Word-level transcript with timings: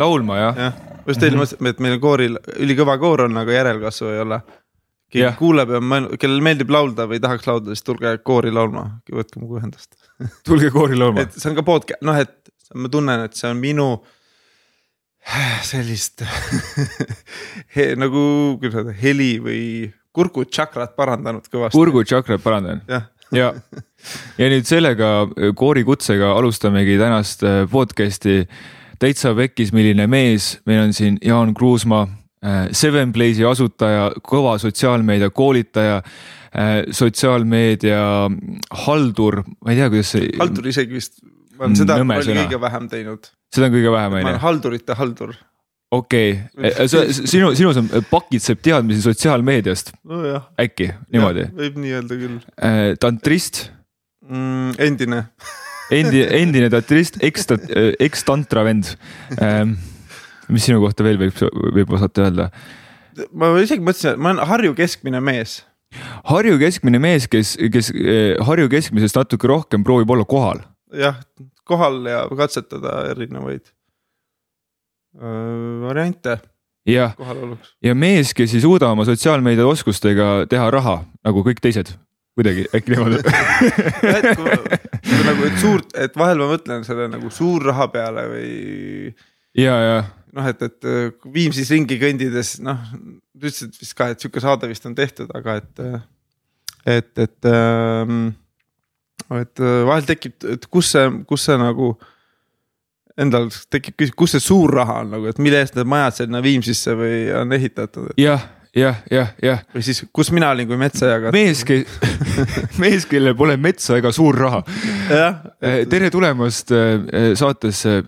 laulma 0.00 0.38
jah 0.40 0.60
jah, 0.66 0.76
just 1.06 1.22
eile 1.22 1.38
mõtlesime, 1.40 1.72
et 1.74 1.82
meil 1.86 1.98
kooril 2.02 2.38
ülikõva 2.56 2.98
koor 3.02 3.26
on, 3.26 3.36
aga 3.42 3.52
järelkasvu 3.60 4.12
ei 4.14 4.20
ole. 4.24 4.40
keegi 5.12 5.22
Jah. 5.22 5.36
kuuleb 5.38 5.70
ja 5.70 5.78
mõel- 5.80 6.08
kellel 6.18 6.40
meeldib 6.42 6.70
laulda 6.74 7.06
või 7.06 7.20
tahaks 7.22 7.46
laulda, 7.46 7.74
siis 7.76 7.86
tulge 7.86 8.10
koori 8.26 8.50
laulma, 8.50 8.88
võtke 9.12 9.38
minuga 9.38 9.60
ühendust. 9.60 9.94
tulge 10.48 10.70
koori 10.74 10.98
laulma. 10.98 11.22
et 11.26 11.32
see 11.38 11.50
on 11.50 11.56
ka 11.58 11.62
podcast, 11.66 12.02
noh, 12.02 12.18
et 12.18 12.50
ma 12.74 12.88
tunnen, 12.90 13.22
et 13.28 13.34
see 13.38 13.48
on 13.50 13.60
minu 13.62 13.90
sellist 15.70 16.22
he, 17.76 17.92
nagu, 17.98 18.22
kuidas 18.60 18.80
öelda, 18.82 18.94
heli 19.00 19.30
või 19.42 19.60
kurgutšakrat 20.16 20.94
parandanud 20.96 21.46
kõvasti. 21.50 21.76
kurgutšakrat 21.76 22.42
parandan 22.44 22.80
jah, 22.88 23.08
ja, 23.34 23.50
ja 24.38 24.48
nüüd 24.52 24.66
sellega 24.68 25.10
koorikutsega 25.58 26.30
alustamegi 26.38 26.96
tänast 27.00 27.42
äh, 27.46 27.64
podcast'i. 27.70 28.44
Täitsa 29.00 29.34
pekkis, 29.36 29.72
milline 29.76 30.06
mees, 30.10 30.56
meil 30.68 30.86
on 30.86 30.94
siin 30.96 31.18
Jaan 31.24 31.54
Kruusmaa, 31.56 32.06
Seven 32.76 33.12
Place'i 33.14 33.46
asutaja, 33.48 34.10
kõva 34.24 34.56
sotsiaalmeedia 34.62 35.30
koolitaja, 35.34 36.00
sotsiaalmeedia 36.94 38.02
haldur, 38.84 39.40
ma 39.64 39.72
ei 39.72 39.80
tea, 39.80 39.88
kuidas 39.92 40.12
see. 40.14 40.30
haldur 40.38 40.68
isegi 40.70 40.96
vist, 40.96 41.18
ma 41.56 41.66
olen 41.66 41.76
seda 41.80 41.98
liiga 42.28 42.60
vähem 42.62 42.88
teinud. 42.92 43.28
seda 43.52 43.68
on 43.68 43.74
kõige 43.74 43.92
vähem, 43.92 44.14
ma 44.14 44.20
on 44.20 44.28
olen 44.28 44.38
ju, 44.38 44.42
haldurite 44.44 44.96
haldur. 45.00 45.34
okei, 45.96 46.38
sinu, 47.16 47.52
sinus 47.58 47.80
on 47.82 47.90
pakitseb 48.10 48.62
teadmisi 48.64 49.02
sotsiaalmeediast, 49.04 49.92
nojah. 50.06 50.48
äkki 50.60 50.92
niimoodi, 51.12 51.48
võib 51.56 51.80
nii 51.82 51.96
öelda 51.98 52.20
küll 52.22 52.96
tantrist 53.02 53.66
mm,. 54.28 54.76
endine, 54.86 55.24
endi, 55.94 56.22
endine 56.40 56.70
tantrist, 56.72 57.20
eks, 57.24 57.46
eks 58.02 58.26
tantra 58.26 58.64
vend. 58.66 58.94
mis 60.46 60.62
sinu 60.62 60.78
kohta 60.82 61.02
veel 61.06 61.18
võib, 61.20 61.40
võib 61.74 61.94
osata 61.96 62.26
öelda? 62.26 62.50
ma 63.32 63.50
isegi 63.62 63.82
mõtlesin, 63.84 64.14
et 64.14 64.20
ma 64.20 64.32
olen 64.34 64.46
Harju 64.50 64.74
keskmine 64.76 65.20
mees. 65.24 65.60
Harju 66.28 66.58
keskmine 66.60 67.00
mees, 67.02 67.28
kes, 67.30 67.54
kes 67.72 67.92
eh, 67.94 68.34
Harju 68.44 68.68
keskmisest 68.72 69.16
natuke 69.16 69.48
rohkem 69.48 69.84
proovib 69.86 70.10
olla 70.12 70.26
kohal. 70.28 70.60
jah, 70.94 71.18
kohal 71.66 72.04
ja 72.06 72.20
katsetada 72.36 73.00
erinevaid 73.10 73.64
öö, 75.18 75.80
variante 75.82 76.36
jah, 76.86 77.16
ja 77.82 77.94
mees, 77.98 78.30
kes 78.36 78.54
ei 78.54 78.62
suuda 78.62 78.92
oma 78.94 79.04
sotsiaalmeedia 79.08 79.66
oskustega 79.66 80.46
teha 80.50 80.68
raha 80.70 81.00
nagu 81.26 81.42
kõik 81.46 81.60
teised, 81.64 81.90
kuidagi 82.36 82.66
äkki 82.76 82.92
niimoodi. 82.92 83.22
et 84.16 84.28
kui, 84.36 84.58
kui 85.06 85.22
nagu, 85.24 85.48
et 85.48 85.58
suurt, 85.62 85.96
et 85.96 86.18
vahel 86.18 86.42
ma 86.42 86.50
mõtlen 86.52 86.84
selle 86.86 87.08
nagu 87.12 87.32
suur-raha 87.32 87.88
peale 87.94 88.26
või 88.32 88.52
ja, 89.56 89.76
ja 89.80 89.98
noh, 90.36 90.48
et, 90.50 90.62
et 90.66 90.88
äh, 90.88 91.06
Viimsis 91.32 91.70
ringi 91.72 91.98
kõndides, 92.00 92.56
noh, 92.64 92.82
ütlesid 93.36 93.76
vist 93.80 93.96
ka, 93.96 94.10
et 94.12 94.22
sihuke 94.22 94.42
saade 94.44 94.68
vist 94.70 94.84
on 94.88 94.96
tehtud, 94.96 95.32
aga 95.36 95.60
et, 95.62 95.86
et, 96.96 97.12
et 97.24 97.48
ähm,, 97.50 98.28
et 99.32 99.62
äh, 99.62 99.80
vahel 99.88 100.06
tekib, 100.08 100.36
et 100.52 100.68
kus 100.70 100.92
see, 100.94 101.08
kus 101.28 101.48
see 101.48 101.56
nagu 101.60 101.94
endal 103.16 103.48
tekib 103.72 103.96
küsimus, 103.96 104.18
kus 104.20 104.36
see 104.36 104.44
suur 104.44 104.74
raha 104.76 105.00
on 105.04 105.14
nagu, 105.16 105.30
et 105.30 105.40
mille 105.42 105.62
eest 105.62 105.78
need 105.78 105.88
majad 105.88 106.20
sinna 106.20 106.42
Viimsisse 106.44 106.96
või 106.98 107.24
on 107.36 107.56
ehitatud 107.56 108.12
jah, 108.20 108.44
jah, 108.76 108.98
jah, 109.10 109.32
jah, 109.42 109.62
või 109.74 109.84
siis, 109.86 110.02
kus 110.14 110.30
mina 110.34 110.50
olin, 110.54 110.68
kui 110.68 110.78
metsa 110.80 111.08
jagati. 111.14 111.36
mees, 111.36 111.62
mees, 112.82 113.06
kellel 113.10 113.36
pole 113.38 113.56
metsa 113.60 113.98
ega 114.00 114.12
suur 114.14 114.38
raha. 114.46 114.62
jah, 115.10 115.40
tere 115.90 116.10
tulemast 116.12 116.72
eh, 116.76 117.32
saatesse. 117.38 118.02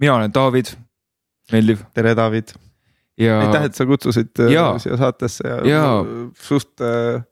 mina 0.00 0.16
olen 0.16 0.34
David, 0.34 0.72
meeldiv 1.52 1.84
tere, 1.94 2.14
David, 2.18 2.54
ja 3.20 3.40
aitäh, 3.42 3.68
et 3.70 3.78
sa 3.78 3.86
kutsusid 3.86 4.46
Jaa. 4.50 4.78
siia 4.82 4.96
saatesse 5.00 5.48
ja, 5.48 5.60
Jaa. 5.68 6.00
suht 6.42 6.80
äh, 6.80 7.22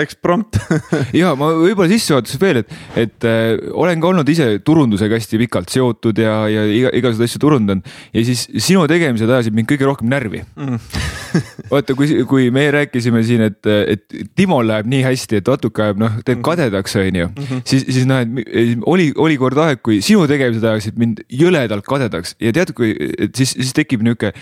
eksprompt 0.00 0.56
ja 1.20 1.32
ma 1.38 1.50
võib-olla 1.56 1.90
sissejuhatuses 1.92 2.40
veel, 2.40 2.62
et, 2.62 2.72
et 3.04 3.26
äh, 3.28 3.58
olen 3.76 4.00
ka 4.00 4.10
olnud 4.12 4.28
ise 4.32 4.46
turundusega 4.64 5.18
hästi 5.18 5.40
pikalt 5.42 5.72
seotud 5.72 6.18
ja, 6.22 6.36
ja 6.50 6.64
iga, 6.68 6.92
igasuguseid 7.02 7.28
asju 7.30 7.42
turundanud 7.42 7.92
ja 8.16 8.24
siis 8.26 8.46
sinu 8.56 8.86
tegemised 8.90 9.28
ajasid 9.28 9.56
mind 9.56 9.68
kõige 9.72 9.88
rohkem 9.88 10.10
närvi. 10.12 10.42
mm. 10.56 10.80
vaata, 11.72 11.96
kui, 11.98 12.22
kui 12.28 12.48
me 12.54 12.64
rääkisime 12.74 13.22
siin, 13.26 13.44
et, 13.50 13.60
et 13.66 14.18
Timol 14.36 14.66
läheb 14.68 14.88
nii 14.92 15.04
hästi, 15.06 15.42
et 15.42 15.52
natuke 15.52 15.84
ajab 15.84 16.02
noh, 16.02 16.18
teeb 16.26 16.42
kadedaks, 16.44 16.96
onju. 17.00 17.30
siis, 17.68 17.86
siis 17.86 18.08
noh, 18.08 18.24
et 18.24 18.84
oli, 18.88 19.10
oli 19.20 19.38
kord 19.40 19.60
aeg, 19.64 19.82
kui 19.84 20.00
sinu 20.04 20.26
tegemised 20.30 20.64
ajasid 20.68 21.00
mind 21.00 21.24
jõledalt 21.32 21.86
kadedaks 21.88 22.36
ja 22.42 22.52
tead, 22.56 22.74
kui, 22.76 22.92
et 22.96 23.36
siis, 23.36 23.56
siis 23.58 23.76
tekib 23.76 24.04
nihuke 24.04 24.32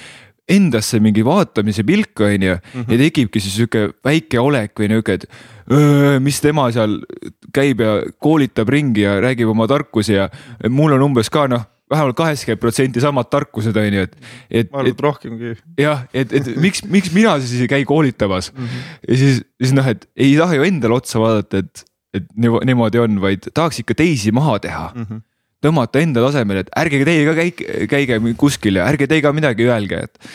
endasse 0.50 1.00
mingi 1.02 1.24
vaatamise 1.26 1.84
pilk, 1.86 2.20
onju. 2.26 2.56
ja 2.58 3.00
tekibki 3.04 3.42
siis 3.42 3.56
sihuke 3.58 3.88
väike 4.06 4.40
olek 4.42 4.74
või 4.80 4.90
nihuke, 4.92 5.18
et 5.20 5.26
öö, 5.70 6.18
mis 6.22 6.40
tema 6.42 6.68
seal 6.74 7.00
käib 7.54 7.82
ja 7.84 8.00
koolitab 8.18 8.70
ringi 8.72 9.04
ja 9.06 9.18
räägib 9.22 9.52
oma 9.52 9.68
tarkusi 9.70 10.16
ja 10.16 10.28
mul 10.68 10.96
on 10.96 11.10
umbes 11.10 11.30
ka 11.32 11.46
noh, 11.50 11.66
vähemalt 11.90 12.16
kaheksakümmend 12.18 12.62
protsenti 12.62 13.02
samad 13.02 13.30
tarkused, 13.32 13.76
onju, 13.76 14.04
et, 14.06 14.16
et, 14.48 14.70
ma 14.70 14.82
arvan, 14.82 14.92
et 14.92 15.04
rohkemgi. 15.06 15.54
jah, 15.80 16.04
et, 16.14 16.32
et 16.38 16.50
miks, 16.60 16.84
miks 16.86 17.10
mina 17.14 17.34
siis 17.42 17.64
ei 17.64 17.70
käi 17.70 17.86
koolitamas 17.88 18.52
mm. 18.52 18.66
-hmm. 18.66 18.90
ja 19.08 19.16
siis, 19.22 19.40
siis 19.62 19.74
noh, 19.76 19.86
et 19.90 20.06
ei 20.16 20.36
taha 20.38 20.60
ju 20.60 20.68
endale 20.68 21.00
otsa 21.00 21.22
vaadata, 21.22 21.64
et, 21.64 21.84
et 22.14 22.28
niimo- 22.36 22.62
niimoodi 22.66 23.02
on, 23.02 23.18
vaid 23.22 23.50
tahaks 23.54 23.82
ikka 23.82 23.98
teisi 23.98 24.32
maha 24.32 24.58
teha 24.58 24.92
mm. 24.94 25.06
-hmm. 25.08 25.20
Tõmmata 25.64 26.02
enda 26.02 26.24
tasemele, 26.24 26.64
et 26.64 26.74
ärge 26.80 27.02
teie 27.04 27.26
ka 27.28 27.36
käige, 27.38 27.86
käige 27.90 28.20
kuskil 28.40 28.80
ja 28.80 28.88
ärge 28.90 29.08
teie 29.10 29.24
ka 29.24 29.32
midagi 29.36 29.68
öelge, 29.68 30.04
et. 30.08 30.30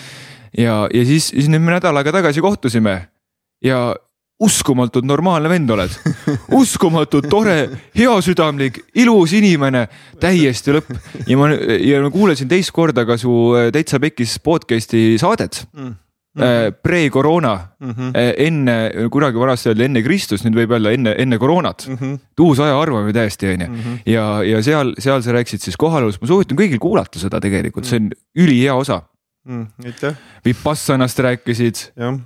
ja, 0.57 0.85
ja 0.93 1.05
siis, 1.07 1.31
siis 1.33 1.49
nüüd 1.51 1.65
me 1.65 1.77
nädal 1.77 1.97
aega 1.97 2.13
tagasi 2.19 2.43
kohtusime 2.45 2.99
ja 3.65 3.95
uskumatult 4.39 5.05
normaalne 5.07 5.49
vend 5.49 5.69
oled. 5.71 5.93
uskumatult 6.59 7.29
tore, 7.31 7.57
heasüdamlik, 7.95 8.81
ilus 8.99 9.35
inimene, 9.37 9.85
täiesti 10.21 10.75
lõpp. 10.75 10.91
ja 11.29 11.37
ma, 11.39 11.51
ja 11.79 12.01
ma 12.03 12.11
kuulasin 12.13 12.49
teist 12.51 12.73
korda 12.75 13.05
ka 13.07 13.17
su 13.21 13.31
äh, 13.55 13.69
Täitsa 13.75 14.01
Pekkis 14.03 14.39
podcast'i 14.43 15.15
saadet 15.21 15.65
Mm. 15.75 15.95
Äh, 16.41 16.71
pre-koroona 16.83 17.55
Mhm. 17.79 18.11
äh, 18.15 18.33
enne, 18.47 18.75
kunagi 19.11 19.39
vanasti 19.39 19.69
öeldi 19.69 19.85
enne 19.85 20.03
Kristust, 20.03 20.45
nüüd 20.45 20.57
võib 20.57 20.75
öelda 20.75 20.91
enne, 20.95 21.15
enne 21.21 21.37
koroonat 21.37 21.87
mm. 21.87 21.93
Mhm. 21.93 22.13
-hmm. 22.13 22.45
uus 22.45 22.59
ajaarvamine 22.59 23.13
täiesti 23.13 23.47
onju. 23.53 23.97
ja, 24.05 24.43
ja 24.43 24.61
seal, 24.63 24.93
seal 24.99 25.21
sa 25.21 25.31
rääkisid 25.31 25.61
siis 25.61 25.77
kohalolust, 25.77 26.21
ma 26.21 26.27
soovitan 26.27 26.57
kõigil 26.57 26.79
kuulata 26.79 27.19
seda 27.19 27.39
tegelikult, 27.39 27.85
see 27.85 27.99
on 27.99 28.11
ülihea 28.35 28.75
osa. 28.75 29.01
Mm, 29.45 29.67
aitäh, 29.85 30.15
Vipassanast 30.45 31.19
rääkisid 31.19 31.91
jah. 31.95 32.17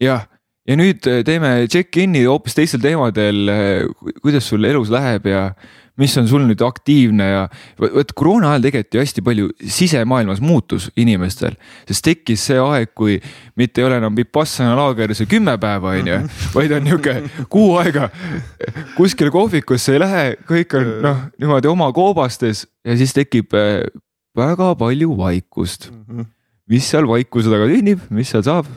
jah, 0.00 0.26
ja 0.68 0.76
nüüd 0.76 1.06
äh, 1.06 1.20
teeme 1.24 1.66
check-in'i 1.68 2.24
hoopis 2.24 2.54
teistel 2.54 2.80
teemadel. 2.80 3.50
kuidas 4.22 4.48
sul 4.48 4.64
elus 4.64 4.90
läheb 4.90 5.26
ja 5.26 5.54
mis 6.00 6.14
on 6.16 6.28
sul 6.28 6.44
nüüd 6.48 6.62
aktiivne 6.64 7.26
ja 7.28 7.42
vot 7.80 8.12
koroona 8.16 8.52
ajal 8.52 8.66
tegelikult 8.66 8.96
ju 8.96 9.02
hästi 9.02 9.24
palju 9.26 9.50
sisemaailmas 9.60 10.40
muutus 10.44 10.88
inimestel, 10.96 11.56
sest 11.88 12.04
tekkis 12.06 12.46
see 12.48 12.60
aeg, 12.62 12.92
kui 12.96 13.18
mitte 13.60 13.82
ei 13.82 13.88
ole 13.88 14.00
enam 14.00 14.16
Vipassana 14.16 14.74
laager 14.78 15.14
see 15.16 15.28
kümme 15.30 15.58
päeva 15.60 15.96
on 15.98 16.12
ju, 16.12 16.20
vaid 16.56 16.76
on 16.76 16.86
nihuke 16.88 17.16
kuu 17.52 17.76
aega 17.82 18.08
kuskile 18.96 19.32
kohvikusse 19.34 19.96
ei 19.96 20.02
lähe, 20.02 20.24
kõik 20.48 20.78
on 20.78 20.92
noh, 21.04 21.24
niimoodi 21.42 21.70
oma 21.72 21.90
koobastes 21.94 22.66
ja 22.86 22.96
siis 22.98 23.14
tekib 23.16 23.52
äh, 23.58 23.82
väga 24.36 24.74
palju 24.80 25.16
vaikust. 25.18 25.90
Mhm. 25.92 26.30
mis 26.72 26.86
seal 26.88 27.04
vaikuse 27.04 27.50
taga 27.52 27.66
sünnib, 27.68 28.06
mis 28.08 28.30
seal 28.32 28.44
saab? 28.46 28.70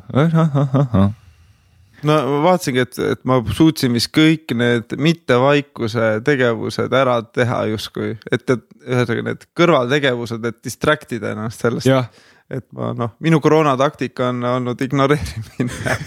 No 2.05 2.15
ma 2.29 2.41
vaatasingi, 2.49 2.83
et, 2.85 2.99
et 3.15 3.23
ma 3.27 3.39
suutsin 3.55 3.95
vist 3.95 4.11
kõik 4.15 4.53
need 4.57 4.95
mittevaikuse 5.01 6.11
tegevused 6.25 6.93
ära 6.95 7.17
teha 7.25 7.63
justkui, 7.73 8.13
et, 8.31 8.45
et 8.45 8.65
ühesõnaga 8.85 9.27
need 9.29 9.47
kõrvaltegevused, 9.57 10.45
et 10.49 10.61
distract 10.65 11.15
ida 11.17 11.33
ennast 11.35 11.65
sellest, 11.65 11.89
jah, 11.89 12.09
et 12.51 12.65
ma 12.77 12.91
noh, 12.97 13.15
minu 13.25 13.41
koroonataktika 13.43 14.29
on 14.33 14.43
olnud 14.55 14.85
ignoreerimine. 14.85 15.97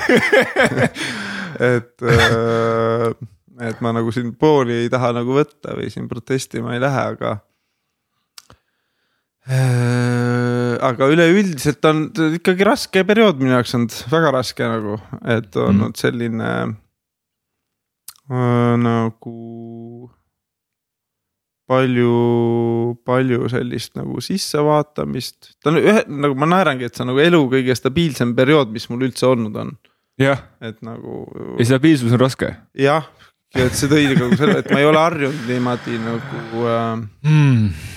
Et, 1.59 2.05
et 3.67 3.79
ma 3.83 3.91
nagu 3.97 4.13
siin 4.15 4.29
pooli 4.39 4.77
ei 4.85 4.91
taha 4.93 5.09
nagu 5.17 5.33
võtta 5.35 5.73
või 5.75 5.89
siin 5.91 6.05
protestima 6.07 6.77
ei 6.77 6.83
lähe, 6.83 7.05
aga. 7.17 7.33
Aga 9.49 11.09
üleüldiselt 11.09 11.85
on 11.89 12.05
ikkagi 12.37 12.67
raske 12.69 13.05
periood 13.09 13.41
minu 13.41 13.55
jaoks 13.55 13.75
olnud, 13.79 13.95
väga 14.13 14.33
raske 14.35 14.69
nagu, 14.69 14.99
et 15.25 15.57
olnud 15.57 15.97
selline 15.97 16.51
äh, 18.29 18.75
nagu 18.83 19.37
palju, 21.69 22.13
palju 23.09 23.49
sellist 23.53 23.97
nagu 23.99 24.21
sissevaatamist, 24.25 25.55
ta 25.63 25.73
on 25.73 25.81
ühe 25.81 26.03
nagu 26.09 26.37
ma 26.39 26.49
naerangi, 26.49 26.89
et 26.89 26.97
see 26.97 27.05
on 27.05 27.13
nagu 27.13 27.23
elu 27.25 27.43
kõige 27.53 27.77
stabiilsem 27.77 28.35
periood, 28.37 28.73
mis 28.75 28.89
mul 28.93 29.07
üldse 29.09 29.29
olnud 29.29 29.57
on, 29.61 29.75
jah, 30.21 30.45
et 30.65 30.81
nagu 30.85 31.25
ja 31.59 31.69
stabiilsus 31.73 32.13
on 32.17 32.25
raske 32.25 32.53
jah, 32.77 33.09
et 33.57 33.77
see 33.77 33.89
tõi 33.89 34.11
nagu 34.13 34.29
selle, 34.37 34.61
et 34.63 34.73
ma 34.73 34.83
ei 34.83 34.89
ole 34.89 35.01
harjunud 35.07 35.49
niimoodi 35.49 36.01
nagu 36.05 36.69
äh, 36.69 36.91
mm.. 37.29 37.97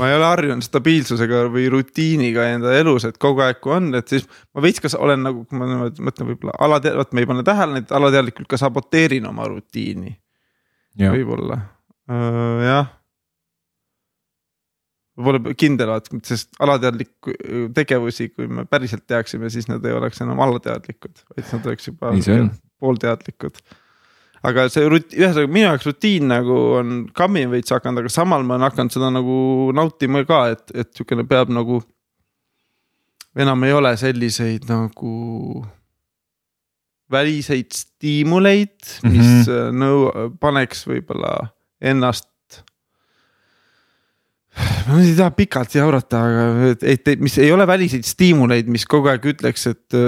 Ma 0.00 0.08
ei 0.08 0.16
ole 0.16 0.28
harjunud 0.30 0.64
stabiilsusega 0.64 1.42
või 1.52 1.66
rutiiniga 1.72 2.46
enda 2.54 2.72
elus, 2.78 3.04
et 3.08 3.18
kogu 3.20 3.44
aeg, 3.44 3.60
kui 3.62 3.74
on, 3.76 3.90
et 3.98 4.08
siis 4.08 4.24
ma 4.54 4.64
veits 4.64 4.82
kas 4.82 4.96
olen 4.96 5.26
nagu, 5.26 5.44
kui 5.48 5.60
ma 5.60 5.68
niimoodi 5.68 6.06
mõtlen, 6.06 6.30
võib-olla 6.32 6.56
alatead-, 6.66 6.96
vot 7.00 7.12
me 7.16 7.24
ei 7.24 7.28
pane 7.30 7.44
tähele, 7.46 7.82
et 7.84 7.92
alateadlikult 8.00 8.48
ka 8.50 8.60
saboteerin 8.60 9.28
oma 9.28 9.48
rutiini. 9.50 10.14
võib-olla, 11.16 11.60
jah 12.64 12.96
Pole 15.20 15.52
kindel, 15.58 15.90
sest 16.24 16.54
alateadlik 16.64 17.28
tegevusi, 17.76 18.30
kui 18.32 18.46
me 18.48 18.64
päriselt 18.64 19.02
teaksime, 19.10 19.50
siis 19.52 19.66
nad 19.68 19.84
ei 19.84 19.92
oleks 19.92 20.22
enam 20.24 20.40
alateadlikud, 20.40 21.24
vaid 21.34 21.50
nad 21.52 21.66
oleks 21.68 21.90
juba 21.90 22.12
poolteadlikud. 22.80 23.58
Aga 24.46 24.66
see 24.72 24.86
rut-, 24.88 25.16
ühesõnaga 25.16 25.52
minu 25.52 25.66
jaoks 25.66 25.88
rutiin 25.88 26.30
nagu 26.30 26.58
on 26.80 26.94
kammi 27.16 27.44
veits 27.52 27.74
hakanud, 27.74 28.02
aga 28.04 28.12
samal 28.12 28.46
ma 28.46 28.56
olen 28.56 28.68
hakanud 28.68 28.94
seda 28.94 29.10
nagu 29.12 29.36
nautima 29.76 30.24
ka, 30.28 30.44
et, 30.54 30.64
et 30.74 30.92
sihukene 30.96 31.26
peab 31.28 31.52
nagu. 31.54 31.82
enam 33.36 33.62
ei 33.64 33.72
ole 33.72 33.92
selliseid 33.96 34.64
nagu 34.66 35.64
väliseid 37.10 37.70
stiimuleid, 37.74 38.78
mis 39.02 39.26
mm 39.26 39.44
-hmm. 39.44 39.78
nõu-, 39.82 40.32
paneks 40.40 40.86
võib-olla 40.86 41.50
ennast 41.80 42.30
ma 44.88 44.98
ei 45.00 45.14
taha 45.14 45.30
pikalt 45.30 45.74
jaurata, 45.74 46.20
aga 46.26 46.70
et, 46.72 47.06
et, 47.06 47.20
mis 47.20 47.36
ei 47.38 47.52
ole 47.52 47.66
väliseid 47.66 48.04
stiimuleid, 48.04 48.66
mis 48.72 48.86
kogu 48.88 49.10
aeg 49.12 49.26
ütleks, 49.34 49.66
et 49.70 49.98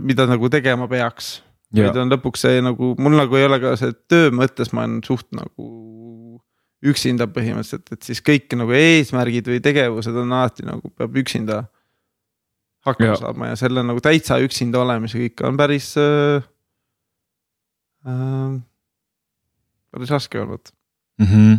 mida 0.00 0.26
nagu 0.26 0.48
tegema 0.48 0.88
peaks. 0.88 1.42
Vaid 1.76 2.00
on 2.00 2.12
lõpuks 2.12 2.44
see 2.46 2.62
nagu, 2.64 2.94
mul 3.00 3.16
nagu 3.18 3.38
ei 3.38 3.46
ole 3.48 3.58
ka 3.62 3.74
see 3.80 3.94
töö 4.10 4.30
mõttes, 4.34 4.72
ma 4.72 4.86
olen 4.86 5.00
suht 5.06 5.28
nagu 5.36 5.68
üksinda 6.88 7.26
põhimõtteliselt, 7.32 7.90
et 7.92 8.06
siis 8.06 8.22
kõik 8.22 8.54
nagu 8.56 8.72
eesmärgid 8.76 9.50
või 9.50 9.58
tegevused 9.64 10.14
on 10.14 10.32
alati 10.36 10.66
nagu 10.68 10.92
peab 10.94 11.16
üksinda 11.18 11.64
hakkama 12.86 13.10
ja. 13.10 13.20
saama 13.20 13.50
ja 13.50 13.58
selle 13.58 13.82
nagu 13.86 14.02
täitsa 14.04 14.38
üksinda 14.44 14.80
olemise 14.84 15.18
kõik 15.20 15.44
on 15.48 15.58
päris 15.58 15.92
äh,. 16.00 16.46
Äh, 18.06 18.60
päris 19.92 20.12
raske 20.14 20.38
olnud 20.40 20.70
mm. 21.18 21.26
-hmm 21.26 21.56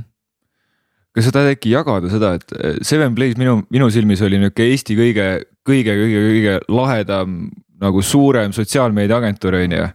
kas 1.15 1.25
sa 1.25 1.33
tahad 1.35 1.55
äkki 1.55 1.73
jagada 1.73 2.09
seda, 2.11 2.33
et 2.37 2.53
eh, 2.55 2.77
Seven 2.85 3.15
Plays 3.17 3.37
minu, 3.39 3.63
minu 3.73 3.89
silmis 3.93 4.21
oli 4.25 4.39
nihuke 4.39 4.67
Eesti 4.71 4.97
kõige, 4.97 5.27
kõige, 5.67 5.95
kõige, 5.97 6.21
kõige 6.27 6.53
lahedam 6.71 7.39
nagu 7.81 8.03
suurem 8.05 8.53
sotsiaalmeediaagentuur 8.55 9.59
on 9.63 9.75
ju. 9.77 9.89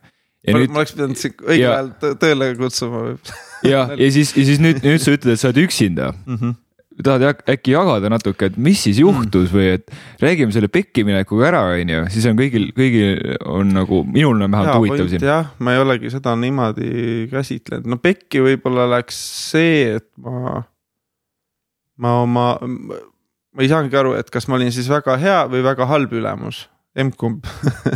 ma 0.50 0.58
nüüd... 0.58 0.74
oleks 0.74 0.96
pidanud 0.96 1.20
sind 1.20 1.40
õigel 1.46 1.70
ajal 1.70 2.18
tööle 2.20 2.50
kutsuma 2.58 3.06
võib-olla. 3.06 3.40
ja, 3.72 3.86
ja 3.98 4.10
siis, 4.12 4.34
ja 4.36 4.44
siis 4.50 4.60
nüüd, 4.62 4.82
nüüd 4.84 5.02
sa 5.04 5.16
ütled, 5.16 5.36
et 5.36 5.42
sa 5.42 5.50
oled 5.50 5.64
üksinda 5.64 6.12
mm. 6.12 6.36
-hmm 6.36 6.60
tahad 7.02 7.40
äkki 7.50 7.72
jagada 7.72 8.06
natuke, 8.06 8.46
et 8.46 8.56
mis 8.60 8.78
siis 8.86 9.00
juhtus 9.02 9.48
mm. 9.48 9.54
või 9.56 9.70
et 9.72 9.94
räägime 10.22 10.54
selle 10.54 10.68
pekkiminekuga 10.70 11.48
ära, 11.48 11.62
on 11.74 11.90
ju, 11.90 12.02
siis 12.14 12.28
on 12.30 12.36
kõigil, 12.38 12.68
kõigil 12.76 13.32
on 13.50 13.72
nagu, 13.74 14.04
minul 14.06 14.44
on 14.46 14.54
vähemalt 14.54 14.78
huvitav 14.78 15.08
siin. 15.10 15.24
jah, 15.26 15.48
ma 15.58 15.74
ei 15.74 15.82
olegi 15.82 16.12
seda 16.14 16.36
niimoodi 16.38 17.26
käsitlenud, 17.32 17.88
no 17.90 17.98
pekki 18.02 18.44
võib-olla 18.44 18.86
läks 18.92 19.18
see, 19.50 19.96
et 19.96 20.06
ma 20.22 20.60
ma 21.96 22.14
oma, 22.22 22.46
ma 22.62 23.62
ei 23.62 23.70
saanudki 23.70 23.98
aru, 23.98 24.14
et 24.18 24.30
kas 24.32 24.48
ma 24.50 24.58
olin 24.58 24.72
siis 24.74 24.88
väga 24.90 25.18
hea 25.20 25.42
või 25.50 25.64
väga 25.66 25.88
halb 25.90 26.14
ülemus, 26.14 26.64
emb-kumb 26.98 27.46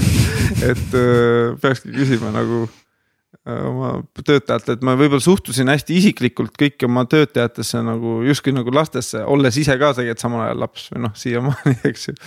et 0.70 0.94
äh, 0.98 1.54
peakski 1.62 1.92
küsima 1.94 2.32
nagu 2.34 2.64
äh, 2.66 3.60
oma 3.68 3.92
töötajatelt, 4.18 4.78
et 4.78 4.86
ma 4.86 4.96
võib-olla 4.98 5.22
suhtusin 5.24 5.70
hästi 5.72 5.98
isiklikult 6.00 6.56
kõiki 6.58 6.88
oma 6.88 7.04
töötajatesse 7.10 7.82
nagu 7.86 8.18
justkui 8.26 8.54
nagu 8.56 8.74
lastesse, 8.74 9.22
olles 9.24 9.60
ise 9.60 9.78
ka 9.78 9.92
tegelikult 9.96 10.24
samal 10.24 10.46
ajal 10.46 10.64
laps 10.64 10.88
või 10.94 11.06
noh, 11.06 11.14
siiamaani, 11.18 11.76
eks 11.90 12.10
ju. 12.10 12.18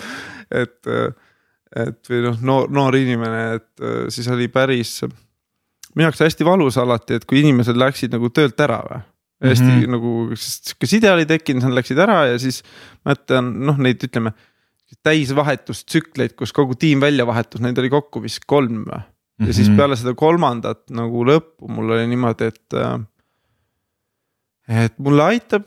et, 0.64 0.80
äh, 0.88 1.12
et 1.88 2.12
või 2.12 2.26
noh, 2.30 2.40
noor, 2.52 2.72
noor 2.72 3.00
inimene, 3.00 3.44
et 3.60 3.86
siis 4.12 4.28
oli 4.32 4.50
päris, 4.52 5.00
minu 5.96 6.10
jaoks 6.10 6.24
hästi 6.24 6.48
valus 6.48 6.80
alati, 6.80 7.20
et 7.20 7.28
kui 7.28 7.40
inimesed 7.44 7.80
läksid 7.80 8.12
nagu 8.16 8.32
töölt 8.36 8.60
ära 8.64 8.82
või 8.88 9.04
hästi 9.42 9.64
mm 9.64 9.82
-hmm. 9.82 9.90
nagu 9.90 10.36
sihuke 10.36 10.88
side 10.88 11.12
oli 11.12 11.26
tekkinud, 11.26 11.64
nad 11.64 11.74
läksid 11.74 11.98
ära 11.98 12.26
ja 12.26 12.40
siis 12.40 12.62
mäletan 13.06 13.54
noh, 13.66 13.78
neid 13.78 14.04
ütleme 14.04 14.34
täisvahetustsükleid, 15.04 16.36
kus 16.40 16.54
kogu 16.56 16.76
tiim 16.80 17.02
välja 17.04 17.26
vahetus, 17.28 17.64
neid 17.64 17.80
oli 17.80 17.92
kokku 17.94 18.22
vist 18.24 18.46
kolm 18.46 18.84
või. 18.86 19.00
ja 19.00 19.02
mm 19.02 19.46
-hmm. 19.46 19.54
siis 19.54 19.70
mhm. 19.70 19.78
peale 19.78 19.96
seda 19.96 20.14
kolmandat 20.14 20.84
nagu 20.90 21.26
lõppu 21.26 21.70
mul 21.70 21.96
oli 21.98 22.08
niimoodi, 22.08 22.52
et. 22.52 22.74
Äh, 22.74 23.00
et 24.86 25.00
mulle 25.00 25.24
aitab 25.24 25.66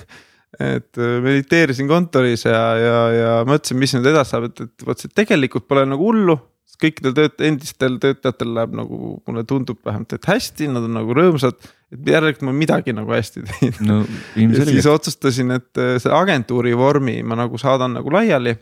et 0.74 0.98
äh, 0.98 1.18
mediteerisin 1.22 1.88
kontoris 1.88 2.44
ja, 2.44 2.62
ja, 2.76 2.96
ja 3.12 3.34
mõtlesin, 3.44 3.78
mis 3.78 3.94
nüüd 3.94 4.06
edasi 4.06 4.30
saab, 4.30 4.48
et, 4.50 4.60
et 4.60 4.86
vot 4.86 4.98
see 4.98 5.12
tegelikult 5.14 5.68
pole 5.68 5.84
nagu 5.86 6.02
hullu 6.02 6.38
kõikidel 6.82 7.14
tööt-, 7.16 7.44
endistel 7.46 7.98
töötajatel 8.02 8.52
läheb 8.56 8.74
nagu 8.78 8.98
mulle 9.26 9.44
tundub 9.48 9.80
vähemalt, 9.86 10.16
et 10.16 10.28
hästi, 10.28 10.70
nad 10.72 10.88
on 10.88 10.96
nagu 10.98 11.16
rõõmsad. 11.16 11.70
Et 11.92 12.12
järelikult 12.14 12.48
ma 12.48 12.56
midagi 12.56 12.94
nagu 12.96 13.12
hästi 13.12 13.44
teinud 13.48 13.80
no,. 13.88 14.00
ja 14.36 14.66
siis 14.68 14.88
otsustasin, 14.90 15.54
et 15.58 15.80
äh, 15.80 15.96
selle 16.02 16.18
agentuuri 16.18 16.74
vormi 16.78 17.20
ma 17.22 17.38
nagu 17.44 17.60
saadan 17.60 17.98
nagu 17.98 18.12
laiali. 18.12 18.56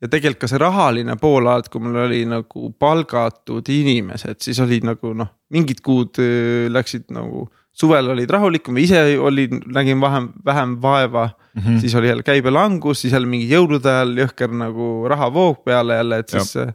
ja 0.00 0.08
tegelikult 0.08 0.46
ka 0.46 0.50
see 0.50 0.60
rahaline 0.60 1.16
pool 1.20 1.46
alati, 1.46 1.70
kui 1.72 1.84
mul 1.84 2.02
oli 2.06 2.24
nagu 2.28 2.72
palgatud 2.78 3.68
inimesed, 3.68 4.40
siis 4.40 4.60
oli 4.64 4.80
nagu 4.84 5.14
noh, 5.14 5.34
mingid 5.54 5.82
kuud 5.84 6.20
äh, 6.22 6.68
läksid 6.72 7.10
nagu 7.14 7.48
suvel 7.80 8.10
olid 8.12 8.30
rahulikum, 8.30 8.78
ise 8.82 9.00
olin, 9.18 9.60
nägin 9.72 10.00
vähem, 10.00 10.28
vähem 10.44 10.76
vaeva 10.82 11.28
mm. 11.54 11.62
-hmm. 11.62 11.80
siis 11.80 11.94
oli 11.94 12.08
jälle 12.08 12.22
käibelangus, 12.22 13.00
siis 13.00 13.12
jälle 13.12 13.26
mingi 13.26 13.48
jõulude 13.54 13.88
ajal 13.88 14.16
jõhker 14.24 14.50
nagu 14.50 15.08
rahavoog 15.08 15.64
peale 15.64 15.94
jälle, 15.94 16.18
et 16.18 16.28
siis 16.28 16.54
ja. 16.54 16.72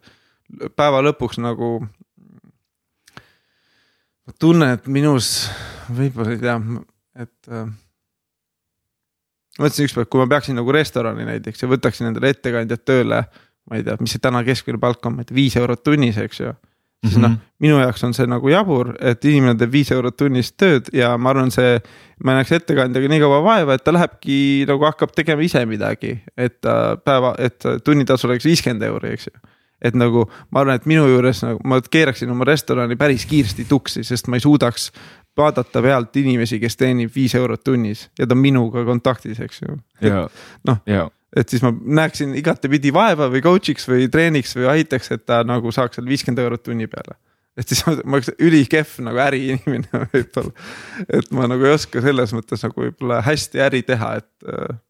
päeva 0.76 1.02
lõpuks 1.02 1.42
nagu. 1.42 1.88
Ma 4.26 4.38
tunnen, 4.40 4.76
et 4.78 4.86
minus 4.92 5.32
võib-olla 5.94 6.36
ei 6.36 6.42
tea, 6.42 6.60
et 7.26 7.50
äh,. 7.52 7.66
mõtlesin 9.60 9.90
ükspäev, 9.90 10.10
kui 10.10 10.22
ma 10.22 10.30
peaksin 10.36 10.58
nagu 10.58 10.74
restorani 10.76 11.28
näiteks 11.28 11.64
ja 11.64 11.72
võtaksin 11.72 12.10
endale 12.12 12.34
ettekandjad 12.36 12.86
tööle. 12.86 13.26
ma 13.66 13.80
ei 13.80 13.84
tea, 13.84 13.98
mis 14.00 14.14
see 14.14 14.22
täna 14.22 14.44
keskmine 14.46 14.78
palk 14.82 15.06
on, 15.06 15.18
ma 15.18 15.26
ei 15.26 15.30
tea, 15.30 15.40
viis 15.42 15.56
eurot 15.58 15.84
tunnis, 15.84 16.18
eks 16.22 16.40
ju 16.44 16.54
siis 17.06 17.18
mm 17.18 17.24
-hmm. 17.24 17.30
noh, 17.30 17.38
minu 17.60 17.80
jaoks 17.80 18.04
on 18.04 18.14
see 18.14 18.28
nagu 18.28 18.50
jabur, 18.50 18.94
et 19.00 19.26
inimene 19.26 19.58
teeb 19.60 19.72
viis 19.72 19.92
eurot 19.92 20.18
tunnis 20.18 20.52
tööd 20.54 20.90
ja 20.94 21.18
ma 21.18 21.30
arvan, 21.30 21.52
see. 21.52 21.80
ma 22.24 22.32
näeks 22.38 22.52
ettekandjaga 22.52 23.08
nii 23.08 23.20
kaua 23.20 23.42
vaeva, 23.44 23.74
et 23.74 23.84
ta 23.84 23.94
lähebki 23.94 24.66
nagu 24.68 24.86
hakkab 24.86 25.12
tegema 25.16 25.42
ise 25.42 25.66
midagi, 25.66 26.20
et 26.38 26.62
ta 26.62 26.98
päeva, 26.98 27.36
et 27.38 27.64
tunnitasu 27.84 28.28
oleks 28.28 28.46
viiskümmend 28.46 28.84
euri, 28.84 29.14
eks 29.14 29.28
ju 29.28 29.50
et 29.82 29.98
nagu 29.98 30.26
ma 30.52 30.64
arvan, 30.64 30.80
et 30.80 30.88
minu 30.90 31.08
juures 31.10 31.44
nagu 31.46 31.60
ma 31.68 31.82
keeraksin 31.82 32.32
oma 32.32 32.48
restorani 32.48 32.98
päris 33.00 33.26
kiiresti 33.30 33.68
tuksi, 33.70 34.06
sest 34.08 34.30
ma 34.32 34.40
ei 34.40 34.46
suudaks 34.46 34.92
vaadata 35.38 35.82
pealt 35.84 36.16
inimesi, 36.22 36.60
kes 36.62 36.78
teenib 36.80 37.12
viis 37.16 37.36
eurot 37.36 37.64
tunnis 37.64 38.08
ja 38.20 38.28
ta 38.28 38.36
on 38.38 38.42
minuga 38.44 38.86
kontaktis, 38.88 39.42
eks 39.44 39.62
ju. 39.66 39.78
noh, 40.68 40.82
et 41.36 41.52
siis 41.52 41.64
ma 41.66 41.72
näeksin 41.74 42.36
igatepidi 42.40 42.94
vaeva 42.96 43.28
või 43.32 43.44
coach'iks 43.44 43.90
või 43.92 44.08
treeniks 44.12 44.56
või 44.56 44.70
aitaks, 44.78 45.12
et 45.12 45.26
ta 45.28 45.42
nagu 45.48 45.72
saaks 45.76 46.00
seal 46.00 46.08
viiskümmend 46.08 46.44
eurot 46.46 46.64
tunni 46.64 46.88
peale. 46.92 47.18
et 47.56 47.68
siis 47.68 47.84
ma, 47.88 47.96
ma 48.04 48.20
oleks 48.20 48.32
ülikehv 48.40 48.98
nagu 49.04 49.22
äriinimene 49.26 50.02
võib-olla. 50.14 50.56
et 51.20 51.32
ma 51.36 51.50
nagu 51.52 51.68
ei 51.68 51.76
oska 51.76 52.04
selles 52.04 52.34
mõttes 52.36 52.64
nagu 52.64 52.88
võib-olla 52.88 53.22
hästi 53.26 53.64
äri 53.68 53.84
teha, 53.84 54.16
et 54.24 54.50
äh,. 54.50 54.82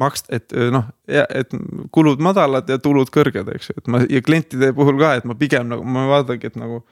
Makst-, 0.00 0.30
et 0.34 0.52
äh, 0.56 0.68
noh, 0.74 0.88
et 1.08 1.54
kulud 1.94 2.22
madalad 2.24 2.68
ja 2.70 2.80
tulud 2.82 3.10
kõrged, 3.14 3.48
eks 3.54 3.70
ju, 3.70 3.78
et 3.80 3.90
ma 3.92 4.02
ja 4.08 4.22
klientide 4.24 4.72
puhul 4.76 5.00
ka, 5.00 5.14
et 5.18 5.28
ma 5.28 5.38
pigem 5.38 5.70
nagu 5.70 5.86
ma 5.86 6.06
vaadangi, 6.10 6.52
et 6.52 6.60
nagu 6.60 6.82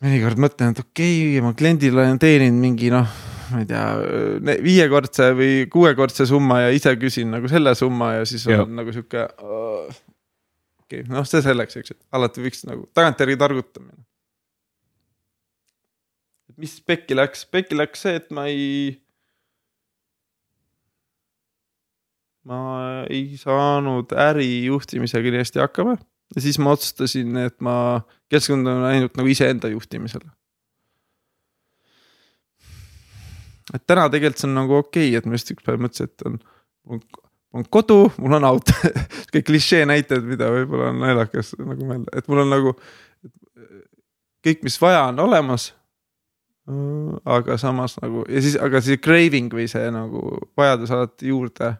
mõnikord 0.00 0.40
mõtlen, 0.40 0.72
et 0.74 0.84
okei 0.84 1.18
okay,, 1.26 1.44
ma 1.44 1.52
kliendile 1.56 2.04
olen 2.04 2.22
teeninud 2.22 2.62
mingi 2.62 2.92
noh 2.94 3.18
ma 3.50 3.64
ei 3.64 3.66
tea, 3.66 3.86
viiekordse 4.62 5.32
või 5.34 5.64
kuuekordse 5.72 6.26
summa 6.28 6.60
ja 6.64 6.70
ise 6.74 6.92
küsin 7.00 7.32
nagu 7.34 7.50
selle 7.50 7.74
summa 7.78 8.14
ja 8.18 8.28
siis 8.28 8.46
on 8.48 8.54
ja. 8.54 8.66
nagu 8.80 8.94
sihuke 8.94 9.26
okei 10.90 11.02
okay,, 11.02 11.10
noh, 11.10 11.26
see 11.28 11.42
selleks, 11.44 11.78
eks 11.80 11.92
ju, 11.94 11.98
alati 12.16 12.44
võiks 12.44 12.64
nagu 12.68 12.86
tagantjärgi 12.96 13.38
targutamine. 13.40 14.02
mis 16.60 16.76
pekki 16.84 17.16
läks, 17.16 17.46
pekki 17.48 17.78
läks 17.78 18.02
see, 18.04 18.18
et 18.20 18.28
ma 18.36 18.44
ei. 18.50 18.98
Ma 22.48 22.60
ei 23.10 23.36
saanud 23.40 24.12
ärijuhtimisega 24.16 25.32
nii 25.32 25.42
hästi 25.44 25.62
hakkama 25.62 25.96
ja 26.34 26.42
siis 26.44 26.58
ma 26.62 26.74
otsustasin, 26.76 27.36
et 27.36 27.58
ma 27.60 27.74
keskendun 28.32 28.86
ainult 28.88 29.18
nagu 29.18 29.28
iseenda 29.28 29.68
juhtimisele 29.72 30.30
et 33.74 33.86
täna 33.86 34.06
tegelikult 34.10 34.40
see 34.40 34.48
on 34.48 34.56
nagu 34.58 34.78
okei 34.80 35.10
okay,, 35.10 35.18
et 35.18 35.26
ma 35.26 35.38
just 35.38 35.52
üks 35.54 35.66
päev 35.66 35.82
mõtlesin, 35.82 36.10
et 36.10 36.24
on, 36.28 36.38
on, 36.90 37.02
on 37.58 37.66
kodu, 37.72 37.98
mul 38.18 38.38
on 38.38 38.48
auto 38.48 38.74
kõik 39.34 39.46
klišee 39.50 39.84
näited, 39.88 40.24
mida 40.26 40.50
võib-olla 40.52 40.90
on 40.92 41.02
naljakas 41.04 41.54
nagu 41.58 41.90
mõelda, 41.90 42.16
et 42.18 42.30
mul 42.30 42.44
on 42.44 42.56
nagu. 42.56 42.74
kõik, 44.46 44.64
mis 44.64 44.80
vaja, 44.80 45.04
on 45.12 45.20
olemas. 45.26 45.74
aga 47.24 47.56
samas 47.58 47.96
nagu 47.98 48.22
ja 48.30 48.40
siis, 48.44 48.54
aga 48.62 48.78
see 48.84 49.00
craving 49.02 49.50
või 49.50 49.64
see 49.68 49.88
nagu 49.90 50.38
vajadus 50.56 50.92
alati 50.94 51.32
juurde. 51.32 51.72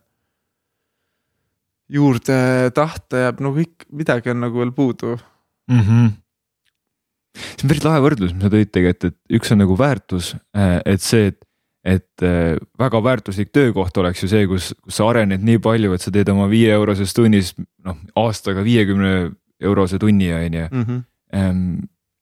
Juurde 1.91 2.39
tahta 2.77 3.27
jääb 3.27 3.45
nagu 3.45 3.63
ikka, 3.65 3.91
midagi 3.97 4.33
on 4.33 4.43
nagu 4.47 4.63
veel 4.63 4.73
puudu 4.73 5.17
mm. 5.71 5.81
-hmm. 5.81 6.11
see 7.37 7.65
on 7.65 7.73
päris 7.73 7.87
lahe 7.87 8.03
võrdlus, 8.05 8.35
mis 8.35 8.47
sa 8.47 8.53
tõid 8.53 8.73
tegelikult, 8.73 9.13
et 9.13 9.39
üks 9.41 9.53
on 9.55 9.63
nagu 9.65 9.79
väärtus, 9.79 10.35
äh, 10.57 10.81
et 10.87 11.05
see, 11.05 11.31
et 11.33 11.47
et 11.85 12.23
äh, 12.23 12.59
väga 12.79 13.01
väärtuslik 13.01 13.53
töökoht 13.53 13.97
oleks 13.97 14.23
ju 14.23 14.29
see, 14.29 14.47
kus, 14.47 14.75
kus 14.85 14.99
sa 15.01 15.07
arened 15.09 15.41
nii 15.41 15.61
palju, 15.65 15.95
et 15.97 16.05
sa 16.05 16.13
teed 16.13 16.29
oma 16.29 16.45
viie 16.51 16.75
eurosest 16.75 17.17
tunnist 17.17 17.57
noh 17.85 17.97
aastaga 18.21 18.65
viiekümne 18.65 19.31
eurose 19.61 19.99
tunni 19.99 20.33
on 20.33 20.59
ju. 20.59 20.67
Mhm. 20.71 20.99
Ehm, 21.33 21.63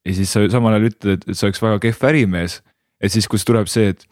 ja 0.06 0.14
siis 0.14 0.32
sa 0.32 0.44
samal 0.50 0.76
ajal 0.76 0.90
ütled, 0.92 1.26
et 1.26 1.36
sa 1.36 1.46
oleks 1.48 1.62
väga 1.62 1.80
kehv 1.82 2.06
ärimees, 2.10 2.60
et 3.00 3.12
siis, 3.12 3.26
kus 3.26 3.44
tuleb 3.44 3.66
see, 3.70 3.94
et 3.94 4.06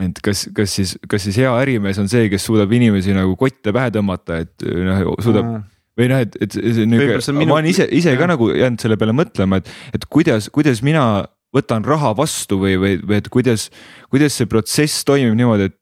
et 0.00 0.22
kas, 0.24 0.46
kas 0.56 0.72
siis, 0.78 0.94
kas 1.08 1.26
siis 1.26 1.36
hea 1.42 1.52
ärimees 1.60 2.00
on 2.00 2.08
see, 2.08 2.30
kes 2.32 2.46
suudab 2.48 2.72
inimesi 2.72 3.14
nagu 3.16 3.36
kotte 3.40 3.74
pähe 3.74 3.92
tõmmata, 3.94 4.40
et 4.46 4.64
noh, 4.64 5.12
suudab 5.20 5.44
mm. 5.44 5.68
või 6.00 6.08
noh, 6.12 6.24
et, 6.24 6.38
et 6.40 6.56
see 6.56 6.88
nihuke, 6.88 7.20
ma 7.42 7.58
olen 7.58 7.70
ise, 7.72 7.86
ise 7.92 8.16
ka 8.18 8.30
nagu 8.30 8.48
jäänud 8.54 8.82
selle 8.82 8.98
peale 9.00 9.14
mõtlema, 9.16 9.60
et, 9.60 9.70
et 9.98 10.08
kuidas, 10.08 10.48
kuidas 10.54 10.80
mina 10.86 11.26
võtan 11.52 11.84
raha 11.84 12.14
vastu 12.16 12.56
või, 12.62 12.78
või, 12.80 12.96
või 13.04 13.20
et 13.20 13.28
kuidas, 13.32 13.68
kuidas 14.12 14.38
see 14.38 14.48
protsess 14.48 15.04
toimib 15.08 15.36
niimoodi, 15.36 15.68
et 15.68 15.78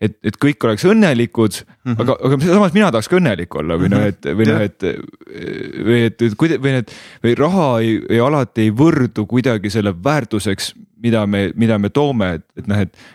et, 0.00 0.14
et 0.24 0.36
kõik 0.40 0.64
oleks 0.64 0.84
õnnelikud 0.88 1.58
mm, 1.60 1.92
-hmm. 1.92 2.02
aga, 2.02 2.16
aga 2.24 2.38
samas 2.40 2.74
mina 2.76 2.88
tahaks 2.92 3.08
ka 3.10 3.18
õnnelik 3.18 3.56
olla 3.60 3.76
või 3.80 3.90
noh, 3.92 4.06
et 4.08 4.28
või 4.32 4.46
noh, 4.48 4.62
et 4.64 4.86
või 4.86 5.98
et, 6.08 6.22
et 6.24 6.36
kuida- 6.40 6.60
või 6.62 6.78
need 6.78 6.94
või 7.24 7.34
raha 7.38 7.66
ei, 7.84 7.98
ei 8.08 8.22
alati 8.24 8.68
ei 8.68 8.72
võrdu 8.72 9.26
kuidagi 9.28 9.72
selle 9.72 9.92
väärtuseks, 9.92 10.72
mida 11.02 11.26
me, 11.26 11.48
mida 11.56 11.78
me 11.78 11.90
toome, 11.90 12.34
et, 12.38 12.46
et 12.56 12.70
noh, 12.70 12.84
et. 12.86 13.08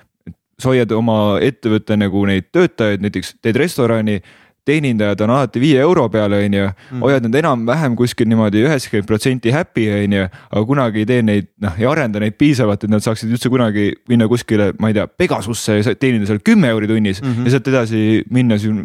sa 0.56 0.70
hoiad 0.72 0.92
oma 0.96 1.36
ettevõtte 1.44 1.98
nagu 2.00 2.22
neid 2.26 2.46
töötajaid, 2.56 3.02
näiteks 3.04 3.34
teed 3.44 3.58
restorani 3.60 4.22
teenindajad 4.66 5.22
on 5.22 5.34
alati 5.36 5.62
viie 5.62 5.80
euro 5.82 6.08
peale, 6.10 6.40
on 6.46 6.54
ju, 6.58 6.66
mm. 6.66 7.02
hoiad 7.06 7.26
nad 7.28 7.38
enam-vähem 7.42 7.96
kuskil 7.98 8.28
niimoodi 8.30 8.64
üheksakümmend 8.66 9.08
protsenti 9.10 9.54
happy, 9.54 9.86
on 9.94 10.16
ju, 10.18 10.24
aga 10.50 10.64
kunagi 10.66 11.04
ei 11.04 11.10
tee 11.10 11.26
neid, 11.26 11.50
noh, 11.62 11.76
ei 11.80 11.86
arenda 11.90 12.22
neid 12.24 12.38
piisavalt, 12.40 12.86
et 12.88 12.94
nad 12.94 13.04
saaksid 13.06 13.30
üldse 13.30 13.52
kunagi 13.54 13.92
minna 14.10 14.28
kuskile, 14.32 14.72
ma 14.82 14.90
ei 14.90 14.98
tea, 14.98 15.06
Pegasusse 15.22 15.78
ja 15.78 15.94
teenida 15.94 16.30
seal 16.30 16.42
kümme 16.46 16.72
euri 16.74 16.90
tunnis 16.90 17.22
mm 17.22 17.30
-hmm. 17.30 17.46
ja 17.46 17.56
sealt 17.56 17.70
edasi 17.72 18.02
minna 18.34 18.58
siin 18.62 18.82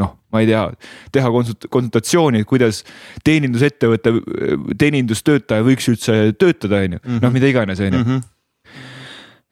noh, 0.00 0.14
ma 0.32 0.40
ei 0.40 0.48
tea, 0.48 0.64
teha 1.12 1.28
konsult-, 1.34 1.68
konsultatsiooni, 1.68 2.40
et 2.40 2.48
kuidas 2.48 2.80
teenindusettevõte, 3.24 4.14
teenindustöötaja 4.78 5.66
võiks 5.66 5.92
üldse 5.92 6.18
töötada, 6.38 6.80
on 6.88 6.96
ju, 6.96 7.04
noh, 7.04 7.20
mhm. 7.20 7.32
mida 7.36 7.52
iganes, 7.52 7.80
on 7.80 7.92
ju 7.92 8.00
mhm. 8.00 8.26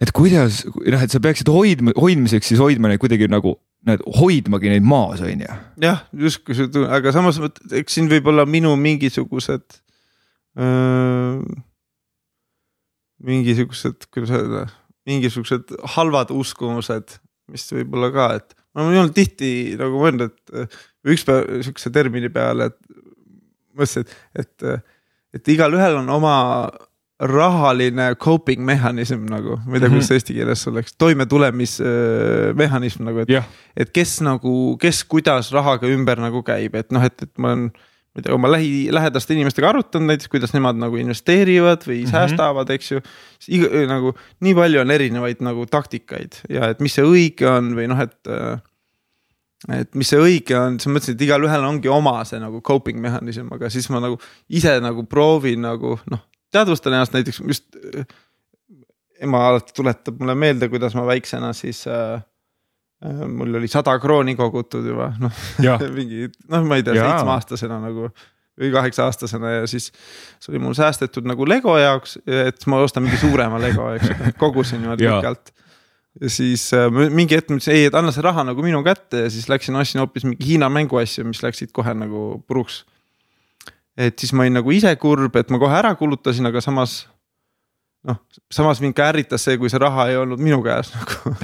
Et 0.03 0.13
kuidas, 0.13 0.65
noh, 0.67 1.03
et 1.03 1.13
sa 1.13 1.21
peaksid 1.23 1.49
hoidma, 1.53 1.95
hoidmiseks 1.97 2.53
siis 2.53 2.61
hoidma 2.61 2.91
neid 2.91 3.01
kuidagi 3.03 3.29
nagu 3.33 3.57
näed 3.87 4.03
hoidmagi 4.19 4.71
neid 4.73 4.87
maas, 4.87 5.23
on 5.25 5.45
ju. 5.45 5.59
jah, 5.83 6.03
justkui 6.25 6.57
see 6.59 6.87
aga 6.91 7.13
samas 7.15 7.39
eks 7.71 7.99
siin 7.99 8.11
võib 8.11 8.29
olla 8.33 8.47
minu 8.49 8.75
mingisugused. 8.81 9.81
mingisugused, 13.27 14.09
kuidas 14.13 14.33
öelda, 14.35 14.67
mingisugused 15.09 15.73
halvad 15.97 16.33
uskumused, 16.35 17.19
mis 17.53 17.65
võib-olla 17.73 18.11
ka, 18.15 18.29
et 18.41 18.57
ma 18.77 18.89
olen 18.89 19.13
tihti 19.17 19.51
nagu 19.79 20.01
mõelnud, 20.01 20.33
et 20.33 20.81
ükspäev 21.07 21.63
sihukese 21.65 21.93
termini 21.95 22.31
peale, 22.33 22.71
et 22.73 22.79
mõtlesin, 23.77 24.09
et, 24.35 24.43
et, 24.43 24.85
et 25.37 25.53
igalühel 25.55 26.01
on 26.01 26.11
oma 26.17 26.37
rahaline 27.21 28.15
coping 28.21 28.65
mehhanism 28.65 29.27
nagu, 29.31 29.57
ma 29.65 29.77
ei 29.77 29.81
tea, 29.81 29.89
kuidas 29.89 30.05
mhm. 30.05 30.09
see 30.09 30.17
eesti 30.21 30.35
keeles 30.37 30.67
oleks, 30.69 30.93
toimetulemismehhanism 31.01 33.05
nagu, 33.09 33.19
et 33.25 33.31
yeah.. 33.33 33.45
et 33.77 33.91
kes 33.95 34.21
nagu, 34.27 34.77
kes 34.81 35.05
kuidas 35.09 35.53
rahaga 35.57 35.87
ümber 35.89 36.21
nagu 36.21 36.43
käib, 36.45 36.75
et 36.77 36.93
noh, 36.93 37.05
et, 37.07 37.23
et 37.23 37.39
ma 37.41 37.53
olen. 37.55 37.71
ma 38.17 38.21
ei 38.21 38.25
tea, 38.25 38.33
oma 38.33 38.49
lähi, 38.49 38.89
lähedaste 38.97 39.35
inimestega 39.35 39.69
arutanud 39.75 40.09
näiteks, 40.09 40.31
kuidas 40.33 40.53
nemad 40.55 40.79
nagu 40.81 40.97
investeerivad 40.97 41.83
või 41.85 41.99
mm 41.99 42.05
-hmm. 42.07 42.13
säästavad, 42.13 42.71
eks 42.73 42.93
ju. 42.93 43.01
iga 43.53 43.69
nagu 43.91 44.15
nii 44.41 44.55
palju 44.57 44.81
on 44.81 44.91
erinevaid 44.91 45.41
nagu 45.45 45.67
taktikaid 45.69 46.33
ja 46.49 46.71
et 46.73 46.81
mis 46.81 46.95
see 46.97 47.05
õige 47.05 47.45
on 47.49 47.75
või 47.77 47.87
noh, 47.93 48.01
et 48.01 48.17
et 49.73 49.95
mis 49.95 50.09
see 50.09 50.21
õige 50.21 50.57
on, 50.57 50.81
siis 50.81 50.89
ma 50.89 50.93
mõtlesin, 50.97 51.15
et 51.17 51.23
igalühel 51.29 51.65
ongi 51.65 51.89
oma 51.89 52.25
see 52.25 52.41
nagu 52.41 52.61
coping 52.61 53.01
mehhanism, 53.01 53.53
aga 53.53 53.71
siis 53.73 53.89
ma 53.93 54.01
nagu 54.01 54.19
ise 54.49 54.81
nagu 54.81 55.05
proovin 55.05 55.61
nagu 55.61 55.99
noh 56.09 56.21
teadvustan 56.57 56.97
ennast 56.97 57.17
näiteks 57.17 57.43
just. 57.45 57.69
ema 59.23 59.47
alati 59.49 59.73
tuletab 59.77 60.19
mulle 60.21 60.35
meelde, 60.37 60.69
kuidas 60.73 60.97
ma 60.97 61.07
väiksena 61.09 61.53
siis 61.57 61.87
äh, 61.89 62.21
mul 63.29 63.55
oli 63.61 63.69
sada 63.69 63.99
krooni 64.01 64.37
kogutud 64.37 64.87
juba 64.89 65.11
noh 65.21 65.45
mingi 65.99 66.31
noh, 66.49 66.65
ma 66.65 66.81
ei 66.81 66.85
tea, 66.87 66.97
seitsmeaastasena 66.97 67.81
nagu 67.83 68.11
või 68.57 68.73
kaheksa 68.73 69.05
aastasena 69.05 69.53
ja 69.59 69.69
siis 69.69 69.91
see 70.41 70.53
oli 70.53 70.63
mul 70.65 70.75
säästetud 70.77 71.29
nagu 71.29 71.47
Lego 71.49 71.77
jaoks, 71.79 72.17
et 72.25 72.67
ma 72.71 72.81
ostan 72.85 73.05
mingi 73.05 73.19
suurema 73.21 73.61
Lego, 73.61 73.91
eks 73.97 74.11
ju, 74.11 74.17
kogusin 74.43 74.81
niimoodi 74.83 75.09
pikalt. 75.09 75.53
ja 76.23 76.33
siis 76.33 76.71
äh, 76.77 76.89
mingi 76.91 77.37
hetk 77.37 77.53
mõtlesin, 77.53 77.77
ei, 77.77 77.91
et 77.91 77.99
anna 77.99 78.15
see 78.15 78.25
raha 78.25 78.47
nagu 78.49 78.65
minu 78.65 78.81
kätte 78.87 79.27
ja 79.27 79.33
siis 79.33 79.51
läksin 79.53 79.77
ostsin 79.77 80.01
hoopis 80.01 80.25
mingi 80.29 80.49
Hiina 80.49 80.71
mänguasju, 80.73 81.27
mis 81.29 81.45
läksid 81.45 81.75
kohe 81.77 81.93
nagu 81.97 82.27
puruks 82.49 82.85
et 83.97 84.19
siis 84.19 84.33
ma 84.37 84.45
olin 84.45 84.59
nagu 84.61 84.73
ise 84.75 84.93
kurb, 85.01 85.37
et 85.37 85.53
ma 85.53 85.61
kohe 85.63 85.77
ära 85.77 85.95
kulutasin, 85.99 86.49
aga 86.51 86.63
samas 86.65 87.05
noh, 88.07 88.19
samas 88.53 88.81
mind 88.83 88.95
ka 88.97 89.09
ärritas 89.11 89.47
see, 89.47 89.57
kui 89.61 89.71
see 89.73 89.81
raha 89.83 90.09
ei 90.11 90.19
olnud 90.21 90.43
minu 90.43 90.61
käes 90.65 90.93
nagu 90.97 91.35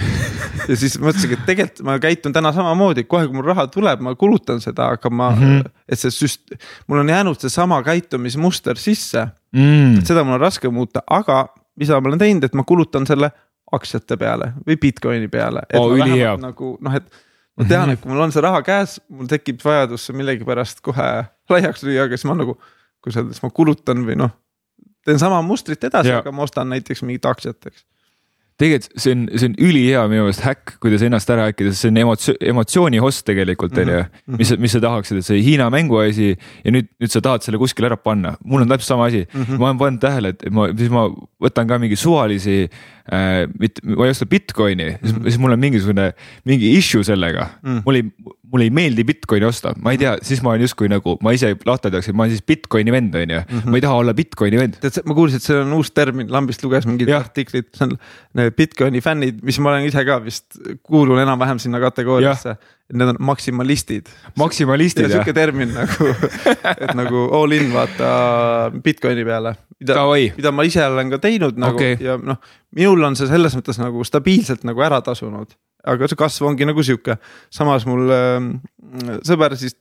ja 0.68 0.76
siis 0.78 0.99
mõtlesingi, 1.02 1.38
et 1.38 1.47
tegelikult 1.49 1.85
ma 1.88 1.97
käitun 2.02 2.35
täna 2.35 2.52
samamoodi, 2.54 3.06
kohe 3.09 3.26
kui 3.28 3.38
mul 3.38 3.49
raha 3.50 3.66
tuleb, 3.73 4.04
ma 4.04 4.14
kulutan 4.18 4.62
seda, 4.64 4.92
aga 4.97 5.11
ma 5.11 5.30
mm, 5.32 5.42
-hmm. 5.42 5.73
et 5.88 6.02
see 6.02 6.14
süst-, 6.14 6.59
mul 6.87 7.02
on 7.02 7.11
jäänud 7.14 7.40
seesama 7.40 7.82
käitumismuster 7.87 8.78
sisse 8.78 9.26
mm.. 9.52 9.99
et 9.99 10.06
seda 10.06 10.25
mul 10.25 10.38
on 10.38 10.44
raske 10.47 10.71
muuta, 10.71 11.02
aga 11.11 11.47
mida 11.76 12.00
ma 12.00 12.12
olen 12.12 12.21
teinud, 12.21 12.44
et 12.44 12.54
ma 12.54 12.64
kulutan 12.68 13.06
selle 13.09 13.32
aktsiate 13.73 14.16
peale 14.21 14.52
või 14.66 14.76
Bitcoini 14.76 15.28
peale. 15.32 15.62
Oh, 15.75 15.94
nagu 16.40 16.75
noh, 16.80 16.97
et 16.99 17.06
ma 17.59 17.68
tean, 17.68 17.92
et 17.92 18.00
kui 18.00 18.12
mul 18.12 18.25
on 18.25 18.35
see 18.35 18.44
raha 18.44 18.62
käes, 18.66 18.99
mul 19.12 19.28
tekib 19.30 19.61
vajadus 19.64 20.09
millegipärast 20.16 20.80
kohe 20.85 21.09
laiaks 21.52 21.85
lüüa, 21.87 22.06
aga 22.09 22.18
siis 22.18 22.28
ma 22.30 22.38
nagu, 22.38 22.56
kuidas 23.04 23.21
öelda, 23.21 23.37
siis 23.37 23.44
ma 23.44 23.52
kulutan 23.54 24.06
või 24.09 24.18
noh. 24.21 24.32
teen 25.06 25.18
sama 25.21 25.42
mustrit 25.44 25.85
edasi, 25.85 26.14
aga 26.14 26.32
ma 26.35 26.47
ostan 26.47 26.71
näiteks 26.73 27.04
mingit 27.04 27.26
aktsiat, 27.28 27.71
eks 27.71 27.85
tegelikult 28.62 29.00
see 29.00 29.14
on, 29.14 29.25
see 29.35 29.49
on 29.49 29.54
ülihea 29.66 30.02
minu 30.11 30.26
meelest 30.26 30.44
häkk, 30.44 30.75
kuidas 30.82 31.02
ennast 31.06 31.30
ära 31.32 31.49
häkkida, 31.49 31.73
sest 31.73 31.87
see 31.87 31.92
on 31.92 32.00
emotsio-, 32.02 32.37
emotsiooni 32.52 33.00
host 33.02 33.25
tegelikult 33.28 33.76
on 33.80 33.90
ju. 33.90 34.00
Mhm, 34.02 34.38
mis, 34.38 34.52
mhm. 34.52 34.64
mis 34.64 34.76
sa 34.76 34.82
tahaksid, 34.85 35.21
et 35.21 35.28
see 35.28 35.42
Hiina 35.42 35.68
mänguasi 35.73 36.32
ja 36.35 36.75
nüüd, 36.75 36.90
nüüd 37.02 37.14
sa 37.14 37.23
tahad 37.25 37.47
selle 37.47 37.61
kuskile 37.62 37.90
ära 37.90 37.99
panna, 37.99 38.37
mul 38.44 38.64
on 38.64 38.71
täpselt 38.71 38.94
sama 38.94 39.09
asi 39.11 39.25
mm. 39.25 39.42
-hmm. 39.42 39.59
ma 39.59 39.71
olen 39.71 39.80
pannud 39.82 40.04
tähele, 40.04 40.35
et 40.35 40.44
ma, 40.50 40.68
siis 40.76 40.92
ma 40.92 41.06
võtan 41.42 41.68
ka 41.71 41.80
mingi 41.82 41.99
suvalisi 41.99 42.59
äh,, 42.62 43.01
mitte, 43.59 43.82
ma 43.82 44.06
ei 44.06 44.14
osta 44.14 44.26
Bitcoini 44.26 44.90
mm, 44.90 45.09
-hmm. 45.09 45.23
siis, 45.26 45.38
mul 45.42 45.56
on 45.56 45.59
mingisugune, 45.59 46.12
mingi 46.44 46.76
issue 46.78 47.04
sellega 47.04 47.49
mm. 47.62 47.68
-hmm. 47.71 47.82
mul 47.85 48.00
ei 48.00 48.04
mulle 48.52 48.68
ei 48.68 48.73
meeldi 48.75 49.04
Bitcoini 49.09 49.47
osta, 49.49 49.73
ma 49.80 49.94
ei 49.94 49.99
tea, 50.00 50.12
siis 50.25 50.42
ma 50.44 50.52
olen 50.52 50.66
justkui 50.66 50.90
nagu, 50.92 51.14
ma 51.25 51.32
ise 51.32 51.54
lahterdaks, 51.66 52.11
et 52.11 52.16
ma 52.16 52.26
olen 52.26 52.35
siis 52.35 52.44
Bitcoini 52.47 52.92
vend, 52.92 53.16
on 53.16 53.32
ju. 53.32 53.40
Mhm. 53.40 53.71
ma 53.73 53.80
ei 53.80 53.85
taha 53.85 54.00
olla 54.02 54.14
Bitcoini 54.14 54.61
vend. 54.61 54.76
tead, 54.82 55.00
ma 55.09 55.16
kuulsin, 55.16 55.40
et 55.40 55.47
see 55.47 55.56
on 55.56 55.73
uus 55.78 55.92
termin, 55.97 56.28
lambist 56.32 56.64
luges 56.64 56.87
mingit 56.88 57.12
artiklit, 57.16 57.71
see 57.78 57.88
on 57.88 57.97
Bitcoini 58.59 59.00
fännid, 59.04 59.40
mis 59.47 59.59
ma 59.59 59.73
olen 59.73 59.88
ise 59.88 60.04
ka 60.04 60.21
vist, 60.25 60.61
kuulun 60.85 61.23
enam-vähem 61.25 61.62
sinna 61.62 61.80
kategooriasse. 61.80 62.59
Need 62.92 63.08
on 63.08 63.16
maksimalistid. 63.24 64.10
maksimalistid 64.36 65.06
jah? 65.06 65.12
sihuke 65.14 65.32
termin 65.32 65.70
nagu 65.72 66.08
et 66.82 66.94
nagu 66.98 67.26
all 67.38 67.54
in 67.56 67.70
vaata 67.72 68.70
Bitcoini 68.84 69.24
peale. 69.24 69.54
mida, 69.80 70.04
mida 70.36 70.52
ma 70.52 70.66
ise 70.68 70.84
olen 70.86 71.12
ka 71.14 71.18
teinud 71.22 71.60
nagu 71.60 71.78
okay. 71.78 71.96
ja 72.00 72.18
noh, 72.20 72.40
minul 72.76 73.08
on 73.08 73.16
see 73.16 73.30
selles 73.30 73.56
mõttes 73.56 73.80
nagu 73.80 74.04
stabiilselt 74.04 74.66
nagu 74.68 74.84
ära 74.84 75.00
tasunud 75.04 75.56
aga 75.88 76.08
see 76.10 76.18
kasv 76.18 76.46
ongi 76.46 76.66
nagu 76.68 76.82
sihuke, 76.86 77.16
samas 77.54 77.86
mul 77.88 78.10
äh, 78.14 78.36
sõber 79.26 79.56
siis, 79.58 79.74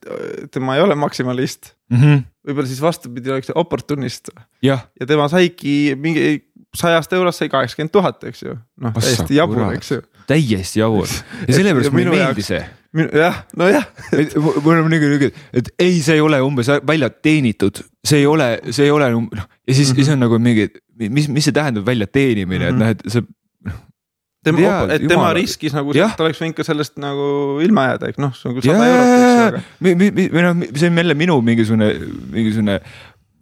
tema 0.54 0.76
ei 0.76 0.84
ole 0.84 0.96
maksimalist 0.98 1.74
mm 1.92 1.98
-hmm.. 1.98 2.24
võib-olla 2.48 2.70
siis 2.70 2.82
vastupidi 2.82 3.30
oleks 3.30 3.52
oportunist. 3.54 4.32
ja 4.62 4.78
tema 5.06 5.28
saigi 5.28 5.94
mingi 5.96 6.44
sajast 6.74 7.12
eurost 7.12 7.38
sai 7.38 7.48
kaheksakümmend 7.52 7.92
tuhat, 7.92 8.24
eks 8.24 8.42
ju, 8.42 8.56
noh 8.80 8.94
täiesti 8.96 9.36
jabur, 9.36 9.72
eks 9.76 9.90
ju. 9.90 10.02
Täiesti 10.28 10.80
jabur 10.82 11.10
ja 11.48 11.56
sellepärast 11.56 11.94
mulle 11.94 12.12
ei 12.12 12.22
meeldi 12.22 12.46
see 12.46 12.62
jah, 13.16 13.42
nojah 13.56 13.86
mul 14.36 14.76
on 14.76 14.90
nagu 14.92 15.12
niuke, 15.14 15.30
et 15.56 15.70
ei, 15.80 16.00
see 16.04 16.18
ei 16.18 16.24
ole 16.24 16.40
umbes 16.44 16.68
välja 16.86 17.08
teenitud, 17.10 17.80
see 18.04 18.22
ei 18.22 18.26
ole, 18.28 18.48
see 18.70 18.88
ei 18.88 18.94
ole 18.94 19.08
noh 19.14 19.28
ja 19.32 19.74
siis 19.74 19.88
mm, 19.88 19.92
-hmm. 19.92 19.96
siis 19.96 20.08
on 20.12 20.20
nagu 20.26 20.38
mingi, 20.38 20.68
mis, 21.08 21.28
mis 21.28 21.48
see 21.48 21.56
tähendab 21.56 21.86
välja 21.86 22.06
teenimine 22.06 22.70
mm, 22.70 22.78
-hmm. 22.78 22.90
et 22.90 23.04
noh, 23.04 23.08
et 23.08 23.12
see 23.12 23.22
tema, 24.44 24.58
et 24.90 25.06
tema 25.06 25.22
jumal. 25.22 25.34
riskis 25.38 25.74
nagu, 25.76 25.94
ta 25.94 26.24
oleks 26.24 26.42
võinud 26.42 26.58
ka 26.58 26.66
sellest 26.66 26.98
nagu 27.00 27.60
ilma 27.62 27.86
jääda, 27.92 28.10
ehk 28.10 28.20
noh, 28.22 28.34
see 28.36 28.50
on 28.50 28.58
küll 28.58 28.68
sada 28.68 28.88
eurot, 28.90 29.62
või 29.80 30.44
noh, 30.48 30.66
see 30.74 30.90
on 30.90 31.02
jälle 31.02 31.16
minu 31.18 31.38
mingisugune, 31.46 31.92
mingisugune 32.34 32.80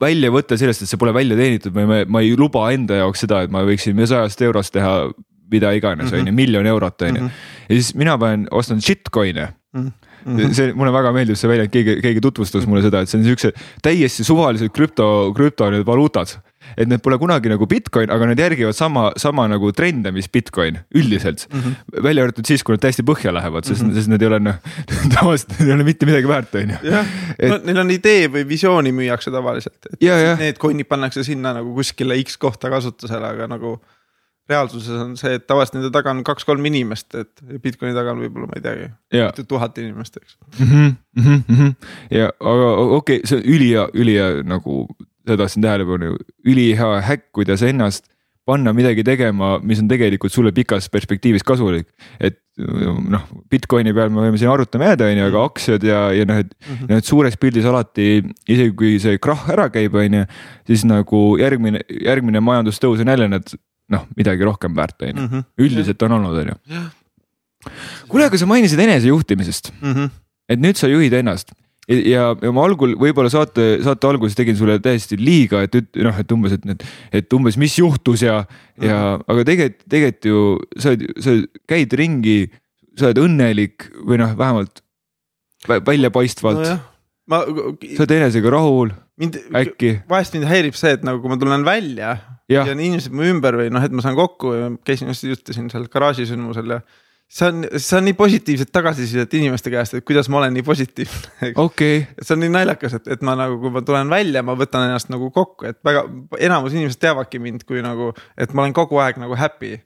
välja 0.01 0.31
võtta 0.33 0.57
sellest, 0.61 0.85
et 0.85 0.91
see 0.93 1.01
pole 1.01 1.13
välja 1.17 1.37
teenitud 1.37 1.75
ma, 1.77 2.03
ma 2.09 2.23
ei 2.25 2.37
luba 2.39 2.69
enda 2.75 3.01
jaoks 3.03 3.25
seda, 3.27 3.43
et 3.45 3.53
ma 3.53 3.65
võiksin 3.67 3.99
sajast 4.01 4.47
eurost 4.47 4.73
teha 4.77 4.95
mida 5.50 5.73
iganes, 5.76 6.12
on 6.12 6.30
ju, 6.30 6.37
miljon 6.37 6.66
eurot, 6.66 7.02
on 7.09 7.16
ju. 7.23 7.30
ja 7.69 7.80
siis 7.80 7.95
mina 7.99 8.19
panen, 8.19 8.47
ostan 8.50 8.80
shitcoin'e 8.80 9.49
mm. 9.73 9.90
-hmm. 10.26 10.52
see, 10.54 10.73
mulle 10.75 10.92
väga 10.92 11.12
meeldib 11.16 11.38
see 11.38 11.50
väljend, 11.50 11.73
keegi, 11.75 11.99
keegi 12.02 12.21
tutvustas 12.21 12.66
mulle 12.66 12.83
seda, 12.83 13.00
et 13.00 13.09
see 13.09 13.21
on 13.21 13.26
siukse 13.26 13.52
täiesti 13.83 14.25
suvalised 14.25 14.73
krüpto, 14.76 15.33
krüpto 15.37 15.71
need 15.71 15.87
valuutad 15.87 16.38
et 16.76 16.88
need 16.90 17.02
pole 17.02 17.19
kunagi 17.21 17.50
nagu 17.50 17.66
Bitcoin, 17.69 18.11
aga 18.12 18.30
nad 18.30 18.40
järgivad 18.40 18.76
sama, 18.76 19.11
sama 19.21 19.47
nagu 19.50 19.71
trende, 19.76 20.12
mis 20.14 20.28
Bitcoin 20.30 20.80
üldiselt 20.95 21.47
mm. 21.50 21.61
-hmm. 21.61 22.02
välja 22.02 22.25
arvatud 22.25 22.47
siis, 22.47 22.62
kui 22.62 22.75
nad 22.75 22.83
täiesti 22.85 23.04
põhja 23.07 23.33
lähevad, 23.35 23.64
sest 23.64 23.83
mm, 23.83 23.90
-hmm. 23.90 23.95
sest 23.95 24.09
need 24.12 24.23
ei 24.23 24.28
ole 24.28 24.40
noh, 24.40 24.59
tavaliselt 25.16 25.59
need 25.59 25.69
ei 25.69 25.75
ole 25.75 25.85
mitte 25.85 26.07
midagi 26.07 26.28
väärt, 26.28 26.54
on 26.54 26.75
ju. 26.75 26.76
jah, 26.90 27.07
neil 27.64 27.85
on 27.85 27.90
idee 27.90 28.28
või 28.28 28.47
visiooni 28.49 28.92
müüakse 28.92 29.33
tavaliselt, 29.35 29.78
et 29.92 30.02
ja, 30.04 30.19
ja. 30.19 30.37
need 30.37 30.61
coin'id 30.61 30.88
pannakse 30.88 31.25
sinna 31.25 31.54
nagu 31.57 31.75
kuskile 31.75 32.19
X 32.23 32.38
kohta 32.38 32.71
kasutusele, 32.71 33.35
aga 33.35 33.49
nagu 33.50 33.78
reaalsuses 34.50 35.02
on 35.04 35.16
see, 35.21 35.37
et 35.38 35.47
tavaliselt 35.49 35.78
nende 35.78 35.92
taga 35.95 36.12
on 36.14 36.23
kaks-kolm 36.26 36.66
inimest, 36.71 37.14
et 37.19 37.62
Bitcoini 37.62 37.97
taga 37.97 38.14
on 38.14 38.23
võib-olla, 38.25 38.50
ma 38.50 38.59
ei 38.59 38.64
teagi, 38.64 38.88
tuhat 39.49 39.78
inimest, 39.83 40.21
eks 40.21 40.37
mm. 40.59 40.66
-hmm, 40.66 40.97
mm 41.25 41.42
-hmm. 41.49 41.75
ja 42.11 42.33
aga 42.40 42.71
okei 43.00 43.21
okay,, 43.21 43.21
see 43.25 43.38
on 43.38 43.49
ülihea, 43.57 43.88
ülihea 43.95 44.30
nagu 44.42 44.87
seda 45.26 45.45
tahtsin 45.45 45.62
tähelepanu, 45.62 46.16
ülihea 46.47 47.00
häkk, 47.07 47.30
kuidas 47.33 47.62
ennast 47.62 48.11
panna 48.50 48.73
midagi 48.75 49.04
tegema, 49.07 49.59
mis 49.62 49.80
on 49.83 49.88
tegelikult 49.90 50.33
sulle 50.33 50.52
pikas 50.52 50.88
perspektiivis 50.90 51.45
kasulik. 51.47 51.88
et 52.21 52.40
noh, 52.59 53.23
Bitcoini 53.50 53.92
peal 53.97 54.11
me 54.12 54.25
võime 54.25 54.40
siin 54.40 54.50
arutama 54.52 54.90
jääda, 54.90 55.09
on 55.11 55.21
ju, 55.21 55.26
aga 55.30 55.45
aktsiad 55.49 55.87
ja, 55.87 56.00
ja 56.16 56.26
noh, 56.28 56.40
et 56.42 56.50
mm 56.50 56.75
-hmm. 56.75 56.90
need 56.90 57.09
suures 57.09 57.37
pildis 57.40 57.64
alati, 57.64 58.25
isegi 58.49 58.75
kui 58.76 58.99
see 59.00 59.19
krahh 59.19 59.49
ära 59.54 59.69
käib, 59.71 59.95
on 59.95 60.21
ju, 60.21 60.25
siis 60.66 60.85
nagu 60.85 61.23
järgmine, 61.40 61.85
järgmine 61.88 62.40
majandustõus 62.40 63.00
on 63.04 63.12
jälle 63.14 63.28
need 63.28 63.54
noh, 63.91 64.07
midagi 64.19 64.47
rohkem 64.47 64.77
väärt, 64.77 64.99
on 65.03 65.09
ju, 65.11 65.27
mhm. 65.27 65.47
üldiselt 65.59 66.03
on 66.07 66.19
olnud, 66.19 66.43
on 66.43 66.53
ju. 66.53 66.85
kuule, 68.09 68.29
aga 68.29 68.39
sa 68.41 68.49
mainisid 68.49 68.81
enesejuhtimisest 68.81 69.73
mm, 69.81 69.93
-hmm. 69.93 70.13
et 70.49 70.63
nüüd 70.63 70.79
sa 70.81 70.89
juhid 70.89 71.13
ennast 71.13 71.53
ja, 71.91 72.31
ja 72.35 72.53
ma 72.55 72.65
algul 72.67 72.95
võib-olla 73.01 73.31
saate, 73.33 73.81
saate 73.85 74.09
alguses 74.09 74.37
tegin 74.39 74.59
sulle 74.59 74.79
täiesti 74.83 75.19
liiga, 75.21 75.63
et 75.67 75.77
noh, 75.99 76.21
et 76.23 76.35
umbes, 76.35 76.55
et 76.57 76.67
need, 76.69 76.85
et 77.17 77.37
umbes, 77.37 77.59
mis 77.61 77.75
juhtus 77.79 78.25
ja, 78.27 78.45
ja 78.81 78.99
mm 78.99 79.17
-hmm. 79.17 79.25
aga 79.35 79.45
tegelikult, 79.49 79.85
tegelikult 79.89 80.31
ju 80.31 80.43
sa 80.77 80.95
oled, 80.95 81.05
sa 81.19 81.37
käid 81.69 81.93
ringi, 81.99 82.39
sa 82.99 83.11
oled 83.11 83.23
õnnelik 83.25 83.91
või 84.07 84.21
noh, 84.23 84.37
vähemalt 84.39 84.83
väljapaistvalt 85.69 86.65
no. 86.65 86.79
Ma, 87.31 87.45
sa 87.45 88.05
oled 88.05 88.17
enesega 88.17 88.51
rahul, 88.51 88.91
äkki. 89.21 89.93
vahest 90.09 90.35
mind 90.37 90.49
häirib 90.50 90.79
see, 90.79 90.95
et 90.97 91.07
nagu 91.07 91.21
kui 91.23 91.33
ma 91.33 91.39
tulen 91.41 91.67
välja 91.67 92.17
ja, 92.50 92.65
ja 92.65 92.73
on 92.73 92.81
inimesed 92.81 93.15
mu 93.15 93.27
ümber 93.29 93.59
või 93.61 93.71
noh, 93.73 93.85
et 93.85 93.95
ma 93.95 94.05
saan 94.05 94.19
kokku 94.19 94.55
ja 94.57 94.73
käisin 94.87 95.12
just 95.12 95.29
ütlesin 95.29 95.71
seal 95.73 95.87
garaažisündmusel 95.93 96.77
ja 96.77 96.81
see 97.31 97.47
on, 97.47 97.67
see 97.77 97.99
on 97.99 98.09
nii 98.09 98.17
positiivset 98.19 98.73
tagasisidet 98.75 99.35
inimeste 99.39 99.71
käest, 99.71 99.95
et 99.95 100.07
kuidas 100.07 100.29
ma 100.33 100.41
olen 100.41 100.55
nii 100.57 100.65
positiivne. 100.67 101.53
Okay.. 101.55 102.03
see 102.23 102.35
on 102.35 102.43
nii 102.45 102.53
naljakas, 102.57 102.99
et, 102.99 103.07
et 103.15 103.23
ma 103.27 103.37
nagu, 103.39 103.61
kui 103.62 103.73
ma 103.75 103.85
tulen 103.87 104.11
välja, 104.11 104.43
ma 104.47 104.57
võtan 104.59 104.89
ennast 104.89 105.12
nagu 105.12 105.31
kokku, 105.35 105.69
et 105.71 105.79
väga 105.87 106.05
enamus 106.43 106.75
inimesed 106.75 107.00
teavadki 107.03 107.43
mind 107.43 107.65
kui 107.69 107.85
nagu, 107.87 108.11
et 108.41 108.55
ma 108.55 108.67
olen 108.67 108.77
kogu 108.77 109.00
aeg 109.03 109.21
nagu 109.23 109.39
happy. 109.39 109.79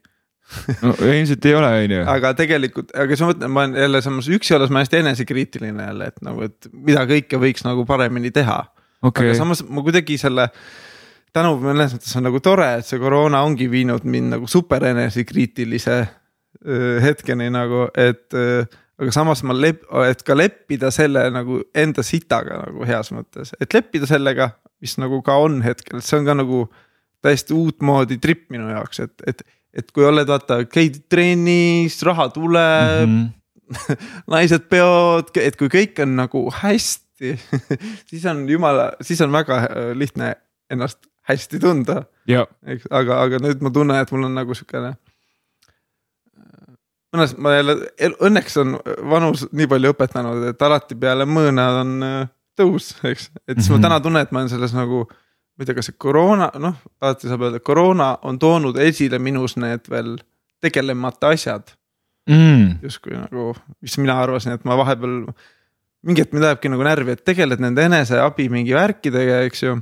No 0.77 0.91
ilmselt 1.01 1.45
ei 1.49 1.55
ole, 1.57 1.69
on 1.85 1.93
ju. 1.95 2.01
aga 2.15 2.29
tegelikult, 2.37 2.91
aga 2.93 3.15
siis 3.15 3.23
ma 3.23 3.31
mõtlen, 3.31 3.53
ma 3.53 3.63
olen 3.63 3.79
jälle 3.81 4.01
samas 4.05 4.27
üksi 4.29 4.53
olles 4.53 4.73
ma 4.73 4.83
hästi 4.83 4.99
enesekriitiline 4.99 5.87
jälle, 5.87 6.09
et 6.13 6.19
nagu, 6.25 6.45
et 6.45 6.67
mida 6.73 7.05
kõike 7.09 7.39
võiks 7.41 7.65
nagu 7.65 7.85
paremini 7.89 8.29
teha 8.33 8.59
okay.. 9.05 9.29
aga 9.29 9.39
samas 9.39 9.63
ma 9.69 9.83
kuidagi 9.85 10.17
selle 10.21 10.49
tänu 11.35 11.57
mõnes 11.59 11.95
mõttes 11.95 12.15
on 12.17 12.25
nagu 12.29 12.39
tore, 12.43 12.67
et 12.79 12.87
see 12.87 13.01
koroona 13.01 13.43
ongi 13.45 13.67
viinud 13.71 14.05
mind 14.07 14.37
nagu 14.37 14.47
super 14.51 14.85
enesekriitilise 14.91 15.99
hetkeni 17.03 17.49
nagu, 17.53 17.85
et 17.99 18.33
aga 18.95 19.11
samas 19.13 19.43
ma 19.47 19.55
lep-, 19.55 19.83
et 20.07 20.23
ka 20.25 20.37
leppida 20.37 20.91
selle 20.93 21.27
nagu 21.33 21.59
enda 21.75 22.05
sitaga 22.05 22.61
nagu 22.63 22.87
heas 22.87 23.11
mõttes, 23.15 23.51
et 23.59 23.75
leppida 23.75 24.07
sellega, 24.09 24.53
mis 24.83 24.95
nagu 25.01 25.21
ka 25.25 25.37
on 25.43 25.59
hetkel, 25.65 26.01
see 26.03 26.19
on 26.19 26.27
ka 26.27 26.37
nagu 26.37 26.63
täiesti 27.25 27.55
uutmoodi 27.57 28.19
trip 28.23 28.47
minu 28.53 28.69
jaoks, 28.71 29.01
et, 29.03 29.15
et, 29.27 29.41
et 29.81 29.91
kui 29.91 30.05
oled, 30.07 30.27
vaata, 30.29 30.61
käid 30.71 31.03
trennis, 31.11 31.97
raha 32.05 32.29
tuleb 32.33 33.09
mm. 33.09 33.15
-hmm. 33.15 33.97
naised 34.35 34.69
peod, 34.69 35.33
et 35.41 35.57
kui 35.59 35.71
kõik 35.73 35.99
on 36.05 36.15
nagu 36.21 36.47
hästi 36.61 37.04
siis 38.09 38.25
on 38.29 38.43
jumala, 38.49 38.91
siis 39.01 39.21
on 39.21 39.31
väga 39.31 39.59
äh, 39.63 39.91
lihtne 39.97 40.35
ennast 40.69 41.05
hästi 41.29 41.59
tunda. 41.59 42.03
eks, 42.65 42.87
aga, 42.91 43.21
aga 43.25 43.41
nüüd 43.41 43.63
ma 43.65 43.71
tunnen, 43.73 44.01
et 44.01 44.11
mul 44.13 44.27
on 44.29 44.35
nagu 44.37 44.57
sihukene 44.57 44.95
mõnes, 47.15 47.35
ma 47.39 47.53
jälle, 47.55 47.75
õnneks 48.27 48.57
on 48.61 48.77
vanus 49.09 49.45
nii 49.55 49.67
palju 49.71 49.93
õpetanud, 49.93 50.43
et 50.51 50.65
alati 50.67 50.97
peale 50.99 51.27
mõõna 51.29 51.67
on 51.81 51.93
äh, 52.05 52.17
tõus, 52.59 52.93
eks, 53.03 53.29
et 53.47 53.57
siis 53.57 53.69
mm 53.69 53.69
-hmm. 53.69 53.69
ma 53.71 53.77
mhm. 53.77 53.85
täna 53.87 53.99
tunnen, 53.99 54.21
et 54.25 54.31
ma 54.31 54.39
olen 54.39 54.49
selles 54.49 54.73
nagu. 54.75 55.07
ma 55.55 55.63
ei 55.63 55.65
tea, 55.65 55.75
kas 55.75 55.87
see 55.87 55.95
koroona, 55.97 56.49
noh, 56.59 56.75
alati 57.01 57.29
saab 57.31 57.45
öelda, 57.47 57.59
koroona 57.63 58.17
on 58.27 58.39
toonud 58.39 58.75
esile 58.75 59.19
minus 59.19 59.55
need 59.55 59.85
veel 59.89 60.17
tegelemata 60.59 61.29
asjad 61.31 61.71
mm.. 62.27 62.81
justkui 62.83 63.15
nagu, 63.15 63.53
mis 63.81 63.97
mina 63.97 64.17
arvasin, 64.21 64.51
et 64.57 64.65
ma 64.67 64.75
vahepeal, 64.75 65.21
mingi 66.05 66.23
hetk 66.23 66.35
mind 66.35 66.49
ajabki 66.51 66.71
nagu 66.71 66.85
närvi, 66.85 67.15
et 67.15 67.25
tegeled 67.25 67.63
nende 67.63 67.85
eneseabi 67.89 68.47
mingi 68.53 68.75
värkidega, 68.77 69.41
eks 69.49 69.65
ju 69.65 69.75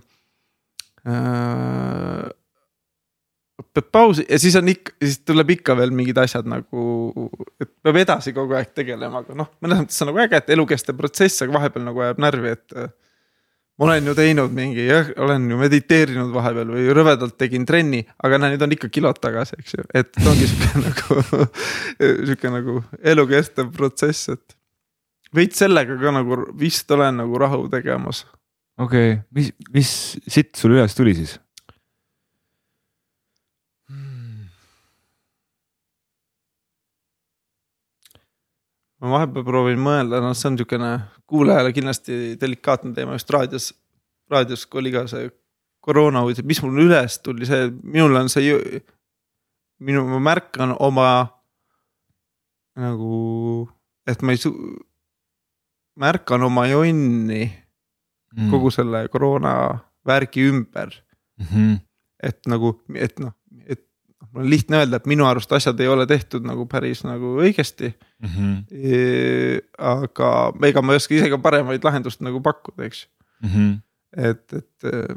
äh, 1.09 2.31
peab 3.73 3.89
pausi 3.93 4.25
ja 4.29 4.39
siis 4.41 4.55
on 4.59 4.69
ikka, 4.69 4.95
siis 5.01 5.19
tuleb 5.25 5.53
ikka 5.55 5.75
veel 5.77 5.93
mingid 5.95 6.17
asjad 6.21 6.47
nagu, 6.49 6.83
et 7.61 7.69
peab 7.85 7.97
edasi 8.01 8.33
kogu 8.35 8.57
aeg 8.57 8.73
tegelema, 8.75 9.23
aga 9.23 9.37
noh, 9.37 9.49
mõnes 9.63 9.83
mõttes 9.83 10.03
on 10.03 10.11
nagu 10.11 10.21
äge, 10.23 10.41
et 10.41 10.51
elukestev 10.55 10.97
protsess, 10.99 11.43
aga 11.45 11.57
vahepeal 11.57 11.87
nagu 11.87 12.03
ajab 12.05 12.21
närvi, 12.23 12.53
et. 12.57 12.77
ma 13.81 13.87
olen 13.87 14.05
ju 14.05 14.13
teinud 14.13 14.53
mingi 14.53 14.83
olen 15.17 15.47
ju 15.49 15.57
mediteerinud 15.57 16.33
vahepeal 16.33 16.73
või 16.75 16.89
rõvedalt 16.93 17.37
tegin 17.41 17.65
trenni, 17.65 18.03
aga 18.23 18.37
näe, 18.41 18.53
nüüd 18.53 18.65
on 18.67 18.75
ikka 18.75 18.89
kilod 18.93 19.21
tagasi, 19.21 19.57
eks 19.61 19.77
ju, 19.77 19.87
et 19.93 20.21
ongi 20.21 20.49
sihuke 20.49 20.83
nagu 20.87 21.47
sihuke 21.99 22.53
nagu 22.53 22.81
elukestev 23.01 23.73
protsess, 23.73 24.29
et. 24.33 24.59
Veits 25.35 25.61
sellega 25.63 25.97
ka 25.99 26.13
nagu 26.15 26.39
vist 26.59 26.91
olen 26.91 27.23
nagu 27.23 27.39
rahu 27.41 27.67
tegemas. 27.71 28.25
okei 28.77 29.13
okay., 29.13 29.23
mis, 29.31 29.51
mis 29.73 29.93
sitt 30.27 30.55
sul 30.59 30.77
üles 30.77 30.95
tuli 30.97 31.15
siis? 31.17 31.37
ma 39.03 39.17
vahepeal 39.17 39.43
proovin 39.43 39.81
mõelda, 39.83 40.21
noh, 40.23 40.31
see 40.31 40.47
on 40.47 40.53
niisugune 40.55 40.91
kuulajale 41.27 41.73
kindlasti 41.75 42.37
delikaatne 42.39 42.93
teema 42.95 43.17
just 43.17 43.31
raadios, 43.35 43.65
raadios, 44.31 44.63
kui 44.63 44.79
oli 44.79 44.93
ka 44.93 45.03
see 45.11 45.27
koroona 45.83 46.21
uudis, 46.23 46.45
mis 46.47 46.61
mul 46.63 46.85
üles 46.85 47.17
tuli, 47.19 47.47
see, 47.49 47.67
minul 47.83 48.15
on 48.15 48.31
see, 48.31 48.55
minu, 49.83 50.05
ma 50.07 50.21
märkan 50.23 50.71
oma 50.79 51.09
nagu, 52.79 53.67
et 54.07 54.23
ma 54.23 54.35
ei 54.35 54.39
su-, 54.39 54.55
märkan 55.99 56.43
oma 56.43 56.65
jonni 56.67 57.45
mm. 58.37 58.49
kogu 58.51 58.71
selle 58.73 59.07
koroona 59.13 59.53
värgi 60.05 60.47
ümber 60.49 60.93
mm. 61.39 61.45
-hmm. 61.45 61.79
et 62.23 62.39
nagu, 62.47 62.73
et 62.95 63.19
noh, 63.19 63.33
et 63.65 63.85
mul 64.31 64.43
on 64.43 64.49
lihtne 64.49 64.77
öelda, 64.81 64.97
et 64.97 65.05
minu 65.09 65.25
arust 65.27 65.51
asjad 65.51 65.79
ei 65.79 65.87
ole 65.87 66.07
tehtud 66.09 66.45
nagu 66.47 66.65
päris 66.65 67.03
nagu 67.03 67.37
õigesti 67.43 67.93
mm. 67.93 68.29
-hmm. 68.29 69.63
Aga 69.77 70.29
ega 70.67 70.81
ma 70.81 70.93
ei 70.93 71.01
oska 71.01 71.15
ise 71.15 71.29
ka 71.29 71.37
paremaid 71.37 71.83
lahendust 71.83 72.21
nagu 72.21 72.41
pakkuda, 72.41 72.85
eks 72.85 73.07
mm. 73.41 73.49
-hmm. 73.49 73.81
et, 74.17 74.53
et 74.53 74.83
e, 74.83 75.15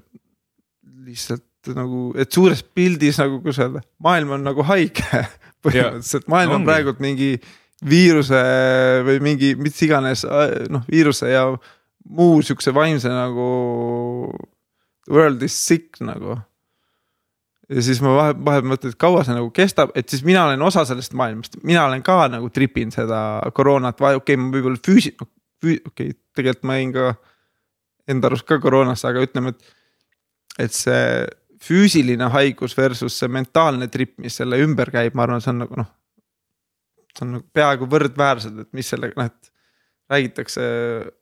lihtsalt 1.07 1.45
nagu, 1.75 2.13
et 2.19 2.33
suures 2.33 2.63
pildis 2.63 3.19
nagu, 3.19 3.41
kuidas 3.41 3.59
öelda, 3.59 3.83
maailm 3.99 4.37
on 4.37 4.45
nagu 4.45 4.63
haige 4.63 5.25
põhimõtteliselt, 5.65 6.29
maailm 6.29 6.61
on 6.61 6.67
praegult 6.69 7.01
mingi 7.01 7.41
viiruse 7.85 8.41
või 9.05 9.21
mingi 9.25 9.55
mis 9.61 9.77
iganes 9.85 10.25
noh, 10.73 10.85
viiruse 10.89 11.29
ja 11.33 11.49
muu 12.07 12.41
siukse 12.47 12.73
vaimse 12.75 13.11
nagu. 13.13 13.49
World 15.07 15.45
is 15.47 15.55
sick 15.55 16.01
nagu 16.03 16.35
ja 17.71 17.83
siis 17.83 18.01
ma 18.03 18.13
vahe, 18.15 18.35
vahepeal 18.35 18.71
mõtlen, 18.71 18.95
et 18.95 19.01
kaua 19.01 19.23
see 19.27 19.35
nagu 19.35 19.49
kestab, 19.55 19.93
et 19.99 20.09
siis 20.11 20.23
mina 20.27 20.45
olen 20.47 20.63
osa 20.67 20.85
sellest 20.87 21.17
maailmast, 21.19 21.59
mina 21.67 21.85
olen 21.87 22.03
ka 22.07 22.19
nagu 22.31 22.51
tripinud 22.55 22.95
seda 22.95 23.21
koroonat, 23.55 23.99
okei 23.99 24.21
okay,, 24.21 24.39
ma 24.41 24.53
võib-olla 24.55 24.83
füüsi-, 24.83 25.15
okei 25.19 25.81
okay,, 25.83 26.13
tegelikult 26.37 26.69
ma 26.69 26.79
jäin 26.79 26.93
ka 26.95 27.09
enda 28.11 28.31
arust 28.31 28.47
ka 28.47 28.61
koroonasse, 28.63 29.09
aga 29.11 29.25
ütleme, 29.27 29.55
et. 29.55 29.75
et 30.67 30.73
see 30.73 31.27
füüsiline 31.67 32.29
haigus 32.31 32.75
versus 32.77 33.15
see 33.19 33.31
mentaalne 33.33 33.89
trip, 33.91 34.13
mis 34.23 34.35
selle 34.39 34.59
ümber 34.63 34.91
käib, 34.93 35.15
ma 35.17 35.25
arvan, 35.25 35.41
see 35.43 35.51
on 35.55 35.63
nagu 35.65 35.79
noh. 35.81 35.89
On 37.25 37.37
nagu 37.37 37.47
peaaegu 37.57 37.89
võrdväärsed, 37.91 38.63
et 38.65 38.71
mis 38.77 38.89
sellega 38.93 39.19
noh, 39.19 39.31
et 39.31 39.53
räägitakse, 40.11 40.63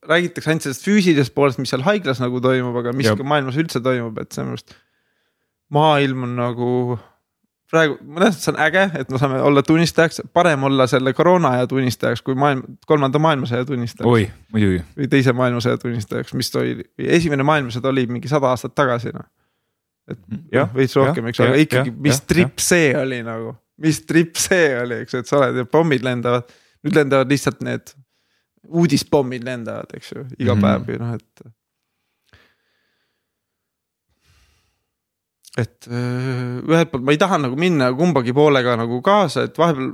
räägitakse 0.08 0.50
ainult 0.50 0.66
sellest 0.66 0.84
füüsilisest 0.84 1.34
poolest, 1.36 1.60
mis 1.62 1.72
seal 1.72 1.84
haiglas 1.86 2.20
nagu 2.20 2.40
toimub, 2.44 2.76
aga 2.82 2.92
mis 2.96 3.08
Jab. 3.08 3.22
maailmas 3.24 3.56
üldse 3.60 3.80
toimub, 3.84 4.18
et 4.20 4.34
see 4.34 4.44
minu 4.44 4.58
arust. 4.58 4.76
maailm 5.72 6.26
on 6.26 6.34
nagu 6.36 6.70
praegu, 7.74 7.96
mõnes 8.02 8.36
mõttes 8.36 8.50
on 8.52 8.58
äge, 8.60 8.84
et 9.00 9.10
me 9.12 9.20
saame 9.20 9.40
olla 9.44 9.62
tunnistajaks, 9.66 10.20
parem 10.36 10.66
olla 10.68 10.86
selle 10.90 11.14
koroona 11.16 11.54
aja 11.56 11.68
tunnistajaks 11.70 12.22
kui 12.26 12.36
maailm, 12.38 12.62
kolmanda 12.88 13.20
maailmasõja 13.22 13.66
tunnistajaks. 13.68 14.10
oi, 14.10 14.28
muidugi. 14.54 14.82
või 14.98 15.10
teise 15.16 15.34
maailmasõja 15.36 15.80
tunnistajaks, 15.82 16.36
mis 16.38 16.52
oli, 16.60 16.84
esimene 17.18 17.46
maailmasõda 17.46 17.90
oli 17.90 18.06
mingi 18.10 18.30
sada 18.30 18.52
aastat 18.52 18.76
tagasi 18.76 19.14
noh. 19.16 19.26
et 20.10 20.20
Jah, 20.52 20.70
veits 20.74 20.96
rohkem, 20.98 21.32
eks 21.32 21.40
ole, 21.40 21.60
ikkagi, 21.64 21.94
mis 22.04 22.18
jah, 22.18 22.26
trip 22.30 22.62
see 22.62 22.92
oli 22.98 23.22
nagu, 23.26 23.56
mis 23.82 24.00
trip 24.06 24.38
see 24.38 24.70
oli, 24.80 25.00
eks 25.04 25.16
ju, 25.16 25.24
et 25.24 25.30
sa 25.30 25.40
oled 25.40 25.58
ja 25.62 25.66
pommid 25.66 26.04
lendavad. 26.06 26.50
nüüd 26.84 26.98
lendavad 26.98 27.30
lihtsalt 27.32 27.62
need 27.64 27.94
uudispommid 28.68 29.44
lendavad, 29.44 29.92
eks 29.96 30.12
ju, 30.12 30.24
iga 30.38 30.54
Mhm. 30.54 30.60
mm 30.60 30.64
-hmm. 30.64 30.64
päev 30.64 30.88
või 30.88 30.98
noh, 31.00 31.14
et. 31.14 31.46
et 35.56 35.86
öö, 35.86 36.62
ühelt 36.66 36.90
poolt 36.90 37.04
ma 37.04 37.12
ei 37.14 37.18
taha 37.18 37.38
nagu 37.38 37.56
minna 37.56 37.92
kumbagi 37.94 38.32
poolega 38.34 38.76
nagu 38.76 39.00
kaasa, 39.02 39.44
et 39.46 39.58
vahepeal 39.58 39.92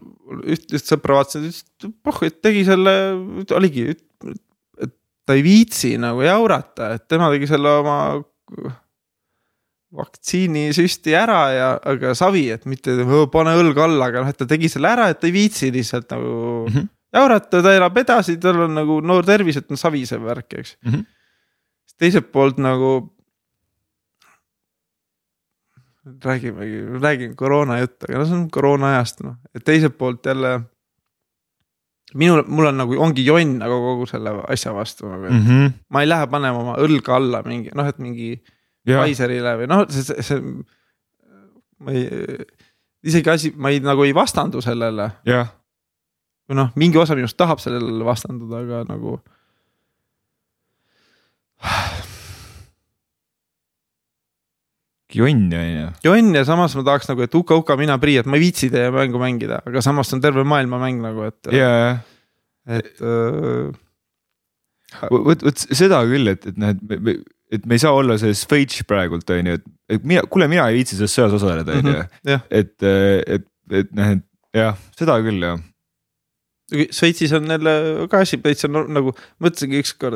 üht, 0.49 0.71
üht 0.73 0.87
sõpra 0.89 1.19
vaatasin, 1.19 1.45
ütles, 1.51 1.65
et 1.85 1.91
poh, 2.03 2.23
et 2.23 2.43
tegi 2.43 2.65
selle, 2.65 2.95
oligi, 3.53 3.91
et 3.91 4.95
ta 5.27 5.37
ei 5.37 5.43
viitsi 5.45 5.99
nagu 6.01 6.23
jaurata, 6.25 6.95
et 6.97 7.09
tema 7.09 7.29
tegi 7.31 7.47
selle 7.47 7.69
oma 7.69 7.99
vaktsiinisüsti 9.97 11.15
ära 11.19 11.41
ja, 11.55 11.69
aga 11.93 12.15
savi, 12.19 12.45
et 12.55 12.67
mitte 12.71 12.95
"Õõ, 13.03 13.27
pane 13.33 13.57
õlg 13.59 13.79
alla, 13.83 14.11
aga 14.11 14.23
noh, 14.23 14.31
et 14.31 14.39
ta 14.39 14.47
tegi 14.49 14.71
selle 14.71 14.91
ära, 14.91 15.09
et 15.11 15.19
ta 15.21 15.27
ei 15.27 15.35
viitsi 15.35 15.71
lihtsalt 15.75 16.11
nagu 16.15 16.35
mm. 16.69 16.75
-hmm. 16.75 16.91
jaurata, 17.19 17.63
ta 17.63 17.73
elab 17.75 17.99
edasi, 17.99 18.37
tal 18.43 18.67
on 18.67 18.77
nagu 18.79 19.01
noor 19.03 19.27
tervis, 19.27 19.59
et 19.59 19.71
noh 19.71 19.81
savi 19.81 20.05
see 20.07 20.21
värk, 20.23 20.55
eks 20.55 20.77
mm. 20.83 20.93
-hmm. 20.93 21.07
teiselt 21.99 22.31
poolt 22.33 22.59
nagu. 22.59 23.17
räägimegi, 26.25 26.79
räägin 27.03 27.37
koroona 27.37 27.79
juttu, 27.79 28.07
aga 28.09 28.19
no 28.19 28.25
see 28.25 28.35
on 28.35 28.51
koroona 28.51 28.87
ajast 28.95 29.21
noh, 29.21 29.35
et 29.55 29.65
teiselt 29.65 29.99
poolt 29.99 30.27
jälle. 30.27 30.61
minul, 32.15 32.43
mul 32.47 32.67
on 32.67 32.77
nagu, 32.77 32.97
ongi 32.99 33.25
jonn 33.27 33.59
nagu 33.59 33.75
kogu 33.75 34.07
selle 34.07 34.31
asja 34.49 34.73
vastu 34.75 35.07
nagu, 35.07 35.25
et 35.25 35.31
mm. 35.31 35.39
Mm 35.39 35.47
-hmm. 35.47 35.73
ma 35.89 36.01
ei 36.01 36.09
lähe 36.09 36.27
panema 36.27 36.59
oma 36.59 36.77
õlga 36.77 37.15
alla 37.15 37.43
mingi 37.43 37.71
noh, 37.75 37.87
et 37.87 37.99
mingi 37.99 38.43
Pfizerile 38.87 39.57
või 39.61 39.71
noh, 39.71 39.87
see, 39.93 40.05
see, 40.09 40.25
see. 40.25 40.41
ma 41.85 41.95
ei, 41.97 42.05
isegi 43.07 43.33
asi, 43.33 43.53
ma 43.57 43.73
ei 43.73 43.83
nagu 43.85 44.05
ei 44.07 44.15
vastandu 44.17 44.63
sellele 44.65 45.11
või 46.51 46.59
noh, 46.59 46.71
mingi 46.81 46.99
osa 46.99 47.15
minust 47.19 47.39
tahab 47.39 47.63
sellele 47.63 48.05
vastanduda, 48.07 48.65
aga 48.65 48.85
nagu. 48.89 49.21
jonn 55.11 55.51
on 55.59 55.69
ju. 55.69 55.87
jonn 56.07 56.35
ja 56.39 56.45
samas 56.47 56.75
ma 56.79 56.85
tahaks 56.87 57.11
nagu, 57.11 57.25
et 57.27 57.35
uka-uka 57.35 57.77
mina 57.79 57.97
prii, 58.03 58.21
et 58.23 58.29
ma 58.31 58.39
ei 58.39 58.45
viitsi 58.47 58.71
teie 58.73 58.93
mängu 58.95 59.21
mängida, 59.21 59.61
aga 59.67 59.83
samas 59.85 60.13
on 60.15 60.23
terve 60.23 60.45
maailma 60.47 60.79
mäng 60.83 61.03
nagu, 61.03 61.27
et. 61.27 61.51
ja 61.55 61.71
et 62.71 63.01
öö, 63.03 63.71
vot, 65.11 65.43
vot 65.43 65.65
seda 65.67 66.03
küll, 66.07 66.31
et, 66.31 66.47
et 66.47 66.61
noh, 66.61 66.75
et 66.75 67.27
et 67.51 67.67
me 67.67 67.77
ei 67.77 67.83
saa 67.83 67.93
olla 67.97 68.17
see 68.21 68.35
Sveits 68.37 68.85
praegult 68.89 69.31
on 69.35 69.51
ju, 69.51 69.59
et, 69.59 69.67
et 69.97 70.05
mina, 70.07 70.23
kuule, 70.31 70.49
mina 70.51 70.69
ei 70.71 70.81
viitsi 70.81 70.99
selles 70.99 71.15
sõjas 71.17 71.37
osaleda, 71.41 71.79
on 71.81 71.91
ju. 71.91 72.05
jah, 72.33 72.45
et, 72.51 72.75
et, 72.87 73.47
et 73.83 73.93
noh, 73.97 74.15
et 74.15 74.61
jah, 74.61 74.81
seda 74.99 75.19
küll 75.25 75.47
jah. 75.47 75.61
Šveitsis 76.71 77.33
on 77.35 77.51
jälle 77.51 77.73
ka 78.11 78.21
asi 78.23 78.39
on 78.69 78.85
nagu, 78.95 79.11
mõtlesingi 79.43 79.81
ükskord. 79.83 80.15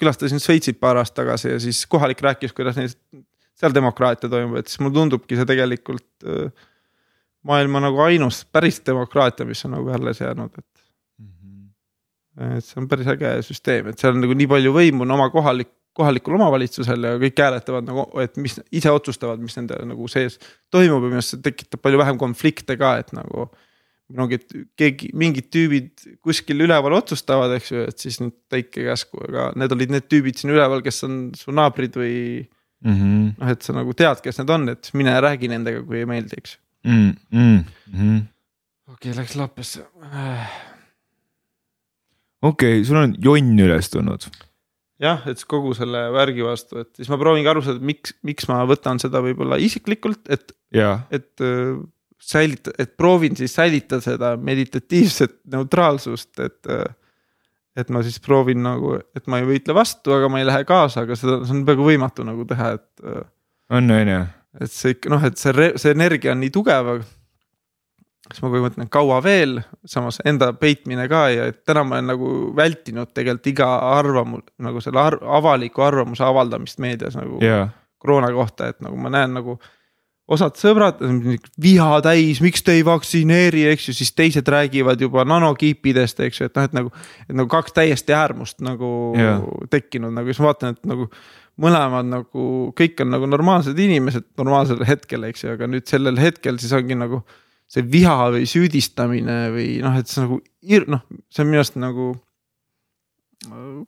külastasin 0.00 0.42
Šveitsit 0.42 0.80
paar 0.82 0.98
aastat 0.98 1.20
tagasi 1.22 1.52
ja 1.52 1.60
siis 1.62 1.84
kohalik 1.86 2.22
rääkis, 2.24 2.54
kuidas 2.56 2.78
neil 2.80 2.90
seal 3.60 3.74
demokraatia 3.76 4.30
toimub, 4.32 4.58
et 4.58 4.70
siis 4.70 4.80
mulle 4.80 4.96
tundubki 4.96 5.38
see 5.38 5.46
tegelikult. 5.48 6.08
öö, 6.24 6.48
maailma 7.46 7.80
nagu 7.80 8.00
ainus 8.04 8.42
päris 8.52 8.82
demokraatia, 8.86 9.46
mis 9.48 9.64
on 9.64 9.76
nagu 9.78 9.92
alles 9.96 10.20
jäänud, 10.20 10.58
et. 10.58 10.66
et 12.56 12.64
see 12.64 12.80
on 12.80 12.88
päris 12.88 13.08
äge 13.08 13.30
süsteem, 13.46 13.88
et 13.90 14.00
seal 14.00 14.16
on 14.16 14.24
nagu 14.24 14.36
nii 14.36 14.48
palju 14.50 14.74
võimu 14.76 15.06
on 15.06 15.16
oma 15.16 15.30
kohalik, 15.32 15.70
kohalikul 16.00 16.36
omavalitsusel 16.38 17.08
ja 17.08 17.16
kõik 17.20 17.42
hääletavad 17.44 17.88
nagu, 17.88 18.06
et 18.22 18.38
mis 18.40 18.58
ise 18.74 18.92
otsustavad, 18.92 19.42
mis 19.42 19.56
nende 19.58 19.78
nagu 19.92 20.08
sees 20.10 20.38
toimub 20.72 21.04
ja 21.04 21.12
minu 21.12 21.20
arust 21.20 21.36
see 21.36 21.44
tekitab 21.44 21.84
palju 21.84 22.00
vähem 22.00 22.20
konflikte 22.20 22.78
ka, 22.80 22.96
et 23.04 23.12
nagu 23.16 23.50
et 24.34 24.54
keegi, 24.74 25.12
mingid 25.14 25.52
tüübid 25.54 26.06
kuskil 26.24 26.64
üleval 26.64 26.96
otsustavad, 26.96 27.52
eks 27.54 27.68
ju, 27.70 27.84
et 27.92 28.02
siis 28.02 28.18
nüüd 28.18 28.34
täike 28.50 28.88
käsku, 28.88 29.20
aga 29.28 29.50
need 29.60 29.76
olid 29.76 29.92
need 29.94 30.08
tüübid 30.10 30.40
siin 30.40 30.50
üleval, 30.50 30.82
kes 30.82 31.04
on 31.06 31.20
su 31.38 31.54
naabrid 31.54 31.94
või 32.00 32.16
-hmm. 32.84 33.30
noh, 33.38 33.52
et 33.52 33.62
sa 33.62 33.74
nagu 33.76 33.94
tead, 33.96 34.20
kes 34.24 34.40
need 34.40 34.52
on, 34.54 34.68
et 34.74 34.90
mine 34.98 35.14
räägi 35.22 35.50
nendega, 35.52 35.82
kui 35.86 36.02
ei 36.02 36.08
meeldi, 36.08 36.40
eks. 36.40 36.58
Mm 36.84 37.14
-hmm. 37.32 38.20
okei 38.88 39.10
okay,, 39.10 39.16
läks 39.20 39.36
lappesse. 39.36 39.86
okei 42.42 42.80
okay,, 42.80 42.84
sul 42.84 42.96
on 42.96 43.16
jonn 43.18 43.58
üles 43.58 43.90
tulnud. 43.90 44.30
Jah, 45.00 45.22
et 45.30 45.44
kogu 45.48 45.72
selle 45.76 46.06
värgi 46.14 46.44
vastu, 46.44 46.82
et 46.84 46.90
siis 47.00 47.08
ma 47.12 47.18
proovingi 47.20 47.50
aru 47.50 47.62
saada, 47.64 47.82
miks, 47.84 48.14
miks 48.26 48.48
ma 48.50 48.60
võtan 48.68 49.00
seda 49.02 49.22
võib-olla 49.24 49.58
isiklikult, 49.62 50.22
et, 50.32 50.52
jaa, 50.76 50.98
et 51.14 51.44
öö, 51.44 51.78
säilita, 52.20 52.74
et 52.78 52.96
proovin 53.00 53.36
siis 53.36 53.54
säilitada 53.56 54.04
seda 54.04 54.34
meditatiivset 54.36 55.40
neutraalsust, 55.52 56.32
et. 56.44 56.74
et 57.80 57.88
ma 57.94 58.02
siis 58.04 58.18
proovin 58.20 58.58
nagu, 58.60 58.96
et 59.16 59.28
ma 59.30 59.38
ei 59.40 59.46
võitle 59.46 59.72
vastu, 59.72 60.12
aga 60.12 60.28
ma 60.28 60.40
ei 60.40 60.44
lähe 60.44 60.66
kaasa, 60.68 61.06
aga 61.06 61.16
seda, 61.16 61.38
see 61.46 61.54
on 61.54 61.62
peaaegu 61.64 61.86
võimatu 61.86 62.26
nagu 62.26 62.44
teha, 62.50 62.74
et. 62.76 63.04
on, 63.72 63.94
on 63.94 64.10
ju. 64.10 64.18
et 64.60 64.74
see 64.74 64.96
ikka 64.96 65.12
noh, 65.14 65.24
et 65.24 65.40
see, 65.40 65.70
see 65.80 65.94
energia 65.94 66.34
on 66.34 66.42
nii 66.42 66.52
tugev, 66.52 66.92
aga. 66.96 67.08
Siis 68.30 68.44
ma 68.44 68.52
mõtlen, 68.52 68.88
kaua 68.92 69.18
veel, 69.24 69.58
samas 69.88 70.20
enda 70.24 70.52
peitmine 70.58 71.08
ka 71.10 71.24
ja 71.32 71.50
et 71.50 71.62
täna 71.66 71.84
ma 71.86 71.98
olen 71.98 72.12
nagu 72.12 72.30
vältinud 72.56 73.12
tegelikult 73.14 73.50
iga 73.52 73.68
arvamus, 73.96 74.46
nagu 74.62 74.82
selle 74.84 75.02
ar 75.02 75.18
avaliku 75.40 75.86
arvamuse 75.86 76.24
avaldamist 76.26 76.80
meedias 76.82 77.18
nagu 77.18 77.42
jaa, 77.44 77.68
koroona 78.00 78.32
kohta, 78.32 78.70
et 78.70 78.80
nagu 78.84 78.96
ma 79.00 79.12
näen 79.12 79.34
nagu 79.36 79.58
osad 80.30 80.54
sõbrad, 80.60 81.00
viha 81.60 81.98
täis, 82.06 82.38
miks 82.42 82.62
te 82.62 82.76
ei 82.78 82.84
vaktsineeri, 82.86 83.64
eks 83.72 83.88
ju, 83.88 83.96
siis 83.98 84.12
teised 84.14 84.46
räägivad 84.50 85.02
juba 85.02 85.24
nanokiipidest, 85.26 86.22
eks 86.26 86.40
ju, 86.40 86.46
et 86.46 86.56
noh, 86.58 86.68
et 86.68 86.76
nagu. 86.76 86.92
et 87.26 87.34
nagu 87.34 87.50
kaks 87.50 87.74
täiesti 87.74 88.14
äärmust 88.14 88.60
nagu 88.62 88.90
Jaa. 89.18 89.40
tekkinud 89.74 90.14
nagu, 90.14 90.30
siis 90.30 90.42
ma 90.42 90.52
vaatan, 90.52 90.76
et 90.76 90.90
nagu 90.90 91.08
mõlemad 91.60 92.08
nagu 92.08 92.46
kõik 92.78 93.02
on 93.02 93.10
nagu 93.16 93.28
normaalsed 93.28 93.78
inimesed 93.78 94.30
normaalsel 94.40 94.84
hetkel, 94.86 95.26
eks 95.28 95.44
ju, 95.44 95.54
aga 95.56 95.68
nüüd 95.70 95.88
sellel 95.90 96.20
hetkel 96.20 96.60
siis 96.62 96.74
ongi 96.76 96.98
nagu. 96.98 97.24
See 97.70 97.86
viha 97.86 98.16
või 98.34 98.48
süüdistamine 98.50 99.38
või 99.54 99.68
noh, 99.84 99.98
et 100.00 100.10
see 100.10 100.24
nagu 100.24 100.40
hir- 100.66 100.88
noh, 100.90 101.04
see 101.30 101.44
on 101.44 101.50
minu 101.50 101.62
arust 101.62 101.78
nagu 101.80 102.10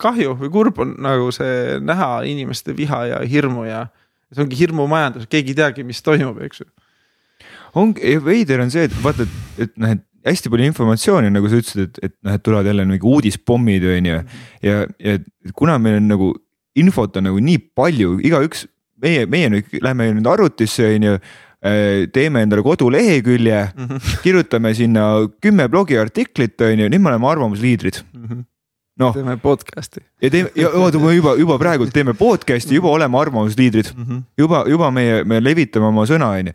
kahju 0.01 0.37
või 0.41 0.53
kurb 0.53 0.79
on 0.81 0.95
nagu 1.05 1.33
see 1.35 1.81
näha 1.85 2.23
inimeste 2.29 2.73
viha 2.77 3.03
ja 3.11 3.19
hirmu 3.29 3.67
ja 3.69 3.87
see 4.33 4.45
ongi 4.47 4.57
hirmumajandus, 4.57 5.27
keegi 5.29 5.53
ei 5.53 5.59
teagi, 5.59 5.85
mis 5.85 6.01
toimub, 6.05 6.41
eks 6.47 6.63
ju. 6.63 6.71
ongi 7.77 8.17
veider 8.25 8.63
on 8.65 8.73
see, 8.73 8.87
et 8.89 8.97
vaata, 9.05 9.27
et, 9.27 9.67
et 9.67 9.77
noh, 9.81 9.93
et 9.93 10.07
hästi 10.29 10.53
palju 10.53 10.71
informatsiooni, 10.71 11.33
nagu 11.35 11.51
sa 11.51 11.61
ütlesid, 11.61 11.91
et, 11.91 12.01
et 12.07 12.15
noh, 12.25 12.37
et 12.39 12.45
tulevad 12.47 12.69
jälle 12.71 12.87
mingi 12.89 13.09
uudispommid 13.09 13.85
on 13.93 14.11
ju. 14.13 14.19
ja, 14.63 14.83
ja 15.03 15.19
et 15.19 15.55
kuna 15.59 15.77
meil 15.83 15.99
on 16.01 16.09
nagu 16.15 16.33
infot 16.79 17.17
on 17.21 17.29
nagu 17.29 17.43
nii 17.43 17.59
palju, 17.77 18.17
igaüks, 18.25 18.67
meie, 19.03 19.27
meie 19.29 19.51
nüüd 19.53 19.75
lähme 19.85 20.09
nüüd 20.17 20.29
arvutisse 20.31 20.87
on 20.95 21.09
ju 21.11 21.17
teeme 22.13 22.43
endale 22.43 22.63
kodulehekülje 22.63 23.59
mm, 23.77 23.85
-hmm. 23.85 24.23
kirjutame 24.23 24.75
sinna 24.75 25.29
kümme 25.41 25.69
blogiartiklit, 25.69 26.61
on 26.61 26.79
ju, 26.79 26.89
nüüd 26.89 26.99
me 26.99 27.09
oleme 27.09 27.29
arvamusliidrid 27.29 28.01
mm 28.13 28.25
-hmm. 28.25 28.45
noh, 28.99 29.15
teeme 29.15 29.37
podcast'i 29.37 30.03
ja 30.23 30.31
teeme 30.31 30.51
ja 30.57 30.69
oota, 30.69 30.99
me 30.99 31.15
juba, 31.15 31.35
juba 31.39 31.59
praegult 31.59 31.93
teeme 31.93 32.15
podcast'i, 32.15 32.75
juba 32.75 32.91
oleme 32.91 33.19
arvamusliidrid 33.19 33.95
mm. 33.97 34.05
-hmm. 34.05 34.23
juba, 34.39 34.65
juba 34.69 34.91
meie, 34.91 35.25
me 35.25 35.45
levitame 35.45 35.87
oma 35.87 36.05
sõna, 36.05 36.35
on 36.39 36.47
ju. 36.47 36.53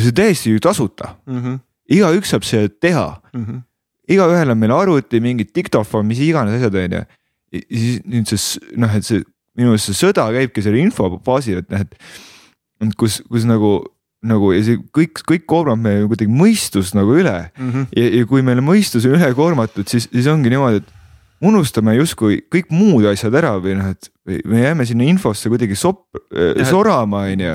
see 0.00 0.12
täiesti 0.12 0.50
ju 0.50 0.60
tasuta, 0.60 1.14
Mm 1.26 1.42
-hmm. 1.42 1.58
igaüks 1.90 2.30
saab 2.30 2.42
seda 2.42 2.68
teha. 2.68 3.22
Mm 3.32 3.44
-hmm. 3.44 3.60
igaühel 4.08 4.50
on 4.50 4.58
meil 4.58 4.72
arvuti, 4.72 5.20
mingid 5.20 5.48
diktofon, 5.54 6.06
mis 6.06 6.18
iganes 6.18 6.54
asjad, 6.54 6.74
on 6.74 6.92
ju. 6.92 7.04
ja 7.52 7.60
siis 7.68 8.00
nüüd 8.04 8.24
see 8.24 8.76
noh, 8.76 8.96
et 8.96 9.04
see 9.04 9.22
minu 9.58 9.74
arust 9.74 9.90
see 9.90 10.06
sõda 10.06 10.28
käibki 10.32 10.62
selle 10.62 10.78
info 10.78 11.10
baasil, 11.24 11.58
et 11.58 11.70
noh, 11.72 11.80
et 11.80 12.94
kus, 12.98 13.22
kus 13.28 13.46
nagu, 13.48 13.82
nagu 14.26 14.50
ja 14.52 14.62
see 14.66 14.78
kõik, 14.94 15.22
kõik 15.28 15.44
koormab 15.46 15.78
meie 15.82 16.06
kuidagi 16.10 16.32
mõistust 16.32 16.96
nagu 16.98 17.14
üle 17.14 17.50
Mm 17.58 17.70
-hmm. 17.70 17.86
ja, 17.96 18.08
ja 18.18 18.26
kui 18.26 18.42
meil 18.42 18.60
mõistus 18.64 19.06
on 19.06 19.14
üle 19.14 19.34
koormatud, 19.34 19.86
siis, 19.88 20.08
siis 20.12 20.26
ongi 20.26 20.50
niimoodi, 20.50 20.82
et 20.82 20.92
unustame 21.40 21.94
justkui 21.94 22.42
kõik 22.50 22.70
muud 22.74 23.06
asjad 23.06 23.34
ära 23.38 23.54
või 23.62 23.76
noh, 23.78 23.90
et 23.94 24.10
me 24.44 24.62
jääme 24.62 24.86
sinna 24.86 25.04
infosse 25.04 25.48
kuidagi 25.48 25.76
sop- 25.78 26.18
sorama, 26.66 27.26
on 27.30 27.40
ju. 27.40 27.54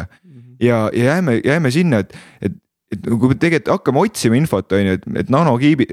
ja, 0.60 0.90
ja 0.94 1.04
jääme, 1.04 1.42
jääme 1.44 1.72
sinna, 1.72 2.00
et, 2.00 2.16
et, 2.42 2.54
et 2.94 3.08
kui 3.10 3.32
me 3.32 3.38
tegelikult 3.40 3.74
hakkame 3.74 4.02
otsima 4.04 4.38
infot, 4.40 4.76
on 4.78 4.88
ju, 4.88 4.96
et, 4.98 5.06
et 5.24 5.32
nanokiibi, 5.34 5.88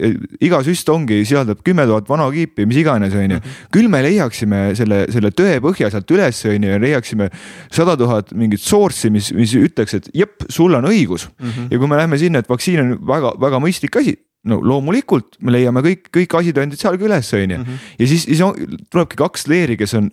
iga 0.46 0.62
süst 0.66 0.88
ongi, 0.92 1.20
sisaldab 1.24 1.62
kümme 1.66 1.86
tuhat 1.88 2.08
vanakiipi, 2.10 2.66
mis 2.70 2.80
iganes, 2.82 3.16
on 3.16 3.36
ju. 3.36 3.40
küll 3.74 3.90
me 3.92 4.02
leiaksime 4.06 4.62
selle, 4.78 5.02
selle 5.12 5.32
tõe 5.36 5.58
põhja 5.64 5.90
sealt 5.92 6.16
üles, 6.16 6.42
on 6.50 6.66
ju, 6.68 6.72
ja 6.72 6.80
leiaksime 6.82 7.30
sada 7.72 7.96
tuhat 8.00 8.34
mingit 8.38 8.64
source'i, 8.64 9.12
mis, 9.14 9.32
mis 9.36 9.54
ütleks, 9.58 9.96
et 9.98 10.10
jep, 10.22 10.48
sul 10.48 10.74
on 10.78 10.88
õigus 10.90 11.28
mm. 11.28 11.46
-hmm. 11.46 11.70
ja 11.72 11.78
kui 11.78 11.90
me 11.90 12.00
läheme 12.00 12.18
sinna, 12.20 12.42
et 12.42 12.50
vaktsiin 12.50 12.82
on 12.84 12.98
väga-väga 13.08 13.62
mõistlik 13.62 14.00
asi 14.00 14.16
no 14.48 14.60
loomulikult 14.64 15.36
me 15.44 15.52
leiame 15.52 15.82
kõik, 15.84 16.08
kõik 16.14 16.36
asitõendid 16.38 16.80
seal 16.80 16.96
ka 16.96 17.08
üles, 17.08 17.32
on 17.36 17.56
ju. 17.56 17.58
Mhm. 17.58 17.80
ja 18.00 18.06
siis, 18.08 18.26
siis 18.28 18.40
on, 18.44 18.78
tulebki 18.90 19.18
kaks 19.20 19.48
leeri, 19.52 19.76
kes 19.80 19.94
on 19.98 20.10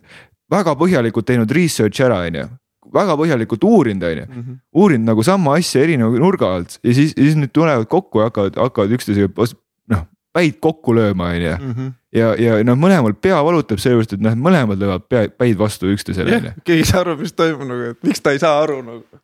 väga 0.51 0.75
põhjalikult 0.79 1.27
teinud 1.27 1.51
research 1.51 2.03
ära, 2.03 2.23
on 2.27 2.41
ju 2.41 2.47
väga 2.93 3.17
põhjalikult 3.19 3.63
uurinud, 3.67 4.03
on 4.03 4.21
ju. 4.21 4.25
Mhm. 4.27 4.59
uurinud 4.75 5.11
nagu 5.11 5.23
sama 5.23 5.57
asja 5.59 5.83
erineva 5.83 6.21
nurga 6.21 6.53
alt 6.57 6.79
ja 6.83 6.93
siis, 6.93 7.13
siis 7.17 7.37
nüüd 7.39 7.53
tulevad 7.55 7.87
kokku 7.91 8.21
ja 8.21 8.31
hakkavad, 8.31 8.59
hakkavad 8.59 8.95
üksteisega 8.97 9.47
noh, 9.93 10.03
päid 10.33 10.59
kokku 10.63 10.95
lööma, 10.97 11.31
on 11.35 11.45
ju. 11.45 11.53
Mhm. 11.69 11.93
ja, 12.15 12.33
ja 12.41 12.57
noh, 12.63 12.79
mõlemal 12.79 13.15
pea 13.21 13.39
valutab 13.43 13.81
sellepärast, 13.83 14.17
et 14.17 14.25
noh, 14.25 14.35
mõlemad 14.47 14.81
löövad 14.81 15.07
pea, 15.09 15.27
päid 15.29 15.57
vastu 15.59 15.91
üksteisele, 15.93 16.57
keegi 16.63 16.83
ei 16.83 16.89
saa 16.89 17.03
aru, 17.05 17.17
mis 17.21 17.35
toimub 17.35 17.67
nagu, 17.67 17.93
et 17.95 18.03
miks 18.07 18.23
ta 18.23 18.35
ei 18.35 18.43
saa 18.43 18.59
aru 18.63 18.81
nagu 18.85 19.23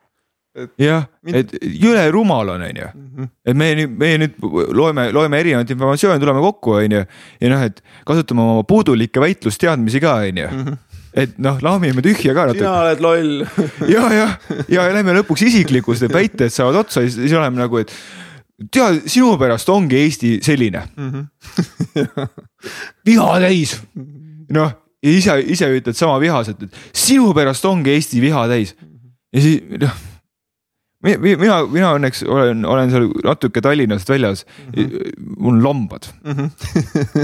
jah, 0.77 1.07
et 1.33 1.53
jõle 1.81 2.03
rumal 2.13 2.53
on, 2.53 2.61
on 2.61 2.79
ju, 2.81 2.89
mhm. 2.93 3.29
et 3.49 3.57
me 3.57 3.69
nüüd, 3.79 3.93
meie 3.99 4.19
nüüd 4.21 4.35
loeme, 4.77 5.07
loeme 5.15 5.39
erinevat 5.41 5.71
informatsiooni, 5.73 6.21
tuleme 6.21 6.43
kokku, 6.45 6.77
on 6.77 6.97
ju. 6.99 7.03
ja 7.41 7.53
noh, 7.53 7.63
et 7.65 7.81
kasutame 8.07 8.43
oma 8.45 8.65
puudulikke 8.69 9.23
väitlusteadmisi 9.23 10.03
ka, 10.03 10.19
on 10.27 10.43
ju 10.43 10.49
et 11.13 11.37
noh, 11.41 11.59
laamime 11.63 12.03
tühja 12.05 12.33
ka 12.35 12.47
natuke. 12.49 12.63
sina 12.63 12.73
oled 12.81 13.03
loll 13.03 13.45
ja, 13.95 14.03
ja, 14.13 14.27
ja 14.71 14.87
lähme 14.93 15.15
lõpuks 15.19 15.45
isiklikuks, 15.49 16.03
need 16.03 16.15
väited 16.19 16.53
saavad 16.53 16.83
otsa 16.83 17.03
ja 17.03 17.09
siis, 17.09 17.19
siis 17.23 17.35
oleme 17.37 17.61
nagu, 17.61 17.81
et 17.81 17.93
tead, 18.73 19.03
sinu 19.09 19.35
pärast 19.41 19.69
ongi 19.73 19.99
Eesti 20.03 20.37
selline 20.45 20.85
mm. 20.95 21.11
-hmm. 21.11 22.31
viha 23.09 23.29
täis, 23.43 23.77
noh 24.53 24.79
ja 25.03 25.11
ise, 25.11 25.37
ise 25.55 25.69
ütled 25.79 25.97
sama 25.97 26.19
vihaselt, 26.23 26.63
et 26.63 26.81
sinu 26.95 27.33
pärast 27.35 27.65
ongi 27.67 27.93
Eesti 27.97 28.21
viha 28.23 28.47
täis 28.51 28.75
ja 29.33 29.41
siis 29.41 29.61
noh 29.81 30.01
mina, 31.03 31.57
mina 31.67 31.91
õnneks 31.97 32.23
olen, 32.27 32.63
olen 32.65 32.91
seal 32.93 33.09
natuke 33.25 33.61
Tallinnast 33.63 34.09
väljas 34.09 34.45
mm. 34.45 34.73
-hmm. 34.73 35.35
mul 35.37 35.57
on 35.57 35.63
lambad 35.63 36.07
mm. 36.23 36.31
-hmm. 36.31 36.49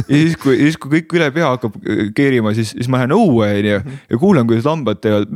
ja 0.10 0.16
siis, 0.16 0.38
kui, 0.38 0.58
siis 0.58 0.78
kui 0.78 1.00
kõik 1.00 1.16
üle 1.20 1.32
pea 1.32 1.54
hakkab 1.54 1.78
keerima, 2.16 2.54
siis, 2.54 2.76
siis 2.76 2.90
ma 2.92 3.00
lähen 3.00 3.16
õue 3.16 3.48
onju 3.48 3.80
mm 3.80 3.86
-hmm. 3.86 4.04
ja 4.10 4.18
kuulan, 4.18 4.48
kuidas 4.48 4.66
lambad 4.66 5.00
teevad, 5.02 5.32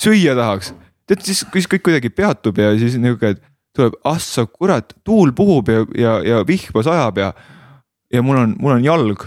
süüa 0.00 0.36
tahaks. 0.36 0.74
tead 1.06 1.22
siis, 1.22 1.44
siis 1.52 1.68
kõik 1.70 1.82
kuidagi 1.82 2.10
peatub 2.10 2.58
ja 2.58 2.78
siis 2.78 2.98
niuke, 2.98 3.28
et 3.34 3.42
tuleb, 3.76 3.94
ah 4.04 4.18
sa 4.18 4.46
kurat, 4.46 4.94
tuul 5.04 5.32
puhub 5.32 5.68
ja, 5.68 5.84
ja, 5.94 6.22
ja 6.24 6.46
vihma 6.46 6.82
sajab 6.82 7.18
ja. 7.18 7.32
ja 8.12 8.22
mul 8.22 8.36
on, 8.36 8.56
mul 8.60 8.78
on 8.78 8.84
jalg 8.84 9.22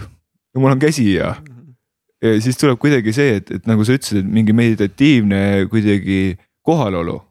ja 0.54 0.60
mul 0.60 0.72
on 0.72 0.78
käsi 0.78 1.14
ja. 1.14 1.34
-hmm. 1.34 1.74
ja 2.22 2.40
siis 2.40 2.56
tuleb 2.56 2.78
kuidagi 2.78 3.12
see, 3.12 3.36
et, 3.36 3.50
et 3.50 3.66
nagu 3.66 3.84
sa 3.84 3.92
ütlesid, 3.92 4.24
et 4.24 4.32
mingi 4.32 4.52
meditatiivne 4.52 5.66
kuidagi 5.70 6.38
kohalolu 6.62 7.29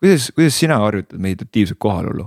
kuidas, 0.00 0.30
kuidas 0.34 0.58
sina 0.58 0.78
harjutad 0.82 1.20
meditatiivset 1.22 1.78
kohalolu 1.78 2.26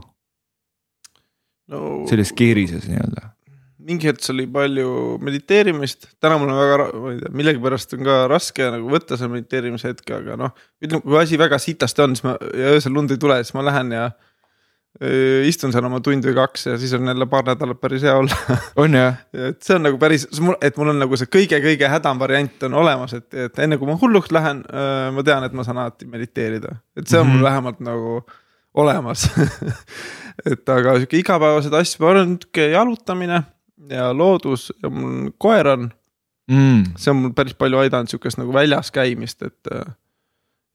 no,? 1.71 1.79
selles 2.09 2.33
keerises 2.37 2.87
nii-öelda. 2.89 3.29
mingi 3.83 4.07
hetk 4.07 4.29
oli 4.31 4.45
palju 4.47 4.89
mediteerimist, 5.23 6.07
täna 6.23 6.37
mul 6.39 6.53
on 6.53 6.59
väga, 6.61 6.85
ma 7.03 7.13
ei 7.13 7.17
tea, 7.19 7.31
millegipärast 7.41 7.97
on 7.97 8.05
ka 8.07 8.19
raske 8.31 8.69
nagu 8.71 8.91
võtta 8.91 9.17
selle 9.19 9.33
mediteerimise 9.35 9.91
hetke, 9.91 10.19
aga 10.21 10.37
noh. 10.39 10.53
ütleme, 10.83 11.03
kui 11.03 11.19
asi 11.19 11.39
väga 11.41 11.59
sitasti 11.59 12.05
on, 12.05 12.15
siis 12.15 12.27
ma 12.27 12.37
ja 12.55 12.75
öösel 12.77 12.95
lund 12.95 13.11
ei 13.11 13.19
tule, 13.19 13.41
siis 13.43 13.55
ma 13.57 13.65
lähen 13.67 13.91
ja 13.95 14.05
istun 15.49 15.71
seal 15.73 15.87
oma 15.87 15.97
tund 16.05 16.25
või 16.27 16.35
kaks 16.37 16.67
ja 16.67 16.75
siis 16.77 16.91
on 16.93 17.09
jälle 17.09 17.25
paar 17.25 17.47
nädalat 17.47 17.79
päris 17.81 18.03
hea 18.05 18.13
olla. 18.13 18.35
on 18.83 18.93
jah? 18.93 19.15
et 19.33 19.57
see 19.65 19.77
on 19.77 19.87
nagu 19.87 19.97
päris, 20.01 20.27
et 20.61 20.77
mul 20.77 20.91
on 20.93 21.01
nagu 21.01 21.17
see 21.17 21.31
kõige-kõige 21.33 21.89
hädam 21.89 22.21
variant 22.21 22.67
on 22.67 22.77
olemas, 22.83 23.15
et, 23.17 23.27
et 23.33 23.63
enne 23.65 23.79
kui 23.81 23.89
ma 23.89 23.97
hulluks 23.99 24.29
lähen, 24.35 24.61
ma 25.15 25.25
tean, 25.25 25.47
et 25.47 25.57
ma 25.57 25.65
saan 25.65 25.81
alati 25.81 26.05
mediteerida, 26.09 26.77
et 26.97 27.07
see 27.07 27.19
on 27.19 27.25
mm 27.25 27.31
-hmm. 27.31 27.33
mul 27.33 27.41
mhm. 27.41 27.49
vähemalt 27.49 27.79
nagu 27.79 28.21
olemas 28.73 29.25
et 30.51 30.69
aga 30.69 30.95
sihuke 30.97 31.19
igapäevased 31.21 31.73
asjad, 31.73 32.01
ma 32.01 32.13
arvan, 32.13 32.37
sihuke 32.41 32.69
jalutamine 32.73 33.43
ja 33.89 34.13
loodus 34.13 34.71
ja 34.83 34.89
mul 34.89 35.33
koer 35.37 35.67
on 35.73 35.89
mm.. 36.51 36.93
see 36.97 37.11
on 37.11 37.21
mul 37.21 37.35
päris 37.37 37.57
palju 37.57 37.81
aidanud 37.81 38.11
sihukest 38.11 38.39
nagu 38.41 38.53
väljas 38.53 38.91
käimist, 38.93 39.41
et 39.41 39.73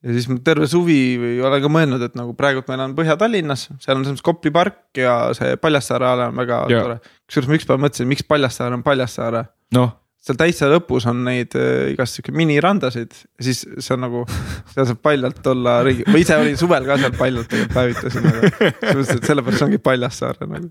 ja 0.04 0.14
siis 0.14 0.28
ma 0.30 0.38
terve 0.44 0.68
suvi 0.70 0.98
olen 1.42 1.62
ka 1.64 1.70
mõelnud, 1.72 2.02
et 2.06 2.18
nagu 2.18 2.34
praegult 2.38 2.68
ma 2.70 2.76
elan 2.78 2.94
Põhja-Tallinnas, 2.98 3.68
seal 3.82 3.98
on 3.98 4.06
selles 4.06 4.24
Kopli 4.24 4.52
park 4.54 4.98
ja 4.98 5.16
see 5.36 5.56
Paljassaare 5.60 6.06
ala 6.06 6.28
on 6.32 6.38
väga 6.38 6.60
ja. 6.72 6.82
tore. 6.84 6.98
kusjuures 7.26 7.50
ma 7.50 7.58
ükspäev 7.58 7.82
mõtlesin, 7.86 8.10
miks 8.10 8.26
Paljassaare 8.28 8.78
on 8.78 8.84
Paljassaare 8.86 9.48
no.. 9.76 9.88
Seal 10.24 10.38
täitsa 10.38 10.68
lõpus 10.70 11.06
on 11.08 11.22
neid 11.26 11.54
äh, 11.58 11.92
igast 11.92 12.18
sihuke 12.18 12.34
minirandasid 12.36 13.14
siis 13.42 13.62
see 13.64 13.94
on 13.94 14.04
nagu, 14.06 14.24
seal 14.72 14.88
saab 14.90 15.00
paljalt 15.04 15.46
olla 15.52 15.78
ringi, 15.86 16.06
ma 16.10 16.20
ise 16.20 16.36
olin 16.40 16.58
suvel 16.60 16.86
ka 16.88 16.98
seal 17.00 17.14
paljalt 17.18 17.50
tegelikult 17.52 17.76
päevitasin, 17.76 18.28
aga 18.30 18.52
mõttes, 18.98 19.14
et 19.14 19.28
sellepärast 19.30 19.66
ongi 19.68 19.80
Paljassaare 19.82 20.48
nagu 20.50 20.70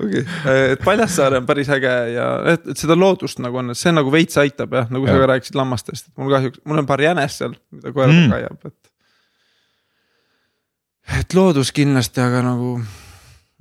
okei 0.00 0.22
okay., 0.22 0.66
et 0.72 0.84
Paljassaare 0.84 1.40
on 1.42 1.48
päris 1.48 1.70
äge 1.76 1.94
ja 2.14 2.26
et, 2.52 2.68
et 2.72 2.82
seda 2.84 2.96
loodust 2.98 3.42
nagu 3.44 3.62
on, 3.62 3.74
et 3.74 3.80
see 3.80 3.94
nagu 3.94 4.12
veits 4.12 4.38
aitab 4.40 4.76
jah, 4.78 4.90
nagu 4.92 5.08
ja. 5.08 5.14
sa 5.16 5.22
ka 5.24 5.30
rääkisid 5.32 5.58
lammastest, 5.58 6.10
et 6.10 6.22
mul 6.22 6.32
kahjuks, 6.32 6.62
mul 6.68 6.82
on 6.82 6.88
paar 6.88 7.02
jänest 7.02 7.42
seal, 7.42 7.56
mida 7.74 7.92
koer 7.96 8.12
mm. 8.12 8.36
kaiab, 8.36 8.70
et. 8.70 8.92
et 11.20 11.36
loodus 11.36 11.74
kindlasti, 11.74 12.22
aga 12.22 12.44
nagu 12.46 12.76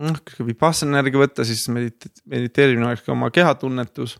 noh, 0.03 0.21
kui 0.27 0.47
vipassana 0.51 1.01
järgi 1.01 1.21
võtta, 1.21 1.45
siis 1.47 1.65
medit-, 1.73 2.09
mediteerimine 2.29 2.89
oleks 2.89 3.05
ka 3.05 3.13
oma 3.15 3.31
kehatunnetus. 3.33 4.17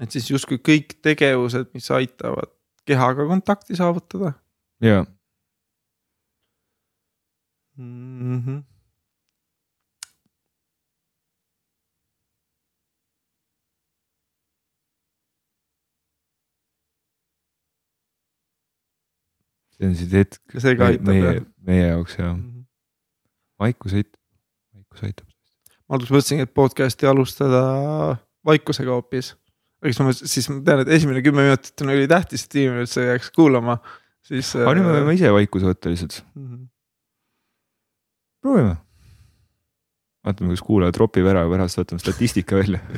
Et 0.00 0.12
siis 0.12 0.30
justkui 0.30 0.58
kõik 0.58 0.98
tegevused, 1.02 1.70
mis 1.74 1.90
aitavad 1.90 2.52
kehaga 2.84 3.26
kontakti 3.26 3.76
saavutada. 3.76 4.32
jaa 4.84 5.04
mm. 7.76 8.40
-hmm. 8.40 8.62
see 19.74 19.88
on 19.88 19.94
siis 19.94 20.12
hetk. 20.12 20.40
meie, 21.02 21.40
meie 21.66 21.86
jaoks 21.86 22.18
jah 22.18 22.36
mm 22.36 22.42
-hmm.. 22.42 22.64
vaikus 23.58 23.94
aitab, 23.94 24.20
vaikus 24.74 25.02
aitab. 25.02 25.33
Ma 25.88 25.98
alguses 25.98 26.14
mõtlesingi, 26.14 26.48
et 26.48 26.54
podcast'i 26.56 27.08
alustada 27.08 27.64
vaikusega 28.46 28.94
hoopis. 28.94 29.34
aga 29.82 29.92
siis 29.92 30.04
ma, 30.04 30.14
siis 30.34 30.48
ma 30.52 30.60
tean, 30.64 30.84
et 30.84 30.94
esimene 30.96 31.24
kümme 31.24 31.46
minutit 31.46 31.84
on 31.84 31.92
ülitähtis, 31.94 32.46
et 32.46 32.60
inimene 32.60 32.86
üldse 32.86 33.08
jääks 33.08 33.32
kuulama, 33.36 33.78
siis. 34.24 34.54
aga 34.56 34.76
nüüd 34.78 34.88
me 34.88 35.00
võime 35.00 35.18
ise 35.18 35.32
vaikuse 35.34 35.72
võtta 35.72 35.92
lihtsalt 35.92 36.22
mm. 36.34 36.46
-hmm 36.46 36.70
proovime. 38.44 38.76
vaatame, 40.24 40.52
kas 40.52 40.62
kuulaja 40.64 40.92
tropib 40.92 41.26
ära, 41.30 41.46
pärast 41.48 41.80
võtame 41.80 42.02
statistika 42.02 42.60
välja 42.60 42.80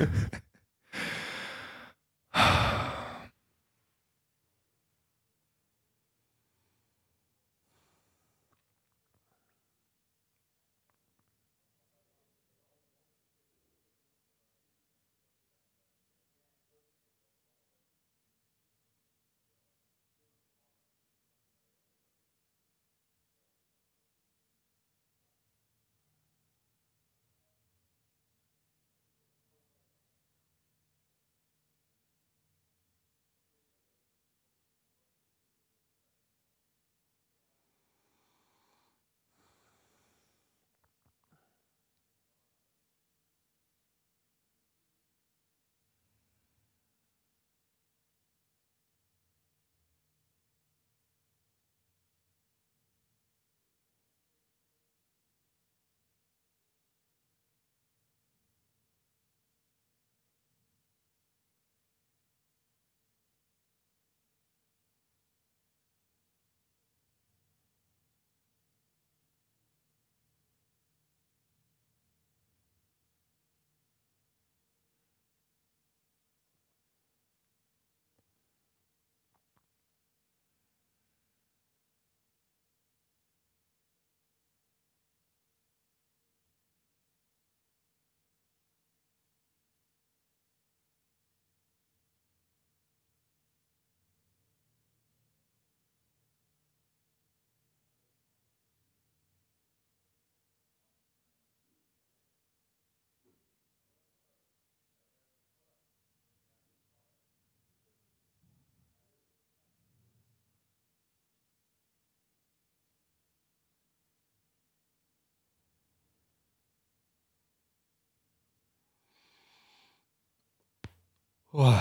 oh.. 121.56 121.80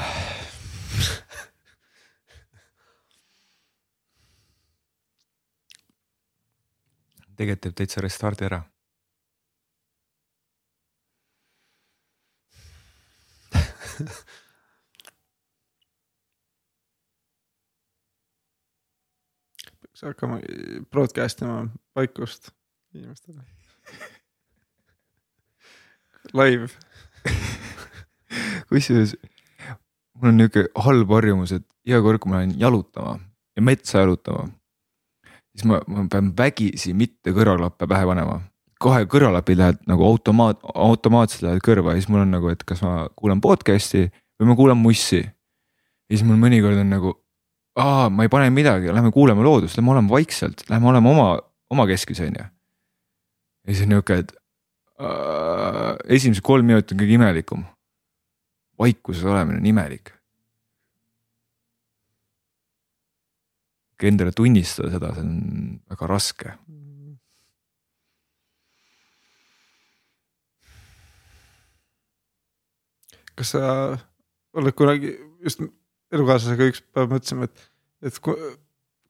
tegelikult 7.35 7.61
teeb 7.65 7.75
täitsa 7.81 8.03
restardi 8.05 8.47
ära. 8.47 8.61
Peaks 19.81 20.03
hakkama 20.07 20.39
broadcast 20.91 21.43
ima 21.43 21.59
vaikust 21.95 22.51
inimestele. 22.95 23.43
Live. 26.35 26.67
Kusjuures 28.71 29.15
mul 30.15 30.31
on 30.31 30.37
niuke 30.39 30.67
halb 30.85 31.11
harjumus, 31.15 31.53
et 31.55 31.65
iga 31.87 32.01
kord, 32.03 32.21
kui 32.21 32.31
ma 32.31 32.41
lähen 32.41 32.55
jalutama 32.59 33.17
ja 33.55 33.63
metsa 33.63 34.03
jalutama, 34.03 34.47
siis 35.55 35.65
ma, 35.69 35.79
ma 35.87 36.05
pean 36.11 36.31
vägisi 36.37 36.93
mitte 36.97 37.33
kõrvaklappe 37.35 37.87
pähe 37.89 38.07
panema. 38.09 38.41
kohe 38.85 39.05
kõrvalapid 39.09 39.57
lähevad 39.57 39.77
nagu 39.87 40.03
automaat, 40.03 40.59
automaatselt 40.75 41.45
lähevad 41.45 41.63
kõrva 41.63 41.93
ja 41.93 42.01
siis 42.01 42.09
mul 42.11 42.25
on 42.25 42.33
nagu, 42.35 42.49
et 42.51 42.63
kas 42.67 42.83
ma 42.83 43.07
kuulan 43.15 43.41
podcast'i 43.41 44.09
või 44.39 44.49
ma 44.49 44.55
kuulan 44.55 44.77
mussi. 44.77 45.23
ja 45.23 46.17
siis 46.17 46.25
mul 46.27 46.39
mõnikord 46.39 46.79
on 46.79 46.91
nagu, 46.91 47.13
aa, 47.79 48.09
ma 48.09 48.27
ei 48.27 48.31
pane 48.31 48.49
midagi, 48.49 48.91
lähme 48.91 49.11
kuulame 49.15 49.43
loodust, 49.43 49.77
lähme 49.77 49.95
oleme 49.95 50.11
vaikselt, 50.11 50.65
lähme 50.69 50.91
oleme 50.91 51.09
oma, 51.09 51.29
omakeskis, 51.71 52.19
on 52.19 52.35
ju. 52.39 52.49
ja 53.67 53.73
siis 53.73 53.85
on 53.87 53.95
niuke, 53.95 54.19
et 54.23 54.35
äh, 54.99 55.95
esimesed 56.19 56.43
kolm 56.43 56.67
minutit 56.67 56.91
on 56.91 57.03
kõige 57.03 57.17
imelikum 57.19 57.65
vaikuses 58.79 59.25
olemine 59.25 59.61
on 59.61 59.71
imelik. 59.71 60.11
Endale 64.05 64.29
tunnistada 64.35 64.91
seda, 64.93 65.13
see 65.15 65.23
on 65.23 65.37
väga 65.89 66.07
raske. 66.11 66.57
kas 73.35 73.49
sa 73.51 73.61
oled 74.55 74.75
kunagi 74.79 75.09
just 75.43 75.59
elukaaslasega 76.15 76.69
üks 76.71 76.83
päev 76.95 77.09
mõtlesime, 77.11 77.49
et, 77.49 77.65
et 78.07 78.19
kui, 78.23 78.35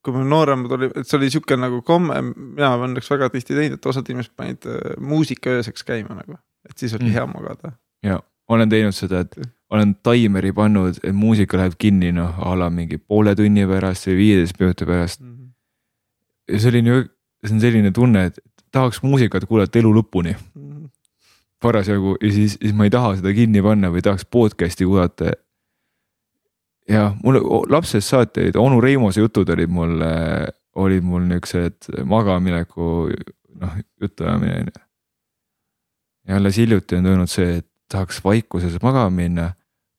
kui 0.02 0.16
me 0.16 0.24
nooremad 0.26 0.74
olime, 0.74 0.96
et 0.98 1.06
see 1.06 1.20
oli 1.20 1.30
sihuke 1.30 1.58
nagu 1.60 1.84
komme, 1.86 2.18
mina 2.32 2.72
olen 2.72 2.96
õnneks 2.96 3.12
väga 3.14 3.30
tihti 3.36 3.54
teinud, 3.54 3.78
et 3.78 3.90
osad 3.92 4.10
inimesed 4.10 4.34
panid 4.34 4.66
äh, 4.66 4.96
muusika 4.98 5.54
ööseks 5.60 5.86
käima 5.86 6.18
nagu, 6.18 6.40
et 6.66 6.82
siis 6.82 6.96
oli 6.98 7.12
mm. 7.12 7.18
hea 7.20 7.28
magada. 7.30 7.76
ja 8.06 8.18
olen 8.50 8.72
teinud 8.72 8.98
seda, 8.98 9.22
et 9.28 9.38
olen 9.70 9.96
taimeri 10.04 10.54
pannud, 10.54 11.00
et 11.04 11.16
muusika 11.16 11.58
läheb 11.58 11.78
kinni 11.82 12.12
noh 12.16 12.38
a 12.40 12.54
la 12.58 12.70
mingi 12.70 12.98
poole 12.98 13.36
tunni 13.36 13.66
pärast 13.70 14.10
või 14.10 14.18
viieteist 14.20 14.60
minuti 14.60 14.86
pärast 14.86 15.22
mm. 15.22 15.32
-hmm. 15.32 15.48
ja 16.54 16.60
see 16.60 16.74
oli 16.74 16.82
nii, 16.86 17.06
see 17.46 17.56
on 17.56 17.64
selline 17.64 17.92
tunne, 17.92 18.26
et 18.30 18.40
tahaks 18.72 19.02
muusikat 19.04 19.48
kuulata 19.50 19.80
elu 19.80 19.94
lõpuni 19.96 20.36
mm. 20.36 20.70
-hmm. 20.70 20.90
parasjagu 21.62 22.18
ja 22.22 22.32
siis, 22.32 22.58
siis 22.62 22.74
ma 22.74 22.86
ei 22.86 22.94
taha 22.94 23.16
seda 23.16 23.34
kinni 23.34 23.64
panna 23.66 23.90
või 23.90 24.06
tahaks 24.06 24.26
podcast'i 24.26 24.86
kuulata. 24.86 25.32
ja 26.90 27.16
mul 27.24 27.42
lapsest 27.70 28.08
saati 28.08 28.52
onu 28.58 28.82
Reimose 28.82 29.22
jutud 29.22 29.50
olid 29.50 29.70
mul, 29.70 30.02
olid 30.76 31.04
mul 31.04 31.26
niuksed 31.26 31.90
magamineku 32.06 33.10
noh 33.62 33.78
jutuajamine 34.02 34.60
on 34.60 34.68
ju. 34.68 34.82
ja 36.28 36.36
alles 36.36 36.58
hiljuti 36.58 36.96
on 36.96 37.04
tulnud 37.04 37.32
see, 37.32 37.58
et 37.58 37.75
tahaks 37.92 38.22
vaikuses 38.24 38.78
magama 38.84 39.12
minna, 39.14 39.50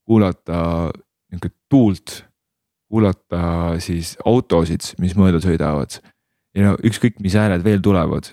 kuulata 0.07 0.89
nihuke 1.31 1.51
tuult, 1.69 2.21
kuulata 2.87 3.41
siis 3.83 4.15
autosid, 4.25 4.93
mis 5.01 5.15
mööda 5.19 5.41
sõidavad. 5.43 5.99
ja 6.55 6.71
no 6.71 6.75
ükskõik, 6.83 7.19
mis 7.21 7.35
hääled 7.37 7.63
veel 7.63 7.81
tulevad. 7.83 8.31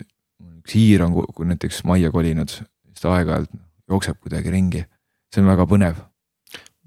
üks 0.64 0.74
hiir 0.74 1.02
on 1.04 1.12
kui 1.12 1.46
näiteks 1.46 1.82
majja 1.84 2.10
kolinud, 2.10 2.48
siis 2.48 3.02
ta 3.02 3.12
aeg-ajalt 3.18 3.50
jookseb 3.90 4.16
kuidagi 4.20 4.50
ringi, 4.50 4.84
see 5.32 5.42
on 5.42 5.50
väga 5.50 5.66
põnev. 5.68 6.00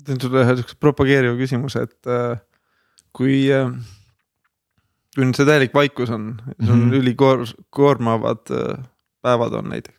teen 0.06 0.20
sulle 0.22 0.46
ühe 0.46 0.56
siukse 0.58 0.78
propageeriva 0.80 1.36
küsimuse, 1.38 1.84
et 1.84 2.08
äh, 2.08 2.40
kui 3.14 3.46
äh, 3.52 3.70
kui 5.18 5.26
nüüd 5.26 5.38
see 5.38 5.48
täielik 5.50 5.74
vaikus 5.74 6.12
on, 6.14 6.38
sul 6.62 6.72
on 6.72 6.80
mm 6.80 6.90
-hmm. 6.90 7.00
ülikoor-, 7.02 7.56
koormavad 7.70 8.52
äh, 8.54 8.86
päevad 9.22 9.54
on 9.54 9.70
näiteks, 9.70 9.98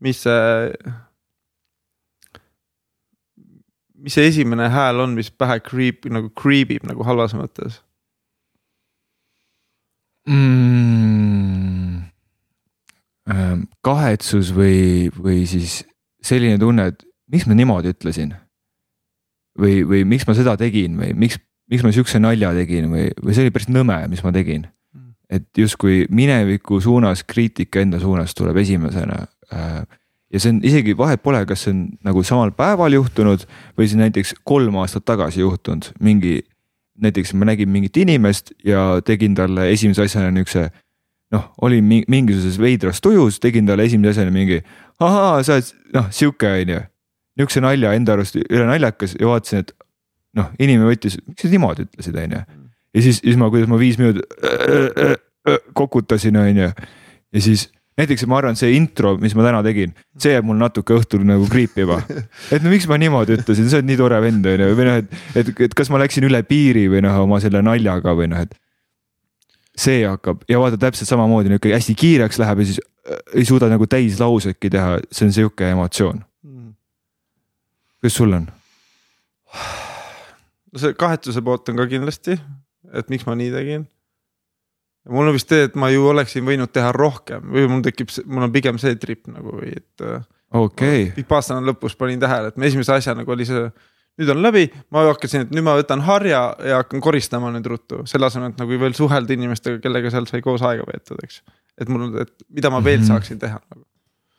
mis 0.00 0.22
see 0.22 0.72
mis 4.04 4.16
see 4.18 4.28
esimene 4.28 4.68
hääl 4.72 5.00
on, 5.00 5.16
mis 5.16 5.30
pähe 5.32 5.58
creep 5.64 6.04
nagu 6.12 6.30
creep 6.36 6.74
ib 6.76 6.84
nagu 6.88 7.06
halvas 7.08 7.32
mõttes 7.38 7.80
mm,? 10.28 12.02
Ähm, 13.24 13.62
kahetsus 13.80 14.50
või, 14.52 15.08
või 15.16 15.46
siis 15.48 15.78
selline 16.20 16.58
tunne, 16.60 16.90
et 16.92 17.06
miks 17.32 17.46
ma 17.48 17.56
niimoodi 17.56 17.94
ütlesin. 17.94 18.34
või, 19.56 19.80
või 19.88 20.02
miks 20.04 20.26
ma 20.28 20.34
seda 20.36 20.58
tegin 20.60 20.98
või 20.98 21.14
miks, 21.16 21.38
miks 21.70 21.84
ma 21.86 21.92
siukse 21.94 22.20
nalja 22.20 22.52
tegin 22.52 22.90
või, 22.92 23.08
või 23.22 23.32
see 23.32 23.46
oli 23.46 23.54
päris 23.54 23.70
nõme, 23.72 23.96
mis 24.12 24.20
ma 24.24 24.32
tegin. 24.34 24.66
Mm. 24.92 25.14
et 25.30 25.48
justkui 25.56 26.04
mineviku 26.10 26.80
suunas 26.84 27.24
kriitika 27.24 27.80
enda 27.80 28.00
suunas 28.00 28.34
tuleb 28.34 28.60
esimesena 28.60 29.24
äh, 29.52 29.86
ja 30.34 30.40
see 30.42 30.50
on 30.50 30.60
isegi 30.66 30.96
vahet 30.98 31.22
pole, 31.22 31.44
kas 31.46 31.64
see 31.64 31.72
on 31.72 31.82
nagu 32.06 32.22
samal 32.26 32.50
päeval 32.56 32.96
juhtunud 32.96 33.44
või 33.78 33.86
see 33.90 34.00
näiteks 34.00 34.34
kolm 34.42 34.80
aastat 34.82 35.06
tagasi 35.06 35.44
juhtunud 35.44 35.92
mingi. 36.02 36.42
näiteks 36.94 37.32
ma 37.34 37.44
nägin 37.44 37.68
mingit 37.68 37.96
inimest 37.96 38.52
ja 38.64 39.00
tegin 39.02 39.34
talle 39.34 39.70
esimese 39.70 40.02
asjana 40.02 40.30
niukse 40.30 40.68
noh, 41.34 41.48
olin 41.62 41.84
mingisuguses 41.84 42.58
veidras 42.60 43.00
tujus, 43.02 43.40
tegin 43.40 43.66
talle 43.66 43.84
esimese 43.84 44.10
asjana 44.10 44.30
mingi. 44.30 44.60
ahaa, 45.00 45.42
sa 45.42 45.58
oled 45.58 45.70
noh 45.94 46.10
sihuke 46.10 46.50
on 46.50 46.74
ju, 46.74 46.80
niukse 47.38 47.62
nalja 47.62 47.94
enda 47.98 48.14
arust 48.14 48.38
üle 48.42 48.66
naljakas 48.66 49.16
ja 49.20 49.30
vaatasin, 49.30 49.64
et 49.64 49.72
noh, 50.38 50.50
inimene 50.58 50.90
võttis, 50.90 51.18
miks 51.26 51.46
sa 51.46 51.50
niimoodi 51.50 51.88
ütlesid, 51.88 52.18
on 52.22 52.36
ju. 52.38 52.42
ja 52.94 53.06
siis, 53.06 53.22
siis 53.22 53.38
ma, 53.38 53.50
kuidas 53.54 53.70
ma 53.70 53.78
viis 53.78 53.98
minutit 53.98 54.26
äh, 54.42 54.86
äh, 55.06 55.16
äh, 55.50 55.58
kokutasin, 55.74 56.38
on 56.42 56.62
ju 56.62 56.70
ja 56.70 57.40
siis 57.42 57.68
näiteks 57.98 58.26
ma 58.30 58.38
arvan, 58.40 58.56
see 58.58 58.74
intro, 58.74 59.14
mis 59.22 59.34
ma 59.38 59.44
täna 59.46 59.60
tegin, 59.66 59.94
see 60.20 60.34
jääb 60.34 60.46
mul 60.48 60.58
natuke 60.58 60.96
õhtul 60.96 61.22
nagu 61.28 61.46
kriipima. 61.50 62.00
et 62.54 62.64
no 62.64 62.72
miks 62.72 62.88
ma 62.90 62.98
niimoodi 63.00 63.36
ütlesin, 63.38 63.68
sa 63.70 63.78
oled 63.78 63.88
nii 63.90 64.00
tore 64.00 64.18
vend 64.24 64.48
on 64.50 64.64
ju, 64.64 64.74
või 64.78 64.88
noh, 64.88 64.98
et, 65.02 65.14
et, 65.38 65.52
et 65.68 65.76
kas 65.78 65.90
ma 65.92 66.00
läksin 66.02 66.26
üle 66.26 66.42
piiri 66.48 66.88
või 66.90 67.04
noh, 67.06 67.20
oma 67.22 67.38
selle 67.44 67.62
naljaga 67.64 68.16
või 68.18 68.30
noh, 68.32 68.42
et. 68.46 68.58
see 69.78 70.04
hakkab 70.06 70.44
ja 70.50 70.58
vaata 70.62 70.78
täpselt 70.78 71.10
samamoodi 71.10 71.50
nihuke 71.50 71.72
hästi 71.74 71.96
kiireks 71.98 72.38
läheb 72.38 72.60
ja 72.62 72.68
siis 72.68 72.82
äh, 72.82 73.22
ei 73.40 73.46
suuda 73.46 73.70
nagu 73.70 73.86
täislausetki 73.90 74.70
teha, 74.70 75.00
see 75.10 75.28
on 75.28 75.34
sihuke 75.38 75.70
emotsioon. 75.70 76.22
kuidas 78.02 78.18
sul 78.18 78.36
on? 78.36 78.50
no 80.74 80.82
see 80.82 80.94
kahetsuse 80.98 81.42
poolt 81.46 81.70
on 81.70 81.78
ka 81.78 81.90
kindlasti, 81.90 82.38
et 82.90 83.10
miks 83.10 83.26
ma 83.26 83.38
nii 83.38 83.54
tegin 83.54 83.86
mul 85.10 85.28
on 85.28 85.36
vist 85.36 85.50
see, 85.52 85.66
et 85.68 85.74
ma 85.78 85.90
ju 85.92 86.06
oleksin 86.10 86.44
võinud 86.46 86.72
teha 86.72 86.92
rohkem 86.96 87.44
või 87.52 87.66
mul 87.70 87.82
tekib, 87.84 88.12
mul 88.26 88.46
on 88.46 88.54
pigem 88.54 88.78
see 88.80 88.96
trip 89.00 89.26
nagu 89.30 89.58
et. 89.66 89.90
Äh, 90.00 90.22
okei 90.50 91.08
okay.. 91.08 91.10
Vipassana 91.18 91.64
lõpus 91.64 91.96
panin 91.98 92.22
tähele, 92.22 92.52
et 92.52 92.68
esimese 92.70 92.94
asja 92.96 93.16
nagu 93.18 93.34
oli 93.34 93.46
see, 93.48 93.66
nüüd 94.20 94.30
on 94.32 94.42
läbi, 94.44 94.68
ma 94.94 95.04
hakkasin, 95.08 95.46
et 95.46 95.54
nüüd 95.54 95.66
ma 95.66 95.76
võtan 95.78 96.04
harja 96.06 96.44
ja 96.64 96.80
hakkan 96.82 97.02
koristama 97.04 97.50
nüüd 97.54 97.66
ruttu, 97.70 98.04
selle 98.08 98.30
asemel, 98.30 98.54
et 98.54 98.62
nagu 98.62 98.80
veel 98.80 98.96
suhelda 98.96 99.36
inimestega, 99.36 99.82
kellega 99.84 100.12
seal 100.14 100.28
sai 100.30 100.44
koos 100.44 100.64
aega 100.64 100.86
veetud, 100.88 101.20
eks. 101.26 101.42
et 101.80 101.90
mul, 101.90 102.08
et 102.22 102.32
mida 102.48 102.70
ma 102.70 102.80
veel 102.84 103.00
mm 103.00 103.04
-hmm. 103.04 103.12
saaksin 103.12 103.42
teha 103.42 103.60
nagu 103.60 103.84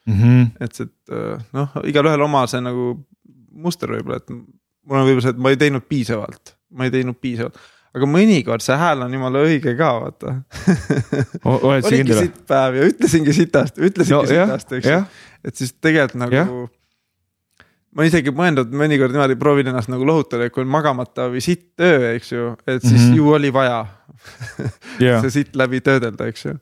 mm. 0.05 0.13
-hmm. 0.21 0.51
et 0.59 0.73
see, 0.73 0.87
et 0.89 1.13
äh, 1.13 1.45
noh, 1.53 1.79
igalühel 1.83 2.21
oma 2.21 2.47
see 2.47 2.63
nagu 2.63 2.93
muster 3.51 3.91
võib-olla, 3.91 4.17
et 4.17 4.29
mul 4.31 4.99
on 4.99 5.07
võib-olla 5.07 5.27
see, 5.27 5.35
et 5.35 5.37
ma 5.37 5.53
ei 5.53 5.57
teinud 5.57 5.85
piisavalt, 5.89 6.55
ma 6.71 6.87
ei 6.87 6.91
teinud 6.91 7.19
piisavalt 7.21 7.59
aga 7.95 8.09
mõnikord 8.09 8.63
see 8.63 8.77
hääl 8.79 9.05
on 9.05 9.13
jumala 9.15 9.43
õige 9.47 9.75
ka, 9.79 9.91
vaata 10.03 10.33
kindel? 11.87 12.23
sitt 12.25 12.41
päev 12.49 12.79
ja 12.79 12.89
ütlesingi 12.91 13.35
sitast, 13.35 13.79
ütlesingi 13.79 14.17
no, 14.19 14.25
sitast, 14.31 14.73
eks 14.79 14.89
ju. 14.91 14.99
et 15.47 15.61
siis 15.61 15.73
tegelikult 15.79 16.19
nagu. 16.25 16.67
ma 17.95 18.03
olen 18.03 18.11
isegi 18.11 18.35
mõelnud 18.35 18.75
mõnikord 18.75 19.15
niimoodi, 19.15 19.39
proovin 19.39 19.71
ennast 19.71 19.91
nagu 19.91 20.07
lohutada, 20.07 20.47
et 20.47 20.55
kui 20.55 20.65
on 20.65 20.71
magamata 20.71 21.29
või 21.31 21.43
sitt 21.45 21.73
öö, 21.79 22.13
eks 22.13 22.33
ju, 22.35 22.53
et 22.67 22.83
siis 22.83 22.99
mm 22.99 23.09
-hmm. 23.09 23.19
ju 23.21 23.35
oli 23.39 23.53
vaja 23.55 23.85
yeah. 25.01 25.21
see 25.23 25.41
sitt 25.41 25.55
läbi 25.55 25.81
töödelda, 25.85 26.27
eks 26.31 26.49
ju 26.49 26.57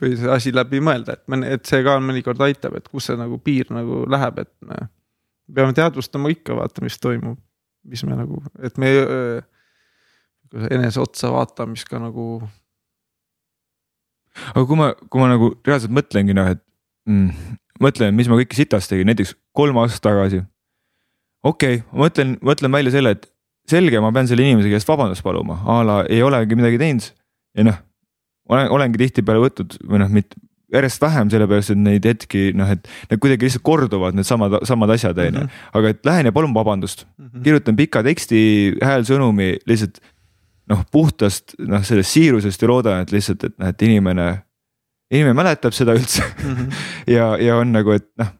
või 0.00 0.16
see 0.20 0.28
asi 0.28 0.50
läbi 0.52 0.82
mõelda, 0.84 1.14
et, 1.16 1.24
et 1.48 1.68
see 1.68 1.84
ka 1.84 1.94
mõnikord 2.04 2.40
aitab, 2.44 2.74
et 2.76 2.88
kus 2.88 3.08
see 3.08 3.16
nagu 3.16 3.38
piir 3.40 3.70
nagu 3.72 4.02
läheb, 4.10 4.42
et 4.42 4.52
me 4.60 4.82
peame 5.54 5.72
teadvustama 5.76 6.28
ikka 6.32 6.58
vaata, 6.58 6.84
mis 6.84 6.98
toimub, 7.00 7.38
mis 7.88 8.04
me 8.04 8.18
nagu, 8.18 8.42
et 8.62 8.76
me 8.78 8.90
enese 10.70 11.00
otsa 11.02 11.30
vaatamist 11.34 11.88
ka 11.88 12.00
nagu. 12.02 12.42
aga 14.54 14.64
kui 14.66 14.78
ma, 14.78 14.92
kui 15.10 15.22
ma 15.22 15.28
nagu 15.32 15.52
reaalselt 15.66 15.94
mõtlengi 15.94 16.36
noh, 16.36 16.50
et 16.54 16.62
mm, 17.10 17.58
mõtlen, 17.82 18.14
mis 18.16 18.30
ma 18.30 18.38
kõike 18.40 18.58
sitast 18.58 18.92
tegin, 18.92 19.10
näiteks 19.10 19.34
kolm 19.56 19.80
aastat 19.82 20.04
tagasi. 20.06 20.42
okei 21.42 21.80
okay,, 21.80 21.86
ma 21.92 22.06
mõtlen, 22.06 22.36
mõtlen 22.44 22.78
välja 22.78 22.94
selle, 22.96 23.16
et 23.18 23.30
selge, 23.70 24.02
ma 24.02 24.12
pean 24.14 24.28
selle 24.30 24.46
inimese 24.46 24.72
käest 24.72 24.88
vabandust 24.88 25.24
paluma, 25.26 25.60
a 25.66 25.80
la 25.86 26.02
ei 26.08 26.22
olegi 26.26 26.58
midagi 26.58 26.80
teinud 26.80 27.10
ja 27.56 27.66
noh. 27.70 27.82
olen, 28.50 28.70
olengi 28.74 29.00
tihtipeale 29.04 29.42
võtnud 29.44 29.78
või 29.86 30.02
noh, 30.02 30.10
mitte 30.12 30.38
järjest 30.70 31.02
vähem, 31.02 31.30
sellepärast 31.32 31.72
et 31.74 31.80
neid 31.82 32.06
hetki 32.06 32.50
noh, 32.56 32.68
et 32.70 32.86
need 33.10 33.20
kuidagi 33.22 33.46
lihtsalt 33.46 33.64
korduvad, 33.66 34.14
needsamad, 34.14 34.60
samad 34.68 34.92
asjad, 34.94 35.18
on 35.18 35.40
ju. 35.40 35.44
Mhm. 35.44 35.64
aga 35.80 35.92
et 35.94 36.06
lähen 36.06 36.30
ja 36.30 36.32
palun 36.32 36.54
vabandust 36.54 37.06
mm, 37.06 37.24
Mhm. 37.30 37.42
kirjutan 37.42 37.76
pika 37.76 38.02
teksti, 38.06 38.40
häälsõnumi 38.82 39.58
lihtsalt 39.66 40.00
noh, 40.70 40.84
puhtast 40.92 41.56
noh, 41.58 41.82
sellest 41.86 42.14
siirusest 42.14 42.62
ja 42.62 42.68
loodan, 42.70 43.02
et 43.04 43.10
lihtsalt, 43.14 43.44
et 43.48 43.56
noh, 43.58 43.70
et 43.72 43.82
inimene, 43.86 44.28
inimene 45.10 45.34
mäletab 45.38 45.74
seda 45.76 45.96
üldse 45.98 46.22
Mhm. 46.44 46.68
ja, 47.10 47.32
ja 47.42 47.56
on 47.58 47.72
nagu, 47.74 47.96
et 47.98 48.06
noh, 48.20 48.30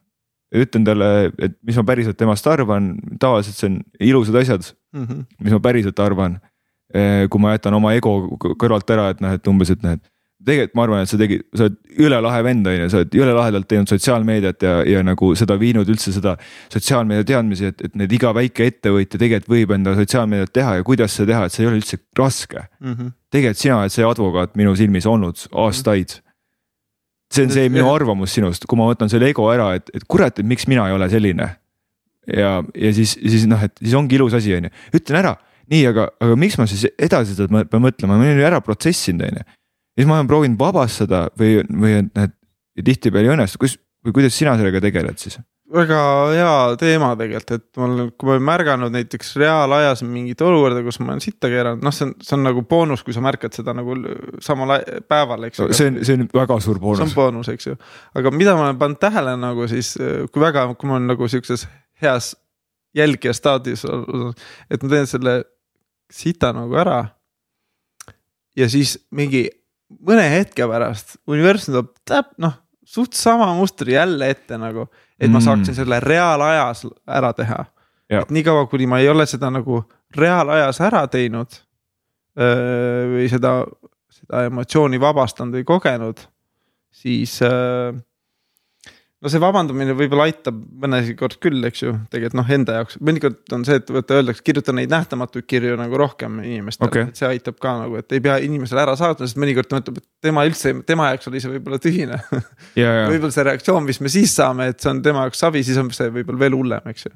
ütlen 0.55 0.83
talle, 0.87 1.31
et 1.39 1.53
mis 1.63 1.77
ma 1.79 1.83
päriselt 1.87 2.17
temast 2.19 2.47
arvan, 2.51 2.93
tavaliselt 3.19 3.55
see 3.59 3.69
on 3.69 3.77
ilusad 3.99 4.35
asjad, 4.41 4.71
Mhm. 4.93 5.25
mis 5.39 5.53
ma 5.53 5.59
päriselt 5.59 5.99
arvan. 5.99 6.39
kui 6.91 7.39
ma 7.39 7.53
jätan 7.55 7.73
oma 7.73 7.93
ego 7.95 8.35
kõrvalt 8.59 8.89
ära, 8.91 9.09
et 9.13 9.21
noh, 9.23 9.31
et 9.31 9.47
umbes, 9.47 9.69
et 9.71 9.81
noh, 9.83 9.93
et 9.95 10.01
tegelikult 10.45 10.77
ma 10.77 10.85
arvan, 10.85 11.03
et 11.03 11.11
sa 11.11 11.17
tegid, 11.19 11.43
sa 11.57 11.67
oled 11.67 11.77
ülelahe 12.01 12.41
vend 12.45 12.69
on 12.69 12.75
ju, 12.75 12.87
sa 12.91 13.01
oled 13.01 13.15
jõle 13.17 13.35
lahedalt 13.37 13.67
teinud 13.69 13.91
sotsiaalmeediat 13.91 14.65
ja, 14.65 14.73
ja 14.87 15.03
nagu 15.05 15.31
seda 15.37 15.57
viinud 15.61 15.89
üldse 15.91 16.13
seda 16.15 16.33
sotsiaalmeedia 16.73 17.27
teadmisi, 17.33 17.69
et, 17.71 17.83
et 17.85 17.97
need 17.99 18.15
iga 18.17 18.33
väike 18.35 18.67
ettevõtja 18.71 19.21
tegelikult 19.21 19.53
võib 19.53 19.75
enda 19.77 19.93
sotsiaalmeediat 19.99 20.53
teha 20.55 20.75
ja 20.79 20.87
kuidas 20.87 21.15
seda 21.17 21.33
teha, 21.33 21.45
et 21.45 21.55
see 21.55 21.65
ei 21.65 21.69
ole 21.69 21.81
üldse 21.81 22.01
raske. 22.17 22.65
Mhm. 22.81 23.13
tegelikult 23.31 23.61
sina 23.61 23.79
oled 23.83 23.93
see 23.93 24.07
advokaat 24.07 24.57
minu 24.59 24.75
silmis 24.75 25.07
olnud 25.07 25.45
aastaid. 25.65 26.17
see 27.31 27.45
on 27.47 27.53
see 27.53 27.69
minu 27.71 27.87
arvamus 27.91 28.33
sinust, 28.35 28.65
kui 28.67 28.79
ma 28.79 28.89
võtan 28.89 29.11
selle 29.11 29.29
ego 29.31 29.47
ära, 29.53 29.75
et, 29.77 29.93
et 29.95 30.03
kurat, 30.07 30.39
et 30.39 30.47
miks 30.47 30.67
mina 30.67 30.89
ei 30.89 30.97
ole 30.97 31.09
selline. 31.09 31.47
ja, 32.27 32.57
ja 32.75 32.93
siis, 32.93 33.17
siis 33.19 33.47
noh, 33.49 33.61
et 33.61 33.77
siis 33.79 33.95
ongi 33.97 34.17
ilus 34.17 34.33
asi, 34.37 34.55
on 34.57 34.67
ju, 34.67 34.75
ütlen 34.97 35.21
ära, 35.21 35.37
nii, 35.71 35.85
aga, 35.93 36.09
aga 36.21 36.35
miks 36.39 36.57
ma 36.59 36.67
siis 36.69 36.89
edasi 36.99 37.37
seda 37.37 37.65
pean 37.69 37.83
mõtlema, 37.83 38.17
ma 38.17 38.25
olen 38.25 38.39
ju 38.41 38.47
ära 38.47 38.59
protsessinud, 38.65 39.27
on 39.29 39.41
ju. 39.41 39.49
Siis 39.97 40.07
ma 40.09 40.19
olen 40.19 40.29
proovinud 40.29 40.59
vabastada 40.59 41.27
või, 41.39 41.61
või 41.67 41.97
et 42.01 42.35
tihtipeale 42.85 43.29
ei 43.29 43.35
õnnestu, 43.35 43.61
kus 43.61 43.77
või 44.05 44.15
kuidas 44.17 44.37
sina 44.37 44.57
sellega 44.57 44.81
tegeled 44.83 45.19
siis? 45.21 45.39
väga 45.71 45.99
hea 46.35 46.55
teema 46.79 47.13
tegelikult, 47.15 47.51
et 47.55 47.79
mul, 47.79 48.09
kui 48.19 48.27
ma 48.27 48.33
olen 48.33 48.43
märganud 48.43 48.91
näiteks 48.91 49.29
reaalajas 49.39 50.01
mingit 50.03 50.41
olukorda, 50.43 50.81
kus 50.83 50.99
ma 50.99 51.13
olen 51.13 51.21
sitta 51.23 51.47
keeranud, 51.51 51.83
noh, 51.85 51.95
see 51.95 52.09
on, 52.09 52.11
see 52.27 52.35
on 52.35 52.43
nagu 52.43 52.63
boonus, 52.67 53.05
kui 53.07 53.15
sa 53.15 53.23
märkad 53.23 53.55
seda 53.55 53.71
nagu 53.77 53.95
samal 54.43 54.73
päeval, 55.07 55.47
eks 55.47 55.61
ju. 55.61 55.69
see 55.77 55.93
on, 55.93 56.01
see 56.07 56.17
on 56.19 56.27
väga 56.35 56.57
suur 56.65 56.75
see 56.75 56.81
on 56.81 56.83
boonus. 56.89 57.15
boonus, 57.15 57.51
eks 57.53 57.69
ju, 57.69 57.77
aga 58.19 58.33
mida 58.35 58.57
ma 58.57 58.67
olen 58.67 58.81
pannud 58.81 58.99
tähele 58.99 59.37
nagu 59.39 59.69
siis, 59.71 59.93
kui 60.33 60.43
väga, 60.43 60.65
kui 60.75 60.91
ma 60.91 60.97
olen 60.99 61.07
nagu 61.13 61.31
siukses 61.31 61.63
heas 62.03 62.33
jälgija 62.97 63.33
staadios, 63.37 63.87
et 64.67 64.83
ma 64.83 64.91
teen 64.91 65.07
selle 65.07 65.39
sita 66.11 66.51
nagu 66.55 66.75
ära. 66.75 66.99
ja 68.59 68.67
siis 68.69 68.97
mingi 69.15 69.47
mõne 69.99 70.23
hetke 70.31 70.67
pärast 70.67 71.17
universum 71.27 71.73
toob 71.75 71.91
täp-, 72.07 72.33
noh, 72.41 72.53
suht 72.85 73.13
sama 73.13 73.49
mustri 73.55 73.93
jälle 73.93 74.29
ette 74.29 74.57
nagu, 74.57 74.87
et 75.19 75.29
ma 75.29 75.39
Mm. 75.39 75.45
saaksin 75.45 75.75
selle 75.75 75.99
reaalajas 75.99 76.85
ära 77.07 77.33
teha. 77.33 77.65
Et 78.21 78.29
niikaua, 78.31 78.65
kuni 78.67 78.87
ma 78.87 78.99
ei 78.99 79.07
ole 79.09 79.25
seda 79.25 79.49
nagu 79.49 79.83
reaalajas 80.17 80.81
ära 80.81 81.05
teinud 81.07 81.47
öö, 82.37 83.07
või 83.13 83.29
seda, 83.31 83.51
seda 84.09 84.45
emotsiooni 84.49 84.99
vabastanud 84.99 85.55
või 85.55 85.63
kogenud, 85.67 86.19
siis 86.91 87.37
öö, 87.41 87.93
no 89.21 89.29
see 89.29 89.41
vabandamine 89.41 89.93
võib-olla 89.97 90.25
aitab 90.29 90.57
mõnikord 90.81 91.35
küll, 91.43 91.61
eks 91.67 91.83
ju, 91.83 91.93
tegelikult 92.13 92.37
noh, 92.39 92.51
enda 92.55 92.79
jaoks, 92.79 92.97
mõnikord 93.05 93.53
on 93.53 93.65
see, 93.67 93.77
et 93.77 93.91
vaata 93.93 94.17
öeldakse, 94.17 94.43
kirjuta 94.45 94.73
neid 94.73 94.91
nähtamatuid 94.93 95.45
kirju 95.49 95.77
nagu 95.79 95.99
rohkem 96.01 96.39
inimestele 96.41 96.89
okay., 96.89 97.09
et 97.11 97.21
see 97.21 97.29
aitab 97.29 97.59
ka 97.61 97.75
nagu, 97.83 97.99
et 98.01 98.17
ei 98.17 98.23
pea 98.23 98.39
inimesele 98.41 98.81
ära 98.81 98.95
saatma, 98.99 99.29
sest 99.29 99.37
mõnikord 99.41 99.69
ta 99.69 99.77
mõtleb, 99.77 100.01
et 100.01 100.07
tema 100.25 100.45
üldse, 100.49 100.73
tema 100.89 101.11
jaoks 101.11 101.29
oli 101.29 101.43
see 101.43 101.53
võib-olla 101.53 101.81
tühine 101.83 102.17
ja 102.81 102.95
võib-olla 103.11 103.33
see 103.35 103.45
reaktsioon, 103.51 103.85
mis 103.85 104.01
me 104.01 104.13
siis 104.13 104.33
saame, 104.39 104.71
et 104.73 104.81
see 104.81 104.93
on 104.93 105.03
tema 105.05 105.27
jaoks 105.27 105.45
savi, 105.45 105.61
siis 105.67 105.77
on 105.81 105.93
see 105.93 106.09
võib-olla 106.17 106.47
veel 106.47 106.57
hullem, 106.57 106.89
eks 106.89 107.05
ju. 107.05 107.13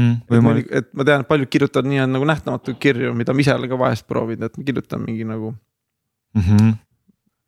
mm, 0.00 0.56
et, 0.56 0.74
et 0.80 0.90
ma 0.96 1.08
tean, 1.08 1.26
et 1.26 1.28
paljud 1.34 1.52
kirjutavad 1.52 1.92
nii 1.92 2.08
nagu 2.16 2.32
nähtamatuid 2.32 2.80
kirju, 2.80 3.12
mida 3.18 3.36
ma 3.36 3.44
ise 3.44 3.60
ka 3.60 3.84
vahest 3.84 4.08
proovinud, 4.08 4.48
et 4.48 4.56
ma 4.56 4.68
kirjutan 4.72 5.04
mingi 5.04 5.28
nagu 5.28 5.52
mm 5.52 6.42
-hmm. 6.42 6.74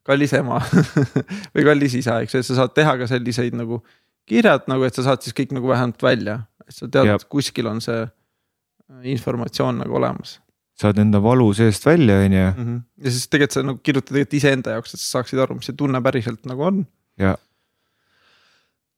Kallis 0.09 0.35
ema 0.39 0.61
või 1.55 1.67
kallis 1.69 1.97
isa, 2.01 2.19
eks 2.25 2.37
ju, 2.37 2.43
et 2.43 2.49
sa 2.49 2.59
saad 2.63 2.75
teha 2.77 2.97
ka 3.01 3.09
selliseid 3.11 3.57
nagu 3.59 3.83
kirjad 4.29 4.69
nagu, 4.71 4.85
et 4.89 4.97
sa 4.97 5.07
saad 5.07 5.25
siis 5.25 5.37
kõik 5.37 5.55
nagu 5.57 5.71
vähemalt 5.71 6.03
välja, 6.05 6.43
et 6.67 6.77
sa 6.77 6.91
tead, 6.91 7.15
et 7.15 7.29
kuskil 7.33 7.71
on 7.71 7.81
see 7.85 8.05
äh, 8.05 9.09
informatsioon 9.15 9.83
nagu 9.85 10.01
olemas 10.01 10.39
saad 10.79 11.01
enda 11.03 11.19
valu 11.23 11.49
seest 11.59 11.87
välja, 11.87 12.21
on 12.23 12.33
ju. 12.33 12.47
-hmm. 12.51 12.81
ja 13.05 13.11
siis 13.11 13.29
tegelikult 13.29 13.57
sa 13.57 13.67
nagu 13.67 13.81
kirjutad 13.83 14.15
tegelikult 14.15 14.39
iseenda 14.41 14.77
jaoks, 14.77 14.95
et 14.95 15.01
sa 15.01 15.19
saaksid 15.19 15.41
aru, 15.43 15.59
mis 15.59 15.67
see 15.67 15.79
tunne 15.79 16.01
päriselt 16.03 16.47
nagu 16.47 16.63
on. 16.63 16.87
ja 17.19 17.37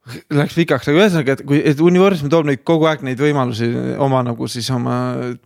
Läks 0.08 0.54
pikaks, 0.56 0.88
aga 0.88 1.02
ühesõnaga, 1.02 1.34
et 1.36 1.42
kui, 1.44 1.58
et 1.70 1.80
universum 1.84 2.30
toob 2.32 2.46
neid 2.48 2.62
kogu 2.66 2.86
aeg 2.88 3.02
neid 3.04 3.20
võimalusi 3.20 3.66
oma 4.00 4.22
nagu 4.24 4.46
siis 4.48 4.70
oma 4.72 4.94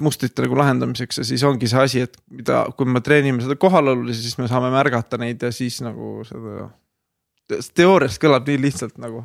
mustrite 0.04 0.44
nagu 0.44 0.54
lahendamiseks 0.60 1.18
ja 1.20 1.24
siis 1.26 1.42
ongi 1.44 1.66
see 1.70 1.80
asi, 1.82 2.04
et 2.06 2.14
mida, 2.30 2.60
kui 2.78 2.86
me 2.86 3.02
treenime 3.04 3.42
seda 3.42 3.58
kohalolu, 3.60 4.14
siis 4.14 4.38
me 4.38 4.46
saame 4.50 4.70
märgata 4.72 5.18
neid 5.20 5.42
ja 5.42 5.50
siis 5.54 5.80
nagu 5.84 6.22
seda. 6.28 6.68
teoorias 7.74 8.20
kõlab 8.22 8.46
nii 8.48 8.60
lihtsalt 8.62 8.94
nagu, 9.02 9.24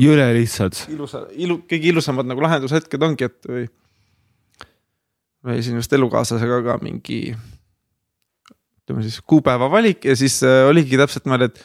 jõle 0.00 0.30
lihtsalt. 0.38 0.86
ilusa, 0.94 1.26
ilu, 1.36 1.60
kõige 1.68 1.92
ilusamad 1.92 2.32
nagu 2.32 2.42
lahendushetked 2.42 3.04
ongi, 3.04 3.28
et 3.28 3.52
või. 3.52 3.66
ma 5.44 5.52
käisin 5.52 5.76
just 5.82 5.92
elukaaslasega 5.92 6.62
ka 6.64 6.78
mingi. 6.80 7.36
ütleme 8.82 9.04
siis 9.04 9.20
kuupäeva 9.20 9.68
valik 9.70 10.08
ja 10.08 10.16
siis 10.16 10.40
äh, 10.48 10.64
oligi 10.72 10.96
täpselt 10.96 11.28
niimoodi, 11.28 11.52
et 11.52 11.64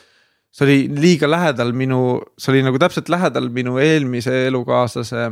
see 0.51 0.65
oli 0.65 0.77
liiga 1.01 1.29
lähedal 1.29 1.73
minu, 1.77 2.19
see 2.39 2.53
oli 2.53 2.63
nagu 2.65 2.79
täpselt 2.81 3.09
lähedal 3.09 3.49
minu 3.53 3.77
eelmise 3.81 4.47
elukaaslase 4.47 5.29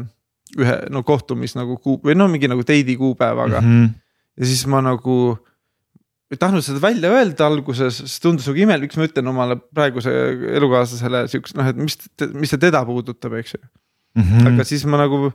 ühe 0.61 0.75
no 0.93 1.01
kohtumis 1.03 1.55
nagu 1.57 1.77
kuu 1.81 1.97
või 2.03 2.15
no 2.17 2.27
mingi 2.31 2.49
nagu 2.51 2.63
date'i 2.67 2.97
kuupäevaga 2.99 3.61
mm. 3.61 3.67
Mm 3.67 3.85
-hmm. 3.85 3.93
ja 4.39 4.45
siis 4.45 4.65
ma 4.67 4.81
nagu 4.85 5.37
ei 6.31 6.37
tahtnud 6.41 6.63
seda 6.65 6.81
välja 6.81 7.09
öelda 7.13 7.47
alguses, 7.47 7.97
sest 8.01 8.21
tundus 8.23 8.47
nagu 8.49 8.59
imelik, 8.59 8.89
miks 8.89 8.97
ma 8.97 9.07
ütlen 9.07 9.27
omale 9.29 9.57
praeguse 9.57 10.11
elukaaslasele 10.57 11.27
siukest 11.31 11.57
noh, 11.57 11.67
et 11.69 11.77
mis, 11.77 11.97
mis 12.33 12.49
see 12.49 12.61
teda 12.61 12.85
puudutab, 12.85 13.33
eks 13.33 13.57
ju 13.57 13.59
mm. 13.61 14.23
-hmm. 14.23 14.47
aga 14.53 14.63
siis 14.63 14.85
ma 14.85 14.97
nagu 15.01 15.31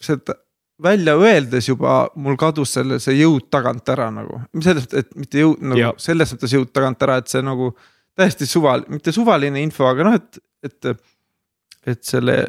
seda 0.00 0.36
välja 0.82 1.14
öeldes 1.16 1.68
juba 1.68 2.08
mul 2.14 2.36
kadus 2.36 2.74
selle, 2.76 2.98
see 3.00 3.16
jõud 3.16 3.48
tagant 3.50 3.88
ära 3.88 4.10
nagu, 4.12 4.40
selles 4.60 4.84
mõttes, 4.84 4.98
et 5.04 5.14
mitte 5.16 5.40
jõud 5.40 5.62
nagu 5.62 5.80
Ja. 5.80 5.92
selles 5.96 6.32
mõttes 6.34 6.52
jõud 6.52 6.72
tagant 6.72 7.02
ära, 7.02 7.16
et 7.16 7.28
see 7.32 7.42
nagu 7.42 7.74
täiesti 8.16 8.48
suval-, 8.48 8.86
mitte 8.92 9.12
suvaline 9.12 9.60
info, 9.62 9.86
aga 9.88 10.06
noh, 10.08 10.16
et, 10.16 10.40
et, 10.64 10.92
et 11.86 12.04
selle 12.06 12.40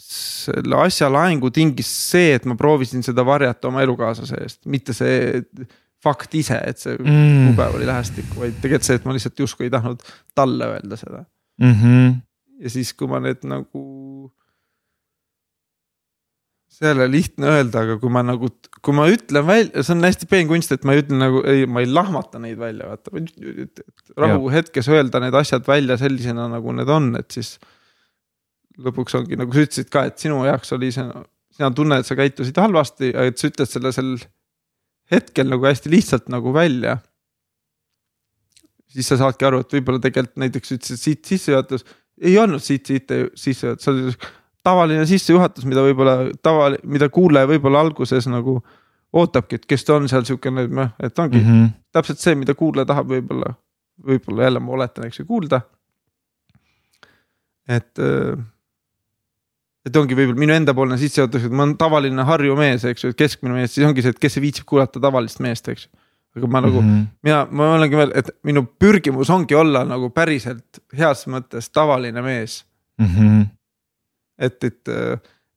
selle 0.00 0.78
asja 0.80 1.10
laengu 1.12 1.50
tingis 1.52 1.88
see, 2.10 2.32
et 2.38 2.46
ma 2.48 2.56
proovisin 2.56 3.04
seda 3.04 3.24
varjata 3.26 3.68
oma 3.68 3.82
elukaaslase 3.84 4.38
eest, 4.40 4.60
mitte 4.70 4.94
see 4.96 5.42
fakt 6.00 6.34
ise, 6.38 6.56
et 6.64 6.80
see 6.80 6.96
Mm 6.96 7.50
kuupäev 7.50 7.76
oli 7.76 7.88
lähestikku, 7.88 8.40
vaid 8.40 8.56
tegelikult 8.62 8.86
see, 8.86 8.98
et 9.00 9.06
ma 9.08 9.14
lihtsalt 9.16 9.42
justkui 9.42 9.66
ei 9.66 9.72
tahtnud 9.72 10.02
talle 10.38 10.68
öelda 10.74 10.96
seda 10.96 11.24
-hmm. 11.60 12.14
ja 12.64 12.70
siis, 12.70 12.94
kui 12.94 13.08
ma 13.08 13.20
need 13.20 13.44
nagu. 13.44 14.32
See 16.70 16.86
ei 16.86 16.94
ole 16.94 17.08
lihtne 17.10 17.50
öelda, 17.50 17.82
aga 17.84 17.96
kui 18.00 18.12
ma 18.14 18.22
nagu, 18.24 18.48
kui 18.80 18.94
ma 18.96 19.08
ütlen 19.10 19.46
välja, 19.48 19.82
see 19.84 19.96
on 19.96 20.06
hästi 20.06 20.28
peen 20.30 20.48
kunst, 20.50 20.72
et 20.74 20.86
ma 20.86 20.94
ei 20.94 21.02
ütle 21.02 21.18
nagu, 21.18 21.42
ei, 21.50 21.66
ma 21.66 21.82
ei 21.82 21.90
lahmata 21.90 22.40
neid 22.42 22.60
välja, 22.60 22.88
vaata. 22.92 23.12
rahuhetkes 24.20 24.88
öelda 24.92 25.20
need 25.24 25.36
asjad 25.40 25.66
välja 25.68 25.98
sellisena, 26.00 26.46
nagu 26.52 26.74
need 26.76 26.90
on, 26.92 27.12
et 27.20 27.30
siis. 27.36 27.58
lõpuks 28.80 29.12
ongi 29.18 29.36
nagu 29.36 29.52
sa 29.52 29.66
ütlesid 29.66 29.90
ka, 29.92 30.06
et 30.08 30.22
sinu 30.22 30.38
jaoks 30.46 30.72
oli 30.72 30.88
see, 30.94 31.04
sina 31.52 31.68
tunned, 31.76 32.00
et 32.00 32.08
sa 32.08 32.16
käitusid 32.16 32.56
halvasti, 32.56 33.10
et 33.12 33.36
sa 33.36 33.50
ütled 33.50 33.68
selle 33.68 33.92
sel 33.92 34.14
hetkel 35.10 35.50
nagu 35.50 35.66
hästi 35.66 35.90
lihtsalt 35.92 36.30
nagu 36.32 36.54
välja 36.54 36.96
siis 38.94 39.10
sa 39.10 39.18
saadki 39.20 39.46
aru, 39.46 39.62
et 39.62 39.74
võib-olla 39.76 40.02
tegelikult 40.02 40.40
näiteks 40.42 40.76
ütlesid 40.76 41.02
siit 41.02 41.30
sissejuhatus, 41.30 41.84
ei 42.20 42.36
olnud 42.40 42.62
siit 42.62 42.88
siit 42.90 43.12
sissejuhatus, 43.38 43.84
see 43.84 43.92
oli 43.92 44.14
tavaline 44.70 45.06
sissejuhatus, 45.08 45.66
mida 45.68 45.82
võib-olla 45.84 46.30
tava, 46.42 46.70
mida 46.84 47.10
kuulaja 47.12 47.48
võib-olla 47.50 47.82
alguses 47.84 48.28
nagu 48.30 48.60
ootabki, 49.12 49.58
et 49.58 49.66
kes 49.66 49.84
ta 49.86 49.96
on 49.98 50.06
seal 50.10 50.24
siukene, 50.28 50.68
noh, 50.70 50.94
et 51.02 51.18
ongi 51.18 51.40
mm 51.40 51.50
Mm 51.50 51.58
-hmm. 51.58 51.74
täpselt 51.92 52.22
see, 52.22 52.34
mida 52.38 52.54
kuulaja 52.54 52.86
tahab 52.86 53.10
võib-olla, 53.10 53.54
võib-olla 54.06 54.48
jälle 54.48 54.60
ma 54.60 54.72
oletan, 54.72 55.06
eks 55.06 55.18
ju, 55.18 55.26
kuulda. 55.26 55.60
et, 57.68 57.98
et 59.86 59.96
ongi 59.96 60.14
võib-olla 60.14 60.38
minu 60.38 60.52
endapoolne 60.52 60.98
sissejuhatus, 60.98 61.44
et 61.44 61.52
ma 61.52 61.62
olen 61.62 61.76
tavaline 61.78 62.22
Harju 62.22 62.56
mees, 62.56 62.84
eks 62.84 63.04
ju, 63.04 63.12
keskmine 63.14 63.54
mees, 63.54 63.74
siis 63.74 63.86
ongi 63.86 64.02
see, 64.02 64.10
et 64.10 64.18
kes 64.18 64.34
see 64.34 64.42
viitsib 64.42 64.64
kuulata 64.66 65.00
tavalist 65.00 65.40
meest, 65.40 65.68
eks 65.68 65.86
ju 65.86 66.00
aga 66.36 66.46
ma 66.46 66.60
nagu 66.60 66.80
mm. 66.82 66.88
-hmm. 66.88 67.06
mina, 67.22 67.46
ma 67.50 67.72
olengi 67.74 67.96
veel, 67.96 68.12
et 68.14 68.30
minu 68.46 68.62
pürgimus 68.78 69.30
ongi 69.30 69.54
olla 69.54 69.84
nagu 69.84 70.10
päriselt 70.10 70.78
heas 70.96 71.26
mõttes 71.26 71.70
tavaline 71.72 72.22
mees. 72.22 72.64
Mm 73.00 73.06
-hmm. 73.06 73.46
Et, 74.40 74.64
et, 74.64 74.92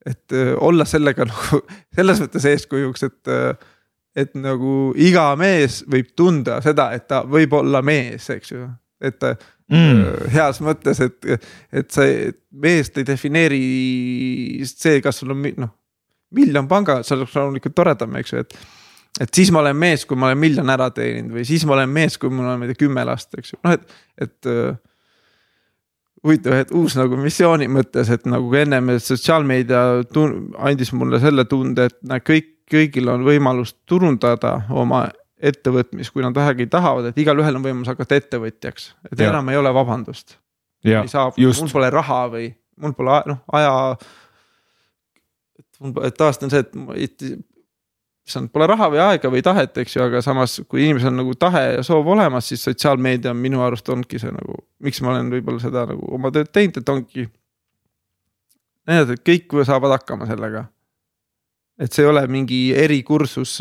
et 0.06 0.36
äh, 0.36 0.54
olla 0.60 0.86
sellega 0.88 1.26
nagu 1.30 1.62
selles 1.96 2.22
mõttes 2.22 2.48
eeskujuks, 2.52 3.08
et 3.08 3.32
äh, 3.32 3.70
et 4.14 4.36
nagu 4.38 4.92
iga 5.00 5.32
mees 5.38 5.80
võib 5.90 6.12
tunda 6.16 6.60
seda, 6.62 6.92
et 6.94 7.08
ta 7.10 7.24
võib 7.26 7.56
olla 7.58 7.80
mees, 7.82 8.28
eks 8.30 8.52
ju, 8.52 8.68
et 9.02 9.24
mm. 9.26 10.28
heas 10.34 10.60
mõttes, 10.64 11.00
et, 11.02 11.48
et 11.74 11.90
see 11.90 12.30
meest 12.62 13.00
ei 13.00 13.08
defineeri 13.08 13.64
see, 14.70 15.00
kas 15.04 15.18
sul 15.20 15.34
on 15.34 15.42
noh, 15.64 15.74
miljon 16.34 16.70
panga, 16.70 17.00
see 17.02 17.16
oleks 17.18 17.34
loomulikult 17.38 17.76
toredam, 17.76 18.14
eks 18.20 18.34
ju, 18.34 18.46
et 18.46 18.58
et 19.22 19.30
siis 19.30 19.52
ma 19.54 19.60
olen 19.60 19.76
mees, 19.78 20.02
kui 20.10 20.18
ma 20.18 20.26
olen 20.26 20.40
miljon 20.42 20.70
ära 20.74 20.88
teeninud 20.90 21.36
või 21.36 21.44
siis 21.46 21.62
ma 21.68 21.76
olen 21.76 21.90
mees, 21.94 22.16
kui 22.18 22.32
mul 22.34 22.48
on, 22.50 22.58
ma 22.58 22.66
ei 22.66 22.72
tea, 22.72 22.80
kümme 22.80 23.04
last, 23.06 23.30
eks 23.38 23.52
ju, 23.52 23.60
noh, 23.62 23.76
et, 23.76 23.92
et 24.26 24.48
huvitav, 26.24 26.56
et 26.62 26.72
uus 26.74 26.96
nagu 26.98 27.18
missiooni 27.20 27.68
mõttes, 27.70 28.10
et 28.12 28.24
nagu 28.28 28.56
ennem 28.56 28.94
sotsiaalmeedia 29.02 29.82
andis 30.64 30.92
mulle 30.96 31.20
selle 31.22 31.44
tunde, 31.50 31.90
et 31.90 31.98
näe, 32.08 32.24
kõik, 32.24 32.50
kõigil 32.70 33.10
on 33.12 33.26
võimalus 33.26 33.74
turundada 33.88 34.56
oma 34.72 35.04
ettevõtmist, 35.44 36.14
kui 36.14 36.24
nad 36.24 36.36
vähegi 36.36 36.66
tahavad, 36.72 37.10
et 37.10 37.18
igalühel 37.20 37.58
on 37.58 37.64
võimalus 37.66 37.90
hakata 37.92 38.16
ettevõtjaks, 38.20 38.94
et 39.10 39.18
ja. 39.20 39.28
enam 39.28 39.52
ei 39.52 39.60
ole 39.60 39.72
vabandust. 39.76 40.38
ei 40.84 41.08
saa, 41.08 41.30
mul 41.36 41.72
pole 41.72 41.90
raha 41.92 42.20
või 42.32 42.48
mul 42.80 42.94
pole 42.96 43.20
noh 43.30 43.42
aja. 43.52 43.74
et 46.06 46.16
tavaliselt 46.16 46.46
on 46.46 46.54
see, 46.54 46.64
et 46.64 47.53
issand, 48.24 48.48
pole 48.52 48.66
raha 48.70 48.88
või 48.92 49.00
aega 49.04 49.30
või 49.32 49.42
tahet, 49.44 49.76
eks 49.82 49.96
ju, 49.96 50.02
aga 50.06 50.22
samas, 50.24 50.56
kui 50.68 50.84
inimesel 50.86 51.12
on 51.12 51.20
nagu 51.20 51.34
tahe 51.36 51.64
ja 51.76 51.82
soov 51.84 52.08
olemas, 52.14 52.48
siis 52.48 52.62
sotsiaalmeedia 52.64 53.34
minu 53.36 53.60
arust 53.64 53.88
ongi 53.92 54.20
see 54.20 54.32
nagu, 54.32 54.56
miks 54.84 55.02
ma 55.04 55.12
olen 55.12 55.32
võib-olla 55.32 55.60
seda 55.60 55.84
nagu 55.90 56.08
oma 56.16 56.32
tööd 56.32 56.48
teinud, 56.54 56.80
et 56.80 56.92
ongi. 56.94 57.26
näidata, 58.88 59.18
et 59.18 59.24
kõik 59.28 59.58
saavad 59.64 59.98
hakkama 59.98 60.26
sellega. 60.30 60.64
et 61.78 61.92
see 61.92 62.04
ei 62.04 62.08
ole 62.08 62.26
mingi 62.30 62.60
erikursus, 62.78 63.58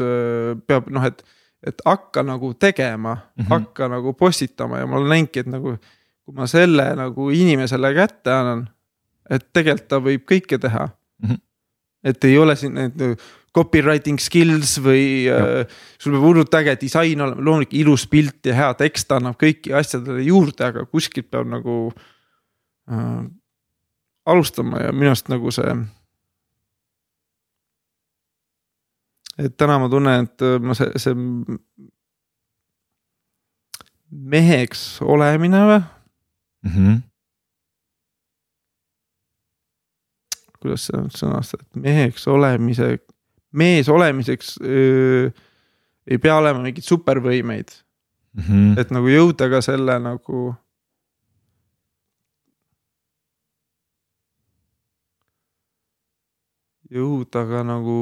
peab 0.68 0.89
noh, 0.93 1.05
et 1.05 1.24
et 1.64 1.82
hakka 1.86 2.24
nagu 2.24 2.53
tegema 2.53 3.14
mm, 3.16 3.43
-hmm. 3.43 3.49
hakka 3.49 3.88
nagu 3.88 4.14
postitama 4.14 4.80
ja 4.80 4.88
ma 4.88 4.97
olen 4.97 5.09
näinudki, 5.09 5.39
et 5.39 5.47
nagu. 5.47 5.78
kui 6.24 6.36
ma 6.36 6.47
selle 6.47 6.95
nagu 6.95 7.30
inimesele 7.30 7.93
kätte 7.93 8.32
annan, 8.32 8.70
et 9.30 9.43
tegelikult 9.53 9.88
ta 9.88 9.97
võib 9.99 10.22
kõike 10.24 10.59
teha 10.59 10.86
mm. 10.88 11.30
-hmm. 11.30 11.41
Et 12.04 12.28
ei 12.28 12.38
ole 12.38 12.56
siin 12.60 12.76
need 12.78 13.18
copywriting 13.54 14.20
skills 14.22 14.78
või 14.82 15.30
äh, 15.30 15.64
sul 16.01 16.16
peab 16.16 16.26
hullult 16.26 16.56
äge 16.58 16.76
disain 16.82 17.22
olema, 17.22 17.41
loomulikult 17.41 17.78
ilus 17.80 18.08
pilt 18.10 18.49
ja 18.49 18.56
hea 18.58 18.72
tekst 18.80 19.12
annab 19.14 19.38
kõiki 19.41 19.76
asjadele 19.78 20.26
juurde, 20.26 20.66
aga 20.66 20.86
kuskilt 20.89 21.30
peab 21.32 21.49
nagu 21.51 21.78
äh, 22.89 23.22
alustama 24.26 24.82
ja 24.88 24.95
minu 24.95 25.14
arust 25.14 25.30
nagu 25.30 25.54
see 25.54 25.76
et 29.38 29.56
täna 29.58 29.80
ma 29.82 29.89
tunnen, 29.89 30.28
et 30.28 30.45
äh, 30.45 30.60
ma 30.62 30.76
see, 30.78 30.89
see 31.01 31.14
meheks 34.14 35.01
olemine 35.01 35.64
või 35.70 35.80
mm? 35.80 36.74
-hmm. 36.74 37.01
Kuidas 40.64 40.88
sõnastada, 40.88 41.64
et 41.64 41.82
meheks 41.84 42.28
olemise, 42.32 42.89
mees 43.51 43.89
olemiseks 43.91 44.55
öö, 44.64 45.30
ei 46.07 46.20
pea 46.20 46.36
olema 46.39 46.64
mingeid 46.64 46.86
supervõimeid 46.88 47.72
mm. 48.34 48.43
-hmm. 48.43 48.80
et 48.82 48.91
nagu 48.91 49.11
jõuda 49.11 49.49
ka 49.51 49.61
selle 49.66 49.99
nagu. 49.99 50.51
jõuda 56.93 57.41
ka 57.49 57.64
nagu 57.66 57.99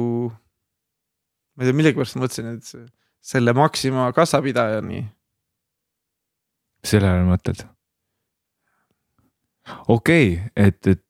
ma 1.56 1.64
ei 1.64 1.68
tea, 1.68 1.76
millegipärast 1.76 2.18
mõtlesin, 2.20 2.58
et 2.58 2.90
selle 3.22 3.54
Maxima 3.56 4.10
kassapidajani. 4.12 5.06
selle 6.84 7.08
all 7.08 7.28
mõtled? 7.28 7.62
okei 9.88 10.34
okay,, 10.34 10.50
et, 10.56 10.86
et 10.86 11.04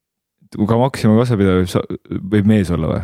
ka 0.56 0.78
Maxima 0.80 1.18
kassapidaja 1.20 1.62
võib, 1.62 2.02
võib 2.36 2.50
mees 2.54 2.70
olla 2.74 2.94
või? 2.94 3.02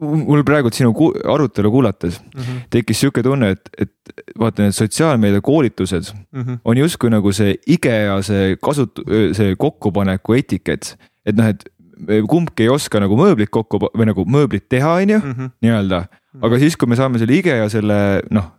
mul 0.00 0.44
praegu 0.46 0.70
sinu 0.72 0.92
arutelu 1.28 1.70
kuulates 1.70 2.20
mm 2.20 2.40
-hmm. 2.40 2.60
tekkis 2.70 3.00
sihuke 3.00 3.22
tunne, 3.22 3.50
et, 3.56 3.70
et 3.78 3.92
vaata 4.38 4.62
need 4.62 4.76
sotsiaalmeedia 4.76 5.40
koolitused 5.40 6.12
mm 6.14 6.42
-hmm. 6.42 6.58
on 6.64 6.78
justkui 6.78 7.10
nagu 7.10 7.32
see 7.32 7.56
IKEA 7.66 8.22
see 8.22 8.56
kasut-, 8.66 9.02
see 9.32 9.56
kokkupaneku 9.56 10.34
etikett. 10.34 10.96
et 11.26 11.36
noh, 11.36 11.46
et 11.46 11.64
kumbki 12.28 12.66
ei 12.66 12.68
oska 12.68 13.00
nagu 13.00 13.16
mööblit 13.16 13.50
kokku 13.50 13.80
või 13.88 14.06
nagu 14.06 14.24
mööblit 14.24 14.68
teha, 14.68 14.92
on 15.00 15.10
ju, 15.10 15.18
mhm. 15.18 15.50
nii-öelda. 15.62 16.04
aga 16.42 16.58
siis, 16.58 16.76
kui 16.76 16.88
me 16.88 16.96
saame 16.96 17.18
selle 17.18 17.34
ige 17.34 17.56
ja 17.56 17.68
selle 17.72 18.22
noh, 18.30 18.52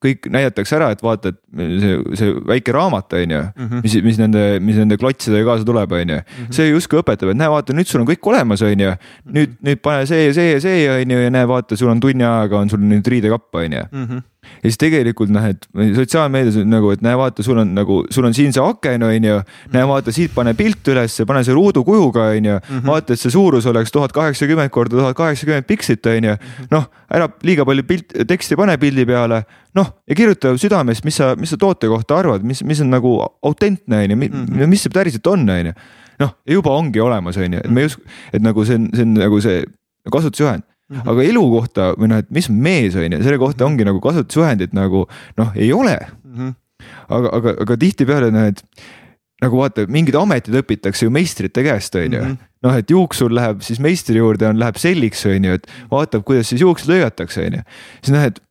kõik 0.00 0.30
näidatakse 0.32 0.78
ära, 0.78 0.90
et 0.94 1.02
vaata, 1.04 1.32
et 1.34 1.38
see, 1.82 1.98
see 2.16 2.32
väike 2.48 2.72
raamat, 2.74 3.12
on 3.18 3.34
ju, 3.36 3.42
mhm. 3.50 3.84
mis, 3.84 3.96
mis 4.06 4.20
nende, 4.20 4.44
mis 4.64 4.80
nende 4.80 4.96
klotsidega 5.00 5.44
kaasa 5.50 5.68
tuleb, 5.68 5.92
on 5.92 6.14
ju. 6.16 6.18
Mhm. 6.24 6.50
see 6.56 6.70
justkui 6.70 7.02
õpetab, 7.02 7.34
et 7.34 7.40
näe, 7.40 7.52
vaata 7.52 7.76
nüüd 7.76 7.90
sul 7.90 8.02
on 8.02 8.08
kõik 8.08 8.30
olemas, 8.32 8.64
on 8.64 8.86
ju. 8.86 8.96
nüüd, 9.36 9.56
nüüd 9.66 9.84
pane 9.84 10.08
see 10.10 10.26
ja 10.26 10.34
see 10.36 10.50
ja 10.54 10.64
see, 10.64 10.82
on 10.94 11.16
ju, 11.16 11.22
ja 11.26 11.32
näe, 11.36 11.48
vaata, 11.50 11.78
sul 11.80 11.92
on 11.92 12.00
tunni 12.02 12.26
ajaga 12.26 12.64
on 12.64 12.72
sul 12.72 12.84
nüüd 12.84 13.12
riidekapp, 13.14 13.48
on 13.60 13.80
ju 13.80 14.22
ja 14.40 14.68
siis 14.68 14.78
tegelikult 14.80 15.30
noh, 15.32 15.44
et 15.50 15.66
sotsiaalmeedias 15.96 16.58
nagu, 16.68 16.90
et 16.94 17.02
näe, 17.04 17.16
vaata, 17.18 17.44
sul 17.44 17.60
on 17.62 17.74
nagu, 17.76 18.00
sul 18.12 18.26
on 18.28 18.34
siin 18.36 18.54
see 18.54 18.62
aken, 18.64 19.04
on 19.06 19.28
ju. 19.28 19.38
näe, 19.74 19.86
vaata 19.88 20.14
siit 20.14 20.34
pane 20.36 20.54
pilt 20.58 20.88
ülesse, 20.92 21.26
pane 21.28 21.42
see 21.46 21.56
ruudukujuga, 21.56 22.30
on 22.36 22.50
ju. 22.50 22.58
Mhm. 22.58 22.84
vaata, 22.88 23.16
et 23.16 23.22
see 23.22 23.32
suurus 23.32 23.66
oleks 23.70 23.92
tuhat 23.92 24.14
kaheksakümmend 24.16 24.72
korda 24.74 24.98
tuhat 24.98 25.16
kaheksakümmend 25.18 25.68
pikslit, 25.68 26.06
on 26.06 26.30
ju. 26.30 26.36
Mhm. 26.36 26.70
noh, 26.74 26.88
ära 27.12 27.28
liiga 27.46 27.66
palju 27.68 27.86
pilt, 27.88 28.16
teksti 28.28 28.58
pane 28.60 28.76
pildi 28.80 29.06
peale. 29.06 29.44
noh, 29.74 29.86
ja 30.08 30.14
kirjuta 30.18 30.56
südamest, 30.58 31.04
mis 31.06 31.16
sa, 31.20 31.34
mis 31.38 31.50
sa 31.52 31.56
toote 31.56 31.86
kohta 31.86 32.16
arvad, 32.18 32.42
mis, 32.42 32.64
mis 32.66 32.80
on 32.80 32.90
nagu 32.90 33.12
autentne, 33.42 34.04
on 34.04 34.10
ju, 34.10 34.16
mhm. 34.16 34.68
mis 34.68 34.82
see 34.82 34.94
päriselt 34.94 35.26
on, 35.30 35.48
on 35.48 35.70
ju. 35.70 35.76
noh, 36.20 36.34
juba 36.48 36.74
ongi 36.76 37.00
olemas, 37.00 37.36
on 37.36 37.52
ju, 37.54 37.60
et 37.64 37.70
me 37.70 37.84
ei 37.84 37.92
usu, 37.92 38.00
et 38.32 38.42
nagu 38.42 38.64
see 38.64 38.80
on, 38.80 38.90
see 38.94 39.06
on 39.06 39.14
nagu 39.20 39.40
see 39.40 39.62
kasutusjuhend 40.10 40.64
Mm 40.90 40.96
-hmm. 40.96 41.10
aga 41.10 41.22
elu 41.22 41.42
kohta 41.50 41.84
või 41.94 42.08
noh, 42.10 42.18
et 42.18 42.30
mis 42.34 42.48
on 42.50 42.56
mees 42.58 42.96
on 42.98 43.12
ju, 43.12 43.22
selle 43.22 43.38
kohta 43.38 43.66
ongi 43.66 43.84
nagu 43.86 44.00
kasutusjuhendit 44.02 44.72
nagu 44.74 45.04
noh, 45.38 45.52
ei 45.54 45.72
ole 45.72 45.94
mm. 46.24 46.32
-hmm. 46.34 46.54
aga, 47.08 47.30
aga, 47.36 47.54
aga 47.62 47.76
tihtipeale 47.76 48.30
noh, 48.34 48.48
et 48.50 48.64
nagu 49.40 49.60
vaata, 49.60 49.86
mingid 49.88 50.16
ametid 50.18 50.56
õpitakse 50.60 51.06
ju 51.06 51.12
meistrite 51.14 51.64
käest, 51.64 51.94
on 51.96 52.12
ju. 52.12 52.22
Mhm. 52.22 52.38
noh, 52.66 52.76
et 52.76 52.90
juuksur 52.92 53.32
läheb 53.32 53.62
siis 53.64 53.78
meistri 53.80 54.18
juurde, 54.18 54.50
on, 54.50 54.58
läheb 54.60 54.76
selliks, 54.76 55.22
on 55.30 55.46
ju, 55.48 55.56
et 55.56 55.66
vaatab, 55.92 56.24
kuidas 56.28 56.50
siis 56.52 56.60
juuksed 56.60 56.90
lõigatakse, 56.92 57.46
on 57.46 57.60
ju. 57.60 57.62
siis 58.02 58.16
noh, 58.16 58.26
et 58.28 58.42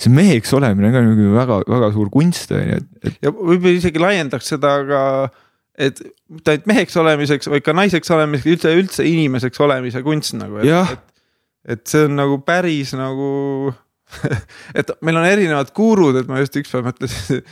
see 0.00 0.12
meheks 0.14 0.54
olemine 0.56 0.88
on 0.88 0.94
ka 0.94 1.02
nagu 1.04 1.32
väga-väga 1.34 1.90
suur 1.92 2.12
kunst, 2.14 2.54
on 2.56 2.70
ju, 2.70 2.78
et, 2.78 2.86
et. 3.02 3.18
ja 3.26 3.34
võib-olla 3.34 3.74
isegi 3.76 4.00
laiendaks 4.00 4.54
seda 4.54 4.78
ka 4.88 5.02
et 5.76 6.00
mitte 6.32 6.54
ainult 6.54 6.70
meheks 6.70 6.96
olemiseks, 6.96 7.50
vaid 7.52 7.64
ka 7.66 7.74
naiseks 7.76 8.10
olemiseks, 8.16 8.48
üldse, 8.54 8.72
üldse 8.80 9.04
inimeseks 9.04 9.60
olemise 9.60 10.00
kunst 10.06 10.38
nagu, 10.38 10.62
et, 10.62 10.70
et 10.70 11.15
et 11.66 11.82
see 11.90 12.06
on 12.06 12.16
nagu 12.18 12.38
päris 12.46 12.94
nagu 12.98 13.74
et 14.78 14.90
meil 15.04 15.18
on 15.18 15.26
erinevad 15.26 15.72
gurud, 15.74 16.16
et 16.20 16.28
ma 16.30 16.40
just 16.42 16.56
ükspäev 16.60 16.86
mõtlesin, 16.86 17.42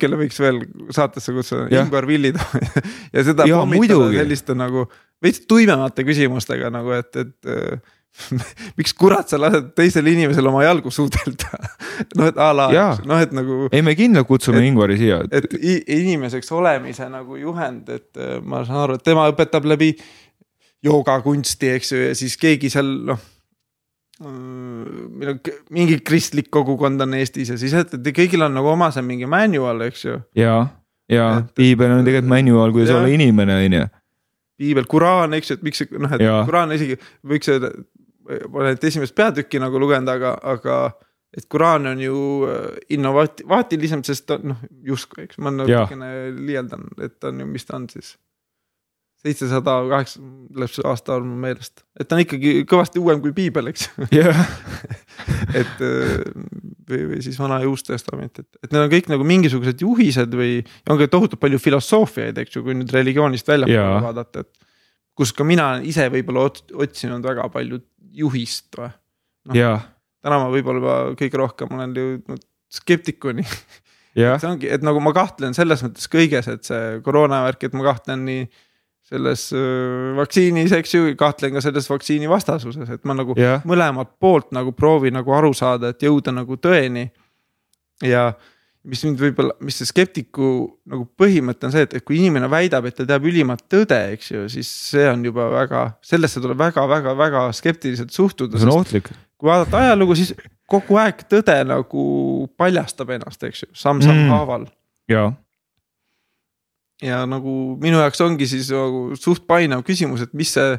kelle 0.00 0.18
võiks 0.18 0.38
veel 0.42 0.62
saatesse 0.94 1.34
kutsuda, 1.36 1.68
Ingvar 1.70 2.08
Villitoo 2.08 2.62
ja 3.14 3.26
seda 3.26 3.46
ja, 3.48 3.60
selliste 3.64 4.56
nagu 4.58 4.88
veits 5.22 5.44
tuimemate 5.48 6.06
küsimustega 6.06 6.70
nagu, 6.74 6.94
et, 6.96 7.20
et 7.20 7.52
miks 8.78 8.94
kurat 8.98 9.30
sa 9.30 9.38
lased 9.38 9.72
teisel 9.78 10.06
inimesel 10.10 10.46
oma 10.50 10.64
jalgu 10.64 10.90
suudelda 10.94 11.50
noh, 12.18 12.26
et 12.26 12.40
a 12.42 12.50
la, 12.54 12.68
noh, 13.06 13.22
et 13.22 13.34
nagu. 13.34 13.60
ei, 13.70 13.82
me 13.86 13.94
kindlalt 13.98 14.28
kutsume 14.30 14.62
et, 14.62 14.68
Ingvari 14.70 14.98
siia. 14.98 15.20
et 15.30 15.46
inimeseks 15.60 16.50
olemise 16.54 17.06
nagu 17.12 17.38
juhend, 17.38 17.90
et 17.94 18.24
ma 18.42 18.64
saan 18.66 18.82
aru, 18.86 18.98
et 18.98 19.06
tema 19.06 19.28
õpetab 19.30 19.66
läbi 19.68 19.92
joogakunsti, 20.84 21.70
eks 21.78 21.94
ju, 21.94 22.02
ja 22.10 22.18
siis 22.18 22.34
keegi 22.40 22.72
seal 22.72 22.90
noh 23.12 23.22
meil 24.22 25.32
on 25.32 25.40
mingi 25.74 25.98
kristlik 26.06 26.50
kogukond 26.54 27.02
on 27.02 27.16
Eestis 27.18 27.50
ja 27.50 27.58
siis, 27.58 27.74
et 27.74 27.94
kõigil 28.14 28.44
on 28.46 28.54
nagu 28.54 28.70
oma 28.70 28.90
see 28.94 29.02
mingi 29.02 29.26
manual, 29.30 29.82
eks 29.88 30.04
ju. 30.06 30.18
ja, 30.38 30.58
ja 31.10 31.28
piibel 31.56 31.96
on 31.96 32.06
tegelikult 32.06 32.30
manual, 32.30 32.74
kuidas 32.76 32.92
ja. 32.94 33.00
olla 33.00 33.10
inimene, 33.10 33.58
on 33.58 33.78
ju. 33.80 33.88
piibel, 34.62 34.86
Kuraan, 34.90 35.34
eks 35.38 35.50
ju, 35.50 35.58
et 35.58 35.66
miks 35.66 35.82
see 35.82 35.98
noh, 35.98 36.14
et 36.14 36.22
ja. 36.22 36.36
Kuraan 36.46 36.76
isegi 36.76 36.98
võiks 37.26 37.50
öelda, 37.50 37.72
pole 38.24 38.70
ainult 38.70 38.86
esimest 38.86 39.16
peatükki 39.18 39.62
nagu 39.62 39.82
lugenud, 39.82 40.12
aga, 40.14 40.36
aga 40.54 40.78
et 41.34 41.48
Kuraan 41.50 41.90
on 41.90 42.04
ju 42.04 42.18
äh, 42.46 42.68
innovaatilisem, 42.94 44.04
sest 44.06 44.28
ta 44.30 44.38
noh, 44.38 44.62
justkui, 44.86 45.26
eks 45.26 45.42
ma 45.42 45.50
natukene 45.54 46.12
liialdan, 46.38 46.86
et 47.02 47.18
ta 47.18 47.32
on 47.34 47.42
ju, 47.42 47.50
mis 47.50 47.66
ta 47.66 47.80
on 47.80 47.90
siis 47.90 48.14
seitsesada 49.24 49.76
kaheksa, 49.88 50.20
läheb 50.54 50.72
see 50.72 50.84
aasta 50.88 51.14
arv 51.16 51.28
meelest, 51.44 51.82
et 51.96 52.08
ta 52.08 52.16
on 52.16 52.22
ikkagi 52.24 52.52
kõvasti 52.68 53.00
uuem 53.00 53.22
kui 53.24 53.32
piibel, 53.36 53.70
eks 53.70 53.86
yeah. 54.12 54.42
et 55.60 55.80
äh, 55.84 56.26
või, 56.90 57.00
või 57.12 57.20
siis 57.24 57.38
Vana 57.40 57.62
ja 57.62 57.70
Uus 57.70 57.86
Testament, 57.86 58.42
et, 58.42 58.48
et 58.60 58.68
need 58.68 58.82
on 58.82 58.90
kõik 58.92 59.08
nagu 59.12 59.26
mingisugused 59.28 59.80
juhised 59.84 60.36
või 60.36 60.58
on 60.90 61.00
ka 61.00 61.08
tohutult 61.12 61.40
palju 61.40 61.60
filosoofiaid, 61.62 62.42
eks 62.42 62.58
ju, 62.58 62.64
kui 62.66 62.76
nüüd 62.76 62.92
religioonist 62.92 63.48
väljapoole 63.48 63.78
yeah. 63.80 64.04
vaadata, 64.04 64.44
et. 64.44 64.68
kus 65.16 65.32
ka 65.36 65.46
mina 65.48 65.70
ise 65.86 66.10
võib-olla 66.12 66.50
otsinud 66.84 67.24
väga 67.24 67.48
palju 67.54 67.80
juhist 68.14 68.76
või 68.76 68.90
no,. 68.90 69.56
jaa. 69.56 69.78
täna 70.24 70.42
ma 70.42 70.52
võib-olla 70.52 70.98
kõige 71.16 71.40
rohkem 71.40 71.72
olen 71.78 71.96
jõudnud 71.96 72.44
skeptikuni 72.74 73.46
see 74.14 74.50
ongi, 74.50 74.68
et 74.70 74.84
nagu 74.86 75.00
ma 75.02 75.10
kahtlen 75.16 75.56
selles 75.56 75.82
mõttes 75.82 76.06
kõiges, 76.10 76.46
et 76.50 76.68
see 76.68 77.00
koroona 77.06 77.40
värk, 77.48 77.66
et 77.66 77.74
ma 77.74 77.88
kahtlen 77.88 78.22
nii 78.28 78.44
selles 79.04 79.50
vaktsiinis, 80.16 80.72
eks 80.78 80.94
ju, 80.96 81.12
kahtlen 81.20 81.52
ka 81.56 81.62
selles 81.64 81.88
vaktsiini 81.90 82.30
vastasuses, 82.30 82.88
et 82.88 83.04
ma 83.04 83.16
nagu 83.18 83.36
yeah. 83.36 83.60
mõlemat 83.68 84.14
poolt 84.20 84.54
nagu 84.56 84.72
proovin 84.76 85.16
nagu 85.18 85.34
aru 85.36 85.52
saada, 85.56 85.92
et 85.92 86.06
jõuda 86.06 86.32
nagu 86.32 86.56
tõeni. 86.56 87.10
ja 88.04 88.30
mis 88.84 89.04
mind 89.06 89.20
võib-olla, 89.20 89.54
mis 89.64 89.78
see 89.80 89.88
skeptiku 89.88 90.48
nagu 90.88 91.06
põhimõte 91.20 91.68
on 91.68 91.72
see, 91.72 91.84
et, 91.86 91.98
et 91.98 92.04
kui 92.04 92.18
inimene 92.18 92.48
väidab, 92.52 92.88
et 92.88 92.96
ta 92.96 93.06
teab 93.08 93.28
ülimat 93.28 93.62
tõde, 93.72 94.00
eks 94.16 94.32
ju, 94.32 94.48
siis 94.52 94.72
see 94.90 95.06
on 95.08 95.24
juba 95.24 95.50
väga, 95.52 95.84
sellesse 96.04 96.42
tuleb 96.44 96.60
väga-väga-väga 96.60 97.46
skeptiliselt 97.56 98.12
suhtuda. 98.12 98.60
see 98.60 98.68
on 98.68 98.80
ohtlik. 98.80 99.12
kui 99.40 99.52
vaadata 99.52 99.84
ajalugu, 99.84 100.16
siis 100.20 100.34
kogu 100.68 101.00
aeg 101.00 101.24
tõde 101.28 101.60
nagu 101.68 102.04
paljastab 102.60 103.12
ennast, 103.16 103.44
eks 103.44 103.66
ju, 103.66 103.72
samm-samm 103.72 104.24
mm. 104.24 104.36
haaval. 104.36 104.68
jaa 105.12 105.32
ja 107.04 107.22
nagu 107.28 107.76
minu 107.82 108.00
jaoks 108.00 108.22
ongi 108.24 108.48
siis 108.48 108.70
nagu 108.72 109.06
suht 109.18 109.46
painav 109.50 109.84
küsimus, 109.86 110.24
et 110.24 110.34
mis 110.36 110.52
see, 110.56 110.76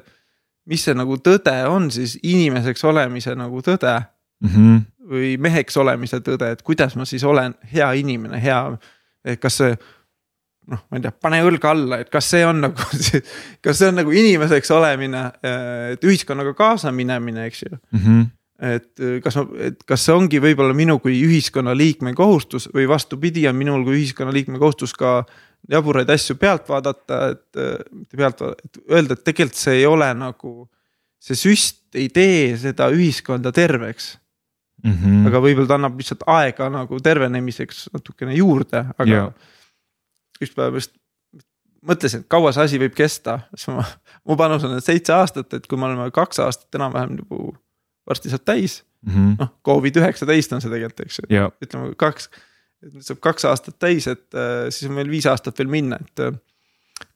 mis 0.70 0.86
see 0.86 0.98
nagu 0.98 1.18
tõde 1.22 1.56
on 1.70 1.90
siis 1.94 2.18
inimeseks 2.24 2.86
olemise 2.90 3.36
nagu 3.38 3.62
tõde 3.66 3.94
mm. 4.00 4.50
-hmm. 4.50 4.80
või 5.12 5.36
meheks 5.42 5.78
olemise 5.78 6.22
tõde, 6.26 6.52
et 6.56 6.64
kuidas 6.66 6.96
ma 6.96 7.06
siis 7.06 7.24
olen 7.24 7.56
hea 7.74 7.92
inimene, 8.02 8.42
hea, 8.42 8.62
et 9.26 9.42
kas 9.42 9.62
see 9.62 9.76
noh, 10.72 10.82
ma 10.90 10.98
ei 10.98 11.04
tea, 11.04 11.12
pane 11.12 11.44
õlg 11.46 11.68
alla, 11.70 12.00
et 12.02 12.10
kas 12.10 12.30
see 12.34 12.46
on 12.46 12.64
nagu, 12.66 12.88
kas 13.66 13.78
see 13.78 13.92
on 13.92 14.02
nagu 14.02 14.12
inimeseks 14.12 14.72
olemine, 14.74 15.28
et 15.94 16.04
ühiskonnaga 16.04 16.56
kaasa 16.58 16.92
minemine, 16.92 17.46
eks 17.46 17.68
ju 17.68 17.76
mm. 17.76 18.02
-hmm 18.02 18.26
et 18.56 19.02
kas 19.24 19.36
ma, 19.36 19.44
et 19.68 19.82
kas 19.84 20.06
see 20.06 20.14
ongi 20.16 20.40
võib-olla 20.40 20.72
minu 20.74 20.96
kui 21.04 21.18
ühiskonnaliikme 21.26 22.14
kohustus 22.16 22.70
või 22.72 22.88
vastupidi, 22.88 23.44
on 23.50 23.58
minul 23.60 23.84
kui 23.84 23.98
ühiskonnaliikme 24.00 24.62
kohustus 24.62 24.94
ka 24.96 25.26
jaburaid 25.72 26.10
asju 26.14 26.36
pealt 26.42 26.70
vaadata, 26.70 27.22
et 27.34 27.62
mitte 27.92 28.18
pealt 28.18 28.42
vaadata, 28.42 28.70
et 28.70 28.80
öelda, 28.92 29.18
et 29.18 29.24
tegelikult 29.26 29.60
see 29.60 29.80
ei 29.82 29.86
ole 29.90 30.12
nagu. 30.18 30.70
see 31.26 31.38
süst 31.40 31.96
ei 31.98 32.10
tee 32.14 32.54
seda 32.62 32.86
ühiskonda 32.94 33.50
terveks 33.56 34.18
mm. 34.84 34.92
-hmm. 34.92 35.28
aga 35.30 35.42
võib-olla 35.42 35.68
ta 35.68 35.78
annab 35.80 35.98
lihtsalt 35.98 36.26
aega 36.30 36.70
nagu 36.70 37.00
tervenemiseks 37.00 37.90
natukene 37.94 38.36
juurde, 38.38 38.86
aga 38.98 39.10
yeah. 39.10 39.32
üks 40.42 40.54
päev 40.54 40.78
just 40.78 40.94
mõtlesin, 41.86 42.24
et 42.24 42.32
kaua 42.32 42.54
see 42.56 42.66
asi 42.66 42.82
võib 42.82 42.96
kesta, 42.98 43.40
siis 43.58 43.70
ma, 43.74 43.86
mu 44.26 44.38
panus 44.40 44.66
on 44.68 44.78
seitse 44.82 45.14
aastat, 45.16 45.54
et 45.54 45.70
kui 45.70 45.80
me 45.80 45.90
oleme 45.90 46.10
kaks 46.16 46.42
aastat 46.46 46.80
enam-vähem 46.80 47.20
nagu 47.22 47.54
varsti 48.06 48.32
saab 48.34 48.46
täis 48.46 48.84
mm 49.06 49.14
-hmm.. 49.14 49.38
noh, 49.42 49.54
Covid 49.66 50.02
üheksateist 50.02 50.54
on 50.54 50.62
see 50.62 50.74
tegelikult, 50.74 51.06
eks 51.08 51.22
ju 51.22 51.30
yeah., 51.32 51.52
ütleme 51.64 51.96
kaks 51.98 52.30
et 52.86 52.94
nüüd 52.94 53.06
saab 53.06 53.22
kaks 53.24 53.48
aastat 53.50 53.80
täis, 53.82 54.08
et 54.12 54.38
äh, 54.38 54.68
siis 54.74 54.90
on 54.90 54.96
meil 54.98 55.10
viis 55.12 55.28
aastat 55.30 55.58
veel 55.62 55.72
minna, 55.72 56.02
et. 56.02 56.28
Äh, 56.28 56.38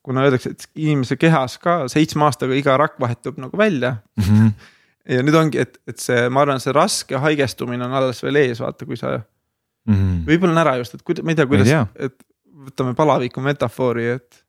kuna 0.04 0.26
öeldakse, 0.26 0.52
et 0.52 0.66
inimese 0.80 1.16
kehas 1.20 1.54
ka 1.62 1.86
seitsme 1.92 2.26
aastaga 2.26 2.56
iga 2.58 2.74
rakk 2.80 2.98
vahetub 3.00 3.38
nagu 3.40 3.58
välja 3.58 3.98
mm. 4.18 4.24
-hmm. 4.24 4.52
ja 5.16 5.24
nüüd 5.24 5.36
ongi, 5.36 5.60
et, 5.60 5.78
et 5.88 6.00
see, 6.00 6.26
ma 6.30 6.42
arvan, 6.44 6.60
see 6.60 6.74
raske 6.76 7.20
haigestumine 7.20 7.86
on 7.86 7.94
alles 7.96 8.24
veel 8.24 8.40
ees, 8.42 8.60
vaata, 8.60 8.86
kui 8.86 8.98
sa 8.98 9.20
mm 9.20 9.94
-hmm.. 9.96 10.18
võib-olla 10.28 10.56
on 10.56 10.62
ära 10.64 10.76
just, 10.82 10.96
et 10.96 11.04
kuida-, 11.04 11.24
ma 11.24 11.32
ei 11.32 11.40
tea, 11.40 11.48
kuidas, 11.48 11.72
et 11.96 12.18
võtame 12.66 12.96
palaviku 12.96 13.42
metafoori, 13.42 14.08
et. 14.18 14.44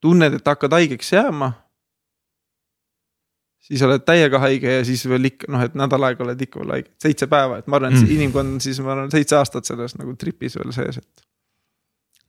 tunned, 0.00 0.34
et 0.34 0.46
hakkad 0.46 0.72
haigeks 0.72 1.12
jääma 1.12 1.52
siis 3.62 3.82
oled 3.86 4.04
täiega 4.06 4.40
haige 4.42 4.78
ja 4.78 4.84
siis 4.86 5.04
veel 5.08 5.30
ikka 5.30 5.50
noh, 5.52 5.62
et 5.64 5.76
nädal 5.78 6.08
aega 6.08 6.26
oled 6.26 6.46
ikka 6.46 6.62
veel 6.62 6.76
haige, 6.76 6.92
seitse 7.02 7.28
päeva, 7.30 7.60
et 7.62 7.70
ma 7.70 7.78
arvan, 7.78 7.94
et 7.94 8.02
see 8.02 8.08
mm. 8.08 8.18
inimkond 8.18 8.56
on 8.56 8.62
siis 8.64 8.82
ma 8.82 8.96
arvan 8.96 9.12
seitse 9.14 9.38
aastat 9.38 9.68
selles 9.68 9.96
nagu 10.00 10.14
tripis 10.18 10.58
veel 10.58 10.74
sees, 10.74 10.98
et 10.98 11.26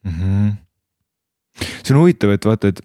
mm. 0.05 0.17
-hmm. 0.17 0.51
see 1.81 1.95
on 1.95 2.03
huvitav, 2.03 2.35
et 2.37 2.45
vaata, 2.45 2.73
et, 2.73 2.83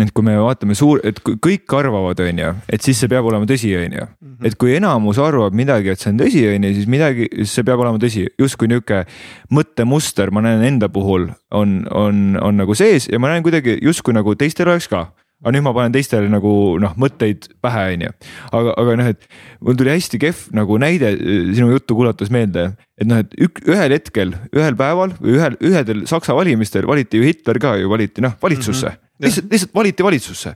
et 0.00 0.14
kui 0.14 0.24
me 0.24 0.38
vaatame 0.40 0.74
suur, 0.78 1.02
et 1.04 1.20
kui 1.20 1.36
kõik 1.46 1.76
arvavad, 1.76 2.24
on 2.24 2.42
ju, 2.44 2.54
et 2.72 2.88
siis 2.88 3.04
see 3.04 3.12
peab 3.12 3.28
olema 3.28 3.48
tõsi, 3.50 3.74
on 3.76 4.00
ju. 4.00 4.08
Mhm. 4.20 4.46
et 4.46 4.56
kui 4.56 4.74
enamus 4.76 5.18
arvab 5.18 5.52
midagi, 5.52 5.92
et 5.92 6.00
see 6.00 6.12
on 6.14 6.24
tõsi, 6.24 6.48
on 6.54 6.64
ju, 6.64 6.74
siis 6.80 6.88
midagi, 6.88 7.28
see 7.44 7.68
peab 7.68 7.84
olema 7.84 8.00
tõsi, 8.00 8.26
justkui 8.40 8.72
nihuke 8.72 9.04
mõttemuster, 9.52 10.32
ma 10.32 10.40
näen 10.40 10.64
enda 10.64 10.88
puhul 10.88 11.30
on, 11.50 11.84
on, 11.90 12.38
on 12.40 12.56
nagu 12.64 12.74
sees 12.74 13.12
ja 13.12 13.18
ma 13.18 13.28
näen 13.28 13.42
kuidagi 13.42 13.76
justkui 13.82 14.16
nagu 14.16 14.34
teistel 14.34 14.72
oleks 14.72 14.88
ka 14.88 15.10
aga 15.38 15.54
nüüd 15.54 15.64
ma 15.66 15.72
panen 15.76 15.94
teistele 15.94 16.30
nagu 16.30 16.52
noh, 16.82 16.94
mõtteid 16.98 17.46
pähe, 17.62 17.84
on 17.94 18.06
ju. 18.08 18.14
aga, 18.58 18.76
aga 18.82 18.96
noh, 18.98 19.10
et 19.14 19.26
mul 19.64 19.78
tuli 19.78 19.92
hästi 19.94 20.20
kehv 20.22 20.46
nagu 20.56 20.78
näide 20.82 21.12
sinu 21.54 21.70
juttu 21.70 21.98
kuulates 21.98 22.32
meelde, 22.34 22.72
et 22.98 23.06
noh, 23.08 23.22
et 23.22 23.36
ük, 23.46 23.62
ühel 23.68 23.94
hetkel, 23.94 24.34
ühel 24.50 24.78
päeval 24.78 25.14
või 25.20 25.36
ühel, 25.38 25.58
ühedel 25.64 26.06
Saksa 26.10 26.34
valimistel 26.38 26.88
valiti 26.90 27.20
ju 27.20 27.28
Hitler 27.28 27.60
ka 27.62 27.76
ju 27.78 27.90
valiti 27.92 28.24
noh 28.24 28.34
valitsusse 28.42 28.88
mm. 28.88 28.96
-hmm 28.96 29.04
lihtsalt, 29.18 29.48
lihtsalt 29.50 29.74
valiti 29.74 30.04
valitsusse. 30.04 30.52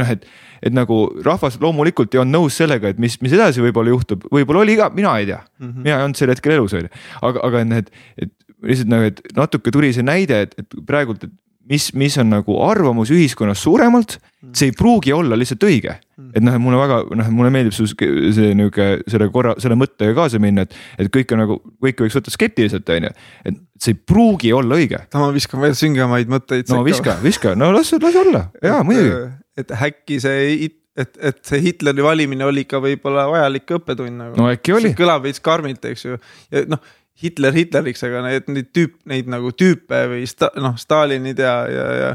noh, 0.00 0.10
et, 0.10 0.22
et 0.62 0.72
nagu 0.72 0.96
rahvas 1.24 1.58
loomulikult 1.60 2.14
ei 2.14 2.22
olnud 2.22 2.38
nõus 2.38 2.56
sellega, 2.56 2.88
et 2.88 3.00
mis, 3.02 3.18
mis 3.20 3.34
edasi 3.36 3.60
võib-olla 3.60 3.92
juhtub, 3.92 4.24
võib-olla 4.32 4.64
oli 4.64 4.78
ka, 4.80 4.88
mina 4.94 5.12
ei 5.20 5.26
tea 5.28 5.42
mm. 5.42 5.66
-hmm. 5.66 5.82
mina 5.84 5.96
ei 5.96 6.06
olnud 6.06 6.20
sel 6.20 6.32
hetkel 6.32 6.56
elus, 6.56 6.72
on 6.72 6.86
ju. 6.86 6.92
aga, 7.20 7.44
aga 7.48 7.64
noh, 7.68 7.82
et, 7.82 7.92
et 8.16 8.32
lihtsalt 8.64 8.90
nagu, 8.92 9.10
et 9.12 9.20
natuke 9.36 9.74
tuli 9.74 9.92
see 9.92 10.06
näide, 10.06 10.40
et, 10.46 10.56
et 10.58 10.80
praegult, 10.86 11.24
et 11.24 11.34
mis, 11.68 11.88
mis 11.98 12.16
on 12.20 12.30
nagu 12.32 12.58
arvamus 12.64 13.10
ühiskonnas 13.14 13.60
suuremalt, 13.64 14.16
mm. 14.18 14.52
see 14.56 14.70
ei 14.70 14.76
pruugi 14.76 15.12
olla 15.14 15.38
lihtsalt 15.38 15.66
õige. 15.68 15.98
Mm. 16.18 16.30
et 16.34 16.44
noh, 16.44 16.56
et 16.56 16.62
mulle 16.62 16.80
väga 16.80 16.98
noh, 17.20 17.30
mulle 17.34 17.50
meeldib 17.54 17.76
su 17.76 17.86
see 17.88 18.54
nihuke 18.58 18.88
selle 19.08 19.28
korra, 19.34 19.54
selle 19.62 19.76
mõttega 19.78 20.16
kaasa 20.16 20.40
minna, 20.42 20.64
et, 20.66 20.74
et 20.98 21.12
kõik 21.14 21.34
on 21.34 21.42
nagu, 21.44 21.60
kõike 21.84 22.06
võiks 22.06 22.18
võtta 22.18 22.34
skeptiliselt, 22.34 22.90
on 22.96 23.08
ju. 23.08 23.12
et 23.50 23.60
see 23.78 23.94
ei 23.94 24.00
pruugi 24.12 24.52
olla 24.56 24.80
õige. 24.80 25.04
ma 25.14 25.30
viskan 25.34 25.62
veel 25.62 25.76
süngemaid 25.78 26.32
mõtteid. 26.32 26.72
no 26.74 26.82
viska, 26.86 27.18
viska, 27.22 27.54
no 27.58 27.70
las, 27.76 27.94
las 28.02 28.20
olla, 28.24 28.48
jaa 28.64 28.82
muidugi. 28.86 29.30
et 29.58 29.72
äkki 29.78 30.20
see 30.24 30.74
et, 30.98 31.14
et 31.22 31.38
see 31.46 31.60
Hitleri 31.62 32.02
valimine 32.02 32.46
oli 32.46 32.64
ikka 32.66 32.80
võib-olla 32.82 33.28
vajalik 33.30 33.76
õppetund 33.78 34.18
nagu. 34.18 34.38
no 34.40 34.48
äkki 34.50 34.74
oli. 34.74 34.94
kõlab 34.98 35.26
veits 35.28 35.42
karmilt, 35.44 35.84
eks 35.92 36.08
ju, 36.08 36.18
ja 36.54 36.64
noh 36.70 36.82
Hitler 37.22 37.54
Hitleriks, 37.56 38.02
aga 38.06 38.24
need, 38.26 38.50
neid 38.52 38.72
tüüp, 38.76 38.98
neid 39.10 39.30
nagu 39.30 39.52
tüüpe 39.56 40.04
või 40.12 40.26
sta, 40.30 40.52
noh, 40.60 40.76
Stalinid 40.78 41.40
ja, 41.42 41.54
ja, 41.70 41.86
ja 41.98 42.10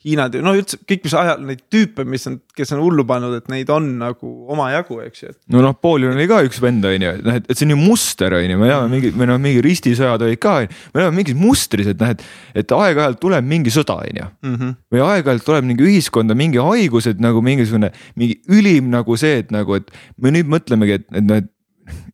Hiinad 0.00 0.32
ja 0.32 0.40
no 0.40 0.54
üldse 0.56 0.78
kõik, 0.88 1.02
mis 1.04 1.12
ajal 1.12 1.42
neid 1.44 1.60
tüüpe, 1.68 2.06
mis 2.08 2.22
on, 2.24 2.38
kes 2.56 2.70
on 2.72 2.80
hullu 2.80 3.04
pannud, 3.04 3.34
et 3.36 3.50
neid 3.52 3.68
on 3.74 3.84
nagu 4.00 4.30
omajagu, 4.48 4.96
eks 5.04 5.26
ju. 5.26 5.32
no 5.52 5.60
Napoleon 5.66 6.16
oli 6.16 6.24
ka 6.30 6.38
üks 6.46 6.56
vend, 6.64 6.86
on 6.88 7.04
ju, 7.04 7.10
et 7.18 7.26
noh, 7.26 7.36
et 7.36 7.50
see 7.52 7.66
on 7.68 7.74
ju 7.74 7.78
muster, 7.82 8.32
on 8.38 8.46
ju, 8.48 8.56
me 8.56 8.70
elame 8.70 8.88
mingi, 8.94 9.10
meil 9.12 9.34
on 9.34 9.44
mingi 9.44 9.60
ristisõjad 9.66 10.24
olid 10.24 10.40
ka, 10.40 10.54
me 10.94 11.04
elame 11.04 11.20
mingis 11.20 11.36
mustris, 11.36 11.92
et 11.92 12.00
noh, 12.00 12.14
et. 12.16 12.24
et 12.64 12.74
aeg-ajalt 12.78 13.20
tuleb 13.20 13.44
mingi 13.52 13.74
sõda, 13.74 13.98
on 14.00 14.22
ju. 14.22 14.30
Mhm. 14.48 14.74
või 14.96 15.04
aeg-ajalt 15.04 15.44
tuleb 15.50 15.68
mingi 15.68 15.84
ühiskonda 15.90 16.38
mingi 16.38 16.64
haigus, 16.64 17.10
et 17.10 17.20
nagu 17.20 17.44
mingisugune, 17.44 17.92
mingi 18.16 18.40
ülim 18.48 18.88
nagu 18.96 19.20
see, 19.20 19.44
et 19.44 19.52
nagu, 19.52 19.76
et 19.76 19.92
me 20.16 20.32
nüüd 20.32 20.48
mõtlemegi, 20.48 21.02
et, 21.02 21.08
et 21.12 21.28
noh, 21.28 21.44
et 21.44 21.52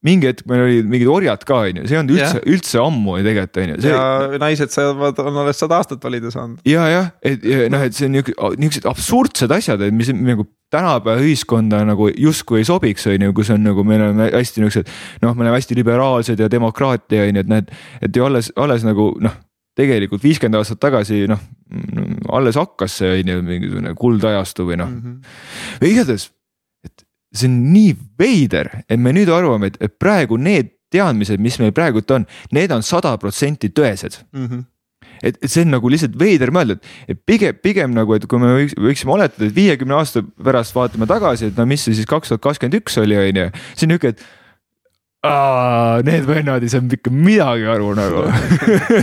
mingi 0.07 0.31
hetk 0.31 0.47
meil 0.51 0.65
olid 0.65 0.91
mingid 0.91 1.11
orjad 1.11 1.45
ka 1.49 1.63
on 1.67 1.81
ju, 1.81 1.87
see 1.87 1.97
ei 1.97 2.01
olnud 2.01 2.17
üldse 2.17 2.43
üldse 2.55 2.83
ammu 2.83 3.17
tegelikult 3.27 3.61
on 3.63 3.73
ju. 3.73 3.79
ja 3.91 4.41
naised 4.43 4.75
saavad, 4.75 5.23
on 5.25 5.41
alles 5.43 5.63
sada 5.63 5.81
aastat 5.81 6.05
valida 6.07 6.33
saanud. 6.35 6.61
ja, 6.69 6.87
jah, 6.93 7.09
et 7.27 7.47
ja, 7.47 7.65
noh, 7.73 7.87
et 7.87 7.97
see 7.97 8.11
on 8.11 8.21
niuksed 8.63 8.87
absurdsed 8.91 9.57
asjad, 9.57 9.83
et 9.87 9.97
mis 9.97 10.13
nagu 10.15 10.47
tänapäeva 10.73 11.23
ühiskonda 11.23 11.83
nagu 11.87 12.09
justkui 12.11 12.63
ei 12.63 12.69
sobiks, 12.69 13.07
on 13.11 13.27
ju, 13.29 13.35
kus 13.37 13.53
on 13.55 13.63
nagu 13.67 13.85
meil 13.87 14.09
on 14.09 14.23
hästi 14.25 14.65
niuksed. 14.65 14.95
noh, 15.23 15.35
me 15.35 15.47
oleme 15.47 15.59
hästi 15.59 15.79
liberaalsed 15.79 16.41
ja 16.43 16.51
demokraatia 16.51 17.27
on 17.27 17.41
ju, 17.41 17.45
et 17.47 17.53
näed, 17.53 17.75
et 18.03 18.17
ju 18.17 18.27
alles, 18.27 18.53
alles 18.57 18.87
nagu 18.87 19.13
noh 19.23 19.43
tegelikult 19.77 20.23
viiskümmend 20.25 20.57
aastat 20.61 20.81
tagasi 20.81 21.27
noh, 21.29 21.43
alles 22.33 22.57
hakkas 22.57 23.01
see 23.03 23.19
on 23.19 23.33
ju 23.33 23.43
mingisugune 23.45 23.93
kuldajastu 23.99 24.65
või 24.71 24.81
noh 24.81 24.89
mm 24.89 25.03
-hmm.. 25.03 25.91
igatahes 25.91 26.31
see 27.39 27.51
on 27.51 27.59
nii 27.74 27.97
veider, 28.20 28.70
et 28.89 29.01
me 29.01 29.12
nüüd 29.16 29.30
arvame, 29.32 29.72
et, 29.74 29.99
praegu 30.01 30.39
need 30.41 30.72
teadmised, 30.93 31.43
mis 31.43 31.59
meil 31.61 31.74
praegult 31.76 32.11
on, 32.14 32.24
need 32.55 32.72
on 32.72 32.84
sada 32.87 33.16
protsenti 33.20 33.72
tõesed 33.74 34.22
mm. 34.32 34.49
-hmm 34.49 34.64
et, 35.22 35.39
et 35.41 35.49
see 35.49 35.64
on 35.64 35.70
nagu 35.72 35.89
lihtsalt 35.89 36.16
veider 36.20 36.51
mõelda, 36.53 36.76
et 37.09 37.20
pigem, 37.28 37.57
pigem 37.62 37.95
nagu, 37.97 38.16
et 38.16 38.26
kui 38.28 38.41
me 38.43 38.53
võiks, 38.53 38.74
võiksime 38.76 39.14
oletada, 39.14 39.49
et 39.49 39.55
viiekümne 39.57 39.97
aasta 39.97 40.20
pärast 40.45 40.76
vaatame 40.76 41.09
tagasi, 41.09 41.51
et 41.51 41.57
no 41.57 41.64
mis 41.68 41.84
see 41.87 41.97
siis 41.97 42.09
kaks 42.11 42.32
tuhat 42.32 42.43
kakskümmend 42.45 42.80
üks 42.80 42.99
oli, 43.01 43.16
on 43.16 43.41
ju. 43.41 43.47
see 43.74 43.87
on 43.87 43.95
nihuke, 43.95 44.12
et 44.12 44.20
aa, 45.26 46.03
need 46.07 46.28
vennad 46.28 46.64
ei 46.64 46.72
saanud 46.72 46.99
ikka 46.99 47.12
midagi 47.14 47.66
aru 47.72 47.95
nagu 47.97 48.26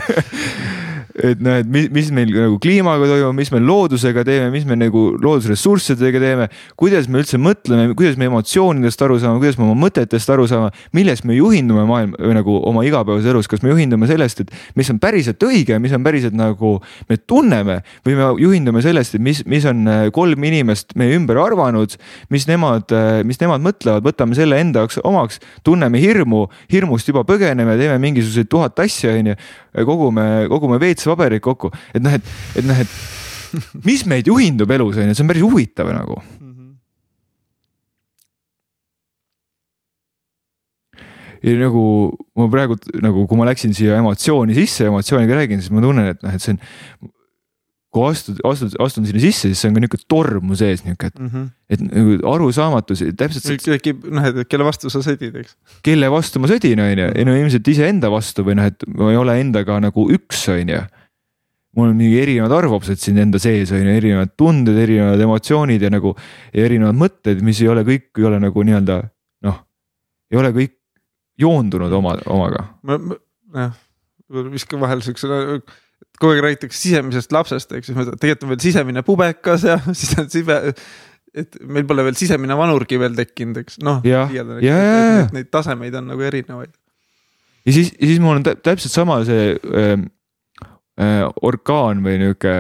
et 1.14 1.42
noh, 1.44 1.60
et 1.62 1.68
mis, 1.70 1.90
mis 1.94 2.10
meil 2.16 2.32
nagu 2.34 2.58
kliimaga 2.62 3.06
toimub, 3.06 3.36
mis 3.38 3.52
me 3.54 3.60
loodusega 3.62 4.24
teeme, 4.26 4.50
mis 4.54 4.66
me 4.66 4.78
nagu 4.80 5.04
loodusressurssidega 5.22 6.22
teeme. 6.22 6.48
kuidas 6.80 7.08
me 7.08 7.22
üldse 7.22 7.38
mõtleme, 7.38 7.94
kuidas 7.98 8.18
me 8.18 8.26
emotsioonidest 8.30 9.02
aru 9.06 9.20
saame, 9.22 9.38
kuidas 9.42 9.60
me 9.60 9.68
oma 9.68 9.78
mõtetest 9.86 10.34
aru 10.34 10.48
saame, 10.50 10.72
millest 10.98 11.28
me 11.30 11.38
juhindume 11.38 11.86
maailma 11.90 12.18
või 12.18 12.38
nagu 12.40 12.58
oma 12.66 12.86
igapäevases 12.88 13.30
elus, 13.30 13.50
kas 13.52 13.62
me 13.62 13.70
juhindume 13.74 14.10
sellest, 14.10 14.42
et 14.42 14.54
mis 14.80 14.90
on 14.90 15.02
päriselt 15.04 15.44
õige, 15.46 15.78
mis 15.84 15.94
on 15.94 16.06
päriselt 16.06 16.38
nagu 16.38 16.76
me 17.10 17.18
tunneme. 17.18 17.82
või 18.06 18.18
me 18.18 18.32
juhindume 18.42 18.82
sellest, 18.82 19.16
et 19.16 19.22
mis, 19.22 19.44
mis 19.46 19.66
on 19.70 19.86
äh, 19.88 20.08
kolm 20.14 20.44
inimest 20.44 20.96
meie 21.00 21.14
ümber 21.18 21.38
arvanud, 21.44 21.94
mis 22.34 22.48
nemad, 22.50 22.90
äh, 22.90 23.22
mis 23.28 23.40
nemad 23.42 23.62
mõtlevad, 23.62 24.02
võtame 24.06 24.38
selle 24.38 24.58
enda 24.60 24.82
jaoks 24.84 24.98
omaks, 25.04 25.40
tunneme 25.64 26.02
hirmu, 26.02 26.48
hirmust 26.72 27.08
juba 27.08 27.22
põgeneme, 27.28 27.78
teeme 27.78 28.00
mingisuguseid 28.02 28.50
tuhat 28.50 28.82
asja, 28.82 29.14
on 29.20 29.34
ju. 29.34 29.38
Kogume, 29.74 30.28
kogume 30.52 30.80
WC-pabereid 30.80 31.44
kokku, 31.44 31.74
et 31.94 32.04
noh, 32.04 32.14
et, 32.14 32.32
et 32.60 32.68
noh, 32.68 32.80
et 32.86 33.84
mis 33.88 34.06
meid 34.10 34.30
juhindub 34.30 34.72
elus, 34.74 34.98
on 34.98 35.10
ju, 35.10 35.18
see 35.18 35.26
on 35.26 35.34
päris 35.34 35.46
huvitav 35.46 35.92
nagu 35.94 36.22
ja 41.44 41.56
nagu 41.60 41.84
ma 42.40 42.48
praegu 42.52 42.78
nagu, 43.04 43.26
kui 43.28 43.40
ma 43.40 43.48
läksin 43.50 43.76
siia 43.76 43.98
emotsiooni 44.00 44.56
sisse, 44.58 44.88
emotsiooniga 44.88 45.42
räägin, 45.42 45.62
siis 45.62 45.74
ma 45.76 45.84
tunnen, 45.84 46.14
et 46.14 46.24
noh, 46.24 46.38
et 46.38 46.44
see 46.44 46.56
on. 46.56 46.64
Kui 47.94 48.08
astud, 48.10 48.40
astud, 48.48 48.74
astun 48.82 49.06
sinna 49.06 49.22
sisse, 49.22 49.52
siis 49.52 49.60
see 49.62 49.70
on 49.70 49.78
ka 49.78 49.84
nihuke 49.84 50.00
torm 50.10 50.48
mu 50.50 50.58
sees 50.58 50.82
nihuke, 50.86 51.12
et 51.12 51.20
mm, 51.20 51.30
-hmm. 51.30 51.46
et 51.76 51.84
nagu 51.86 52.16
arusaamatus, 52.32 53.04
täpselt. 53.20 53.66
tekib 53.68 54.08
noh, 54.10 54.26
et 54.30 54.50
kelle 54.50 54.66
vastu 54.66 54.90
sa 54.90 55.04
sõdid, 55.06 55.38
eks. 55.44 55.56
kelle 55.86 56.10
vastu 56.10 56.42
ma 56.42 56.50
sõdin, 56.50 56.82
on 56.82 56.90
ju, 57.04 57.12
ei 57.14 57.28
no 57.28 57.38
ilmselt 57.38 57.70
iseenda 57.70 58.10
vastu 58.14 58.46
või 58.48 58.58
noh, 58.58 58.70
et 58.72 58.88
ma 58.90 59.12
ei 59.14 59.20
ole 59.22 59.38
endaga 59.42 59.78
nagu 59.84 60.08
üks, 60.18 60.48
on 60.54 60.74
ju 60.74 60.82
mul 61.74 61.90
on 61.90 61.98
mingi 61.98 62.20
erinevad 62.22 62.54
arvamused 62.54 63.02
siin 63.02 63.18
enda 63.22 63.42
sees 63.42 63.72
on 63.74 63.82
ju, 63.82 63.94
erinevad 63.94 64.34
tunded, 64.38 64.78
erinevad 64.78 65.22
emotsioonid 65.26 65.82
ja 65.82 65.94
nagu 65.94 66.16
ja 66.54 66.66
erinevad 66.66 66.98
mõtted, 66.98 67.42
mis 67.46 67.62
ei 67.62 67.70
ole 67.74 67.86
kõik, 67.88 68.10
ei 68.18 68.30
ole 68.30 68.42
nagu 68.42 68.66
nii-öelda 68.66 69.00
noh, 69.48 69.62
ei 70.34 70.42
ole 70.42 70.54
kõik 70.54 70.78
joondunud 71.42 71.94
oma, 71.94 72.18
omaga. 72.30 72.68
jah, 73.54 73.74
viskan 74.54 74.82
vahele 74.82 75.06
siukse, 75.06 75.30
kogu 76.20 76.36
aeg 76.36 76.44
räägitakse 76.46 76.80
sisemisest 76.80 77.34
lapsest, 77.36 77.74
eks 77.78 77.90
ju, 77.90 77.96
tegelikult 77.96 78.46
on 78.48 78.54
veel 78.54 78.62
sisemine 78.64 79.04
pubekas 79.06 79.66
ja 79.68 79.80
siis 80.00 80.14
on 80.22 80.30
sibe 80.32 80.60
et 81.34 81.58
meil 81.66 81.86
pole 81.90 82.06
veel 82.06 82.18
sisemine 82.18 82.56
vanurgi 82.58 83.00
veel 83.02 83.16
tekkinud, 83.18 83.58
eks 83.64 83.80
noh. 83.86 84.04
Neid 85.34 85.50
tasemeid 85.54 85.96
on 85.98 86.12
nagu 86.14 86.26
erinevaid. 86.26 86.74
ja 87.66 87.74
siis, 87.74 87.94
ja 87.98 88.10
siis 88.12 88.22
mul 88.22 88.38
on 88.38 88.46
täpselt 88.46 88.94
sama 88.94 89.20
see 89.28 89.54
äh, 89.56 89.94
äh, 91.02 91.26
orkaan 91.42 92.04
või 92.06 92.20
nihuke 92.22 92.56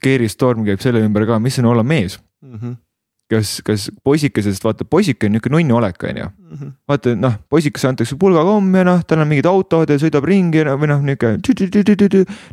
keeristorm 0.00 0.64
käib 0.68 0.84
selle 0.84 1.04
ümber 1.04 1.28
ka, 1.28 1.40
mis 1.42 1.60
on 1.60 1.72
olla 1.74 1.84
mees 1.86 2.20
mm. 2.42 2.54
-hmm 2.58 2.76
kas, 3.30 3.58
kas 3.64 3.88
poisikesest 4.04 4.64
vaata, 4.64 4.86
poisike 4.88 5.28
on 5.28 5.36
nihuke 5.36 5.52
nunnu 5.52 5.76
olek, 5.76 6.02
on 6.08 6.20
ju. 6.22 6.28
Mhm. 6.48 6.72
vaata 6.88 7.14
noh, 7.16 7.36
poisikesele 7.50 7.92
antakse 7.94 8.16
pulgakomm 8.20 8.74
ja 8.80 8.84
noh, 8.88 9.04
tal 9.04 9.22
on 9.24 9.28
mingid 9.28 9.46
autod 9.50 9.90
ja 9.90 9.98
sõidab 10.00 10.26
ringi 10.28 10.64
või 10.64 10.90
noh, 10.90 11.04
nihuke. 11.04 11.36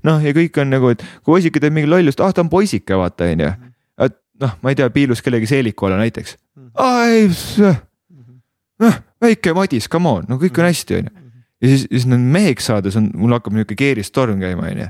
noh, 0.03 0.21
ja 0.23 0.35
kõik 0.35 0.61
on 0.61 0.71
nagu, 0.75 0.91
et 0.95 1.03
kui 1.23 1.33
poisike 1.35 1.63
teeb 1.63 1.73
mingi 1.73 1.89
lollust, 1.89 2.21
ah 2.21 2.33
ta 2.33 2.43
on 2.43 2.51
poisike, 2.51 2.95
vaata 2.95 3.31
on 3.31 3.45
ju. 3.47 3.49
Mhm. 3.49 3.73
et 4.07 4.17
noh, 4.41 4.55
ma 4.61 4.69
ei 4.69 4.75
tea, 4.75 4.89
piilus 4.89 5.21
kellegi 5.21 5.47
seeliku 5.47 5.85
alla 5.87 5.99
näiteks. 6.03 6.37
Mhm. 6.55 6.71
ei, 6.79 7.75
noh 8.79 9.03
väike 9.25 9.53
Madis, 9.55 9.87
come 9.91 10.09
on, 10.09 10.25
no 10.29 10.39
kõik 10.41 10.59
on 10.59 10.69
hästi, 10.69 10.99
on 10.99 11.09
ju. 11.09 11.23
ja 11.61 11.71
siis, 11.71 11.85
siis 11.89 12.07
nüüd 12.09 12.25
meheks 12.35 12.69
saades 12.69 12.97
on, 12.99 13.09
mul 13.17 13.35
hakkab 13.37 13.55
nihuke 13.55 13.77
keeristorm 13.79 14.41
käima, 14.43 14.71
on 14.71 14.83
ju. 14.85 14.89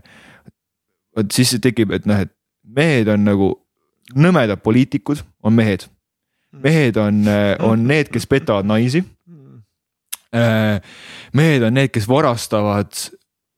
vot 1.18 1.38
siis 1.38 1.56
tekib, 1.64 1.94
et 1.96 2.08
noh, 2.10 2.26
et 2.26 2.34
mehed 2.76 3.10
on 3.12 3.24
nagu 3.28 3.52
nõmedad 4.14 4.62
poliitikud 4.62 5.24
on 5.44 5.54
mehed. 5.54 5.88
mehed 6.64 6.98
on, 6.98 7.26
äh, 7.28 7.56
on 7.60 7.86
need, 7.92 8.12
kes 8.14 8.28
petavad 8.28 8.68
naisi. 8.68 9.04
Äh, 10.36 10.82
mehed 11.34 11.64
on 11.64 11.74
need, 11.74 11.92
kes 11.96 12.08
varastavad, 12.08 12.92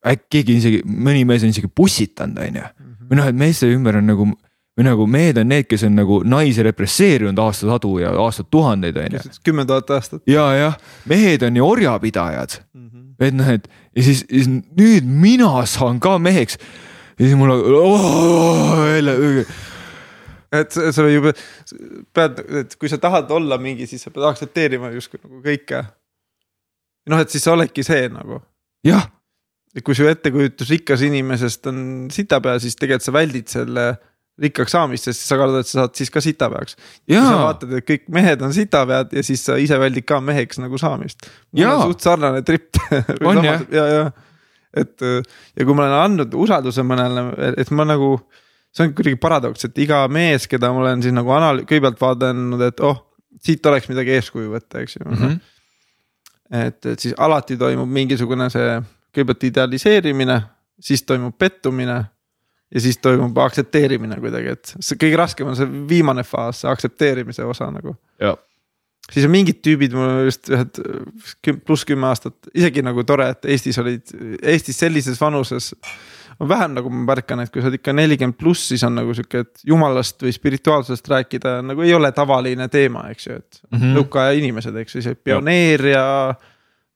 äkki 0.05 0.43
keegi 0.43 0.57
isegi, 0.61 0.81
mõni 0.85 1.25
mees 1.25 1.43
on 1.43 1.53
isegi 1.53 1.69
pussitanud, 1.73 2.37
on 2.37 2.59
ju. 2.61 2.67
või 3.07 3.17
noh, 3.21 3.29
et 3.29 3.39
meeste 3.39 3.69
ümber 3.71 3.97
on 3.97 4.07
nagu 4.07 4.27
või 4.77 4.85
nagu 4.85 5.05
mehed 5.09 5.39
on 5.41 5.49
need, 5.49 5.65
kes 5.65 5.87
on 5.87 5.95
nagu 5.97 6.19
naisi 6.27 6.63
represseerinud 6.65 7.39
aastasadu 7.41 7.95
ja 8.03 8.11
aastatuhandeid 8.21 8.99
on 9.01 9.15
ju. 9.17 9.21
kümme 9.43 9.65
tuhat 9.65 9.89
aastat. 9.95 10.21
ja, 10.29 10.45
jah, 10.53 10.75
mehed 11.09 11.41
on 11.47 11.57
ju 11.57 11.65
orjapidajad 11.65 12.59
mm. 12.73 12.89
-hmm. 12.89 13.07
et 13.25 13.33
noh, 13.33 13.49
et 13.49 13.69
ja 13.95 14.03
siis, 14.03 14.25
siis 14.29 14.49
nüüd 14.49 15.07
mina 15.07 15.65
saan 15.65 15.99
ka 15.99 16.17
meheks. 16.17 16.57
ja 17.19 17.25
siis 17.25 17.35
mul 17.35 17.49
oh, 17.49 18.85
jälle 18.95 19.45
et 20.53 20.71
sa 20.71 21.05
juba 21.11 21.33
pead, 22.15 22.41
et 22.61 22.75
kui 22.79 22.91
sa 22.91 22.99
tahad 23.01 23.31
olla 23.35 23.59
mingi, 23.61 23.87
siis 23.89 24.03
sa 24.05 24.13
pead 24.13 24.27
aktsepteerima 24.29 24.91
justkui 24.95 25.21
nagu 25.23 25.41
kõike. 25.43 25.83
noh, 27.11 27.23
et 27.23 27.31
siis 27.31 27.43
sa 27.43 27.55
oledki 27.55 27.85
see 27.87 28.09
nagu. 28.13 28.41
jah. 28.87 29.09
et 29.75 29.83
kui 29.85 29.95
su 29.95 30.07
ettekujutus 30.07 30.69
rikas 30.73 31.03
inimesest 31.07 31.67
on 31.71 31.81
sitapea, 32.13 32.59
siis 32.63 32.79
tegelikult 32.79 33.07
sa 33.07 33.15
väldid 33.15 33.51
selle 33.51 33.89
rikkaks 34.37 34.75
saamist, 34.75 35.07
sest 35.07 35.25
sa 35.25 35.37
kardad, 35.39 35.63
et 35.65 35.69
sa 35.69 35.81
saad 35.81 35.97
siis 35.97 36.11
ka 36.13 36.21
sitapeaks. 36.21 36.77
sa 37.09 37.37
vaatad, 37.41 37.73
et 37.79 37.87
kõik 37.87 38.07
mehed 38.13 38.43
on 38.45 38.53
sitapead 38.53 39.13
ja 39.17 39.25
siis 39.25 39.43
sa 39.45 39.57
ise 39.61 39.79
väldid 39.81 40.05
ka 40.07 40.21
meheks 40.21 40.61
nagu 40.61 40.77
saamist. 40.81 41.29
mul 41.51 41.71
on 41.71 41.91
suht 41.91 42.05
sarnane 42.05 42.43
trip 42.45 42.77
on 43.27 43.43
jah? 43.43 43.65
ja, 43.73 43.85
ja 43.95 44.07
et 44.77 45.01
ja 45.01 45.65
kui 45.65 45.73
ma 45.73 45.87
olen 45.87 45.97
andnud 45.97 46.35
usalduse 46.37 46.83
mõnele, 46.85 47.31
et 47.57 47.71
ma 47.73 47.87
nagu 47.87 48.17
see 48.77 48.87
on 48.87 48.93
kuidagi 48.97 49.17
paradoks, 49.21 49.65
et 49.65 49.79
iga 49.81 50.03
mees, 50.11 50.45
keda 50.49 50.69
ma 50.73 50.83
olen 50.83 51.03
siis 51.05 51.15
nagu 51.15 51.33
anal-, 51.33 51.63
kõigepealt 51.65 52.01
vaadanud, 52.01 52.61
et 52.67 52.83
oh, 52.85 52.99
siit 53.43 53.65
oleks 53.69 53.89
midagi 53.91 54.13
eeskuju 54.17 54.51
võtta, 54.53 54.83
eks 54.83 54.99
ju 54.99 55.05
mm. 55.05 55.17
-hmm. 55.21 55.39
et, 56.61 56.85
et 56.93 56.99
siis 56.99 57.15
alati 57.17 57.57
toimub 57.57 57.89
mingisugune 57.89 58.49
see 58.53 58.77
kõigepealt 59.15 59.47
idealiseerimine, 59.49 60.41
siis 60.79 61.03
toimub 61.03 61.37
pettumine 61.37 61.97
ja 62.73 62.81
siis 62.83 62.99
toimub 63.01 63.37
aktsepteerimine 63.41 64.19
kuidagi, 64.21 64.57
et 64.57 64.75
see 64.79 64.99
kõige 64.99 65.17
raskem 65.17 65.47
on 65.47 65.55
see 65.57 65.69
viimane 65.89 66.25
faas, 66.27 66.61
see 66.61 66.69
aktsepteerimise 66.71 67.45
osa 67.47 67.71
nagu. 67.71 67.95
siis 69.11 69.25
on 69.25 69.31
mingid 69.31 69.61
tüübid, 69.63 69.95
mul 69.95 70.27
just 70.27 70.49
ühed 70.51 70.81
pluss 71.65 71.87
kümme 71.87 72.09
aastat, 72.09 72.35
isegi 72.53 72.83
nagu 72.83 73.03
tore, 73.07 73.29
et 73.31 73.45
Eestis 73.55 73.79
olid, 73.79 74.03
Eestis 74.43 74.79
sellises 74.83 75.21
vanuses 75.21 75.73
on 76.39 76.49
vähem 76.49 76.75
nagu 76.77 76.89
ma 76.93 77.03
märkan, 77.11 77.41
et 77.43 77.51
kui 77.53 77.61
sa 77.61 77.69
oled 77.69 77.79
ikka 77.79 77.93
nelikümmend 77.97 78.37
pluss, 78.37 78.67
siis 78.71 78.83
on 78.85 78.97
nagu 78.99 79.15
sihuke, 79.17 79.41
et 79.45 79.63
jumalast 79.67 80.21
või 80.23 80.33
spirituaalsusest 80.35 81.09
rääkida 81.13 81.57
nagu 81.65 81.85
ei 81.85 81.93
ole 81.97 82.11
tavaline 82.15 82.67
teema, 82.73 83.07
eks 83.13 83.27
ju, 83.27 83.39
et 83.41 83.59
mm 83.71 83.79
-hmm. 83.79 83.97
nõukaaja 83.97 84.37
inimesed, 84.37 84.75
eks 84.83 84.95
ju, 84.95 85.01
see 85.01 85.15
pioneer 85.15 85.85
ja 85.93 86.05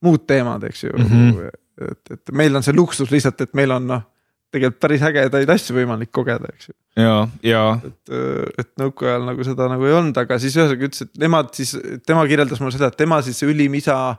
muud 0.05 0.25
teemad, 0.27 0.63
eks 0.69 0.83
ju 0.83 0.93
mm. 0.97 1.05
-hmm. 1.05 1.49
et, 1.91 2.11
et 2.11 2.31
meil 2.31 2.55
on 2.55 2.63
see 2.63 2.75
luksus 2.75 3.11
lihtsalt, 3.11 3.41
et 3.41 3.53
meil 3.53 3.71
on 3.71 3.87
noh, 3.87 4.07
tegelikult 4.51 4.81
päris 4.83 5.03
ägedaid 5.07 5.49
asju 5.49 5.75
võimalik 5.75 6.11
kogeda, 6.11 6.49
eks 6.53 6.69
ju. 6.69 6.75
ja, 6.99 7.27
ja. 7.43 7.79
et, 7.85 8.15
et 8.59 8.71
nõukaajal 8.77 9.25
nagu 9.25 9.43
seda 9.47 9.69
nagu 9.71 9.85
ei 9.87 9.93
olnud, 9.95 10.17
aga 10.17 10.39
siis 10.39 10.57
ühesõnaga 10.57 10.89
ütles, 10.89 11.05
et 11.07 11.21
nemad 11.23 11.53
siis, 11.55 11.77
tema 12.05 12.25
kirjeldas 12.27 12.59
mulle 12.59 12.75
seda, 12.75 12.91
et 12.91 12.99
tema 12.99 13.21
siis 13.21 13.41
ülim 13.47 13.77
isa 13.79 14.17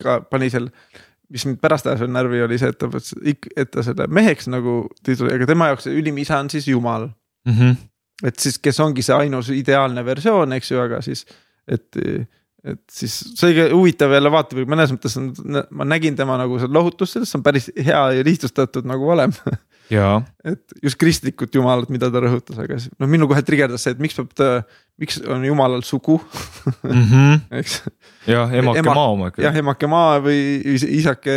ka 0.00 0.20
pani 0.20 0.50
seal 0.52 0.68
mis 1.30 1.46
mind 1.46 1.60
pärast 1.62 1.86
ajas 1.86 2.02
veel 2.02 2.12
närvi, 2.14 2.42
oli 2.44 2.58
see, 2.60 2.72
et 2.72 2.80
ta, 2.80 2.88
et 3.62 3.70
ta 3.70 3.84
selle 3.86 4.08
meheks 4.10 4.50
nagu 4.50 4.82
tituli, 5.06 5.32
aga 5.36 5.48
tema 5.50 5.70
jaoks 5.70 5.88
ülim 5.92 6.18
isa 6.22 6.40
on 6.42 6.50
siis 6.52 6.68
jumal 6.68 7.08
mm. 7.46 7.54
-hmm. 7.54 7.78
et 8.28 8.38
siis, 8.38 8.58
kes 8.58 8.80
ongi 8.80 9.04
see 9.06 9.16
ainus 9.16 9.50
ideaalne 9.54 10.04
versioon, 10.04 10.52
eks 10.58 10.70
ju, 10.70 10.82
aga 10.82 11.00
siis, 11.06 11.24
et, 11.68 11.96
et 12.64 12.82
siis 12.92 13.16
see 13.38 13.70
huvitav 13.70 14.12
jälle 14.16 14.32
vaatepilt, 14.32 14.70
mõnes 14.70 14.94
mõttes 14.96 15.16
on, 15.20 15.32
ma 15.70 15.86
nägin 15.86 16.18
tema 16.18 16.38
nagu 16.40 16.58
seda 16.58 16.74
lohutust, 16.78 17.16
sellest 17.16 17.38
on 17.38 17.46
päris 17.46 17.70
hea 17.76 18.02
ja 18.18 18.26
lihtsustatud 18.26 18.88
nagu 18.88 19.06
valem 19.06 19.34
et 20.44 20.74
just 20.84 20.98
kristlikut 21.00 21.54
jumalat, 21.54 21.90
mida 21.92 22.10
ta 22.12 22.22
rõhutas, 22.22 22.58
aga 22.62 22.78
noh, 22.78 23.10
minu 23.10 23.28
kohe 23.30 23.42
trigerdas 23.46 23.84
see, 23.84 23.94
et 23.96 24.02
miks 24.02 24.16
peab 24.18 24.30
ta, 24.38 24.48
miks 25.00 25.18
on 25.26 25.44
jumalal 25.44 25.82
sugu 25.86 26.18
mm. 26.20 27.02
-hmm. 27.10 27.40
eks. 27.60 27.76
jah, 28.30 28.54
emake 28.60 28.84
Ema, 28.84 28.94
maa 28.94 29.10
oma 29.16 29.30
jah, 29.36 29.56
emake 29.62 29.90
maa 29.90 30.20
või 30.22 30.40
isake, 31.00 31.36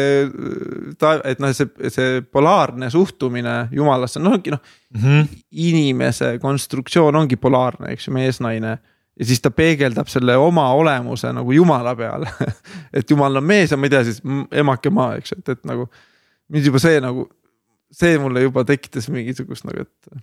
et 1.24 1.44
noh, 1.44 1.54
see, 1.58 1.90
see 1.90 2.22
polaarne 2.22 2.90
suhtumine 2.94 3.58
jumalasse, 3.72 4.22
noh 4.22 4.38
ongi 4.38 4.54
noh 4.54 4.62
mm 4.94 5.02
-hmm. 5.02 5.44
inimese 5.52 6.38
konstruktsioon 6.42 7.16
ongi 7.16 7.38
polaarne, 7.38 7.94
eks 7.94 8.08
ju, 8.08 8.14
mees-naine 8.14 8.78
ja 9.20 9.26
siis 9.26 9.42
ta 9.42 9.52
peegeldab 9.52 10.08
selle 10.10 10.38
oma 10.38 10.72
olemuse 10.74 11.34
nagu 11.34 11.52
jumala 11.52 11.96
peale 11.96 12.30
et 12.98 13.10
jumal 13.10 13.36
on 13.36 13.44
mees 13.46 13.72
ja 13.72 13.78
ma 13.78 13.86
ei 13.86 13.94
tea 13.94 14.04
siis 14.04 14.22
emake 14.52 14.90
maa, 14.90 15.16
eks 15.18 15.34
ju, 15.34 15.40
et, 15.40 15.58
et 15.58 15.66
nagu 15.70 15.88
mind 16.50 16.66
juba 16.66 16.82
see 16.82 17.02
nagu 17.02 17.30
see 17.94 18.20
mulle 18.22 18.46
juba 18.46 18.64
tekitas 18.68 19.10
mingisugust 19.14 19.68
nagu, 19.68 19.86
et. 19.86 20.22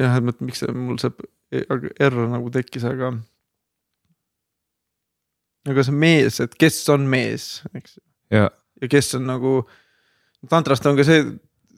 jah, 0.00 0.18
et 0.18 0.44
miks 0.44 0.62
see 0.64 0.74
mul 0.74 0.98
see 1.00 1.12
R 2.02 2.20
nagu 2.32 2.52
tekkis, 2.54 2.86
aga. 2.88 3.12
aga 5.70 5.86
see 5.86 6.04
mees, 6.04 6.40
et 6.42 6.54
kes 6.58 6.80
on 6.94 7.08
mees, 7.10 7.50
eks. 7.76 7.98
ja, 8.34 8.48
ja 8.80 8.92
kes 8.92 9.14
on 9.18 9.28
nagu. 9.28 9.58
tantrast 10.50 10.86
on 10.86 10.98
ka 10.98 11.04
see 11.06 11.24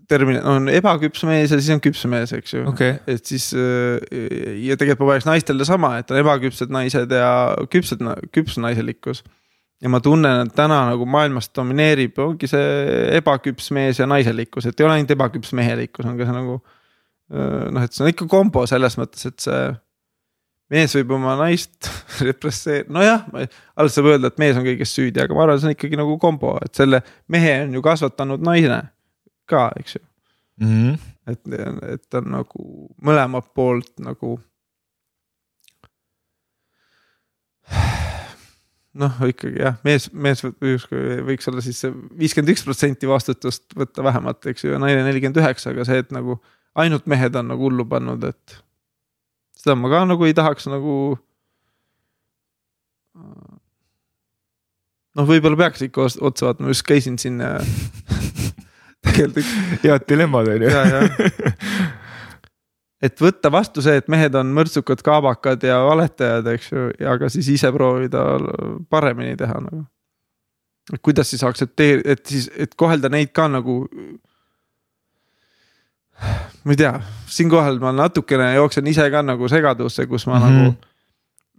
termin 0.09 0.39
on 0.49 0.71
ebaküps 0.73 1.23
mees 1.29 1.53
ja 1.53 1.59
siis 1.61 1.75
on 1.75 1.83
küps 1.85 2.05
mees, 2.09 2.33
eks 2.33 2.55
ju 2.55 2.63
okay.. 2.71 2.97
et 3.07 3.25
siis 3.29 3.51
ja 3.53 4.77
tegelikult 4.81 5.05
ma 5.05 5.11
paneks 5.13 5.29
naistele 5.29 5.67
sama, 5.69 5.99
et 6.01 6.11
on 6.13 6.21
ebaküpsed 6.23 6.73
naised 6.73 7.13
ja 7.13 7.33
küpsed, 7.73 8.05
küps 8.33 8.57
naiselikkus. 8.63 9.23
Ja 9.83 9.91
ma 9.93 10.01
tunnen, 10.03 10.47
et 10.47 10.55
täna 10.59 10.81
nagu 10.91 11.07
maailmas 11.07 11.51
domineerib, 11.55 12.19
ongi 12.23 12.51
see 12.51 12.71
ebaküps 13.19 13.71
mees 13.77 14.01
ja 14.01 14.09
naiselikkus, 14.11 14.67
et 14.67 14.81
ei 14.81 14.87
ole 14.87 14.99
ainult 14.99 15.15
ebaküps 15.15 15.53
mehelikkus, 15.59 16.07
on 16.09 16.19
ka 16.19 16.27
see 16.27 16.39
nagu. 16.39 16.59
noh, 17.29 17.85
et 17.85 17.93
see 17.93 18.07
on 18.07 18.09
ikka 18.09 18.25
kombo 18.31 18.63
selles 18.67 18.97
mõttes, 18.97 19.27
et 19.29 19.45
see 19.45 19.63
mees 20.73 20.95
võib 20.97 21.15
oma 21.17 21.35
naist 21.41 21.89
represseerida, 22.29 22.93
nojah, 22.93 23.25
alles 23.77 23.97
saab 23.97 24.11
öelda, 24.13 24.33
et 24.33 24.41
mees 24.41 24.57
on 24.57 24.67
kõiges 24.67 24.93
süüdi, 24.97 25.21
aga 25.23 25.37
ma 25.37 25.45
arvan, 25.45 25.61
see 25.61 25.71
on 25.71 25.77
ikkagi 25.77 26.01
nagu 26.01 26.17
kombo, 26.21 26.57
et 26.65 26.75
selle 26.77 27.03
mehe 27.33 27.55
on 27.67 27.77
ju 27.77 27.85
kasvatanud 27.85 28.45
naine 28.45 28.83
ka, 29.49 29.69
eks 29.81 29.99
ju 29.99 30.05
mm. 30.61 30.67
-hmm. 30.67 30.99
et, 31.27 31.41
et 31.95 32.15
on 32.15 32.31
nagu 32.33 32.89
mõlemalt 33.05 33.53
poolt 33.55 33.93
nagu. 34.05 34.39
Noh, 38.99 39.19
ikkagi 39.31 39.63
jah, 39.63 39.77
mees, 39.87 40.09
mees 40.13 40.43
justkui 40.45 41.19
võiks 41.27 41.49
olla 41.51 41.63
siis 41.65 41.81
see 41.85 41.93
viiskümmend 42.19 42.53
üks 42.55 42.65
protsenti 42.67 43.11
vastutust 43.11 43.77
võtta 43.79 44.05
vähemalt, 44.07 44.43
eks 44.51 44.65
ju, 44.65 44.73
ja 44.75 44.81
naine 44.83 45.05
nelikümmend 45.07 45.39
üheksa, 45.43 45.73
aga 45.73 45.87
see, 45.89 46.03
et 46.03 46.11
nagu 46.15 46.39
ainult 46.79 47.07
mehed 47.11 47.37
on 47.39 47.51
nagu 47.53 47.69
hullu 47.69 47.87
pannud, 47.89 48.25
et 48.29 48.59
seda 49.59 49.77
ma 49.79 49.91
ka 49.93 50.05
nagu 50.09 50.29
ei 50.29 50.37
tahaks 50.37 50.69
nagu. 50.71 50.97
noh, 55.19 55.27
võib-olla 55.27 55.59
peaks 55.59 55.83
ikka 55.89 56.07
otsa 56.07 56.51
vaatama, 56.51 56.71
just 56.71 56.87
käisin 56.87 57.19
siin 57.19 57.41
tegelikult. 59.09 59.49
head 59.83 60.07
dilemmad 60.11 60.51
on 60.55 60.67
ju. 60.67 60.71
Et 63.03 63.21
võtta 63.23 63.51
vastu 63.53 63.83
see, 63.85 63.99
et 64.01 64.09
mehed 64.11 64.35
on 64.39 64.51
mõrtsukad, 64.55 65.03
kaabakad 65.07 65.63
ja 65.67 65.79
valetajad, 65.87 66.49
eks 66.55 66.73
ju, 66.73 66.89
aga 67.13 67.31
siis 67.33 67.51
ise 67.55 67.71
proovida 67.75 68.25
paremini 68.91 69.37
teha 69.39 69.61
nagu. 69.63 69.85
et 70.93 71.03
kuidas 71.05 71.31
siis 71.31 71.45
aktsepteerida, 71.45 72.17
et 72.17 72.27
siis, 72.27 72.51
et 72.57 72.75
kohelda 72.75 73.11
neid 73.13 73.33
ka 73.37 73.49
nagu 73.49 73.83
ma 76.65 76.75
ei 76.75 76.79
tea, 76.81 76.95
siinkohal 77.31 77.79
ma 77.83 77.93
natukene 77.95 78.55
jooksen 78.57 78.87
ise 78.91 79.07
ka 79.13 79.23
nagu 79.23 79.49
segadusse, 79.49 80.07
kus 80.07 80.27
ma 80.27 80.39
mm 80.39 80.45
-hmm. 80.45 80.63
nagu. 80.63 80.75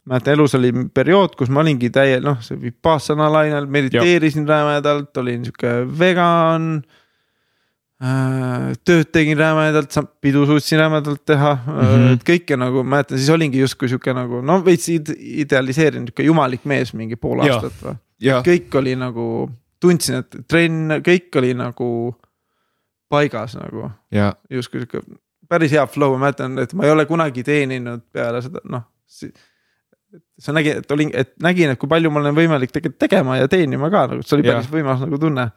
mäletan 0.10 0.34
elus 0.34 0.56
oli 0.56 0.72
periood, 0.94 1.36
kus 1.38 1.50
ma 1.50 1.60
olingi 1.60 1.90
täie-, 1.90 2.22
noh, 2.22 2.42
see 2.42 2.62
vipassana 2.62 3.32
lainel, 3.32 3.66
mediteerisin 3.66 4.48
rämedalt, 4.48 5.18
olin 5.18 5.46
sihuke 5.46 5.86
vegan 6.00 6.84
äh,. 6.84 7.00
Tööd 8.00 9.10
tegin 9.12 9.36
rämedalt, 9.38 9.96
pidu 10.24 10.46
suutsin 10.48 10.80
rämedalt 10.80 11.26
teha 11.28 11.54
mm, 11.56 11.80
-hmm. 11.80 12.14
et 12.14 12.22
kõike 12.30 12.56
nagu 12.56 12.84
mäletan, 12.84 13.18
siis 13.18 13.30
olingi 13.30 13.60
justkui 13.60 13.90
sihuke 13.92 14.14
nagu 14.16 14.40
no 14.42 14.62
veits 14.66 14.88
idealiseerinud 14.90 16.08
sihuke 16.08 16.24
jumalik 16.24 16.64
mees 16.64 16.94
mingi 16.94 17.20
pool 17.20 17.44
aastat 17.44 17.76
või. 17.84 17.98
kõik 18.46 18.80
oli 18.80 18.96
nagu, 18.96 19.50
tundsin, 19.84 20.24
et 20.24 20.40
trenn, 20.48 21.02
kõik 21.04 21.36
oli 21.42 21.54
nagu 21.54 22.16
paigas 23.10 23.58
nagu. 23.60 23.92
justkui 24.50 24.86
sihuke 24.86 25.04
päris 25.50 25.72
hea 25.72 25.86
flow, 25.88 26.14
ma 26.16 26.28
mäletan, 26.28 26.58
et 26.62 26.74
ma 26.74 26.86
ei 26.86 26.94
ole 26.94 27.06
kunagi 27.10 27.44
teeninud 27.44 28.06
peale 28.14 28.42
seda, 28.46 28.62
noh. 28.70 28.86
sa 30.40 30.54
nägid, 30.54 30.84
et 30.84 30.92
olin, 30.92 31.12
et 31.14 31.34
nägin, 31.44 31.74
et 31.74 31.80
kui 31.82 31.90
palju 31.90 32.12
mul 32.14 32.30
on 32.32 32.38
võimalik 32.38 32.72
tegelikult 32.72 33.02
tegema 33.02 33.38
ja 33.42 33.50
teenima 33.52 33.90
ka 33.92 34.06
nagu, 34.14 34.24
see 34.24 34.38
oli 34.38 34.48
päris 34.48 34.70
ja. 34.70 34.76
võimas 34.78 35.02
nagu 35.04 35.20
tunne. 35.20 35.50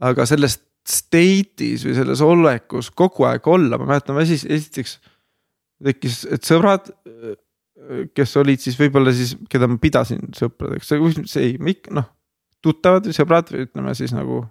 aga 0.00 0.26
selles 0.26 0.58
state'is 0.86 1.84
või 1.86 1.96
selles 1.96 2.22
olekus 2.22 2.90
kogu 2.94 3.26
aeg 3.28 3.46
olla, 3.50 3.78
ma 3.80 3.88
mäletan, 3.90 4.16
ma 4.16 4.26
siis 4.28 4.44
esiteks 4.46 4.98
tekkis, 5.84 6.20
et 6.32 6.46
sõbrad, 6.46 6.88
kes 8.16 8.36
olid 8.40 8.62
siis 8.62 8.78
võib-olla 8.80 9.12
siis, 9.14 9.34
keda 9.50 9.68
ma 9.70 9.78
pidasin 9.82 10.30
sõpradeks, 10.36 10.92
see 11.30 11.50
ei, 11.50 11.76
noh, 11.94 12.06
tuttavad 12.64 13.06
või 13.06 13.16
sõbrad 13.16 13.50
või 13.52 13.66
ütleme 13.66 13.94
siis 13.98 14.14
nagu 14.16 14.44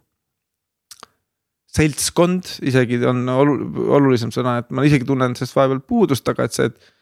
seltskond 1.76 2.48
isegi 2.66 3.02
on 3.08 3.26
olulisem 3.30 4.32
sõna, 4.32 4.60
et 4.62 4.70
ma 4.72 4.86
isegi 4.88 5.08
tunnen 5.08 5.36
sellest 5.36 5.58
vahepeal 5.58 5.82
puudust, 5.88 6.28
aga 6.32 6.48
et 6.48 6.56
see, 6.56 6.70
et. 6.70 6.94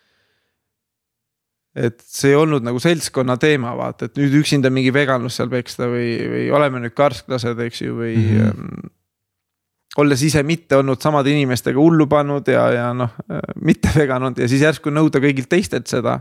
et 1.89 2.01
see 2.07 2.33
ei 2.33 2.39
olnud 2.39 2.65
nagu 2.65 2.81
seltskonna 2.81 3.37
teema, 3.41 3.75
vaata, 3.77 4.09
et 4.09 4.17
nüüd 4.17 4.39
üksinda 4.41 4.71
mingi 4.73 4.93
veganlus 4.95 5.37
seal 5.37 5.51
peksta 5.51 5.89
või, 5.91 6.15
või 6.31 6.49
oleme 6.55 6.81
nüüd 6.83 6.95
karsklased, 6.97 7.61
eks 7.67 7.83
ju, 7.85 7.97
või 7.99 8.17
mm. 8.17 8.33
-hmm. 8.39 8.91
Olles 9.97 10.23
ise 10.25 10.41
mitte 10.43 10.79
olnud 10.79 11.01
samade 11.01 11.29
inimestega 11.29 11.79
hullu 11.79 12.07
pannud 12.09 12.47
ja, 12.49 12.63
ja 12.73 12.85
noh, 12.97 13.11
mitte 13.61 13.91
vegan 13.95 14.23
olnud 14.23 14.41
ja 14.41 14.47
siis 14.49 14.63
järsku 14.65 14.93
nõuda 14.93 15.21
kõigilt 15.21 15.51
teistelt 15.51 15.91
seda 15.91 16.19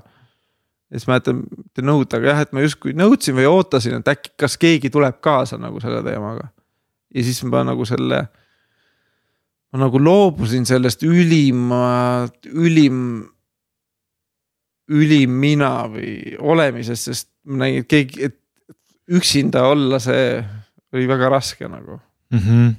ja 0.92 1.00
siis 1.00 1.08
mäletan, 1.08 1.40
mitte 1.56 1.84
nõuda, 1.84 2.18
aga 2.18 2.34
jah, 2.34 2.42
et 2.44 2.52
ma 2.52 2.64
justkui 2.64 2.92
nõudsin 2.96 3.36
või 3.38 3.48
ootasin, 3.48 3.96
et 4.02 4.12
äkki, 4.12 4.34
kas 4.44 4.58
keegi 4.60 4.90
tuleb 4.92 5.22
kaasa 5.24 5.56
nagu 5.60 5.80
selle 5.80 6.02
teemaga. 6.04 6.50
ja 7.14 7.24
siis 7.24 7.40
ma 7.48 7.64
nagu 7.64 7.86
selle 7.88 8.26
ma 9.72 9.80
nagu 9.86 10.00
loobusin 10.00 10.66
sellest 10.68 11.04
ülima, 11.08 12.28
ülim, 12.52 12.98
ülim 14.92 15.38
mina 15.40 15.72
või 15.88 16.36
olemisest, 16.36 17.08
sest 17.08 17.30
ma 17.48 17.64
nägin, 17.64 17.86
et 17.86 17.88
keegi, 17.88 18.28
et 18.28 18.38
üksinda 19.16 19.64
olla, 19.72 19.98
see 20.02 20.42
oli 20.92 21.08
väga 21.08 21.30
raske 21.32 21.68
nagu 21.68 21.96
mm. 21.96 22.38
-hmm. 22.38 22.74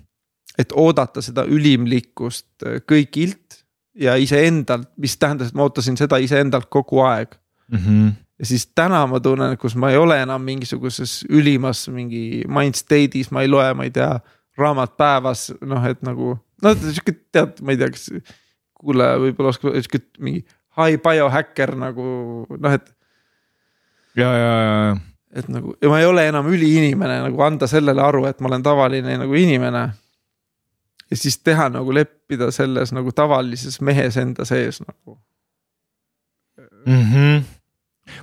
Et 0.60 0.74
oodata 0.76 1.22
seda 1.26 1.45
ülimlikkust 1.49 2.66
kõigilt 2.89 3.64
ja 3.95 4.16
iseendalt, 4.18 4.89
mis 4.97 5.18
tähendas, 5.18 5.49
et 5.49 5.58
ma 5.58 5.68
ootasin 5.68 5.97
seda 5.97 6.18
iseendalt 6.22 6.70
kogu 6.74 7.01
aeg 7.06 7.36
mm. 7.72 7.80
-hmm. 7.80 8.14
ja 8.39 8.45
siis 8.45 8.68
täna 8.76 9.06
ma 9.08 9.20
tunnen, 9.20 9.58
kus 9.58 9.76
ma 9.76 9.91
ei 9.91 9.97
ole 9.97 10.22
enam 10.22 10.41
mingisuguses 10.41 11.26
ülimas 11.30 11.88
mingi 11.89 12.43
mind 12.47 12.78
state'is, 12.80 13.32
ma 13.32 13.41
ei 13.41 13.47
loe, 13.47 13.74
ma 13.74 13.84
ei 13.84 13.91
tea, 13.91 14.20
raamat 14.58 14.97
päevas, 14.97 15.51
noh, 15.62 15.86
et 15.86 16.01
nagu 16.01 16.38
no 16.64 16.76
sihuke 16.76 17.16
tead, 17.32 17.62
ma 17.62 17.74
ei 17.74 17.78
tea, 17.78 17.89
kas 17.93 18.10
kuulaja 18.74 19.18
võib-olla 19.22 19.54
oskab 19.54 19.74
sihuke 19.78 20.04
mingi 20.20 20.43
high 20.78 20.99
biohäkker 21.01 21.76
nagu 21.80 22.06
noh, 22.49 22.72
et. 22.74 22.93
ja, 24.18 24.30
ja, 24.30 24.54
ja, 24.54 24.78
ja. 24.86 24.95
et 25.39 25.49
nagu 25.49 25.76
ja 25.82 25.91
ma 25.91 25.99
ei 26.01 26.08
ole 26.10 26.28
enam 26.30 26.49
üliinimene 26.49 27.22
nagu 27.28 27.45
anda 27.45 27.70
sellele 27.70 28.01
aru, 28.01 28.26
et 28.30 28.41
ma 28.41 28.51
olen 28.51 28.66
tavaline 28.66 29.18
nagu 29.22 29.38
inimene. 29.38 29.89
Ja 31.14 31.20
siis 31.20 31.38
teha 31.45 31.70
nagu 31.70 31.93
leppida 31.93 32.49
selles 32.55 32.93
nagu 32.95 33.14
tavalises 33.16 33.80
mehes 33.86 34.18
enda 34.18 34.45
sees 34.49 34.82
nagu 34.82 35.20
mm. 36.88 37.03
-hmm 37.11 37.43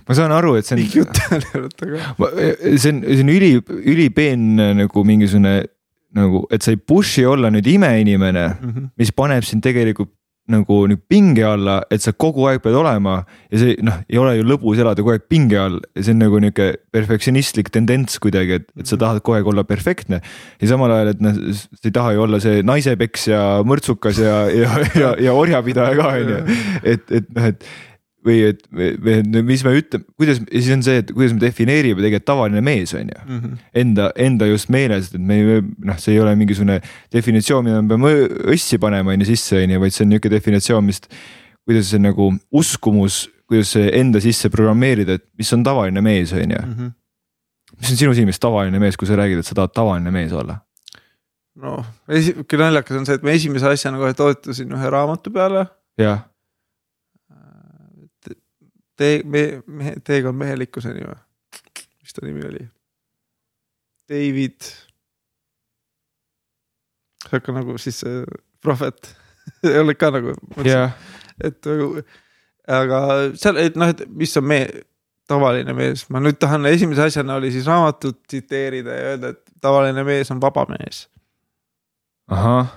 ma 0.07 0.15
saan 0.17 0.33
aru, 0.35 0.55
et 0.59 0.69
see 0.69 0.77
on. 0.77 0.83
jutt 0.93 1.21
on 1.33 1.45
ainult, 1.55 1.83
aga. 1.87 2.01
see 2.77 2.93
on, 2.93 3.03
see 3.07 3.25
on 3.25 3.33
üli, 3.33 3.51
ülipeen 3.95 4.47
nagu 4.77 5.05
mingisugune 5.09 5.55
nagu, 6.17 6.43
et 6.53 6.65
sa 6.65 6.75
ei 6.75 6.81
push'i 6.93 7.25
olla 7.29 7.53
nüüd 7.55 7.69
imeinimene 7.71 8.47
mm, 8.49 8.71
-hmm. 8.71 8.89
mis 8.99 9.13
paneb 9.17 9.47
sind 9.47 9.63
tegelikult 9.65 10.13
nagu 10.51 10.81
nüüd 10.91 11.03
pinge 11.11 11.45
alla, 11.47 11.81
et 11.93 12.03
sa 12.05 12.13
kogu 12.13 12.47
aeg 12.51 12.63
pead 12.65 12.77
olema 12.77 13.21
ja 13.51 13.61
see 13.63 13.77
noh, 13.87 14.01
ei 14.11 14.21
ole 14.21 14.37
ju 14.39 14.47
lõbus 14.47 14.81
elada 14.83 15.03
kogu 15.03 15.15
aeg 15.15 15.27
pinge 15.31 15.59
all 15.61 15.79
ja 15.97 16.05
see 16.05 16.15
on 16.17 16.23
nagu 16.25 16.41
nihuke 16.43 16.71
perfektsionistlik 16.95 17.73
tendents 17.75 18.19
kuidagi, 18.23 18.61
et, 18.61 18.69
et 18.79 18.87
sa 18.87 18.97
mhm. 18.97 19.03
tahad 19.05 19.23
kogu 19.23 19.39
aeg 19.39 19.53
olla 19.53 19.67
perfektne. 19.69 20.23
ja 20.61 20.71
samal 20.71 20.95
ajal, 20.95 21.13
et 21.15 21.23
noh, 21.25 21.39
sa 21.57 21.87
ei 21.87 21.95
taha 21.97 22.17
ju 22.17 22.25
olla 22.27 22.41
see 22.43 22.65
naisepeksja, 22.67 23.45
mõrtsukas 23.69 24.21
ja, 24.23 24.41
ja, 24.55 24.83
ja, 24.99 25.15
ja 25.29 25.37
orjapidaja 25.37 25.97
ka 25.99 26.11
on 26.17 26.35
ju, 26.35 26.43
et, 26.95 27.07
et 27.21 27.33
noh, 27.37 27.53
et 27.53 27.71
või 28.27 28.41
et 28.51 28.61
või 28.73 29.43
mis 29.47 29.63
me 29.65 29.73
ütleme, 29.79 30.05
kuidas, 30.21 30.41
siis 30.51 30.69
on 30.75 30.85
see, 30.85 31.01
et 31.01 31.11
kuidas 31.15 31.33
me 31.37 31.41
defineerime 31.43 32.03
tegelikult 32.03 32.29
tavaline 32.29 32.63
mees, 32.65 32.93
on 32.97 33.09
ju 33.09 33.19
mm. 33.25 33.41
-hmm. 33.41 33.59
Enda, 33.83 34.11
enda 34.17 34.47
just 34.51 34.69
meeles, 34.69 35.11
et 35.15 35.21
me 35.21 35.61
noh, 35.61 35.99
see 35.99 36.15
ei 36.15 36.21
ole 36.21 36.35
mingisugune 36.37 36.81
definitsioon, 37.13 37.65
mida 37.65 37.81
me 37.83 37.89
peame 37.89 38.13
õssi 38.55 38.79
panema 38.79 39.15
on 39.15 39.25
ju 39.25 39.31
sisse, 39.33 39.63
on 39.63 39.75
ju, 39.75 39.81
vaid 39.81 39.97
see 39.97 40.05
on 40.05 40.13
nihuke 40.15 40.31
definitsioon, 40.31 40.85
mis. 40.85 41.03
kuidas 41.65 41.91
see 41.93 42.01
nagu 42.01 42.33
uskumus, 42.51 43.29
kuidas 43.47 43.73
see 43.77 43.91
enda 43.95 44.21
sisse 44.21 44.49
programmeerida, 44.51 45.19
et 45.21 45.25
mis 45.39 45.53
on 45.53 45.63
tavaline 45.63 46.01
mees, 46.01 46.33
on 46.33 46.51
ju. 46.51 46.63
Mhm. 46.67 46.91
mis 47.81 47.91
on 47.91 47.97
sinu 47.97 48.15
silmis 48.15 48.41
tavaline 48.41 48.79
mees, 48.79 48.97
kui 48.97 49.09
sa 49.09 49.17
räägid, 49.17 49.39
et 49.39 49.47
sa 49.47 49.55
tahad 49.55 49.73
tavaline 49.75 50.11
mees 50.11 50.33
olla? 50.33 50.61
noh, 51.61 51.85
sihuke 52.09 52.57
naljakas 52.57 52.97
on 52.97 53.07
see, 53.07 53.15
et 53.15 53.23
ma 53.23 53.31
esimese 53.31 53.67
asjana 53.69 53.99
kohe 53.99 54.15
toetusin 54.15 54.73
ühe 54.73 54.91
raamatu 54.91 55.33
peale. 55.33 55.67
jah 55.99 56.30
tee, 59.01 59.23
me, 59.25 59.45
mehe, 59.67 59.97
teekond 60.05 60.39
mehelikkuseni 60.41 61.07
või? 61.07 61.19
mis 62.01 62.17
ta 62.17 62.27
nimi 62.27 62.45
oli? 62.49 62.67
David. 64.11 64.71
see 67.29 67.39
on 67.39 67.45
ka 67.47 67.55
nagu 67.55 67.79
siis 67.79 68.01
see 68.03 68.25
prohvet 68.65 69.13
oled 69.81 69.99
ka 70.01 70.11
nagu 70.15 70.35
yeah.. 70.65 70.97
et 71.43 71.59
nagu, 71.67 72.05
aga 72.69 73.01
seal, 73.39 73.61
et 73.63 73.79
noh, 73.81 73.93
et 73.93 74.05
mis 74.09 74.37
on 74.41 74.47
mehe, 74.51 74.85
tavaline 75.31 75.75
mees, 75.77 76.05
ma 76.11 76.23
nüüd 76.23 76.41
tahan 76.43 76.67
esimese 76.71 77.07
asjana 77.07 77.39
oli 77.39 77.53
siis 77.55 77.69
raamatut 77.71 78.23
tsiteerida 78.27 78.97
ja 78.97 79.13
öelda, 79.13 79.33
et 79.35 79.63
tavaline 79.63 80.05
mees 80.07 80.31
on 80.35 80.41
vaba 80.43 80.67
mees. 80.73 81.05
ahah, 82.31 82.73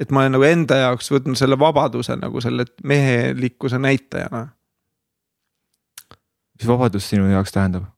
et 0.00 0.10
ma 0.10 0.24
olen 0.24 0.36
nagu 0.36 0.48
enda 0.48 0.80
jaoks 0.82 1.12
võtnud 1.14 1.38
selle 1.38 1.58
vabaduse 1.58 2.16
nagu 2.18 2.42
selle 2.42 2.66
mehelikkuse 2.86 3.78
näitajana. 3.82 4.48
Mis 6.58 6.68
vabadus 6.68 7.08
sinu 7.08 7.28
jaoks 7.30 7.54
tähendab? 7.54 7.88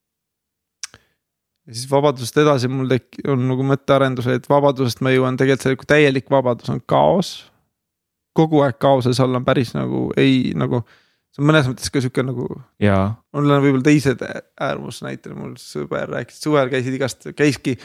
ja 1.67 1.75
siis 1.75 1.89
vabadusest 1.91 2.37
edasi 2.43 2.69
mul 2.69 2.91
tek-, 2.91 3.23
on 3.29 3.47
nagu 3.49 3.65
mõttearendus, 3.67 4.29
et 4.33 4.49
vabadusest 4.51 5.01
ma 5.05 5.15
jõuan 5.15 5.39
tegelikult 5.41 5.67
selle, 5.67 5.81
kui 5.81 5.91
täielik 5.91 6.31
vabadus 6.33 6.73
on 6.73 6.83
kaos. 6.87 7.35
kogu 8.35 8.65
aeg 8.67 8.79
kaoses 8.83 9.21
olla 9.23 9.39
on 9.39 9.45
päris 9.47 9.75
nagu 9.77 10.09
ei 10.19 10.53
nagu, 10.59 10.83
see 11.31 11.43
on 11.43 11.49
mõnes 11.51 11.69
mõttes 11.71 11.93
ka 11.93 12.03
sihuke 12.03 12.25
nagu 12.27 12.49
mul 13.33 13.57
on 13.57 13.63
võib-olla 13.63 13.87
teised 13.87 14.25
äärmusnäited, 14.61 15.33
mul 15.39 15.55
sõber 15.61 16.11
rääkis, 16.11 16.43
suvel 16.43 16.73
käisid 16.73 16.99
igast, 16.99 17.29
käiski 17.39 17.79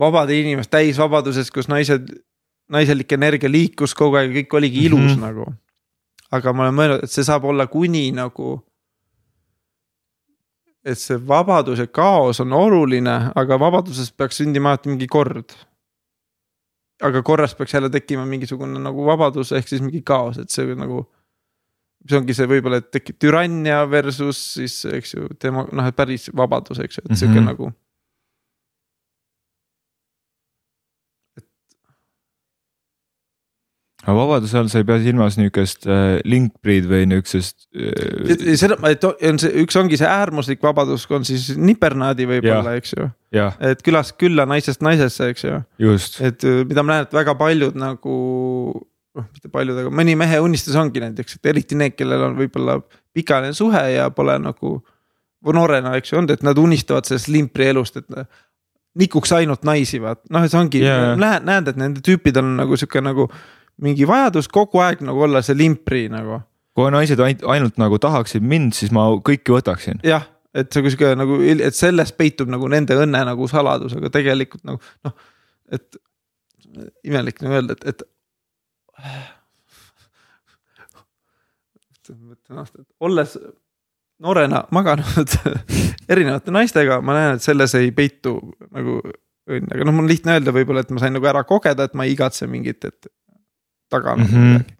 vabade 0.00 0.36
inimest 0.36 0.72
täisvabaduses, 0.74 1.50
kus 1.54 1.70
naised, 1.70 2.10
naiselik 2.72 3.12
energia 3.14 3.50
liikus 3.50 3.94
kogu 3.94 4.18
aeg, 4.18 4.34
kõik 4.40 4.58
oligi 4.58 4.84
ilus 4.88 5.14
mm 5.14 5.16
-hmm. 5.16 5.26
nagu. 5.28 5.54
aga 6.34 6.52
ma 6.52 6.62
olen 6.64 6.74
mõelnud, 6.74 7.04
et 7.04 7.10
see 7.10 7.24
saab 7.24 7.44
olla 7.44 7.66
kuni 7.66 8.10
nagu. 8.12 8.64
Et 10.84 10.98
see 11.00 11.16
vabadus 11.28 11.78
ja 11.78 11.86
kaos 11.86 12.40
on 12.40 12.52
oluline, 12.52 13.14
aga 13.34 13.58
vabadusest 13.60 14.16
peaks 14.16 14.36
sündima 14.42 14.74
alati 14.74 14.88
mingi 14.92 15.06
kord. 15.08 15.54
aga 17.02 17.22
korrast 17.22 17.56
peaks 17.58 17.74
jälle 17.74 17.90
tekkima 17.90 18.24
mingisugune 18.26 18.78
nagu 18.78 19.04
vabadus 19.06 19.52
ehk 19.52 19.68
siis 19.68 19.80
mingi 19.82 20.02
kaos, 20.02 20.38
et 20.38 20.50
see 20.50 20.74
nagu 20.78 21.04
see 22.08 22.18
ongi 22.18 22.34
see 22.36 22.46
võib-olla, 22.46 22.78
et 22.82 22.90
tekib 22.92 23.16
türannia 23.18 23.82
versus 23.90 24.38
siis, 24.54 24.84
eks 24.84 25.14
ju, 25.14 25.28
tema 25.40 25.64
noh, 25.72 25.86
et 25.88 25.96
päris 25.96 26.28
vabadus, 26.36 26.78
eks 26.84 26.98
ju, 26.98 27.02
et 27.10 27.16
sihuke 27.16 27.40
mm 27.40 27.40
Mhm. 27.40 27.48
-hmm. 27.48 27.50
nagu. 27.50 27.72
Aga 34.04 34.14
vabaduse 34.18 34.58
all 34.60 34.68
sa 34.68 34.80
ei 34.82 34.86
pea 34.88 35.00
silmas 35.00 35.38
niukest 35.40 35.86
äh, 35.88 36.18
linkbreed 36.28 36.86
või 36.90 37.06
niuksest 37.08 37.68
äh, 37.72 38.54
seda, 38.60 38.76
et 38.90 39.04
on 39.08 39.40
see, 39.40 39.52
üks 39.64 39.78
ongi 39.80 39.98
see 40.00 40.08
äärmuslik 40.08 40.62
vabadus, 40.64 41.06
on 41.14 41.24
siis 41.24 41.54
nipernaadi 41.56 42.28
võib-olla, 42.28 42.76
eks 42.80 42.96
ju. 42.98 43.08
et 43.64 43.84
külas 43.86 44.12
külla 44.20 44.46
naisest 44.50 44.84
naisesse, 44.84 45.30
eks 45.32 45.46
ju, 45.46 45.60
et 46.20 46.44
äh, 46.44 46.60
mida 46.68 46.84
ma 46.84 46.98
näen, 46.98 47.08
et 47.08 47.16
väga 47.16 47.36
paljud 47.40 47.78
nagu. 47.80 48.18
noh, 49.14 49.28
mitte 49.30 49.46
paljud, 49.46 49.76
aga 49.78 49.90
mõni 49.94 50.16
mehe 50.18 50.40
unistus 50.42 50.74
ongi 50.74 50.98
näiteks, 50.98 51.36
et 51.38 51.52
eriti 51.52 51.76
need, 51.78 51.94
kellel 51.94 52.28
on 52.28 52.38
võib-olla 52.38 52.80
pikaajaline 53.14 53.54
suhe 53.54 53.84
ja 53.94 54.08
pole 54.10 54.36
nagu. 54.42 54.80
noorena, 55.44 55.92
eks 55.96 56.12
ju, 56.12 56.18
olnud, 56.18 56.32
et 56.32 56.42
nad 56.42 56.58
unistavad 56.58 57.04
sellest 57.04 57.28
limpri 57.28 57.66
elust, 57.68 58.00
et 58.00 58.24
nikuks 58.98 59.32
ainult 59.36 59.64
naisi, 59.66 60.00
vaat 60.02 60.22
noh, 60.32 60.44
et 60.44 60.52
see 60.52 60.60
ongi 60.60 60.80
yeah., 60.82 61.12
näed, 61.18 61.44
näed, 61.46 61.68
et 61.72 61.78
nende 61.80 62.02
tüüpidel 62.04 62.46
on 62.46 62.56
nagu 62.62 62.78
sihuke 62.78 63.02
nagu 63.04 63.28
mingi 63.82 64.06
vajadus 64.06 64.48
kogu 64.52 64.82
aeg 64.84 65.02
nagu 65.02 65.24
olla 65.26 65.42
see 65.42 65.56
limpri 65.58 66.06
nagu 66.12 66.42
kui 66.74 66.90
naised 66.90 67.20
ainult, 67.22 67.44
ainult 67.54 67.76
nagu 67.78 67.98
tahaksid 68.02 68.44
mind, 68.46 68.74
siis 68.76 68.92
ma 68.94 69.06
kõiki 69.24 69.54
võtaksin. 69.54 70.00
jah, 70.06 70.26
et 70.54 70.72
see 70.74 70.82
sihuke 70.88 71.12
nagu, 71.18 71.38
et 71.54 71.76
selles 71.76 72.12
peitub 72.18 72.50
nagu 72.50 72.68
nende 72.70 72.96
õnne 72.98 73.22
nagu 73.30 73.48
saladus, 73.50 73.94
aga 73.98 74.10
tegelikult 74.14 74.64
nagu 74.66 74.82
noh, 75.06 75.14
et 75.74 76.00
imelik 77.06 77.38
nagu 77.44 77.60
öelda, 77.60 77.78
et, 77.78 77.94
et. 77.94 78.08
mõtlen 82.14 82.58
aastat, 82.60 82.84
olles 83.00 83.38
noorena 84.24 84.64
maganud 84.74 85.38
erinevate 86.12 86.52
naistega, 86.54 86.98
ma 87.02 87.14
näen, 87.16 87.38
et 87.38 87.46
selles 87.46 87.74
ei 87.78 87.94
peitu 87.94 88.36
nagu 88.74 88.98
õnn, 89.44 89.70
aga 89.70 89.86
noh, 89.86 89.94
mul 89.94 90.08
on 90.08 90.10
lihtne 90.10 90.36
öelda 90.36 90.52
võib-olla, 90.56 90.82
et 90.84 90.90
ma 90.94 91.02
sain 91.02 91.14
nagu 91.14 91.28
ära 91.30 91.44
kogeda, 91.48 91.86
et 91.86 91.94
ma 91.94 92.06
ei 92.06 92.16
igatse 92.16 92.48
mingit, 92.50 92.84
et 92.88 93.08
taga 93.90 94.16
nagu 94.16 94.30
Mhm. 94.30 94.52
midagi 94.52 94.74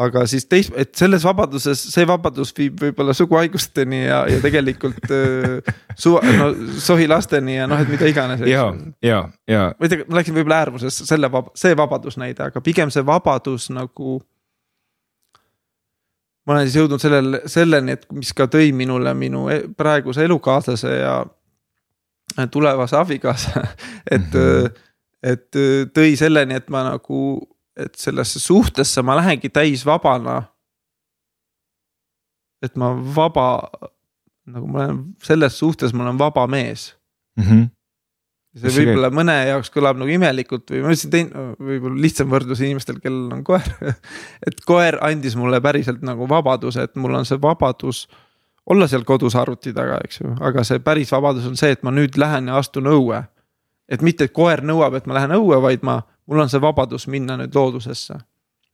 aga 0.00 0.22
siis 0.30 0.46
teist, 0.48 0.72
et 0.80 0.94
selles 0.96 1.24
vabaduses, 1.26 1.80
see 1.92 2.06
vabadus 2.08 2.54
viib 2.56 2.78
võib-olla 2.80 3.12
suguhaigusteni 3.16 4.04
ja, 4.06 4.22
ja 4.30 4.38
tegelikult 4.40 5.10
äh, 5.16 5.74
su, 5.98 6.14
no 6.38 6.48
sohilasteni 6.80 7.58
ja 7.58 7.66
noh, 7.70 7.80
et 7.82 7.90
mida 7.92 8.08
iganes. 8.08 8.40
ja, 8.48 8.64
ja, 9.04 9.20
ja 9.50 9.66
ma 9.76 9.86
ei 9.88 9.92
tea, 9.92 10.06
ma 10.08 10.20
läksin 10.20 10.36
võib-olla 10.38 10.62
äärmusesse 10.64 11.04
selle 11.08 11.28
vab-, 11.32 11.52
see 11.58 11.76
vabadusnäide, 11.76 12.48
aga 12.48 12.62
pigem 12.64 12.92
see 12.94 13.04
vabadus 13.06 13.68
nagu. 13.76 14.20
ma 16.46 16.56
olen 16.56 16.68
siis 16.70 16.80
jõudnud 16.80 17.02
sellele, 17.02 17.42
selleni, 17.52 17.98
et 17.98 18.08
mis 18.16 18.32
ka 18.32 18.48
tõi 18.50 18.72
minule 18.74 19.12
minu 19.14 19.48
e- 19.52 19.66
praeguse 19.76 20.24
elukaaslase 20.24 20.94
ja 20.96 21.18
tulevase 22.50 22.96
abikaasa, 22.96 23.66
et 24.16 24.32
mm. 24.32 24.40
-hmm. 24.40 24.86
Et 25.22 25.48
tõi 25.94 26.14
selleni, 26.16 26.56
et 26.56 26.70
ma 26.72 26.84
nagu 26.86 27.22
et 27.80 27.96
sellesse 27.98 28.40
suhtesse 28.40 29.02
ma 29.02 29.16
lähengi 29.18 29.48
täisvabana. 29.48 30.42
et 32.62 32.76
ma 32.76 32.90
vaba, 32.92 33.70
nagu 34.44 34.66
ma 34.68 34.84
olen 34.84 35.04
selles 35.24 35.58
suhtes, 35.58 35.94
ma 35.96 36.04
olen 36.04 36.18
vaba 36.18 36.46
mees 36.46 36.90
mm. 37.38 37.44
-hmm. 37.44 37.68
see 38.60 38.74
võib-olla 38.74 39.08
mõne 39.16 39.36
jaoks 39.48 39.72
kõlab 39.72 39.96
nagu 39.96 40.12
imelikult 40.12 40.68
või 40.74 40.82
ma 40.84 40.92
ütlesin 40.92 41.14
teine, 41.14 41.44
võib-olla 41.56 42.02
lihtsam 42.04 42.28
võrdlus 42.28 42.60
inimestel, 42.60 43.00
kellel 43.00 43.32
on 43.38 43.44
koer. 43.44 43.70
et 44.48 44.60
koer 44.66 44.98
andis 45.06 45.38
mulle 45.40 45.60
päriselt 45.64 46.02
nagu 46.04 46.28
vabaduse, 46.28 46.84
et 46.84 47.00
mul 47.00 47.16
on 47.22 47.24
see 47.24 47.40
vabadus 47.40 48.08
olla 48.70 48.88
seal 48.88 49.04
kodus 49.08 49.36
arvuti 49.36 49.72
taga, 49.72 50.02
eks 50.04 50.20
ju, 50.20 50.34
aga 50.40 50.64
see 50.64 50.82
päris 50.84 51.12
vabadus 51.12 51.46
on 51.48 51.56
see, 51.56 51.72
et 51.72 51.82
ma 51.82 51.94
nüüd 51.94 52.18
lähen 52.20 52.50
ja 52.52 52.60
astun 52.60 52.90
õue. 52.92 53.24
Et 53.90 54.02
mitte, 54.02 54.24
et 54.24 54.32
koer 54.32 54.62
nõuab, 54.62 54.94
et 54.94 55.06
ma 55.06 55.14
lähen 55.18 55.34
õue, 55.36 55.60
vaid 55.62 55.82
ma, 55.82 56.00
mul 56.26 56.44
on 56.44 56.48
see 56.48 56.62
vabadus 56.62 57.08
minna 57.10 57.36
nüüd 57.40 57.54
loodusesse, 57.54 58.20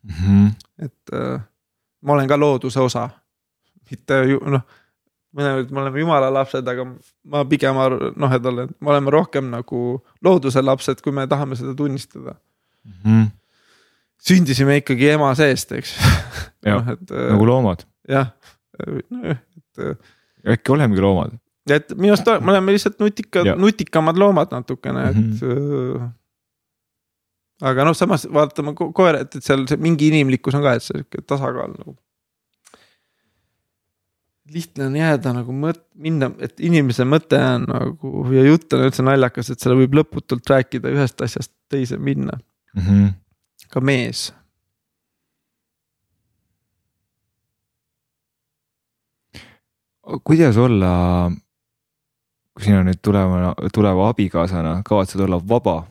Mm 0.06 0.14
-hmm. 0.14 0.50
et 0.78 1.12
äh, 1.12 1.40
ma 2.00 2.12
olen 2.12 2.28
ka 2.28 2.40
looduse 2.40 2.80
osa. 2.80 3.10
mitte 3.90 4.14
noh, 4.26 4.62
mõlemad, 5.36 5.70
me 5.70 5.80
oleme 5.80 6.00
jumala 6.00 6.32
lapsed, 6.34 6.68
aga 6.68 6.84
ma 7.24 7.44
pigem 7.44 7.76
noh, 8.16 8.32
et 8.34 8.46
olen, 8.46 8.68
me 8.80 8.90
oleme 8.90 9.10
rohkem 9.10 9.50
nagu 9.50 9.80
looduse 10.24 10.62
lapsed, 10.62 11.02
kui 11.04 11.12
me 11.12 11.26
tahame 11.26 11.56
seda 11.56 11.74
tunnistada. 11.74 12.34
Mm 12.84 12.92
-hmm. 13.04 13.26
sündisime 14.18 14.76
ikkagi 14.76 15.08
ema 15.08 15.34
seest, 15.34 15.72
eks 15.72 15.96
Jah, 16.64 16.84
noh, 16.84 16.92
et 16.94 17.10
nagu 17.10 17.46
loomad, 17.46 17.86
jah, 18.08 18.26
nojah, 19.10 19.38
et 19.56 19.98
äkki 20.46 20.72
olemegi 20.72 21.00
loomad. 21.00 21.38
Et 21.74 21.92
minu 21.98 22.14
arust 22.14 22.28
me 22.40 22.52
oleme 22.54 22.74
lihtsalt 22.76 23.00
nutikad, 23.02 23.50
Jah. 23.50 23.58
nutikamad 23.58 24.18
loomad 24.20 24.52
natukene, 24.54 25.04
et 25.10 25.42
mm. 25.42 26.08
aga 27.66 27.86
noh, 27.88 27.96
samas 27.98 28.26
vaatame 28.30 28.74
ko 28.78 28.90
koera, 28.96 29.24
et, 29.26 29.38
et 29.38 29.44
seal 29.46 29.66
see 29.68 29.80
mingi 29.82 30.10
inimlikkus 30.12 30.58
on 30.58 30.66
ka, 30.66 30.76
et 30.76 30.86
see 30.86 31.00
sihuke 31.00 31.24
tasakaal 31.26 31.74
nagu. 31.74 31.96
lihtne 34.54 34.86
on 34.86 34.94
jääda 34.94 35.32
nagu 35.34 35.52
mõt-, 35.52 35.82
minna, 35.98 36.30
et 36.38 36.60
inimese 36.62 37.02
mõte 37.02 37.38
on 37.42 37.66
nagu 37.66 38.26
ja 38.30 38.46
jutt 38.46 38.72
on 38.76 38.86
üldse 38.86 39.02
naljakas, 39.02 39.50
et 39.50 39.62
selle 39.62 39.78
võib 39.80 39.96
lõputult 39.98 40.46
rääkida 40.52 40.92
ühest 40.94 41.22
asjast 41.22 41.52
teise 41.70 41.98
minna, 41.98 42.38
Mm 42.76 42.82
-hmm. 42.82 43.12
ka 43.72 43.80
mees. 43.80 44.32
kuidas 50.24 50.56
olla, 50.56 51.30
kui 52.56 52.64
sina 52.64 52.80
nüüd 52.86 53.02
tuleva, 53.04 53.52
tuleva 53.74 54.08
abikaasana 54.14 54.80
kavatsed 54.86 55.20
olla 55.26 55.40
vaba? 55.52 55.82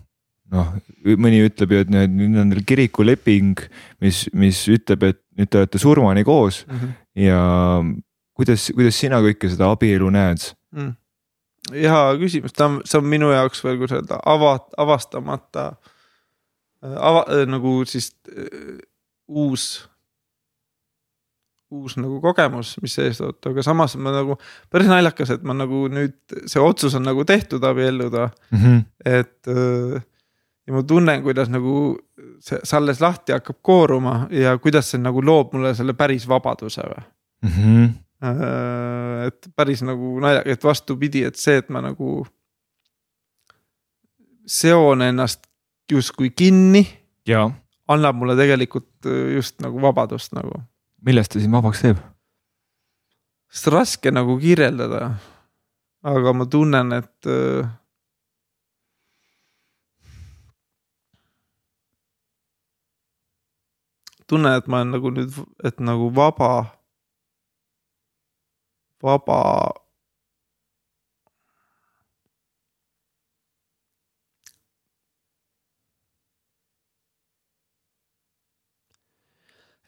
noh, 0.54 0.76
mõni 1.18 1.40
ütleb 1.42 1.72
ju, 1.74 1.80
et 1.84 1.90
nüüd 1.90 2.12
nüüd 2.20 2.38
on 2.42 2.52
teil 2.54 2.66
kirikuleping, 2.70 3.64
mis, 4.04 4.26
mis 4.38 4.60
ütleb, 4.72 5.08
et 5.08 5.22
nüüd 5.40 5.50
te 5.50 5.64
olete 5.64 5.82
surmani 5.82 6.24
koos 6.24 6.66
Mm 6.68 6.78
-hmm. 6.78 6.92
ja 7.26 7.40
kuidas, 8.34 8.70
kuidas 8.76 9.00
sina 9.00 9.22
kõike 9.26 9.50
seda 9.50 9.72
abielu 9.72 10.10
näed? 10.10 10.54
mm. 10.72 10.94
hea 11.74 12.04
küsimus, 12.22 12.54
ta 12.54 12.66
on, 12.66 12.82
see 12.86 13.00
on 13.00 13.06
minu 13.10 13.32
jaoks 13.32 13.64
veel, 13.64 13.78
kuidas 13.78 13.98
öelda, 13.98 14.20
ava-, 14.26 14.70
avastamata 14.78 15.74
ava- 16.82 17.46
nagu 17.46 17.84
siis 17.86 18.12
äh, 18.30 18.78
uus. 19.28 19.90
Uus 21.72 21.98
nagu 21.98 22.22
kogemus, 22.22 22.76
mis 22.82 22.98
ees 23.00 23.22
ootab, 23.22 23.52
aga 23.52 23.64
samas 23.64 23.96
ma 23.98 24.12
nagu 24.14 24.38
päris 24.70 24.88
naljakas, 24.88 25.30
et 25.30 25.44
ma 25.44 25.54
nagu 25.54 25.88
nüüd 25.90 26.14
see 26.46 26.62
otsus 26.62 26.96
on 26.96 27.04
nagu 27.04 27.26
tehtud 27.26 27.64
abielluda, 27.64 28.30
Mm 28.52 28.60
-hmm. 28.60 28.84
et. 29.06 29.48
äh, 29.48 30.02
ja 30.68 30.74
ma 30.74 30.84
tunnen, 30.84 31.22
kuidas 31.24 31.50
nagu 31.50 31.98
see, 32.40 32.60
see 32.64 32.78
alles 32.78 33.02
lahti 33.02 33.32
hakkab 33.32 33.58
kooruma 33.62 34.28
ja 34.32 34.58
kuidas 34.58 34.90
see 34.92 34.98
nagu 35.02 35.22
loob 35.26 35.54
mulle 35.54 35.76
selle 35.76 35.94
päris 35.94 36.28
vabaduse 36.28 36.82
või 36.82 37.04
Mm 37.42 37.50
-hmm. 37.52 37.94
Et 39.28 39.48
päris 39.56 39.82
nagu 39.84 40.20
nalja, 40.20 40.42
et 40.46 40.64
vastupidi, 40.64 41.24
et 41.24 41.36
see, 41.36 41.58
et 41.58 41.70
ma 41.70 41.82
nagu. 41.82 42.26
seon 44.48 45.02
ennast 45.02 45.48
justkui 45.92 46.30
kinni, 46.30 46.88
annab 47.88 48.16
mulle 48.16 48.36
tegelikult 48.38 49.06
äh, 49.06 49.34
just 49.36 49.62
nagu 49.62 49.82
vabadust 49.82 50.34
nagu. 50.34 50.62
Millest 51.06 51.32
ta 51.32 51.40
sind 51.40 51.54
vabaks 51.54 51.82
teeb? 51.86 52.02
sest 53.56 53.72
raske 53.72 54.12
nagu 54.12 54.36
kirjeldada. 54.42 55.16
aga 56.06 56.34
ma 56.34 56.46
tunnen, 56.46 56.92
et 56.94 57.30
äh, 57.30 57.66
tunnen, 64.28 64.58
et 64.58 64.68
ma 64.68 64.82
olen 64.82 64.94
nagu 64.98 65.14
nüüd, 65.14 65.40
et 65.66 65.80
nagu 65.80 66.12
vaba, 66.14 66.52
vaba. 69.02 69.42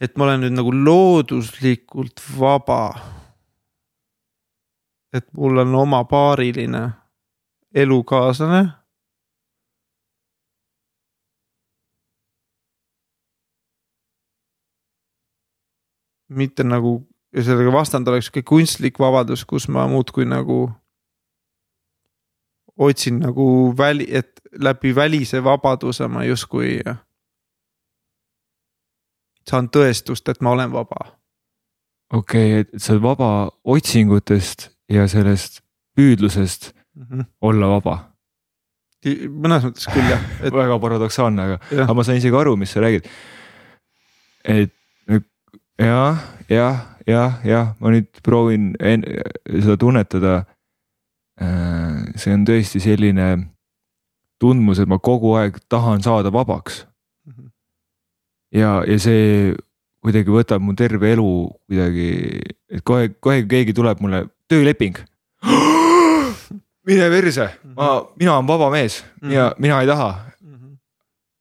Et 0.02 0.18
ma 0.18 0.28
olen 0.28 0.46
nüüd 0.46 0.58
nagu 0.58 0.72
looduslikult 0.74 2.22
vaba. 2.40 2.82
et 5.14 5.26
mul 5.34 5.58
on 5.58 5.76
oma 5.76 6.04
paariline 6.04 6.90
elukaaslane 7.74 8.62
mitte 16.30 16.64
nagu 16.64 17.08
ja 17.36 17.44
sellega 17.44 17.72
vastand 17.72 18.08
oleks 18.08 18.28
sihuke 18.28 18.44
kunstlik 18.44 19.00
vabadus, 19.00 19.46
kus 19.46 19.68
ma 19.68 19.88
muudkui 19.88 20.26
nagu 20.26 20.68
otsin 22.78 23.20
nagu 23.20 23.74
väli, 23.78 24.08
et 24.10 24.42
läbi 24.60 24.96
välise 24.96 25.44
vabaduse 25.44 26.08
ma 26.08 26.24
justkui 26.26 26.80
saan 29.48 29.70
tõestust, 29.74 30.28
et 30.32 30.42
ma 30.42 30.54
olen 30.56 30.72
vaba. 30.72 31.14
okei 32.14 32.60
okay,, 32.60 32.66
et 32.66 32.84
sa 32.84 32.94
oled 32.94 33.04
vaba 33.04 33.32
otsingutest 33.64 34.70
ja 34.90 35.08
sellest 35.08 35.62
püüdlusest 35.98 36.74
mm 36.96 37.04
-hmm. 37.04 37.26
olla 37.42 37.68
vaba. 37.68 37.98
mõnes 39.06 39.64
mõttes 39.64 39.88
küll 39.94 40.10
jah 40.10 40.24
et.... 40.44 40.54
väga 40.64 40.80
paradoksaalne, 40.80 41.42
aga, 41.42 41.60
aga 41.84 41.94
ma 41.94 42.04
sain 42.04 42.18
isegi 42.18 42.36
aru, 42.36 42.56
mis 42.56 42.72
sa 42.72 42.82
räägid. 42.82 43.08
et 44.44 44.74
jah, 45.78 46.18
jah, 46.50 46.98
jah, 47.08 47.40
jah, 47.46 47.74
ma 47.80 47.92
nüüd 47.94 48.10
proovin 48.24 48.74
en, 48.80 49.06
seda 49.48 49.78
tunnetada. 49.80 50.38
Äh, 51.38 52.08
see 52.18 52.34
on 52.34 52.46
tõesti 52.48 52.82
selline 52.82 53.28
tundmus, 54.42 54.82
et 54.82 54.90
ma 54.90 54.98
kogu 54.98 55.36
aeg 55.38 55.60
tahan 55.70 56.02
saada 56.06 56.34
vabaks. 56.34 56.86
Mhm. 58.52 58.60
ja, 58.62 58.72
ja 58.88 59.00
see 59.00 59.56
kuidagi 60.04 60.32
võtab 60.32 60.64
mu 60.64 60.76
terve 60.78 61.12
elu 61.16 61.28
kuidagi, 61.68 62.10
et 62.72 62.84
kohe, 62.88 63.10
kohe 63.20 63.44
keegi 63.50 63.74
tuleb 63.76 64.00
mulle, 64.00 64.28
tööleping. 64.48 65.00
mine 66.88 67.10
perse, 67.12 67.50
ma, 67.76 68.00
mhm. 68.00 68.16
mina 68.20 68.38
olen 68.38 68.50
vaba 68.50 68.72
mees 68.72 69.04
ja 69.22 69.52
mhm. 69.52 69.62
mina 69.62 69.82
ei 69.84 69.90
taha 69.90 70.12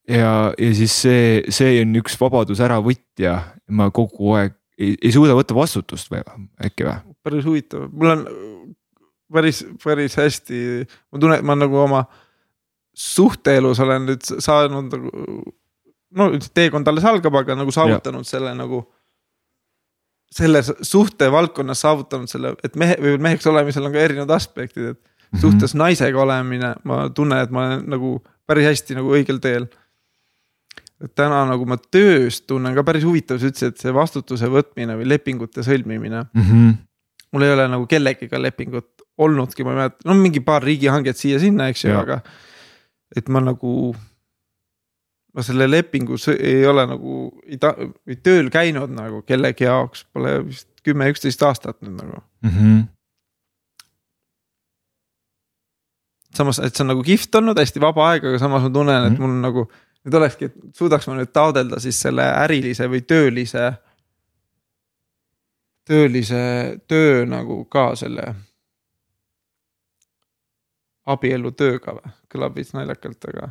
ja, 0.08 0.52
ja 0.58 0.74
siis 0.74 0.94
see, 1.02 1.42
see 1.52 1.80
on 1.82 1.98
üks 2.00 2.16
vabaduse 2.20 2.64
äravõtja, 2.66 3.36
ma 3.74 3.90
kogu 3.94 4.36
aeg 4.38 4.54
ei, 4.78 4.94
ei 5.00 5.12
suuda 5.14 5.36
võtta 5.36 5.56
vastutust 5.56 6.10
või 6.12 6.22
äkki 6.66 6.86
või? 6.86 6.98
päris 7.26 7.46
huvitav, 7.48 7.88
mul 7.90 8.12
on 8.12 8.24
päris, 9.32 9.64
päris 9.82 10.16
hästi, 10.18 10.58
ma 11.10 11.20
tunnen, 11.20 11.40
et 11.40 11.46
ma 11.46 11.56
nagu 11.58 11.80
oma 11.82 12.04
suhteelus 12.96 13.80
olen 13.84 14.10
nüüd 14.12 14.26
saanud 14.26 14.92
nagu. 14.92 15.24
No 16.14 16.28
teekond 16.54 16.88
alles 16.88 17.04
algab, 17.04 17.34
aga 17.34 17.56
nagu 17.58 17.72
saavutanud 17.74 18.26
ja. 18.26 18.30
selle 18.30 18.54
nagu. 18.54 18.84
selles 20.36 20.72
suhtevaldkonnas 20.82 21.80
saavutanud 21.80 22.28
selle, 22.28 22.50
et 22.64 22.74
mehe 22.76 22.96
või 23.00 23.18
meheks 23.22 23.46
olemisel 23.46 23.86
on 23.86 23.92
ka 23.94 24.00
erinevad 24.02 24.30
aspektid, 24.34 24.84
et 24.90 24.98
mm 24.98 25.06
-hmm. 25.06 25.40
suhtes 25.40 25.74
naisega 25.74 26.20
olemine, 26.20 26.74
ma 26.84 27.08
tunnen, 27.08 27.38
et 27.38 27.50
ma 27.50 27.66
olen 27.66 27.84
nagu 27.90 28.22
päris 28.46 28.66
hästi 28.66 28.94
nagu 28.98 29.14
õigel 29.14 29.38
teel 29.40 29.68
et 31.04 31.12
täna 31.14 31.44
nagu 31.44 31.66
ma 31.68 31.76
töös 31.76 32.40
tunnen 32.48 32.74
ka 32.74 32.84
päris 32.86 33.04
huvitav, 33.04 33.38
sa 33.38 33.50
ütlesid, 33.50 33.74
et 33.74 33.84
see 33.84 33.94
vastutuse 33.94 34.48
võtmine 34.48 34.96
või 34.96 35.08
lepingute 35.08 35.62
sõlmimine 35.62 36.22
mm. 36.24 36.42
-hmm. 36.42 36.76
mul 37.32 37.42
ei 37.42 37.52
ole 37.52 37.68
nagu 37.68 37.86
kellegiga 37.86 38.40
lepingut 38.42 38.96
olnudki, 39.18 39.64
ma 39.64 39.72
ei 39.72 39.80
mäleta, 39.80 40.08
no 40.08 40.16
mingi 40.18 40.40
paar 40.44 40.64
riigihanget 40.64 41.16
siia-sinna, 41.16 41.70
eks 41.72 41.84
ju, 41.84 41.94
aga. 41.96 42.20
et 43.16 43.28
ma 43.32 43.40
nagu, 43.40 43.94
ma 45.36 45.44
selle 45.44 45.68
lepingu 45.68 46.16
ei 46.32 46.64
ole 46.66 46.86
nagu, 46.88 47.16
ei 47.44 47.58
ta-, 47.60 47.76
või 47.76 48.18
tööl 48.24 48.48
käinud 48.52 48.92
nagu 48.96 49.20
kellegi 49.28 49.66
jaoks, 49.66 50.06
pole 50.16 50.38
vist 50.46 50.68
kümme, 50.86 51.08
üksteist 51.12 51.42
aastat 51.44 51.76
nüüd 51.84 51.98
nagu 51.98 52.20
mm. 52.46 52.52
-hmm. 52.52 52.84
samas, 56.38 56.60
et 56.64 56.72
see 56.72 56.84
on 56.86 56.92
nagu 56.94 57.04
kihvt 57.04 57.34
olnud, 57.40 57.58
hästi 57.60 57.82
vaba 57.84 58.12
aeg, 58.12 58.24
aga 58.30 58.40
samas 58.40 58.64
ma 58.64 58.70
tunnen, 58.72 59.10
et 59.10 59.12
mhm. 59.12 59.20
mul 59.22 59.42
nagu 59.42 59.66
nüüd 60.06 60.16
olekski, 60.20 60.48
et 60.48 60.78
suudaks 60.78 61.08
ma 61.10 61.18
nüüd 61.18 61.34
taodelda 61.34 61.82
siis 61.84 62.00
selle 62.00 62.24
ärilise 62.44 62.88
või 62.88 63.02
töölise. 63.04 63.72
töölise 65.86 66.42
töö 66.88 67.26
nagu 67.28 67.64
ka 67.64 67.94
selle. 67.96 68.34
abielutööga 71.06 71.92
või, 71.94 72.10
kõlab 72.32 72.56
veits 72.56 72.72
naljakalt, 72.74 73.24
aga 73.30 73.50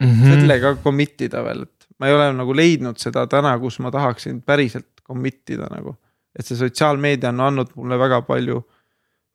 mm. 0.00 0.08
-hmm. 0.08 0.40
sellega 0.40 0.74
commit 0.84 1.20
ida 1.20 1.44
veel, 1.44 1.62
et 1.62 1.88
ma 1.98 2.08
ei 2.08 2.14
ole 2.14 2.32
nagu 2.32 2.56
leidnud 2.56 2.98
seda 2.98 3.26
täna, 3.26 3.58
kus 3.58 3.78
ma 3.78 3.90
tahaksin 3.90 4.42
päriselt 4.42 5.02
commit 5.06 5.50
ida 5.50 5.68
nagu. 5.70 5.96
et 6.38 6.46
see 6.46 6.56
sotsiaalmeedia 6.58 7.28
on 7.28 7.40
andnud 7.40 7.68
mulle 7.76 7.98
väga 7.98 8.22
palju 8.26 8.64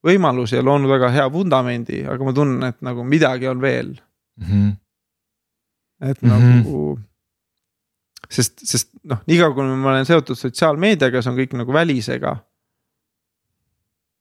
võimalusi 0.04 0.56
ja 0.56 0.64
loonud 0.64 0.90
väga 0.90 1.10
hea 1.16 1.32
vundamendi, 1.32 2.04
aga 2.08 2.24
ma 2.24 2.34
tunnen, 2.34 2.64
et 2.64 2.82
nagu 2.82 3.04
midagi 3.04 3.48
on 3.48 3.62
veel 3.62 3.96
mm. 4.38 4.46
-hmm 4.46 4.78
et 6.02 6.22
mm 6.22 6.30
-hmm. 6.30 6.56
nagu. 6.56 7.00
sest, 8.30 8.60
sest 8.64 8.90
noh, 9.04 9.18
niikaua 9.28 9.54
kui 9.54 9.64
ma 9.64 9.90
olen 9.90 10.06
seotud 10.06 10.38
sotsiaalmeediaga, 10.38 11.22
see 11.22 11.32
on 11.32 11.38
kõik 11.40 11.56
nagu 11.58 11.74
välisega. 11.74 12.36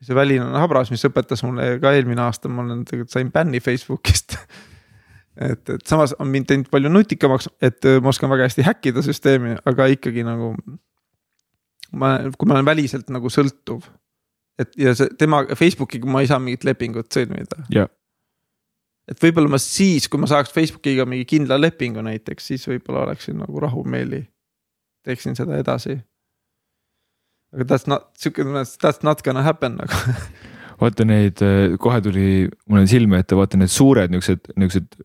see 0.02 0.14
väline 0.14 0.44
on 0.44 0.54
habras, 0.60 0.90
mis 0.90 1.04
õpetas 1.04 1.42
mulle 1.42 1.78
ka 1.82 1.92
eelmine 1.92 2.22
aasta, 2.22 2.48
ma 2.48 2.62
olen 2.62 2.84
tegelikult 2.84 3.10
sain 3.10 3.32
bänni 3.32 3.60
Facebookist 3.60 4.36
et, 5.38 5.62
et 5.70 5.86
samas 5.86 6.14
on 6.18 6.30
mind 6.32 6.48
teinud 6.50 6.70
palju 6.72 6.90
nutikamaks, 6.92 7.48
et 7.62 7.84
äh, 7.86 8.00
ma 8.02 8.12
oskan 8.12 8.30
väga 8.32 8.48
hästi 8.48 8.66
häkkida 8.66 9.04
süsteemi, 9.06 9.56
aga 9.68 9.88
ikkagi 9.94 10.26
nagu. 10.26 10.54
ma, 11.92 12.18
kui 12.36 12.48
ma 12.48 12.58
olen 12.58 12.66
väliselt 12.68 13.08
nagu 13.10 13.30
sõltuv. 13.32 13.86
et 14.58 14.74
ja 14.76 14.94
see 14.98 15.08
tema 15.18 15.44
Facebookiga 15.54 16.10
ma 16.10 16.20
ei 16.20 16.26
saa 16.26 16.38
mingit 16.42 16.64
lepingut 16.66 17.12
sõlmida 17.14 17.62
yeah 17.70 17.88
et 19.08 19.22
võib-olla 19.22 19.54
ma 19.54 19.60
siis, 19.62 20.08
kui 20.10 20.20
ma 20.20 20.28
saaks 20.28 20.52
Facebookiga 20.52 21.06
mingi 21.08 21.26
kindla 21.28 21.58
lepingu 21.60 22.02
näiteks, 22.04 22.50
siis 22.52 22.66
võib-olla 22.68 23.06
oleksin 23.06 23.38
nagu 23.40 23.60
rahumeeli. 23.64 24.26
teeksin 25.06 25.36
seda 25.38 25.56
edasi. 25.56 25.98
aga 27.54 27.64
that's 27.64 27.86
not, 27.88 28.10
sihuke 28.18 28.44
that's 28.82 29.02
not 29.02 29.22
gonna 29.24 29.42
happen 29.42 29.78
nagu 29.80 29.94
vaata 30.82 31.04
neid, 31.08 31.40
äh, 31.42 31.76
kohe 31.80 32.00
tuli 32.04 32.48
mulle 32.68 32.86
silme 32.86 33.22
ette, 33.22 33.36
vaata 33.36 33.56
need 33.56 33.72
suured 33.72 34.12
niuksed, 34.12 34.52
niuksed 34.56 35.00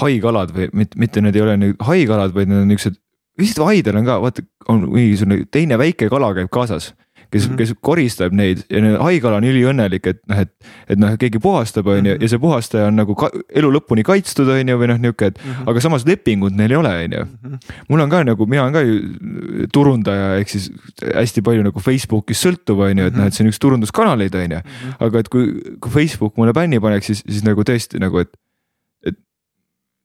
haikalad 0.00 0.52
või 0.54 0.68
mitte, 0.72 0.98
mitte 0.98 1.22
need 1.24 1.36
ei 1.38 1.44
ole 1.44 1.56
nüüd 1.60 1.80
haikalad, 1.86 2.34
vaid 2.34 2.50
need 2.50 2.64
on 2.64 2.70
niuksed, 2.72 2.98
lihtsalt 3.40 3.68
haidel 3.70 4.00
on 4.00 4.08
ka, 4.08 4.20
vaata, 4.22 4.44
on 4.68 4.86
mingisugune 4.90 5.44
teine 5.50 5.78
väike 5.78 6.10
kala 6.12 6.32
käib 6.36 6.50
kaasas 6.54 6.92
kes 7.34 7.48
mm, 7.48 7.52
-hmm. 7.52 7.56
kes 7.56 7.74
koristab 7.80 8.32
neid 8.32 8.62
ja 8.70 8.80
haigala 9.02 9.40
on 9.40 9.46
üliõnnelik, 9.48 10.06
et 10.06 10.20
noh, 10.30 10.40
et, 10.44 10.52
et 10.88 11.00
noh, 11.00 11.16
keegi 11.18 11.40
puhastab, 11.42 11.88
on 11.90 12.06
ju, 12.06 12.14
mhm. 12.14 12.22
ja 12.22 12.30
see 12.30 12.42
puhastaja 12.42 12.90
on 12.90 12.98
nagu 13.00 13.16
ka, 13.18 13.30
elu 13.60 13.70
lõpuni 13.74 14.04
kaitstud, 14.06 14.50
on 14.54 14.70
ju, 14.70 14.78
või 14.80 14.90
noh, 14.92 15.00
nihuke, 15.02 15.32
et 15.32 15.40
mm 15.40 15.50
-hmm. 15.50 15.70
aga 15.72 15.82
samas 15.82 16.06
lepingut 16.06 16.54
neil 16.54 16.70
ei 16.76 16.78
ole, 16.78 16.92
on 17.04 17.16
ju. 17.18 17.24
Mhm. 17.24 17.74
mul 17.88 18.04
on 18.06 18.10
ka 18.10 18.22
nagu, 18.30 18.46
mina 18.46 18.62
olen 18.62 18.72
ka 18.72 18.84
ju 18.86 19.66
turundaja, 19.72 20.36
ehk 20.38 20.54
siis 20.54 20.70
hästi 21.02 21.42
palju 21.42 21.66
nagu 21.66 21.80
Facebookis 21.80 22.46
sõltuv, 22.46 22.86
on 22.86 22.98
ju, 22.98 23.10
et 23.10 23.16
noh, 23.16 23.26
et 23.26 23.34
see 23.34 23.44
on 23.44 23.50
üks 23.50 23.58
turunduskanaleid, 23.66 24.34
on 24.34 24.58
ju. 24.58 24.62
Mhm. 24.62 24.96
aga 25.00 25.18
et 25.18 25.28
kui, 25.28 25.52
kui 25.80 25.90
Facebook 25.90 26.36
mulle 26.36 26.52
bänni 26.52 26.80
paneks, 26.80 27.06
siis, 27.06 27.24
siis 27.26 27.44
nagu 27.44 27.62
tõesti 27.62 27.98
nagu, 27.98 28.18
et 28.18 28.30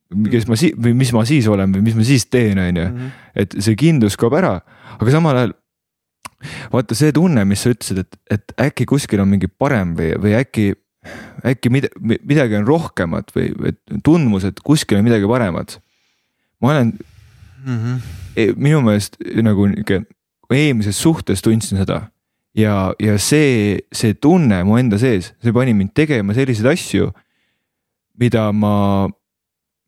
kes 0.09 0.47
ma 0.49 0.57
siis 0.57 0.73
või 0.73 0.95
mis 0.97 1.11
ma 1.13 1.23
siis 1.27 1.47
olen 1.49 1.73
või 1.75 1.85
mis 1.85 1.97
ma 1.97 2.05
siis 2.07 2.25
teen, 2.31 2.59
on 2.61 2.79
ju, 2.81 2.85
et 3.37 3.55
see 3.61 3.77
kindlus 3.79 4.17
kaob 4.19 4.37
ära, 4.39 4.57
aga 4.97 5.13
samal 5.13 5.37
ajal 5.37 5.55
vaata 6.73 6.97
see 6.97 7.13
tunne, 7.15 7.43
mis 7.47 7.63
sa 7.63 7.73
ütlesid, 7.73 8.03
et, 8.03 8.19
et 8.31 8.53
äkki 8.69 8.87
kuskil 8.89 9.21
on 9.23 9.29
mingi 9.31 9.49
parem 9.51 9.93
või, 9.97 10.13
või 10.21 10.35
äkki, 10.39 10.71
äkki 11.47 11.71
mida, 11.73 11.91
midagi 11.99 12.57
on 12.59 12.67
rohkemat 12.67 13.33
või, 13.35 13.51
või 13.59 13.75
tundmus, 14.05 14.47
et 14.47 14.61
kuskil 14.65 14.99
on 14.99 15.07
midagi 15.07 15.29
paremat. 15.29 15.77
ma 16.61 16.73
olen 16.73 16.93
mm, 17.65 17.77
-hmm. 17.77 18.55
minu 18.55 18.81
meelest 18.81 19.19
nagu 19.43 19.67
nihuke 19.67 20.03
eelmises 20.49 20.97
suhtes 20.97 21.41
tundsin 21.41 21.77
seda. 21.77 22.07
Ja, 22.57 22.93
ja 22.99 23.17
see, 23.21 23.79
see 23.93 24.15
tunne 24.17 24.63
mu 24.65 24.77
enda 24.79 24.97
sees, 24.97 25.33
see 25.43 25.53
pani 25.53 25.73
mind 25.73 25.93
tegema 25.93 26.33
selliseid 26.33 26.71
asju, 26.71 27.11
mida 28.19 28.49
ma, 28.51 29.07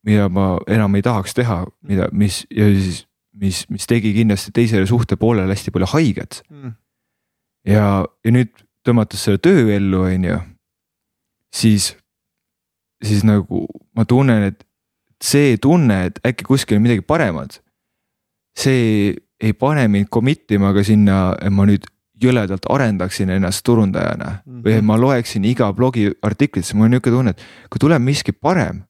mida 0.05 0.29
ma 0.29 0.55
enam 0.67 0.95
ei 0.95 1.05
tahaks 1.05 1.33
teha, 1.37 1.65
mida, 1.87 2.09
mis 2.11 2.43
ja 2.49 2.65
siis 2.73 3.05
mis, 3.41 3.63
mis 3.69 3.87
tegi 3.87 4.13
kindlasti 4.15 4.53
teisele 4.55 4.87
suhtepoolele 4.89 5.53
hästi 5.53 5.71
palju 5.71 5.89
haiget 5.93 6.41
mm.. 6.49 6.73
ja, 7.69 7.85
ja 8.25 8.33
nüüd 8.33 8.51
tõmmates 8.87 9.23
selle 9.27 9.41
tööellu, 9.41 10.03
on 10.09 10.25
ju, 10.25 10.37
siis, 11.53 11.91
siis 13.03 13.25
nagu 13.27 13.65
ma 13.97 14.07
tunnen, 14.09 14.49
et 14.51 14.63
see 15.21 15.57
tunne, 15.61 16.07
et 16.09 16.21
äkki 16.25 16.47
kuskil 16.47 16.79
on 16.79 16.85
midagi 16.87 17.05
paremat. 17.05 17.59
see 18.57 19.13
ei 19.41 19.53
pane 19.53 19.87
mind 19.87 20.09
commit 20.09 20.51
ima 20.51 20.73
ka 20.73 20.83
sinna, 20.85 21.35
et 21.41 21.53
ma 21.53 21.65
nüüd 21.69 21.85
jõledalt 22.21 22.65
arendaksin 22.69 23.29
ennast 23.33 23.63
turundajana 23.65 24.25
mm 24.29 24.41
-hmm. 24.41 24.63
või 24.65 24.73
et 24.77 24.85
ma 24.85 24.97
loeksin 24.97 25.45
iga 25.45 25.71
blogi 25.73 26.11
artiklit, 26.21 26.65
siis 26.65 26.75
mul 26.75 26.85
on 26.85 26.91
niisugune 26.91 27.15
tunne, 27.15 27.29
et 27.29 27.69
kui 27.69 27.79
tuleb 27.79 28.01
miski 28.01 28.31
parem, 28.31 28.83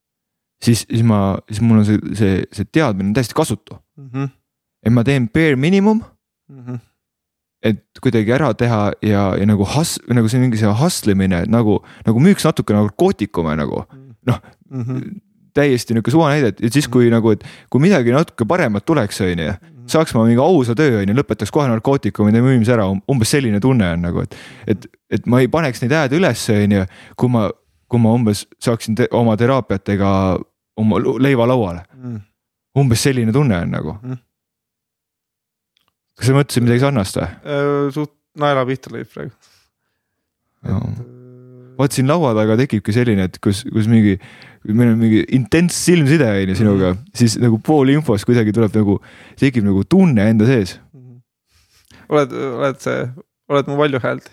siis, 0.63 0.85
siis 0.85 1.03
ma, 1.07 1.39
siis 1.49 1.61
mul 1.61 1.81
on 1.81 1.87
see, 1.87 1.99
see, 2.17 2.45
see 2.53 2.69
teadmine 2.73 3.13
täiesti 3.17 3.37
kasutu 3.37 3.77
mm. 3.97 4.09
-hmm. 4.13 4.29
et 4.85 4.93
ma 4.93 5.03
teen 5.03 5.29
bare 5.29 5.55
minimum 5.55 6.03
mm. 6.49 6.63
-hmm 6.65 6.79
et 7.61 7.83
kuidagi 8.01 8.33
ära 8.33 8.53
teha 8.57 8.91
ja, 9.05 9.25
ja 9.37 9.45
nagu 9.45 9.65
has-, 9.75 9.99
nagu 10.09 10.29
see 10.29 10.41
mingi 10.41 10.57
see 10.57 10.71
hustle 10.79 11.13
imine 11.13 11.43
nagu, 11.45 11.77
nagu 12.07 12.23
müüks 12.23 12.47
natuke 12.47 12.73
nagu 12.73 12.89
narkootikume 12.89 13.55
nagu 13.55 13.83
noh 14.25 14.39
mm 14.69 14.81
-hmm. 14.81 15.19
täiesti 15.53 15.93
nihuke 15.93 16.11
suva 16.11 16.29
näide, 16.29 16.47
et 16.47 16.73
siis 16.73 16.87
kui 16.87 17.09
nagu, 17.09 17.31
et 17.31 17.43
kui 17.69 17.81
midagi 17.81 18.11
natuke 18.11 18.45
paremat 18.45 18.85
tuleks, 18.85 19.21
on 19.21 19.39
ju 19.39 19.53
saaks 19.91 20.13
ma 20.15 20.25
mingi 20.25 20.41
ausa 20.41 20.75
töö 20.77 21.01
on 21.01 21.09
ju, 21.09 21.15
lõpetaks 21.17 21.51
kohe 21.53 21.67
narkootikumide 21.67 22.41
müümise 22.41 22.73
ära, 22.75 22.87
umbes 23.11 23.33
selline 23.33 23.59
tunne 23.59 23.93
on 23.95 24.05
nagu, 24.07 24.21
et. 24.21 24.35
et, 24.67 24.87
et 25.11 25.25
ma 25.25 25.41
ei 25.41 25.49
paneks 25.51 25.81
neid 25.81 25.91
hääd 25.91 26.15
üles, 26.17 26.45
on 26.49 26.71
ju, 26.77 26.85
kui 27.19 27.29
ma, 27.33 27.49
kui 27.91 27.99
ma 27.99 28.13
umbes 28.15 28.45
saaksin 28.63 28.95
te 28.95 29.07
oma 29.11 29.35
teraapiatega 29.37 30.11
oma 30.81 30.99
leiva 31.21 31.47
lauale 31.49 31.85
mm.. 31.95 32.19
umbes 32.81 33.07
selline 33.07 33.33
tunne 33.35 33.61
on 33.63 33.73
nagu 33.77 33.95
mm.. 33.99 34.19
kas 36.19 36.31
sa 36.31 36.37
mõtlesid 36.37 36.67
midagi 36.67 36.85
sarnast 36.85 37.21
või? 37.21 37.31
Äh, 37.45 37.87
suht 37.95 38.15
naela 38.41 38.67
pihta 38.67 38.93
lõid 38.93 39.09
praegu 39.11 39.33
no.. 40.67 40.77
Äh, 40.81 41.17
vot 41.81 41.95
siin 41.95 42.09
laua 42.09 42.33
taga 42.37 42.57
tekibki 42.59 42.93
selline, 42.95 43.27
et 43.29 43.39
kus, 43.43 43.63
kus 43.65 43.87
mingi 43.89 44.17
meil 44.69 44.91
on 44.91 44.99
mingi 44.99 45.23
intens 45.33 45.77
silmside 45.87 46.27
on 46.27 46.51
ju 46.51 46.57
sinuga, 46.59 46.93
mhm. 46.93 47.15
siis 47.17 47.37
nagu 47.41 47.57
pool 47.65 47.89
infost 47.93 48.27
kuidagi 48.29 48.53
tuleb 48.55 48.75
nagu, 48.77 48.99
tekib 49.39 49.65
nagu 49.65 49.83
tunne 49.89 50.27
enda 50.33 50.47
sees. 50.49 50.77
Mhm. 50.93 51.17
oled, 52.13 52.37
oled 52.61 52.83
see, 52.83 52.99
oled 53.51 53.71
mu 53.71 53.79
valjuhääld 53.79 54.29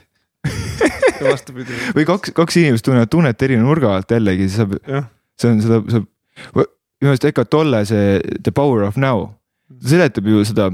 ja 1.19 1.31
vastupidi. 1.33 1.79
või 1.97 2.07
kaks, 2.09 2.35
kaks 2.37 2.61
inimest 2.61 2.87
tunnevad 2.87 3.11
tunnet 3.12 3.43
erineva 3.43 3.69
nurga 3.69 3.97
alt 3.97 4.12
jällegi, 4.15 4.49
siis 4.49 4.61
saab, 4.61 4.77
see 5.41 5.53
on 5.53 5.65
seda, 5.65 5.81
saab, 5.95 6.09
minu 6.55 7.09
meelest 7.09 7.27
Eckart 7.28 7.51
Tolle 7.52 7.85
see 7.89 8.20
The 8.43 8.55
Power 8.55 8.86
of 8.89 8.98
Now, 9.01 9.28
ta 9.78 9.93
seletab 9.94 10.28
ju 10.28 10.44
seda, 10.48 10.70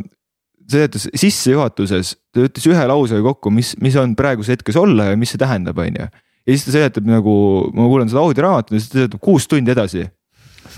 seletas 0.70 1.09
sissejuhatuses, 1.12 2.15
ta 2.32 2.47
ütles 2.49 2.69
ühe 2.70 2.85
lausega 2.91 3.24
kokku, 3.27 3.53
mis, 3.53 3.74
mis 3.85 3.97
on 4.01 4.15
praeguses 4.19 4.57
hetkes 4.57 4.78
olla 4.81 5.11
ja 5.11 5.19
mis 5.20 5.35
see 5.35 5.43
tähendab, 5.43 5.81
on 5.82 6.01
ju 6.01 6.09
ja 6.45 6.53
siis 6.53 6.66
ta 6.66 6.74
seletab 6.77 7.09
nagu, 7.09 7.35
ma 7.73 7.89
kuulan 7.89 8.11
seda 8.11 8.23
audioraamatut 8.24 8.77
ja 8.77 8.82
siis 8.82 8.93
ta 8.93 9.01
seletab 9.01 9.23
kuus 9.24 9.49
tundi 9.49 9.73
edasi. 9.73 10.05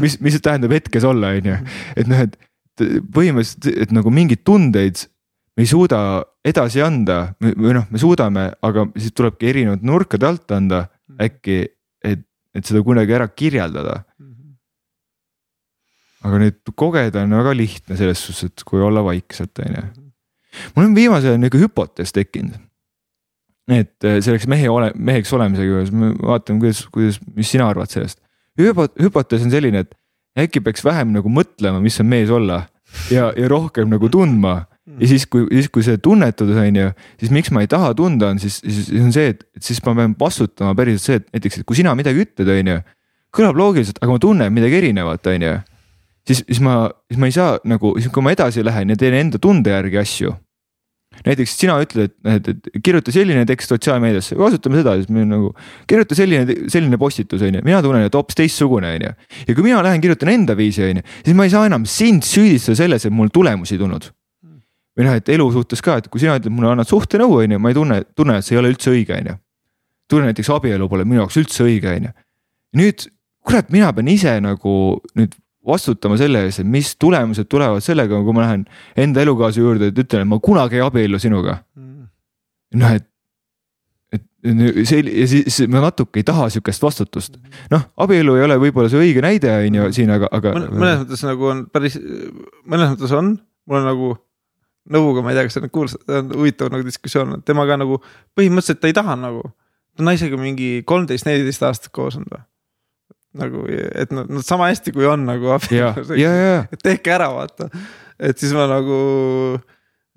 mis, 0.02 0.18
mis 0.20 0.38
tähendab 0.42 0.74
hetkes 0.76 1.06
olla, 1.08 1.32
on 1.34 1.50
ju, 1.50 1.58
et 1.96 2.10
noh, 2.10 2.22
et 2.26 2.36
põhimõtteliselt, 3.16 3.70
et 3.86 3.94
nagu 3.96 4.12
mingeid 4.12 4.42
tundeid 4.44 5.06
me 5.56 5.64
ei 5.64 5.70
suuda 5.70 5.98
edasi 6.44 6.82
anda 6.84 7.20
või 7.40 7.72
noh, 7.78 7.86
me 7.90 8.00
suudame, 8.00 8.50
aga 8.66 8.84
siis 8.98 9.14
tulebki 9.16 9.48
erinevate 9.50 9.88
nurkade 9.88 10.28
alt 10.28 10.52
anda 10.52 10.82
äkki, 11.22 11.62
et, 12.04 12.26
et 12.52 12.68
seda 12.68 12.82
kunagi 12.84 13.16
ära 13.16 13.28
kirjeldada. 13.32 14.02
Aga 16.26 16.42
neid 16.42 16.74
kogeda 16.74 17.22
on 17.24 17.36
väga 17.38 17.54
lihtne 17.56 17.98
selles 17.98 18.22
suhtes, 18.22 18.50
et 18.50 18.66
kui 18.66 18.82
olla 18.82 19.04
vaikselt, 19.06 19.62
on 19.64 19.78
ju. 19.78 19.84
mul 20.76 20.88
on 20.88 20.96
viimasel 20.96 21.34
ajal 21.34 21.42
nihuke 21.42 21.60
hüpotees 21.62 22.14
tekkinud 22.16 22.56
et 23.66 24.06
äh, 24.06 24.20
selleks 24.22 24.46
mehe 24.50 24.68
ole, 24.70 24.92
meheks 24.94 25.32
olemisega 25.34 25.66
juures, 25.66 25.90
me 25.90 26.12
vaatame, 26.20 26.62
kuidas, 26.62 26.84
kuidas, 26.92 27.18
mis 27.34 27.50
sina 27.50 27.66
arvad 27.70 27.90
sellest. 27.90 28.20
hüpotees 28.58 29.42
on 29.44 29.50
selline, 29.52 29.82
et 29.84 29.94
äkki 30.38 30.62
peaks 30.64 30.84
vähem 30.84 31.12
nagu 31.16 31.30
mõtlema, 31.32 31.80
mis 31.82 31.98
on 32.00 32.08
mees 32.10 32.30
olla 32.32 32.62
ja, 33.10 33.30
ja 33.36 33.48
rohkem 33.50 33.90
nagu 33.90 34.08
tundma. 34.12 34.66
ja 35.00 35.08
siis, 35.10 35.26
kui, 35.26 35.48
siis 35.50 35.68
kui 35.72 35.82
see 35.82 35.98
tunnetada 35.98 36.60
on 36.62 36.76
ju, 36.78 36.90
siis 37.20 37.32
miks 37.34 37.50
ma 37.50 37.64
ei 37.64 37.70
taha 37.70 37.90
tunda, 37.98 38.30
on 38.30 38.38
siis, 38.38 38.60
siis 38.62 38.92
on 39.02 39.10
see, 39.14 39.32
et, 39.34 39.42
et 39.58 39.66
siis 39.66 39.80
ma 39.84 39.96
pean 39.98 40.14
vastutama 40.18 40.76
päriselt 40.78 41.02
see, 41.02 41.18
et 41.18 41.26
näiteks, 41.34 41.60
et 41.60 41.66
kui 41.66 41.78
sina 41.78 41.94
midagi 41.98 42.22
ütled, 42.22 42.52
on 42.52 42.70
ju. 42.70 42.76
kõlab 43.36 43.58
loogiliselt, 43.58 43.98
aga 44.00 44.14
ma 44.14 44.22
tunnen 44.22 44.54
midagi 44.54 44.78
erinevat, 44.78 45.26
on 45.32 45.48
ju. 45.48 45.56
Siis, 46.26 46.42
siis 46.46 46.60
ma, 46.64 46.86
siis 47.10 47.20
ma 47.20 47.30
ei 47.30 47.36
saa 47.36 47.60
nagu, 47.64 47.94
siis 48.00 48.12
kui 48.12 48.24
ma 48.24 48.34
edasi 48.34 48.64
lähen 48.64 48.92
ja 48.92 48.98
teen 49.00 49.14
enda 49.14 49.40
tunde 49.42 49.72
järgi 49.74 50.02
asju 50.02 50.34
näiteks 51.24 51.54
sina 51.58 51.76
ütled, 51.80 52.10
et, 52.10 52.48
et, 52.50 52.66
et 52.68 52.82
kirjuta 52.84 53.12
selline 53.14 53.44
tekst 53.48 53.72
sotsiaalmeediasse, 53.72 54.36
kasutame 54.38 54.80
seda, 54.80 54.96
siis 54.98 55.08
me 55.12 55.24
nagu. 55.28 55.52
kirjuta 55.88 56.18
selline, 56.18 56.58
selline 56.72 56.98
postitus 57.00 57.44
on 57.46 57.56
ju, 57.58 57.62
mina 57.64 57.80
tunnen, 57.84 58.04
et 58.08 58.18
hoopis 58.18 58.38
teistsugune 58.38 58.90
on 58.98 59.06
ju. 59.06 59.14
ja 59.48 59.54
kui 59.56 59.64
mina 59.64 59.80
lähen 59.86 60.02
kirjutan 60.02 60.32
enda 60.34 60.56
viisi 60.58 60.84
on 60.84 61.00
ju, 61.00 61.06
siis 61.24 61.38
ma 61.38 61.46
ei 61.46 61.54
saa 61.54 61.64
enam 61.70 61.86
sind 61.88 62.26
süüdistada 62.26 62.76
selles, 62.82 63.06
et 63.08 63.14
mul 63.14 63.32
tulemusi 63.32 63.76
ei 63.76 63.82
tulnud. 63.82 64.10
või 64.96 65.08
noh, 65.08 65.16
et 65.20 65.28
elu 65.28 65.48
suhtes 65.52 65.82
ka, 65.84 65.98
et 66.00 66.06
kui 66.12 66.22
sina 66.22 66.36
ütled 66.38 66.52
mulle, 66.52 66.70
annad 66.72 66.88
suhtenõu 66.88 67.40
on 67.42 67.56
ju, 67.56 67.60
ma 67.60 67.72
ei 67.72 67.76
tunne, 67.76 68.00
tunnen, 68.16 68.40
et 68.40 68.46
see 68.46 68.56
ei 68.56 68.62
ole 68.62 68.72
üldse 68.72 68.92
õige, 68.92 69.16
on 69.16 69.32
ju. 69.32 69.40
tunnen 70.10 70.32
näiteks 70.32 70.52
abielu 70.54 70.88
pole 70.88 71.04
minu 71.04 71.22
jaoks 71.22 71.40
üldse 71.42 71.66
õige, 71.66 71.96
on 71.96 72.08
ju. 72.10 72.14
nüüd 72.82 73.08
kurat, 73.46 73.68
mina 73.70 73.92
pean 73.94 74.08
ise 74.10 74.38
nagu 74.42 74.76
nüüd 75.16 75.36
vastutama 75.66 76.18
selle 76.20 76.44
eest, 76.46 76.62
et 76.62 76.70
mis 76.70 76.92
tulemused 77.00 77.48
tulevad 77.50 77.84
sellega, 77.84 78.20
kui 78.24 78.36
ma 78.36 78.44
lähen 78.44 78.64
enda 78.98 79.24
elukaasa 79.24 79.60
juurde, 79.60 79.90
et 79.90 79.98
ütlen, 79.98 80.24
et 80.24 80.30
ma 80.30 80.38
kunagi 80.42 80.78
ei 80.78 80.84
abiellu 80.84 81.20
sinuga 81.22 81.58
mm.. 81.76 82.06
noh, 82.82 82.94
et, 82.98 83.08
et 84.14 84.24
see 84.86 85.02
ja 85.02 85.26
siis 85.30 85.58
ma 85.72 85.82
natuke 85.88 86.22
ei 86.22 86.26
taha 86.26 86.48
sihukest 86.54 86.86
vastutust. 86.86 87.40
noh, 87.72 87.88
abielu 88.06 88.38
ei 88.38 88.46
ole 88.46 88.60
võib-olla 88.62 88.92
see 88.92 89.02
õige 89.02 89.24
näide 89.24 89.52
on 89.58 89.80
ju 89.80 89.90
siin, 89.98 90.12
aga, 90.14 90.30
aga. 90.38 90.54
mõnes 90.68 91.02
mõttes 91.02 91.26
nagu 91.26 91.52
on 91.52 91.66
päris, 91.72 91.98
mõnes 92.64 92.94
mõttes 92.94 93.18
on, 93.18 93.36
mul 93.66 93.82
on 93.82 93.90
nagu 93.90 94.14
nõuga, 94.94 95.22
ma 95.22 95.32
ei 95.32 95.38
tea, 95.38 95.48
kas 95.48 95.58
sa 95.58 95.64
nüüd 95.64 95.74
kuulsid, 95.74 96.02
on 96.06 96.34
huvitav 96.36 96.70
nagu 96.70 96.86
diskussioon, 96.86 97.38
et 97.40 97.48
temaga 97.48 97.78
nagu 97.80 97.98
põhimõtteliselt 98.38 98.82
ta 98.82 98.90
ei 98.90 98.94
taha 98.94 99.18
nagu. 99.18 99.48
ta 99.96 100.04
on 100.04 100.12
naisega 100.12 100.38
mingi 100.38 100.84
kolmteist, 100.86 101.26
neliteist 101.26 101.64
aastat 101.66 101.90
koos 101.90 102.18
olnud 102.20 102.30
või 102.30 102.44
nagu, 103.38 103.64
et 103.68 104.12
nad, 104.14 104.28
nad 104.32 104.44
sama 104.46 104.70
hästi 104.70 104.92
kui 104.94 105.06
on 105.08 105.26
nagu 105.28 105.54
abielus, 105.56 106.12
et 106.72 106.82
tehke 106.84 107.14
ära, 107.16 107.30
vaata. 107.34 107.68
et 108.18 108.38
siis 108.40 108.54
ma 108.56 108.66
nagu, 108.70 108.98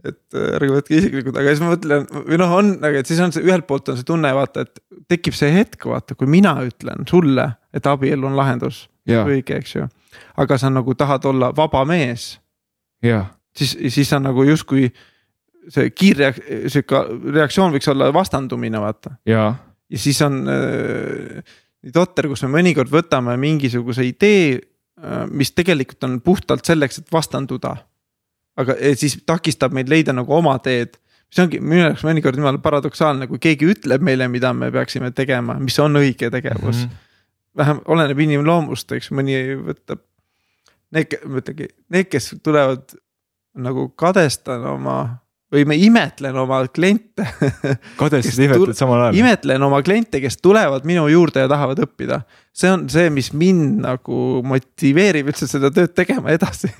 et 0.07 0.39
ärge 0.57 0.71
võtke 0.73 0.97
isiklikult, 0.97 1.39
aga 1.39 1.53
siis 1.53 1.63
ma 1.63 1.73
mõtlen 1.73 2.07
või 2.15 2.39
noh, 2.41 2.55
on, 2.59 2.71
aga 2.85 3.03
et 3.03 3.09
siis 3.09 3.21
on 3.23 3.33
see 3.35 3.45
ühelt 3.47 3.67
poolt 3.69 3.91
on 3.91 3.99
see 3.99 4.07
tunne, 4.07 4.31
vaata, 4.35 4.65
et 4.65 5.05
tekib 5.11 5.37
see 5.37 5.51
hetk, 5.53 5.89
vaata, 5.91 6.17
kui 6.19 6.29
mina 6.29 6.55
ütlen 6.65 7.07
sulle, 7.09 7.49
et 7.75 7.89
abielu 7.89 8.29
on 8.29 8.37
lahendus, 8.39 8.87
õige, 9.09 9.59
eks 9.59 9.75
ju. 9.75 9.87
aga 10.39 10.57
sa 10.61 10.71
nagu 10.71 10.95
tahad 10.97 11.25
olla 11.29 11.51
vaba 11.55 11.85
mees. 11.89 12.35
siis, 13.55 13.77
siis 13.89 14.13
on 14.13 14.27
nagu 14.29 14.43
justkui 14.47 14.89
see 15.69 15.89
kiirreak-, 15.93 16.41
sihuke 16.71 17.01
reaktsioon 17.35 17.73
võiks 17.75 17.89
olla 17.91 18.13
vastandumine, 18.13 18.81
vaata. 18.81 19.17
ja 19.89 19.97
siis 19.97 20.21
on 20.21 20.43
äh, 20.49 21.43
totter, 21.93 22.27
kus 22.31 22.43
me 22.45 22.51
mõnikord 22.59 22.91
võtame 22.91 23.35
mingisuguse 23.39 24.05
idee, 24.07 24.59
äh, 24.99 25.25
mis 25.31 25.53
tegelikult 25.55 26.07
on 26.07 26.17
puhtalt 26.23 26.67
selleks, 26.67 27.01
et 27.01 27.13
vastanduda. 27.13 27.77
aga 28.59 28.75
siis 28.99 29.21
takistab 29.25 29.71
meid 29.71 29.87
leida 29.87 30.11
nagu 30.11 30.33
oma 30.35 30.57
teed. 30.59 30.97
see 31.31 31.43
ongi 31.45 31.59
minu 31.61 31.83
jaoks 31.83 32.03
mõnikord 32.03 32.35
jumala 32.35 32.57
paradoksaalne, 32.57 33.27
kui 33.27 33.39
keegi 33.39 33.67
ütleb 33.69 34.01
meile, 34.01 34.27
mida 34.27 34.53
me 34.53 34.71
peaksime 34.71 35.11
tegema, 35.11 35.59
mis 35.59 35.77
on 35.79 35.95
õige 35.95 36.31
tegevus 36.31 36.85
mm. 36.85 36.89
-hmm. 36.89 36.95
vähem 37.57 37.81
oleneb 37.85 38.19
inimloomust, 38.19 38.91
eks 38.91 39.11
mõni 39.11 39.37
võtab. 39.63 40.01
Need, 40.91 41.19
ma 41.25 41.37
ütlengi, 41.37 41.67
need, 41.89 42.07
kes 42.09 42.35
tulevad 42.43 42.95
nagu 43.53 43.89
kadestan 43.89 44.65
oma 44.65 45.19
või 45.53 45.65
ma 45.65 45.77
imetlen 45.77 46.37
oma 46.37 46.59
kliente 46.73 47.25
kadestad 47.99 48.37
ja 48.37 48.49
imetled 48.49 48.77
samal 48.77 49.07
ajal? 49.07 49.17
imetlen 49.17 49.65
oma 49.65 49.81
kliente, 49.85 50.21
kes 50.21 50.37
tulevad 50.43 50.85
minu 50.87 51.07
juurde 51.09 51.43
ja 51.45 51.49
tahavad 51.49 51.81
õppida. 51.85 52.21
see 52.53 52.71
on 52.73 52.85
see, 52.91 53.09
mis 53.13 53.31
mind 53.33 53.81
nagu 53.85 54.43
motiveerib 54.45 55.31
üldse 55.33 55.49
seda 55.49 55.73
tööd 55.73 55.95
tegema 55.97 56.33
edasi 56.37 56.71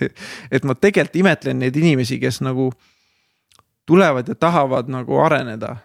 et 0.51 0.65
ma 0.65 0.77
tegelikult 0.77 1.21
imetlen 1.23 1.61
neid 1.63 1.77
inimesi, 1.79 2.19
kes 2.21 2.41
nagu 2.45 2.69
tulevad 3.89 4.29
ja 4.29 4.37
tahavad 4.37 4.91
nagu 4.91 5.17
areneda 5.23 5.75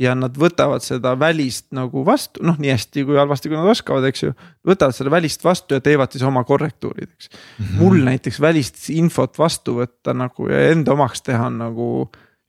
ja 0.00 0.14
nad 0.16 0.36
võtavad 0.38 0.84
seda 0.84 1.12
välist 1.20 1.66
nagu 1.74 2.04
vastu, 2.06 2.42
noh, 2.46 2.56
nii 2.60 2.72
hästi 2.72 3.04
kui 3.08 3.18
halvasti, 3.20 3.50
kui 3.50 3.58
nad 3.58 3.68
oskavad, 3.72 4.06
eks 4.08 4.24
ju. 4.24 4.32
võtavad 4.66 4.96
selle 4.96 5.12
välist 5.12 5.44
vastu 5.44 5.76
ja 5.76 5.84
teevad 5.84 6.14
siis 6.14 6.24
oma 6.26 6.44
korrektuurid, 6.48 7.10
eks 7.12 7.28
mm. 7.28 7.64
-hmm. 7.64 7.76
mul 7.82 8.00
näiteks 8.08 8.40
välist 8.40 8.88
infot 8.90 9.38
vastu 9.38 9.76
võtta 9.80 10.16
nagu 10.16 10.48
ja 10.48 10.70
enda 10.72 10.96
omaks 10.96 11.22
teha 11.22 11.46
on 11.50 11.60
nagu 11.60 11.90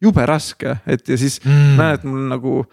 jube 0.01 0.25
raske, 0.25 0.77
et 0.87 1.07
ja 1.09 1.17
siis 1.17 1.39
mm. 1.43 1.77
näen, 1.79 1.99
et 1.99 2.03
mul 2.03 2.27
nagu 2.31 2.65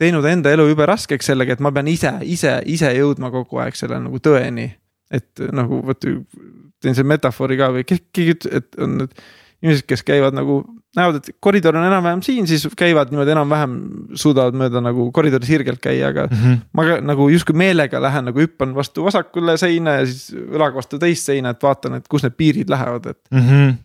teinud 0.00 0.24
enda 0.28 0.52
elu 0.52 0.68
jube 0.68 0.86
raskeks 0.86 1.32
sellega, 1.32 1.52
et 1.52 1.60
ma 1.64 1.72
pean 1.72 1.88
ise, 1.88 2.12
ise, 2.22 2.58
ise 2.64 2.92
jõudma 2.96 3.30
kogu 3.32 3.60
aeg 3.64 3.76
selle 3.76 4.00
nagu 4.00 4.20
tõeni. 4.20 4.70
et 5.10 5.38
nagu 5.54 5.82
vot 5.86 6.00
teen 6.02 6.94
selle 6.94 7.06
metafoori 7.06 7.56
ka 7.56 7.68
või 7.70 7.84
keegi, 7.86 8.34
et 8.50 8.74
on, 8.82 9.04
et 9.04 9.20
inimesed, 9.66 9.86
kes 9.88 10.04
käivad 10.06 10.36
nagu, 10.36 10.60
näevad, 10.96 11.18
et 11.20 11.36
koridor 11.42 11.76
on 11.78 11.86
enam-vähem 11.88 12.22
siin, 12.24 12.46
siis 12.48 12.66
käivad 12.78 13.10
niimoodi 13.12 13.34
enam-vähem, 13.34 13.74
suudavad 14.18 14.56
mööda 14.58 14.82
nagu 14.84 15.08
koridori 15.14 15.48
sirgelt 15.48 15.82
käia, 15.82 16.12
aga 16.14 16.28
mm. 16.30 16.38
-hmm. 16.42 16.62
ma 16.78 16.86
ka, 16.88 17.00
nagu 17.04 17.28
justkui 17.32 17.56
meelega 17.58 18.00
lähen 18.02 18.30
nagu 18.30 18.42
hüppan 18.42 18.74
vastu 18.76 19.04
vasakule 19.06 19.56
seina 19.60 19.98
ja 20.00 20.06
siis 20.06 20.30
õlaga 20.38 20.78
vastu 20.78 21.00
teist 21.02 21.28
seina, 21.28 21.52
et 21.52 21.62
vaatan, 21.62 21.98
et 22.00 22.08
kus 22.08 22.26
need 22.26 22.38
piirid 22.38 22.72
lähevad, 22.72 23.10
et 23.12 23.20
mm. 23.30 23.44
-hmm. 23.48 23.76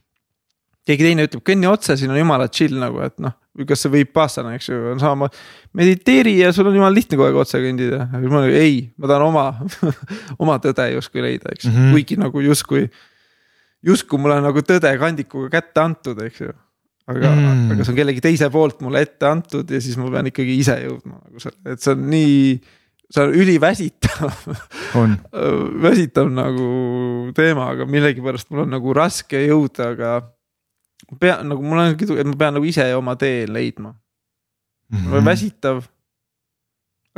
keegi 0.85 1.09
teine 1.09 1.27
ütleb, 1.27 1.45
kõnni 1.51 1.71
otse, 1.71 1.97
siin 1.97 2.11
on 2.11 2.21
jumala 2.21 2.47
chill 2.47 2.77
nagu, 2.79 3.01
et 3.01 3.17
noh, 3.19 3.35
kas 3.67 3.83
see 3.83 3.91
võib 3.91 4.13
passana, 4.15 4.55
eks 4.55 4.69
ju, 4.69 4.81
on 4.93 4.99
sama. 4.99 5.29
mediteeri 5.73 6.37
ja 6.39 6.53
sul 6.53 6.67
on 6.67 6.75
jumala 6.75 6.93
lihtne 6.95 7.17
kogu 7.17 7.27
aeg 7.27 7.43
otse 7.43 7.59
kõndida, 7.59 8.05
ma 8.11 8.45
nagu 8.45 8.53
ei, 8.53 8.91
ma 8.97 9.07
tahan 9.07 9.27
oma 9.27 9.45
oma 10.43 10.59
tõde 10.63 10.91
justkui 10.93 11.21
leida, 11.21 11.51
eks 11.51 11.65
mm, 11.65 11.75
-hmm. 11.75 11.91
kuigi 11.91 12.19
nagu 12.21 12.41
justkui 12.41 12.89
justkui 13.85 14.19
mulle 14.21 14.39
on 14.39 14.45
nagu 14.49 14.63
tõde 14.65 14.91
kandikuga 15.01 15.49
kätte 15.57 15.83
antud, 15.83 16.19
eks 16.25 16.43
ju. 16.43 16.51
aga 17.11 17.31
mm., 17.31 17.71
aga 17.73 17.85
see 17.85 17.93
on 17.93 17.97
kellegi 17.97 18.23
teise 18.23 18.49
poolt 18.53 18.83
mulle 18.85 19.01
ette 19.05 19.27
antud 19.27 19.71
ja 19.71 19.81
siis 19.83 19.97
ma 19.99 20.09
pean 20.13 20.29
ikkagi 20.31 20.59
ise 20.61 20.77
jõudma 20.83 21.17
nagu 21.17 21.41
selle, 21.43 21.59
et 21.73 21.81
see 21.83 21.95
on 21.95 22.03
nii, 22.11 22.35
see 23.11 23.23
on 23.25 23.39
üliväsitav 23.41 24.35
väsitav 25.87 26.29
nagu 26.33 26.67
teema, 27.37 27.71
aga 27.75 27.89
millegipärast 27.89 28.51
mul 28.51 28.65
on 28.67 28.77
nagu 28.77 28.93
raske 28.97 29.41
jõuda, 29.47 29.93
aga. 29.95 30.13
pean 31.19 31.49
nagu 31.49 31.65
mul 31.65 31.81
on, 31.81 31.97
et 31.97 32.29
ma 32.29 32.37
pean 32.45 32.55
nagu 32.59 32.69
ise 32.69 32.85
oma 32.95 33.17
tee 33.19 33.47
leidma 33.49 33.95
mm. 33.95 34.97
-hmm. 34.97 35.17
on 35.17 35.25
väsitav 35.25 35.83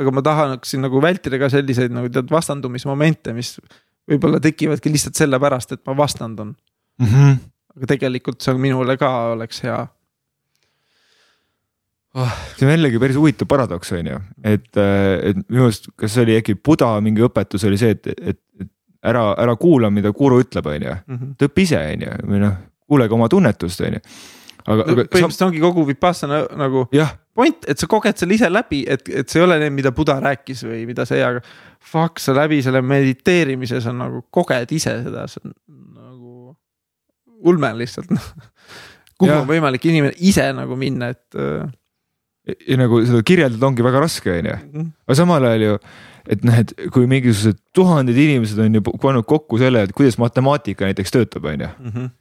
aga 0.00 0.10
ma 0.10 0.22
tahaksin 0.26 0.82
nagu 0.84 1.02
vältida 1.02 1.38
ka 1.38 1.50
selliseid 1.52 1.92
nagu 1.94 2.10
tead 2.12 2.30
vastandumismomente, 2.30 3.34
mis 3.36 3.54
võib-olla 4.10 4.40
tekivadki 4.42 4.92
lihtsalt 4.92 5.18
sellepärast, 5.20 5.76
et 5.76 5.82
ma 5.86 5.96
vastandun 5.96 6.54
mm. 6.54 7.06
-hmm. 7.06 7.36
aga 7.76 7.90
tegelikult 7.94 8.40
see 8.42 8.54
on 8.54 8.60
minule 8.60 8.96
ka 9.00 9.10
oleks 9.32 9.62
hea 9.66 9.78
oh,. 12.14 12.36
see 12.56 12.68
on 12.68 12.74
jällegi 12.76 13.00
päris 13.02 13.18
huvitav 13.20 13.48
paradoks, 13.50 13.92
on 13.92 14.12
ju, 14.12 14.20
et, 14.44 14.70
et 14.76 15.42
minu 15.48 15.68
arust, 15.68 15.90
kas 15.96 16.14
see 16.14 16.26
oli 16.26 16.38
äkki 16.40 16.58
Buda 16.60 16.94
mingi 17.00 17.24
õpetus 17.24 17.66
oli 17.68 17.80
see, 17.80 17.96
et, 17.96 18.12
et, 18.14 18.40
et 18.60 18.70
ära, 19.04 19.34
ära 19.40 19.56
kuula, 19.60 19.90
mida 19.90 20.12
guru 20.12 20.40
ütleb, 20.44 20.66
on 20.66 20.88
ju, 20.88 20.94
mhm. 21.06 21.34
ta 21.38 21.50
õpi 21.50 21.68
ise, 21.68 21.82
on 21.96 22.08
ju, 22.08 22.16
või 22.30 22.46
noh, 22.46 22.56
kuulege 22.88 23.14
oma 23.16 23.28
tunnetust, 23.28 23.84
on 23.84 23.98
ju 23.98 24.06
aga 24.64 24.80
no,, 24.80 24.92
aga. 24.94 25.06
põhimõtteliselt 25.12 25.40
sa... 25.40 25.48
ongi 25.48 25.62
kogu 25.62 25.84
Vipassana 25.88 26.44
nagu 26.58 26.86
point, 27.34 27.66
et 27.68 27.80
sa 27.80 27.88
koged 27.90 28.20
selle 28.20 28.36
ise 28.36 28.48
läbi, 28.52 28.84
et, 28.90 29.04
et 29.08 29.30
see 29.30 29.40
ei 29.40 29.46
ole 29.46 29.58
need, 29.62 29.74
mida 29.74 29.92
Buda 29.94 30.16
rääkis 30.22 30.64
või 30.66 30.84
mida 30.88 31.06
see, 31.08 31.22
aga. 31.24 31.42
Fuck, 31.84 32.22
sa 32.22 32.32
läbi 32.32 32.62
selle 32.64 32.80
mediteerimise 32.80 33.76
sa 33.84 33.92
nagu 33.92 34.22
koged 34.32 34.70
ise 34.72 34.94
seda, 35.04 35.26
see 35.28 35.42
on 35.44 35.52
nagu 35.98 36.54
ulme 37.44 37.74
lihtsalt 37.76 38.08
kuhu 39.20 39.28
ja. 39.28 39.42
on 39.42 39.48
võimalik 39.50 39.84
inimene 39.90 40.14
ise 40.24 40.46
nagu 40.56 40.78
minna, 40.80 41.10
et. 41.12 41.26
Äh, 41.36 41.68
ja, 42.48 42.56
ja 42.72 42.80
nagu 42.80 43.02
seda 43.04 43.20
kirjeldada 43.26 43.68
ongi 43.68 43.84
väga 43.84 44.02
raske, 44.06 44.40
on 44.40 44.50
ju, 44.50 44.58
mhm. 44.64 44.90
aga 45.04 45.20
samal 45.20 45.48
ajal 45.50 45.68
ju 45.68 45.78
et 46.32 46.44
noh, 46.48 46.56
et 46.56 46.72
kui 46.88 47.04
mingisugused 47.04 47.60
tuhanded 47.76 48.16
inimesed 48.16 48.60
on 48.64 48.78
ju 48.78 48.84
pannud 48.96 49.28
kokku 49.28 49.60
selle, 49.60 49.84
et 49.84 49.92
kuidas 49.96 50.16
matemaatika 50.22 50.88
näiteks 50.88 51.12
töötab, 51.12 51.50
on 51.52 51.66
ju 51.66 51.72
mhm 51.84 52.12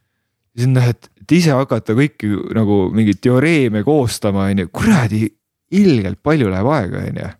siis 0.58 0.70
noh, 0.70 0.86
et, 0.90 1.10
et 1.24 1.36
ise 1.40 1.56
hakata 1.56 1.96
kõiki 1.98 2.30
nagu 2.56 2.88
mingeid 2.94 3.22
teoreeme 3.24 3.84
koostama, 3.86 4.50
on 4.52 4.64
ju, 4.64 4.70
kuradi 4.74 5.26
ilgelt 5.74 6.22
palju 6.26 6.52
läheb 6.52 6.70
aega, 6.76 7.04
on 7.10 7.20
ju. 7.24 7.32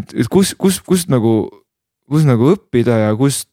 et, 0.00 0.14
et 0.24 0.30
kus, 0.32 0.54
kus, 0.58 0.80
kust 0.84 1.12
nagu, 1.12 1.36
kus 2.10 2.26
nagu 2.28 2.52
õppida 2.54 3.00
ja 3.06 3.14
kust 3.18 3.48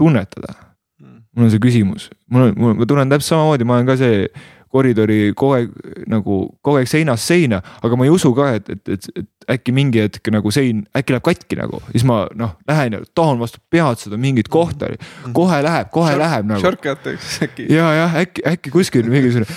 tunnetada. 0.00 0.54
Hmm. 1.00 1.20
mul 1.36 1.48
on 1.48 1.52
see 1.52 1.62
küsimus, 1.62 2.08
mul 2.32 2.48
on, 2.48 2.80
ma 2.80 2.88
tunnen 2.88 3.12
täpselt 3.12 3.34
samamoodi, 3.34 3.68
ma 3.68 3.78
olen 3.78 3.90
ka 3.90 3.98
see 4.00 4.24
koridori 4.70 5.32
kogu 5.34 5.56
aeg 5.56 5.72
nagu 6.10 6.36
kogu 6.62 6.78
aeg 6.78 6.88
seinast 6.90 7.26
seina, 7.26 7.58
aga 7.82 7.98
ma 7.98 8.06
ei 8.06 8.12
usu 8.14 8.30
ka, 8.36 8.52
et, 8.58 8.70
et, 8.70 8.92
et, 8.94 9.08
et 9.22 9.56
äkki 9.56 9.74
mingi 9.74 10.04
hetk 10.04 10.30
nagu 10.30 10.52
sein 10.54 10.84
äkki 10.96 11.16
läheb 11.16 11.26
katki 11.26 11.58
nagu, 11.58 11.80
siis 11.90 12.06
ma 12.06 12.22
noh, 12.38 12.54
lähen 12.70 12.96
ja 12.96 13.02
tahan 13.18 13.40
vastu 13.42 13.62
pead 13.72 14.02
seda 14.02 14.20
mingit 14.20 14.48
kohta, 14.52 14.92
mm. 14.94 15.34
kohe 15.36 15.58
läheb, 15.66 15.90
kohe 15.94 16.14
Short, 16.14 16.22
läheb 16.22 16.48
nagu. 16.52 16.62
Shortcut'iks 16.62 17.42
äkki. 17.48 17.66
ja, 17.74 17.90
jah, 17.98 18.16
äkki, 18.22 18.46
äkki 18.52 18.74
kuskil 18.74 19.10
mingisugune 19.10 19.48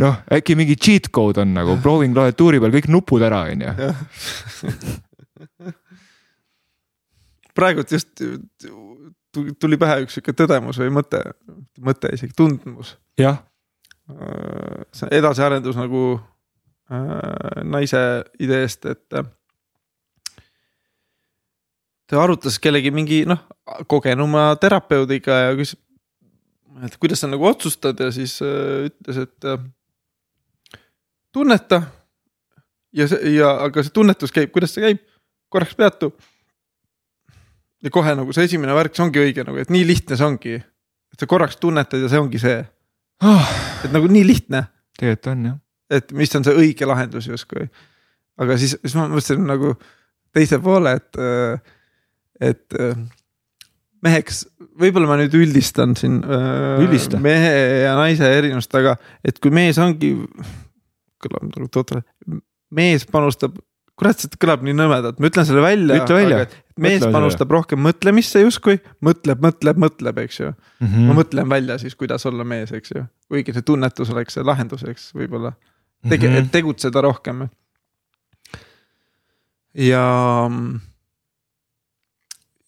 noh, 0.00 0.18
äkki 0.32 0.56
mingi 0.56 0.76
cheat 0.80 1.12
code 1.12 1.44
on 1.44 1.52
nagu 1.56 1.76
proovin 1.84 2.16
klaviatuuri 2.16 2.60
peal 2.62 2.72
kõik 2.78 2.88
nupud 2.92 3.28
ära, 3.28 3.44
on 3.52 3.60
ju. 3.66 3.72
praegult 7.52 7.92
just 7.92 8.24
tuli 9.60 9.76
pähe 9.80 10.02
üks 10.06 10.16
sihuke 10.16 10.32
tõdemus 10.36 10.80
või 10.80 10.90
mõte, 10.96 11.20
mõte 11.80 12.12
isegi 12.16 12.32
tundmus. 12.36 12.96
jah 13.20 13.42
see 14.92 15.08
edasiarendus 15.18 15.76
nagu 15.78 16.02
äh, 16.92 17.62
naise 17.64 18.24
ideest, 18.40 18.86
et 18.86 19.18
äh,. 19.18 19.24
ta 22.06 22.20
arutas 22.22 22.58
kellegi 22.60 22.90
mingi 22.92 23.22
noh, 23.28 23.40
kogenuma 23.88 24.52
terapeudiga 24.60 25.38
ja 25.46 25.54
küsis, 25.56 25.78
et 26.84 26.96
kuidas 27.00 27.22
sa 27.22 27.30
nagu 27.30 27.46
otsustad 27.48 28.00
ja 28.00 28.10
siis 28.12 28.38
äh, 28.44 28.90
ütles, 28.90 29.22
et 29.26 29.48
äh, 29.48 29.62
tunneta. 31.32 31.82
ja 32.92 33.08
see 33.08 33.36
ja, 33.38 33.54
aga 33.64 33.82
see 33.82 33.94
tunnetus 33.94 34.34
käib, 34.34 34.52
kuidas 34.52 34.74
see 34.74 34.84
käib, 34.84 35.00
korraks 35.48 35.74
peatu. 35.74 36.12
ja 37.82 37.90
kohe 37.90 38.14
nagu 38.14 38.32
see 38.32 38.44
esimene 38.50 38.76
värk, 38.76 38.94
see 38.96 39.06
ongi 39.06 39.24
õige 39.24 39.46
nagu, 39.48 39.58
et 39.58 39.72
nii 39.72 39.86
lihtne 39.86 40.16
see 40.16 40.28
ongi. 40.28 40.60
et 41.12 41.18
sa 41.18 41.26
korraks 41.26 41.56
tunnetad 41.56 42.04
ja 42.04 42.12
see 42.12 42.20
ongi 42.20 42.40
see 42.42 42.60
oh.. 43.22 43.48
et 43.84 43.94
nagu 43.94 44.10
nii 44.10 44.26
lihtne. 44.26 44.66
tegelikult 44.98 45.32
on 45.32 45.48
jah. 45.50 45.58
et 45.98 46.12
mis 46.16 46.36
on 46.38 46.46
see 46.46 46.56
õige 46.64 46.88
lahendus 46.88 47.28
justkui. 47.30 47.68
aga 48.42 48.58
siis, 48.60 48.76
siis 48.82 48.96
ma 48.98 49.08
mõtlesin 49.10 49.44
nagu 49.48 49.74
teise 50.32 50.58
poole, 50.64 50.94
et, 50.96 51.20
äh, 51.20 51.74
et 52.52 52.78
äh, 52.80 52.96
meheks, 54.04 54.46
võib-olla 54.80 55.10
ma 55.10 55.18
nüüd 55.20 55.34
üldistan 55.38 55.96
siin 55.98 56.20
äh, 56.24 56.80
Üldista. 56.82 57.20
mehe 57.22 57.52
ja 57.84 57.96
naise 57.98 58.28
erinevust, 58.38 58.72
aga 58.78 58.96
et 59.24 59.38
kui 59.42 59.52
mees 59.54 59.80
ongi, 59.82 60.14
kõlab 61.22 61.50
nagu 61.50 61.68
totralt, 61.72 62.08
mees 62.72 63.04
panustab 63.08 63.58
kurat, 64.02 64.22
see 64.22 64.40
kõlab 64.42 64.66
nii 64.66 64.76
nõmedalt, 64.76 65.18
ma 65.22 65.30
ütlen 65.30 65.48
selle 65.48 65.64
välja. 65.64 65.98
ütle 66.02 66.18
välja. 66.18 66.46
mees 66.76 67.04
panustab 67.04 67.46
selle. 67.46 67.58
rohkem 67.58 67.82
mõtlemisse 67.86 68.42
justkui, 68.44 68.78
mõtleb, 69.04 69.42
mõtleb, 69.44 69.80
mõtleb, 69.86 70.22
eks 70.24 70.40
ju 70.40 70.50
mm. 70.50 70.86
-hmm. 70.86 71.08
ma 71.08 71.18
mõtlen 71.20 71.50
välja 71.50 71.78
siis, 71.82 71.96
kuidas 71.98 72.26
olla 72.28 72.44
mees, 72.44 72.72
eks 72.74 72.96
ju, 72.96 73.04
kuigi 73.32 73.54
see 73.56 73.66
tunnetus 73.66 74.10
oleks 74.14 74.38
see 74.38 74.46
lahendus, 74.46 74.84
eks 74.88 75.12
võib-olla 75.16 75.54
Tege, 76.02 76.26
mm, 76.26 76.34
-hmm. 76.34 76.46
et 76.46 76.50
tegutseda 76.50 77.00
rohkem. 77.00 77.44
ja, 79.78 80.06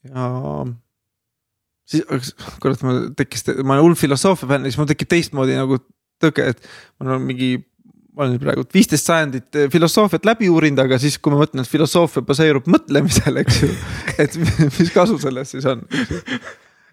ja 0.07 0.27
siis, 1.85 2.35
kurat, 2.63 2.83
mul 2.87 3.09
tekkis, 3.19 3.45
ma 3.65 3.75
olen 3.75 3.89
hull 3.89 3.99
filosoofia 3.99 4.49
fänn 4.49 4.69
siis 4.69 4.79
mul 4.79 4.89
tekib 4.89 5.11
teistmoodi 5.11 5.59
nagu 5.59 5.81
tõke, 6.23 6.47
et 6.55 6.63
mul 7.01 7.17
on 7.17 7.27
mingi 7.27 7.57
ma 8.15 8.27
olen 8.27 8.39
praegu 8.43 8.65
viisteist 8.75 9.09
sajandit 9.09 9.59
eh, 9.59 9.71
filosoofiat 9.73 10.27
läbi 10.29 10.49
uurinud, 10.53 10.85
aga 10.85 10.99
siis, 11.03 11.17
kui 11.19 11.35
ma 11.35 11.41
mõtlen, 11.41 11.65
et 11.65 11.71
filosoofia 11.71 12.23
baseerub 12.27 12.69
mõtlemisel, 12.71 13.41
eks 13.43 13.63
ju. 13.65 13.71
et 14.23 14.37
mis 14.39 14.93
kasu 14.95 15.19
sellest 15.23 15.57
siis 15.57 15.67
on, 15.71 15.83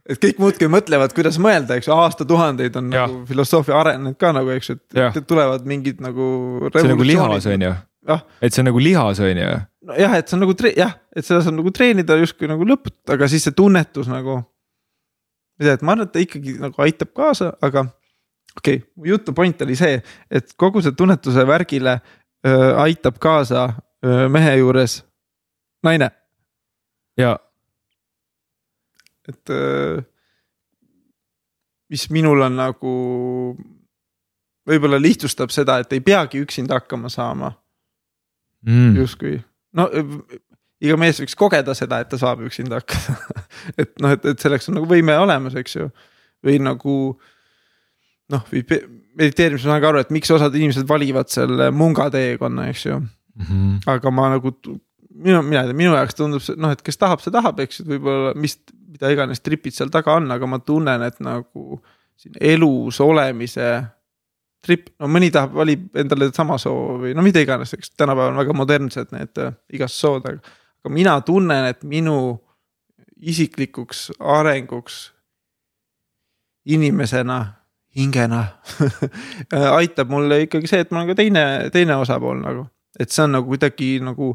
et 0.09 0.21
kõik 0.21 0.41
muudkui 0.41 0.69
mõtlevad, 0.71 1.13
kuidas 1.17 1.37
mõelda, 1.41 1.77
eks 1.77 1.91
ju, 1.91 1.95
aastatuhandeid 1.95 2.79
on 2.81 2.89
ja. 2.89 3.05
nagu 3.05 3.21
filosoofia 3.29 3.77
arenenud 3.83 4.17
ka 4.21 4.33
nagu, 4.35 4.53
eks 4.55 4.73
ju, 4.73 4.79
et 5.05 5.21
tulevad 5.29 5.67
mingid 5.69 6.01
nagu. 6.03 6.25
see 6.71 6.85
on 6.87 6.93
nagu 6.95 7.09
lihas 7.11 7.49
on 7.51 7.67
ju, 7.67 7.75
et 8.41 8.49
see 8.49 8.63
on 8.63 8.71
nagu 8.71 8.81
lihas 8.81 9.21
on 9.21 9.43
ju. 9.43 9.53
nojah, 9.91 10.17
et 10.17 10.31
see 10.31 10.39
on 10.39 10.45
nagu 10.47 10.57
jah, 10.73 10.97
et 11.13 11.27
seda 11.27 11.43
saab 11.45 11.59
nagu 11.59 11.75
treenida 11.75 12.17
justkui 12.23 12.49
nagu 12.49 12.65
lõputada, 12.65 13.19
aga 13.19 13.29
siis 13.29 13.45
see 13.45 13.57
tunnetus 13.57 14.09
nagu. 14.09 14.41
ma 14.41 15.61
ei 15.61 15.69
tea, 15.69 15.77
et 15.77 15.85
ma 15.85 15.93
arvan, 15.93 16.09
et 16.09 16.15
ta 16.17 16.25
ikkagi 16.25 16.57
nagu 16.57 16.81
aitab 16.81 17.13
kaasa, 17.13 17.53
aga 17.61 17.91
okei 18.57 18.75
okay,, 18.75 18.89
mu 18.95 19.05
jutu 19.05 19.33
point 19.33 19.61
oli 19.61 19.75
see, 19.75 20.01
et 20.31 20.53
kogu 20.59 20.81
see 20.81 20.95
tunnetuse 20.97 21.45
värgile 21.47 21.99
öö, 22.45 22.75
aitab 22.83 23.19
kaasa 23.19 23.69
öö, 24.05 24.29
mehe 24.29 24.55
juures 24.55 25.01
naine. 25.83 26.11
ja. 27.17 27.39
et 29.29 29.49
öö, 29.49 30.01
mis 31.89 32.09
minul 32.09 32.41
on 32.41 32.55
nagu, 32.55 32.93
võib-olla 34.67 34.99
lihtsustab 35.01 35.51
seda, 35.51 35.79
et 35.81 35.93
ei 35.93 35.99
peagi 35.99 36.39
üksinda 36.43 36.79
hakkama 36.79 37.09
saama 37.09 37.51
mm.. 38.67 38.95
justkui, 38.99 39.39
no 39.73 39.89
iga 40.81 40.97
mees 40.97 41.19
võiks 41.21 41.35
kogeda 41.37 41.75
seda, 41.77 42.01
et 42.01 42.09
ta 42.09 42.19
saab 42.19 42.43
üksinda 42.47 42.81
hakkama 42.81 43.45
et 43.81 43.93
noh, 44.01 44.15
et, 44.17 44.33
et 44.33 44.39
selleks 44.43 44.69
on 44.69 44.81
nagu 44.81 44.89
võime 44.89 45.15
olemas, 45.19 45.55
eks 45.55 45.77
ju. 45.77 45.91
või 46.43 46.57
nagu 46.63 46.95
äh, 47.11 47.37
noh, 48.31 48.45
mediteerimisel 49.17 49.67
ma 49.67 49.75
saan 49.75 49.83
ka 49.83 49.91
aru, 49.91 50.03
et 50.03 50.13
miks 50.15 50.31
osad 50.33 50.55
inimesed 50.55 50.87
valivad 50.89 51.31
selle 51.31 51.69
munga 51.75 52.09
teekonna, 52.13 52.69
eks 52.71 52.85
ju 52.85 52.97
mm. 52.99 53.45
-hmm. 53.45 53.79
aga 53.93 54.11
ma 54.11 54.29
nagu, 54.35 54.53
minu, 55.15 55.41
mina 55.41 55.61
ei 55.61 55.71
tea, 55.71 55.77
minu 55.77 55.95
jaoks 55.95 56.17
tundub 56.17 56.43
see 56.43 56.57
noh, 56.57 56.71
et 56.71 56.81
kes 56.81 56.97
tahab, 56.97 57.23
see 57.23 57.33
tahab, 57.33 57.59
eks 57.59 57.81
ju, 57.81 57.87
võib-olla 57.93 58.35
mis, 58.35 58.57
mida 58.91 59.11
iganes 59.11 59.43
tripid 59.43 59.75
seal 59.75 59.91
taga 59.93 60.15
on, 60.19 60.31
aga 60.31 60.47
ma 60.47 60.59
tunnen, 60.59 61.03
et 61.07 61.19
nagu 61.19 61.81
siin 62.19 62.37
elus 62.39 62.99
olemise 63.01 63.71
trip, 64.61 64.91
no 65.01 65.09
mõni 65.09 65.31
tahab, 65.33 65.55
valib 65.57 65.97
endale 65.97 66.29
sama 66.35 66.57
soo 66.61 66.99
või 67.01 67.15
no 67.17 67.25
mida 67.25 67.41
iganes, 67.41 67.73
eks 67.73 67.95
tänapäeval 67.97 68.35
on 68.35 68.41
väga 68.43 68.57
modernsed 68.57 69.15
need 69.15 69.41
äh, 69.41 69.55
igast 69.73 69.97
sood, 69.97 70.27
aga. 70.29 70.57
aga 70.83 70.93
mina 70.93 71.15
tunnen, 71.25 71.65
et 71.71 71.83
minu 71.83 72.37
isiklikuks 73.21 74.11
arenguks 74.19 75.11
inimesena, 76.65 77.39
hingena 77.97 78.45
aitab 79.79 80.11
mulle 80.11 80.43
ikkagi 80.45 80.69
see, 80.69 80.85
et 80.85 80.91
ma 80.91 81.01
olen 81.01 81.11
ka 81.11 81.17
teine, 81.19 81.43
teine 81.73 81.97
osapool 81.99 82.39
nagu, 82.39 82.65
et 82.99 83.11
see 83.11 83.25
on 83.25 83.35
nagu 83.37 83.51
kuidagi 83.51 83.93
nagu 84.03 84.31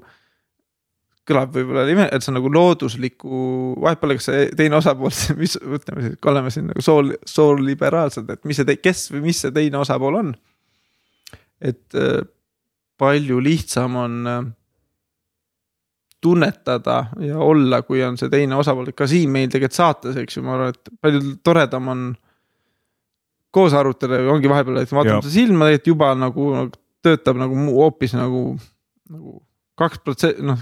kõlab 1.27 1.57
võib-olla 1.57 1.87
ime, 1.91 2.05
et 2.13 2.23
see 2.23 2.31
on 2.31 2.39
nagu 2.39 2.51
loodusliku, 2.55 3.39
vahet 3.83 4.03
pole, 4.03 4.19
kas 4.19 4.29
see 4.31 4.45
teine 4.59 4.79
osapool, 4.79 5.15
mis 5.41 5.57
ütleme 5.59 6.05
siis, 6.05 6.21
oleme 6.33 6.53
siin 6.55 6.69
nagu 6.71 6.85
sool, 6.85 7.17
sooliberaalsed, 7.27 8.31
et 8.31 8.45
mis 8.47 8.61
see, 8.61 8.79
kes 8.83 9.09
või 9.15 9.27
mis 9.31 9.43
see 9.43 9.55
teine 9.57 9.81
osapool 9.83 10.21
on. 10.21 10.37
et 11.61 11.97
äh, 11.97 12.21
palju 13.01 13.41
lihtsam 13.41 13.97
on 13.97 14.31
äh, 14.31 14.47
tunnetada 16.21 17.07
ja 17.21 17.39
olla, 17.39 17.83
kui 17.83 18.03
on 18.05 18.19
see 18.21 18.31
teine 18.33 18.59
osapool, 18.61 18.93
ka 18.97 19.09
siin 19.11 19.33
meil 19.33 19.51
tegelikult 19.51 19.77
saates, 19.77 20.17
eks 20.21 20.39
ju, 20.39 20.45
ma 20.47 20.57
arvan, 20.57 20.75
et 20.75 20.95
palju 21.03 21.37
toredam 21.47 21.93
on. 21.93 22.07
Koos 23.57 23.75
arutada 23.77 24.21
ja 24.21 24.31
ongi 24.33 24.51
vahepeal, 24.53 24.83
et 24.83 24.93
vaatame 24.93 25.23
seda 25.25 25.35
silma, 25.35 25.71
tegelikult 25.71 25.93
juba 25.95 26.13
nagu 26.21 26.49
töötab 27.07 27.41
nagu 27.41 27.67
hoopis 27.79 28.17
nagu, 28.17 28.43
nagu 29.13 29.39
kaks 29.81 30.03
protsenti, 30.05 30.45
noh 30.47 30.61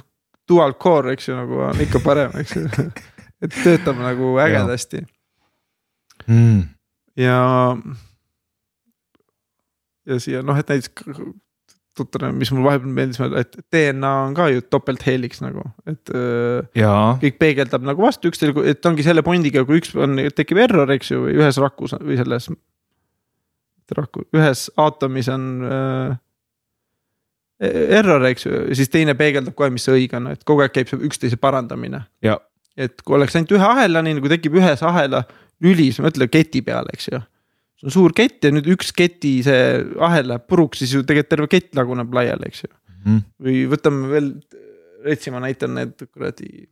dual 0.48 0.74
core, 0.80 1.14
eks 1.14 1.30
ju, 1.30 1.36
nagu 1.38 1.62
on 1.70 1.80
ikka 1.80 2.02
parem, 2.04 2.34
eks 2.40 2.56
ju 2.58 2.64
et 3.44 3.54
töötab 3.62 4.00
nagu 4.00 4.34
ägedasti 4.42 5.04
mm.. 6.26 6.60
ja. 7.20 7.38
ja 10.08 10.20
siia 10.20 10.44
noh, 10.44 10.58
et 10.60 10.70
näiteks 10.72 11.08
tuttav, 11.94 12.26
mis 12.34 12.50
mul 12.50 12.66
vahepeal 12.66 12.94
meeldis, 12.96 13.20
et 13.38 13.56
DNA 13.72 14.12
on 14.26 14.34
ka 14.34 14.48
ju 14.50 14.64
topeltheeliks 14.66 15.42
nagu, 15.44 15.62
et. 15.86 16.10
Jaa. 16.74 17.14
kõik 17.22 17.36
peegeldab 17.38 17.84
nagu 17.86 18.02
vastu 18.02 18.32
üksteisele, 18.32 18.64
et 18.72 18.88
ongi 18.90 19.06
selle 19.06 19.22
pointiga, 19.26 19.62
kui 19.66 19.78
üks 19.78 19.94
on, 19.94 20.18
tekib 20.34 20.58
error, 20.64 20.90
eks 20.96 21.12
ju, 21.12 21.22
või 21.28 21.36
ühes 21.38 21.60
rakus 21.62 21.94
või 22.00 22.18
selles. 22.18 22.50
Raku, 23.92 24.24
ühes 24.36 24.68
aatomis 24.80 25.28
on 25.32 25.44
äh, 25.68 26.16
error, 27.98 28.24
eks 28.28 28.46
ju, 28.46 28.64
siis 28.76 28.90
teine 28.92 29.14
peegeldab 29.18 29.54
kohe, 29.58 29.70
mis 29.74 29.84
see 29.86 29.94
õige 30.00 30.18
on, 30.18 30.30
et 30.32 30.44
kogu 30.46 30.64
aeg 30.64 30.74
käib 30.74 30.90
see 30.90 31.00
üksteise 31.08 31.38
parandamine. 31.40 32.04
et 32.76 33.02
kui 33.02 33.18
oleks 33.18 33.36
ainult 33.36 33.54
ühe 33.54 33.66
ahela, 33.68 34.02
nii 34.02 34.18
nagu 34.18 34.30
tekib 34.32 34.58
ühes 34.58 34.82
ahela 34.82 35.22
lüli, 35.62 35.90
siis 35.90 36.02
mõtle 36.04 36.28
keti 36.28 36.64
peale, 36.66 36.90
eks 36.96 37.10
ju. 37.12 37.20
see 37.80 37.90
on 37.90 37.94
suur 37.94 38.14
kett 38.16 38.44
ja 38.44 38.50
nüüd 38.54 38.68
üks 38.74 38.92
keti 38.96 39.36
see 39.46 39.60
ahel 40.02 40.30
läheb 40.32 40.48
puruks, 40.50 40.82
siis 40.82 40.94
ju 40.96 41.04
tegelikult 41.06 41.30
terve 41.30 41.50
kett 41.52 41.74
laguneb 41.78 42.14
laiali, 42.14 42.50
eks 42.50 42.64
ju 42.66 42.72
mm. 43.04 43.24
või 43.44 43.64
võtame 43.72 44.12
veel, 44.12 44.30
Retsimaa 45.04 45.42
näite 45.44 45.66
on 45.68 45.74
need 45.76 45.98
kuradi 46.08 46.62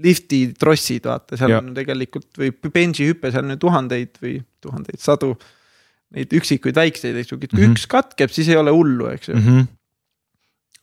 lifti 0.00 0.38
trossid, 0.56 1.04
vaata, 1.04 1.36
seal 1.36 1.52
ja. 1.52 1.58
on 1.60 1.74
tegelikult 1.76 2.38
või 2.40 2.52
benži 2.72 3.10
hüpe, 3.10 3.28
seal 3.32 3.44
on 3.44 3.52
ju 3.52 3.60
tuhandeid 3.60 4.16
või 4.22 4.38
tuhandeid, 4.64 5.00
sadu. 5.00 5.34
Neid 6.14 6.30
üksikuid 6.38 6.76
väikseid, 6.76 7.16
eks 7.18 7.32
ju, 7.32 7.38
kui 7.38 7.48
mm 7.50 7.58
-hmm. 7.58 7.72
üks 7.74 7.86
katkeb, 7.90 8.30
siis 8.30 8.48
ei 8.48 8.56
ole 8.56 8.70
hullu, 8.70 9.08
eks 9.10 9.28
ju 9.28 9.34
mm. 9.34 9.42
-hmm 9.42 9.66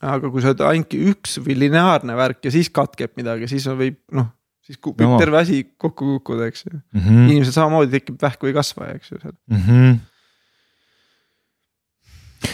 aga 0.03 0.29
kui 0.31 0.43
sa 0.43 0.51
oled 0.51 0.63
ainult 0.67 0.95
üks 0.97 1.37
või 1.43 1.55
lineaarne 1.65 2.15
värk 2.17 2.47
ja 2.47 2.51
siis 2.53 2.69
katkeb 2.73 3.13
midagi, 3.19 3.47
siis 3.51 3.67
võib 3.71 3.99
noh, 4.15 4.27
siis 4.65 4.79
võib 4.83 5.05
no. 5.07 5.19
terve 5.21 5.39
asi 5.39 5.61
kokku 5.79 6.07
kukkuda, 6.15 6.49
eks 6.51 6.65
ju 6.65 6.73
mm 6.75 6.99
-hmm.. 6.99 7.29
inimesel 7.31 7.55
samamoodi 7.55 7.93
tekib 7.93 8.17
vähk 8.21 8.43
või 8.43 8.55
kasvaja, 8.57 8.97
eks 8.99 9.13
ju 9.13 9.21
seal 9.21 9.35
mm. 9.47 9.61
-hmm. 9.67 9.97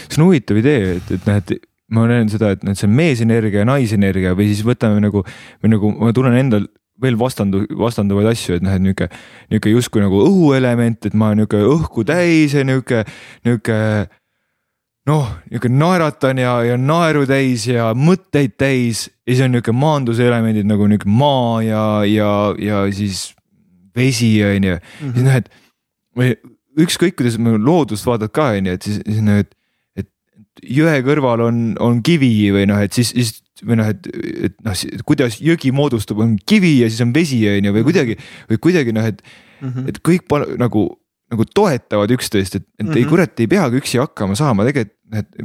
see 0.06 0.20
on 0.20 0.26
huvitav 0.28 0.62
idee, 0.62 0.96
et, 0.98 1.10
et 1.16 1.26
noh, 1.26 1.40
et 1.42 1.54
ma 1.90 2.06
näen 2.10 2.30
seda, 2.30 2.52
et 2.54 2.62
noh, 2.66 2.76
see 2.78 2.86
on 2.86 2.94
meesenergia 2.94 3.64
ja 3.64 3.68
naisenergia 3.68 4.36
või 4.38 4.50
siis 4.52 4.62
võtame 4.66 5.02
nagu, 5.02 5.24
või 5.62 5.74
nagu 5.74 5.94
ma 5.98 6.12
tunnen 6.14 6.38
endal 6.38 6.68
veel 7.02 7.18
vastandu, 7.20 7.64
vastanduvaid 7.80 8.30
asju, 8.32 8.58
et 8.58 8.64
noh, 8.64 8.76
et 8.76 8.84
nihuke, 8.84 9.08
nihuke 9.52 9.74
justkui 9.74 10.02
nagu 10.04 10.22
õhuelement, 10.26 11.06
et 11.06 11.16
ma 11.16 11.30
olen 11.30 11.42
nihuke 11.42 11.60
õhku 11.64 12.04
täis 12.08 12.56
ja 12.56 12.64
nihuke, 12.66 13.04
nihuke 13.48 13.78
noh, 15.08 15.30
niisugune 15.48 15.80
naeratan 15.80 16.40
ja, 16.42 16.54
ja 16.66 16.78
naeru 16.80 17.24
täis 17.28 17.66
ja 17.70 17.90
mõtteid 17.96 18.56
täis 18.60 19.06
ja 19.24 19.32
siis 19.32 19.44
on 19.46 19.54
niisugune 19.54 19.80
maanduse 19.80 20.26
elemendid 20.26 20.68
nagu 20.68 20.88
niisugune 20.90 21.20
maa 21.22 21.60
ja, 21.64 21.84
ja, 22.08 22.32
ja 22.60 22.84
siis 22.94 23.30
vesi 23.96 24.34
on 24.46 24.70
ju, 24.70 24.80
siis 25.00 25.24
noh, 25.24 25.38
et 25.40 25.50
või 26.16 26.34
ükskõik, 26.80 27.16
kuidas 27.18 27.38
me 27.40 27.56
loodust 27.58 28.06
vaatad 28.06 28.32
ka 28.34 28.52
on 28.56 28.70
ju, 28.70 28.76
et 28.76 28.86
siis, 28.86 29.00
siis 29.06 29.24
noh, 29.24 29.40
et, 29.42 29.50
et 29.98 30.66
jõe 30.78 30.96
kõrval 31.06 31.46
on, 31.48 31.62
on 31.82 32.02
kivi 32.06 32.50
või 32.54 32.68
noh, 32.70 32.80
et 32.84 32.94
siis, 32.96 33.14
siis 33.16 33.40
või 33.66 33.80
noh, 33.80 33.90
et, 33.92 34.08
et 34.48 34.56
noh, 34.64 34.84
kuidas 35.08 35.40
jõgi 35.42 35.72
moodustub, 35.74 36.22
on 36.24 36.36
kivi 36.38 36.78
ja 36.82 36.88
siis 36.90 37.04
on 37.04 37.14
vesi 37.14 37.42
on 37.50 37.68
ju 37.68 37.76
või 37.76 37.86
kuidagi 37.90 38.16
või 38.50 38.62
kuidagi 38.68 38.96
noh, 38.96 39.10
et 39.12 39.20
mm, 39.22 39.68
-hmm. 39.68 39.88
et 39.92 40.02
kõik 40.06 40.58
nagu 40.60 40.88
nagu 41.30 41.44
toetavad 41.46 42.10
üksteist, 42.10 42.56
et, 42.58 42.64
et 42.64 42.86
mm 42.86 42.88
-hmm. 42.88 42.96
ei 42.96 43.02
mhm. 43.04 43.10
kurat 43.10 43.40
ei 43.40 43.46
peagi 43.46 43.78
üksi 43.78 44.00
hakkama 44.02 44.34
saama, 44.34 44.64
tegelikult 44.66 44.96
et 45.18 45.36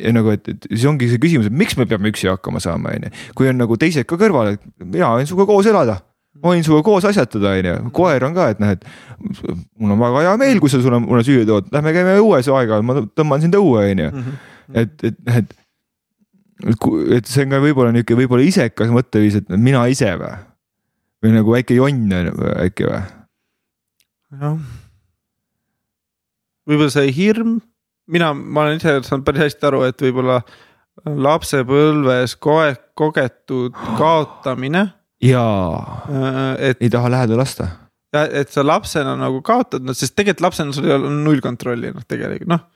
ja 0.00 0.12
nagu, 0.14 0.32
et, 0.32 0.48
et 0.48 0.66
siis 0.70 0.86
ongi 0.88 1.08
see 1.10 1.20
küsimus, 1.20 1.50
et 1.50 1.56
miks 1.56 1.76
me 1.76 1.86
peame 1.88 2.10
üksi 2.12 2.30
hakkama 2.30 2.62
saama, 2.62 2.94
on 2.96 3.06
ju. 3.06 3.22
kui 3.36 3.50
on 3.50 3.60
nagu 3.60 3.76
teised 3.80 4.06
ka 4.08 4.18
kõrval, 4.20 4.54
et 4.54 4.64
mina 4.80 5.12
võin 5.18 5.28
sinuga 5.28 5.46
koos 5.50 5.68
elada, 5.68 5.98
ma 6.40 6.54
võin 6.54 6.64
sinuga 6.64 6.84
koos 6.86 7.04
asjatada, 7.08 7.52
on 7.58 7.68
ju, 7.68 7.74
koer 7.98 8.24
on 8.28 8.36
ka, 8.36 8.48
et 8.54 8.62
noh, 8.62 8.72
et. 8.72 8.86
mul 9.80 9.96
on 9.96 10.00
väga 10.00 10.24
hea 10.28 10.36
meel, 10.40 10.62
kui 10.62 10.72
sa 10.72 10.80
sulle, 10.80 11.02
mulle 11.04 11.24
süüa 11.26 11.44
tood, 11.48 11.68
lähme 11.74 11.92
käime 11.96 12.16
õues 12.22 12.48
aeg-ajalt, 12.48 12.88
ma 12.88 12.96
tõmban 13.12 13.44
sind 13.44 13.58
õue, 13.60 13.84
on 13.92 14.04
ju. 14.06 14.10
Mhm. 14.14 14.40
et, 14.80 14.96
et, 15.10 15.20
et, 15.42 15.54
et, 16.62 17.26
see 17.26 17.44
on 17.44 17.56
ka 17.56 17.60
võib-olla 17.64 17.92
nihuke, 17.94 18.16
võib-olla 18.18 18.46
isekas 18.46 18.92
mõtteviis, 18.94 19.40
et 19.40 19.52
mina 19.58 19.86
ise 19.90 20.14
või. 20.20 20.32
või 21.24 21.36
nagu 21.38 21.54
väike 21.56 21.76
jonn 21.80 22.14
äkki 22.68 22.88
või? 22.88 23.02
jah 24.34 24.56
võib-olla 26.68 26.92
see 26.92 27.12
hirm, 27.14 27.58
mina, 28.10 28.32
ma 28.34 28.64
olen 28.64 28.80
ise 28.80 28.96
saanud 29.06 29.26
päris 29.26 29.48
hästi 29.48 29.68
aru, 29.68 29.84
et 29.88 30.04
võib-olla 30.04 30.40
lapsepõlves 31.04 32.36
koe-, 32.42 32.76
kogetud 32.96 33.76
kaotamine. 34.00 34.86
jaa, 35.24 36.04
äh, 36.08 36.74
ei 36.78 36.92
taha 36.92 37.12
lähedal 37.12 37.42
lasta. 37.42 37.68
et 38.14 38.52
sa 38.54 38.62
lapsena 38.62 39.16
nagu 39.18 39.42
kaotad, 39.42 39.82
no 39.82 39.94
sest 39.96 40.14
tegelikult 40.14 40.48
lapsena 40.48 40.74
sul 40.74 40.86
ei 40.86 40.94
ole 40.94 41.10
null 41.10 41.42
kontrolli 41.42 41.90
noh, 41.90 42.04
tegelikult 42.06 42.52
noh. 42.52 42.66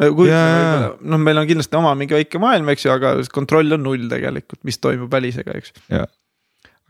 Me 0.00 0.10
kujutame 0.10 0.90
noh, 1.06 1.22
meil 1.22 1.40
on 1.40 1.48
kindlasti 1.48 1.78
oma 1.78 1.94
mingi 1.98 2.16
väike 2.16 2.40
maailm, 2.42 2.70
eks 2.74 2.86
ju, 2.86 2.92
aga 2.94 3.14
kontroll 3.34 3.76
on 3.76 3.84
null 3.86 4.06
tegelikult, 4.10 4.62
mis 4.66 4.80
toimub 4.82 5.12
välisega, 5.12 5.56
eks. 5.60 5.74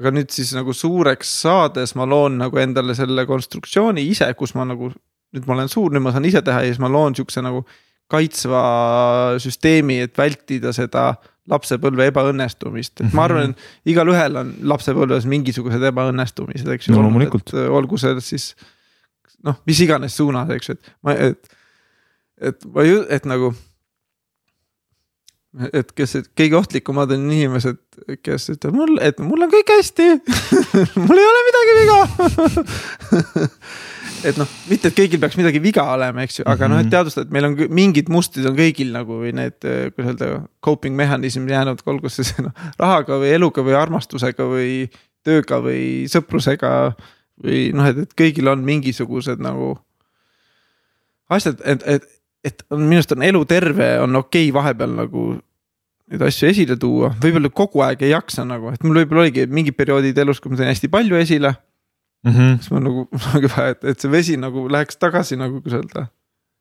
Aga 0.00 0.10
nüüd 0.10 0.32
siis 0.34 0.50
nagu 0.56 0.74
suureks 0.74 1.30
saades 1.44 1.94
ma 1.98 2.06
loon 2.08 2.40
nagu 2.40 2.58
endale 2.58 2.96
selle 2.98 3.26
konstruktsiooni 3.28 4.02
ise, 4.10 4.26
kus 4.38 4.56
ma 4.58 4.66
nagu 4.66 4.90
nüüd 5.34 5.46
ma 5.48 5.56
olen 5.56 5.70
suur, 5.70 5.92
nüüd 5.94 6.02
ma 6.02 6.14
saan 6.14 6.26
ise 6.26 6.42
teha 6.46 6.64
ja 6.64 6.72
siis 6.72 6.82
ma 6.82 6.90
loon 6.90 7.14
siukse 7.18 7.42
nagu 7.44 7.64
kaitsva 8.10 8.64
süsteemi, 9.40 10.00
et 10.04 10.18
vältida 10.18 10.74
seda 10.76 11.14
lapsepõlve 11.50 12.06
ebaõnnestumist, 12.08 13.02
et 13.04 13.16
ma 13.16 13.26
arvan, 13.28 13.52
et 13.52 13.90
igalühel 13.92 14.38
on 14.40 14.52
lapsepõlves 14.70 15.26
mingisugused 15.28 15.82
ebaõnnestumised, 15.90 16.68
eks 16.72 16.88
ju. 16.88 16.96
No,. 16.96 17.10
olgu 17.76 18.00
see 18.00 18.14
siis 18.24 18.52
noh, 19.44 19.58
mis 19.68 19.80
iganes 19.84 20.16
suunas, 20.16 20.52
eks 20.56 20.70
ju, 20.70 20.78
et 20.78 20.92
ma, 21.04 21.16
et, 21.30 21.54
et 22.40 22.66
ma 22.74 22.84
ju, 22.86 23.04
et 23.12 23.24
nagu. 23.28 23.54
et 25.70 25.92
kes, 25.94 26.16
kõige 26.34 26.56
ohtlikumad 26.58 27.12
on 27.14 27.28
inimesed, 27.30 27.78
kes 28.26 28.48
ütlevad 28.56 28.74
mul, 28.74 28.96
et 29.06 29.20
mul 29.22 29.46
on 29.46 29.52
kõik 29.52 29.68
hästi 29.70 30.08
mul 31.04 31.20
ei 31.20 31.28
ole 31.30 31.42
midagi 31.48 31.76
viga 31.78 31.98
et 34.28 34.40
noh, 34.40 34.50
mitte, 34.66 34.90
et 34.90 34.96
kõigil 34.98 35.20
peaks 35.22 35.38
midagi 35.38 35.60
viga 35.62 35.84
olema, 35.92 36.24
eks 36.26 36.40
ju, 36.40 36.46
aga 36.48 36.56
mm 36.56 36.64
-hmm. 36.64 36.74
noh, 36.74 36.80
et 36.80 36.86
mhm. 36.86 36.90
teadvustada, 36.96 37.26
et 37.28 37.36
meil 37.36 37.46
on 37.46 37.56
mingid 37.70 38.10
mustrid 38.10 38.50
on 38.50 38.58
kõigil 38.58 38.90
nagu 38.96 39.20
või 39.22 39.30
need, 39.36 39.58
kuidas 39.94 40.10
öelda, 40.14 40.42
coping 40.64 40.96
mehhanismid 40.98 41.54
jäänud, 41.54 41.86
olgu 41.86 42.10
see 42.10 42.42
noh, 42.42 42.54
rahaga 42.78 43.20
või 43.22 43.34
eluga 43.38 43.62
või 43.62 43.78
armastusega 43.78 44.48
või 44.50 44.90
tööga 45.24 45.62
või 45.62 46.10
sõprusega. 46.10 46.94
või 47.44 47.72
noh, 47.74 47.86
et, 47.86 47.98
et 47.98 48.12
kõigil 48.14 48.48
on 48.48 48.60
mingisugused 48.64 49.40
nagu 49.42 49.74
asjad, 51.28 51.60
et, 51.64 51.82
et, 51.86 52.04
et 52.44 52.64
minu 52.74 53.00
arust 53.00 53.14
on 53.16 53.24
elu 53.26 53.44
terve, 53.48 53.90
on 54.04 54.20
okei 54.20 54.48
okay 54.48 54.54
vahepeal 54.54 54.96
nagu 54.98 55.26
neid 56.12 56.24
asju 56.26 56.50
esile 56.50 56.76
tuua, 56.80 57.14
võib-olla 57.20 57.50
kogu 57.54 57.80
aeg 57.86 58.02
ei 58.04 58.12
jaksa 58.12 58.44
nagu, 58.46 58.72
et 58.74 58.82
mul 58.84 59.00
võib-olla 59.00 59.24
oligi 59.24 59.46
mingid 59.48 59.76
perioodid 59.78 60.18
elus, 60.20 60.42
kus 60.42 60.52
ma 60.52 60.60
tõin 60.60 60.70
hästi 60.72 60.90
palju 60.92 61.16
esile 61.20 61.54
mm. 61.54 62.34
-hmm. 62.34 62.58
siis 62.60 62.74
ma 62.74 62.82
nagu, 62.84 63.06
et, 63.72 63.88
et 63.92 64.04
see 64.04 64.12
vesi 64.12 64.36
nagu 64.40 64.66
läheks 64.68 65.00
tagasi 65.00 65.40
nagu, 65.40 65.62
kuidas 65.64 65.80
öelda. 65.80 66.06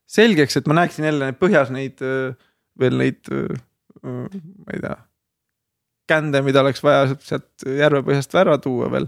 selgeks, 0.07 0.57
et 0.57 0.67
ma 0.67 0.79
näeksin 0.79 1.09
jälle 1.09 1.31
põhjas 1.39 1.73
neid 1.75 1.99
veel 2.79 2.97
neid, 2.97 3.29
ma 4.03 4.73
ei 4.73 4.81
tea. 4.81 4.97
kände, 6.07 6.41
mida 6.43 6.61
oleks 6.61 6.83
vaja 6.83 7.13
sealt 7.23 7.67
järvepõhjast 7.67 8.35
ära 8.35 8.57
tuua 8.61 8.89
veel. 8.91 9.07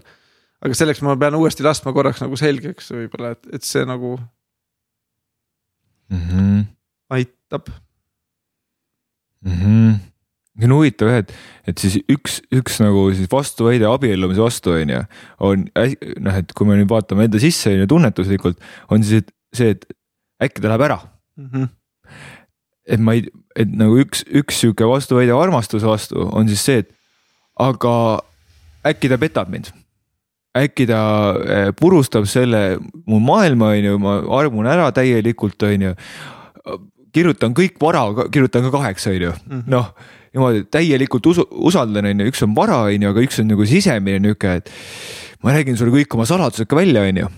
aga 0.64 0.78
selleks 0.78 1.02
ma 1.06 1.16
pean 1.20 1.36
uuesti 1.36 1.64
laskma 1.64 1.94
korraks 1.94 2.24
nagu 2.24 2.36
selgeks 2.40 2.92
võib-olla, 2.92 3.36
et, 3.36 3.48
et 3.56 3.64
see 3.64 3.86
nagu 3.88 4.18
mm. 6.10 6.24
-hmm 6.30 6.66
aitab 7.10 7.70
mm. 9.42 9.52
-hmm 9.52 9.96
see 10.56 10.70
on 10.70 10.72
huvitav 10.72 11.10
jah, 11.12 11.18
et, 11.20 11.32
et 11.68 11.82
siis 11.84 11.98
üks, 12.12 12.38
üks 12.56 12.78
nagu 12.80 13.10
siis 13.12 13.28
vastuväide 13.32 13.88
abiellumise 13.90 14.40
vastu 14.40 14.72
on 14.72 14.94
ju, 14.94 15.02
on 15.44 15.66
noh, 16.24 16.38
et 16.40 16.54
kui 16.56 16.68
me 16.70 16.78
nüüd 16.80 16.88
vaatame 16.92 17.28
enda 17.28 17.42
sisse 17.44 17.74
on 17.74 17.82
ju 17.82 17.88
tunnetuslikult, 17.92 18.62
on 18.88 19.04
siis 19.04 19.26
et 19.26 19.34
see, 19.56 19.74
et 19.76 19.84
äkki 20.40 20.64
ta 20.64 20.72
läheb 20.72 20.86
ära 20.88 21.00
mm. 21.36 21.50
-hmm. 21.52 21.68
et 22.88 23.04
ma 23.04 23.18
ei, 23.18 23.28
et 23.56 23.76
nagu 23.76 24.00
üks, 24.00 24.24
üks 24.32 24.62
sihuke 24.64 24.88
vastuväide 24.88 25.36
armastuse 25.36 25.88
vastu 25.88 26.24
on 26.32 26.48
siis 26.48 26.64
see, 26.64 26.86
et 26.86 26.96
aga 27.60 28.24
äkki 28.88 29.12
ta 29.12 29.20
petab 29.20 29.52
mind 29.52 29.74
äkki 30.56 30.88
ta 30.90 31.02
eh, 31.36 31.70
purustab 31.78 32.28
selle 32.32 32.78
mu 33.06 33.20
maailma, 33.24 33.74
on 33.76 33.90
ju, 33.90 34.02
ma 34.02 34.18
armun 34.40 34.70
ära 34.72 34.92
täielikult, 34.96 35.64
on 35.68 35.90
ju. 35.90 35.96
kirjutan 37.16 37.54
kõik 37.56 37.80
vara, 37.80 38.04
kirjutan 38.32 38.66
ka 38.68 38.76
kaheks, 38.76 39.08
on 39.12 39.20
ju, 39.30 39.34
mhm. 39.48 39.66
noh 39.72 39.92
niimoodi 40.36 40.66
täielikult 40.68 41.28
usu, 41.32 41.46
usaldan, 41.70 42.10
on 42.10 42.24
ju, 42.24 42.32
üks 42.32 42.44
on 42.44 42.56
vara, 42.58 42.82
on 42.90 43.04
ju, 43.06 43.12
aga 43.14 43.24
üks 43.24 43.40
on 43.40 43.48
nagu 43.54 43.68
sisemine 43.70 44.20
nihuke, 44.20 44.58
et. 44.60 44.72
ma 45.44 45.54
räägin 45.56 45.78
sulle 45.78 45.94
kõik 45.94 46.16
oma 46.18 46.26
saladused 46.28 46.68
ka 46.68 46.76
välja, 46.76 47.06
on 47.08 47.24
ju 47.24 47.30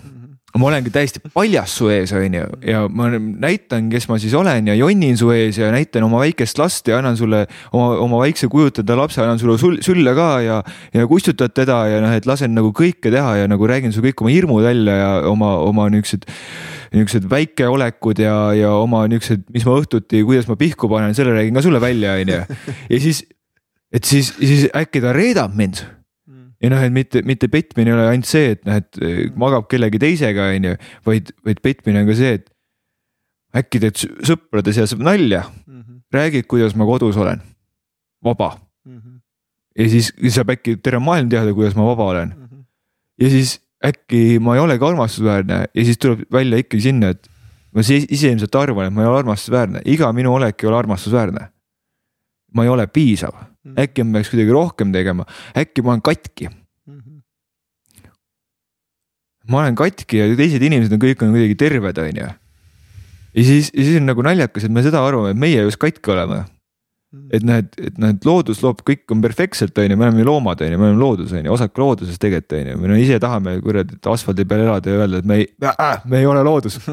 ma 0.56 0.68
olengi 0.70 0.90
täiesti 0.92 1.20
paljas 1.34 1.74
su 1.76 1.90
ees, 1.92 2.12
on 2.16 2.34
ju, 2.38 2.46
ja 2.64 2.86
ma 2.88 3.10
näitan, 3.18 3.90
kes 3.92 4.06
ma 4.08 4.16
siis 4.20 4.32
olen 4.38 4.70
ja 4.70 4.76
jonnin 4.78 5.18
su 5.20 5.28
ees 5.34 5.58
ja 5.60 5.68
näitan 5.74 6.06
oma 6.06 6.22
väikest 6.22 6.58
last 6.60 6.88
ja 6.88 7.02
annan 7.02 7.18
sulle 7.20 7.42
oma, 7.72 7.90
oma 8.00 8.22
väikse 8.22 8.48
kujutada 8.48 8.96
lapse, 8.96 9.20
annan 9.22 9.38
sulle 9.38 9.58
sul, 9.60 9.76
sülle 9.84 10.14
ka 10.16 10.30
ja. 10.44 10.62
ja 10.94 11.04
kustutad 11.10 11.52
teda 11.56 11.82
ja 11.92 12.00
noh, 12.04 12.14
et 12.16 12.26
lasen 12.28 12.56
nagu 12.56 12.72
kõike 12.76 13.12
teha 13.12 13.36
ja 13.42 13.50
nagu 13.50 13.68
räägin 13.68 13.92
su 13.92 14.04
kõik 14.04 14.24
oma 14.24 14.32
hirmud 14.32 14.64
välja 14.64 14.96
ja 14.96 15.10
oma, 15.28 15.52
oma 15.68 15.90
niuksed 15.92 16.24
niisugused 16.94 17.28
väikeolekud 17.28 18.24
ja, 18.24 18.38
ja 18.56 18.72
oma 18.80 19.04
niisugused, 19.10 19.44
mis 19.52 19.68
ma 19.68 19.76
õhtuti, 19.82 20.24
kuidas 20.24 20.48
ma 20.48 20.56
pihku 20.56 20.88
panen, 20.88 21.12
selle 21.16 21.36
räägin 21.36 21.60
ka 21.60 21.66
sulle 21.66 21.82
välja, 21.84 22.16
on 22.16 22.32
ju. 22.32 22.40
ja 22.94 23.04
siis, 23.04 23.22
et 23.92 24.08
siis, 24.08 24.32
siis 24.40 24.68
äkki 24.72 25.04
ta 25.04 25.12
reedab 25.12 25.52
mind 25.58 25.84
ja 26.62 26.70
noh, 26.72 26.84
et 26.84 26.94
mitte, 26.94 27.22
mitte 27.26 27.48
petmine 27.52 27.92
ei 27.92 27.96
ole 27.96 28.06
ainult 28.12 28.28
see, 28.28 28.54
et 28.56 28.64
noh, 28.66 28.78
et 28.80 29.00
eh, 29.02 29.20
magab 29.38 29.68
kellegi 29.70 30.00
teisega, 30.02 30.50
on 30.56 30.70
ju, 30.70 30.78
vaid, 31.06 31.30
vaid 31.46 31.60
petmine 31.64 32.02
on 32.02 32.10
ka 32.10 32.16
see, 32.18 32.38
et 32.40 32.48
äkki 33.58 33.80
teed 33.82 34.02
sõprade 34.26 34.74
seas 34.76 34.94
nalja 34.98 35.44
mm, 35.48 35.80
-hmm. 35.80 36.00
räägid, 36.14 36.48
kuidas 36.50 36.74
ma 36.76 36.86
kodus 36.88 37.16
olen, 37.16 37.40
vaba 38.24 38.58
mm. 38.84 38.98
-hmm. 38.98 39.20
ja 39.78 39.88
siis 39.88 40.12
saab 40.34 40.50
äkki 40.56 40.76
terve 40.76 41.00
maailm 41.00 41.28
teada, 41.28 41.54
kuidas 41.54 41.76
ma 41.76 41.86
vaba 41.86 42.04
olen 42.12 42.34
mm. 42.36 42.44
-hmm. 42.44 42.64
ja 43.22 43.30
siis 43.30 43.60
äkki 43.84 44.38
ma 44.40 44.54
ei 44.54 44.60
olegi 44.60 44.84
armastusväärne 44.84 45.64
ja 45.74 45.84
siis 45.84 45.98
tuleb 45.98 46.26
välja 46.32 46.58
ikkagi 46.58 46.82
sinna, 46.82 47.08
et 47.08 47.28
ma 47.72 47.80
ise 47.80 48.30
ilmselt 48.32 48.54
arvan, 48.54 48.86
et 48.86 48.92
ma 48.92 49.02
ei 49.02 49.08
ole 49.08 49.18
armastusväärne, 49.18 49.80
iga 49.84 50.12
minu 50.12 50.34
olek 50.34 50.64
ei 50.64 50.68
ole 50.68 50.76
armastusväärne. 50.76 51.48
Ma 52.54 52.64
ei 52.64 52.72
ole 52.72 52.86
piisav 52.86 53.34
mm. 53.34 53.46
-hmm. 53.72 53.80
äkki 53.84 54.04
ma 54.04 54.18
peaks 54.18 54.32
kuidagi 54.32 54.52
rohkem 54.52 54.92
tegema, 54.92 55.26
äkki 55.56 55.82
ma 55.82 55.94
olen 55.94 56.02
katki 56.02 56.48
mm. 56.48 57.00
-hmm. 57.00 58.12
ma 59.48 59.62
olen 59.62 59.74
katki 59.74 60.16
ja 60.22 60.36
teised 60.36 60.62
inimesed 60.62 60.92
on 60.92 61.02
kõik 61.02 61.24
on 61.24 61.34
kuidagi 61.36 61.54
terved, 61.54 61.98
on 61.98 62.22
ju. 62.22 62.28
ja 63.34 63.44
siis, 63.44 63.72
ja 63.74 63.84
siis 63.84 63.96
on 64.00 64.06
nagu 64.06 64.22
naljakas, 64.22 64.64
et 64.64 64.72
me 64.72 64.82
seda 64.82 65.04
arvame, 65.04 65.30
et 65.30 65.42
meie 65.46 65.62
just 65.62 65.80
katki 65.80 66.10
oleme 66.10 66.44
Mm. 67.08 67.28
et 67.32 67.44
noh, 67.48 67.56
et, 67.56 67.76
et 67.80 67.94
noh, 67.96 68.10
et 68.12 68.26
loodus 68.28 68.58
loob, 68.60 68.82
kõik 68.84 69.08
on 69.14 69.22
perfektselt, 69.24 69.78
on 69.80 69.88
ju, 69.88 69.96
me 69.96 70.04
oleme 70.04 70.20
ju 70.20 70.26
loomad, 70.28 70.60
on 70.60 70.74
ju, 70.74 70.76
me 70.76 70.90
oleme 70.90 71.00
loodus, 71.00 71.30
on 71.32 71.46
ju, 71.46 71.52
osak 71.54 71.80
loodusest 71.80 72.20
tegelikult, 72.20 72.52
on 72.58 72.68
ju, 72.68 72.80
me 72.82 72.90
no 72.90 72.98
ise 73.00 73.16
tahame 73.22 73.54
kuradi 73.64 73.96
asfaldi 74.12 74.44
peal 74.50 74.66
elada 74.66 74.92
ja 74.92 74.98
öelda, 75.00 75.22
et 75.22 75.30
me 75.30 75.38
ei 75.40 75.46
äh,, 75.64 76.02
me 76.04 76.20
ei 76.20 76.28
ole 76.28 76.42
loodus 76.44 76.76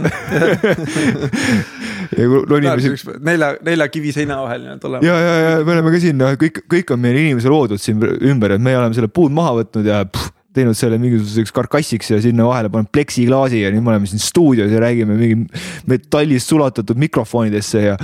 ronime 2.18 2.76
siin. 2.84 3.20
nelja, 3.26 3.54
nelja 3.66 3.90
kivi 3.92 4.14
seina 4.16 4.40
vahel 4.44 4.64
nii-öelda 4.66 4.90
olema. 4.90 5.08
ja, 5.08 5.18
ja, 5.20 5.36
ja 5.44 5.58
me 5.66 5.76
oleme 5.78 5.94
ka 5.96 6.02
siin, 6.04 6.18
noh, 6.22 6.38
kõik, 6.42 6.64
kõik 6.72 6.96
on 6.96 7.04
meil 7.04 7.20
inimese 7.24 7.52
loodud 7.52 7.82
siin 7.82 8.02
ümber, 8.02 8.56
et 8.56 8.64
me 8.64 8.78
oleme 8.78 8.98
selle 8.98 9.12
puud 9.12 9.36
maha 9.36 9.58
võtnud 9.62 9.90
ja 9.90 10.04
pff, 10.08 10.34
teinud 10.56 10.78
selle 10.78 10.98
mingisuguseks 11.02 11.52
karkassiks 11.56 12.14
ja 12.14 12.20
sinna 12.24 12.46
vahele 12.48 12.70
pannud 12.72 12.88
pleksiklaasi 12.96 13.60
ja 13.66 13.72
nüüd 13.74 13.84
me 13.84 13.92
oleme 13.94 14.08
siin 14.10 14.22
stuudios 14.24 14.72
ja 14.72 14.80
räägime 14.84 15.18
mingi 15.20 15.64
metallist 15.90 16.52
sulatatud 16.52 17.00
mikrofonidesse 17.02 17.84
ja. 17.84 17.98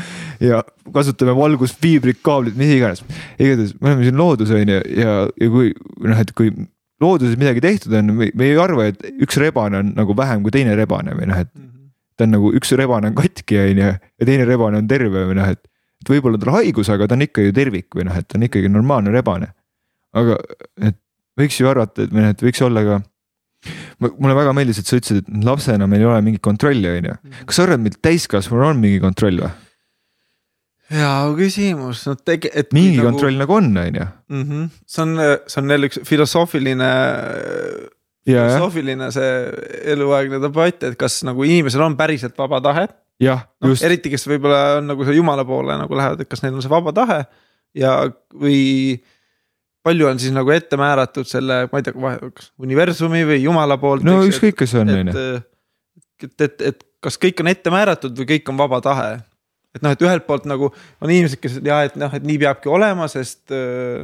ja 0.44 0.60
kasutame 0.94 1.36
valgusfiibrit, 1.38 2.20
kaablit, 2.26 2.58
mis 2.60 2.74
iganes. 2.76 3.06
igatahes 3.40 3.74
me 3.80 3.94
oleme 3.94 4.08
siin 4.10 4.20
loodus 4.20 4.52
on 4.56 4.76
ju 4.76 4.84
ja, 5.00 5.16
ja 5.32 5.52
kui 5.56 5.72
noh, 6.04 6.20
et 6.20 6.36
kui 6.36 6.52
looduses 7.02 7.40
midagi 7.40 7.64
tehtud 7.64 7.96
on, 7.98 8.14
me 8.20 8.32
ei 8.46 8.58
arva, 8.60 8.90
et 8.92 9.02
üks 9.24 9.40
rebane 9.42 9.80
on 9.82 9.94
nagu 9.98 10.16
vähem 10.18 10.44
kui 10.46 10.54
teine 10.54 10.76
rebane 10.78 11.16
või 11.18 11.32
noh, 11.32 11.44
et. 11.46 11.54
Ta 12.22 12.28
on 12.30 12.36
nagu 12.38 12.54
üks 12.58 12.74
rebane 12.78 13.12
on 13.12 13.18
katki 13.18 13.60
on 13.66 13.84
ju 13.84 13.92
ja 13.92 14.28
teine 14.30 14.48
rebane 14.48 14.82
on 14.82 14.90
terve 14.90 15.26
või 15.30 15.38
noh, 15.42 15.54
et. 15.56 15.64
et 16.02 16.14
võib-olla 16.14 16.40
tal 16.42 16.56
haigus, 16.60 16.90
aga 16.94 17.10
ta 17.10 17.18
on 17.18 17.26
ikka 17.26 17.48
ju 17.48 17.56
tervik 17.58 17.98
või 17.98 18.08
noh, 18.10 18.18
et 18.18 18.30
ta 18.30 18.38
on 18.38 18.46
ikkagi 18.46 18.70
normaalne 18.70 19.14
rebane. 19.14 19.54
aga 20.18 20.38
et 20.82 21.00
võiks 21.40 21.58
ju 21.58 21.70
arvata, 21.72 22.06
et 22.06 22.14
või 22.14 22.28
noh, 22.28 22.36
et 22.36 22.46
võiks 22.46 22.62
olla 22.68 22.86
ka 22.86 23.02
mulle 24.02 24.38
väga 24.38 24.54
meeldis, 24.58 24.82
et 24.82 24.90
sa 24.90 24.98
ütlesid, 24.98 25.22
et 25.22 25.44
lapsena 25.46 25.88
meil 25.90 26.02
ei 26.02 26.10
ole 26.10 26.22
mingit 26.26 26.42
kontrolli, 26.46 26.88
on 26.90 27.12
ju. 27.12 27.18
Mhm. 27.18 27.44
kas 27.50 27.60
sa 27.60 27.68
arvad, 27.68 27.84
meil 27.84 28.00
täiskasvanul 28.02 28.72
on 28.72 28.82
mingi 28.82 29.02
kontroll 29.04 29.44
või? 29.44 29.52
hea 30.92 31.12
küsimus, 31.38 32.04
no 32.10 32.18
tege-, 32.20 32.52
et. 32.52 32.74
mingi 32.76 32.98
nagu... 33.00 33.12
kontroll 33.12 33.38
nagu 33.40 33.56
on, 33.56 33.72
on 33.80 34.00
ju. 34.02 34.08
Mhm. 34.34 34.70
see 34.88 35.04
on, 35.06 35.16
see 35.48 35.62
on 35.62 35.76
jälle 35.76 35.92
üks 35.92 36.02
filosoofiline. 36.08 36.92
Filosoofiline 38.28 39.12
see 39.14 39.30
eluaegne 39.94 40.42
debatt, 40.44 40.84
et 40.88 40.98
kas 41.00 41.22
nagu 41.28 41.46
inimesel 41.48 41.86
on 41.86 41.96
päriselt 42.00 42.38
vaba 42.38 42.62
tahe. 42.64 42.88
jah, 43.22 43.48
just 43.66 43.84
no,. 43.84 43.88
eriti, 43.90 44.12
kes 44.14 44.28
võib-olla 44.30 44.62
on 44.80 44.92
nagu 44.94 45.06
see 45.08 45.18
jumala 45.18 45.46
poole 45.46 45.78
nagu 45.78 45.98
lähevad, 45.98 46.22
et 46.22 46.30
kas 46.30 46.44
neil 46.44 46.58
on 46.58 46.64
see 46.66 46.72
vaba 46.72 46.94
tahe 46.96 47.24
ja, 47.78 47.96
või 48.34 49.00
palju 49.86 50.10
on 50.10 50.22
siis 50.22 50.34
nagu 50.36 50.52
ette 50.54 50.78
määratud 50.80 51.28
selle, 51.30 51.64
ma 51.72 51.82
ei 51.82 51.86
tea, 51.86 51.96
kas 52.36 52.52
universumi 52.62 53.24
või 53.30 53.42
jumala 53.42 53.78
poolt. 53.82 54.06
no 54.06 54.22
ükskõik, 54.28 54.58
kes 54.62 54.74
see 54.76 54.84
on, 54.84 54.94
on 54.94 55.12
ju. 55.12 55.26
et, 56.28 56.36
et, 56.48 56.66
et 56.72 56.84
kas 57.02 57.18
kõik 57.22 57.42
on 57.42 57.50
ette 57.52 57.74
määratud 57.74 58.16
või 58.18 58.30
kõik 58.36 58.52
on 58.54 58.60
vaba 58.62 58.82
tahe. 58.86 59.10
et 59.76 59.82
noh, 59.86 59.96
et 59.96 60.06
ühelt 60.06 60.28
poolt 60.28 60.46
nagu 60.50 60.70
on 60.72 61.10
inimesed, 61.10 61.42
kes 61.42 61.60
ja 61.66 61.82
et 61.88 61.98
noh, 62.00 62.14
et 62.14 62.28
nii 62.28 62.42
peabki 62.46 62.72
olema, 62.72 63.10
sest 63.12 63.54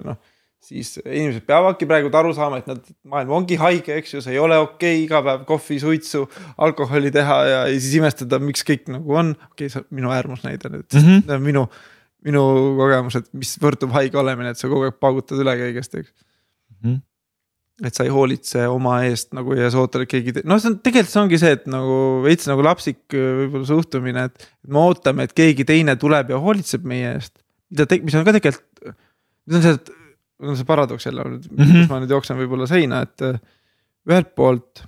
noh. 0.06 0.19
Siis 0.68 0.98
inimesed 1.02 1.45
peavadki 1.48 1.88
praegu 1.89 2.11
aru 2.19 2.34
saama, 2.35 2.61
et 2.61 2.68
nad, 2.68 2.81
maailm 3.07 3.35
ongi 3.39 3.57
haige, 3.61 3.95
eks 4.02 4.18
ju, 4.18 4.23
see 4.23 4.35
ei 4.35 4.41
ole 4.44 4.57
okei 4.60 4.98
okay, 4.98 5.03
iga 5.06 5.22
päev 5.23 5.45
kohvi, 5.48 5.80
suitsu, 5.84 6.26
alkoholi 6.68 7.11
teha 7.15 7.38
ja, 7.48 7.60
ja 7.72 7.77
siis 7.80 7.99
imestada, 8.02 8.39
miks 8.44 8.65
kõik 8.68 8.89
nagu 8.91 9.22
on. 9.23 9.35
okei 9.52 9.68
okay,, 9.68 9.76
see 9.76 9.84
on 9.84 9.88
minu 10.02 10.11
äärmusnäide 10.15 10.73
nüüd 10.73 10.99
mm, 10.99 11.07
-hmm. 11.07 11.45
minu 11.45 11.69
minu 12.26 12.44
kogemus, 12.77 13.18
et 13.19 13.27
mis 13.38 13.53
võrdub 13.61 13.94
haige 13.95 14.19
olemine, 14.19 14.53
et 14.53 14.60
sa 14.60 14.69
kogu 14.72 14.88
aeg 14.88 14.98
paugutad 15.02 15.39
üle 15.41 15.53
kõigest, 15.60 15.94
eks 15.99 16.11
mm. 16.11 16.80
-hmm. 16.81 17.88
et 17.88 17.98
sa 17.98 18.07
ei 18.07 18.14
hoolitse 18.14 18.65
oma 18.72 18.99
eest 19.07 19.35
nagu 19.38 19.56
ja 19.57 19.69
sa 19.73 19.84
ootad, 19.84 20.06
et 20.06 20.11
keegi 20.11 20.44
noh, 20.44 20.60
see 20.61 20.72
on 20.73 20.80
tegelikult 20.84 21.14
see 21.14 21.23
ongi 21.23 21.41
see, 21.41 21.53
et 21.60 21.68
nagu 21.72 21.99
veits 22.26 22.49
nagu 22.49 22.65
lapsik 22.65 23.03
võib-olla 23.14 23.69
suhtumine, 23.69 24.26
et. 24.31 24.49
me 24.68 24.81
ootame, 24.88 25.27
et 25.27 25.38
keegi 25.38 25.68
teine 25.68 25.95
tuleb 25.99 26.34
ja 26.34 26.41
hoolitseb 26.41 26.88
meie 26.88 27.14
eest, 27.15 27.38
mida 27.72 27.88
te-, 27.89 28.02
mis 28.03 28.18
on 28.18 28.27
ka 28.27 28.35
tegelikult, 28.39 28.98
mis 29.48 29.60
on 29.61 29.68
see, 29.68 29.77
et. 29.80 29.95
On 30.44 30.58
see 30.58 30.66
paradoks 30.66 31.06
jälle 31.06 31.24
mm, 31.24 31.40
-hmm. 31.40 31.74
kus 31.82 31.90
ma 31.90 32.00
nüüd 32.00 32.14
jooksen 32.14 32.38
võib-olla 32.38 32.68
seina, 32.70 33.02
et 33.02 33.22
ühelt 34.08 34.36
poolt 34.36 34.84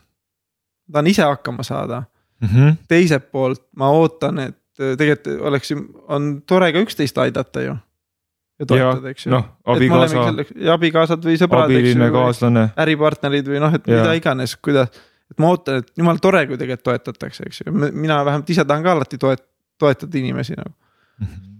tahan 0.92 1.08
ise 1.08 1.24
hakkama 1.24 1.64
saada 1.64 2.04
mm. 2.42 2.48
-hmm. 2.48 2.78
teiselt 2.88 3.32
poolt 3.32 3.64
ma 3.76 3.90
ootan, 3.90 4.40
et 4.40 4.60
Äh, 4.80 4.96
tegelikult 4.96 5.42
oleks 5.50 5.72
ju, 5.74 5.82
on 6.08 6.32
tore 6.48 6.72
ka 6.72 6.82
üksteist 6.86 7.18
aidata 7.20 7.64
ju. 7.66 7.76
ja 8.60 8.68
toetada, 8.68 9.12
eks 9.12 9.26
ju. 9.26 9.32
noh, 9.34 9.46
abikaasa. 9.72 10.46
ja 10.56 10.76
abikaasad 10.76 11.24
või 11.26 11.36
sõbrad. 11.40 11.68
abiline, 11.68 12.10
kaaslane. 12.16 12.66
äripartnerid 12.80 13.48
või 13.52 13.60
noh, 13.64 13.76
et 13.76 13.88
ja. 13.88 14.00
mida 14.00 14.16
iganes, 14.20 14.56
kuidas. 14.64 14.92
et 15.32 15.40
ma 15.40 15.52
ootan, 15.52 15.82
et 15.84 15.92
jumala 16.00 16.24
tore, 16.24 16.46
kui 16.48 16.60
tegelikult 16.60 16.88
toetatakse, 16.94 17.50
eks 17.50 17.64
ju, 17.66 17.76
mina 17.76 18.22
vähemalt 18.28 18.56
ise 18.56 18.64
tahan 18.68 18.86
ka 18.88 18.96
alati 18.96 19.20
toet-, 19.20 19.48
toetada 19.80 20.20
inimesi 20.22 20.56
nagu 20.56 20.72
mm. 20.72 21.28
-hmm 21.28 21.56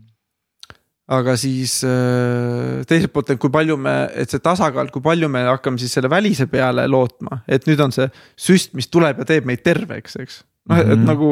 aga 1.10 1.34
siis 1.42 1.80
äh, 1.88 2.84
teiselt 2.90 3.14
poolt, 3.14 3.32
et 3.34 3.42
kui 3.42 3.52
palju 3.54 3.78
me, 3.82 3.96
et 4.14 4.30
see 4.30 4.42
tasakaal, 4.46 4.92
kui 4.94 5.02
palju 5.02 5.30
me 5.32 5.42
hakkame 5.48 5.82
siis 5.82 5.96
selle 5.98 6.12
välise 6.12 6.46
peale 6.52 6.86
lootma, 6.90 7.42
et 7.50 7.66
nüüd 7.70 7.82
on 7.82 7.94
see 7.96 8.06
süst, 8.38 8.76
mis 8.78 8.90
tuleb 8.94 9.24
ja 9.24 9.28
teeb 9.32 9.48
meid 9.50 9.64
terveks, 9.66 10.20
eks. 10.22 10.42
noh, 10.70 10.82
et 10.84 10.94
-hmm. 10.94 11.08
nagu 11.10 11.32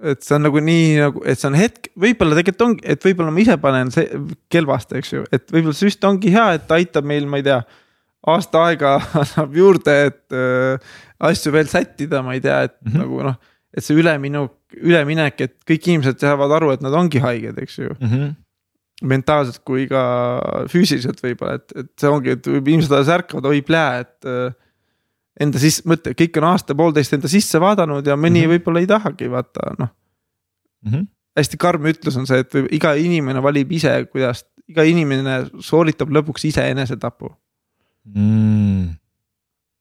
et 0.00 0.22
see 0.24 0.36
on 0.36 0.46
nagu 0.46 0.60
nii 0.64 0.96
nagu, 1.00 1.22
et 1.28 1.40
see 1.40 1.48
on 1.50 1.56
hetk, 1.58 1.90
võib-olla 2.00 2.38
tegelikult 2.38 2.66
ongi, 2.68 2.84
et 2.94 3.04
võib-olla 3.04 3.34
ma 3.34 3.42
ise 3.42 3.56
panen 3.60 3.90
see 3.92 4.20
kelvast, 4.52 4.94
eks 4.96 5.12
ju, 5.12 5.24
et 5.34 5.50
võib-olla 5.52 5.76
süst 5.76 6.04
ongi 6.08 6.32
hea, 6.32 6.46
et 6.56 6.74
aitab 6.76 7.08
meil, 7.08 7.26
ma 7.28 7.40
ei 7.40 7.46
tea. 7.50 7.60
aasta 8.30 8.66
aega 8.68 8.98
annab 9.22 9.56
juurde, 9.56 9.96
et 10.10 10.36
äh, 10.36 10.92
asju 11.18 11.52
veel 11.52 11.68
sättida, 11.68 12.22
ma 12.22 12.36
ei 12.36 12.40
tea, 12.40 12.62
et 12.68 12.76
mm 12.80 12.92
-hmm. 12.92 12.98
nagu 13.02 13.22
noh. 13.28 13.36
et 13.76 13.84
see 13.84 13.96
üleminu, 13.96 14.48
üleminek, 14.76 15.40
et 15.40 15.56
kõik 15.66 15.88
inimesed 15.88 16.18
saavad 16.18 16.52
aru, 16.52 16.70
et 16.70 16.80
nad 16.82 16.94
ongi 16.94 17.18
haiged, 17.18 17.58
eks 17.58 17.78
ju 17.78 17.90
mm. 17.98 18.08
-hmm 18.08 18.30
mentaalselt 19.00 19.62
kui 19.64 19.86
ka 19.88 20.02
füüsiliselt 20.70 21.22
võib-olla, 21.24 21.60
et, 21.60 21.72
et 21.76 21.88
see 22.00 22.10
ongi, 22.10 22.34
et 22.36 22.48
inimesed 22.50 22.92
alles 22.92 23.12
ärkavad, 23.14 23.48
oi 23.48 23.62
plää, 23.64 24.02
et 24.04 24.28
äh, 24.28 24.52
enda 25.40 25.62
sisse, 25.62 25.86
mõtle, 25.88 26.12
kõik 26.18 26.36
on 26.40 26.48
aasta-poolteist 26.50 27.16
enda 27.16 27.30
sisse 27.32 27.60
vaadanud 27.62 28.06
ja 28.06 28.16
mõni 28.16 28.42
mm 28.42 28.44
-hmm. 28.44 28.54
võib-olla 28.54 28.82
ei 28.82 28.90
tahagi 28.90 29.30
vaata 29.32 29.74
noh 29.78 29.90
mm. 30.82 30.92
-hmm. 30.92 31.06
hästi 31.38 31.60
karm 31.60 31.86
ütlus 31.92 32.16
on 32.20 32.26
see, 32.26 32.40
et 32.44 32.54
võib- 32.54 32.72
iga 32.76 32.94
inimene 32.94 33.42
valib 33.42 33.72
ise, 33.72 33.92
kuidas, 34.12 34.44
iga 34.68 34.84
inimene 34.84 35.44
sooritab 35.58 36.10
lõpuks 36.10 36.46
ise 36.48 36.66
enesetapu, 36.70 37.32
mm.. 38.04 38.90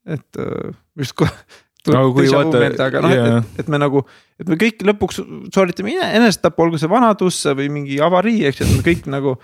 et 0.06 0.40
äh, 0.40 0.76
just 0.98 1.14
kohe. 1.16 1.32
Aga 1.88 2.12
kui 2.14 2.28
vaata- 2.28 2.86
aga 2.86 3.02
noh, 3.02 3.10
et, 3.10 3.18
jaa. 3.18 3.38
et, 3.38 3.60
et 3.64 3.68
me 3.72 3.78
nagu, 3.78 4.02
et 4.40 4.48
me 4.52 4.56
kõik 4.60 4.82
lõpuks 4.84 5.22
sooritame 5.56 5.94
enesetapu, 5.96 6.62
olgu 6.66 6.78
see 6.78 6.90
vanadusse 6.92 7.54
või 7.56 7.70
mingi 7.72 8.00
avarii, 8.04 8.46
eks 8.50 8.60
ju, 8.60 8.66
et 8.68 8.76
me 8.78 8.84
kõik 8.84 9.08
nagu. 9.08 9.38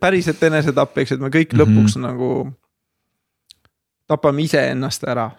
päriselt 0.00 0.42
enesetapp, 0.42 0.98
eks 0.98 1.10
ju, 1.12 1.14
et 1.16 1.20
me 1.22 1.28
kõik 1.30 1.52
Mhm. 1.52 1.60
lõpuks 1.62 1.94
nagu 2.02 2.30
tapame 4.08 4.42
iseennast 4.42 5.04
ära 5.06 5.30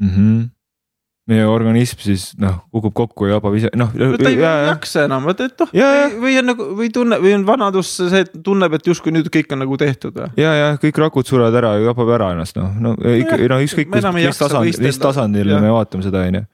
Mm 0.00 0.08
-hmm. 0.08 0.50
Meie 1.26 1.46
organism 1.50 1.98
siis 2.04 2.24
noh, 2.38 2.60
kukub 2.70 2.94
kokku 2.94 3.26
ja 3.26 3.36
jabab 3.36 3.56
ise 3.58 3.70
noh. 3.78 3.90
no 3.98 4.10
ta 4.20 4.30
ei 4.30 4.38
jaksa 4.38 5.06
enam, 5.08 5.24
vaata 5.26 5.48
et 5.50 5.64
noh 5.64 5.72
või- 6.22 6.36
on 6.38 6.48
nagu 6.52 6.68
või 6.78 6.90
tunne 6.94 7.18
või 7.22 7.34
on 7.34 7.46
vanadus 7.48 7.90
see, 7.98 8.22
et 8.22 8.30
tunneb, 8.46 8.76
et 8.78 8.86
justkui 8.86 9.14
nüüd 9.14 9.30
kõik 9.34 9.50
on 9.56 9.64
nagu 9.64 9.78
tehtud 9.80 10.20
ja, 10.38 10.52
ja 10.54 10.68
kõik 10.82 11.00
rakud 11.02 11.26
surevad 11.26 11.58
ära 11.58 11.74
ja 11.76 11.88
jabab 11.88 12.14
ära 12.14 12.30
ennast 12.36 12.58
noh, 12.60 12.70
no 12.78 12.94
ikka 12.94 13.40
no 13.50 13.58
ükskõik 13.64 13.90
me 13.90 14.02
enam 14.04 14.20
ei 14.20 14.28
mis 14.28 14.30
jaksa 14.32 14.46
tasand, 14.46 14.68
võistelda. 14.68 14.86
mis 14.92 15.02
tasandil 15.02 15.54
me 15.58 15.74
vaatame 15.74 16.06
seda 16.06 16.22
on 16.30 16.40
ju. 16.40 16.44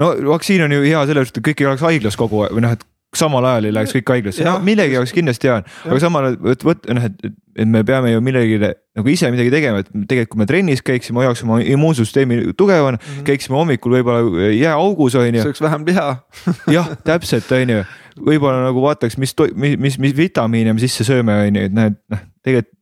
no 0.00 0.12
vaktsiin 0.32 0.64
on 0.64 0.76
ju 0.78 0.84
hea 0.86 1.06
selle 1.06 1.24
pärast, 1.24 1.36
et 1.36 1.48
kõik 1.50 1.60
ei 1.60 1.70
oleks 1.72 1.84
haiglas 1.90 2.16
kogu 2.16 2.46
aeg 2.46 2.56
või 2.56 2.64
noh, 2.64 2.76
et 2.78 2.86
samal 3.16 3.44
ajal 3.48 3.68
ei 3.68 3.74
läheks 3.76 3.94
kõik 3.96 4.14
haiglasse, 4.16 4.44
Jah. 4.44 4.62
millegi 4.64 4.96
jaoks 4.96 5.12
kindlasti 5.16 5.48
hea 5.48 5.60
on, 5.60 5.68
aga 5.90 6.00
samal 6.02 6.30
ajal 6.30 6.40
võt-, 6.48 6.64
võt- 6.68 6.88
noh, 6.96 7.06
et, 7.08 7.36
et 7.56 7.68
me 7.68 7.82
peame 7.84 8.12
ju 8.12 8.20
millegagi 8.20 8.58
nagu 8.60 9.08
ise 9.08 9.30
midagi 9.32 9.50
tegema, 9.52 9.80
et 9.80 9.88
tegelikult 9.88 10.34
kui 10.34 10.42
me 10.42 10.46
trennis 10.48 10.82
käiksime, 10.84 11.22
hoiaks 11.22 11.42
oma 11.46 11.58
immuunsüsteemi 11.64 12.52
tugevana 12.58 12.98
mm. 12.98 13.06
-hmm. 13.06 13.24
käiksime 13.28 13.56
hommikul 13.56 13.96
võib-olla 13.96 14.50
jääaugus 14.52 15.16
on 15.16 15.34
ju, 15.34 15.46
sööks 15.46 15.62
vähem 15.64 15.86
liha. 15.86 16.08
jah, 16.76 16.90
täpselt 17.04 17.50
on 17.56 17.74
ju, 17.74 17.82
võib-olla 18.28 18.66
nagu 18.68 18.82
vaataks, 18.82 19.16
mis, 19.16 19.34
mis, 19.54 19.78
mis, 19.78 19.98
mis 19.98 20.16
vitamiine 20.16 20.72
me 20.72 20.84
sisse 20.84 21.04
sööme, 21.04 21.32
on 21.46 21.56
ju, 21.56 21.64
et 21.70 21.76
näed, 21.76 21.98
noh, 22.12 22.24
tegelikult 22.44 22.74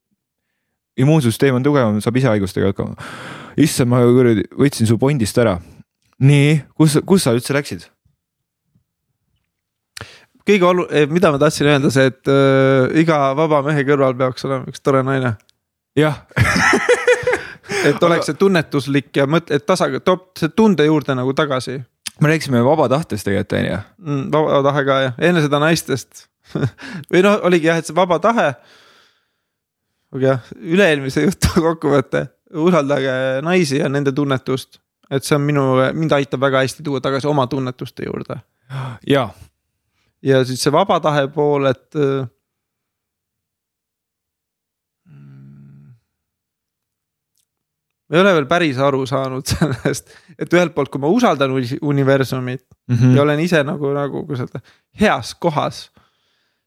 immuunsüsteem 0.99 1.55
on 1.55 1.63
tugevam, 1.63 2.01
saab 2.03 2.17
ise 2.17 2.31
haigustega 2.31 2.71
hakkama. 2.71 2.95
issand, 3.57 3.91
ma 3.91 4.03
kuradi 4.03 4.47
võtsin 4.59 4.91
su 4.91 4.99
pondist 4.99 5.39
ära. 5.39 5.61
nii, 6.19 6.63
kus, 6.79 6.99
kus 7.07 7.27
sa 7.27 7.35
üldse 7.35 7.55
läksid? 7.55 7.89
Kõige 10.49 10.69
olu-, 10.69 10.89
mida 11.12 11.33
ma 11.33 11.41
tahtsin 11.41 11.71
öelda, 11.73 11.91
see, 11.95 12.11
et 12.12 12.31
äh, 12.31 13.01
iga 13.05 13.19
vaba 13.39 13.62
mehe 13.66 13.87
kõrval 13.89 14.16
peaks 14.19 14.47
olema 14.49 14.71
üks 14.71 14.85
tore 14.85 15.03
naine. 15.07 15.37
jah, 15.99 16.23
et 17.89 18.03
oleks 18.03 18.31
see 18.31 18.39
tunnetuslik 18.39 19.12
ja 19.16 19.27
mõtle, 19.31 19.59
et 19.59 19.66
tasakaalu, 19.66 20.05
toob 20.05 20.31
see 20.39 20.53
tunde 20.57 20.87
juurde 20.87 21.16
nagu 21.16 21.35
tagasi 21.37 21.81
me 22.21 22.29
rääkisime 22.29 22.65
vaba 22.65 22.89
tahtest 22.89 23.25
tegelikult 23.25 23.53
on 23.59 23.66
ju. 23.66 23.79
mm,. 23.99 24.33
vaba 24.33 24.62
tahe 24.62 24.85
ka 24.85 25.01
jah, 25.03 25.15
enne 25.19 25.43
seda 25.43 25.61
naistest 25.62 26.27
või 27.11 27.23
noh, 27.25 27.41
oligi 27.49 27.71
jah, 27.71 27.81
et 27.81 27.89
see 27.89 27.97
vaba 27.97 28.19
tahe. 28.23 28.49
aga 30.15 30.27
jah, 30.29 30.53
üle-eelmise 30.61 31.27
jutu 31.27 31.53
kokkuvõte, 31.69 32.27
usaldage 32.65 33.15
naisi 33.47 33.81
ja 33.83 33.91
nende 33.91 34.12
tunnetust. 34.12 34.81
et 35.11 35.25
see 35.25 35.37
on 35.39 35.47
minu, 35.47 35.66
mind 35.95 36.15
aitab 36.16 36.41
väga 36.41 36.62
hästi 36.65 36.87
tuua 36.87 37.01
tagasi 37.01 37.29
oma 37.31 37.47
tunnetuste 37.47 38.07
juurde 38.07 38.41
ja, 39.07 39.29
ja 40.25 40.45
siis 40.45 40.63
see 40.65 40.73
vaba 40.73 41.01
tahe 41.05 41.27
pool, 41.33 41.69
et 41.71 41.99
äh, 42.01 42.25
ma 48.09 48.19
ei 48.19 48.23
ole 48.23 48.35
veel 48.39 48.47
päris 48.49 48.79
aru 48.83 49.05
saanud 49.09 49.49
sellest, 49.53 50.15
et 50.39 50.55
ühelt 50.55 50.75
poolt, 50.77 50.93
kui 50.93 51.03
ma 51.03 51.11
usaldan 51.13 51.55
uni- 51.57 51.81
universumit 51.83 52.63
mm. 52.63 52.95
ja 52.95 53.01
-hmm. 53.01 53.21
olen 53.25 53.41
ise 53.41 53.65
nagu, 53.65 53.93
nagu 53.97 54.25
kuidas 54.27 54.47
öelda, 54.47 54.65
heas 55.01 55.35
kohas. 55.35 55.91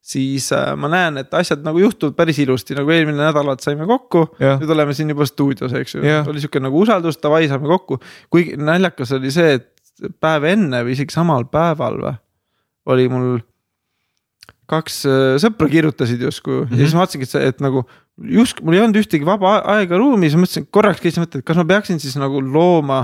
siis 0.07 0.51
äh, 0.55 0.75
ma 0.75 0.87
näen, 0.87 1.17
et 1.17 1.33
asjad 1.33 1.65
nagu 1.65 1.79
juhtuvad 1.79 2.13
päris 2.15 2.37
ilusti, 2.39 2.75
nagu 2.75 2.91
eelmine 2.91 3.17
nädal 3.17 3.49
saime 3.59 3.85
kokku, 3.85 4.21
nüüd 4.39 4.69
oleme 4.69 4.93
siin 4.93 5.09
juba 5.09 5.25
stuudios, 5.25 5.73
eks 5.73 5.95
ju 5.95 6.01
oli 6.27 6.39
sihuke 6.39 6.59
nagu 6.59 6.79
usaldus, 6.79 7.19
davai, 7.23 7.47
saame 7.47 7.67
kokku. 7.67 7.99
kuigi 8.29 8.55
naljakas 8.57 9.11
oli 9.11 9.31
see, 9.31 9.53
et 9.53 9.73
päev 10.21 10.43
enne 10.43 10.83
või 10.85 10.95
isegi 10.95 11.11
samal 11.11 11.45
päeval 11.51 11.99
või, 11.99 12.13
oli 12.87 13.07
mul 13.11 13.37
kaks 14.67 15.01
äh, 15.07 15.35
sõpra 15.41 15.69
kirjutasid 15.71 16.21
justkui 16.27 16.61
mm 16.61 16.65
-hmm. 16.67 16.73
ja 16.79 16.85
siis 16.85 16.95
ma 16.95 17.03
vaatasingi, 17.03 17.27
et 17.27 17.33
see, 17.35 17.47
et 17.53 17.61
nagu 17.63 17.83
just 18.39 18.61
mul 18.61 18.75
ei 18.75 18.81
olnud 18.83 18.99
ühtegi 18.99 19.25
vaba 19.27 19.57
aega 19.75 19.97
ruumis, 19.99 20.35
mõtlesin 20.35 20.65
korraks 20.71 21.01
käisin 21.03 21.23
mõttama, 21.23 21.39
et 21.43 21.47
kas 21.47 21.57
ma 21.59 21.65
peaksin 21.65 21.99
siis 22.03 22.15
nagu 22.19 22.41
looma 22.41 22.99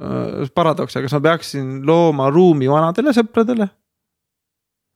äh,. 0.00 0.48
paradoks, 0.54 0.96
aga 0.96 1.06
kas 1.06 1.12
ma 1.16 1.20
peaksin 1.20 1.86
looma 1.86 2.30
ruumi 2.30 2.68
vanadele 2.68 3.12
sõpradele, 3.16 3.68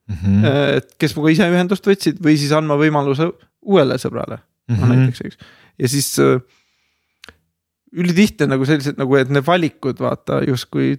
Mhm. 0.09 0.45
et 0.77 0.91
kes 1.01 1.15
minuga 1.17 1.31
ise 1.33 1.47
ühendust 1.49 1.87
võtsid 1.89 2.19
või 2.21 2.37
siis 2.37 2.53
andma 2.53 2.77
võimaluse 2.77 3.31
uuele 3.63 3.95
sõbrale 3.97 4.39
Mhm. 4.69 4.81
no 4.81 4.87
näiteks, 4.95 5.21
eks. 5.25 5.37
ja 5.79 5.89
siis 5.89 6.19
äh, 6.19 6.41
ülitihti 7.95 8.45
on 8.45 8.51
nagu 8.51 8.65
sellised 8.69 8.99
nagu, 8.99 9.17
et 9.17 9.31
need 9.31 9.47
valikud 9.47 10.01
vaata 10.03 10.43
justkui 10.49 10.99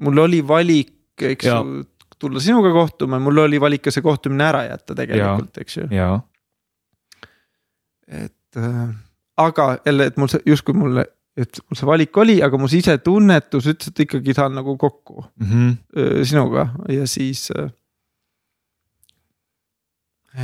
mul 0.00 0.18
oli 0.18 0.40
valik, 0.46 0.92
eks 1.20 1.46
ju, 1.46 1.84
tulla 2.20 2.40
sinuga 2.42 2.70
kohtuma, 2.74 3.18
mul 3.22 3.38
oli 3.46 3.58
valik 3.62 3.82
ka 3.86 3.90
see 3.94 4.02
kohtumine 4.04 4.44
ära 4.50 4.64
jätta 4.68 4.94
tegelikult, 4.98 5.56
eks 5.62 5.76
ju. 5.80 5.86
et 8.08 8.56
äh, 8.60 8.88
aga 9.40 9.66
jälle, 9.86 10.06
et 10.10 10.16
mul 10.20 10.28
see 10.32 10.42
justkui 10.46 10.74
mulle, 10.76 11.04
et 11.40 11.60
mul 11.68 11.78
see 11.78 11.86
valik 11.88 12.16
oli, 12.20 12.38
aga 12.44 12.58
mu 12.60 12.68
sisetunnetus 12.68 13.68
ütles, 13.72 13.92
et 13.94 14.00
ikkagi 14.06 14.34
saan 14.36 14.54
nagu 14.58 14.76
kokku 14.76 15.24
Mhm. 15.40 15.70
öö, 15.96 16.24
sinuga 16.24 16.68
ja 16.88 17.06
siis. 17.06 17.48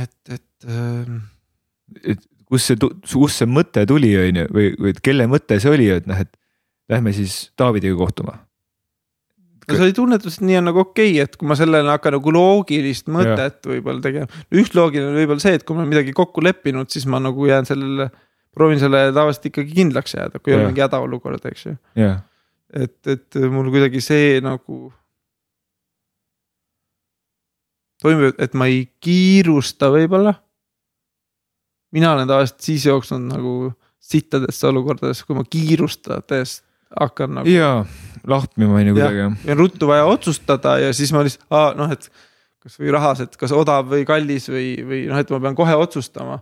et, 0.01 0.15
et 0.29 0.65
öö, 0.69 1.19
et 2.03 2.25
kus 2.47 2.67
see, 2.67 2.77
kust 3.13 3.41
see 3.41 3.47
mõte 3.49 3.85
tuli, 3.87 4.13
on 4.19 4.41
ju, 4.41 4.47
või, 4.55 4.73
või 4.79 4.93
kelle 5.03 5.27
mõte 5.27 5.59
see 5.59 5.71
oli, 5.71 5.89
et 5.91 6.07
noh, 6.07 6.19
et 6.23 6.31
lähme 6.89 7.11
siis 7.15 7.51
Taavidiga 7.59 7.95
kohtuma. 7.99 8.37
No 9.67 9.75
see 9.75 9.87
oli 9.87 9.95
tunnetus, 9.95 10.37
et 10.37 10.45
nii 10.47 10.59
on 10.61 10.69
nagu 10.69 10.81
okei 10.83 11.11
okay,, 11.11 11.25
et 11.25 11.35
kui 11.39 11.49
ma 11.49 11.57
sellele 11.59 11.91
hakkan 11.91 12.15
nagu 12.17 12.33
loogilist 12.33 13.09
mõtet 13.11 13.67
võib-olla 13.67 14.03
tegema. 14.03 14.43
üks 14.55 14.73
loogiline 14.77 15.11
on 15.11 15.17
võib-olla 15.19 15.43
see, 15.43 15.57
et 15.59 15.65
kui 15.67 15.75
ma 15.75 15.83
olen 15.83 15.91
midagi 15.91 16.13
kokku 16.15 16.43
leppinud, 16.45 16.91
siis 16.93 17.07
ma 17.09 17.19
nagu 17.23 17.49
jään 17.49 17.67
sellele, 17.67 18.09
proovin 18.55 18.79
sellele 18.81 19.11
tavaliselt 19.15 19.49
ikkagi 19.51 19.75
kindlaks 19.75 20.15
jääda, 20.15 20.39
kui 20.39 20.55
ole 20.55 20.63
Jah. 20.63 20.71
mingi 20.71 20.85
hädaolukord, 20.85 21.49
eks 21.51 21.67
ju. 21.67 21.75
et, 22.85 22.97
et 23.11 23.39
mul 23.51 23.71
kuidagi 23.73 24.03
see 24.03 24.37
nagu. 24.45 24.87
toimub, 28.01 28.37
et 28.39 28.53
ma 28.53 28.69
ei 28.71 28.85
kiirusta 29.03 29.91
võib-olla. 29.91 30.37
mina 31.91 32.13
olen 32.13 32.29
tavaliselt 32.29 32.63
siis 32.63 32.87
jooksnud 32.87 33.27
nagu 33.33 33.57
sittadesse 33.99 34.67
olukordadesse, 34.69 35.25
kui 35.27 35.35
ma 35.35 35.43
kiirustades 35.43 36.61
hakkan 36.95 37.39
nagu 37.39 37.51
ja 37.51 37.85
lahmima 38.27 38.79
on 38.79 38.87
ju 38.87 38.95
kuidagi 38.95 39.23
ja 39.23 39.27
on 39.27 39.57
ruttu 39.57 39.87
vaja 39.87 40.05
otsustada 40.05 40.77
ja 40.79 40.93
siis 40.93 41.13
ma 41.15 41.23
lihtsalt, 41.25 41.77
noh, 41.79 41.91
et 41.91 42.09
kasvõi 42.67 42.91
rahas, 42.91 43.23
et 43.23 43.39
kas 43.39 43.53
odav 43.55 43.87
või 43.91 44.05
kallis 44.07 44.49
või, 44.51 44.69
või 44.83 45.01
noh, 45.07 45.19
et 45.19 45.31
ma 45.31 45.39
pean 45.43 45.55
kohe 45.55 45.75
otsustama. 45.79 46.41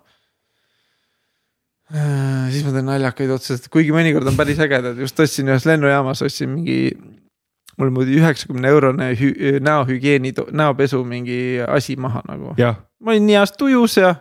siis 2.49 2.65
ma 2.65 2.73
teen 2.73 2.88
naljakaid 2.89 3.35
otsuseid, 3.35 3.69
kuigi 3.73 3.93
mõnikord 3.93 4.27
on 4.31 4.38
päris 4.38 4.59
ägedad, 4.61 4.97
just 4.97 5.19
ostsin 5.22 5.51
ühes 5.53 5.67
lennujaamas, 5.69 6.23
ostsin 6.26 6.49
mingi. 6.49 6.97
mul 7.77 7.89
muidu 7.91 8.13
üheksakümne 8.15 8.69
eurone 8.72 9.09
hü- 9.19 9.59
näohügieeni, 9.59 10.31
näopesu 10.51 11.03
mingi 11.03 11.59
asi 11.67 11.95
maha 11.95 12.22
nagu. 12.27 12.53
ma 12.99 13.11
olin 13.11 13.26
nii 13.27 13.35
heas 13.35 13.51
tujus 13.51 13.97
ja 13.97 14.15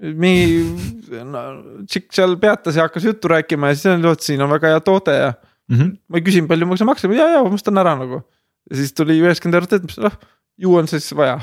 mingi 0.00 1.24
no, 1.24 1.40
tšikk 1.84 2.12
seal 2.12 2.36
peatas 2.36 2.76
ja 2.76 2.86
hakkas 2.86 3.04
juttu 3.04 3.28
rääkima 3.28 3.68
ja 3.68 3.74
siis 3.74 3.86
oli, 3.86 4.12
et 4.12 4.20
siin 4.20 4.42
on 4.42 4.50
väga 4.50 4.74
hea 4.74 4.80
toode 4.80 5.16
ja 5.16 5.32
Mhm. 5.70 5.96
ma 6.10 6.20
küsin, 6.26 6.50
palju 6.50 6.66
ma 6.66 6.76
see 6.76 6.88
maksab, 6.88 7.14
ja, 7.14 7.28
ja 7.36 7.42
ma 7.46 7.54
ostan 7.54 7.78
ära 7.78 7.94
nagu. 7.98 8.22
ja 8.70 8.76
siis 8.76 8.92
tuli 8.92 9.20
üheksakümmend 9.22 9.60
eurot 9.60 9.78
ette, 9.78 10.02
noh 10.02 10.18
ju 10.60 10.74
on 10.76 10.88
siis 10.88 11.16
vaja. 11.16 11.40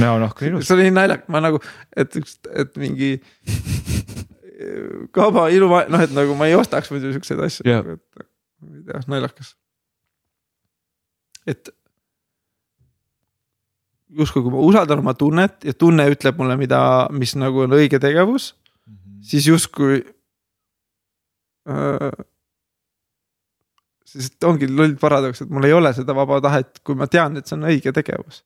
näonahk 0.00 0.42
on 0.42 0.48
ilus. 0.48 0.68
see 0.68 0.76
oli 0.78 0.90
naljakas, 0.94 1.28
ma 1.28 1.42
nagu, 1.44 1.60
et 1.96 2.16
et 2.54 2.76
mingi 2.80 3.10
kauba 5.16 5.48
ilu, 5.52 5.68
noh, 5.68 6.00
et 6.00 6.14
nagu 6.14 6.36
ma 6.38 6.48
ei 6.48 6.56
ostaks 6.58 6.92
muidu 6.94 7.12
siukseid 7.14 7.42
asju 7.44 7.68
Jah. 7.68 7.84
nagu, 7.84 7.98
et 7.98 8.28
ma 8.64 8.76
ei 8.78 8.84
tea, 8.88 9.00
naljakas. 9.12 9.54
et 11.46 11.72
justkui, 14.14 14.44
kui 14.44 14.52
ma 14.54 14.62
usaldan 14.62 15.02
oma 15.02 15.16
tunnet 15.18 15.66
ja 15.66 15.74
tunne 15.76 16.06
ütleb 16.12 16.38
mulle, 16.38 16.56
mida, 16.60 16.80
mis 17.12 17.34
nagu 17.36 17.66
on 17.66 17.76
õige 17.76 18.00
tegevus, 18.02 18.54
siis 19.26 19.50
justkui 19.50 20.04
äh,. 21.68 22.24
Siis 24.14 24.30
ongi 24.46 24.68
loll 24.70 24.94
paradoks, 25.00 25.42
et 25.44 25.50
mul 25.52 25.66
ei 25.68 25.74
ole 25.76 25.90
seda 25.96 26.14
vaba 26.16 26.40
tahet, 26.44 26.78
kui 26.86 26.94
ma 26.98 27.06
tean, 27.10 27.36
et 27.40 27.46
see 27.50 27.56
on 27.58 27.66
õige 27.70 27.92
tegevus. 27.96 28.42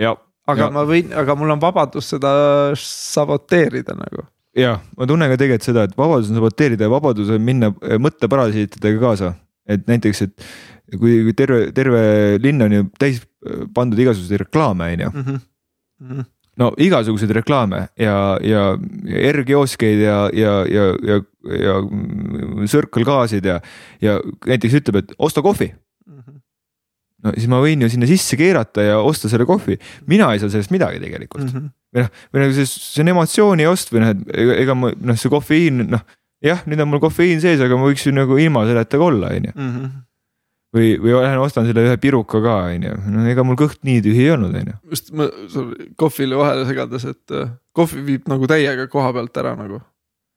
ja, 0.00 0.14
aga 0.48 0.66
Ja. 0.66 0.70
ma 0.74 0.82
võin, 0.88 1.12
aga 1.14 1.36
mul 1.38 1.52
on 1.54 1.60
vabadus 1.62 2.08
seda 2.14 2.32
saboteerida 2.80 3.94
nagu. 3.98 4.26
ja 4.56 4.78
ma 4.98 5.06
tunnen 5.06 5.30
ka 5.32 5.36
tegelikult 5.40 5.68
seda, 5.68 5.84
et 5.88 5.96
vabadus 5.96 6.30
on 6.32 6.40
saboteerida 6.40 6.88
ja 6.88 6.92
vabadus 6.92 7.30
on 7.32 7.40
minna 7.44 7.70
mõtteparasiitidega 8.06 9.00
kaasa. 9.00 9.34
et 9.68 9.86
näiteks, 9.86 10.22
et 10.26 10.46
kui 10.98 11.22
kui 11.24 11.32
terve, 11.38 11.70
terve 11.72 12.00
linn 12.42 12.62
on 12.64 12.72
ju 12.72 12.84
täis 12.98 13.20
pandud 13.74 13.98
igasuguseid 13.98 14.42
reklaame, 14.46 14.92
on 14.92 15.04
ju. 15.06 16.24
Mhm. 16.52 16.58
Mhm. 16.58 16.60
no 16.60 16.72
igasuguseid 16.76 17.30
reklaame 17.38 17.88
ja, 17.98 18.16
ja 18.44 18.62
ja 19.08 19.32
R-kioskeid 19.32 20.02
ja, 20.04 20.18
ja, 20.36 20.52
ja, 20.68 20.84
ja, 21.02 21.20
ja 21.48 21.76
Circle 22.68 23.04
K-sid 23.08 23.44
ja, 23.48 23.60
ja 24.04 24.18
näiteks 24.46 24.74
ütleb, 24.82 24.96
et 25.02 25.14
osta 25.18 25.40
kohvi 25.42 25.70
no 27.24 27.32
siis 27.36 27.46
ma 27.48 27.60
võin 27.62 27.80
ju 27.84 27.88
sinna 27.88 28.06
sisse 28.10 28.36
keerata 28.36 28.82
ja 28.82 28.98
osta 29.00 29.28
selle 29.30 29.46
kohvi, 29.48 29.78
mina 30.10 30.32
ei 30.34 30.40
saa 30.42 30.50
sellest 30.52 30.72
midagi 30.74 31.00
tegelikult 31.00 31.46
Mhm. 31.52 31.70
või 31.94 32.02
noh, 32.04 32.10
või 32.32 32.40
nagu 32.44 32.52
see, 32.56 32.66
see 32.66 33.02
on 33.04 33.08
emotsiooni 33.14 33.66
ost 33.70 33.92
või 33.92 34.00
noh, 34.04 34.10
et 34.12 34.36
ega, 34.44 34.54
ega 34.66 34.74
ma 34.74 34.90
noh, 34.96 35.16
see 35.16 35.30
kofeiin 35.32 35.86
noh. 35.92 36.02
jah, 36.42 36.64
nüüd 36.66 36.80
on 36.82 36.88
mul 36.90 36.98
kofeiin 37.00 37.40
sees, 37.40 37.60
aga 37.62 37.76
ma 37.78 37.86
võiks 37.86 38.02
ju 38.06 38.12
nagu 38.12 38.36
ilma 38.42 38.64
selleta 38.66 38.98
ka 38.98 39.04
olla, 39.06 39.28
on 39.36 39.44
ju. 39.46 39.52
Või, 40.72 40.94
või 40.96 41.12
lähen 41.18 41.40
ostan 41.42 41.66
selle 41.68 41.82
ühe 41.84 41.96
piruka 42.00 42.40
ka, 42.40 42.52
on 42.72 42.84
ju, 42.86 42.92
no 43.12 43.24
ega 43.28 43.44
mul 43.44 43.58
kõht 43.60 43.82
nii 43.84 44.00
tühi 44.06 44.22
ei 44.24 44.30
olnud, 44.32 44.54
on 44.56 44.70
ju. 44.70 44.76
just 44.94 45.10
ma 45.12 45.26
kohvile 46.00 46.38
vahele 46.40 46.64
segades, 46.64 47.04
et 47.10 47.34
äh, 47.36 47.50
kohvi 47.76 48.00
viib 48.06 48.30
nagu 48.32 48.48
täiega 48.48 48.86
koha 48.92 49.10
pealt 49.12 49.36
ära 49.42 49.52
nagu. 49.58 49.82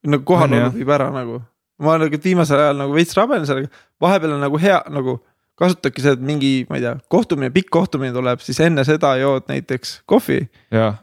nagu 0.03 0.27
kohalolu 0.27 0.73
viib 0.75 0.91
ära 0.91 1.07
nagu. 1.15 1.39
ma 1.79 1.95
nagu 2.01 2.19
viimasel 2.23 2.65
ajal 2.65 2.83
nagu 2.83 2.97
veits 2.97 3.15
rabelen 3.15 3.47
sellega, 3.47 3.71
vahepeal 4.03 4.35
on 4.35 4.43
nagu 4.43 4.59
hea 4.59 4.81
nagu 4.91 5.21
kasutadki 5.55 6.03
seda, 6.03 6.19
et 6.19 6.27
mingi, 6.27 6.51
ma 6.67 6.81
ei 6.81 6.83
tea, 6.83 6.97
kohtumine, 7.15 7.53
pikk 7.55 7.71
kohtumine 7.71 8.11
tuleb, 8.15 8.43
siis 8.43 8.59
enne 8.59 8.83
seda 8.83 9.13
jood 9.21 9.47
näiteks 9.47 10.01
kohvi. 10.09 10.41
jah, 10.75 10.99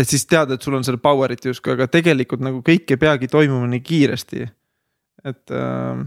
et 0.00 0.08
siis 0.08 0.24
tead, 0.24 0.54
et 0.54 0.64
sul 0.64 0.76
on 0.78 0.84
seda 0.86 0.96
power'it 0.96 1.44
justkui, 1.50 1.76
aga 1.76 1.90
tegelikult 1.92 2.40
nagu 2.44 2.64
kõik 2.64 2.88
ei 2.88 3.00
peagi 3.00 3.28
toimuma 3.28 3.68
nii 3.68 3.84
kiiresti. 3.84 4.48
et 5.28 5.52
äh, 5.52 6.06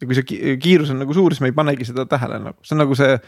ja 0.00 0.06
kui 0.08 0.16
see 0.18 0.26
ki- 0.26 0.56
kiirus 0.62 0.90
on 0.94 0.98
nagu 1.02 1.14
suur, 1.16 1.34
siis 1.34 1.40
me 1.44 1.50
ei 1.52 1.56
panegi 1.56 1.86
seda 1.88 2.06
tähele 2.10 2.40
nagu, 2.42 2.56
see 2.62 2.74
on 2.76 2.82
nagu 2.84 2.96
see. 2.98 3.18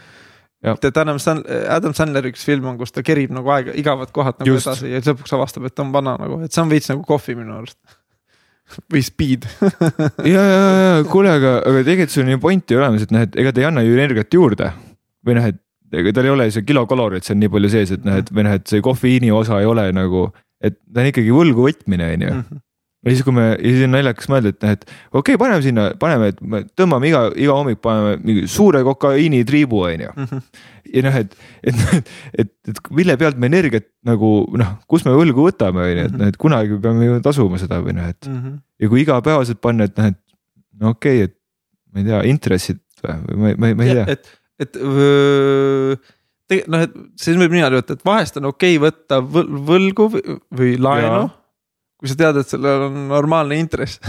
Tead 0.81 0.97
Adam 0.97 1.19
Sand-, 1.21 1.45
Adam 1.69 1.93
Sandleri 1.93 2.31
üks 2.33 2.41
film 2.47 2.65
on, 2.71 2.79
kus 2.79 2.89
ta 2.91 3.03
kerib 3.05 3.29
nagu 3.35 3.51
aega, 3.53 3.75
igavad 3.77 4.09
kohad 4.11 4.39
nagu 4.41 4.55
Just. 4.55 4.65
Edasi 4.71 4.89
ja 4.89 5.01
lõpuks 5.05 5.35
avastab, 5.37 5.67
et 5.69 5.75
ta 5.77 5.83
on 5.85 5.91
vana 5.93 6.15
nagu, 6.17 6.39
et 6.43 6.51
see 6.55 6.63
on 6.63 6.71
veits 6.71 6.89
nagu 6.89 7.03
kohvi 7.05 7.35
minu 7.37 7.53
arust. 7.59 7.77
või 8.91 9.03
speed 9.05 9.45
ja, 10.33 10.41
ja, 10.41 10.57
ja 10.65 11.03
kuule, 11.07 11.29
aga, 11.37 11.51
aga 11.61 11.83
tegelikult 11.85 12.11
sul 12.15 12.25
on 12.25 12.33
ju 12.33 12.39
point 12.43 12.73
ju 12.73 12.81
olemas, 12.81 13.05
et 13.05 13.13
noh, 13.15 13.21
et 13.23 13.37
ega 13.39 13.53
ta 13.53 13.61
ei 13.63 13.67
anna 13.69 13.85
ju 13.85 13.93
energiat 13.95 14.33
juurde 14.35 14.71
või 15.27 15.37
noh, 15.37 15.45
et 15.53 15.61
ega 16.01 16.11
tal 16.17 16.27
ei 16.27 16.33
ole 16.33 16.49
see 16.51 16.65
kilokalorit 16.67 17.23
seal 17.23 17.37
nii 17.39 17.53
palju 17.53 17.69
sees, 17.71 17.93
et 17.95 18.03
noh, 18.09 18.17
et 18.19 18.33
või 18.33 18.43
noh, 18.49 18.57
et 18.59 18.67
see 18.67 18.81
kofeiini 18.83 19.29
osa 19.31 19.61
ei 19.61 19.69
ole 19.69 19.85
nagu, 19.95 20.25
et 20.59 20.75
ta 20.83 20.99
on 21.05 21.11
ikkagi 21.13 21.31
võlgu 21.37 21.69
võtmine, 21.69 22.09
on 22.17 22.25
ju 22.27 22.33
Mhm. 22.41 22.63
Ja 23.05 23.13
siis, 23.13 23.23
kui 23.25 23.35
me, 23.35 23.45
ja 23.53 23.71
siis 23.73 23.85
on 23.85 23.93
naljakas 23.93 24.29
mõelda, 24.31 24.51
et 24.53 24.63
noh, 24.65 24.73
et 24.75 24.85
okei 24.87 25.19
okay,, 25.19 25.39
paneme 25.41 25.63
sinna, 25.65 25.85
paneme, 26.01 26.31
et 26.33 26.41
me 26.41 26.63
tõmbame 26.79 27.09
iga, 27.11 27.21
iga 27.37 27.57
hommik 27.59 27.81
paneme 27.83 28.15
mingi 28.23 28.47
suure 28.51 28.81
kokaiinitriibu, 28.87 29.83
on 29.89 30.05
ju. 30.07 30.15
Mhm. 30.25 30.43
ja 30.95 31.03
noh, 31.03 31.19
et, 31.19 31.37
et, 31.67 31.85
et, 32.43 32.51
et 32.73 32.81
mille 32.95 33.17
pealt 33.19 33.39
me 33.39 33.49
energiat 33.51 33.87
nagu 34.07 34.31
noh, 34.57 34.75
kus 34.89 35.05
me 35.07 35.15
võlgu 35.15 35.49
võtame, 35.49 35.83
on 35.83 35.93
ju, 35.93 36.09
et 36.09 36.17
noh, 36.17 36.33
et 36.33 36.41
kunagi 36.41 36.81
peame 36.83 37.09
ju 37.09 37.21
tasuma 37.25 37.61
seda 37.61 37.81
või 37.85 37.97
noh, 37.99 38.09
et 38.13 38.31
ja 38.81 38.91
kui 38.91 39.03
igapäevaselt 39.05 39.61
panna, 39.63 39.89
et 39.89 39.97
noh, 39.99 40.11
et 40.13 40.21
no 40.81 40.95
okei 40.95 41.23
okay,, 41.23 41.31
et 41.31 41.37
ma 41.93 42.03
ei 42.03 42.09
tea, 42.11 42.21
intressid 42.33 42.83
või 43.03 43.39
ma, 43.39 43.55
ma, 43.57 43.73
ma 43.77 43.87
ei 43.87 43.97
tea. 43.97 44.05
et, 44.15 44.31
et 44.65 44.79
öö, 44.81 45.97
tegelikult 46.47 46.73
noh, 46.73 46.85
et 46.85 47.21
siis 47.21 47.37
võib 47.39 47.53
niimoodi 47.55 47.81
võtta, 47.81 47.97
et 47.97 48.07
vahest 48.07 48.39
on 48.39 48.49
okei 48.51 48.77
okay 48.77 48.83
võtta 48.87 49.19
võl- 49.21 49.51
võlgu 49.67 50.09
või, 50.13 50.77
laenu. 50.79 51.27
Kui 51.97 52.09
sa 52.11 52.17
tead, 52.17 52.41
et 52.41 52.51
sellel 52.51 52.87
on 52.89 52.99
normaalne 53.09 53.57
intress 53.57 54.01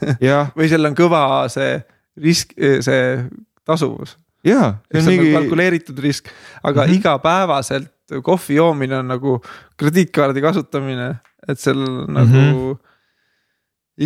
või 0.56 0.68
seal 0.68 0.88
on 0.88 0.96
kõva 0.98 1.22
see 1.52 1.78
risk, 2.20 2.52
see 2.56 3.04
tasuvus. 3.64 4.16
ja 4.44 4.76
see 4.90 5.00
on 5.00 5.06
on 5.06 5.08
nagu 5.08 5.24
mingi, 5.24 5.34
kalkuleeritud 5.38 5.98
risk, 6.04 6.28
aga 6.62 6.84
mm. 6.84 6.86
-hmm. 6.86 6.98
igapäevaselt 6.98 8.22
kohvi 8.22 8.58
joomine 8.58 8.98
on 8.98 9.08
nagu 9.08 9.36
krediitkaardi 9.78 10.42
kasutamine, 10.42 11.12
et 11.48 11.58
seal 11.60 11.78
nagu 12.10 12.30
mm 12.30 12.72
-hmm. 12.74 12.80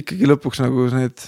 ikkagi 0.03 0.29
lõpuks 0.29 0.61
nagu 0.63 0.89
need. 0.95 1.25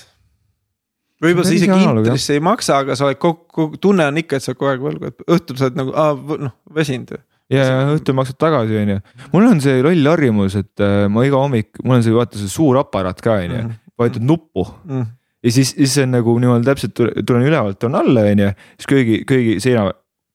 võib-olla 1.22 1.48
sa 1.48 1.54
isegi 1.54 1.82
intressi 1.82 2.32
ei 2.32 2.40
maksa, 2.40 2.78
aga 2.84 2.96
sa 2.96 3.06
oled 3.06 3.18
kogu, 3.18 3.76
tunne 3.80 4.06
on 4.06 4.18
ikka, 4.18 4.36
et 4.36 4.42
sa 4.42 4.52
oled 4.52 4.58
kogu 4.58 4.70
aeg 4.70 4.84
võlgu, 4.84 5.06
et 5.06 5.22
õhtul 5.26 5.56
sa 5.56 5.64
oled 5.64 5.80
nagu 5.80 6.38
noh 6.38 6.54
väsinud. 6.74 7.16
ja, 7.51 7.66
õhtul 7.94 8.16
maksad 8.18 8.39
tagasi, 8.43 8.77
on 8.82 8.89
ju. 8.97 9.01
mul 9.32 9.47
on 9.51 9.60
see 9.60 9.82
loll 9.82 10.09
harjumus, 10.10 10.56
et 10.59 10.81
äh, 10.82 11.06
ma 11.12 11.23
iga 11.28 11.39
hommik, 11.43 11.78
mul 11.85 11.97
on 12.01 12.02
see 12.06 12.12
vaata 12.16 12.39
see 12.40 12.48
suur 12.51 12.78
aparaat 12.82 13.20
ka, 13.23 13.39
on 13.44 13.51
ju, 13.51 13.62
Mhm. 13.62 13.77
vajutad 13.98 14.23
nuppu 14.28 14.66
Mm. 14.86 15.06
ja 15.44 15.51
siis, 15.52 15.74
siis 15.77 15.94
see 15.94 16.02
on 16.05 16.10
nagu 16.10 16.39
niimoodi 16.39 16.64
täpselt 16.66 16.94
tule- 16.94 17.23
tulen 17.24 17.47
ülevalt 17.47 17.85
on 17.85 17.94
alla, 17.94 18.20
on 18.32 18.39
ju, 18.39 18.51
siis 18.78 18.86
köögi, 18.90 19.23
köögi 19.24 19.60
seina, 19.60 19.90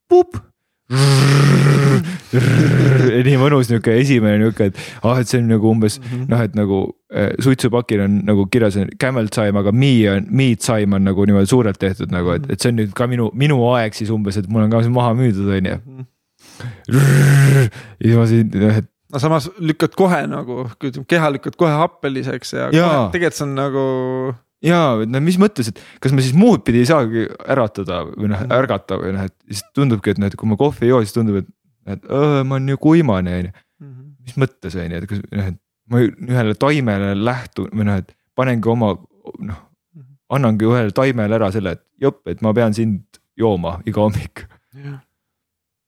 puup. 0.09 0.39
nii 2.31 3.37
mõnus 3.39 3.69
niuke 3.71 3.93
esimene 4.01 4.37
niuke, 4.41 4.69
et 4.71 4.79
ah, 5.03 5.19
et 5.21 5.27
see 5.29 5.39
on 5.41 5.47
nagu 5.51 5.69
umbes 5.71 5.99
Mhm. 5.99 6.25
noh, 6.31 6.41
et 6.43 6.55
nagu 6.55 6.79
äh, 7.13 7.31
suitsupakil 7.43 8.01
on 8.05 8.21
nagu 8.25 8.45
kirjas 8.51 8.77
on 8.79 8.89
camel 8.99 9.27
time, 9.27 9.57
aga 9.59 9.71
me 9.71 9.91
on, 10.09 10.27
meat 10.29 10.59
time 10.63 10.95
on 10.95 11.03
nagu 11.03 11.25
niimoodi 11.27 11.47
suurelt 11.51 11.79
tehtud 11.79 12.11
nagu, 12.11 12.31
et, 12.37 12.49
et 12.51 12.59
see 12.61 12.71
on 12.71 12.77
nüüd 12.79 12.93
ka 12.97 13.07
minu, 13.07 13.29
minu 13.35 13.59
aeg 13.75 13.93
siis 13.97 14.09
umbes, 14.09 14.37
et 14.37 14.47
mul 14.49 14.63
on 14.63 14.71
ka 14.71 14.81
see 14.83 14.89
maha 14.95 15.13
müüdud, 15.17 15.51
on 15.57 15.65
ju. 15.73 16.05
Ja 16.91 17.01
siis 18.01 18.17
ma 18.17 18.27
siin, 18.29 18.53
noh, 18.55 18.79
et 18.83 18.89
no 19.11 19.21
samas 19.21 19.49
lükkad 19.59 19.95
kohe 19.97 20.21
nagu, 20.29 20.63
keha 20.79 21.33
lükkad 21.35 21.57
kohe 21.59 21.73
happeliseks 21.81 22.55
ja 22.55 22.69
kohe, 22.71 23.03
tegelikult 23.15 23.39
see 23.39 23.47
on 23.47 23.57
nagu 23.57 23.85
et 25.01 25.09
no 25.09 25.21
mis 25.23 25.39
mõttes, 25.41 25.71
et 25.71 25.81
kas 26.03 26.13
ma 26.13 26.23
siis 26.23 26.37
muud 26.37 26.61
pidi 26.65 26.83
ei 26.83 26.89
saagi 26.89 27.25
äratada 27.49 28.03
või 28.11 28.29
noh, 28.31 28.45
ärgata 28.53 28.99
või 29.01 29.15
noh, 29.15 29.25
et 29.29 29.35
siis 29.49 29.65
tundubki, 29.75 30.13
et 30.13 30.21
noh, 30.21 30.29
et 30.29 30.37
kui 30.37 30.49
ma 30.49 30.57
kohvi 30.59 30.85
ei 30.85 30.93
joo, 30.93 31.01
siis 31.05 31.15
tundub, 31.17 31.41
et, 31.41 31.49
et 31.89 32.05
öö, 32.05 32.43
ma 32.45 32.59
olen 32.59 32.75
ju 32.75 32.81
kuimane 32.81 33.35
on 33.39 33.49
ju. 33.49 33.55
mis 34.21 34.37
mõttes 34.37 34.77
on 34.77 34.93
ju, 34.93 35.01
et 35.01 35.09
kas 35.09 35.23
noh, 35.25 35.49
et 35.49 35.59
ma 35.91 36.03
ühele 36.05 36.55
taimele 36.61 37.15
lähtun 37.17 37.71
või 37.73 37.89
noh, 37.89 38.01
et 38.03 38.13
panengi 38.37 38.69
oma 38.71 38.93
noh, 39.49 39.63
annangi 40.31 40.69
ühele 40.69 40.93
taimele 40.95 41.39
ära 41.39 41.49
selle, 41.53 41.75
et 41.75 41.83
jopp, 42.05 42.23
et 42.31 42.45
ma 42.45 42.53
pean 42.55 42.77
sind 42.77 43.21
jooma 43.37 43.79
iga 43.89 44.05
hommik. 44.05 44.45
kui 44.71 44.85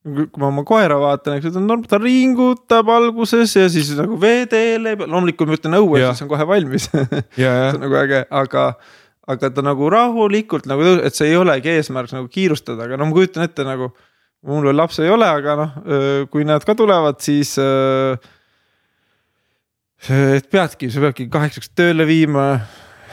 kui 0.03 0.27
ma 0.41 0.49
oma 0.49 0.65
koera 0.67 0.97
vaatan, 0.99 1.37
eks 1.37 1.53
ta 1.55 1.61
on, 1.61 1.83
ta 1.87 1.99
ringutab 2.01 2.89
alguses 2.91 3.53
ja 3.55 3.69
siis 3.71 3.93
nagu 3.95 4.17
veeteele, 4.19 4.97
loomulikult 5.05 5.47
ma 5.47 5.55
ütlen 5.55 5.77
õue, 5.79 6.01
siis 6.03 6.25
on 6.25 6.31
kohe 6.31 6.47
valmis 6.47 6.89
see 6.91 7.47
on 7.47 7.79
nagu 7.85 7.99
äge, 8.01 8.19
aga, 8.41 8.65
aga 9.31 9.51
ta 9.55 9.63
nagu 9.63 9.87
rahulikult 9.93 10.67
nagu, 10.67 10.97
et 11.07 11.15
see 11.15 11.31
ei 11.31 11.39
olegi 11.39 11.71
eesmärk 11.77 12.11
nagu 12.15 12.27
kiirustada, 12.31 12.83
aga 12.83 12.99
no 12.99 13.07
ma 13.07 13.15
kujutan 13.15 13.47
ette 13.47 13.63
nagu. 13.67 13.93
mul 14.43 14.67
veel 14.67 14.75
lapsi 14.75 15.05
ei 15.05 15.11
ole, 15.13 15.23
aga 15.23 15.55
noh, 15.55 15.75
kui 16.31 16.43
nad 16.43 16.65
ka 16.67 16.75
tulevad, 16.75 17.21
siis. 17.23 17.55
et 20.03 20.49
peadki, 20.51 20.91
sa 20.91 20.99
peadki 20.99 21.29
kaheksaks 21.31 21.71
tööle 21.71 22.03
viima 22.03 22.57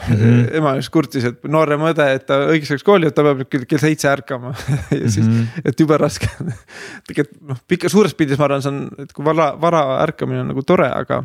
mm. 0.07 0.15
-hmm. 0.15 0.55
ema 0.57 0.73
just 0.79 0.91
kurtis, 0.93 1.25
et 1.27 1.43
noorem 1.43 1.83
õde, 1.91 2.07
et 2.15 2.25
ta 2.27 2.39
õigeks 2.47 2.73
ajaks 2.73 2.85
kooli, 2.87 3.09
et 3.09 3.15
ta 3.15 3.25
peab 3.25 3.43
kell, 3.49 3.65
kell 3.69 3.81
seitse 3.81 4.09
ärkama 4.11 4.53
ja 5.01 5.07
siis 5.07 5.25
mm. 5.25 5.31
-hmm. 5.37 5.69
et 5.71 5.79
jube 5.79 5.97
raske 5.97 6.29
on. 6.41 6.51
tegelikult 7.07 7.41
noh, 7.53 7.61
pikka 7.67 7.91
suures 7.93 8.15
pildis 8.17 8.39
ma 8.39 8.47
arvan, 8.49 8.65
see 8.65 8.73
on, 8.73 8.81
et 9.05 9.13
kui 9.13 9.25
vara, 9.25 9.51
vara 9.61 9.83
ärkamine 10.03 10.43
on 10.45 10.51
nagu 10.53 10.65
tore, 10.67 10.89
aga 10.89 11.23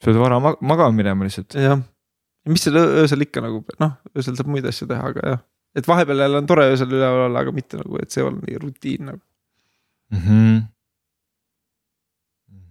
sa 0.00 0.10
pead 0.10 0.20
vara 0.20 0.40
mag- 0.40 0.60
magama 0.60 0.96
minema 0.96 1.24
lihtsalt. 1.24 1.58
jah, 1.60 1.80
mis 2.48 2.62
seal 2.66 2.78
öö- 2.80 3.02
öösel 3.02 3.26
ikka 3.26 3.44
nagu 3.44 3.64
noh, 3.82 3.98
öösel 4.16 4.36
saab 4.38 4.50
muid 4.52 4.66
asju 4.68 4.88
teha, 4.90 5.12
aga 5.12 5.28
jah. 5.34 5.44
et 5.76 5.88
vahepeal 5.88 6.24
jälle 6.26 6.42
on 6.42 6.46
tore 6.46 6.70
öösel 6.72 6.92
üleval 6.92 7.26
olla, 7.28 7.44
aga 7.44 7.52
mitte 7.52 7.80
nagu, 7.80 7.98
et 8.02 8.10
see 8.10 8.24
on 8.24 8.40
nii 8.44 8.58
rutiin 8.62 9.12
nagu. 9.12 9.22
mm. 10.12 10.24
-hmm. 10.24 10.64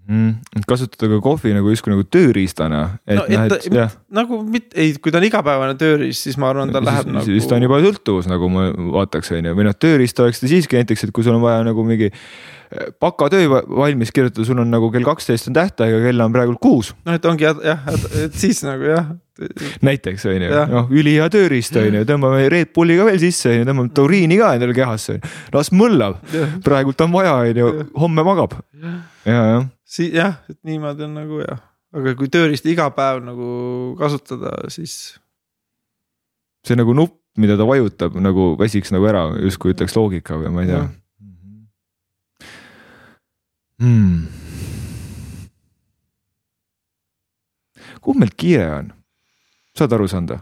Et 0.06 0.66
kasutada 0.70 1.10
ka 1.16 1.18
kohvi 1.26 1.54
nagu 1.56 1.72
justkui 1.74 1.90
nagu 1.90 2.04
tööriistana, 2.06 2.82
et 3.08 3.18
No, 3.18 3.24
noh, 3.26 3.46
et 3.48 3.66
et 3.66 3.74
jah, 3.74 3.94
nagu 4.14 4.38
mitte, 4.46 4.76
ei, 4.78 4.94
kui 5.02 5.14
ta 5.14 5.18
on 5.18 5.26
igapäevane 5.26 5.74
tööriist, 5.82 6.28
siis 6.28 6.38
ma 6.42 6.52
arvan, 6.54 6.70
ta 6.74 6.82
läheb 6.84 7.08
siis, 7.08 7.16
nagu. 7.16 7.26
siis 7.26 7.48
ta 7.50 7.58
on 7.58 7.66
juba 7.66 7.80
sõltuvus 7.82 8.30
nagu 8.30 8.50
ma 8.54 8.68
vaataks, 9.00 9.34
on 9.34 9.50
ju, 9.50 9.56
või 9.58 9.66
noh, 9.66 9.74
tööriist 9.74 10.22
oleks 10.22 10.44
ta 10.44 10.52
siiski 10.52 10.78
näiteks, 10.78 11.08
et 11.08 11.16
kui 11.16 11.26
sul 11.26 11.40
on 11.40 11.42
vaja 11.42 11.66
nagu 11.66 11.86
mingi 11.88 12.12
eh, 12.12 12.88
bakatöö 13.02 13.50
va- 13.50 13.66
valmis 13.82 14.14
kirjutada, 14.14 14.46
sul 14.46 14.62
on 14.62 14.70
nagu 14.70 14.92
kell 14.94 15.08
kaksteist 15.10 15.50
on 15.50 15.58
tähtaeg 15.58 15.98
ja 15.98 16.02
kell 16.06 16.26
on 16.28 16.38
praegu 16.38 16.58
kuus. 16.62 16.94
Noh, 17.06 17.18
et 17.18 17.26
ongi 17.26 17.48
jah, 17.50 17.58
jah, 17.66 17.86
et 18.28 18.38
siis 18.38 18.62
nagu 18.68 18.86
jah. 18.94 19.10
näiteks 19.84 20.30
on 20.32 20.46
ju, 20.46 20.50
noh 20.72 20.92
ülihea 20.96 21.26
tööriist 21.34 21.76
on 21.82 21.98
ju, 21.98 22.06
tõmbame 22.08 22.46
Red 22.54 22.70
Bulli 22.78 22.96
ka 22.96 23.10
veel 23.10 23.18
sisse 23.20 23.50
on 23.52 23.58
ju, 23.58 23.66
tõmbame 23.68 23.92
tauriini 23.98 24.38
ka 24.40 24.54
endale 24.56 24.78
kehasse, 24.78 25.18
las 25.52 25.74
mõllab, 25.76 26.22
praegult 26.64 27.02
on 27.04 27.12
vaja, 27.18 27.34
on 27.42 27.60
ju, 27.66 27.72
homme 28.00 28.24
magab. 28.24 28.56
Ja, 29.26 29.42
jah 29.58 29.66
si-, 29.86 30.12
jah, 30.16 30.42
et 30.50 30.58
niimoodi 30.68 31.06
on 31.08 31.16
nagu 31.20 31.40
jah, 31.44 31.62
aga 31.96 32.16
kui 32.18 32.32
tööriista 32.32 32.72
iga 32.72 32.90
päev 32.96 33.22
nagu 33.26 33.48
kasutada, 34.00 34.58
siis. 34.74 35.16
see 36.66 36.78
nagu 36.78 36.96
nupp, 36.98 37.22
mida 37.38 37.58
ta 37.60 37.68
vajutab 37.68 38.18
nagu 38.18 38.54
väsiks 38.60 38.94
nagu 38.96 39.08
ära, 39.10 39.28
justkui 39.44 39.76
ütleks 39.76 39.96
loogika 39.98 40.40
või 40.42 40.54
ma 40.56 40.66
ei 40.66 40.72
tea 40.72 40.86
hmm.. 43.80 44.28
kuhu 48.02 48.20
meil 48.20 48.34
kiire 48.38 48.70
on? 48.80 48.94
saad 49.76 49.94
aru 49.94 50.08
saada? 50.08 50.40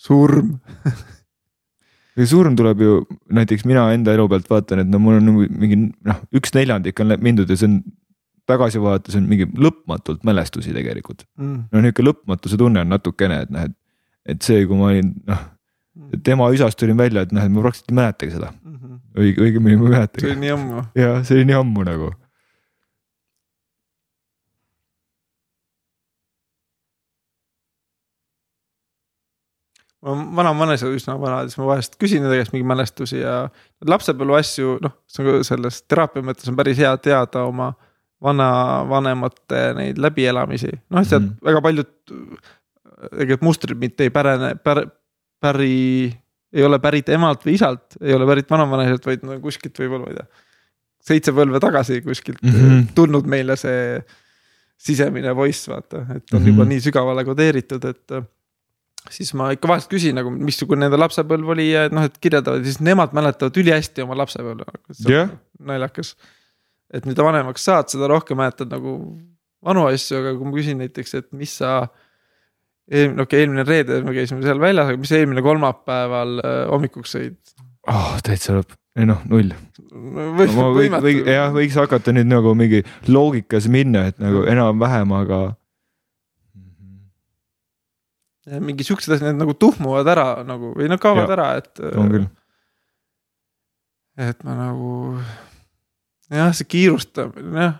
surm 0.00 0.56
ja 2.20 2.28
surm 2.28 2.56
tuleb 2.58 2.84
ju 2.84 2.98
näiteks 3.32 3.66
mina 3.68 3.88
enda 3.94 4.14
elu 4.16 4.28
pealt 4.30 4.50
vaatan, 4.50 4.84
et 4.84 4.92
no 4.92 5.00
mul 5.02 5.18
on 5.18 5.28
nagu 5.30 5.46
mingi 5.62 5.80
noh, 5.88 6.20
üks 6.36 6.54
neljandik 6.56 7.00
on 7.02 7.16
mindud 7.22 7.50
ja 7.50 7.58
see 7.58 7.70
on 7.70 7.80
tagasi 8.50 8.82
vaadates 8.82 9.16
on 9.18 9.28
mingi 9.30 9.46
lõpmatult 9.54 10.26
mälestusi 10.26 10.74
tegelikult 10.74 11.24
mm.. 11.38 11.70
no 11.70 11.84
nihuke 11.84 12.04
lõpmatuse 12.04 12.58
tunne 12.60 12.84
on 12.84 12.92
natukene, 12.92 13.44
et 13.46 13.54
noh, 13.54 13.68
et, 13.70 13.76
et 14.34 14.44
see, 14.44 14.66
kui 14.66 14.78
ma 14.78 14.92
olin 14.92 15.14
noh, 15.30 15.48
Mm. 16.00 16.20
tema 16.22 16.46
üsast 16.54 16.78
tulin 16.78 16.98
välja, 16.98 17.24
et 17.26 17.32
noh, 17.34 17.42
et 17.42 17.50
ma 17.50 17.62
praktiliselt 17.64 17.90
ei 17.90 17.96
mäletagi 17.98 18.34
seda, 18.36 18.52
mm. 18.62 18.74
-hmm. 18.76 18.98
õige, 19.18 19.42
õigemini 19.42 19.76
ma 19.76 19.82
ei 19.82 19.90
see 19.90 19.96
mäletagi 19.96 20.28
oli 20.28 20.40
nii 20.40 20.52
ammu 20.54 20.82
ja 21.02 21.08
see 21.26 21.36
oli 21.36 21.46
nii 21.48 21.56
ammu 21.58 21.86
nagu. 21.88 22.10
Ma 30.00 30.14
vana 30.40 30.52
vanes 30.56 30.82
üsna 30.86 31.16
vana, 31.20 31.42
siis 31.44 31.58
ma 31.60 31.68
vahest 31.68 31.98
küsin 32.00 32.24
nende 32.24 32.38
käest 32.40 32.54
mingeid 32.54 32.70
mälestusi 32.70 33.20
ja 33.20 33.34
lapsepõlve 33.86 34.38
asju, 34.40 34.78
noh, 34.84 34.96
selles 35.46 35.82
teraapia 35.88 36.24
mõttes 36.24 36.48
on 36.48 36.56
päris 36.56 36.80
hea 36.80 36.92
teada 37.04 37.44
oma 37.48 37.72
vanavanemate 38.24 39.60
neid 39.76 40.00
läbielamisi, 40.00 40.72
noh, 40.92 41.04
sealt 41.04 41.26
mm. 41.26 41.36
väga 41.44 41.62
paljud 41.64 41.92
tegelikult 43.08 43.46
mustrid 43.48 43.80
mitte 43.80 44.06
ei 44.06 44.12
pärane 44.12 44.54
pär,, 44.64 44.84
päri, 45.40 46.10
ei 46.52 46.64
ole 46.66 46.80
pärit 46.82 47.08
emalt 47.12 47.44
või 47.46 47.56
isalt, 47.56 47.96
ei 48.00 48.16
ole 48.16 48.28
pärit 48.28 48.50
vanavaneselt, 48.50 49.06
vaid 49.08 49.24
no 49.26 49.36
kuskilt 49.40 49.78
võib-olla, 49.80 50.08
ma 50.08 50.14
ei 50.14 50.18
tea. 50.18 50.46
seitse 51.12 51.32
põlve 51.36 51.60
tagasi 51.60 52.02
kuskilt 52.04 52.42
mm 52.42 52.56
-hmm. 52.56 52.90
tulnud 52.94 53.28
meile 53.28 53.56
see 53.56 54.00
sisemine 54.80 55.32
voice, 55.36 55.70
vaata, 55.70 56.06
et 56.14 56.32
on 56.32 56.40
mm 56.40 56.44
-hmm. 56.44 56.48
juba 56.48 56.64
nii 56.64 56.80
sügavale 56.80 57.24
kodeeritud, 57.24 57.84
et 57.84 58.20
siis 59.08 59.32
ma 59.38 59.48
ikka 59.54 59.70
vahest 59.70 59.90
küsin 59.90 60.18
nagu, 60.18 60.32
missugune 60.34 60.84
nende 60.84 60.98
lapsepõlv 61.00 61.54
oli 61.54 61.70
ja 61.70 61.86
noh, 61.92 62.04
et 62.08 62.18
kirjeldavad, 62.22 62.66
siis 62.66 62.80
nemad 62.84 63.14
mäletavad 63.16 63.56
ülihästi 63.62 64.04
oma 64.04 64.18
lapsepõlve. 64.20 64.66
Yeah. 65.06 65.32
naljakas, 65.66 66.14
et 66.92 67.08
mida 67.08 67.24
vanemaks 67.24 67.64
saad, 67.68 67.90
seda 67.92 68.10
rohkem 68.10 68.40
mäletad 68.40 68.70
nagu 68.72 68.98
vanu 69.64 69.86
asju, 69.88 70.20
aga 70.20 70.34
kui 70.36 70.48
ma 70.48 70.56
küsin 70.56 70.80
näiteks, 70.82 71.16
et 71.20 71.28
mis 71.36 71.56
sa. 71.60 71.88
eelmine, 72.90 73.22
okei 73.22 73.24
okay,, 73.24 73.40
eelmine 73.44 73.64
reede 73.68 74.00
me 74.02 74.14
käisime 74.16 74.42
seal 74.44 74.60
väljas, 74.60 74.90
aga 74.90 75.00
mis 75.00 75.12
eelmine 75.14 75.44
kolmapäeval 75.46 76.40
äh, 76.42 76.60
hommikuks 76.72 77.16
sõid 77.16 77.36
oh,? 77.86 78.16
täitsa 78.26 78.56
lõpp, 78.56 78.74
ei 78.98 79.06
noh, 79.06 79.20
null. 79.30 79.52
või, 79.92 80.48
ma 80.56 80.66
või, 80.74 80.88
või 80.96 81.14
jah, 81.22 81.52
võiks 81.54 81.78
hakata 81.78 82.14
nüüd 82.16 82.28
nagu 82.30 82.56
mingi 82.58 82.82
loogikas 83.08 83.68
minna, 83.70 84.08
et 84.10 84.18
nagu 84.22 84.42
enam-vähem, 84.50 85.14
aga 85.20 85.40
mingi 88.58 88.86
siuksed 88.86 89.14
asjad, 89.14 89.28
need 89.30 89.42
nagu 89.42 89.54
tuhmuvad 89.58 90.08
ära 90.10 90.26
nagu 90.46 90.72
või 90.76 90.88
nad 90.90 91.02
kaovad 91.02 91.28
ja, 91.28 91.36
ära, 91.36 91.50
et. 91.60 91.82
on 91.94 92.10
küll. 92.14 92.26
et 94.30 94.42
ma 94.46 94.56
nagu 94.58 94.90
jah, 96.30 96.50
see 96.56 96.68
kiirustamine 96.70 97.68
jah. 97.68 97.78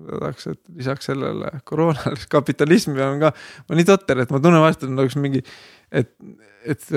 tahaks, 0.00 0.46
et 0.52 0.60
lisaks 0.80 1.10
sellele 1.10 1.52
koroonale 1.68 2.28
kapitalismi 2.32 3.02
on 3.04 3.20
ka, 3.24 3.34
ma 3.68 3.78
nii 3.78 3.88
totter, 3.88 4.22
et 4.22 4.32
ma 4.32 4.40
tunnen 4.42 4.62
vahest, 4.62 4.86
et 4.86 4.94
nagu 4.94 5.22
mingi, 5.22 5.42
et, 5.92 6.12
et 6.64 6.88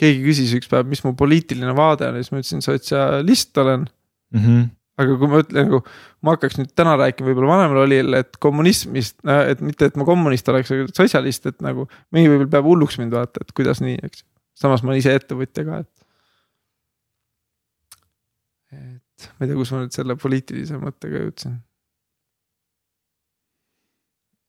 keegi 0.00 0.22
küsis 0.24 0.54
üks 0.58 0.70
päev, 0.70 0.86
mis 0.90 1.02
mu 1.06 1.14
poliitiline 1.18 1.74
vaade 1.76 2.08
on 2.08 2.18
ja 2.18 2.24
siis 2.24 2.34
ma 2.34 2.42
ütlesin, 2.42 2.64
sotsialist 2.66 3.62
olen 3.62 3.86
mm. 3.86 4.40
-hmm 4.40 4.64
aga 5.00 5.16
kui 5.18 5.30
ma 5.30 5.40
ütlen 5.42 5.68
nagu, 5.68 5.80
ma 6.22 6.34
hakkaks 6.36 6.58
nüüd 6.60 6.70
täna 6.78 6.94
rääkima 7.00 7.30
võib-olla 7.30 7.56
vanemal 7.56 7.82
olijale, 7.82 8.22
et 8.22 8.38
kommunismist, 8.42 9.18
et 9.24 9.62
mitte, 9.64 9.90
et 9.90 9.98
ma 9.98 10.06
kommunist 10.06 10.48
oleks, 10.52 10.70
aga 10.74 10.86
sotsialist, 10.92 11.50
et 11.50 11.58
nagu. 11.64 11.88
mingi 12.14 12.30
võib-olla 12.30 12.52
peab 12.54 12.70
hulluks 12.70 12.98
mind 13.02 13.16
vaata, 13.16 13.42
et 13.42 13.52
kuidas 13.56 13.82
nii, 13.82 13.98
eks. 14.06 14.24
samas 14.58 14.84
ma 14.84 14.92
olen 14.92 15.02
ise 15.02 15.14
ettevõtja 15.18 15.66
ka, 15.66 15.82
et. 15.82 15.92
et 18.78 19.28
ma 19.34 19.46
ei 19.46 19.50
tea, 19.50 19.58
kus 19.58 19.74
ma 19.74 19.82
nüüd 19.82 19.98
selle 19.98 20.18
poliitilise 20.20 20.80
mõttega 20.82 21.24
jõudsin. 21.26 21.58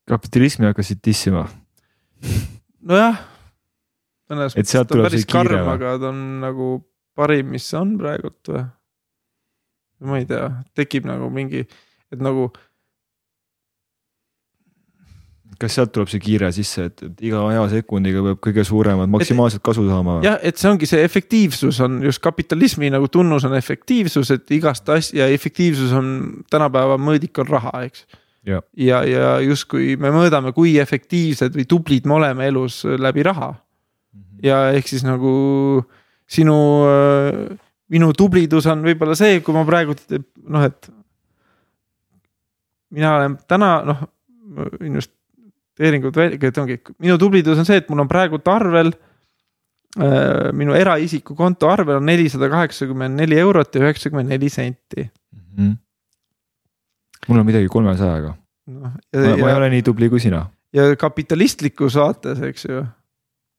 kapitalismi 0.05 0.69
hakkasid 0.69 1.01
dissima. 1.01 1.47
nojah. 2.85 3.17
et 4.53 4.69
sealt 4.69 4.93
tuleb 4.93 5.09
see 5.09 5.25
kiire 5.25 5.63
või? 5.63 5.77
aga 5.79 5.97
ta 6.01 6.13
on 6.13 6.25
nagu 6.45 6.73
parim, 7.17 7.55
mis 7.55 7.65
on 7.73 7.97
praegult 7.97 8.53
või 8.53 8.67
ma 10.03 10.19
ei 10.19 10.27
tea, 10.29 10.47
tekib 10.77 11.07
nagu 11.09 11.29
mingi, 11.33 11.65
et 12.11 12.23
nagu. 12.23 12.49
kas 15.55 15.71
sealt 15.77 15.93
tuleb 15.95 16.09
see 16.11 16.19
kiire 16.19 16.49
sisse, 16.51 16.89
et, 16.89 17.01
et 17.05 17.21
iga 17.29 17.39
aja 17.47 17.61
sekundiga 17.71 18.19
peab 18.25 18.39
kõige 18.43 18.65
suuremat 18.67 19.07
maksimaalset 19.07 19.63
kasu 19.63 19.85
saama? 19.87 20.17
jah, 20.25 20.35
et 20.43 20.59
see 20.59 20.67
ongi 20.67 20.89
see 20.89 21.05
efektiivsus 21.05 21.79
on 21.85 22.01
just 22.03 22.19
kapitalismi 22.23 22.89
nagu 22.91 23.07
tunnus 23.07 23.47
on 23.47 23.55
efektiivsus, 23.55 24.33
et 24.35 24.51
igast 24.57 24.89
asja 24.91 25.29
efektiivsus 25.31 25.95
on 25.95 26.09
tänapäeva 26.51 26.99
mõõdik 26.99 27.39
on 27.39 27.47
raha, 27.53 27.85
eks. 27.87 28.03
ja, 28.43 28.59
ja, 28.75 28.99
ja 29.07 29.29
justkui 29.45 29.95
me 30.01 30.11
mõõdame, 30.11 30.51
kui 30.57 30.75
efektiivsed 30.83 31.55
või 31.55 31.69
tublid 31.71 32.09
me 32.09 32.19
oleme 32.19 32.51
elus 32.51 32.83
läbi 32.83 33.23
raha. 33.23 33.53
-hmm. 33.55 34.43
ja 34.43 34.59
ehk 34.75 34.91
siis 34.91 35.07
nagu 35.07 35.85
sinu 36.27 36.57
äh, 36.89 37.57
minu 37.95 38.11
tublidus 38.17 38.67
on 38.71 38.83
võib-olla 38.85 39.15
see, 39.17 39.39
kui 39.45 39.55
ma 39.55 39.63
praegu 39.67 39.95
noh, 40.51 40.65
et. 40.67 40.89
mina 42.95 43.15
olen 43.19 43.37
täna 43.49 43.71
noh, 43.87 44.05
investeeringud 44.83 46.15
välja, 46.15 46.39
et 46.39 46.61
ongi, 46.61 46.79
minu 47.03 47.17
tublidus 47.21 47.61
on 47.61 47.67
see, 47.67 47.81
et 47.81 47.91
mul 47.91 48.05
on 48.05 48.11
praegult 48.11 48.47
arvel 48.51 48.93
äh,. 49.99 50.51
minu 50.57 50.75
eraisiku 50.77 51.37
konto 51.37 51.71
arvel 51.71 52.01
on 52.01 52.09
nelisada 52.09 52.51
kaheksakümmend 52.51 53.21
neli 53.21 53.39
eurot 53.41 53.75
ja 53.75 53.87
üheksakümmend 53.87 54.35
neli 54.35 54.51
senti 54.51 55.05
mm. 55.05 55.45
-hmm. 55.55 55.77
mul 57.29 57.39
on 57.39 57.47
midagi 57.47 57.71
kolmesajaga 57.71 58.35
no,. 58.35 58.81
ma, 58.81 58.93
ma 59.13 59.49
ei 59.49 59.57
ole 59.61 59.71
nii 59.77 59.87
tubli 59.87 60.09
kui 60.09 60.19
sina. 60.19 60.45
ja 60.73 60.95
kapitalistlikus 60.99 61.95
vaates, 62.01 62.41
eks 62.51 62.69
ju 62.69 62.85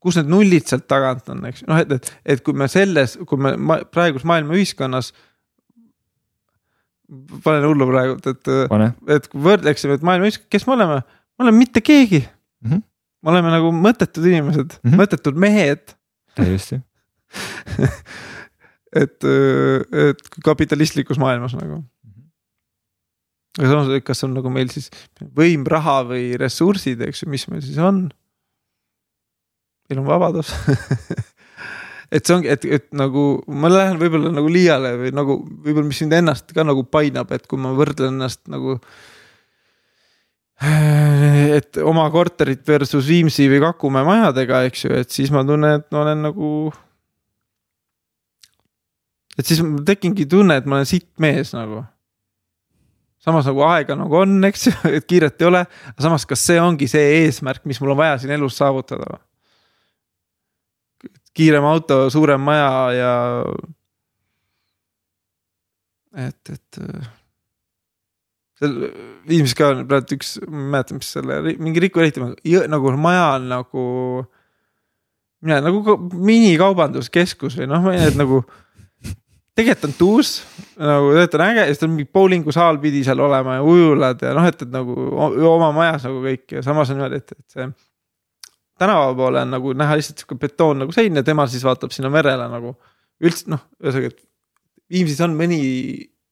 kus 0.03 0.19
need 0.19 0.31
nullid 0.31 0.67
sealt 0.69 0.87
tagant 0.91 1.29
on, 1.33 1.45
eks 1.49 1.65
noh, 1.67 1.81
et, 1.83 1.93
et, 1.97 2.11
et 2.35 2.43
kui 2.45 2.57
me 2.57 2.69
selles, 2.71 3.17
kui 3.29 3.41
me 3.41 3.55
ma, 3.57 3.81
praeguses 3.93 4.27
maailma 4.29 4.57
ühiskonnas. 4.59 5.13
panen 7.45 7.65
hullu 7.69 7.87
praegu, 7.87 8.17
et, 8.19 8.53
et 9.17 9.29
kui 9.33 9.43
võrdleksime, 9.45 9.97
et 9.97 10.07
maailma 10.07 10.29
ühiskonnas, 10.29 10.53
kes 10.53 10.67
me 10.69 10.77
oleme, 10.77 11.01
me 11.07 11.47
oleme 11.47 11.65
mitte 11.65 11.83
keegi 11.85 12.23
mm. 12.23 12.71
-hmm. 12.71 12.83
me 13.23 13.35
oleme 13.35 13.53
nagu 13.55 13.73
mõttetud 13.73 14.27
inimesed 14.27 14.79
mm, 14.79 14.91
-hmm. 14.91 15.03
mõttetud 15.03 15.39
mehed. 15.39 15.97
täiesti 16.35 16.81
et, 19.03 19.25
et 19.25 20.29
kapitalistlikus 20.45 21.19
maailmas 21.19 21.55
nagu 21.57 21.83
aga 23.59 23.71
samas, 23.71 24.03
kas 24.05 24.25
on 24.27 24.35
nagu 24.37 24.53
meil 24.53 24.69
siis 24.73 24.91
võim, 25.37 25.65
raha 25.69 26.03
või 26.11 26.37
ressursid, 26.41 27.01
eks 27.07 27.25
ju, 27.25 27.31
mis 27.33 27.47
meil 27.49 27.63
siis 27.65 27.79
on 27.81 28.07
meil 29.91 30.03
on 30.03 30.09
vabadus 30.09 30.53
et 32.11 32.23
see 32.23 32.37
ongi, 32.37 32.51
et, 32.53 32.65
et 32.79 32.87
nagu 32.97 33.27
ma 33.51 33.71
lähen 33.73 33.99
võib-olla 34.01 34.31
nagu 34.35 34.51
liiale 34.53 34.95
või 35.01 35.13
nagu 35.17 35.39
võib-olla, 35.43 35.87
mis 35.89 36.01
mind 36.05 36.17
ennast 36.21 36.55
ka 36.55 36.65
nagu 36.67 36.87
painab, 36.91 37.33
et 37.35 37.47
kui 37.51 37.61
ma 37.61 37.73
võrdlen 37.77 38.15
ennast 38.15 38.45
nagu. 38.53 38.79
et 41.57 41.77
oma 41.83 42.07
korterit 42.11 42.63
versus 42.69 43.09
Viimsi 43.09 43.49
või 43.53 43.61
Kakumäe 43.65 44.07
majadega, 44.07 44.63
eks 44.71 44.87
ju, 44.87 44.95
et 45.03 45.11
siis 45.13 45.33
ma 45.35 45.45
tunnen, 45.45 45.83
et 45.83 45.91
ma 45.93 46.05
olen 46.05 46.25
nagu. 46.31 46.53
et 49.37 49.45
siis 49.45 49.61
tekingi 49.87 50.29
tunne, 50.31 50.57
et 50.57 50.67
ma 50.67 50.81
olen 50.81 50.89
sitt 50.89 51.11
mees 51.21 51.53
nagu 51.57 51.85
samas 53.27 53.49
nagu 53.49 53.65
aega 53.67 53.97
nagu 53.99 54.21
on, 54.23 54.39
eks 54.47 54.69
ju, 54.69 54.73
et 54.97 55.07
kiiret 55.11 55.43
ei 55.43 55.51
ole, 55.51 55.65
aga 55.67 56.05
samas, 56.05 56.27
kas 56.29 56.45
see 56.47 56.61
ongi 56.63 56.87
see 56.91 57.25
eesmärk, 57.25 57.65
mis 57.67 57.83
mul 57.83 57.97
on 57.97 58.05
vaja 58.05 58.21
siin 58.23 58.37
elus 58.39 58.59
saavutada? 58.61 59.19
Kiirem 61.37 61.67
auto, 61.69 62.07
suurem 62.13 62.43
maja 62.43 62.71
ja. 62.97 63.13
et, 66.27 66.55
et. 66.55 66.81
seal 68.61 68.77
Viimsis 69.29 69.57
ka 69.59 69.73
praegu 69.89 70.17
üks, 70.17 70.37
ma 70.47 70.61
ei 70.63 70.73
mäleta, 70.77 70.97
mis 70.97 71.13
selle 71.17 71.41
mingi 71.61 71.83
Riku 71.83 72.05
ehitama, 72.05 72.33
nagu 72.73 72.95
maja 73.01 73.27
on 73.37 73.51
nagu. 73.53 73.87
mina 75.47 75.61
nagu 75.63 75.99
minikaubanduskeskus 76.17 77.59
või 77.61 77.69
noh, 77.71 77.83
ma 77.85 77.93
ei 77.93 78.01
tea, 78.01 78.13
et 78.15 78.17
nagu 78.19 78.41
tegelikult 79.57 79.85
on 79.89 79.97
tuus, 79.99 80.31
nagu 80.81 81.13
tegelikult 81.13 81.37
on 81.37 81.45
äge 81.47 81.61
ja 81.61 81.75
siis 81.75 81.85
on 81.85 81.93
mingi 81.93 82.09
bowlingusaal 82.13 82.81
pidi 82.81 83.03
seal 83.05 83.21
olema 83.25 83.59
ja 83.59 83.65
ujulad 83.65 84.25
ja 84.25 84.33
noh, 84.37 84.49
et, 84.49 84.65
et 84.65 84.73
nagu 84.73 84.97
oma 85.53 85.71
majas 85.77 86.09
nagu 86.09 86.25
kõik 86.25 86.57
ja 86.57 86.65
samas 86.65 86.91
on 86.93 86.99
niimoodi, 86.99 87.21
et, 87.21 87.37
et 87.37 87.55
see 87.57 87.69
tänava 88.79 89.15
poole 89.15 89.41
on 89.43 89.51
nagu 89.51 89.73
näha 89.73 89.97
lihtsalt 89.97 90.19
sihuke 90.21 90.39
betoon 90.41 90.85
nagu 90.85 90.93
sein 90.93 91.17
ja 91.17 91.23
tema 91.27 91.47
siis 91.47 91.65
vaatab 91.65 91.95
sinna 91.95 92.11
merele 92.13 92.49
nagu. 92.53 92.77
üldse 93.21 93.49
noh, 93.49 93.63
ühesõnaga, 93.81 94.13
et 94.13 94.23
Viimsis 94.91 95.21
on 95.25 95.33
mõni 95.35 95.59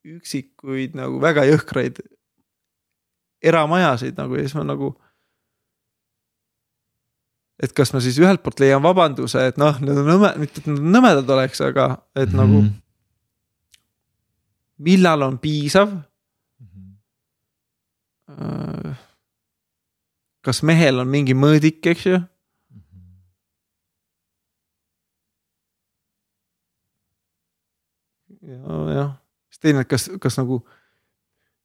üksikuid 0.05 0.95
nagu 0.95 1.19
väga 1.23 1.47
jõhkraid 1.49 1.99
eramajasid 3.45 4.19
nagu 4.21 4.37
ja 4.37 4.45
siis 4.45 4.55
ma 4.59 4.65
nagu. 4.69 4.95
et 7.62 7.73
kas 7.73 7.93
ma 7.95 8.01
siis 8.03 8.19
ühelt 8.19 8.43
poolt 8.43 8.59
leian 8.61 8.83
vabanduse, 8.83 9.45
et 9.49 9.59
noh, 9.61 9.77
need 9.81 9.97
on 10.01 10.09
nõme, 10.09 10.31
mitte 10.43 10.61
et 10.61 10.66
nad 10.69 10.81
nõmedad 10.97 11.29
oleks, 11.37 11.61
aga 11.62 11.85
et 12.16 12.29
mm 12.29 12.33
-hmm. 12.33 12.41
nagu. 12.41 12.65
millal 14.79 15.23
on 15.23 15.39
piisav 15.39 15.89
mm? 15.89 16.97
-hmm. 18.29 18.95
kas 20.43 20.62
mehel 20.62 20.99
on 20.99 21.09
mingi 21.09 21.35
mõõdik, 21.35 21.87
eks 21.87 22.07
ju 22.07 22.19
mm? 22.19 22.27
-hmm. 22.81 23.05
Ja, 28.49 28.79
jah, 28.95 29.12
siis 29.53 29.62
teine, 29.66 29.85
et 29.85 29.91
kas, 29.91 30.09
kas 30.21 30.39
nagu 30.41 30.61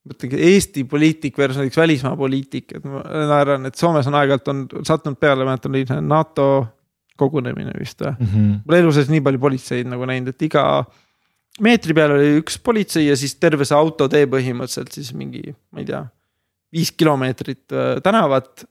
mõtlengi 0.10 0.40
Eesti 0.50 0.86
poliitik 0.90 1.38
versus 1.38 1.60
näiteks 1.60 1.80
välismaa 1.80 2.16
poliitik, 2.18 2.72
et 2.78 2.86
ma 2.88 3.04
naeran, 3.30 3.68
et 3.70 3.78
Soomes 3.80 4.08
on 4.10 4.18
aeg-ajalt 4.20 4.52
on 4.54 4.66
sattunud 4.88 5.20
peale, 5.20 5.48
mäletan 5.48 5.76
oli 5.76 5.86
NATO 6.08 6.50
kogunemine 7.20 7.74
vist 7.76 8.00
või 8.02 8.14
mm 8.14 8.32
-hmm.. 8.32 8.58
mul 8.66 8.78
elu 8.78 8.96
sees 8.96 9.10
nii 9.12 9.24
palju 9.26 9.42
politseid 9.44 9.90
nagu 9.92 10.08
näinud, 10.08 10.32
et 10.32 10.48
iga 10.48 10.64
meetri 11.64 11.96
peal 11.98 12.16
oli 12.16 12.38
üks 12.40 12.58
politsei 12.64 13.08
ja 13.10 13.18
siis 13.20 13.36
terve 13.36 13.68
see 13.68 13.78
autotee 13.78 14.26
põhimõtteliselt 14.32 14.96
siis 14.96 15.12
mingi, 15.18 15.44
ma 15.74 15.84
ei 15.84 15.90
tea, 15.90 16.04
viis 16.72 16.92
kilomeetrit 16.96 17.76
äh, 17.76 17.98
tänavat. 18.06 18.66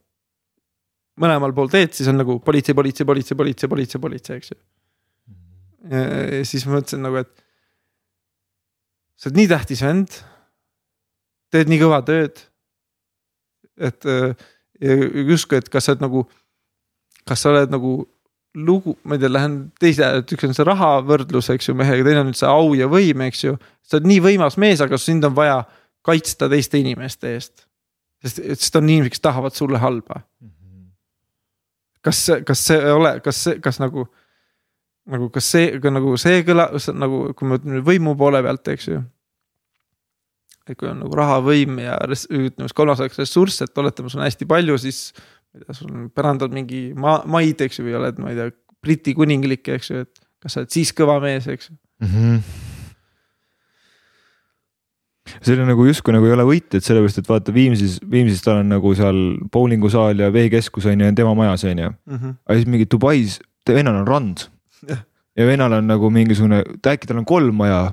mõlemal 1.19 1.53
pool 1.53 1.67
teed, 1.67 1.93
siis 1.93 2.09
on 2.09 2.21
nagu 2.21 2.39
politsei, 2.39 2.75
politsei, 2.79 3.07
politsei, 3.07 3.37
politsei, 3.37 3.69
politsei, 3.69 4.01
politsei, 4.01 4.37
eks 4.37 4.53
ju. 4.53 4.59
ja 5.91 6.45
siis 6.47 6.67
ma 6.67 6.79
mõtlesin 6.79 7.03
nagu, 7.03 7.17
et 7.17 7.48
sa 9.19 9.29
oled 9.29 9.41
nii 9.41 9.51
tähtis 9.51 9.83
vend 9.83 10.21
teed 11.53 11.71
nii 11.71 11.81
kõva 11.83 12.03
tööd. 12.07 12.45
et 13.79 14.07
äh, 14.11 14.35
justkui, 15.29 15.59
et 15.59 15.69
kas 15.71 15.87
sa 15.87 15.95
oled 15.95 16.03
nagu, 16.03 16.25
kas 17.29 17.45
sa 17.45 17.53
oled 17.53 17.71
nagu 17.71 17.93
lugu, 18.59 18.97
ma 19.07 19.15
ei 19.15 19.23
tea, 19.23 19.31
lähen 19.31 19.57
teise, 19.79 20.07
et 20.19 20.33
üks 20.35 20.49
on 20.49 20.57
see 20.57 20.67
rahavõrdlus, 20.67 21.51
eks 21.55 21.69
ju, 21.69 21.77
mehega, 21.79 22.03
teine 22.07 22.25
on 22.25 22.31
nüüd 22.31 22.39
see 22.41 22.51
au 22.51 22.73
ja 22.75 22.89
võim, 22.91 23.23
eks 23.29 23.45
ju. 23.45 23.55
sa 23.87 23.99
oled 23.99 24.09
nii 24.11 24.23
võimas 24.25 24.59
mees, 24.59 24.83
aga 24.83 24.99
sind 24.99 25.27
on 25.29 25.37
vaja 25.37 25.61
kaitsta 26.07 26.49
teiste 26.51 26.81
inimeste 26.81 27.35
eest. 27.37 27.67
sest, 28.25 28.41
sest 28.43 28.81
on 28.81 28.89
inimesed, 28.89 29.15
kes 29.15 29.25
tahavad 29.29 29.55
sulle 29.55 29.79
halba. 29.79 30.23
kas, 32.03 32.25
kas 32.47 32.65
see 32.71 32.93
ole, 32.93 33.19
kas 33.23 33.45
kas 33.63 33.79
nagu, 33.83 34.09
nagu, 35.09 35.31
kas 35.35 35.49
see, 35.55 35.71
nagu 35.93 36.17
see 36.21 36.43
kõla-, 36.47 36.71
nagu, 36.97 37.23
kui 37.37 37.49
me 37.49 37.57
mõtleme 37.57 37.85
võimu 37.87 38.17
poole 38.19 38.43
pealt, 38.45 38.69
eks 38.75 38.91
ju 38.93 39.03
et 40.69 40.77
kui 40.77 40.89
on 40.91 40.99
nagu 41.01 41.17
raha, 41.17 41.41
võim 41.41 41.79
ja 41.81 41.97
ütleme 42.05 42.67
siis 42.67 42.77
kolmas 42.77 43.01
ressurss, 43.01 43.65
et 43.65 43.81
oletame, 43.81 44.11
sul 44.13 44.21
on 44.21 44.27
hästi 44.29 44.49
palju, 44.49 44.77
siis. 44.83 45.13
ma 45.49 45.61
ei 45.61 45.65
tea, 45.65 45.77
sul 45.79 45.93
on 45.93 46.09
pärandad 46.13 46.53
mingi 46.53 46.91
maa, 46.93 47.23
maid, 47.25 47.61
eks 47.65 47.81
ju, 47.81 47.87
või 47.87 47.97
oled, 47.97 48.19
ma 48.21 48.33
ei 48.33 48.41
tea, 48.41 48.51
Briti 48.85 49.15
kuninglik, 49.17 49.67
eks 49.75 49.89
ju, 49.91 50.05
et 50.05 50.21
kas 50.45 50.55
sa 50.55 50.61
oled 50.63 50.75
siis 50.75 50.93
kõva 50.95 51.19
mees, 51.25 51.49
eks 51.51 51.71
ju 51.71 51.79
mm 52.05 52.11
-hmm 52.15 52.67
seal 55.45 55.61
on 55.61 55.69
nagu 55.69 55.85
justkui 55.87 56.15
nagu 56.15 56.27
ei 56.27 56.33
ole 56.33 56.45
võitjat, 56.49 56.85
sellepärast 56.85 57.21
et 57.21 57.29
vaata 57.29 57.55
Viimsis, 57.55 57.99
Viimsis 58.11 58.41
tal 58.45 58.63
on 58.63 58.71
nagu 58.73 58.95
seal 58.97 59.19
bowlingusaal 59.53 60.19
ja 60.25 60.31
veekeskus 60.33 60.89
on 60.89 61.01
ju, 61.01 61.09
on 61.11 61.19
tema 61.19 61.35
majas 61.35 61.65
on 61.65 61.79
ju. 61.79 61.91
-hmm. 61.91 62.35
aga 62.47 62.57
siis 62.57 62.67
mingi 62.67 62.87
Dubais, 62.91 63.41
vennal 63.69 64.01
on 64.01 64.07
rand. 64.07 64.49
Ja 64.89 65.47
vennal 65.47 65.79
on 65.79 65.87
nagu 65.87 66.11
mingisugune, 66.11 66.65
äkki 66.83 67.09
tal 67.09 67.23
on 67.23 67.29
kolm 67.29 67.57
maja, 67.63 67.87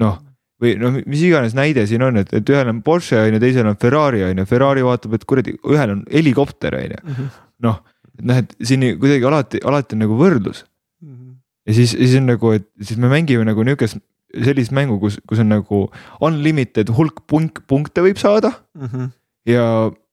noh 0.00 0.20
või 0.62 0.76
noh, 0.78 0.98
mis 1.10 1.22
iganes 1.26 1.56
näide 1.58 1.84
siin 1.90 2.04
on, 2.06 2.20
et, 2.20 2.30
et 2.36 2.52
ühel 2.52 2.70
on 2.70 2.82
Porsche 2.86 3.18
on 3.18 3.34
ju, 3.34 3.40
teisel 3.42 3.66
on 3.66 3.78
Ferrari 3.82 4.22
on 4.28 4.42
ju, 4.42 4.46
Ferrari 4.48 4.84
vaatab, 4.86 5.16
et 5.18 5.24
kuradi, 5.28 5.56
ühel 5.66 5.96
on 5.96 6.04
helikopter 6.12 6.76
on 6.78 6.94
ju. 6.94 7.00
Mhm. 7.02 7.32
noh, 7.66 7.80
et 8.12 8.24
noh, 8.28 8.42
et 8.44 8.54
siin 8.68 8.84
kuidagi 9.00 9.26
alati, 9.28 9.62
alati 9.66 9.96
on 9.96 10.04
nagu 10.04 10.18
võrdlus 10.18 10.62
mm. 11.02 11.12
-hmm. 11.14 11.34
ja 11.66 11.76
siis, 11.80 11.96
siis 11.96 12.14
on 12.20 12.30
nagu, 12.30 12.52
et 12.58 12.68
siis 12.80 13.00
me 13.00 13.10
mängime 13.10 13.46
nagu 13.48 13.64
niukest, 13.66 13.98
sellist 14.32 14.72
mängu, 14.72 14.98
kus, 15.00 15.18
kus 15.28 15.42
on 15.42 15.50
nagu 15.52 15.82
unlimited 16.20 16.92
hulk 16.96 17.24
punk, 17.26 17.64
punkte 17.66 18.04
võib 18.04 18.20
saada 18.22 18.52
mm. 18.74 18.86
-hmm. 18.86 19.10
ja 19.50 19.66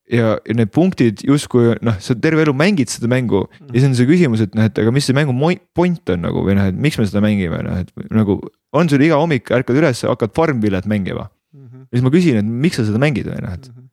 ja, 0.10 0.36
ja 0.42 0.56
need 0.58 0.72
punktid 0.74 1.24
justkui 1.26 1.76
noh, 1.86 1.98
sa 2.02 2.16
terve 2.18 2.44
elu 2.46 2.54
mängid 2.58 2.92
seda 2.92 3.10
mängu 3.12 3.44
ja 3.46 3.74
siis 3.76 3.88
on 3.90 3.98
see 3.98 4.10
küsimus, 4.10 4.44
et 4.46 4.56
noh, 4.58 4.70
et 4.70 4.82
aga 4.82 4.94
mis 4.94 5.06
see 5.06 5.18
mängu 5.18 5.36
point 5.78 6.14
on 6.14 6.24
nagu 6.26 6.44
või 6.46 6.58
noh, 6.58 6.70
et 6.72 6.80
miks 6.88 6.98
me 7.00 7.06
seda 7.10 7.22
mängime, 7.24 7.62
noh 7.66 7.84
et 7.84 7.92
nagu. 8.14 8.40
on 8.74 8.90
sul 8.90 9.02
iga 9.06 9.20
hommik 9.22 9.50
ärkad 9.54 9.78
üles, 9.78 10.04
hakkad 10.06 10.34
Farmvillet 10.38 10.90
mängima 10.90 11.30
mm. 11.30 11.66
-hmm. 11.66 11.86
ja 11.90 11.98
siis 11.98 12.06
ma 12.06 12.14
küsin, 12.14 12.42
et 12.42 12.50
miks 12.66 12.82
sa 12.82 12.88
seda 12.88 13.02
mängid 13.02 13.30
või 13.30 13.42
noh, 13.46 13.54
et. 13.54 13.70
Mhm. 13.70 13.86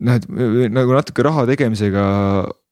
noh, 0.00 0.18
et 0.18 0.74
nagu 0.74 0.98
natuke 0.98 1.22
raha 1.26 1.46
tegemisega 1.46 2.04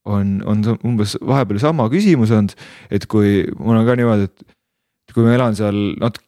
on, 0.07 0.37
on 0.47 0.63
umbes 0.83 1.17
vahepeal 1.19 1.59
sama 1.59 1.89
küsimus 1.91 2.31
olnud, 2.31 2.55
et 2.91 3.07
kui 3.07 3.43
mul 3.59 3.79
on 3.79 3.85
ka 3.87 3.95
niimoodi, 3.95 4.29
et. 4.31 4.55
kui 5.13 5.23
ma 5.23 5.33
elan 5.33 5.55
seal 5.55 5.95
natuke, 5.99 6.25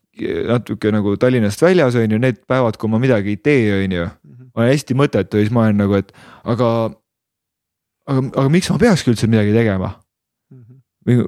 natuke 0.47 0.91
nagu 0.91 1.15
Tallinnast 1.19 1.61
väljas 1.61 1.95
on 1.99 2.11
ju, 2.11 2.17
need 2.19 2.39
päevad, 2.47 2.77
kui 2.79 2.89
ma 2.89 2.99
midagi 2.99 3.35
ei 3.35 3.37
tee, 3.43 3.83
on 3.83 3.91
ju 3.91 4.07
on 4.63 4.71
hästi 4.71 4.97
mõttetu 4.97 5.39
ja 5.39 5.45
siis 5.45 5.53
ma 5.55 5.67
olen 5.67 5.79
nagu, 5.83 5.99
et 5.99 6.11
aga, 6.43 6.69
aga, 8.09 8.25
aga 8.27 8.47
miks 8.53 8.71
ma 8.73 8.79
peakski 8.81 9.13
üldse 9.13 9.29
midagi 9.29 9.53
tegema 9.55 9.93
mm. 10.51 10.63
-hmm. 10.63 11.21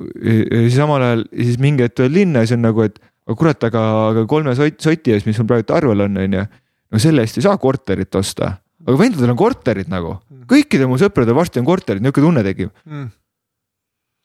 ja 0.52 0.64
siis 0.66 0.76
samal 0.80 1.06
ajal 1.08 1.24
siis 1.32 1.62
mingi 1.62 1.88
hetk 1.88 2.00
tuled 2.00 2.16
linna 2.16 2.44
ja 2.44 2.50
siis 2.50 2.58
on 2.60 2.68
nagu, 2.68 2.88
et 2.88 3.00
aga 3.28 3.38
kurat, 3.38 3.70
aga, 3.70 3.86
aga 4.10 4.26
kolme 4.28 4.56
soti 4.56 5.16
eest, 5.16 5.30
mis 5.30 5.40
mul 5.40 5.48
praegu 5.54 5.78
arvel 5.78 6.08
on, 6.08 6.18
on 6.18 6.38
ju. 6.40 6.46
no 6.92 7.00
selle 7.00 7.24
eest 7.26 7.40
ei 7.40 7.48
saa 7.48 7.58
korterit 7.58 8.16
osta, 8.16 8.58
aga 8.88 8.98
vendadel 8.98 9.34
on 9.34 9.40
korterid 9.40 9.90
nagu, 9.92 10.18
mhm. 10.30 10.46
kõikidel 10.52 10.92
mu 10.92 11.00
sõpradel 11.02 11.38
varsti 11.38 11.62
on 11.64 11.70
korterid, 11.70 12.04
nihuke 12.04 12.22
tunne 12.22 12.44
tekib 12.44 12.70
mm. 12.86 12.92
-hmm 12.92 13.21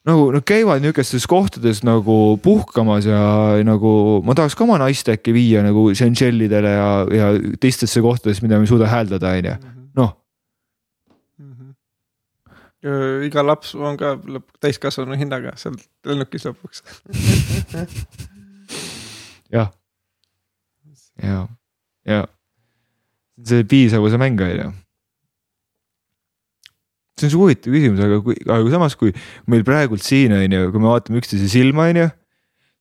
nagu 0.07 0.29
nad 0.35 0.45
käivad 0.47 0.85
niukestes 0.85 1.27
kohtades 1.27 1.83
nagu 1.87 2.37
puhkamas 2.43 3.09
ja 3.09 3.23
nagu 3.67 4.23
ma 4.27 4.37
tahaks 4.39 4.55
ka 4.55 4.65
oma 4.67 4.79
naist 4.79 5.09
äkki 5.11 5.35
viia 5.35 5.65
nagu 5.67 5.89
Seychellidele 5.99 6.75
ja, 6.77 6.91
ja 7.11 7.33
teistesse 7.61 8.03
kohtadesse, 8.05 8.45
mida 8.47 8.61
me 8.61 8.69
ei 8.69 8.71
suuda 8.71 8.87
hääldada, 8.91 9.35
on 9.35 9.51
ju, 9.51 9.57
mhm. 9.57 9.89
noh. 9.99 10.15
Mhm. 11.43 11.75
iga 13.27 13.43
laps 13.43 13.75
on 13.75 13.99
ka 13.99 14.15
lõpp 14.23 14.63
täiskasvanu 14.63 15.19
hinnaga 15.19 15.57
seal 15.59 15.75
lennukis 16.07 16.47
lõpuks 16.47 16.85
jah, 19.57 19.73
ja, 21.23 21.47
ja 22.07 22.25
see 23.43 23.67
piisavuse 23.67 24.21
mäng 24.23 24.41
on 24.41 24.55
ju 24.55 24.73
see 27.17 27.27
on 27.27 27.33
see 27.33 27.41
huvitav 27.41 27.73
küsimus, 27.73 28.01
aga 28.05 28.21
kui, 28.25 28.37
aga 28.45 28.73
samas, 28.73 28.97
kui 28.99 29.15
meil 29.49 29.65
praegult 29.65 30.05
siin 30.05 30.35
on 30.37 30.53
ju, 30.53 30.71
kui 30.73 30.83
me 30.83 30.91
vaatame 30.91 31.23
üksteise 31.23 31.49
silma, 31.49 31.89
on 31.89 32.01
ju. 32.03 32.09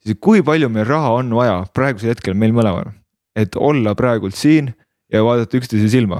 siis 0.03 0.19
kui 0.19 0.43
palju 0.45 0.67
meil 0.69 0.87
raha 0.89 1.13
on 1.21 1.31
vaja 1.37 1.61
praegusel 1.75 2.11
hetkel 2.11 2.35
meil 2.35 2.51
mõlemal, 2.55 2.91
et 3.39 3.55
olla 3.55 3.95
praegult 3.95 4.35
siin 4.35 4.73
ja 5.11 5.23
vaadata 5.23 5.55
üksteise 5.61 5.87
silma. 5.93 6.19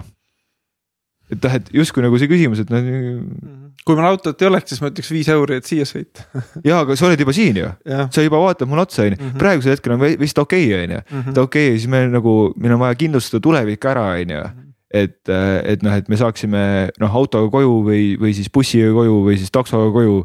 et 1.27 1.43
noh, 1.43 1.59
et 1.59 1.69
justkui 1.73 2.05
nagu 2.05 2.17
see 2.21 2.31
küsimus, 2.31 2.63
et 2.63 2.71
noh. 2.71 2.79
Mhm. 2.79 3.61
kui 3.85 3.97
mul 3.97 4.07
autot 4.07 4.39
ei 4.41 4.47
oleks, 4.47 4.71
siis 4.71 4.79
ma 4.81 4.89
ütleks 4.89 5.11
viis 5.11 5.27
euri, 5.29 5.59
et 5.59 5.67
siia 5.67 5.83
sõita 5.85 6.23
ja, 6.69 6.79
aga 6.79 6.95
sa 6.95 7.09
oled 7.09 7.19
juba 7.19 7.35
siin 7.35 7.59
ju, 7.59 7.67
sa 7.83 8.23
juba 8.23 8.39
vaatad 8.39 8.69
mulle 8.71 8.87
otsa, 8.87 9.03
on 9.03 9.11
ju, 9.11 9.19
mhm. 9.19 9.39
praegusel 9.41 9.75
hetkel 9.75 9.97
on 9.97 10.05
vist 10.23 10.39
okei 10.39 10.69
okay,, 10.71 10.85
on 10.85 10.95
ju, 10.95 11.03
et 11.03 11.11
mhm. 11.19 11.41
okei 11.43 11.67
okay,, 11.73 11.81
siis 11.81 11.91
me 11.91 12.05
nagu, 12.15 12.53
meil 12.55 12.77
on 12.77 12.85
vaja 12.87 12.95
kindlustada 13.03 13.43
tulevik 13.43 13.91
ära, 13.91 14.13
on 14.15 14.37
ju 14.37 14.45
et, 14.94 15.18
et 15.30 15.84
noh, 15.84 15.95
et 15.95 16.10
me 16.12 16.20
saaksime 16.20 16.62
noh 17.02 17.18
autoga 17.18 17.49
koju 17.53 17.80
või, 17.88 18.03
või 18.22 18.36
siis 18.38 18.52
bussiga 18.53 18.91
koju 18.94 19.18
või 19.26 19.40
siis 19.41 19.53
taksoga 19.53 19.90
koju. 19.95 20.22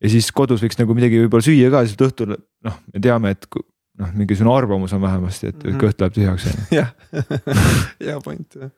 ja 0.00 0.12
siis 0.12 0.30
kodus 0.32 0.64
võiks 0.64 0.78
nagu 0.80 0.96
midagi 0.96 1.20
võib-olla 1.22 1.44
süüa 1.44 1.70
ka, 1.72 1.84
sest 1.86 2.04
õhtul 2.06 2.34
noh, 2.36 2.78
me 2.92 3.02
teame, 3.04 3.34
et 3.36 3.48
noh, 4.00 4.12
mingisugune 4.16 4.54
arvamus 4.54 4.94
on 4.96 5.02
vähemasti, 5.04 5.52
et 5.52 5.58
mm 5.58 5.70
-hmm. 5.70 5.80
kõht 5.82 6.00
läheb 6.00 6.16
tühjaks 6.16 6.48
jah, 6.78 6.94
hea 8.06 8.20
point 8.24 8.60
jah 8.60 8.70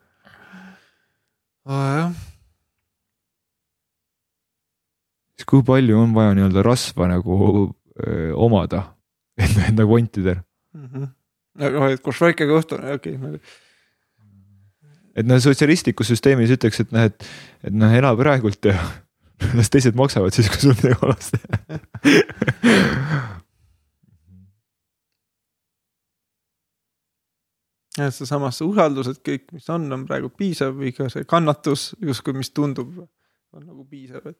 oh,. 1.65 2.11
siis 5.37 5.47
kui 5.47 5.63
palju 5.63 5.99
on 5.99 6.13
vaja 6.15 6.35
nii-öelda 6.35 6.63
rasva 6.65 7.07
nagu 7.07 7.37
öö, 8.03 8.33
omada 8.35 8.83
enda 9.69 9.85
kontidel 9.85 10.43
mm? 10.73 10.89
-hmm. 10.91 11.07
aga 11.63 11.89
et 11.93 12.01
kus 12.03 12.21
väike 12.21 12.45
kõht 12.49 12.75
on, 12.75 12.91
okei 12.93 13.15
okay 13.15 13.39
et 15.17 15.25
noh, 15.27 15.41
sotsialistlikus 15.41 16.11
süsteemis 16.13 16.53
ütleks, 16.57 16.83
et 16.83 16.93
noh, 16.95 17.03
et, 17.09 17.17
et 17.65 17.73
noh, 17.73 17.91
ela 17.93 18.13
praegult 18.19 18.61
ja 18.69 18.77
las 19.57 19.69
teised 19.73 19.95
maksavad 19.97 20.31
siis, 20.35 20.49
kui 20.53 20.61
sul 20.61 20.77
midagi 20.77 20.97
valesti 21.01 21.37
jah, 27.97 28.11
seesama 28.13 28.51
see 28.53 28.67
usaldus, 28.67 29.11
et 29.11 29.21
kõik, 29.25 29.47
mis 29.55 29.69
on, 29.73 29.87
on 29.93 30.03
praegu 30.09 30.29
piisav 30.33 30.75
või 30.77 30.93
ka 30.95 31.09
see 31.13 31.25
kannatus 31.29 31.91
justkui, 32.03 32.35
mis 32.37 32.51
tundub, 32.53 32.93
on 33.55 33.65
nagu 33.65 33.85
piisav, 33.89 34.27
et. 34.29 34.39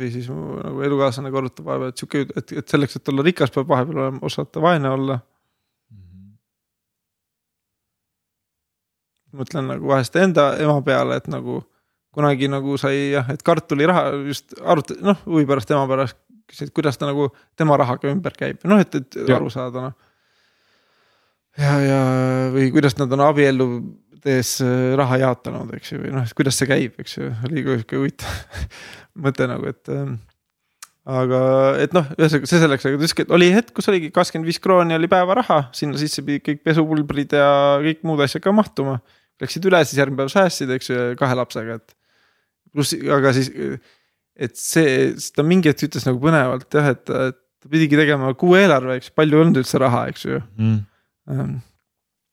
või 0.00 0.08
siis 0.14 0.28
mu 0.32 0.56
nagu 0.56 0.80
elukaaslane 0.86 1.30
korrutab 1.30 1.66
vahepeal, 1.68 1.92
et 1.92 2.00
sihuke, 2.00 2.24
et, 2.32 2.54
et 2.62 2.72
selleks, 2.72 2.96
et 2.96 3.10
olla 3.12 3.24
rikas, 3.26 3.52
peab 3.52 3.68
vahepeal 3.68 3.98
olema, 4.00 4.22
osata 4.24 4.62
vaene 4.64 4.88
olla 4.88 5.18
mõtlen 9.36 9.68
nagu 9.70 9.88
vahest 9.90 10.16
enda 10.20 10.52
ema 10.62 10.78
peale, 10.84 11.18
et 11.20 11.28
nagu 11.32 11.62
kunagi 12.12 12.48
nagu 12.52 12.76
sai 12.80 13.12
jah, 13.14 13.28
et 13.32 13.42
kartuliraha 13.46 14.10
just 14.28 14.56
aruta-, 14.60 14.98
noh 15.04 15.20
huvi 15.24 15.46
pärast 15.48 15.72
ema 15.72 15.86
pärast 15.90 16.18
küsis, 16.48 16.68
et 16.68 16.74
kuidas 16.76 16.98
ta 17.00 17.08
nagu 17.08 17.30
tema 17.58 17.78
rahaga 17.80 18.10
ümber 18.12 18.36
käib, 18.36 18.60
noh 18.68 18.80
et, 18.82 18.94
et 18.98 19.20
ja. 19.22 19.38
aru 19.38 19.50
saada 19.52 19.88
noh. 19.88 19.94
ja, 21.58 21.76
ja 21.80 22.00
või 22.52 22.68
kuidas 22.74 22.98
nad 23.00 23.12
on 23.16 23.24
abielludes 23.28 24.58
äh, 24.64 24.90
raha 25.00 25.22
jaotanud, 25.24 25.72
eks 25.78 25.94
ju, 25.94 26.02
või 26.04 26.12
noh, 26.16 26.28
kuidas 26.36 26.60
see 26.60 26.68
käib, 26.70 27.00
eks 27.00 27.16
ju, 27.18 27.32
oli 27.48 27.64
ka 27.64 27.78
sihuke 27.80 28.02
huvitav 28.02 28.68
mõte 29.24 29.48
nagu, 29.48 29.72
et 29.72 29.92
ähm, 29.94 30.18
aga 31.08 31.40
et 31.82 31.94
noh, 31.96 32.06
ühesõnaga 32.18 32.50
see 32.50 32.60
selleks, 32.62 32.86
aga 32.86 32.94
ta 32.94 33.00
ütleski, 33.00 33.26
et 33.26 33.34
oli 33.34 33.50
hetk, 33.54 33.72
kus 33.76 33.88
oligi 33.90 34.12
kakskümmend 34.14 34.48
viis 34.48 34.60
krooni 34.62 34.94
oli 34.94 35.10
päevaraha, 35.10 35.64
sinna 35.76 35.98
sisse 36.00 36.22
pidi 36.26 36.42
kõik 36.44 36.62
pesupulbrid 36.66 37.34
ja 37.38 37.48
kõik 37.82 38.04
muud 38.06 38.22
asjad 38.22 38.44
ka 38.44 38.54
mahtuma. 38.54 39.00
Läksid 39.42 39.66
üle, 39.68 39.82
siis 39.86 39.98
järgmine 40.00 40.22
päev 40.22 40.32
säästsid, 40.32 40.70
eks 40.76 40.92
ju, 40.92 41.00
kahe 41.20 41.36
lapsega, 41.38 41.80
et 41.80 41.96
pluss, 42.72 42.94
aga 43.18 43.34
siis, 43.36 43.50
et 44.38 44.54
see, 44.58 45.12
ta 45.36 45.44
mingi 45.46 45.72
hetk 45.72 45.88
ütles 45.90 46.06
nagu 46.08 46.22
põnevalt 46.22 46.78
jah, 46.78 46.92
et, 46.94 47.10
et 47.10 47.40
ta 47.62 47.70
pidigi 47.72 47.98
tegema 47.98 48.32
kuu 48.38 48.56
eelarve, 48.58 48.96
eks 49.00 49.12
palju 49.14 49.38
ei 49.38 49.44
olnud 49.44 49.60
üldse 49.62 49.82
raha, 49.82 50.06
eks 50.12 50.26
ju 50.28 50.40
mm 50.40 51.60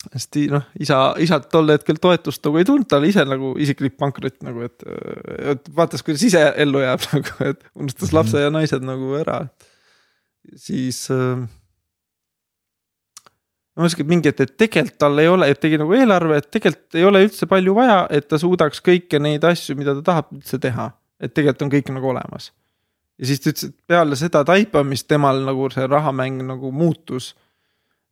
hästi 0.07 0.45
noh, 0.53 0.67
isa, 0.79 0.97
isalt 1.19 1.49
tol 1.51 1.69
hetkel 1.73 1.99
toetust 2.01 2.43
nagu 2.45 2.59
ei 2.59 2.67
tulnud, 2.67 2.87
ta 2.89 2.99
oli 3.01 3.11
ise 3.11 3.25
nagu 3.27 3.51
isiklik 3.59 3.97
pankrot 3.99 4.37
nagu, 4.47 4.63
et, 4.63 4.85
et 5.53 5.71
vaatas, 5.75 6.03
kuidas 6.05 6.23
ise 6.25 6.41
ellu 6.63 6.83
jääb 6.83 7.03
nagu, 7.11 7.35
et 7.49 7.65
unustas 7.75 8.13
lapse 8.15 8.43
ja 8.45 8.51
naised 8.53 8.85
nagu 8.85 9.17
ära. 9.19 9.41
siis 10.55 11.07
äh,. 11.11 11.47
Ma 13.79 13.85
mõtlesin, 13.85 14.03
et 14.03 14.11
mingi, 14.11 14.31
et, 14.33 14.41
et 14.43 14.55
tegelikult 14.59 14.99
tal 14.99 15.23
ei 15.23 15.29
ole, 15.31 15.47
et 15.47 15.59
tegi 15.63 15.79
nagu 15.79 15.95
eelarve, 15.95 16.39
et 16.41 16.49
tegelikult 16.51 16.99
ei 16.99 17.05
ole 17.07 17.23
üldse 17.23 17.47
palju 17.47 17.75
vaja, 17.77 17.99
et 18.11 18.27
ta 18.27 18.39
suudaks 18.41 18.83
kõiki 18.83 19.21
neid 19.23 19.45
asju, 19.47 19.77
mida 19.79 19.95
ta 19.97 20.03
tahab 20.13 20.33
üldse 20.35 20.59
teha. 20.59 20.91
et 21.19 21.33
tegelikult 21.35 21.65
on 21.65 21.71
kõik 21.71 21.89
nagu 21.95 22.09
olemas. 22.13 22.51
ja 23.19 23.27
siis 23.27 23.39
ta 23.39 23.53
ütles, 23.53 23.71
et 23.71 23.77
peale 23.87 24.15
seda 24.19 24.43
taipamist 24.47 25.07
temal 25.07 25.41
nagu 25.47 25.71
see 25.71 25.87
rahamäng 25.87 26.43
nagu 26.47 26.71
muutus 26.71 27.33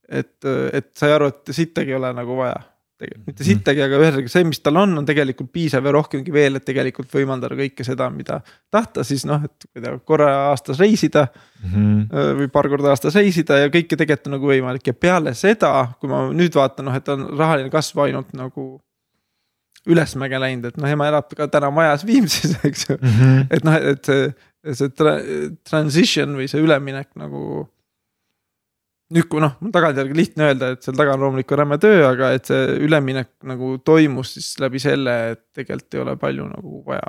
et, 0.10 0.46
et 0.74 0.90
sai 0.98 1.14
aru, 1.16 1.30
et 1.32 1.54
sittagi 1.56 1.94
ei 1.94 2.00
ole 2.00 2.12
nagu 2.16 2.38
vaja. 2.40 2.60
Tegelikult 2.98 3.28
mitte 3.28 3.44
mhm. 3.44 3.50
sittagi, 3.52 3.84
aga 3.86 4.00
ühesõnaga 4.02 4.32
see, 4.32 4.46
mis 4.50 4.62
tal 4.66 4.80
on, 4.82 4.96
on 5.02 5.06
tegelikult 5.08 5.52
piisav 5.54 5.86
ja 5.86 5.94
rohkemgi 5.94 6.34
veel, 6.34 6.58
et 6.58 6.66
tegelikult 6.66 7.14
võimaldada 7.14 7.58
kõike 7.60 7.86
seda, 7.86 8.10
mida 8.14 8.40
tahta, 8.74 9.06
siis 9.08 9.26
noh, 9.30 9.44
et 9.46 9.68
ma 9.70 9.80
ei 9.80 9.86
tea, 9.86 9.94
korra 10.10 10.32
aastas 10.48 10.82
reisida 10.82 11.28
mm. 11.28 11.70
-hmm. 11.76 12.26
või 12.42 12.50
paar 12.54 12.70
korda 12.74 12.92
aastas 12.96 13.18
reisida 13.20 13.62
ja 13.62 13.70
kõike 13.74 13.94
tegelikult 13.94 14.32
on 14.32 14.38
nagu 14.38 14.52
võimalik 14.52 14.90
ja 14.90 14.98
peale 14.98 15.36
seda, 15.38 15.72
kui 16.02 16.10
ma 16.10 16.26
nüüd 16.34 16.58
vaatan, 16.58 16.90
noh, 16.90 16.98
et 16.98 17.14
on 17.14 17.30
rahaline 17.38 17.74
kasv 17.74 18.02
ainult 18.08 18.34
nagu 18.38 18.68
ülesmäge 19.88 20.42
läinud, 20.42 20.68
et 20.72 20.82
noh, 20.82 20.90
ema 20.90 21.08
elab 21.12 21.32
ka 21.38 21.48
täna 21.52 21.70
majas 21.72 22.06
Viimsis, 22.08 22.58
eks 22.68 22.90
ju 22.90 22.98
mm. 22.98 23.18
-hmm. 23.20 23.48
et 23.52 23.64
noh, 23.68 23.80
et 23.94 24.10
see, 24.10 24.30
see 24.74 24.90
tra 24.90 25.20
transition 25.70 26.34
või 26.40 26.50
see 26.50 26.64
üleminek 26.64 27.14
nagu 27.16 27.68
nüüd, 29.14 29.28
kui 29.32 29.42
noh, 29.44 29.56
tagantjärgi 29.74 30.18
lihtne 30.18 30.50
öelda, 30.50 30.72
et 30.76 30.86
seal 30.86 30.98
taga 30.98 31.16
on 31.16 31.24
loomulikult 31.24 31.62
räme 31.62 31.78
töö, 31.82 32.02
aga 32.10 32.34
et 32.36 32.50
see 32.50 32.78
üleminek 32.84 33.30
nagu 33.48 33.76
toimus 33.88 34.34
siis 34.36 34.50
läbi 34.64 34.82
selle, 34.84 35.16
et 35.36 35.44
tegelikult 35.56 35.98
ei 35.98 36.04
ole 36.04 36.16
palju 36.20 36.50
nagu 36.52 36.82
vaja. 36.88 37.08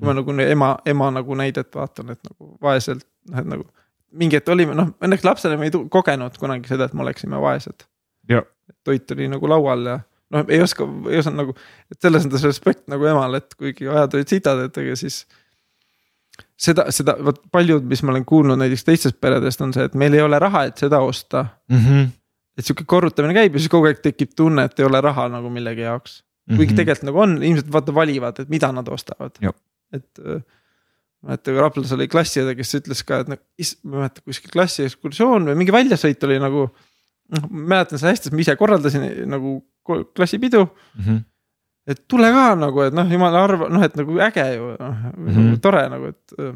kui 0.00 0.08
ma 0.08 0.14
nagu 0.16 0.34
ema, 0.42 0.70
ema 0.88 1.10
nagu 1.12 1.36
näidet 1.36 1.74
vaatan, 1.76 2.14
et 2.14 2.20
nagu 2.24 2.54
vaeselt, 2.62 3.04
noh, 3.30 3.42
et 3.42 3.50
nagu 3.52 3.66
mingi 4.10 4.38
hetk 4.38 4.48
olime, 4.50 4.74
noh, 4.74 4.94
õnneks 5.04 5.26
lapsena 5.26 5.58
me 5.60 5.68
ei 5.68 5.74
kogenud 5.92 6.38
kunagi 6.40 6.70
seda, 6.70 6.88
et 6.88 6.94
me 6.96 7.04
oleksime 7.04 7.38
vaesed. 7.40 7.86
toit 8.84 9.10
oli 9.12 9.28
nagu 9.28 9.48
laual 9.50 9.86
ja 9.86 9.98
noh, 10.34 10.46
ei 10.48 10.60
oska, 10.62 10.86
ei 11.10 11.20
osanud 11.20 11.42
nagu, 11.42 11.54
et 11.90 12.00
selles 12.02 12.26
mõttes 12.26 12.46
respekt 12.46 12.86
nagu 12.90 13.06
emale, 13.10 13.42
et 13.42 13.54
kuigi 13.58 13.88
ajad 13.90 14.16
olid 14.18 14.34
sitad, 14.34 14.62
et 14.66 14.82
ega 14.82 14.96
siis 14.98 15.24
seda, 16.60 16.86
seda 16.94 17.16
vot 17.24 17.40
paljud, 17.52 17.84
mis 17.88 18.02
ma 18.04 18.14
olen 18.14 18.26
kuulnud 18.28 18.60
näiteks 18.60 18.86
teistest 18.86 19.20
peredest, 19.22 19.62
on 19.64 19.74
see, 19.76 19.86
et 19.88 19.96
meil 19.98 20.16
ei 20.16 20.24
ole 20.24 20.38
raha, 20.42 20.66
et 20.70 20.80
seda 20.82 21.00
osta 21.04 21.44
mm. 21.70 21.84
-hmm. 21.84 22.08
et 22.58 22.66
sihuke 22.66 22.86
korrutamine 22.88 23.36
käib 23.36 23.56
ja 23.56 23.62
siis 23.62 23.72
kogu 23.72 23.88
aeg 23.90 24.02
tekib 24.04 24.34
tunne, 24.36 24.66
et 24.68 24.80
ei 24.80 24.88
ole 24.88 25.00
raha 25.04 25.28
nagu 25.32 25.50
millegi 25.50 25.86
jaoks. 25.86 26.22
kuigi 26.50 26.64
mm 26.64 26.70
-hmm. 26.70 26.76
tegelikult 26.76 27.08
nagu 27.08 27.20
on, 27.20 27.36
inimesed 27.42 27.72
vaata 27.72 27.94
valivad, 27.94 28.40
et 28.40 28.48
mida 28.48 28.72
nad 28.72 28.88
ostavad. 28.88 29.36
et 29.92 30.18
äh, 30.18 30.42
mäletan, 31.22 31.56
Raplas 31.56 31.92
oli 31.92 32.08
klassiõde, 32.08 32.54
kes 32.56 32.74
ütles 32.74 33.02
ka, 33.04 33.20
et 33.20 33.28
noh, 33.28 33.38
ma 33.38 33.96
ei 33.96 34.00
mäleta, 34.00 34.22
kuskil 34.24 34.52
klassiekskursioon 34.52 35.50
või 35.50 35.58
mingi 35.62 35.72
väljasõit 35.72 36.24
oli 36.24 36.38
nagu. 36.38 36.70
noh, 37.30 37.50
mäletan 37.50 37.98
seda 37.98 38.10
hästi, 38.10 38.28
sest 38.28 38.34
ma 38.34 38.40
ise 38.42 38.56
korraldasin 38.56 39.04
nagu 39.30 39.60
klassipidu 40.16 40.64
mm. 40.66 41.04
-hmm 41.04 41.26
et 41.88 42.00
tule 42.10 42.30
ka 42.34 42.46
nagu, 42.58 42.82
et 42.84 42.96
noh, 42.96 43.08
jumala 43.08 43.44
arva, 43.46 43.68
noh, 43.72 43.84
et 43.84 43.96
nagu 43.98 44.18
äge 44.26 44.46
ju 44.54 44.72
noh 44.78 44.96
mm 45.16 45.28
-hmm. 45.28 45.60
tore 45.60 45.88
nagu, 45.88 46.12
et. 46.12 46.34
Äh. 46.38 46.54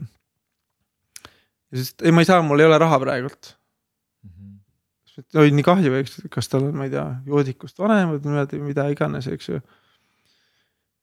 ja 1.72 1.78
siis, 1.78 1.94
ei, 2.02 2.12
ma 2.12 2.20
ei 2.20 2.24
saa, 2.28 2.42
mul 2.42 2.60
ei 2.60 2.66
ole 2.66 2.78
raha 2.78 2.98
praegult 3.01 3.56
mm. 4.22 4.30
-hmm. 4.30 5.40
oi, 5.40 5.51
nii 5.51 5.62
kahju, 5.62 5.94
eks, 5.94 6.20
kas 6.30 6.48
tal 6.48 6.68
on, 6.68 6.76
ma 6.76 6.84
ei 6.84 6.90
tea, 6.90 7.06
joodikust 7.26 7.78
vanemad 7.78 8.24
või 8.24 8.60
mida 8.60 8.88
iganes, 8.88 9.26
eks 9.26 9.48
ju. 9.48 9.60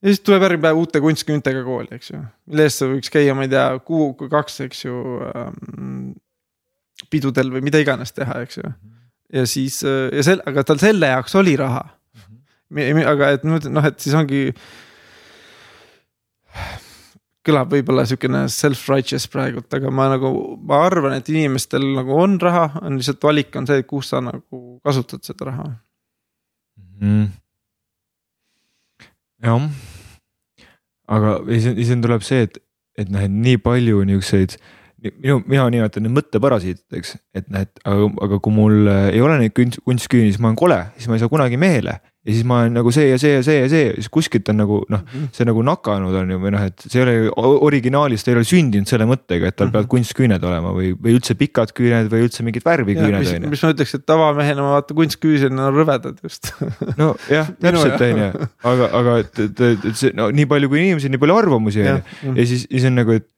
ja 0.02 0.08
siis 0.08 0.20
tuleb 0.20 0.42
järgmine 0.42 0.68
päev 0.68 0.78
uute 0.78 1.02
kunstküüntega 1.02 1.64
kooli, 1.64 1.90
eks 1.92 2.12
ju, 2.12 2.24
mille 2.46 2.64
eest 2.64 2.78
sa 2.78 2.86
võiks 2.86 3.10
käia, 3.10 3.36
ma 3.36 3.44
ei 3.44 3.50
tea, 3.50 3.80
kuu 3.80 4.16
või 4.20 4.30
kaks, 4.30 4.60
eks 4.68 4.86
ju 4.86 4.96
ähm,. 5.36 6.12
pidudel 7.10 7.50
või 7.50 7.62
mida 7.62 7.80
iganes 7.82 8.12
teha, 8.14 8.42
eks 8.42 8.58
ju. 8.58 8.64
Mhm. 8.64 8.94
ja 9.34 9.46
siis 9.46 9.84
äh, 9.84 10.14
ja 10.14 10.24
sel-, 10.24 10.46
aga 10.46 10.64
tal 10.64 10.78
selle 10.78 11.08
jaoks 11.08 11.36
oli 11.36 11.58
raha 11.58 11.90
aga 12.72 13.34
et 13.36 13.44
noh, 13.48 13.86
et 13.86 14.00
siis 14.00 14.16
ongi. 14.18 14.52
kõlab 17.42 17.72
võib-olla 17.74 18.04
sihukene 18.06 18.44
self-righteous 18.54 19.24
praegult, 19.34 19.72
aga 19.74 19.90
ma 19.90 20.12
nagu, 20.12 20.30
ma 20.62 20.84
arvan, 20.86 21.16
et 21.18 21.30
inimestel 21.32 21.88
nagu 21.96 22.14
on 22.14 22.36
raha, 22.42 22.68
on 22.86 23.00
lihtsalt 23.00 23.24
valik 23.26 23.56
on 23.58 23.66
see, 23.66 23.82
kus 23.90 24.12
sa 24.14 24.20
nagu 24.22 24.60
kasutad 24.86 25.26
seda 25.26 25.48
raha. 25.50 25.72
Mm.. 27.02 27.32
jah, 29.42 29.66
aga 31.10 31.34
siis, 31.48 31.66
siis 31.80 31.96
tuleb 32.04 32.22
see, 32.28 32.46
et, 32.46 32.62
et 33.02 33.10
noh, 33.10 33.26
et 33.26 33.34
nii 33.34 33.58
palju 33.64 34.04
niukseid 34.06 34.54
minu, 35.02 35.40
mina 35.50 35.66
nimetan 35.74 36.06
neid 36.06 36.14
mõtteparasiitideks, 36.14 37.16
et 37.38 37.50
näed, 37.50 37.72
aga, 37.90 38.10
aga 38.28 38.40
kui 38.44 38.54
mul 38.54 38.92
ei 38.92 39.22
ole 39.24 39.40
neid 39.42 39.56
kunst, 39.58 39.82
kunstküüni, 39.88 40.30
siis 40.30 40.42
ma 40.42 40.52
olen 40.52 40.62
kole, 40.62 40.80
siis 40.98 41.10
ma 41.10 41.18
ei 41.18 41.24
saa 41.24 41.32
kunagi 41.32 41.58
meele 41.58 41.98
ja 42.22 42.36
siis 42.36 42.46
ma 42.46 42.60
olen 42.62 42.76
nagu 42.78 42.92
see 42.94 43.08
ja 43.10 43.18
see 43.18 43.32
ja 43.34 43.42
see 43.46 43.56
ja 43.64 43.70
see, 43.72 43.86
siis 43.98 44.10
kuskilt 44.14 44.50
on 44.54 44.60
nagu 44.62 44.78
noh, 44.94 45.02
mhm. 45.02 45.32
see 45.34 45.48
nagu 45.48 45.64
nakanud 45.66 46.14
on 46.20 46.34
ju, 46.34 46.38
või 46.44 46.54
noh, 46.54 46.66
et 46.70 46.86
see 46.86 47.02
ei 47.02 47.26
ole 47.26 47.56
originaalis, 47.66 48.22
ta 48.22 48.30
ei 48.30 48.38
ole 48.38 48.46
sündinud 48.46 48.90
selle 48.90 49.08
mõttega, 49.10 49.50
et 49.50 49.58
tal 49.58 49.68
mm 49.68 49.72
-hmm. 49.72 49.74
peavad 49.80 49.90
kunstküüned 49.96 50.46
olema 50.46 50.74
või, 50.76 50.92
või 50.94 51.18
üldse 51.18 51.36
pikad 51.40 51.74
küüned 51.78 52.12
või 52.14 52.28
üldse 52.28 52.46
mingid 52.46 52.66
värviküüned 52.68 53.26
on 53.26 53.48
ju. 53.48 53.52
mis 53.56 53.66
ma 53.66 53.74
ütleks, 53.74 53.96
et 53.98 54.06
tavamehena 54.06 54.62
ma 54.62 54.78
vaatan 54.78 55.02
kunstküüsid, 55.02 55.56
nad 55.56 55.72
on 55.72 55.82
rõvedad 55.82 56.22
just. 56.22 56.54
nojah, 57.02 57.50
täpselt 57.66 58.06
on 58.06 58.24
ju, 58.24 58.30
aga, 58.74 58.92
aga 59.02 59.18
et, 59.26 59.44
et, 59.48 59.66
et 59.90 59.98
see 59.98 60.14
no 60.14 60.30
nii 60.30 60.46
palju 60.46 60.70
kui 60.70 60.86
inimesi, 60.86 61.10
nii 61.10 61.22
palju 61.26 61.42
arvamusi 61.42 61.82
on 61.82 61.90
ju 61.90 62.36
ja 62.38 62.50
siis, 62.54 62.68
siis 62.70 62.86
on 62.86 63.00
nagu, 63.02 63.18
et 63.18 63.30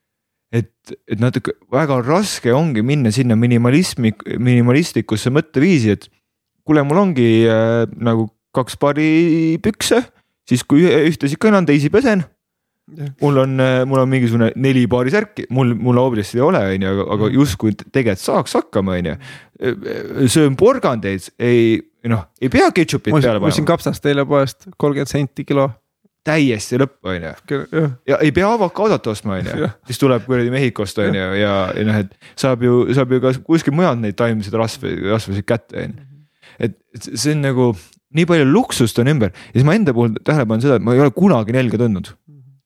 et, 0.54 0.70
et 1.10 1.18
natuke 1.18 1.56
väga 1.74 1.98
raske 2.06 2.52
ongi 2.54 2.84
minna 2.86 3.10
sinna 3.10 3.34
minimalismi, 3.40 4.12
minimalistikusse 4.38 5.32
mõtteviisi, 5.34 5.96
et 5.96 6.06
kuule, 6.68 6.84
mul 6.86 7.00
ongi 7.08 7.48
äh, 7.50 7.88
nagu 7.98 8.28
kaks 8.54 8.78
paari 8.82 9.08
pükse, 9.64 10.04
siis 10.50 10.64
kui 10.68 10.86
ühtesid 10.86 11.42
kõnnan, 11.42 11.68
teisi 11.70 11.92
pesen. 11.94 12.26
mul 13.22 13.38
on, 13.40 13.56
mul 13.88 14.02
on 14.02 14.10
mingisugune 14.12 14.50
neli 14.60 14.84
paari 14.92 15.12
särki, 15.14 15.46
mul, 15.56 15.72
mul 15.80 16.02
obviously 16.02 16.42
ei 16.42 16.44
ole, 16.44 16.60
on 16.74 16.84
ju, 16.84 17.06
aga, 17.16 17.30
justkui 17.32 17.78
tegelikult 17.80 18.20
saaks 18.20 18.58
hakkama, 18.60 18.98
on 19.00 19.14
ju. 19.14 19.16
söön 20.28 20.58
porgandeid, 20.60 21.30
ei 21.40 21.80
noh, 22.12 22.26
ei 22.42 22.52
pea 22.52 22.68
ketšupit 22.76 23.14
peale 23.14 23.28
panema. 23.28 23.46
ma 23.46 23.52
ostsin 23.52 23.68
kapsast 23.68 24.06
eile 24.10 24.26
poest, 24.28 24.68
kolmkümmend 24.76 25.12
senti 25.12 25.46
kilo 25.48 25.70
täiesti 26.28 26.80
lõpp, 26.80 26.98
on 27.08 27.28
ju. 27.28 27.84
ja 28.08 28.20
ei 28.24 28.32
pea 28.36 28.50
avokaadot 28.56 29.08
ostma, 29.12 29.40
on 29.40 29.50
ju, 29.50 29.70
siis 29.90 30.00
tuleb 30.02 30.28
kuradi 30.28 30.52
Mehhikost, 30.54 31.00
on 31.04 31.16
ju, 31.16 31.30
ja, 31.40 31.56
ja 31.76 31.88
noh, 31.88 32.00
et 32.04 32.36
saab 32.40 32.64
ju, 32.64 32.86
saab 32.96 33.12
ju 33.16 33.24
ka 33.24 33.34
kuskil 33.48 33.76
mujalt 33.76 34.02
neid 34.04 34.18
taimseid 34.20 34.56
rasvi, 34.60 34.96
rasvasid 35.12 35.48
kätte, 35.48 35.88
on 35.88 35.98
ju. 35.98 36.08
et 36.68 37.10
see 37.10 37.36
on 37.36 37.44
nagu 37.48 37.72
nii 38.18 38.28
palju 38.30 38.50
luksust 38.50 39.00
on 39.02 39.12
ümber 39.14 39.34
ja 39.34 39.58
siis 39.58 39.68
ma 39.68 39.78
enda 39.78 39.96
puhul 39.96 40.14
tähele 40.24 40.48
panen 40.50 40.66
seda, 40.66 40.80
et 40.80 40.86
ma 40.86 40.96
ei 40.96 41.02
ole 41.04 41.14
kunagi 41.16 41.56
nälga 41.56 41.80
tundnud. 41.82 42.14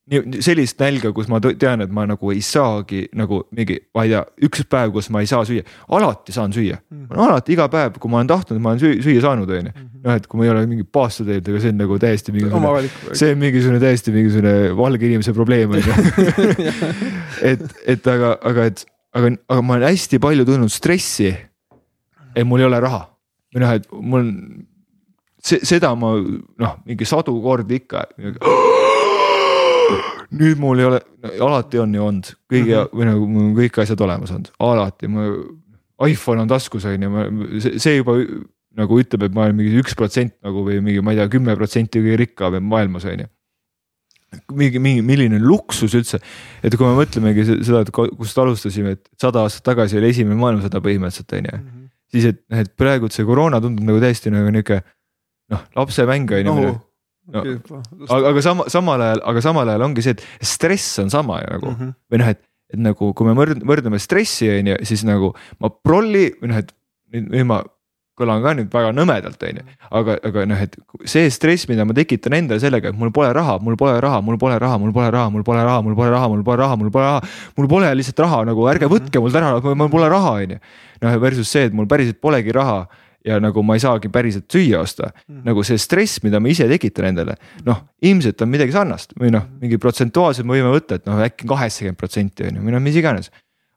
nii 0.07 0.39
sellist 0.43 0.79
nälga, 0.79 1.09
kus 1.11 1.27
ma 1.27 1.41
tean, 1.43 1.81
et 1.83 1.91
ma 1.91 2.05
nagu 2.07 2.31
ei 2.31 2.39
saagi 2.45 3.09
nagu 3.17 3.41
mingi, 3.55 3.75
ma 3.95 4.05
ei 4.05 4.13
tea, 4.13 4.21
üks 4.47 4.63
päev, 4.71 4.93
kus 4.95 5.09
ma 5.11 5.19
ei 5.23 5.27
saa 5.27 5.43
süüa, 5.47 5.65
alati 5.97 6.35
saan 6.35 6.55
süüa 6.55 6.77
mm. 6.79 7.01
-hmm. 7.09 7.23
alati 7.25 7.53
iga 7.57 7.67
päev, 7.71 7.97
kui 7.99 8.11
ma 8.11 8.21
olen 8.21 8.29
tahtnud, 8.31 8.61
ma 8.63 8.71
olen 8.71 8.83
süüa, 8.83 9.01
süüa 9.03 9.23
saanud, 9.25 9.51
on 9.51 9.67
ju. 9.67 9.87
Noh, 10.05 10.15
et 10.15 10.27
kui 10.27 10.39
ma 10.39 10.45
ei 10.45 10.53
ole 10.53 10.63
mingi 10.69 10.85
paasta 10.87 11.25
teinud, 11.27 11.49
aga 11.51 11.59
see 11.59 11.73
on 11.73 11.81
nagu 11.81 11.97
täiesti 11.99 12.31
mingisugune, 12.31 12.91
see 13.11 13.33
on 13.33 13.41
mingisugune 13.41 13.81
täiesti 13.83 14.13
mingisugune 14.15 14.53
valge 14.77 15.09
inimese 15.09 15.33
probleem 15.35 15.75
on 15.75 15.83
ju. 15.83 15.97
et, 17.51 17.67
et 17.83 18.07
aga, 18.13 18.37
aga 18.47 18.69
et, 18.71 18.85
aga, 19.11 19.35
aga 19.49 19.61
ma 19.61 19.75
olen 19.75 19.89
hästi 19.89 20.21
palju 20.23 20.47
tundnud 20.47 20.71
stressi. 20.71 21.35
et 22.37 22.45
mul 22.47 22.61
ei 22.61 22.69
ole 22.69 22.79
raha 22.79 23.07
või 23.57 23.63
noh, 23.63 23.75
et 23.79 23.87
mul 23.91 24.27
see, 25.47 25.61
seda 25.67 25.93
ma 25.99 26.13
noh, 26.17 26.75
mingi 26.87 27.07
sadu 27.07 27.35
kordi 27.43 27.81
ikka. 27.81 28.07
nüüd 30.37 30.59
mul 30.59 30.81
ei 30.81 30.89
ole, 30.89 30.99
alati 31.39 31.79
on 31.79 31.93
ju 31.95 32.03
olnud 32.03 32.29
kõige 32.51 32.75
mm 32.75 32.81
-hmm. 32.81 32.99
või 32.99 33.05
nagu 33.07 33.27
mul 33.31 33.45
on 33.45 33.53
kõik 33.55 33.79
asjad 33.83 34.01
olemas 34.03 34.33
olnud, 34.35 34.51
alati 34.59 35.07
ma. 35.07 35.29
iPhone 36.07 36.43
on 36.43 36.51
taskus 36.51 36.85
on 36.85 37.01
ju, 37.01 37.23
see, 37.63 37.79
see 37.79 37.95
juba 37.97 38.17
nagu 38.77 38.99
ütleb, 39.01 39.23
et 39.23 39.33
ma 39.33 39.47
olen 39.47 39.55
mingi 39.55 39.79
üks 39.79 39.95
protsent 39.97 40.35
nagu 40.43 40.65
või 40.67 40.81
mingi, 40.83 41.01
ma 41.01 41.15
ei 41.15 41.21
tea, 41.21 41.31
kümme 41.31 41.55
protsenti 41.55 42.03
kõige 42.03 42.19
rikkam 42.25 42.59
maailmas 42.61 43.05
on 43.05 43.23
ju 43.23 43.27
mingi, 44.51 44.79
mingi, 44.83 45.03
milline 45.05 45.39
luksus 45.41 45.95
üldse, 45.97 46.19
et 46.65 46.75
kui 46.75 46.87
me 46.87 46.95
mõtlemegi 46.97 47.45
seda, 47.47 47.83
et 47.85 47.91
kust 47.95 48.39
alustasime, 48.41 48.97
et 48.97 49.03
sada 49.19 49.45
aastat 49.45 49.65
tagasi 49.69 49.99
oli 49.99 50.11
esimene 50.11 50.39
maailmasõda 50.41 50.81
põhimõtteliselt 50.83 51.35
on 51.37 51.49
ju. 51.49 51.57
-hmm. 51.57 51.89
siis, 52.11 52.29
et 52.33 52.41
noh, 52.51 52.63
et 52.63 52.73
praegu 52.75 53.09
see 53.13 53.27
koroona 53.27 53.61
tundub 53.63 53.87
nagu 53.87 54.01
täiesti 54.03 54.33
nagu 54.33 54.51
nihuke 54.51 54.81
noh, 55.53 55.63
lapsemäng 55.77 56.35
on 56.39 56.51
ju 56.51 56.57
no.. 56.59 56.75
No, 57.27 57.41
aga, 58.07 58.29
aga 58.29 58.41
sama, 58.43 58.65
samal 58.71 59.01
ajal, 59.03 59.21
aga 59.27 59.41
samal 59.43 59.67
ajal 59.67 59.81
ongi 59.89 60.03
see, 60.05 60.13
et 60.15 60.45
stress 60.47 61.01
on 61.03 61.09
sama 61.11 61.41
ju 61.41 61.49
nagu 61.57 61.71
mm 61.73 61.75
-hmm. 61.75 61.95
või 62.07 62.19
noh, 62.21 62.29
et, 62.31 62.39
et 62.71 62.79
nagu 62.79 63.09
kui 63.13 63.27
me 63.27 63.33
võrdleme 63.35 63.99
stressi 63.99 64.47
on 64.53 64.69
ju, 64.71 64.77
siis 64.87 65.03
nagu 65.03 65.33
ma 65.59 65.69
prolli 65.69 66.29
või 66.39 66.53
noh, 66.53 66.61
et 66.63 66.71
nüüd 67.11 67.43
ma 67.49 67.59
kõlan 68.17 68.41
ka 68.41 68.53
nüüd 68.57 68.69
väga 68.73 68.93
nõmedalt, 68.97 69.43
on 69.45 69.59
ju. 69.59 69.63
aga, 69.99 70.15
aga 70.29 70.45
noh, 70.49 70.61
et 70.65 70.77
see 71.05 71.29
stress, 71.33 71.67
mida 71.69 71.85
ma 71.85 71.93
tekitan 71.93 72.33
endale 72.33 72.63
sellega, 72.63 72.89
et 72.89 72.97
mul 72.97 73.11
pole 73.13 73.29
raha, 73.35 73.57
mul 73.61 73.77
pole 73.77 73.99
raha, 74.01 74.21
mul 74.25 74.39
pole 74.39 74.55
raha, 74.59 74.79
mul 74.81 74.93
pole 74.95 75.11
raha, 75.13 75.29
mul 75.33 75.43
pole 75.45 75.59
raha, 75.61 75.81
mul 75.85 75.97
pole 75.99 76.09
raha, 76.15 76.29
mul 76.31 76.43
pole 76.47 76.57
raha, 76.63 76.79
mul 76.79 76.91
pole 76.91 77.05
raha. 77.05 77.21
mul 77.57 77.67
pole 77.67 77.91
lihtsalt 77.99 78.23
raha 78.25 78.43
nagu 78.49 78.69
ärge 78.71 78.89
võtke 78.89 79.21
mult 79.21 79.35
ära, 79.37 79.51
mul 79.61 79.91
pole 79.91 80.09
raha, 80.09 80.31
on 80.41 80.55
ju. 80.55 80.61
noh, 81.03 81.19
versus 81.21 81.51
see, 81.51 81.67
et 81.69 81.75
mul 81.77 81.85
päriselt 81.85 82.17
polegi 82.23 82.55
raha 82.55 82.87
ja 83.27 83.39
nagu 83.43 83.63
ma 83.65 83.75
ei 83.77 83.83
saagi 83.83 84.11
päriselt 84.13 84.47
süüa 84.51 84.81
osta 84.85 85.09
mm.. 85.11 85.41
nagu 85.47 85.63
see 85.67 85.79
stress, 85.81 86.21
mida 86.23 86.39
ma 86.43 86.51
ise 86.51 86.67
tekitan 86.69 87.09
endale, 87.11 87.35
noh 87.67 87.83
ilmselt 88.05 88.41
on 88.45 88.51
midagi 88.53 88.75
sarnast 88.75 89.15
või 89.19 89.33
noh, 89.33 89.47
mingi 89.61 89.79
protsentuaalselt 89.81 90.47
me 90.47 90.57
võime 90.57 90.71
võtta, 90.73 90.99
et 90.99 91.09
noh, 91.09 91.19
äkki 91.25 91.49
kaheksakümmend 91.49 91.99
protsenti 91.99 92.47
on 92.47 92.59
ju, 92.59 92.65
või 92.67 92.75
noh, 92.75 92.83
mis 92.83 92.97
iganes. 92.99 93.31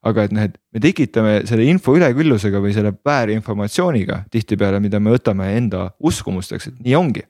Aga 0.06 0.24
et 0.24 0.32
noh, 0.32 0.47
et 0.48 0.55
me 0.72 0.81
tekitame 0.81 1.32
selle 1.48 1.66
info 1.68 1.93
üleküllusega 1.97 2.60
või 2.62 2.72
selle 2.72 2.94
väärinformatsiooniga 3.05 4.22
tihtipeale, 4.32 4.81
mida 4.81 5.01
me 5.01 5.12
võtame 5.12 5.51
enda 5.59 5.90
uskumusteks, 6.01 6.70
et 6.70 6.78
nii 6.86 6.97
ongi. 6.97 7.27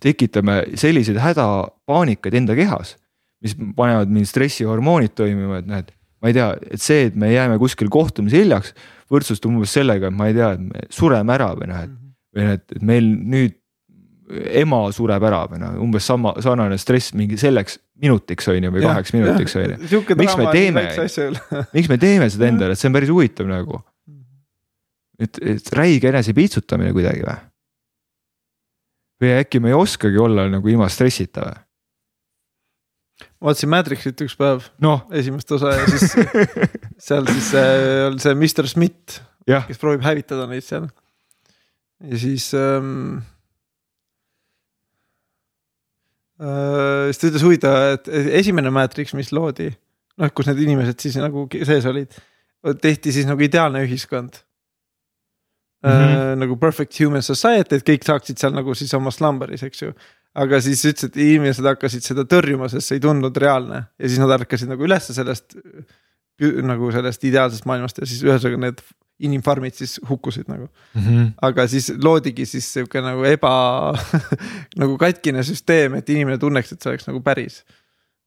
tekitame 0.00 0.62
selliseid 0.78 1.18
hädapaanikaid 1.20 2.36
enda 2.38 2.54
kehas, 2.56 2.94
mis 3.42 3.56
panevad 3.76 4.12
mind 4.14 4.28
stressihormoonid 4.30 5.12
toimima, 5.18 5.58
et 5.58 5.68
noh, 5.68 5.82
et 5.82 5.90
ma 6.22 6.30
ei 6.30 6.36
tea, 6.36 6.48
et 6.70 6.80
see, 6.80 7.08
et 7.10 7.16
me 7.18 7.32
jääme 7.32 7.58
kuskil 7.60 7.90
kohtumise 7.92 8.38
hiljaks, 8.40 8.72
võrdsustub 9.12 9.52
umbes 9.52 9.74
sellega, 9.76 10.08
et 10.08 10.16
ma 10.16 10.30
ei 10.30 10.36
tea, 10.36 10.54
et 10.56 10.62
me 10.64 10.86
sureme 10.92 11.34
ära 11.34 11.50
või 11.58 11.68
noh, 11.70 11.82
et 11.84 11.98
või 12.32 12.48
noh, 12.48 12.58
et, 12.58 12.78
meil 12.84 13.08
nüüd 13.34 13.58
ema 14.62 14.80
sureb 14.94 15.24
ära 15.28 15.42
või 15.50 15.60
noh, 15.60 15.76
umbes 15.84 16.06
sama 16.08 16.32
sarnane 16.40 16.78
stress 16.80 17.12
mingi 17.16 17.36
selleks 17.40 17.76
minutiks 18.02 18.48
on 18.48 18.64
ju 18.64 18.72
või 18.72 18.84
ja, 18.84 18.92
kaheks 18.92 19.14
minutiks 19.14 19.56
on 19.60 19.74
ju. 19.74 20.02
miks 20.22 20.36
me 20.38 20.46
teeme, 20.54 20.84
miks 21.76 21.90
me 21.92 21.98
teeme 22.00 22.28
seda 22.32 22.48
endale, 22.48 22.76
et 22.76 22.80
see 22.80 22.88
on 22.88 22.96
päris 22.96 23.12
huvitav 23.12 23.50
nagu. 23.50 23.82
et, 25.20 25.42
et 25.54 25.74
räige 25.76 26.08
enesepiitsutamine 26.10 26.94
kuidagi 26.96 27.26
või? 27.26 27.36
või 29.22 29.36
äkki 29.42 29.60
me 29.62 29.70
ei 29.70 29.76
oskagi 29.78 30.18
olla 30.18 30.48
nagu 30.50 30.72
ilma 30.72 30.88
stressita 30.90 31.44
või? 31.50 31.60
Vaatasin 33.42 33.72
Matrixit 33.72 34.24
üks 34.24 34.36
päev 34.38 34.68
no., 34.82 35.00
esimest 35.18 35.50
osa 35.54 35.74
ja 35.74 35.86
siis 35.90 36.14
seal 37.08 37.28
siis 37.30 37.52
äh, 37.58 38.06
on 38.08 38.18
see 38.22 38.34
Mr 38.38 38.70
Smith, 38.70 39.20
kes 39.46 39.80
proovib 39.82 40.04
hävitada 40.06 40.46
neid 40.50 40.66
seal. 40.66 40.88
ja 42.06 42.22
siis 42.22 42.52
ähm, 42.54 43.22
Äh, 46.42 47.10
siis 47.12 47.20
ta 47.20 47.28
ütles 47.28 47.44
huvitav, 47.46 47.74
et 47.94 48.08
esimene 48.40 48.72
Matrix, 48.74 49.12
mis 49.14 49.30
loodi, 49.34 49.68
noh, 50.18 50.32
kus 50.34 50.48
need 50.48 50.62
inimesed 50.64 50.98
siis 51.04 51.18
nagu 51.20 51.44
sees 51.52 51.86
olid, 51.86 52.16
tehti 52.82 53.12
siis 53.14 53.28
nagu 53.28 53.42
ideaalne 53.42 53.84
ühiskond 53.86 54.40
mm. 55.84 55.92
-hmm. 55.92 56.40
nagu 56.42 56.56
perfect 56.58 56.98
human 56.98 57.22
society, 57.22 57.78
et 57.78 57.86
kõik 57.86 58.06
saaksid 58.06 58.42
seal 58.42 58.56
nagu 58.56 58.74
siis 58.74 58.94
oma 58.98 59.14
slumber'is, 59.14 59.62
eks 59.66 59.84
ju. 59.84 59.92
Aga 60.34 60.60
siis 60.64 60.84
ütles, 60.88 61.10
et 61.10 61.18
inimesed 61.20 61.66
hakkasid 61.66 62.06
seda 62.06 62.24
tõrjuma, 62.28 62.70
sest 62.72 62.88
see 62.88 63.00
ei 63.00 63.04
tundunud 63.04 63.36
reaalne 63.36 63.84
ja 63.98 64.08
siis 64.08 64.20
nad 64.22 64.32
ärkasid 64.38 64.70
nagu 64.70 64.86
ülesse 64.86 65.16
sellest 65.16 65.58
nagu 66.40 66.88
sellest 66.94 67.24
ideaalsest 67.28 67.66
maailmast 67.68 68.00
ja 68.00 68.08
siis 68.08 68.22
ühesõnaga 68.24 68.60
need 68.64 68.80
inimfarmid 69.22 69.76
siis 69.76 69.98
hukkusid 70.08 70.48
nagu 70.50 70.66
mm. 70.66 71.02
-hmm. 71.02 71.30
aga 71.48 71.66
siis 71.68 71.92
loodigi 72.02 72.46
siis 72.46 72.72
sihuke 72.72 73.00
nagu 73.04 73.24
eba 73.28 73.52
nagu 74.80 74.98
katkine 74.98 75.44
süsteem, 75.46 75.94
et 75.94 76.08
inimene 76.08 76.38
tunneks, 76.38 76.72
et 76.72 76.82
see 76.82 76.90
oleks 76.90 77.06
nagu 77.06 77.20
päris 77.20 77.62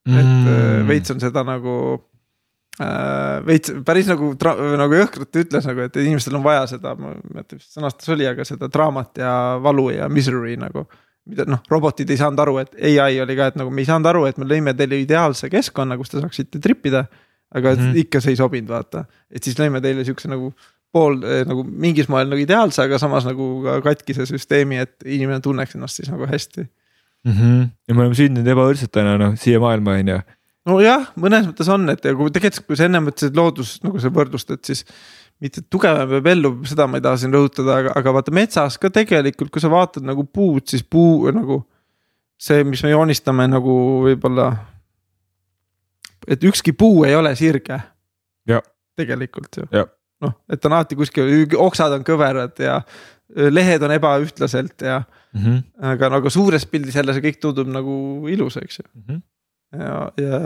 mm. 0.07 0.14
-hmm. 0.14 0.19
et 0.19 0.52
äh, 0.53 0.88
veits 0.88 1.11
on 1.11 1.19
seda 1.19 1.44
nagu 1.44 1.76
äh, 2.82 3.45
veits 3.45 3.73
päris 3.86 4.07
nagu, 4.11 4.34
nagu 4.77 5.02
jõhkralt 5.02 5.41
ütles 5.44 5.68
nagu, 5.68 5.88
et 5.90 5.95
inimestel 5.95 6.36
on 6.36 6.44
vaja 6.44 6.68
seda, 6.76 6.95
ma 6.95 7.15
ei 7.15 7.34
mäleta, 7.34 7.60
mis 7.60 7.73
sõnastus 7.76 8.14
oli, 8.15 8.27
aga 8.27 8.45
seda 8.45 8.69
draamat 8.72 9.18
ja 9.18 9.34
valu 9.64 9.90
ja 9.90 10.10
misery 10.10 10.56
nagu. 10.61 10.88
Mida 11.30 11.45
noh, 11.49 11.61
robotid 11.72 12.10
ei 12.14 12.19
saanud 12.19 12.41
aru, 12.43 12.60
et 12.61 12.76
ai 12.85 13.19
oli 13.22 13.35
ka, 13.38 13.49
et 13.52 13.60
nagu 13.60 13.72
me 13.73 13.81
ei 13.81 13.89
saanud 13.89 14.10
aru, 14.11 14.26
et 14.30 14.38
me 14.41 14.47
lõime 14.49 14.76
teile 14.77 14.99
ideaalse 15.02 15.49
keskkonna, 15.49 15.97
kus 15.97 16.14
te 16.14 16.22
saaksite 16.22 16.61
trip 16.61 16.85
ida. 16.91 17.06
aga 17.56 17.72
mm 17.76 17.80
-hmm. 17.80 17.97
ikka 18.02 18.19
see 18.19 18.31
ei 18.34 18.35
sobinud, 18.35 18.69
vaata, 18.69 19.06
et 19.31 19.43
siis 19.43 19.56
lõime 19.60 19.80
teile 19.81 20.03
siukse 20.03 20.27
nagu 20.27 20.49
pool 20.95 21.19
eh, 21.23 21.43
nagu 21.47 21.64
mingis 21.64 22.10
moel 22.11 22.30
nagu 22.31 22.41
ideaalse, 22.41 22.81
aga 22.84 22.99
samas 23.02 23.27
nagu 23.27 23.61
ka 23.64 23.81
katkise 23.81 24.26
süsteemi, 24.30 24.80
et 24.84 25.06
inimene 25.06 25.39
tunneks 25.43 25.76
ennast 25.76 25.99
siis 25.99 26.10
nagu 26.11 26.27
hästi 26.30 26.64
mm. 26.64 27.31
-hmm. 27.31 27.68
ja 27.88 27.95
me 27.95 28.06
oleme 28.06 28.15
sündinud 28.15 28.52
ebavõrdsetena 28.56 29.18
noh 29.22 29.35
siia 29.39 29.60
maailma 29.60 29.97
on 29.99 30.14
ju. 30.14 30.19
nojah, 30.72 31.11
mõnes 31.22 31.49
mõttes 31.49 31.69
on, 31.72 31.89
et 31.93 32.02
kui 32.02 32.31
tegelikult, 32.34 32.68
kui 32.68 32.80
sa 32.80 32.88
ennem 32.89 33.07
mõtlesid 33.10 33.38
loodus 33.38 33.77
nagu 33.85 34.02
sa 34.02 34.11
võrdlustad, 34.14 34.64
siis 34.65 34.85
mitte 35.46 35.64
tugevam 35.72 36.10
peab 36.10 36.30
ellu, 36.34 36.52
seda 36.68 36.88
ma 36.90 37.00
ei 37.00 37.06
taha 37.06 37.22
siin 37.22 37.34
rõhutada, 37.36 37.80
aga, 37.82 37.96
aga 38.02 38.14
vaata 38.18 38.34
metsas 38.36 38.80
ka 38.82 38.92
tegelikult, 38.94 39.52
kui 39.54 39.64
sa 39.64 39.72
vaatad 39.72 40.06
nagu 40.08 40.26
puud, 40.26 40.66
siis 40.72 40.84
puu 40.84 41.32
nagu. 41.36 41.64
see, 42.36 42.66
mis 42.68 42.82
me 42.84 42.90
joonistame 42.92 43.46
nagu 43.48 43.76
võib-olla. 44.08 44.50
et 46.28 46.44
ükski 46.44 46.74
puu 46.74 47.06
ei 47.06 47.16
ole 47.16 47.36
sirge. 47.36 47.80
tegelikult 48.96 49.62
ju 49.62 49.86
noh, 50.24 50.34
et 50.52 50.66
on 50.66 50.76
alati 50.76 50.98
kuskil, 50.98 51.32
oksad 51.60 51.94
on 51.98 52.04
kõverad 52.08 52.60
ja 52.64 52.80
lehed 53.52 53.84
on 53.84 53.94
ebaühtlaselt 53.96 54.82
ja 54.86 55.02
mm. 55.02 55.42
-hmm. 55.42 55.64
aga 55.92 56.10
nagu 56.18 56.30
suures 56.30 56.66
pildis 56.66 56.96
jälle 56.96 57.14
see 57.14 57.26
kõik 57.26 57.40
tundub 57.42 57.68
nagu 57.72 57.96
ilus, 58.32 58.58
eks 58.62 58.80
ju 58.80 58.86
mm. 58.94 59.04
-hmm. 59.08 59.22
ja, 59.80 60.12
ja 60.22 60.40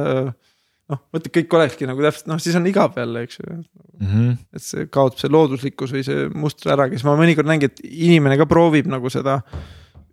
noh, 0.89 1.01
mõtled, 1.13 1.31
kõik 1.35 1.55
olekski 1.59 1.87
nagu 1.89 2.03
täpselt 2.03 2.29
noh, 2.31 2.39
siis 2.41 2.57
on 2.57 2.67
igav 2.69 2.97
jälle, 2.97 3.23
eks 3.25 3.39
ju 3.39 3.45
mm. 3.49 4.07
-hmm. 4.07 4.37
et 4.57 4.65
see 4.65 4.87
kaotab 4.91 5.21
see 5.21 5.31
looduslikkus 5.31 5.93
või 5.95 6.05
see 6.05 6.27
muster 6.33 6.73
ära, 6.75 6.89
kes 6.91 7.05
ma 7.07 7.15
mõnikord 7.19 7.49
näengi, 7.49 7.69
et 7.69 7.83
inimene 7.85 8.39
ka 8.39 8.49
proovib 8.49 8.89
nagu 8.89 9.11
seda. 9.13 9.41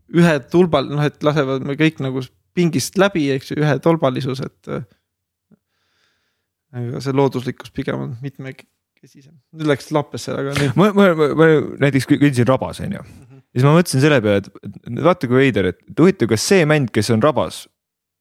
ühe 0.07 0.35
tulbal, 0.53 0.87
noh, 0.87 1.03
et 1.03 1.23
lasevad 1.27 1.65
me 1.67 1.75
kõik 1.75 1.99
nagu 2.05 2.21
pingist 2.55 2.99
läbi, 2.99 3.27
eks 3.35 3.51
ju, 3.51 3.57
ühe 3.59 3.79
tolbalisus, 3.83 4.41
et. 4.41 4.71
aga 6.77 7.01
see 7.03 7.13
looduslikkus 7.13 7.73
pigem 7.75 8.01
on 8.05 8.17
mitme 8.23 8.53
kesisem, 8.55 9.35
nüüd 9.53 9.67
läks 9.73 9.91
lappesse, 9.93 10.33
aga 10.33 10.55
ma, 10.77 10.93
ma, 10.93 11.09
ma, 11.15 11.33
ma 11.35 11.49
näiteks 11.83 12.07
kõndisin 12.13 12.47
rabas, 12.49 12.81
on 12.85 12.95
ju. 12.99 13.03
ja 13.03 13.59
siis 13.59 13.67
ma 13.67 13.75
mõtlesin 13.75 14.05
selle 14.05 14.21
peale, 14.23 14.45
et 14.45 15.03
vaata 15.03 15.27
kui 15.27 15.41
veider, 15.41 15.73
et 15.73 15.83
huvitav, 15.99 16.31
kas 16.31 16.47
see 16.53 16.69
mänd, 16.69 16.93
kes 16.95 17.11
on 17.15 17.25
rabas 17.25 17.65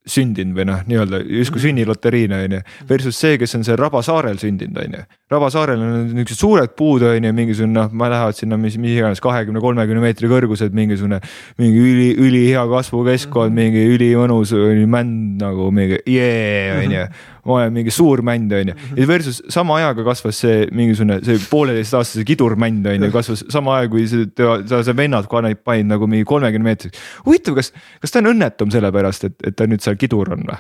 sündinud 0.06 0.58
või 0.58 0.68
noh, 0.70 0.82
nii-öelda 0.86 1.20
justkui 1.24 1.60
mhm. 1.60 1.66
sünniloteriina 1.66 2.42
on 2.46 2.58
ju. 2.58 2.62
Versus 2.90 3.20
see, 3.20 3.40
kes 3.42 3.58
on 3.58 3.66
seal 3.66 3.80
Rabasaarel 3.82 4.38
sündinud, 4.42 4.78
on 4.84 4.98
ju. 5.00 5.04
Rabasaarel 5.34 5.82
on 5.82 6.10
niuksed 6.14 6.38
suured 6.38 6.76
puud 6.78 7.06
on 7.08 7.26
ju, 7.26 7.34
mingisugune 7.36 7.74
noh, 7.74 7.94
ma 7.94 8.10
lähevad 8.14 8.38
sinna, 8.38 8.60
mis, 8.62 8.78
mis 8.82 8.98
iganes 8.98 9.24
kahekümne, 9.24 9.62
kolmekümne 9.64 10.04
meetri 10.04 10.30
kõrgused, 10.32 10.76
mingisugune. 10.78 11.22
mingi 11.62 11.82
üli, 11.82 12.10
ülihea 12.22 12.66
kasvukeskkond 12.70 13.52
mm, 13.52 13.58
-hmm. 13.58 13.64
mingi 13.64 13.96
ülimõnus 13.96 14.54
mänd 14.86 15.42
nagu 15.42 15.72
mingi 15.72 16.00
jee 16.06 16.76
on 16.78 16.92
ju 16.92 17.08
ma 17.46 17.60
olen 17.60 17.76
mingi 17.76 17.94
suur 17.94 18.24
mänd, 18.26 18.54
on 18.58 18.72
ju. 18.72 18.76
ja 18.98 19.08
versus 19.08 19.42
sama 19.54 19.78
ajaga 19.80 20.06
kasvas 20.08 20.40
see 20.46 20.66
mingisugune, 20.76 21.20
see 21.26 21.42
pooleteistaastase 21.52 22.26
kidurmänd 22.28 22.88
on 22.90 23.08
ju, 23.08 23.12
kasvas 23.14 23.46
sama 23.54 23.78
aja, 23.80 23.92
kui 23.92 24.08
see, 24.10 24.28
sa, 24.36 24.82
see 24.86 24.98
vennad 24.98 25.30
panid, 25.32 25.62
panid 25.66 25.90
nagu 25.92 26.10
mingi 26.10 26.28
kolmekümne 26.30 26.72
meetriseks. 26.72 27.06
huvitav, 27.28 27.58
kas, 27.60 27.72
kas 28.02 28.14
ta 28.14 28.24
on 28.24 28.34
õnnetum 28.34 28.74
sellepärast, 28.74 29.30
et, 29.30 29.38
et 29.46 29.58
ta 29.58 29.70
nüüd 29.70 29.86
seal 29.86 30.00
kidur 30.02 30.34
on 30.36 30.48
või? 30.50 30.60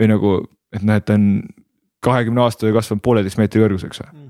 või 0.00 0.08
nagu, 0.12 0.36
et 0.72 0.84
noh, 0.84 1.00
et 1.00 1.08
ta 1.08 1.16
on 1.18 1.26
kahekümne 2.02 2.44
aastaga 2.44 2.74
kasvanud 2.80 3.04
pooleteist 3.04 3.40
meetri 3.40 3.62
kõrguseks 3.64 4.04
või? 4.04 4.21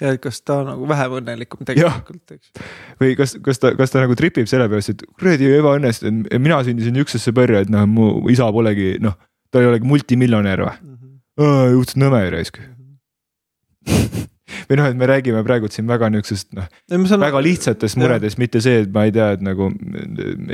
Ja 0.00 0.14
kas 0.22 0.40
ta 0.46 0.60
nagu 0.66 0.88
vähem 0.88 1.16
õnnelikum 1.20 1.66
tegelikult, 1.68 2.36
eks. 2.36 2.52
või 3.00 3.16
kas, 3.18 3.36
kas 3.44 3.62
ta, 3.62 3.72
kas 3.78 3.94
ta 3.94 4.02
nagu 4.04 4.16
tripib 4.18 4.48
selle 4.50 4.68
pärast, 4.70 4.94
et 4.94 5.04
kuradi 5.18 5.50
ebaõnnestunud, 5.58 6.30
mina 6.42 6.60
sündisin 6.66 6.96
niisugusesse 6.96 7.34
perre, 7.36 7.64
et 7.66 7.72
noh, 7.72 7.86
mu 7.90 8.08
isa 8.32 8.48
polegi 8.54 8.96
noh, 9.02 9.18
ta 9.52 9.62
ei 9.62 9.70
olegi 9.70 9.88
multimiljonär 9.88 10.64
või 10.64 10.74
mm 10.74 10.96
-hmm.? 10.96 11.76
õudselt 11.78 12.02
nõme 12.04 12.22
raisk. 12.34 12.60
-hmm. 12.62 14.26
või 14.70 14.80
noh, 14.80 14.88
et 14.90 14.96
me 14.96 15.06
räägime 15.10 15.42
praegu 15.44 15.70
siin 15.72 15.88
väga 15.88 16.10
niisugusest 16.14 16.54
noh, 16.54 16.70
saan... 17.06 17.20
väga 17.20 17.42
lihtsatest 17.42 17.98
muredest, 17.98 18.38
mitte 18.38 18.60
see, 18.60 18.82
et 18.84 18.92
ma 18.94 19.04
ei 19.08 19.12
tea, 19.12 19.32
et 19.36 19.42
nagu 19.44 19.70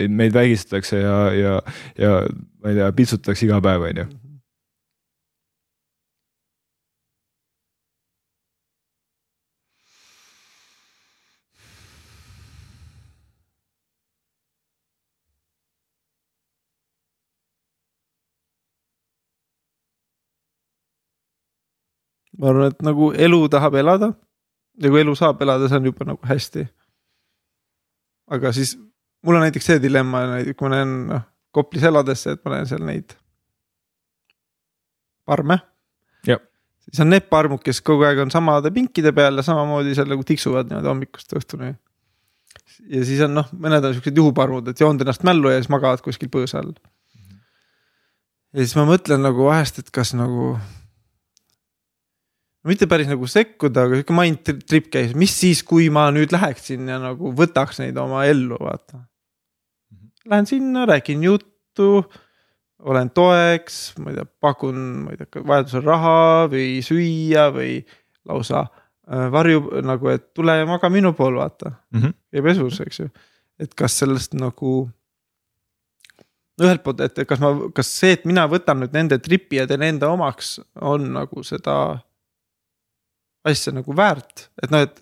meid 0.09 0.35
vägistatakse 0.35 1.01
ja, 1.01 1.17
ja, 1.37 1.57
ja 1.99 2.19
ma 2.63 2.73
ei 2.73 2.81
tea, 2.81 2.93
piitsutatakse 2.93 3.47
iga 3.47 3.61
päev, 3.65 3.91
on 3.91 4.05
ju 4.05 4.13
ma 22.39 22.51
arvan, 22.51 22.73
et 22.73 22.83
nagu 22.83 23.13
elu 23.13 23.43
tahab 23.49 23.77
elada 23.81 24.13
ja 24.83 24.91
kui 24.91 25.03
elu 25.03 25.15
saab 25.19 25.43
elada, 25.43 25.69
see 25.69 25.79
on 25.79 25.91
juba 25.91 26.09
nagu 26.09 26.27
hästi. 26.27 26.67
aga 28.35 28.53
siis 28.53 28.75
mul 29.23 29.39
on 29.39 29.47
näiteks 29.47 29.71
see 29.71 29.83
dilemma, 29.83 30.25
kui 30.53 30.69
ma 30.69 30.77
näen 30.77 30.99
noh 31.13 31.31
Koplis 31.55 31.85
elades, 31.87 32.25
et 32.27 32.41
ma 32.43 32.57
näen 32.57 32.67
seal 32.67 32.83
neid 32.83 33.15
parme. 35.29 35.61
siis 36.83 37.01
on 37.05 37.13
need 37.13 37.29
parmud, 37.31 37.63
kes 37.63 37.79
kogu 37.87 38.03
aeg 38.09 38.25
on 38.25 38.33
samade 38.35 38.73
pinkide 38.75 39.13
peal 39.15 39.39
ja 39.39 39.45
samamoodi 39.47 39.95
seal 39.95 40.11
nagu 40.11 40.27
tiksuvad 40.27 40.69
niimoodi 40.71 40.91
hommikust 40.91 41.37
õhtuni. 41.39 41.71
ja 42.91 43.05
siis 43.07 43.23
on 43.25 43.37
noh, 43.39 43.53
mõned 43.55 43.87
on 43.87 43.95
siuksed 43.95 44.19
juhuparmud, 44.19 44.69
et 44.69 44.83
joonud 44.83 45.07
ennast 45.07 45.23
mällu 45.23 45.53
ja 45.53 45.63
siis 45.63 45.71
magavad 45.71 46.03
kuskil 46.03 46.33
põõsa 46.33 46.59
all. 46.65 46.75
ja 48.53 48.65
siis 48.65 48.75
ma 48.81 48.89
mõtlen 48.91 49.23
nagu 49.23 49.47
vahest, 49.47 49.79
et 49.79 49.95
kas 49.95 50.11
nagu 50.19 50.57
mitte 52.69 52.89
päris 52.91 53.09
nagu 53.11 53.27
sekkuda, 53.29 53.87
aga 53.87 53.99
sihuke 53.99 54.17
mind 54.17 54.53
trip 54.69 54.91
käis, 54.93 55.15
mis 55.19 55.35
siis, 55.37 55.63
kui 55.67 55.91
ma 55.93 56.07
nüüd 56.15 56.33
läheksin 56.35 56.89
ja 56.89 57.01
nagu 57.03 57.33
võtaks 57.37 57.83
neid 57.83 57.99
oma 58.01 58.25
ellu, 58.29 58.59
vaata. 58.61 59.05
Lähen 60.31 60.49
sinna, 60.49 60.87
räägin 60.89 61.25
juttu, 61.27 62.07
olen 62.85 63.11
toeks, 63.17 63.95
ma 64.01 64.13
ei 64.13 64.19
tea, 64.19 64.31
pakun, 64.41 64.81
ma 65.05 65.13
ei 65.13 65.21
tea, 65.21 65.45
vajadusel 65.45 65.85
raha 65.85 66.17
või 66.53 66.81
süüa 66.85 67.51
või 67.53 67.77
lausa 68.29 68.65
äh, 68.65 69.29
varjub 69.33 69.71
nagu, 69.85 70.11
et 70.13 70.31
tule 70.37 70.57
ja 70.57 70.67
maga 70.69 70.89
minu 70.93 71.13
pool, 71.17 71.37
vaata 71.41 71.71
mm. 71.71 72.01
-hmm. 72.01 72.19
käi 72.33 72.45
pesus, 72.49 72.81
eks 72.85 73.01
ju, 73.05 73.11
et 73.61 73.77
kas 73.77 73.99
sellest 74.01 74.37
nagu 74.41 74.75
ühelt 76.63 76.85
poolt, 76.85 77.01
et 77.05 77.25
kas 77.29 77.41
ma, 77.43 77.53
kas 77.75 77.91
see, 78.01 78.15
et 78.17 78.25
mina 78.29 78.47
võtan 78.49 78.81
nüüd 78.81 78.93
nende 78.95 79.19
tripi 79.19 79.59
ja 79.59 79.67
teen 79.67 79.83
enda 79.83 80.09
omaks, 80.13 80.61
on 80.81 81.11
nagu 81.17 81.43
seda 81.45 81.99
asja 83.49 83.75
nagu 83.75 83.97
väärt, 83.97 84.49
et 84.63 84.73
noh, 84.73 84.85
et. 84.87 85.01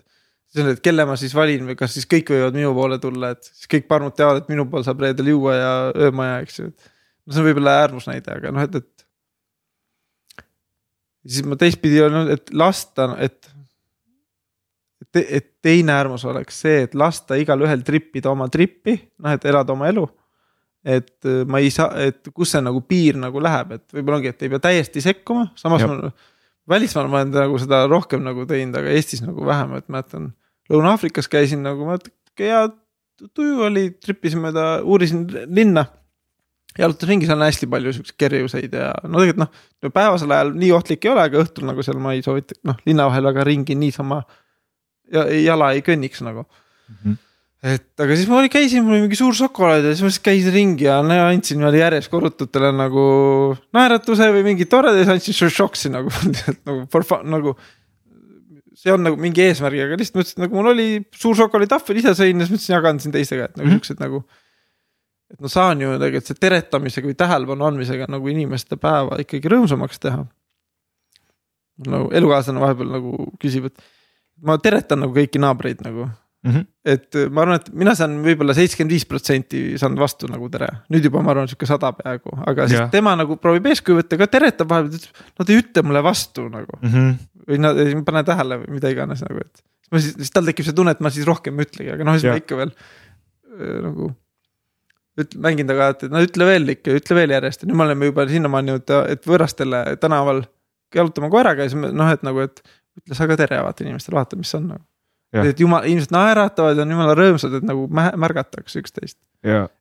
see 0.53 0.61
on, 0.61 0.73
et 0.75 0.81
kelle 0.85 1.07
ma 1.09 1.15
siis 1.17 1.33
valin 1.33 1.65
või 1.65 1.77
kas 1.79 1.95
siis 1.97 2.05
kõik 2.09 2.29
võivad 2.35 2.57
minu 2.59 2.75
poole 2.77 2.99
tulla, 3.01 3.31
et 3.33 3.47
siis 3.47 3.71
kõik 3.73 3.87
parmud 3.89 4.13
teavad, 4.19 4.43
et 4.43 4.51
minu 4.53 4.67
pool 4.69 4.85
saab 4.85 5.01
reedel 5.01 5.31
juua 5.33 5.55
ja 5.57 5.71
öömaja, 6.09 6.43
eks 6.45 6.59
ju, 6.59 6.69
et. 6.73 6.91
no 7.25 7.33
see 7.33 7.43
on 7.43 7.49
võib-olla 7.49 7.79
äärmusnäide, 7.85 8.37
aga 8.37 8.53
noh, 8.53 8.67
et, 8.67 8.83
et. 8.83 9.07
siis 11.25 11.47
ma 11.49 11.57
teistpidi 11.61 12.03
olen, 12.05 12.35
et 12.37 12.53
lasta, 12.53 13.13
et. 13.25 13.53
et, 15.07 15.23
et 15.23 15.49
teine 15.63 15.95
äärmus 15.95 16.27
oleks 16.29 16.59
see, 16.65 16.83
et 16.89 16.99
lasta 16.99 17.39
igalühel 17.39 17.87
tripida 17.87 18.33
oma 18.33 18.51
trippi, 18.53 18.99
noh, 19.23 19.39
et 19.39 19.49
elada 19.49 19.73
oma 19.77 19.89
elu 19.93 20.09
et 20.83 21.29
ma 21.47 21.61
ei 21.63 21.71
saa, 21.71 21.95
et 22.03 22.27
kus 22.35 22.51
see 22.57 22.63
nagu 22.65 22.81
piir 22.83 23.15
nagu 23.23 23.39
läheb, 23.39 23.77
et 23.77 23.95
võib-olla 23.95 24.19
ongi, 24.19 24.33
et 24.35 24.41
ei 24.43 24.51
pea 24.51 24.63
täiesti 24.65 25.03
sekkuma, 25.05 25.45
samas 25.55 25.85
Jab. 25.85 25.93
ma 25.95 26.11
välismaal 26.69 27.09
ma 27.11 27.23
olen 27.23 27.33
nagu 27.35 27.59
seda 27.61 27.83
rohkem 27.91 28.23
nagu 28.25 28.47
teinud, 28.49 28.77
aga 28.79 28.93
Eestis 28.95 29.23
nagu 29.25 29.47
vähem, 29.47 29.75
et 29.79 29.89
mäletan. 29.93 30.31
Lõuna-Aafrikas 30.71 31.29
käisin 31.31 31.65
nagu, 31.67 31.89
hea 32.39 32.61
tuju 33.35 33.67
oli, 33.67 33.89
trippisin 34.03 34.43
mööda, 34.43 34.67
uurisin 34.83 35.27
linna. 35.51 35.87
jalutasin 36.79 37.11
ringi, 37.11 37.27
seal 37.29 37.37
on 37.37 37.45
hästi 37.45 37.67
palju 37.69 37.93
siukseid 37.93 38.17
kerjuseid 38.17 38.73
ja 38.73 38.93
no 39.05 39.21
tegelikult 39.21 39.43
noh, 39.43 39.91
päevasel 39.93 40.31
ajal 40.33 40.55
nii 40.57 40.71
ohtlik 40.73 41.05
ei 41.05 41.11
ole, 41.13 41.27
aga 41.29 41.43
õhtul 41.43 41.67
nagu 41.69 41.85
seal 41.85 41.99
ma 42.01 42.15
ei 42.17 42.23
soovita, 42.25 42.57
noh 42.65 42.79
linna 42.89 43.11
vahel 43.11 43.29
väga 43.29 43.45
ringi 43.45 43.77
niisama. 43.77 44.23
ja 45.13 45.27
jala 45.37 45.75
ei 45.77 45.83
kõnniks 45.85 46.25
nagu 46.25 46.47
mm. 46.47 46.97
-hmm 47.03 47.21
et 47.63 48.03
aga 48.03 48.17
siis 48.19 48.27
ma 48.27 48.41
oli, 48.41 48.51
käisin, 48.51 48.83
mul 48.83 48.97
oli 48.97 49.05
mingi 49.05 49.19
suur 49.19 49.37
šokolaad 49.39 49.85
ja 49.87 49.93
siis 49.93 50.03
ma 50.03 50.09
lihtsalt 50.11 50.25
käisin 50.27 50.55
ringi 50.55 50.89
ja 50.89 50.97
andsin 50.99 51.61
niimoodi 51.61 51.79
järjest 51.79 52.11
korrututele 52.11 52.73
nagu 52.75 53.05
naeratuse 53.77 54.27
või 54.35 54.43
mingi 54.49 54.67
toreda 54.71 54.99
ja 54.99 55.07
siis 55.07 55.39
andsin 55.39 55.53
šoksi 55.55 55.93
nagu 55.95 56.11
nagu 56.67 56.81
for 56.91 57.07
fun 57.07 57.29
nagu. 57.31 57.55
see 58.83 58.91
on 58.91 59.05
nagu 59.07 59.21
mingi 59.21 59.45
eesmärgiga, 59.45 59.95
lihtsalt 59.95 60.19
mõtlesin, 60.19 60.43
nagu 60.43 60.59
mul 60.59 60.73
oli 60.73 60.87
suur 61.15 61.37
šokolaaditahvel, 61.39 62.01
ise 62.01 62.17
sõin 62.19 62.43
ja 62.43 62.49
siis 62.49 62.57
mõtlesin, 62.57 62.75
jagan 62.75 62.99
siin 63.05 63.15
teistega, 63.15 63.45
et 63.47 63.55
nagu 63.55 63.69
mm 63.69 63.71
-hmm. 63.71 63.79
siuksed 63.79 64.03
nagu. 64.03 64.25
et 65.31 65.41
no 65.41 65.49
saan 65.49 65.81
ju 65.81 65.93
tegelikult 66.03 66.33
see 66.33 66.41
teretamisega 66.43 67.07
või 67.07 67.19
tähelepanu 67.21 67.69
andmisega 67.69 68.11
nagu 68.11 68.29
inimeste 68.29 68.77
päeva 68.77 69.21
ikkagi 69.23 69.55
rõõmsamaks 69.55 70.03
teha. 70.03 70.27
nagu 71.87 72.11
elukaaslane 72.11 72.61
vahepeal 72.61 72.91
nagu 72.91 73.31
küsib, 73.39 73.71
et 73.71 73.79
ma 74.43 74.59
teretan 74.59 75.07
nagu 75.07 75.15
kõiki 75.15 75.39
naabreid 75.39 75.87
nagu 75.87 76.11
Mm 76.43 76.51
-hmm. 76.51 76.67
et 76.85 77.15
äh, 77.15 77.29
ma 77.31 77.45
arvan, 77.45 77.61
et 77.61 77.69
mina 77.71 77.93
saan 77.95 78.17
võib-olla 78.25 78.55
seitsekümmend 78.57 78.91
viis 78.91 79.05
protsenti 79.07 79.59
saanud 79.79 80.01
vastu 80.03 80.27
nagu 80.27 80.49
tere, 80.51 80.67
nüüd 80.91 81.05
juba 81.07 81.21
ma 81.23 81.31
arvan, 81.31 81.47
sihuke 81.47 81.69
sada 81.71 81.93
peaaegu, 81.95 82.33
aga 82.51 82.67
siis 82.67 82.81
ja. 82.81 82.87
tema 82.91 83.13
nagu 83.21 83.37
proovib 83.39 83.69
eeskuju 83.71 84.01
võtta 84.01 84.19
ka 84.19 84.27
teretab 84.27 84.73
vahepeal, 84.73 84.99
ütleb. 84.99 85.21
Nad 85.39 85.53
ei 85.53 85.61
ütle 85.63 85.87
mulle 85.87 86.03
vastu 86.03 86.49
nagu 86.51 86.81
mm 86.81 86.91
-hmm. 86.91 87.15
või 87.47 87.61
nad 87.63 87.79
ei 87.79 87.95
pane 88.11 88.25
tähele 88.27 88.59
või 88.65 88.75
mida 88.75 88.91
iganes 88.91 89.23
nagu, 89.23 89.39
et. 89.39 89.63
siis, 90.01 90.11
siis 90.17 90.35
tal 90.35 90.51
tekib 90.51 90.67
see 90.67 90.75
tunne, 90.75 90.97
et 90.99 91.07
ma 91.07 91.15
siis 91.15 91.31
rohkem 91.31 91.63
ei 91.63 91.71
ütlegi, 91.71 91.95
aga 91.95 92.11
noh, 92.11 92.19
siis 92.19 92.27
ja. 92.27 92.35
ma 92.35 92.43
ikka 92.43 92.59
veel 92.65 92.75
äh, 92.75 93.81
nagu. 93.87 94.13
üt-, 95.23 95.41
mängin 95.47 95.71
temaga, 95.71 95.95
et 95.95 96.07
no 96.11 96.27
ütle 96.27 96.49
veel 96.51 96.69
ikka, 96.75 96.99
ütle 96.99 97.23
veel 97.23 97.39
järjest 97.39 97.63
ja 97.63 97.71
nüüd 97.71 97.79
me 97.79 97.87
oleme 97.87 98.11
juba 98.11 98.27
sinnamaani 98.27 98.75
jõudnud, 98.75 99.15
et 99.15 99.31
võõrastele 99.31 99.85
tänaval 100.03 100.43
jalutama 100.95 101.31
koeraga 101.31 101.63
ja 101.63 101.71
siis 101.71 101.93
noh, 101.93 102.11
et 102.11 102.27
nagu, 102.27 102.49
et 102.51 102.65
ütle 102.99 103.15
sa 103.15 103.31
ka 103.31 103.39
tere 103.39 103.63
vaata 103.63 103.87
inimestele, 103.87 104.19
vaata, 104.19 104.41
mis 104.41 104.59
on 104.59 104.73
nagu 104.75 104.89
et 105.41 105.61
jumal, 105.61 105.87
inimesed 105.89 106.13
naeratavad 106.15 106.77
ja 106.77 106.85
on 106.85 106.93
jumala 106.93 107.15
rõõmsad, 107.17 107.57
et 107.59 107.65
nagu 107.69 107.87
märgatakse 107.93 108.83
üksteist. 108.83 109.19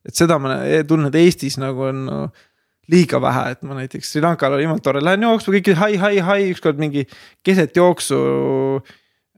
et 0.08 0.16
seda 0.16 0.38
ma 0.42 0.62
e-, 0.64 0.82
tunnen, 0.88 1.10
et 1.12 1.20
Eestis 1.20 1.58
nagu 1.60 1.88
on 1.90 2.02
no, 2.08 2.22
liiga 2.92 3.20
vähe, 3.22 3.52
et 3.54 3.62
ma 3.66 3.76
näiteks 3.78 4.14
Sri 4.14 4.24
Lankal 4.24 4.56
oli 4.56 4.66
jumala 4.66 4.82
tore, 4.82 5.04
lähen 5.04 5.28
jooksma, 5.28 5.54
kõik 5.58 5.70
hai, 5.78 5.94
hai, 6.00 6.16
hai, 6.24 6.40
ükskord 6.54 6.80
mingi 6.82 7.06
keset 7.44 7.76
jooksu. 7.76 8.18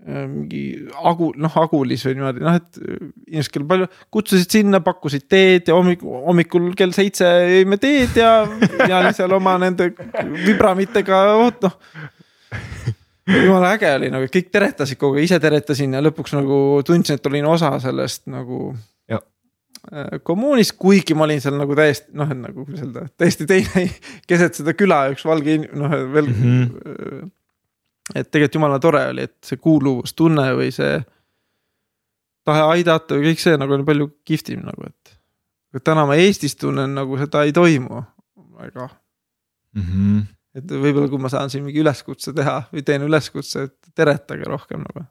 Äh, 0.05 0.25
mingi 0.29 0.63
agu, 1.09 1.31
noh 1.41 1.55
agulis 1.63 2.03
või 2.05 2.19
niimoodi, 2.19 2.43
noh, 2.45 2.59
et 2.61 2.81
inimesed, 2.81 3.53
kellel 3.55 3.69
palju, 3.71 3.87
kutsusid 4.13 4.53
sinna, 4.53 4.83
pakkusid 4.85 5.25
teed 5.33 5.71
ja 5.71 5.79
hommikul, 5.79 6.19
hommikul 6.27 6.67
kell 6.77 6.93
seitse 6.93 7.25
jõime 7.25 7.79
teed 7.81 8.19
ja, 8.21 8.35
ja 8.85 9.01
seal 9.17 9.33
oma 9.33 9.57
nende 9.63 9.95
vibramitega, 10.45 11.23
vot 11.41 11.65
noh 11.65 11.79
jumala 13.29 13.75
äge 13.75 13.93
oli 13.97 14.11
nagu 14.13 14.27
kõik 14.33 14.51
teretasid 14.53 15.01
kogu 15.01 15.19
aeg, 15.19 15.29
ise 15.29 15.39
teretasin 15.41 15.97
ja 15.97 16.03
lõpuks 16.05 16.35
nagu 16.37 16.59
tundsin, 16.87 17.19
et 17.19 17.31
olin 17.31 17.47
osa 17.55 17.73
sellest 17.83 18.27
nagu. 18.33 18.75
Äh, 19.93 20.21
kommuunist, 20.23 20.79
kuigi 20.81 21.13
ma 21.13 21.27
olin 21.27 21.43
seal 21.45 21.59
nagu 21.61 21.75
täiesti 21.77 22.15
noh, 22.17 22.31
et 22.33 22.39
nagu 22.41 22.63
kuidas 22.65 22.87
öelda, 22.87 23.03
täiesti 23.21 23.45
teine 23.45 23.83
keset 24.31 24.57
seda 24.57 24.73
küla 24.73 25.03
üks 25.13 25.27
valge 25.29 25.59
noh 25.67 25.93
veel 26.15 26.31
mm. 26.31 26.63
-hmm. 26.63 27.33
et 28.15 28.31
tegelikult 28.31 28.57
jumala 28.57 28.79
tore 28.81 29.03
oli, 29.11 29.27
et 29.29 29.37
see 29.45 29.61
kuuluvustunne 29.61 30.47
või 30.57 30.71
see. 30.73 31.03
tahe 32.49 32.63
aidata 32.77 33.19
või 33.19 33.29
kõik 33.29 33.45
see 33.45 33.61
nagu 33.61 33.77
on 33.77 33.85
palju 33.85 34.09
kihvtim 34.25 34.65
nagu, 34.65 34.89
et. 34.89 35.19
täna 35.85 36.07
ma 36.09 36.17
Eestis 36.17 36.57
tunnen 36.57 36.95
nagu 36.95 37.21
seda 37.21 37.45
ei 37.45 37.53
toimu 37.53 38.03
väga 38.57 38.89
mm. 39.75 39.83
-hmm 39.83 40.23
et 40.55 40.71
võib-olla, 40.71 41.09
kui 41.11 41.21
ma 41.23 41.31
saan 41.33 41.51
siin 41.53 41.65
mingi 41.67 41.83
üleskutse 41.83 42.35
teha 42.37 42.61
või 42.73 42.85
teen 42.87 43.05
üleskutse, 43.07 43.69
et 43.69 43.95
teretage 43.97 44.47
rohkem 44.49 44.85
nagu. 44.87 45.07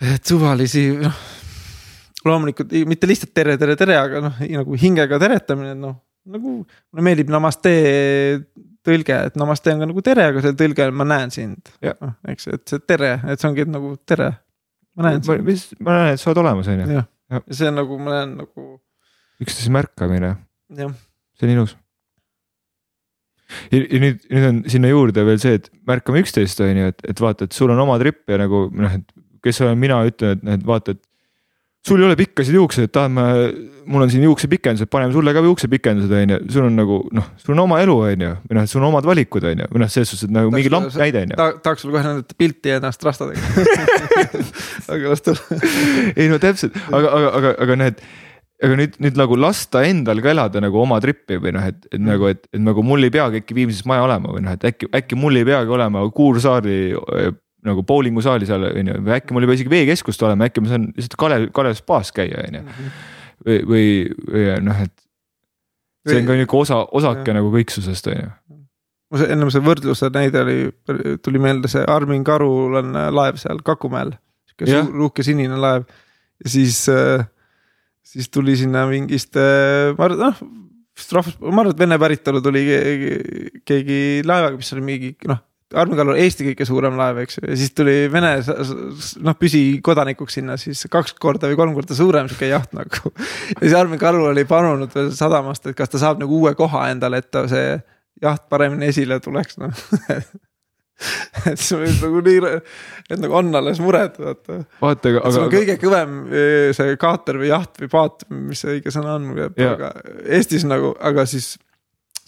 et 0.00 0.24
suvalisi, 0.26 0.88
noh 1.00 1.22
loomulikult 2.24 2.72
mitte 2.88 3.08
lihtsalt 3.08 3.32
tere, 3.36 3.56
tere, 3.60 3.76
tere, 3.80 3.96
aga 3.96 4.20
noh, 4.26 4.40
nagu 4.60 4.76
hingega 4.80 5.18
teretamine, 5.22 5.74
noh 5.78 5.96
nagu 6.30 6.58
mulle 6.60 7.04
meeldib 7.04 7.30
namaste 7.32 7.72
tõlge, 8.86 9.16
et 9.30 9.38
namaste 9.40 9.72
on 9.72 9.82
ka 9.82 9.88
nagu 9.88 10.04
tere, 10.04 10.26
aga 10.32 10.42
see 10.44 10.56
tõlge 10.58 10.86
ma 10.94 11.06
näen 11.08 11.32
sind. 11.34 11.72
noh, 11.80 12.14
eks, 12.32 12.48
et 12.52 12.64
see 12.68 12.84
tere, 12.84 13.14
et 13.24 13.40
see 13.40 13.48
ongi 13.48 13.66
nagu 13.68 13.94
tere. 14.08 14.30
ma 14.96 15.08
näen 15.08 15.24
sind. 15.24 15.44
mis, 15.48 15.66
ma 15.80 15.96
näen, 15.96 16.14
et 16.14 16.22
sa 16.22 16.30
oled 16.32 16.42
olemas, 16.44 16.68
on 16.70 16.84
ju. 16.84 17.04
ja 17.34 17.42
see 17.48 17.70
on 17.70 17.80
nagu, 17.80 18.00
ma 18.00 18.18
näen 18.18 18.36
nagu. 18.42 18.66
üksteise 19.40 19.72
märkamine. 19.74 20.34
see 20.76 21.48
on 21.48 21.54
ilus 21.56 21.76
ja 23.72 24.00
nüüd, 24.04 24.24
nüüd 24.30 24.48
on 24.48 24.62
sinna 24.70 24.90
juurde 24.92 25.24
veel 25.26 25.40
see, 25.42 25.58
et 25.60 25.70
märkame 25.88 26.24
üksteist, 26.24 26.62
on 26.64 26.82
ju, 26.82 26.90
et, 26.94 27.06
et 27.12 27.22
vaata, 27.22 27.48
et 27.48 27.56
sul 27.56 27.72
on 27.72 27.84
oma 27.86 27.98
trip 28.02 28.22
ja 28.30 28.40
nagu 28.40 28.68
noh, 28.72 28.98
et 29.00 29.06
kes 29.44 29.62
olen 29.64 29.78
mina, 29.80 30.02
ütlen, 30.08 30.36
et 30.38 30.44
noh, 30.46 30.58
et 30.58 30.66
vaata, 30.66 30.96
et. 30.96 31.02
sul 31.86 32.02
ei 32.02 32.04
ole 32.10 32.16
pikkasid 32.20 32.56
juukseid, 32.58 32.90
et 32.90 32.92
tahan 32.92 33.14
ma, 33.16 33.26
mul 33.88 34.04
on 34.04 34.10
siin 34.12 34.24
juuksepikendused, 34.26 34.90
paneme 34.92 35.14
sulle 35.14 35.32
ka 35.32 35.42
juuksepikendused, 35.46 36.12
on 36.12 36.34
ju, 36.34 36.40
sul 36.52 36.66
on 36.68 36.76
nagu 36.76 36.98
noh, 37.16 37.30
sul 37.40 37.54
on 37.56 37.62
oma 37.64 37.80
elu, 37.84 37.96
on 38.10 38.24
ju, 38.26 38.32
või 38.46 38.58
noh, 38.58 38.66
et 38.68 38.72
sul 38.72 38.84
on 38.84 38.90
omad 38.90 39.08
valikud, 39.08 39.46
on 39.48 39.64
ju, 39.64 39.68
või 39.72 39.84
noh, 39.84 39.92
selles 39.92 40.12
suhtes, 40.12 40.28
et 40.28 40.34
nagu 40.36 40.52
mingi 40.54 40.72
lamp 40.72 40.92
näide 41.00 41.24
on 41.24 41.32
ju. 41.32 41.50
tahaks 41.64 41.86
sulle 41.86 41.96
kohe 41.96 42.04
näidata 42.06 42.40
pilti 42.40 42.74
ennast 42.76 43.06
rastadega 43.08 43.68
aga 44.92 45.14
las 45.14 45.24
tuleb. 45.24 45.70
ei 46.16 46.28
no 46.30 46.40
täpselt, 46.42 46.76
aga, 46.90 47.06
aga, 47.08 47.32
aga, 47.40 47.54
aga 47.64 47.80
noh, 47.80 47.94
et 47.94 48.04
aga 48.60 48.76
nüüd, 48.76 48.96
nüüd 49.00 49.18
nagu 49.18 49.36
lasta 49.40 49.82
endal 49.88 50.20
ka 50.24 50.32
elada 50.34 50.60
nagu 50.62 50.80
oma 50.82 50.98
trippi 51.00 51.38
või 51.40 51.54
noh, 51.56 51.68
et, 51.70 51.86
et 51.90 52.00
nagu, 52.02 52.28
et, 52.28 52.42
et 52.52 52.60
nagu 52.60 52.82
mul 52.84 53.06
ei 53.06 53.12
peagi 53.14 53.40
äkki 53.40 53.56
Viimsis 53.56 53.86
maja 53.88 54.04
olema 54.04 54.34
või 54.34 54.44
noh, 54.44 54.56
et 54.56 54.66
äkki, 54.72 54.90
äkki 54.96 55.18
mul 55.18 55.40
ei 55.40 55.46
peagi 55.48 55.72
olema 55.72 56.02
Kuursaari 56.14 56.80
nagu 57.66 57.84
bowlingusaali 57.86 58.48
seal 58.48 58.66
on 58.70 58.90
ju, 58.92 58.98
või 59.04 59.16
äkki 59.16 59.36
mul 59.36 59.44
ei 59.44 59.50
pea 59.50 59.58
isegi 59.58 59.72
veekeskust 59.72 60.22
olema, 60.24 60.48
äkki 60.48 60.64
ma 60.64 60.72
saan 60.72 60.86
lihtsalt 60.94 61.16
Kalev, 61.20 61.46
Kalev 61.56 61.76
spaas 61.78 62.12
käia, 62.16 62.44
on 62.48 62.60
ju. 62.60 62.62
Mhm. 62.66 62.92
või, 63.46 63.58
või, 63.72 63.88
või 64.32 64.46
noh, 64.64 64.84
et 64.86 64.94
see 66.08 66.20
on 66.22 66.28
ka 66.28 66.36
nihuke 66.38 66.56
osa, 66.60 66.80
osake 66.96 67.28
ja. 67.28 67.36
nagu 67.36 67.50
kõiksusest, 67.52 68.08
on 68.12 68.22
ju. 68.22 68.30
mul 69.10 69.22
see 69.22 69.34
ennem 69.34 69.52
see 69.52 69.64
võrdluse 69.66 70.12
näide 70.14 70.44
oli, 70.44 70.58
tuli 71.24 71.42
meelde 71.42 71.68
see 71.72 71.84
Armin 71.88 72.24
Karul 72.24 72.80
on 72.80 72.96
laev 73.16 73.40
seal 73.42 73.60
Kakumäel. 73.66 74.14
sihuke 74.48 74.70
suur 74.70 75.04
uhke 75.08 75.26
sinine 75.26 75.60
laev 75.60 75.84
siis, 76.46 76.86
äh, 76.88 77.26
siis 78.06 78.30
tuli 78.32 78.56
sinna 78.58 78.86
mingist, 78.90 79.36
ma 79.36 80.08
arvan, 80.08 80.26
noh 80.30 80.42
rahvus, 81.16 81.38
ma 81.40 81.62
arvan, 81.62 81.72
et 81.72 81.80
vene 81.80 82.00
päritolu 82.00 82.42
tuli 82.44 82.64
keegi, 82.66 83.14
keegi 83.68 84.00
laevaga, 84.26 84.58
mis 84.60 84.74
oli 84.76 84.84
mingi 84.84 85.14
noh 85.30 85.40
Armin 85.70 85.94
Kalur 86.00 86.18
Eesti 86.18 86.48
kõige 86.48 86.66
suurem 86.66 86.96
laev, 86.98 87.20
eks 87.22 87.36
ju, 87.38 87.44
ja 87.46 87.56
siis 87.58 87.70
tuli 87.78 87.94
Vene 88.10 88.32
noh, 89.22 89.36
püsikodanikuks 89.38 90.40
sinna 90.40 90.56
siis 90.58 90.82
kaks 90.90 91.14
korda 91.22 91.46
või 91.50 91.58
kolm 91.60 91.76
korda 91.76 91.94
suurem 91.94 92.26
sihuke 92.30 92.48
jaht 92.50 92.74
nagu. 92.74 93.12
ja 93.54 93.60
siis 93.62 93.76
Armin 93.78 94.00
Kalur 94.02 94.32
oli 94.32 94.44
palunud 94.50 94.90
veel 94.96 95.12
sadamast, 95.14 95.70
et 95.70 95.78
kas 95.78 95.92
ta 95.92 96.02
saab 96.02 96.22
nagu 96.22 96.42
uue 96.42 96.56
koha 96.58 96.88
endale, 96.90 97.22
et 97.22 97.30
ta 97.30 97.44
see 97.50 97.78
jaht 98.20 98.48
paremini 98.50 98.90
esile 98.90 99.20
tuleks, 99.22 99.60
noh 99.62 99.70
et 101.50 101.60
see 101.60 101.78
oli 101.78 101.94
nagu 101.96 102.20
nii, 102.26 102.52
et 103.10 103.16
nagu 103.22 103.38
on 103.40 103.54
alles 103.60 103.80
mured, 103.82 104.18
vaata. 104.20 104.60
vaata, 104.82 105.14
aga. 105.14 105.24
see 105.30 105.46
on 105.46 105.54
kõige 105.54 105.78
kõvem 105.80 106.20
eh, 106.28 106.68
see 106.76 106.98
kaater 107.00 107.40
või 107.40 107.50
jaht 107.52 107.80
või 107.82 107.92
paat, 107.92 108.28
mis 108.34 108.62
see 108.64 108.78
õige 108.78 108.94
sõna 108.94 109.16
on, 109.18 109.32
aga 109.70 109.94
Eestis 110.26 110.66
nagu, 110.68 110.94
aga 111.00 111.26
siis 111.30 111.54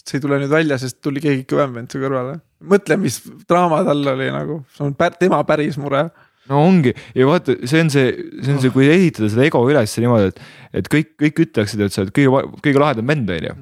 see 0.03 0.19
ei 0.19 0.25
tule 0.25 0.41
nüüd 0.43 0.51
välja, 0.51 0.81
sest 0.83 0.99
tuli 1.05 1.23
keegi 1.23 1.47
kõvem 1.51 1.77
vend 1.79 1.93
su 1.93 2.01
kõrvale 2.03 2.41
mõtle, 2.69 2.99
mis 3.01 3.21
draama 3.49 3.83
tal 3.87 4.05
oli 4.15 4.29
nagu, 4.33 4.61
see 4.77 4.87
on 4.87 4.95
pär, 4.99 5.17
tema 5.19 5.41
päris 5.49 5.79
mure 5.81 6.07
no 6.51 6.63
ongi 6.67 6.93
ja 7.17 7.29
vaata, 7.29 7.57
see 7.69 7.85
on 7.85 7.93
see, 7.93 8.11
see 8.43 8.55
on 8.55 8.61
see, 8.63 8.73
kui 8.75 8.89
ehitada 8.91 9.31
seda 9.33 9.47
ego 9.47 9.63
üles 9.69 9.95
niimoodi, 10.03 10.33
et, 10.33 10.43
et 10.83 10.91
kõik, 10.91 11.15
kõik 11.23 11.45
ütleksid, 11.47 11.85
et 11.85 11.95
sa 11.95 12.05
oled 12.05 12.15
kõige, 12.17 12.43
kõige 12.65 12.83
lahedam 12.83 13.13
vend, 13.13 13.31
on 13.31 13.49
ju. 13.49 13.57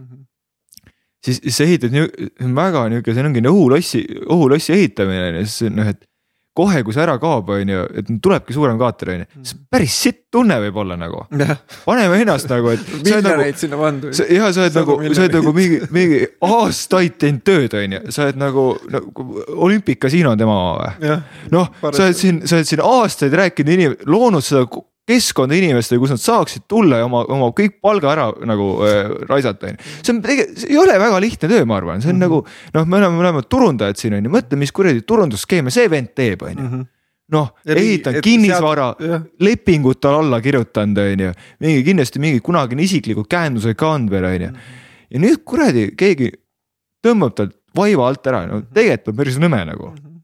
Siis, 1.21 1.43
sa 1.53 1.67
ehitad 1.67 1.93
nii, 1.93 2.31
väga 2.57 2.87
nihuke, 2.89 3.13
see 3.13 3.27
ongi 3.29 3.43
õhulossi, 3.45 4.05
õhulossi 4.25 4.73
ehitamine 4.73 5.27
on 5.27 5.41
ju, 5.43 5.49
siis 5.53 5.75
noh, 5.75 5.91
et 5.93 6.07
kohe, 6.57 6.81
kui 6.85 6.95
see 6.95 7.03
ära 7.05 7.15
kaob, 7.23 7.51
on 7.55 7.71
ju, 7.71 7.83
et 8.01 8.09
tulebki 8.23 8.55
suurem 8.55 8.79
kaater, 8.81 9.13
on 9.13 9.21
ju, 9.23 9.27
mm. 9.29 9.45
siis 9.47 9.61
päris 9.71 9.97
sitt 10.07 10.19
tunne 10.35 10.57
võib 10.65 10.81
olla 10.83 10.97
nagu. 10.99 11.23
paneme 11.87 12.19
ennast 12.25 12.51
nagu, 12.51 12.73
et. 12.75 12.83
miljoneid 12.91 13.29
nagu, 13.29 13.61
sinna 13.63 13.81
pandud. 13.81 14.23
ja 14.35 14.51
sa 14.51 14.65
oled 14.65 14.79
nagu, 14.81 14.97
sa 15.15 15.25
oled 15.25 15.37
nagu 15.39 15.55
mingi, 15.57 15.81
mingi 15.95 16.21
aastaid 16.47 17.17
teinud 17.23 17.45
tööd, 17.47 17.77
on 17.79 17.97
ju, 17.97 18.03
sa 18.17 18.27
oled 18.27 18.41
nagu, 18.41 18.67
nagu 18.97 19.29
olümpikasiino 19.69 20.35
on 20.35 20.43
tema 20.43 20.59
oma 20.59 20.91
või? 21.01 21.19
noh, 21.55 21.73
sa 21.87 22.09
oled 22.09 22.19
siin, 22.19 22.43
sa 22.47 22.59
oled 22.59 22.73
siin 22.73 22.85
aastaid 22.85 23.37
rääkinud 23.45 23.77
inim-, 23.77 23.99
loonud 24.11 24.47
seda 24.47 24.67
keskkonda 25.09 25.57
inimestele, 25.57 26.01
kus 26.03 26.13
nad 26.15 26.23
saaksid 26.23 26.67
tulla 26.71 27.01
ja 27.01 27.09
oma, 27.09 27.23
oma 27.33 27.51
kõik 27.57 27.79
palga 27.83 28.13
ära 28.13 28.29
nagu 28.49 28.69
äh, 28.87 29.11
raisata, 29.29 29.71
on 29.71 29.77
ju. 29.77 29.91
see 30.01 30.15
on 30.15 30.23
tegelikult, 30.25 30.63
see 30.63 30.71
ei 30.75 30.81
ole 30.81 30.97
väga 31.03 31.21
lihtne 31.25 31.51
töö, 31.51 31.67
ma 31.69 31.79
arvan, 31.81 32.03
see 32.05 32.13
on 32.13 32.19
mm 32.19 32.23
-hmm. 32.23 32.29
nagu 32.29 32.77
noh, 32.77 32.87
me 32.87 32.99
oleme, 33.01 33.17
me 33.17 33.25
oleme 33.25 33.43
turundajad 33.49 34.01
siin 34.01 34.17
on 34.19 34.29
ju, 34.29 34.33
mõtle, 34.37 34.59
mis 34.61 34.73
kuradi 34.77 35.03
turundusskeeme 35.03 35.75
see 35.75 35.91
vend 35.91 36.13
teeb, 36.15 36.45
on 36.47 36.55
ju 36.55 36.67
mhm. 36.69 36.87
noh, 37.35 37.51
ehitanud 37.67 38.23
kinnisvara, 38.27 38.91
lepingut 39.41 40.01
tal 40.01 40.21
alla 40.21 40.41
kirjutanud, 40.41 40.99
on 40.99 41.27
ju, 41.27 41.33
mingi 41.61 41.85
kindlasti 41.89 42.23
mingi 42.23 42.41
kunagine 42.45 42.87
isiklikud 42.87 43.29
käendused 43.31 43.75
ka 43.75 43.95
on 43.97 44.11
veel, 44.11 44.25
on 44.25 44.49
ju. 44.49 44.53
ja 45.11 45.27
nüüd 45.27 45.45
kuradi 45.45 45.91
keegi 45.97 46.33
tõmbab 47.03 47.35
talt 47.35 47.57
vaiva 47.77 48.09
alt 48.09 48.27
ära, 48.27 48.47
no 48.47 48.63
tegelikult 48.75 49.15
on 49.15 49.23
päris 49.23 49.39
nõme 49.43 49.65
nagu 49.65 49.95
mhm. 49.95 50.19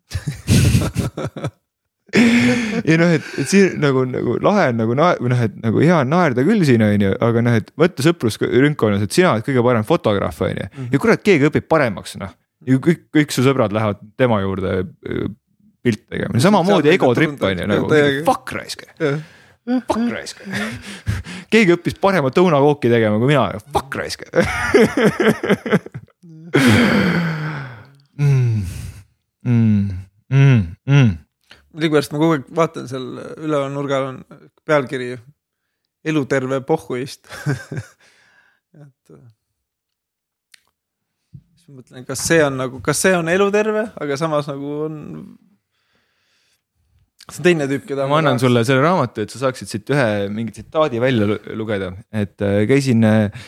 ja 2.88 2.96
noh, 3.00 3.12
et, 3.16 3.24
et 3.40 3.48
siin 3.50 3.80
nagu, 3.82 4.04
nagu 4.06 4.36
lahe 4.44 4.68
on 4.70 4.78
nagu 4.78 4.94
naer- 4.98 5.18
või 5.18 5.32
noh, 5.32 5.40
et 5.42 5.54
nagu 5.58 5.80
hea 5.82 5.96
on 6.04 6.12
naerda 6.12 6.44
küll 6.46 6.62
siin 6.66 6.84
on 6.86 7.02
ju, 7.02 7.14
aga 7.26 7.42
noh, 7.42 7.56
et 7.58 7.72
võtta 7.82 8.04
sõprusringkonnas, 8.06 9.02
et 9.02 9.16
sina 9.16 9.32
oled 9.34 9.46
kõige 9.46 9.64
parem 9.66 9.86
fotograaf 9.86 10.38
on 10.46 10.54
ju. 10.54 10.68
ja 10.92 11.00
kurat, 11.02 11.24
keegi 11.26 11.48
õpib 11.50 11.66
paremaks 11.70 12.14
noh. 12.22 12.30
ja 12.68 12.78
kõik, 12.82 13.08
kõik 13.14 13.34
su 13.34 13.42
sõbrad 13.46 13.74
lähevad 13.74 13.98
tema 14.20 14.38
juurde 14.44 14.76
pilti 15.82 16.06
tegema, 16.14 16.38
samamoodi 16.42 16.94
ego 16.94 17.10
trip 17.18 17.42
on 17.42 17.64
ju 17.64 17.68
nagu 17.74 17.90
fuck 18.28 18.54
raisk. 18.54 18.86
Fuck 19.66 19.98
raisk. 20.12 20.44
Keegi 21.52 21.74
õppis 21.74 21.98
paremat 21.98 22.38
õunakooki 22.38 22.90
tegema 22.90 23.18
kui 23.18 23.34
mina, 23.34 23.48
fuck 23.74 23.98
raisk. 23.98 24.26
Mm, 28.16 28.62
mm, 29.44 29.88
mm, 30.32 30.60
mm 30.88 31.25
millegipärast 31.76 32.14
ma 32.14 32.20
kogu 32.22 32.36
aeg 32.38 32.50
vaatan 32.56 32.90
seal 32.90 33.08
üleval 33.36 33.72
nurgal 33.74 34.10
on 34.10 34.20
pealkiri 34.66 35.14
eluterve 36.06 36.60
pohhuist 36.66 37.28
et 38.84 39.16
siis 41.66 41.68
ma 41.68 41.80
mõtlen, 41.80 42.06
kas 42.06 42.22
see 42.28 42.40
on 42.44 42.56
nagu, 42.60 42.80
kas 42.84 43.00
see 43.02 43.16
on 43.16 43.28
eluterve, 43.32 43.88
aga 44.02 44.18
samas 44.20 44.48
nagu 44.50 44.72
on. 44.86 44.96
see 47.26 47.40
on 47.40 47.48
teine 47.48 47.66
tüüp, 47.70 47.86
keda 47.88 48.06
ma 48.10 48.20
annan 48.22 48.38
sulle 48.42 48.62
selle 48.68 48.84
raamatu, 48.84 49.24
et 49.24 49.34
sa 49.34 49.46
saaksid 49.46 49.72
siit 49.72 49.90
ühe 49.94 50.08
mingi 50.32 50.54
tsitaadi 50.54 51.02
välja 51.02 51.38
lugeda, 51.58 51.92
et 52.12 52.40
äh, 52.42 52.62
käisin 52.70 53.04
äh, 53.06 53.46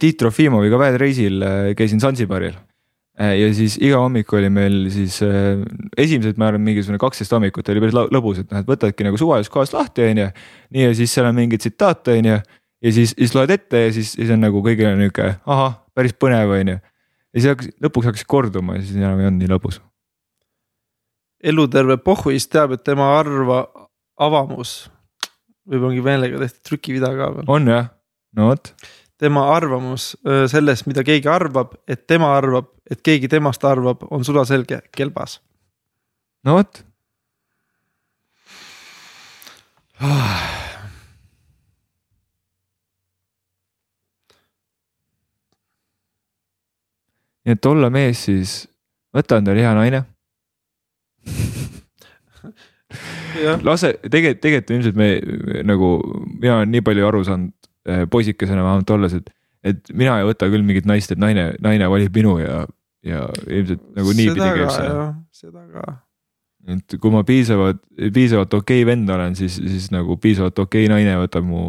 Tiit 0.00 0.16
Trofimoviga 0.16 0.78
Bad 0.80 0.96
Reisil, 1.00 1.42
äh, 1.44 1.72
käisin 1.76 2.00
Sansibaril 2.00 2.54
Äh, 2.56 2.73
ja 3.14 3.50
siis 3.54 3.76
iga 3.78 4.00
hommik 4.02 4.32
oli 4.34 4.50
meil 4.50 4.88
siis 4.92 5.20
äh, 5.22 5.62
esimesed, 6.00 6.38
ma 6.40 6.48
arvan, 6.50 6.64
mingisugune 6.66 6.98
kaksteist 7.02 7.34
hommikut 7.34 7.68
oli 7.70 7.82
päris 7.84 7.94
lõbus, 7.94 8.40
et 8.42 8.50
noh, 8.50 8.62
et 8.64 8.70
võtadki 8.70 9.06
nagu 9.06 9.20
suvalisest 9.20 9.52
kohast 9.54 9.76
lahti, 9.76 10.08
on 10.10 10.22
ju. 10.24 10.28
nii 10.74 10.88
ja 10.88 10.96
siis 10.98 11.14
seal 11.14 11.28
on 11.30 11.36
mingi 11.38 11.60
tsitaat, 11.62 12.10
on 12.14 12.30
ju. 12.32 12.40
ja 12.88 12.94
siis, 12.96 13.14
siis 13.14 13.36
loed 13.36 13.54
ette 13.54 13.84
ja 13.86 13.92
siis, 13.94 14.16
siis 14.18 14.32
on 14.34 14.42
nagu 14.42 14.62
kõigil 14.64 14.90
on 14.90 14.98
nihuke, 14.98 15.30
ahah, 15.46 15.78
päris 15.94 16.16
põnev, 16.18 16.56
on 16.58 16.74
ju. 16.74 16.80
ja 16.80 17.38
siis 17.38 17.50
hakkas, 17.52 17.70
lõpuks 17.86 18.10
hakkas 18.10 18.26
korduma 18.34 18.80
ja 18.80 18.82
siis 18.82 18.98
enam 18.98 19.22
ei 19.22 19.30
olnud 19.30 19.44
nii 19.44 19.52
lõbus. 19.54 19.78
eluterve 21.44 22.00
pohhuist 22.02 22.50
teab, 22.50 22.74
et 22.74 22.82
tema 22.82 23.12
arva 23.20 23.62
avamus 24.18 24.88
võib 25.70 25.86
ongi 25.86 26.02
meelega 26.04 26.42
tehtud 26.42 26.66
trükivida 26.66 27.14
ka 27.14 27.30
veel. 27.38 27.46
on 27.46 27.70
jah, 27.70 27.92
no 28.34 28.50
vot 28.50 28.74
tema 29.20 29.46
arvamus 29.54 30.14
sellest, 30.50 30.88
mida 30.90 31.04
keegi 31.06 31.30
arvab, 31.30 31.76
et 31.88 32.06
tema 32.10 32.32
arvab, 32.36 32.72
et 32.90 33.00
keegi 33.04 33.30
temast 33.30 33.64
arvab, 33.64 34.02
on 34.10 34.26
sulaselge 34.26 34.82
kelbas. 34.94 35.38
no 36.44 36.58
vot. 36.58 36.82
Nii 47.44 47.52
et 47.52 47.66
olla 47.68 47.90
mees, 47.92 48.22
siis 48.24 48.52
võta 49.14 49.36
endale 49.40 49.60
hea 49.60 49.72
naine. 49.76 50.00
Lase, 53.68 53.90
tegelikult, 54.00 54.40
tegelikult 54.40 54.70
ilmselt 54.76 54.96
me 54.98 55.08
nagu, 55.66 55.88
mina 56.40 56.54
olen 56.60 56.70
nii 56.72 56.82
palju 56.86 57.06
aru 57.08 57.20
saanud 57.26 57.63
poisikesena 58.10 58.64
vähemalt 58.64 58.90
olles, 58.96 59.18
et, 59.18 59.30
et 59.64 59.92
mina 59.96 60.18
ei 60.20 60.28
võta 60.28 60.48
küll 60.52 60.64
mingit 60.66 60.88
naist, 60.88 61.12
et 61.12 61.20
naine, 61.20 61.50
naine 61.64 61.88
valib 61.92 62.16
minu 62.16 62.38
ja, 62.40 62.62
ja 63.04 63.26
ilmselt 63.46 63.84
nagu 63.96 64.14
niipidi 64.16 64.40
käib 64.40 64.72
see. 64.72 65.08
seda 65.42 65.64
ka. 65.72 65.96
et 66.74 66.96
kui 67.00 67.12
ma 67.12 67.24
piisavalt, 67.28 67.82
piisavalt 68.14 68.56
okei 68.60 68.82
okay 68.82 68.88
vend 68.88 69.12
olen, 69.12 69.36
siis, 69.38 69.58
siis 69.60 69.90
nagu 69.94 70.16
piisavalt 70.20 70.64
okei 70.64 70.86
okay 70.86 70.94
naine 70.94 71.18
võtab 71.20 71.46
mu, 71.48 71.64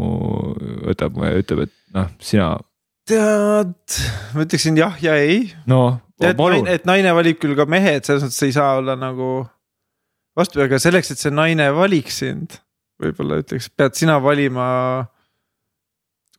võtab 0.88 1.18
mu 1.18 1.28
ja 1.28 1.36
ütleb, 1.42 1.66
et 1.68 1.76
noh, 1.98 2.14
sina. 2.24 2.54
tead, 3.10 4.00
ma 4.36 4.46
ütleksin 4.48 4.80
jah 4.80 4.96
ja 5.04 5.18
ei. 5.20 5.50
no. 5.70 5.98
et 6.24 6.40
naine, 6.40 6.78
et 6.80 6.88
naine 6.88 7.12
valib 7.18 7.42
küll 7.42 7.58
ka 7.60 7.68
mehe, 7.70 7.98
et 8.00 8.08
selles 8.08 8.24
mõttes 8.24 8.48
ei 8.48 8.56
saa 8.56 8.78
olla 8.80 8.96
nagu 9.00 9.34
vastupidi, 10.36 10.70
aga 10.70 10.80
selleks, 10.84 11.12
et 11.12 11.22
see 11.22 11.34
naine 11.34 11.68
valiks 11.76 12.22
sind, 12.24 12.56
võib-olla 13.02 13.42
ütleks, 13.44 13.68
pead 13.76 14.00
sina 14.00 14.18
valima 14.24 14.70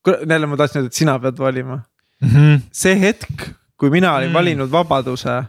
jälle 0.06 0.46
ma 0.46 0.56
tahtsin 0.56 0.80
öelda, 0.80 0.92
et 0.92 1.00
sina 1.00 1.18
pead 1.18 1.38
valima 1.38 1.76
mm. 2.20 2.28
-hmm. 2.28 2.60
see 2.72 3.00
hetk, 3.00 3.50
kui 3.76 3.90
mina 3.90 4.14
olin 4.14 4.28
mm. 4.28 4.34
valinud 4.34 4.72
vabaduse, 4.72 5.42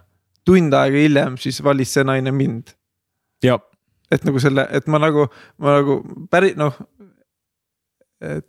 tund 0.46 0.74
aega 0.74 0.98
hiljem, 0.98 1.38
siis 1.38 1.64
valis 1.64 1.94
see 1.94 2.04
naine 2.04 2.32
mind. 2.32 2.74
et 4.12 4.24
nagu 4.24 4.40
selle, 4.40 4.68
et 4.72 4.88
ma 4.88 5.00
nagu, 5.00 5.28
ma 5.58 5.80
nagu 5.80 5.98
päris 6.32 6.56
noh, 6.56 6.76
et. 8.22 8.48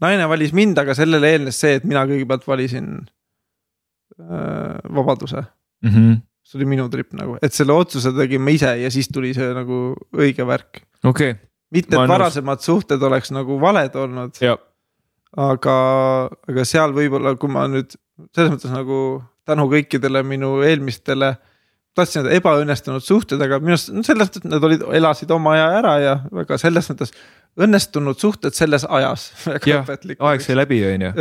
naine 0.00 0.28
valis 0.28 0.52
mind, 0.52 0.78
aga 0.78 0.94
sellele 0.94 1.30
eelnes 1.32 1.60
see, 1.60 1.78
et 1.78 1.84
mina 1.84 2.04
kõigepealt 2.06 2.46
valisin 2.46 2.92
äh, 4.20 4.78
vabaduse 4.94 5.40
mm. 5.82 5.90
-hmm. 5.90 6.20
see 6.42 6.58
oli 6.58 6.68
minu 6.74 6.88
trip 6.88 7.12
nagu, 7.12 7.38
et 7.42 7.52
selle 7.52 7.72
otsuse 7.72 8.12
tegin 8.16 8.42
ma 8.42 8.50
ise 8.50 8.76
ja 8.82 8.90
siis 8.90 9.08
tuli 9.08 9.34
see 9.34 9.54
nagu 9.54 9.94
õige 10.12 10.46
värk. 10.46 10.84
okei 11.04 11.30
okay.. 11.30 11.51
Mitte, 11.72 11.96
et 11.96 12.10
varasemad 12.10 12.62
suhted 12.64 13.02
oleks 13.02 13.32
nagu 13.34 13.58
valed 13.60 13.96
olnud. 13.96 14.38
aga, 15.36 15.76
aga 16.52 16.64
seal 16.68 16.92
võib-olla, 16.96 17.34
kui 17.40 17.52
ma 17.52 17.66
nüüd 17.70 17.94
selles 18.36 18.52
mõttes 18.54 18.74
nagu 18.74 18.98
tänu 19.48 19.66
kõikidele 19.72 20.22
minu 20.26 20.58
eelmistele 20.62 21.32
tahtsin 21.96 22.22
öelda 22.22 22.36
ebaõnnestunud 22.38 23.04
suhted, 23.04 23.40
aga 23.44 23.58
minu 23.60 23.76
arust 23.76 23.92
no 23.92 24.04
selles 24.06 24.30
mõttes 24.30 24.44
nad 24.48 24.64
olid, 24.68 24.84
elasid 24.96 25.32
oma 25.34 25.56
aja 25.56 25.66
ära 25.80 25.94
ja 26.00 26.14
väga 26.32 26.58
selles 26.60 26.88
mõttes 26.92 27.12
õnnestunud 27.60 28.20
suhted 28.20 28.56
selles 28.56 28.86
ajas. 28.88 29.28
aeg 30.28 30.44
sai 30.44 30.56
läbi, 30.56 30.80
on 30.88 31.06
ju. 31.08 31.12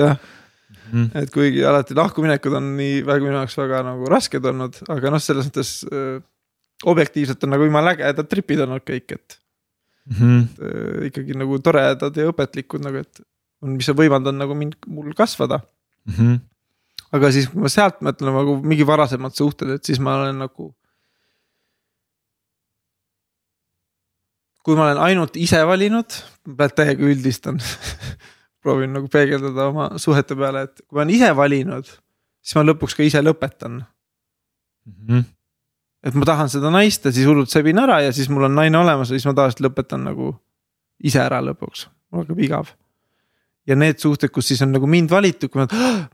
mm., 0.92 1.10
et 1.24 1.34
kuigi 1.34 1.66
alati 1.68 1.98
lahkuminekud 1.98 2.56
on 2.62 2.72
nii 2.78 3.02
väga 3.08 3.28
minu 3.28 3.40
jaoks 3.42 3.58
väga 3.60 3.84
nagu 3.90 4.12
rasked 4.12 4.48
olnud, 4.54 4.80
aga 4.96 5.14
noh, 5.16 5.24
selles 5.24 5.50
mõttes 5.50 5.74
äh, 5.92 6.22
objektiivselt 6.92 7.44
on 7.44 7.56
nagu 7.56 7.68
jumala 7.68 7.96
ägedad 7.98 8.32
tripid 8.32 8.64
olnud 8.64 8.88
kõik, 8.88 9.18
et 9.18 9.41
mm. 10.06 10.16
-hmm. 10.16 10.40
et 10.44 10.64
äh, 10.70 11.10
ikkagi 11.10 11.38
nagu 11.38 11.60
toredad 11.60 12.18
ja 12.18 12.30
õpetlikud 12.32 12.86
nagu, 12.86 13.04
et 13.04 13.22
on, 13.62 13.76
mis 13.76 13.90
on 13.90 13.98
võimaldanud 13.98 14.42
nagu 14.42 14.58
mind, 14.58 14.80
mul 14.88 15.14
kasvada 15.18 15.62
mm. 16.06 16.14
-hmm 16.14 16.40
aga 17.16 17.32
siis, 17.34 17.50
kui 17.52 17.64
ma 17.64 17.72
sealt 17.72 18.00
mõtlen 18.06 18.36
nagu 18.36 18.58
mingi 18.64 18.86
varasemad 18.88 19.36
suhted, 19.36 19.76
et 19.76 19.88
siis 19.88 20.00
ma 20.04 20.20
olen 20.22 20.46
nagu. 20.46 20.74
kui 24.62 24.76
ma 24.78 24.84
olen 24.86 25.00
ainult 25.02 25.38
ise 25.42 25.58
valinud, 25.66 26.14
täiega 26.78 27.02
üldistan 27.02 27.56
proovin 28.62 28.92
nagu 28.94 29.08
peegeldada 29.10 29.64
oma 29.72 29.88
suhete 29.98 30.38
peale, 30.38 30.68
et 30.68 30.84
kui 30.86 31.00
ma 31.00 31.02
olen 31.02 31.14
ise 31.16 31.32
valinud, 31.34 31.90
siis 32.46 32.60
ma 32.60 32.64
lõpuks 32.68 32.94
ka 32.94 33.02
ise 33.02 33.24
lõpetan 33.26 33.80
mm. 33.80 34.94
-hmm. 34.94 35.24
Et 36.04 36.14
ma 36.18 36.26
tahan 36.26 36.50
seda 36.50 36.72
naist 36.74 37.06
ja 37.06 37.12
siis 37.14 37.28
hullult 37.30 37.50
sebin 37.50 37.80
ära 37.80 38.02
ja 38.02 38.12
siis 38.16 38.30
mul 38.30 38.50
on 38.50 38.56
naine 38.56 38.78
olemas 38.78 39.10
ja 39.10 39.20
siis 39.20 39.28
ma 39.30 39.34
tavaliselt 39.38 39.66
lõpetan 39.68 40.06
nagu 40.10 40.34
ise 41.04 41.22
ära 41.22 41.42
lõpuks, 41.46 41.88
mul 42.12 42.26
hakkab 42.26 42.40
igav 42.46 42.72
ja 43.68 43.78
need 43.78 44.00
suhted, 44.02 44.32
kus 44.34 44.52
siis 44.52 44.62
on 44.66 44.74
nagu 44.74 44.90
mind 44.90 45.12
valitud, 45.12 45.52
kui 45.52 45.62
ma, 45.62 45.68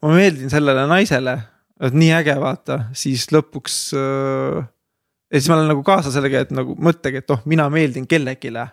ma 0.04 0.16
meeldin 0.16 0.52
sellele 0.52 0.86
naisele, 0.90 1.38
et 1.84 1.96
nii 1.96 2.12
äge 2.18 2.36
vaata, 2.42 2.80
siis 2.98 3.28
lõpuks 3.34 3.78
äh,. 3.98 4.66
ja 5.32 5.40
siis 5.40 5.50
ma 5.52 5.60
olen 5.60 5.72
nagu 5.74 5.86
kaasa 5.88 6.14
sellega, 6.14 6.44
et 6.46 6.54
nagu 6.56 6.76
mõttega, 6.84 7.24
et 7.24 7.36
oh, 7.36 7.44
mina 7.50 7.70
meeldin 7.74 8.08
kellelegi 8.10 8.52
mm. 8.52 8.68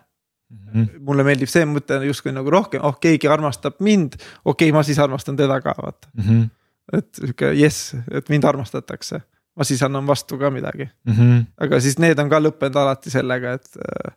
-hmm. 0.73 0.89
mulle 1.07 1.23
meeldib 1.27 1.51
see 1.51 1.65
mõte 1.69 2.01
justkui 2.07 2.33
nagu 2.35 2.51
rohkem, 2.51 2.83
oh 2.83 2.99
keegi 2.99 3.31
armastab 3.31 3.79
mind, 3.79 4.19
okei 4.43 4.69
okay,, 4.69 4.71
ma 4.75 4.83
siis 4.83 4.99
armastan 4.99 5.37
teda 5.37 5.61
ka 5.61 5.75
vaata 5.77 6.07
mm. 6.13 6.23
-hmm. 6.23 6.49
et 6.97 7.09
sihuke 7.15 7.53
jess, 7.53 7.95
et 8.11 8.29
mind 8.29 8.43
armastatakse, 8.43 9.21
ma 9.55 9.67
siis 9.67 9.81
annan 9.85 10.07
vastu 10.07 10.37
ka 10.37 10.51
midagi 10.51 10.85
mm. 10.85 11.13
-hmm. 11.13 11.43
aga 11.65 11.79
siis 11.79 11.97
need 11.99 12.19
on 12.19 12.29
ka 12.29 12.39
lõppenud 12.41 12.79
alati 12.81 13.13
sellega, 13.13 13.53
et 13.59 13.67
äh, 13.79 14.13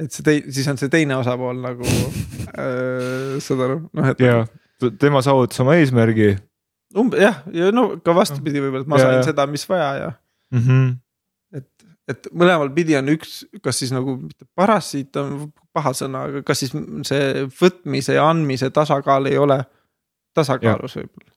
et 0.00 0.12
see 0.12 0.24
tei-, 0.24 0.44
siis 0.48 0.68
on 0.72 0.78
see 0.80 0.92
teine 0.92 1.16
osapool 1.16 1.60
nagu 1.60 1.84
äh,, 2.62 3.36
saad 3.44 3.66
aru, 3.66 3.80
noh 3.92 4.10
et. 4.12 4.24
jaa, 4.24 4.46
tema 4.98 5.22
saavutas 5.22 5.60
oma 5.60 5.76
eesmärgi. 5.80 6.32
umbe- 6.96 7.20
jah, 7.20 7.42
ja 7.52 7.70
no 7.74 7.92
ka 8.04 8.14
vastupidi 8.16 8.62
võib-olla, 8.62 8.86
et 8.86 8.92
ma 8.92 9.00
ja, 9.00 9.08
sain 9.08 9.20
ja. 9.20 9.28
seda, 9.30 9.46
mis 9.46 9.66
vaja 9.68 9.90
ja 10.00 10.12
mm. 10.50 10.62
-hmm. 10.66 10.94
et, 11.60 11.88
et 12.08 12.30
mõlemal 12.32 12.72
pidi 12.74 12.96
on 12.96 13.12
üks, 13.16 13.42
kas 13.62 13.82
siis 13.82 13.92
nagu 13.92 14.16
mitte 14.22 14.48
parasiit 14.54 15.16
on 15.20 15.50
paha 15.72 15.92
sõna, 15.94 16.24
aga 16.30 16.42
kas 16.42 16.64
siis 16.64 16.72
see 17.06 17.44
võtmise 17.60 18.16
ja 18.16 18.24
andmise 18.30 18.70
tasakaal 18.74 19.28
ei 19.30 19.38
ole 19.38 19.60
tasakaalus 20.34 20.96
võib-olla 20.96 21.29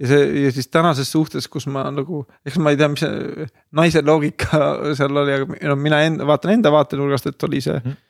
ja 0.00 0.08
see 0.08 0.44
ja 0.44 0.52
siis 0.52 0.68
tänases 0.68 1.12
suhtes, 1.12 1.48
kus 1.48 1.66
ma 1.70 1.84
nagu, 1.94 2.24
eks 2.46 2.58
ma 2.62 2.72
ei 2.72 2.78
tea, 2.80 2.88
mis 2.92 3.04
see 3.04 3.46
naise 3.78 4.02
loogika 4.06 4.60
seal 4.98 5.22
oli, 5.22 5.36
aga 5.36 5.60
no 5.70 5.76
mina 5.78 6.02
enda, 6.06 6.26
vaatan 6.28 6.56
enda 6.56 6.72
vaatenurgast, 6.74 7.30
et 7.30 7.48
oli 7.48 7.62
see 7.64 7.78
mm., 7.78 8.00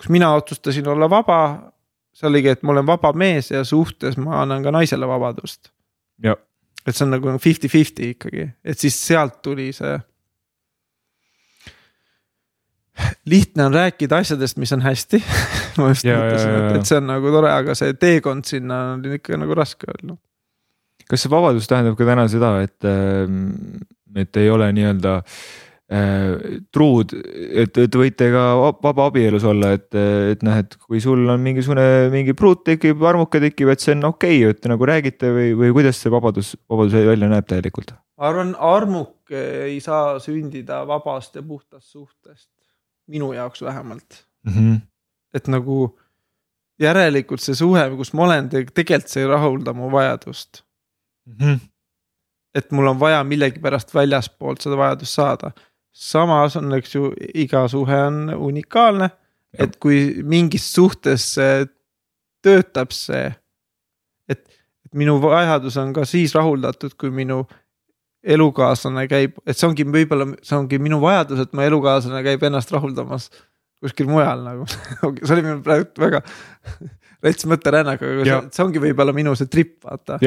kus 0.00 0.10
mina 0.12 0.32
otsustasin 0.34 0.88
olla 0.88 1.10
vaba. 1.10 1.40
see 2.12 2.28
oligi, 2.28 2.52
et 2.52 2.62
ma 2.62 2.74
olen 2.74 2.86
vaba 2.86 3.12
mees 3.16 3.50
ja 3.50 3.64
suhtes 3.64 4.18
ma 4.20 4.42
annan 4.42 4.62
ka 4.62 4.70
naisele 4.74 5.08
vabadust. 5.08 5.72
et 6.86 6.96
see 6.96 7.04
on 7.06 7.14
nagu 7.16 7.36
fifty-fifty 7.38 8.10
ikkagi, 8.16 8.48
et 8.64 8.78
siis 8.78 8.98
sealt 9.06 9.40
tuli 9.42 9.72
see. 9.72 9.98
lihtne 13.26 13.64
on 13.64 13.74
rääkida 13.74 14.18
asjadest, 14.20 14.58
mis 14.60 14.72
on 14.72 14.82
hästi 14.84 15.22
ma 15.80 15.88
just 15.88 16.04
ja, 16.04 16.18
mõtlesin, 16.20 16.58
et, 16.58 16.76
et 16.76 16.86
see 16.86 17.00
on 17.00 17.08
nagu 17.08 17.32
tore, 17.32 17.48
aga 17.50 17.74
see 17.74 17.94
teekond 17.96 18.44
sinna 18.44 18.82
on 18.92 19.06
ikka 19.16 19.38
nagu 19.40 19.56
raske 19.56 19.88
olnud 19.88 20.20
kas 21.12 21.26
see 21.26 21.32
vabadus 21.32 21.68
tähendab 21.68 21.98
ka 21.98 22.08
täna 22.08 22.24
seda, 22.32 22.54
et, 22.64 22.78
ähm, 22.88 23.82
et 24.16 24.38
ei 24.40 24.48
ole 24.48 24.70
nii-öelda 24.72 25.18
äh, 25.20 26.60
truud, 26.72 27.12
et, 27.12 27.76
et 27.84 27.98
võite 28.00 28.30
ka 28.32 28.44
vaba 28.80 29.08
abielus 29.10 29.44
olla, 29.48 29.74
et, 29.76 29.90
et 30.32 30.44
noh, 30.46 30.56
et 30.62 30.76
kui 30.86 31.02
sul 31.04 31.26
on 31.28 31.42
mingisugune 31.44 31.84
mingi 32.14 32.36
pruut 32.38 32.62
tekib, 32.64 33.04
armuke 33.08 33.42
tekib, 33.44 33.74
et 33.74 33.84
see 33.84 33.92
on 33.98 34.08
okei 34.08 34.40
okay,, 34.40 34.56
et 34.56 34.70
nagu 34.72 34.88
räägite 34.88 35.34
või, 35.36 35.52
või 35.58 35.74
kuidas 35.76 36.00
see 36.00 36.14
vabadus, 36.14 36.54
vabadus 36.70 36.96
välja 36.96 37.28
näeb 37.34 37.50
täielikult? 37.50 37.92
ma 38.16 38.30
arvan, 38.30 38.56
armuke 38.56 39.44
ei 39.68 39.78
saa 39.84 40.16
sündida 40.22 40.82
vabast 40.88 41.36
ja 41.36 41.44
puhtast 41.44 41.92
suhtest, 41.92 42.48
minu 43.12 43.34
jaoks 43.36 43.60
vähemalt 43.66 44.24
mm. 44.48 44.52
-hmm. 44.52 44.82
et 45.36 45.52
nagu 45.52 45.92
järelikult 46.80 47.44
see 47.44 47.54
suhe, 47.58 47.84
kus 48.00 48.16
ma 48.16 48.30
olen, 48.30 48.48
tegelikult 48.48 49.12
see 49.12 49.26
ei 49.26 49.28
rahulda 49.28 49.76
mu 49.76 49.92
vajadust 49.92 50.64
mm. 51.26 51.34
-hmm. 51.40 51.60
et 52.54 52.70
mul 52.72 52.86
on 52.86 53.00
vaja 53.00 53.24
millegipärast 53.24 53.94
väljaspoolt 53.94 54.60
seda 54.60 54.76
vajadust 54.76 55.12
saada. 55.12 55.52
samas 55.92 56.56
on, 56.56 56.72
eks 56.72 56.94
ju, 56.94 57.12
iga 57.34 57.68
suhe 57.68 57.96
on 58.06 58.34
unikaalne, 58.34 59.10
et 59.58 59.76
kui 59.76 60.22
mingis 60.24 60.74
suhtes 60.74 61.36
töötab 62.42 62.90
see. 62.90 63.34
et, 64.28 64.48
et 64.86 64.94
minu 64.94 65.20
vajadus 65.22 65.76
on 65.76 65.92
ka 65.92 66.04
siis 66.04 66.34
rahuldatud, 66.34 66.94
kui 66.98 67.10
minu 67.10 67.46
elukaaslane 68.22 69.08
käib, 69.08 69.36
et 69.46 69.58
see 69.58 69.68
ongi 69.68 69.84
võib-olla, 69.84 70.26
see 70.42 70.56
ongi 70.56 70.78
minu 70.78 71.00
vajadus, 71.00 71.40
et 71.40 71.52
mu 71.52 71.60
elukaaslane 71.60 72.22
käib 72.22 72.42
ennast 72.42 72.72
rahuldamas 72.72 73.30
kuskil 73.82 74.08
mujal 74.10 74.44
nagu 74.46 74.66
see 75.26 75.34
oli 75.34 75.44
mul 75.46 75.62
praegu 75.66 76.04
väga 76.04 76.22
rets 77.24 77.46
mõtterännak, 77.50 78.02
aga 78.02 78.26
see, 78.26 78.40
see 78.56 78.64
ongi 78.64 78.82
võib-olla 78.82 79.14
minu 79.16 79.34
see 79.38 79.50
trip, 79.50 79.76
vaata 79.84 80.18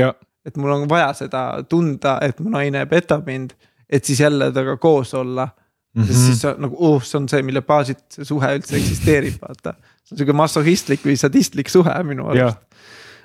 et 0.46 0.58
mul 0.62 0.74
on 0.76 0.90
vaja 0.90 1.12
seda 1.18 1.46
tunda, 1.70 2.18
et 2.22 2.40
mu 2.40 2.52
naine 2.54 2.86
petab 2.90 3.26
mind, 3.28 3.56
et 3.90 4.06
siis 4.06 4.20
jälle 4.22 4.52
temaga 4.54 4.78
koos 4.82 5.14
olla 5.14 5.48
mm. 5.48 6.04
-hmm. 6.04 6.08
sest 6.08 6.26
siis 6.26 6.44
nagu 6.58 6.76
uh, 6.80 7.04
see 7.04 7.20
on 7.20 7.30
see, 7.30 7.42
mille 7.42 7.62
baasilt 7.62 8.04
see 8.10 8.26
suhe 8.26 8.56
üldse 8.58 8.78
eksisteerib, 8.78 9.40
vaata. 9.42 9.74
see 10.04 10.14
on 10.16 10.18
sihuke 10.18 10.34
masohhistlik 10.34 11.06
või 11.06 11.18
sadistlik 11.18 11.70
suhe 11.70 12.04
minu 12.04 12.28
arust. 12.28 12.62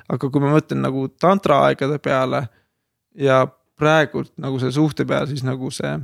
aga 0.08 0.30
kui 0.30 0.40
ma 0.42 0.54
mõtlen 0.56 0.82
nagu 0.82 1.08
tantra 1.20 1.60
aegade 1.66 1.98
peale 1.98 2.48
ja 3.14 3.46
praegult 3.78 4.32
nagu 4.38 4.58
see 4.58 4.72
suhte 4.72 5.04
peale, 5.04 5.26
siis 5.26 5.44
nagu 5.46 5.70
see 5.70 5.98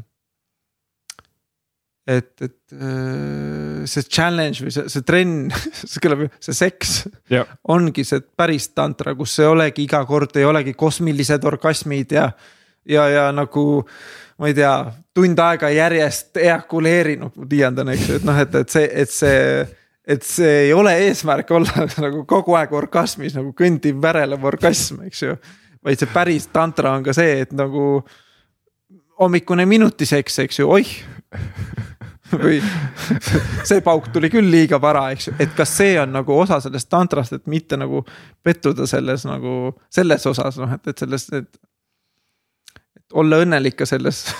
et, 2.07 2.43
et 2.43 2.74
äh, 2.77 3.87
see 3.91 4.07
challenge 4.07 4.62
või 4.62 4.74
see, 4.74 4.87
see 4.93 5.07
trenn, 5.07 5.49
see 5.91 6.03
kõlab 6.03 6.27
ju, 6.27 6.28
see 6.43 6.55
seks 6.57 6.93
yeah. 7.33 7.49
ongi 7.73 8.07
see 8.07 8.23
päris 8.39 8.70
tantra, 8.74 9.16
kus 9.19 9.35
ei 9.43 9.49
olegi 9.51 9.87
iga 9.87 10.05
kord 10.07 10.37
ei 10.39 10.47
olegi 10.47 10.77
kosmilised 10.78 11.47
orgasmid 11.51 12.15
ja, 12.15 12.28
ja, 12.87 13.09
ja 13.11 13.27
nagu 13.35 13.66
ma 14.37 14.51
ei 14.51 14.55
tea, 14.55 14.74
tund 15.16 15.41
aega 15.41 15.70
järjest 15.73 16.39
eakuleerinud, 16.45 17.35
ma 17.41 17.49
tiiandan, 17.51 17.91
eks 17.95 18.07
ju, 18.11 18.20
et 18.20 18.28
noh, 18.28 18.39
et, 18.39 18.55
et 18.61 18.77
see, 18.77 18.87
et 19.03 19.12
see 19.12 19.43
et 20.07 20.23
see 20.23 20.51
ei 20.69 20.73
ole 20.77 20.93
eesmärk 21.09 21.49
olla 21.57 21.87
nagu 22.05 22.23
kogu 22.31 22.55
aeg 22.55 22.74
orgasmis 22.78 23.35
nagu 23.35 23.51
kõndiv 23.59 23.99
värelev 24.03 24.45
orgasm, 24.47 25.03
eks 25.09 25.24
ju. 25.24 25.35
vaid 25.83 25.99
see 25.99 26.12
päris 26.12 26.47
tantra 26.55 26.95
on 26.95 27.03
ka 27.07 27.15
see, 27.16 27.41
et 27.43 27.53
nagu 27.57 28.05
hommikune 29.19 29.66
minutiseks, 29.66 30.39
eks 30.45 30.62
ju, 30.62 30.70
oih 30.70 30.95
või 32.44 32.59
see 33.66 33.82
pauk 33.85 34.09
tuli 34.15 34.31
küll 34.32 34.51
liiga 34.51 34.81
vara, 34.82 35.09
eks 35.15 35.31
ju, 35.31 35.36
et 35.43 35.55
kas 35.57 35.77
see 35.78 35.94
on 36.01 36.12
nagu 36.16 36.35
osa 36.36 36.59
sellest 36.65 36.90
tantrast, 36.93 37.36
et 37.36 37.47
mitte 37.51 37.78
nagu 37.78 38.03
pettuda 38.44 38.86
selles 38.90 39.27
nagu 39.28 39.74
selles 39.93 40.27
osas 40.27 40.59
noh, 40.62 40.73
et, 40.77 40.93
et 40.93 41.05
selles, 41.05 41.28
et. 41.36 41.61
et 42.98 43.19
olla 43.23 43.43
õnnelik 43.44 43.78
ka 43.78 43.86
selles 43.89 44.24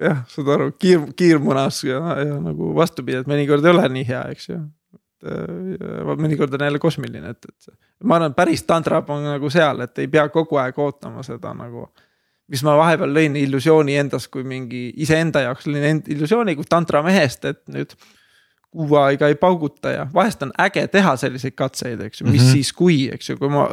jah, 0.00 0.22
saad 0.30 0.48
aru, 0.56 0.70
kiir, 0.78 1.04
kiirmunas 1.16 1.82
ja, 1.88 2.00
ja 2.22 2.38
nagu 2.42 2.72
vastupidi, 2.76 3.20
et 3.20 3.30
mõnikord 3.30 3.64
ei 3.64 3.74
ole 3.74 3.88
nii 3.98 4.06
hea, 4.08 4.22
eks 4.34 4.48
ju. 4.48 4.60
mõnikord 6.20 6.54
on 6.56 6.66
jälle 6.68 6.80
kosmiline, 6.82 7.34
et, 7.34 7.48
et 7.50 8.04
ma 8.04 8.18
arvan, 8.18 8.32
et 8.32 8.38
päris 8.38 8.64
tantra 8.68 9.02
on 9.08 9.24
nagu 9.34 9.50
seal, 9.52 9.84
et 9.84 10.02
ei 10.02 10.08
pea 10.10 10.28
kogu 10.32 10.60
aeg 10.60 10.78
ootama 10.78 11.24
seda 11.26 11.54
nagu 11.56 11.88
mis 12.52 12.64
ma 12.64 12.74
vahepeal 12.76 13.14
lõin 13.14 13.36
illusiooni 13.40 13.96
endas 14.00 14.26
kui 14.28 14.44
mingi 14.46 14.90
iseenda 15.00 15.46
jaoks 15.46 15.68
lõin 15.70 16.02
illusiooni 16.12 16.56
kui 16.58 16.68
tantramehest, 16.68 17.46
et 17.48 17.62
nüüd 17.72 17.94
kuu 18.74 18.98
aega 18.98 19.30
ei 19.30 19.38
pauguta 19.38 19.94
ja 19.94 20.04
vahest 20.14 20.42
on 20.42 20.52
äge 20.60 20.86
teha 20.90 21.14
selliseid 21.20 21.54
katseid, 21.56 22.00
eks 22.04 22.20
ju, 22.20 22.26
mis 22.26 22.42
mm 22.42 22.46
-hmm. 22.46 22.52
siis 22.52 22.72
kui, 22.72 22.98
eks 23.14 23.30
ju, 23.30 23.38
kui 23.38 23.48
ma. 23.48 23.68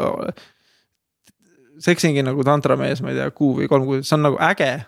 seksingi 1.81 2.22
nagu 2.23 2.43
tantramees, 2.43 3.02
ma 3.02 3.10
ei 3.10 3.15
tea, 3.15 3.31
kuu 3.31 3.56
või 3.57 3.68
kolm 3.68 3.85
kuud, 3.85 4.03
see 4.06 4.15
on 4.15 4.22
nagu 4.30 4.38
äge. 4.39 4.85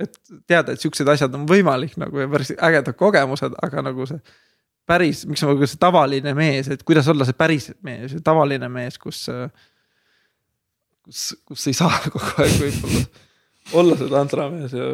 et 0.00 0.18
teada, 0.46 0.72
et 0.72 0.80
siuksed 0.80 1.08
asjad 1.08 1.34
on 1.34 1.46
võimalik 1.48 1.94
nagu 1.96 2.18
ja 2.20 2.28
päris 2.28 2.52
ägedad 2.52 2.92
kogemused, 2.92 3.54
aga 3.62 3.82
nagu 3.82 4.06
see 4.06 4.20
päris, 4.86 5.26
miks 5.26 5.42
ma 5.42 5.54
nagu 5.54 5.66
see 5.66 5.80
tavaline 5.80 6.34
mees, 6.34 6.68
et 6.68 6.82
kuidas 6.82 7.08
olla 7.08 7.24
see 7.24 7.32
päris 7.32 7.72
mees, 7.82 8.14
tavaline 8.24 8.68
mees, 8.68 8.98
kus. 8.98 9.24
kus, 11.02 11.36
kus 11.44 11.66
ei 11.66 11.72
saa 11.72 11.98
kogu 12.12 12.28
aeg 12.38 12.60
võib-olla 12.60 13.25
olla 13.72 13.96
see 13.98 14.10
tantramees 14.10 14.74
ja 14.76 14.88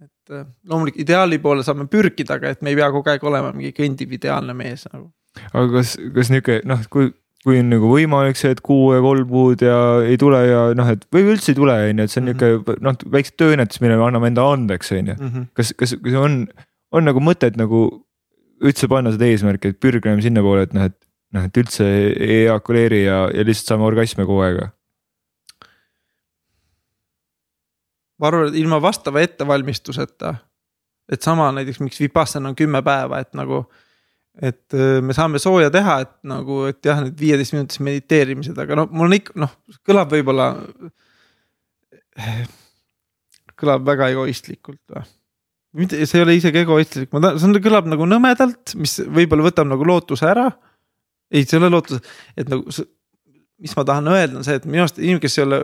et 0.00 0.34
äh, 0.34 0.46
loomulikult 0.68 1.04
ideaali 1.04 1.38
poole 1.42 1.64
saame 1.66 1.86
pürgida, 1.90 2.38
aga 2.38 2.54
et 2.54 2.62
me 2.62 2.72
ei 2.72 2.78
pea 2.78 2.90
kogu 2.94 3.12
aeg 3.12 3.24
olema 3.28 3.52
mingi 3.56 3.72
kõndiv 3.76 4.14
ideaalne 4.16 4.54
mees 4.56 4.86
nagu. 4.92 5.10
aga 5.52 5.66
kas, 5.78 5.96
kas 6.14 6.30
nihuke 6.32 6.60
noh, 6.68 6.82
kui, 6.92 7.10
kui 7.44 7.60
on 7.60 7.70
nagu 7.72 7.90
võimalik 7.92 8.40
see, 8.40 8.52
et 8.54 8.62
kuu 8.64 8.92
ja 8.94 9.02
kolm 9.04 9.28
kuud 9.28 9.64
ja 9.64 9.76
ei 10.06 10.18
tule 10.20 10.40
ja 10.46 10.64
noh, 10.76 10.90
et 10.92 11.06
või 11.12 11.28
üldse 11.34 11.52
ei 11.52 11.60
tule, 11.60 11.76
on 11.90 12.02
ju, 12.02 12.08
et 12.08 12.14
see 12.14 12.22
on 12.22 12.28
mm 12.28 12.36
-hmm. 12.36 12.64
nihuke 12.64 12.86
noh, 12.86 12.98
väiksed 13.16 13.36
tööõnnetused, 13.40 13.84
mille 13.84 14.00
me 14.00 14.08
anname 14.08 14.32
enda 14.32 14.46
andeks, 14.52 14.92
on 14.96 15.12
ju. 15.12 15.16
Mhm. 15.18 15.50
kas, 15.54 15.74
kas, 15.76 15.96
kas 16.04 16.18
on, 16.20 16.42
on 16.92 17.04
nagu 17.04 17.20
mõtet 17.20 17.56
nagu 17.60 17.84
üldse 18.60 18.88
panna 18.88 19.12
seda 19.12 19.28
eesmärki, 19.28 19.72
et 19.72 19.80
pürgime 19.80 20.20
sinnapoole, 20.22 20.66
et 20.68 20.74
noh, 20.76 20.90
et 20.90 20.96
noh, 21.32 21.46
et 21.46 21.56
üldse 21.56 21.86
ei 21.86 22.44
eakuleeri 22.48 23.04
ja, 23.04 23.22
ja 23.32 23.44
lihtsalt 23.46 23.72
saame 23.72 23.86
orgasme 23.88 24.26
kogu 24.26 24.42
aeg 24.44 24.60
ma 28.20 28.28
arvan, 28.28 28.50
et 28.50 28.58
ilma 28.60 28.80
vastava 28.82 29.22
ettevalmistuseta. 29.24 30.34
et 31.10 31.22
sama 31.22 31.48
näiteks, 31.52 31.80
miks 31.82 32.00
Vipassana 32.00 32.52
on 32.52 32.56
kümme 32.56 32.82
päeva, 32.86 33.20
et 33.20 33.34
nagu. 33.34 33.64
et 34.42 34.74
äh, 34.74 35.00
me 35.02 35.16
saame 35.16 35.38
sooja 35.42 35.70
teha, 35.70 36.00
et 36.06 36.12
nagu, 36.22 36.64
et 36.70 36.84
jah, 36.86 37.00
need 37.04 37.18
viieteist 37.18 37.56
minutised 37.56 37.84
mediteerimised, 37.84 38.58
aga 38.58 38.78
no 38.78 38.88
mul 38.90 39.10
on 39.10 39.16
ikka 39.18 39.36
noh, 39.40 39.56
kõlab 39.86 40.12
võib-olla. 40.14 40.52
kõlab 43.60 43.84
väga 43.84 44.08
egoistlikult 44.12 44.80
või 44.90 45.84
mitte, 45.84 45.98
see 46.06 46.18
ei 46.18 46.24
ole 46.24 46.34
isegi 46.38 46.62
egoistlik, 46.64 47.10
ma 47.14 47.22
tahan, 47.22 47.38
see 47.38 47.62
kõlab 47.62 47.88
nagu 47.90 48.06
nõmedalt, 48.08 48.74
mis 48.80 48.96
võib-olla 49.06 49.46
võtab 49.46 49.68
nagu 49.70 49.86
lootuse 49.86 50.26
ära. 50.26 50.48
ei, 51.30 51.44
see 51.44 51.56
ei 51.56 51.62
ole 51.62 51.70
lootus, 51.70 52.00
et 52.36 52.48
nagu, 52.50 52.66
mis 53.60 53.76
ma 53.76 53.84
tahan 53.86 54.10
öelda, 54.10 54.40
on 54.40 54.46
see, 54.46 54.56
et 54.58 54.66
minu 54.66 54.82
arust 54.82 54.98
inimene, 54.98 55.22
kes 55.22 55.38
ei 55.38 55.44
ole 55.44 55.60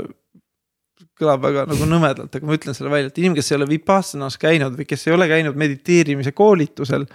kõlab 1.17 1.45
väga 1.45 1.65
nagu 1.71 1.89
nõmedalt, 1.89 2.35
aga 2.37 2.49
ma 2.49 2.57
ütlen 2.57 2.77
selle 2.77 2.93
välja, 2.93 3.11
et 3.11 3.21
inimene, 3.21 3.41
kes 3.41 3.53
ei 3.53 3.59
ole 3.59 3.69
Vipassanas 3.71 4.37
käinud 4.41 4.77
või 4.79 4.89
kes 4.89 5.07
ei 5.07 5.15
ole 5.17 5.29
käinud 5.31 5.57
mediteerimise 5.59 6.33
koolitusel. 6.37 7.07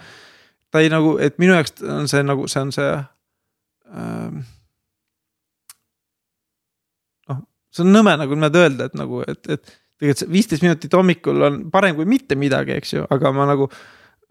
ta 0.72 0.80
ei 0.80 0.88
nagu, 0.90 1.18
et 1.20 1.38
minu 1.38 1.54
jaoks 1.54 1.84
on 1.84 2.08
see 2.10 2.22
nagu, 2.24 2.48
see 2.48 2.64
on 2.64 2.72
see 2.74 2.90
ähm,. 3.92 4.42
noh, 7.30 7.42
see 7.70 7.86
on 7.86 7.94
nõme 7.94 8.16
nagu 8.18 8.38
niimoodi 8.38 8.62
öelda, 8.64 8.90
et 8.90 8.98
nagu, 8.98 9.22
et, 9.26 9.42
et 9.46 9.62
tegelikult 10.02 10.24
see 10.24 10.32
viisteist 10.32 10.66
minutit 10.66 10.94
hommikul 10.98 11.46
on 11.46 11.58
parem 11.70 11.94
kui 11.98 12.08
mitte 12.08 12.38
midagi, 12.38 12.74
eks 12.80 12.96
ju, 12.96 13.06
aga 13.10 13.30
ma 13.36 13.46
nagu 13.52 13.68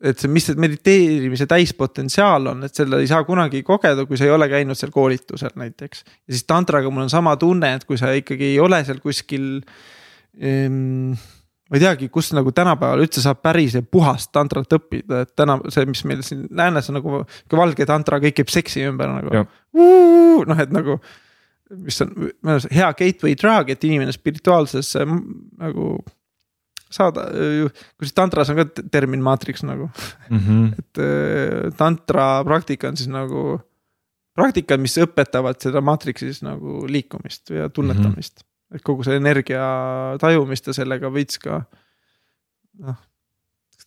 et 0.02 0.22
see, 0.22 0.32
mis 0.34 0.48
see 0.50 0.58
mediteerimise 0.60 1.46
täispotentsiaal 1.50 2.54
on, 2.54 2.64
et 2.66 2.78
selle 2.78 3.02
ei 3.02 3.10
saa 3.10 3.24
kunagi 3.28 3.62
kogeda, 3.66 4.08
kui 4.10 4.18
sa 4.18 4.26
ei 4.26 4.34
ole 4.34 4.48
käinud 4.50 4.78
seal 4.78 4.94
koolitusel 4.94 5.54
näiteks. 5.62 6.04
ja 6.08 6.34
siis 6.34 6.48
tantraga 6.50 6.90
mul 6.90 7.06
on 7.06 7.14
sama 7.14 7.36
tunne, 7.42 7.76
et 7.78 7.86
kui 7.86 8.00
sa 8.02 8.14
ikkagi 8.18 8.54
ei 8.54 8.60
ole 8.64 8.82
seal 8.88 9.02
kuskil 9.04 9.60
ehm, 10.40 11.14
ma 11.72 11.80
ei 11.80 11.84
teagi, 11.86 12.10
kus 12.12 12.34
nagu 12.36 12.52
tänapäeval 12.52 13.06
üldse 13.06 13.24
saab 13.24 13.40
päris 13.46 13.78
ja 13.78 13.82
puhast 13.82 14.34
tantrat 14.36 14.74
õppida, 14.76 15.22
et 15.24 15.36
täna 15.40 15.56
see, 15.72 15.86
mis 15.88 16.04
meil 16.10 16.24
siin 16.28 16.48
läänes 16.52 16.90
on 16.92 17.00
nagu 17.00 17.22
valge 17.56 17.88
tantra, 17.88 18.20
kõik 18.24 18.42
käib 18.42 18.52
seksi 18.52 18.84
ümber 18.90 19.14
nagu. 19.14 19.46
noh, 20.52 20.60
et 20.60 20.74
nagu, 20.74 20.98
mis 21.86 22.02
on 22.04 22.32
hea 22.74 22.90
gateway 22.98 23.38
drug, 23.40 23.72
et 23.72 23.88
inimene 23.88 24.12
spirituaalsesse 24.12 25.06
nagu 25.06 25.94
saada, 26.92 27.26
kus 28.00 28.14
tantras 28.16 28.52
on 28.52 28.62
ka 28.62 28.66
termin 28.92 29.24
maatriks 29.24 29.64
nagu 29.68 29.90
mm. 30.30 30.40
-hmm. 30.40 30.72
et 30.80 31.02
äh, 31.04 31.74
tantra 31.78 32.44
praktika 32.48 32.92
on 32.92 32.98
siis 32.98 33.10
nagu 33.12 33.60
praktikad, 34.36 34.80
mis 34.80 34.98
õpetavad 34.98 35.60
seda 35.64 35.82
maatriksi 35.82 36.32
siis 36.32 36.44
nagu 36.46 36.86
liikumist 36.88 37.50
ja 37.50 37.70
tunnetamist 37.70 38.42
mm. 38.42 38.44
-hmm. 38.44 38.76
et 38.76 38.84
kogu 38.84 39.04
see 39.04 39.16
energia 39.16 39.64
tajumist 40.20 40.68
ja 40.68 40.74
sellega 40.74 41.14
veits 41.14 41.40
ka 41.40 41.64
noh, 42.80 43.00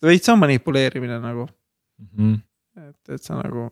veits 0.01 0.29
on 0.29 0.39
manipuleerimine 0.39 1.19
nagu 1.19 1.47
mm. 1.47 2.07
-hmm. 2.17 2.39
et, 2.89 3.09
et 3.09 3.23
sa 3.23 3.41
nagu 3.41 3.69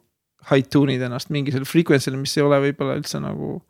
high 0.51 0.67
tune'id 0.69 1.01
ennast 1.01 1.29
mingisugusele 1.29 1.69
frequency'le, 1.69 2.19
mis 2.19 2.37
ei 2.37 2.43
ole 2.43 2.59
võib-olla 2.67 2.97
üldse 2.99 3.19
nagu 3.23 3.61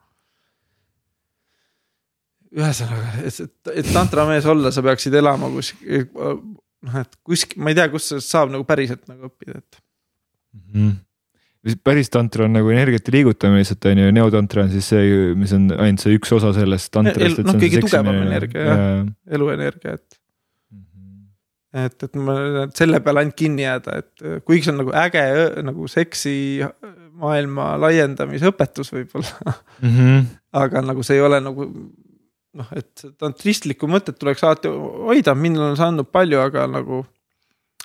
ühesõnaga, 2.53 3.13
et, 3.25 3.39
et, 3.73 3.87
tantramees 3.93 4.45
olla, 4.49 4.71
sa 4.73 4.83
peaksid 4.85 5.15
elama 5.17 5.49
kuskil, 5.53 6.05
noh, 6.13 6.99
et 6.99 7.17
kuskil, 7.25 7.63
ma 7.63 7.73
ei 7.73 7.79
tea, 7.79 7.87
kus 7.93 8.11
sellest 8.11 8.35
saab 8.35 8.53
nagu 8.53 8.67
päriselt 8.67 9.07
nagu 9.09 9.31
õppida, 9.31 9.63
et 9.63 9.81
mm. 9.81 10.69
-hmm 10.75 11.01
päris 11.83 12.09
tantra 12.11 12.43
on 12.43 12.57
nagu 12.57 12.71
energiate 12.73 13.11
liigutamine 13.13 13.61
lihtsalt 13.61 13.85
on 13.87 14.01
ju, 14.01 14.11
neotantra 14.15 14.65
on 14.65 14.71
siis 14.73 14.89
see, 14.91 15.13
mis 15.39 15.53
on 15.55 15.69
ainult 15.71 16.03
see 16.03 16.17
üks 16.17 16.33
osa 16.35 16.51
sellest 16.57 16.91
tantrast. 16.91 17.39
noh, 17.39 17.55
kõige 17.55 17.79
tugevam 17.85 18.19
energia 18.19 18.65
jah 18.67 18.81
ja., 18.81 18.97
eluenergia, 19.37 19.93
et. 19.95 20.19
-hmm. 20.73 21.85
et, 21.85 22.03
et 22.03 22.19
ma 22.19 22.35
selle 22.75 22.99
peale 23.05 23.23
ainult 23.23 23.37
kinni 23.39 23.63
jääda, 23.63 23.95
et 24.03 24.43
kuigi 24.43 24.67
see 24.67 24.73
on 24.75 24.81
nagu 24.83 24.95
äge 25.05 25.23
nagu 25.69 25.87
seksi 25.87 26.35
maailma 27.23 27.73
laiendamise 27.79 28.51
õpetus 28.51 28.91
võib-olla 28.91 29.55
mm. 29.79 29.95
-hmm. 29.95 30.25
aga 30.65 30.83
nagu 30.83 31.03
see 31.03 31.15
ei 31.15 31.23
ole 31.23 31.39
nagu 31.47 31.69
noh, 32.59 32.69
et 32.77 33.05
tantristlikku 33.19 33.89
mõtet 33.89 34.19
tuleks 34.19 34.43
alati 34.45 34.71
hoida, 34.71 35.35
minul 35.37 35.71
on 35.71 35.79
see 35.79 35.87
andnud 35.87 36.09
palju, 36.13 36.41
aga 36.43 36.67
nagu. 36.69 37.03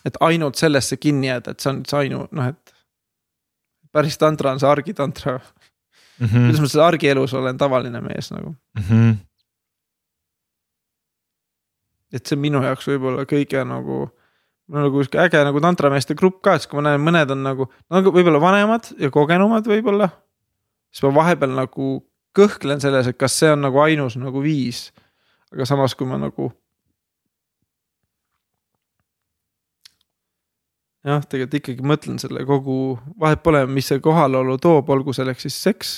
et 0.06 0.16
ainult 0.24 0.56
sellesse 0.56 0.96
kinni 0.96 1.26
jääda, 1.26 1.52
et 1.52 1.60
see 1.60 1.70
on 1.72 1.80
see 1.88 2.02
ainu, 2.04 2.26
noh, 2.32 2.52
et. 2.52 2.74
päris 3.92 4.18
tantra 4.20 4.52
on 4.52 4.60
see 4.60 4.68
argitantra 4.68 5.38
mm. 5.38 6.26
-hmm. 6.26 6.44
kuidas 6.44 6.60
ma 6.60 6.68
selles 6.68 6.86
argielus 6.86 7.34
olen 7.34 7.58
tavaline 7.58 8.00
mees 8.00 8.30
nagu 8.30 8.50
mm. 8.50 8.82
-hmm. 8.82 9.16
et 12.12 12.26
see 12.26 12.36
on 12.36 12.40
minu 12.40 12.62
jaoks 12.62 12.88
võib-olla 12.88 13.24
kõige 13.24 13.64
nagu 13.64 13.98
mul 14.68 14.78
on 14.78 14.84
nagu 14.84 15.02
sihuke 15.02 15.20
äge 15.22 15.44
nagu 15.44 15.60
tantrameeste 15.60 16.14
grupp 16.14 16.42
ka, 16.42 16.58
siis 16.58 16.68
kui 16.68 16.80
ma 16.80 16.90
näen, 16.90 17.00
mõned 17.00 17.32
on 17.32 17.42
nagu, 17.42 17.68
nagu 17.90 18.12
võib-olla 18.12 18.40
vanemad 18.40 18.92
ja 19.00 19.10
kogenumad 19.10 19.66
võib-olla. 19.66 20.10
siis 20.92 21.02
ma 21.02 21.14
vahepeal 21.22 21.54
nagu 21.56 21.88
kõhklen 22.36 22.80
selles, 22.82 23.08
et 23.08 23.18
kas 23.18 23.36
see 23.40 23.50
on 23.52 23.62
nagu 23.66 23.80
ainus 23.82 24.18
nagu 24.20 24.42
viis. 24.44 24.88
aga 25.52 25.64
samas, 25.64 25.94
kui 25.94 26.06
ma 26.06 26.18
nagu. 26.20 26.50
jah, 31.08 31.22
tegelikult 31.24 31.54
ikkagi 31.54 31.86
mõtlen 31.86 32.18
selle 32.20 32.42
kogu, 32.44 32.98
vahet 33.20 33.40
pole, 33.42 33.62
mis 33.70 33.86
see 33.88 34.00
kohalolu 34.04 34.58
toob, 34.60 34.90
olgu 34.92 35.14
selleks 35.16 35.46
siis 35.46 35.56
seks 35.62 35.92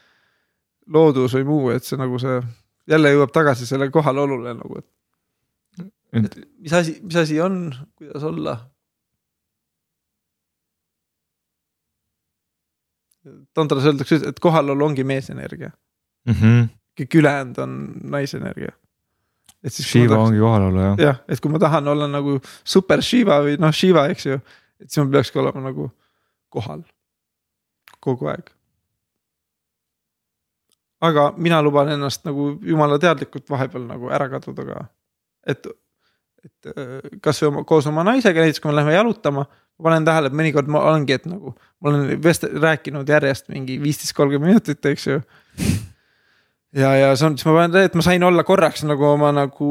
loodus 0.94 1.34
või 1.36 1.44
muu, 1.44 1.70
et 1.74 1.84
see 1.84 1.98
nagu 2.00 2.18
see 2.22 2.38
jälle 2.88 3.12
jõuab 3.12 3.34
tagasi 3.34 3.68
selle 3.68 3.90
kohalolule 3.92 4.54
nagu, 4.56 4.80
et. 4.80 5.90
et 6.22 6.38
mis 6.62 6.72
asi, 6.72 6.96
mis 7.02 7.18
asi 7.20 7.40
on, 7.42 7.66
kuidas 7.98 8.24
olla 8.24 8.56
tantras 13.54 13.84
öeldakse, 13.84 14.20
et 14.28 14.40
kohalolu 14.40 14.84
ongi 14.84 15.04
meesenergia 15.04 15.70
mm. 16.26 16.34
-hmm. 16.34 16.68
kõik 17.00 17.18
ülejäänud 17.20 17.58
on 17.58 17.74
naisenergia. 18.02 18.72
et 19.64 19.72
siis. 19.72 19.88
Shiva 19.88 20.14
tahaks, 20.14 20.28
ongi 20.28 20.40
kohalolu 20.40 20.80
jah. 20.80 20.98
jah, 20.98 21.20
et 21.28 21.40
kui 21.40 21.52
ma 21.52 21.58
tahan 21.58 21.88
olla 21.88 22.08
nagu 22.08 22.40
super 22.64 23.02
Shiva 23.02 23.40
või 23.44 23.58
noh, 23.58 23.72
Shiva, 23.72 24.06
eks 24.08 24.26
ju, 24.26 24.40
et 24.80 24.90
siis 24.90 25.04
ma 25.04 25.10
peakski 25.12 25.38
olema 25.38 25.60
nagu 25.68 25.90
kohal 26.48 26.82
kogu 28.00 28.26
aeg. 28.26 28.50
aga 31.00 31.32
mina 31.36 31.62
luban 31.62 31.88
ennast 31.88 32.24
nagu 32.24 32.58
jumala 32.62 32.98
teadlikult 32.98 33.50
vahepeal 33.50 33.86
nagu 33.86 34.10
ära 34.10 34.28
kaduda 34.28 34.64
ka, 34.64 34.88
et 35.46 35.66
et 36.44 36.72
kasvõi 37.20 37.48
oma, 37.48 37.64
koos 37.64 37.86
oma 37.86 38.04
naisega, 38.04 38.40
näiteks 38.40 38.60
kui 38.60 38.70
me 38.70 38.76
läheme 38.78 38.94
jalutama, 38.94 39.44
ma 39.80 39.88
panen 39.88 40.06
tähele, 40.06 40.28
et 40.28 40.36
mõnikord 40.36 40.68
ma 40.70 40.82
olengi, 40.90 41.16
et 41.16 41.26
nagu 41.28 41.54
ma 41.80 41.92
olen 41.92 42.20
vest-, 42.22 42.48
rääkinud 42.60 43.08
järjest 43.08 43.48
mingi 43.52 43.78
viisteist, 43.82 44.14
kolmkümmend 44.16 44.52
minutit, 44.52 44.84
eks 44.86 45.06
ju. 45.06 45.20
ja, 46.76 46.92
ja 46.96 47.14
see 47.16 47.30
on, 47.30 47.38
siis 47.38 47.48
ma 47.48 47.56
panen, 47.56 47.78
et 47.88 47.96
ma 47.96 48.04
sain 48.04 48.24
olla 48.26 48.44
korraks 48.46 48.84
nagu 48.88 49.08
oma 49.12 49.32
nagu 49.36 49.70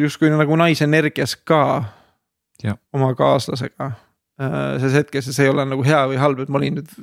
justkui 0.00 0.32
nagu 0.32 0.58
naisenergias 0.58 1.36
ka. 1.46 1.62
oma 2.92 3.12
kaaslasega 3.14 3.86
äh, 3.86 4.56
selles 4.80 4.98
hetkes 5.02 5.30
ja 5.30 5.36
see 5.36 5.46
ei 5.46 5.52
ole 5.54 5.66
nagu 5.68 5.84
hea 5.86 6.02
või 6.10 6.18
halb, 6.20 6.42
et 6.42 6.50
ma 6.50 6.58
olin 6.58 6.80
nüüd. 6.80 6.94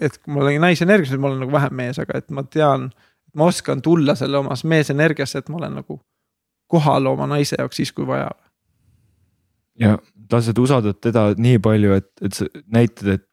et 0.00 0.18
kui 0.18 0.34
ma 0.34 0.44
olin 0.46 0.62
naisenergias, 0.64 1.12
nüüd 1.12 1.24
ma 1.24 1.32
olen 1.32 1.44
nagu 1.44 1.52
vähem 1.52 1.76
mees, 1.82 1.98
aga 2.00 2.18
et 2.18 2.30
ma 2.30 2.46
tean, 2.46 2.88
ma 3.34 3.50
oskan 3.50 3.82
tulla 3.82 4.16
selle 4.18 4.40
omas 4.40 4.64
meesenergiasse, 4.64 5.42
et 5.42 5.52
ma 5.52 5.60
olen 5.60 5.82
nagu 5.82 6.00
kohal 6.70 7.06
oma 7.10 7.26
naise 7.26 7.58
jaoks 7.58 7.82
siis, 7.82 7.92
kui 7.92 8.06
vaja. 8.06 8.30
ja 9.78 9.98
lased 10.32 10.58
usaldada 10.58 10.96
teda 11.08 11.30
nii 11.38 11.58
palju, 11.62 11.98
et, 12.00 12.10
et 12.24 12.36
sa 12.36 12.48
näitad, 12.72 13.14
et 13.16 13.26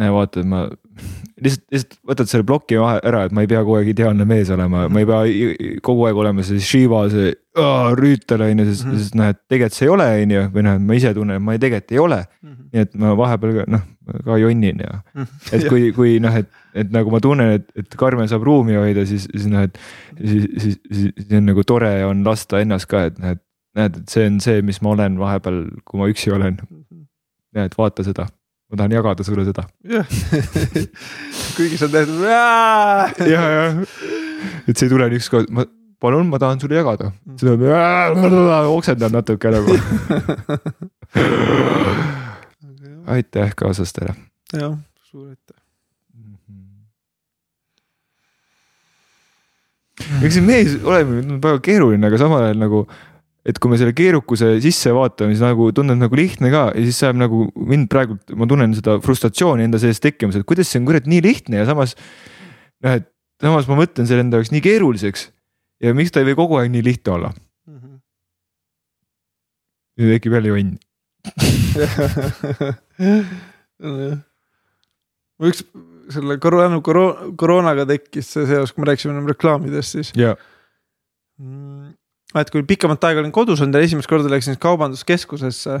näe, 0.00 0.10
vaata, 0.14 0.42
et 0.42 0.48
ma 0.48 0.64
lihtsalt, 1.44 1.64
lihtsalt 1.72 1.96
võtad 2.08 2.30
selle 2.30 2.46
ploki 2.46 2.78
vahe 2.80 2.98
ära, 3.06 3.24
et 3.26 3.34
ma 3.34 3.44
ei 3.44 3.50
pea 3.50 3.62
kogu 3.62 3.78
aeg 3.78 3.90
ideaalne 3.92 4.26
mees 4.28 4.50
olema, 4.54 4.84
ma 4.90 5.02
ei 5.02 5.08
pea 5.08 5.78
kogu 5.86 6.06
aeg 6.08 6.20
olema 6.24 6.44
see 6.46 6.62
Shiva, 6.62 7.04
see 7.12 7.32
rüütel 7.98 8.42
on 8.42 8.62
ju, 8.62 8.66
sest 8.70 8.86
-hmm. 8.86 8.98
sest 9.02 9.18
noh, 9.18 9.30
et 9.30 9.40
tegelikult 9.50 9.78
see 9.78 9.86
ei 9.86 9.94
ole, 9.94 10.08
on 10.24 10.34
ju, 10.36 10.42
või 10.56 10.66
noh, 10.66 10.80
ma 10.88 10.98
ise 10.98 11.14
tunnen, 11.14 11.38
et 11.38 11.46
ma 11.46 11.54
ei, 11.54 11.62
tegelikult 11.62 11.94
ei 11.94 12.02
ole 12.02 12.20
mm. 12.24 12.50
-hmm. 12.50 12.66
nii 12.72 12.86
et 12.86 12.94
ma 13.04 13.14
vahepeal 13.22 13.56
ka 13.58 13.66
noh, 13.70 13.86
ka 14.26 14.38
jonnin 14.42 14.82
ja 14.82 14.92
-hmm. 14.98 15.26
et 15.52 15.66
kui, 15.70 15.92
kui 15.92 16.18
noh, 16.22 16.36
et, 16.42 16.50
et 16.74 16.90
nagu 16.90 17.10
ma 17.14 17.20
tunnen, 17.20 17.54
et, 17.60 17.70
et 17.76 17.96
Karmen 17.96 18.28
saab 18.28 18.42
ruumi 18.42 18.74
hoida, 18.74 19.06
siis, 19.06 19.28
siis 19.30 19.46
noh, 19.46 19.62
et 19.62 19.78
siis, 20.18 20.48
siis, 20.58 20.78
siis, 20.90 21.10
siis 21.18 21.38
on 21.38 21.46
nagu 21.46 21.64
tore 21.64 21.94
on 22.04 22.24
lasta 22.24 22.60
ennast 22.60 22.90
ka, 22.90 23.06
et 23.10 23.18
noh, 23.18 23.36
et 23.38 23.42
näed, 23.74 24.00
et 24.00 24.12
see 24.12 24.28
on 24.30 24.40
see, 24.44 24.62
mis 24.62 24.80
ma 24.84 24.94
olen 24.94 25.18
vahepeal, 25.18 25.64
kui 25.84 26.00
ma 26.00 26.08
üksi 26.12 26.32
olen. 26.34 26.58
näed, 27.54 27.76
vaata 27.78 28.06
seda 28.06 28.26
ma 28.74 28.76
tahan 28.76 28.92
jagada 28.92 29.24
sulle 29.24 29.44
seda. 29.46 29.64
kuigi 31.56 31.78
sa 31.78 31.88
teed. 31.88 32.10
ja, 33.30 33.42
ja, 33.54 33.64
et 34.66 34.76
see 34.76 34.88
ei 34.88 34.92
tule 34.92 35.08
ükskord, 35.18 35.50
ma 35.54 35.66
palun, 36.02 36.26
ma 36.32 36.40
tahan 36.42 36.60
sulle 36.60 36.80
jagada, 36.80 37.12
siis 37.38 37.54
ta 37.54 38.62
oksendab 38.72 39.14
natuke 39.14 39.52
nagu 39.54 39.76
aitäh 43.14 43.54
kaaslastele. 43.56 44.16
jah, 44.52 44.74
suur 45.06 45.28
aitäh. 45.30 45.60
eks 50.24 50.34
see 50.34 50.44
mees 50.44 50.78
olemine 50.82 51.36
on 51.36 51.42
väga 51.42 51.62
keeruline, 51.64 52.06
aga 52.08 52.18
samal 52.20 52.48
ajal 52.48 52.58
nagu 52.66 52.86
et 53.44 53.58
kui 53.60 53.68
me 53.68 53.76
selle 53.76 53.92
keerukuse 53.96 54.54
sisse 54.64 54.92
vaatame, 54.96 55.34
siis 55.34 55.42
nagu 55.44 55.66
tundub 55.76 55.98
nagu 56.00 56.16
lihtne 56.16 56.48
ka 56.52 56.62
ja 56.72 56.84
siis 56.86 56.98
saab 57.02 57.18
nagu 57.20 57.44
mind 57.54 57.90
praegu, 57.92 58.16
ma 58.40 58.48
tunnen 58.48 58.72
seda 58.76 58.96
frustratsiooni 59.04 59.66
enda 59.66 59.80
sees 59.82 60.00
tekkimas, 60.00 60.38
et 60.40 60.46
kuidas 60.48 60.70
see 60.72 60.80
on 60.80 60.88
kurat 60.88 61.06
nii 61.10 61.20
lihtne 61.24 61.60
ja 61.60 61.66
samas. 61.68 61.92
noh, 62.84 62.92
et 62.96 63.06
samas 63.44 63.68
ma 63.68 63.76
mõtlen 63.82 64.08
selle 64.08 64.24
enda 64.24 64.40
jaoks 64.40 64.52
nii 64.54 64.64
keeruliseks 64.64 65.22
ja 65.84 65.92
miks 65.96 66.10
ta 66.14 66.22
ei 66.22 66.28
või 66.30 66.38
kogu 66.40 66.54
aeg 66.60 66.72
nii 66.72 66.84
lihtne 66.86 67.10
olla 67.18 67.30
mm. 67.34 67.76
-hmm. 67.76 67.96
ja 70.00 70.04
tekib 70.14 70.32
jälle 70.38 70.48
jonn 70.54 70.70
üks 75.44 75.60
selle 76.14 76.34
koroona, 76.40 76.80
koroonaga 77.36 77.84
tekkis 77.88 78.26
see 78.36 78.44
seos, 78.48 78.72
kui 78.72 78.80
me 78.84 78.88
rääkisime 78.92 79.20
reklaamidest, 79.28 79.90
siis 79.98 80.08
yeah 80.16 80.36
et 82.42 82.50
kui 82.52 82.64
pikemat 82.66 83.04
aega 83.08 83.22
olin 83.22 83.34
kodus 83.34 83.62
olnud 83.62 83.78
ja 83.78 83.86
esimest 83.86 84.10
korda 84.10 84.30
läksin 84.32 84.58
kaubanduskeskusesse. 84.62 85.80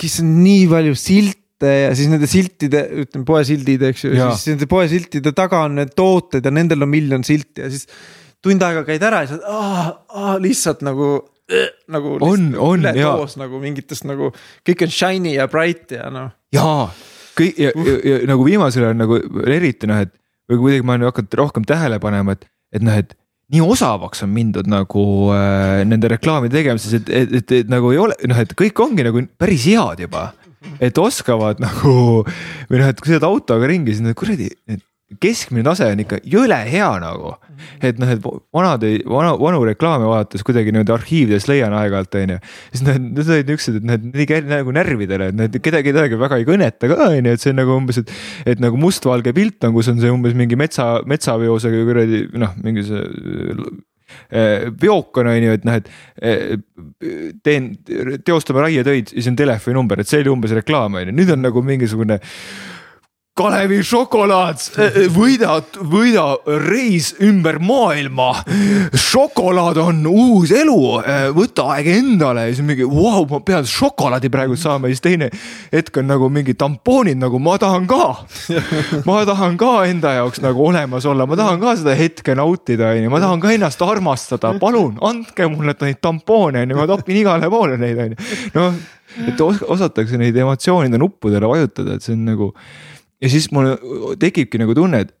siis 0.00 0.18
on 0.22 0.32
nii 0.42 0.66
palju 0.70 0.96
silte 0.98 1.70
ja 1.84 1.92
siis 1.96 2.10
nende 2.12 2.28
siltide, 2.30 2.82
ütleme 3.04 3.24
poesildid, 3.28 3.86
eks 3.90 4.04
ju, 4.06 4.14
siis 4.14 4.50
nende 4.52 4.68
poesiltide 4.70 5.32
taga 5.36 5.64
on 5.68 5.78
need 5.80 5.94
tooted 5.96 6.44
ja 6.44 6.52
nendel 6.54 6.84
on 6.84 6.92
miljon 6.92 7.24
silti 7.26 7.64
ja 7.64 7.70
siis. 7.72 7.88
tund 8.44 8.62
aega 8.62 8.84
käid 8.84 9.04
ära 9.06 9.22
ja 9.24 9.30
siis 9.32 9.46
aa, 9.48 9.86
aa, 10.12 10.34
lihtsalt 10.42 10.84
nagu 10.84 11.14
äh,, 11.48 11.70
nagu. 11.88 12.18
on, 12.20 12.50
on 12.60 12.84
ja. 12.92 13.14
nagu 13.40 13.62
mingitest 13.62 14.04
nagu, 14.08 14.32
kõik 14.68 14.84
on 14.84 14.92
shiny 14.92 15.38
ja 15.38 15.48
bright 15.48 15.96
ja 15.96 16.10
noh. 16.12 16.34
jaa, 16.52 16.90
kõik 17.38 17.64
ja, 17.64 17.72
ja, 17.72 17.96
ja 18.10 18.20
nagu 18.28 18.44
viimasel 18.44 18.90
ajal 18.90 19.00
nagu 19.00 19.22
eriti 19.48 19.88
noh, 19.88 20.04
et 20.04 20.12
või 20.50 20.60
kuidagi 20.60 20.86
ma 20.86 20.96
olen 20.96 21.08
hakanud 21.08 21.36
rohkem 21.40 21.66
tähele 21.68 21.98
panema, 22.02 22.36
et, 22.36 22.46
et 22.74 22.84
noh, 22.84 22.96
et 22.96 23.14
nii 23.52 23.60
osavaks 23.60 24.24
on 24.24 24.32
mindud 24.32 24.68
nagu 24.70 25.04
äh, 25.34 25.82
nende 25.88 26.08
reklaamide 26.14 26.56
tegemises, 26.56 26.96
et, 27.00 27.10
et, 27.12 27.36
et, 27.40 27.54
et 27.60 27.70
nagu 27.72 27.92
ei 27.92 28.00
ole, 28.00 28.16
noh, 28.30 28.40
et 28.40 28.56
kõik 28.56 28.80
ongi 28.84 29.04
nagu 29.06 29.24
päris 29.40 29.68
head 29.68 30.06
juba. 30.06 30.30
et 30.80 30.96
oskavad 30.96 31.58
nagu 31.60 32.24
või 32.24 32.78
noh, 32.80 32.88
et 32.88 33.00
kui 33.00 33.12
sõidad 33.12 33.28
autoga 33.28 33.68
ringi, 33.68 33.96
siis 33.98 34.16
kuradi, 34.16 34.48
keskmine 35.22 35.64
tase 35.66 35.88
on 35.92 36.02
ikka 36.04 36.20
jõle 36.28 36.58
hea 36.68 36.90
nagu. 37.02 37.34
et 37.84 37.98
noh, 38.02 38.10
et 38.10 38.20
vanade, 38.54 38.90
vana, 39.08 39.34
vanu 39.40 39.62
reklaame 39.64 40.08
vaadates 40.10 40.42
kuidagi 40.46 40.72
niimoodi 40.74 40.92
arhiivides 40.94 41.46
leian 41.48 41.74
aeg-ajalt 41.76 42.18
on 42.20 42.34
ju. 42.34 42.40
siis 42.72 42.84
noh, 42.86 42.98
need 42.98 43.22
olid 43.24 43.52
niuksed, 43.52 43.78
et 43.80 43.88
need, 43.90 44.06
need 44.10 44.24
ei 44.24 44.28
käi 44.30 44.42
nagu 44.48 44.74
närvidele, 44.74 45.30
et 45.32 45.38
need 45.38 45.58
kedagi, 45.60 45.90
kedagi 45.92 46.20
väga 46.20 46.40
ei 46.40 46.48
kõneta 46.48 46.90
ka 46.90 47.08
on 47.08 47.18
ju, 47.20 47.34
et 47.36 47.44
see 47.44 47.54
on 47.54 47.60
nagu 47.62 47.78
umbes, 47.78 48.02
et. 48.02 48.12
et 48.54 48.62
nagu 48.62 48.78
mustvalge 48.80 49.34
pilt 49.36 49.64
on, 49.66 49.74
kus 49.76 49.90
on 49.92 50.02
see 50.02 50.12
umbes 50.12 50.36
mingi 50.38 50.58
metsa, 50.58 50.98
metsaveosega 51.08 51.82
kuradi 51.88 52.24
noh, 52.40 52.54
mingi 52.64 52.86
see 52.86 53.02
veok 54.80 55.18
on, 55.18 55.30
on 55.30 55.46
ju, 55.46 55.56
et 55.56 55.66
noh, 55.66 55.78
et 55.78 57.34
teen, 57.44 57.70
teostame 58.26 58.64
raietöid, 58.64 59.12
siis 59.14 59.28
on 59.30 59.38
telefoninumber, 59.38 60.00
et 60.00 60.10
see 60.10 60.22
oli 60.22 60.32
umbes 60.32 60.54
reklaam 60.56 60.98
on 60.98 61.08
ju, 61.08 61.16
nüüd 61.16 61.32
on 61.34 61.44
nagu 61.44 61.64
mingisugune 61.64 62.20
Kalevi 63.34 63.80
šokolaad, 63.82 64.60
võida, 65.10 65.56
võida 65.90 66.22
reis 66.68 67.08
ümber 67.18 67.56
maailma. 67.58 68.28
šokolaad 69.10 69.80
on 69.82 70.04
uus 70.06 70.52
elu, 70.54 70.76
võta 71.34 71.64
aeg 71.74 71.88
endale 71.96 72.44
ja 72.44 72.52
siis 72.52 72.62
mingi 72.62 72.86
vau 72.86 73.24
wow,, 73.24 73.26
ma 73.32 73.40
pean 73.42 73.66
šokolaadi 73.66 74.30
praegu 74.30 74.54
saama. 74.54 74.86
Ja 74.86 74.94
siis 74.94 75.02
teine 75.02 75.32
hetk 75.72 75.98
on 75.98 76.06
nagu 76.12 76.30
mingi 76.30 76.54
tampoonid 76.54 77.18
nagu 77.18 77.42
ma 77.42 77.56
tahan 77.58 77.90
ka. 77.90 78.06
ma 79.10 79.18
tahan 79.26 79.58
ka 79.58 79.72
enda 79.90 80.14
jaoks 80.20 80.38
nagu 80.44 80.68
olemas 80.68 81.10
olla, 81.10 81.26
ma 81.26 81.42
tahan 81.42 81.58
ka 81.58 81.74
seda 81.82 81.98
hetke 81.98 82.38
nautida, 82.38 82.94
onju, 82.94 83.10
ma 83.10 83.22
tahan 83.26 83.42
ka 83.42 83.50
ennast 83.58 83.82
armastada, 83.82 84.54
palun 84.62 85.02
andke 85.10 85.50
mulle 85.50 85.74
neid 85.82 85.98
tampoone, 85.98 86.62
onju, 86.62 86.78
ma 86.78 86.86
topin 86.86 87.18
igale 87.18 87.50
poole 87.50 87.82
neid, 87.82 87.98
onju. 87.98 88.32
noh, 88.54 88.82
et 89.26 89.42
osatakse 89.42 90.22
neid 90.22 90.38
emotsioonide 90.38 91.02
nuppudele 91.02 91.50
vajutada, 91.50 91.98
et 91.98 92.06
see 92.06 92.14
on 92.14 92.28
nagu 92.30 92.52
ja 93.24 93.32
siis 93.32 93.48
mul 93.56 93.72
tekibki 94.20 94.60
nagu 94.60 94.76
tunne, 94.76 95.00
et 95.06 95.14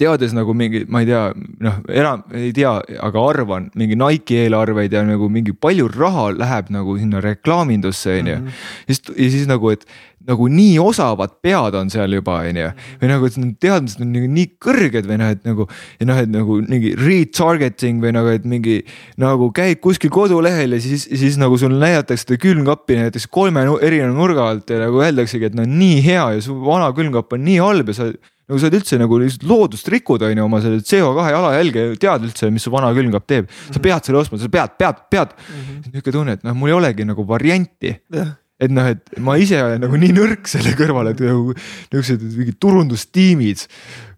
teades 0.00 0.34
nagu 0.36 0.52
mingi, 0.56 0.84
ma 0.92 1.00
ei 1.00 1.08
tea, 1.08 1.22
noh, 1.64 1.78
enam 1.88 2.24
ei 2.36 2.50
tea, 2.56 2.74
aga 3.02 3.22
arvan 3.30 3.70
mingi 3.78 3.96
Nike'i 3.96 4.42
eelarveid 4.44 4.92
ja 4.92 5.04
nagu 5.06 5.30
mingi 5.32 5.54
palju 5.56 5.88
raha 5.94 6.28
läheb 6.36 6.68
nagu 6.74 6.98
sinna 7.00 7.22
reklaamindusse, 7.24 8.18
on 8.20 8.28
ju. 8.32 8.36
Mhm. 8.36 8.60
siis, 8.90 9.02
ja 9.16 9.30
siis 9.32 9.48
nagu, 9.48 9.72
et 9.72 9.86
nagu 10.26 10.48
nii 10.50 10.74
osavad 10.82 11.36
pead 11.44 11.76
on 11.78 11.90
seal 11.92 12.12
juba, 12.18 12.40
on 12.44 12.60
ju. 12.60 12.68
või 13.00 13.10
nagu, 13.12 13.30
et 13.30 13.40
need 13.40 13.56
teadmised 13.62 14.04
on 14.04 14.12
nagu 14.12 14.30
nii 14.36 14.46
kõrged 14.66 15.08
või 15.08 15.18
noh, 15.22 15.32
et 15.32 15.48
nagu. 15.48 15.68
ja 16.00 16.10
noh, 16.10 16.20
et 16.20 16.32
nagu 16.34 16.60
mingi 16.66 16.92
retargeting 17.00 18.04
või 18.04 18.12
nagu, 18.18 18.36
et 18.36 18.44
mingi 18.44 18.78
nagu 19.22 19.48
käid 19.56 19.80
kuskil 19.80 20.12
kodulehel 20.12 20.76
ja 20.76 20.82
siis, 20.82 21.08
siis 21.08 21.40
nagu 21.40 21.56
sul 21.56 21.72
näidatakse 21.72 22.26
seda 22.26 22.40
külmkappi 22.42 23.00
näiteks 23.00 23.30
kolme 23.32 23.64
erineva 23.80 24.12
nurga 24.12 24.50
alt 24.50 24.70
ja 24.70 24.82
nagu 24.82 25.00
öeldaksegi, 25.00 25.48
et 25.48 25.56
no 25.56 25.64
nii 25.64 26.00
hea 26.04 26.32
ja 26.36 26.40
su 26.44 26.60
vana 26.60 26.92
külmkapp 26.96 27.32
on 27.32 27.46
nii 27.46 27.60
halb 27.62 27.94
ja 27.94 28.00
sa 28.02 28.12
nagu 28.46 28.60
sa 28.62 28.68
oled 28.68 28.78
üldse 28.78 28.98
nagu 29.00 29.18
lihtsalt 29.20 29.46
loodust 29.50 29.90
rikud, 29.92 30.22
on 30.22 30.38
ju, 30.38 30.46
oma 30.46 30.62
selle 30.64 30.80
CO2 30.86 31.28
jalajälge, 31.34 31.86
tead 32.02 32.26
üldse, 32.28 32.50
mis 32.54 32.66
su 32.66 32.72
vana 32.74 32.92
külmkapp 32.96 33.28
teeb. 33.28 33.52
sa 33.74 33.82
pead 33.82 34.08
selle 34.08 34.22
ostma, 34.22 34.38
sa 34.38 34.50
pead, 34.52 34.76
pead, 34.78 35.06
pead. 35.10 35.36
Mm 35.36 35.62
-hmm.. 35.62 35.92
niisugune 35.92 36.18
tunne, 36.18 36.36
et 36.38 36.44
noh, 36.46 36.58
mul 36.58 36.72
ei 36.72 36.80
olegi 36.80 37.08
nagu 37.08 37.26
varianti. 37.28 37.96
Yeah 38.14 38.34
et 38.56 38.72
noh, 38.72 38.86
et 38.88 39.18
ma 39.20 39.36
ise 39.36 39.58
olen 39.60 39.82
nagu 39.84 39.98
nii 40.00 40.14
nõrk 40.16 40.48
selle 40.48 40.72
kõrval, 40.78 41.10
et 41.10 41.18
nagu 41.20 41.52
niisugused 41.52 42.22
mingid 42.38 42.56
turundustiimid 42.62 43.66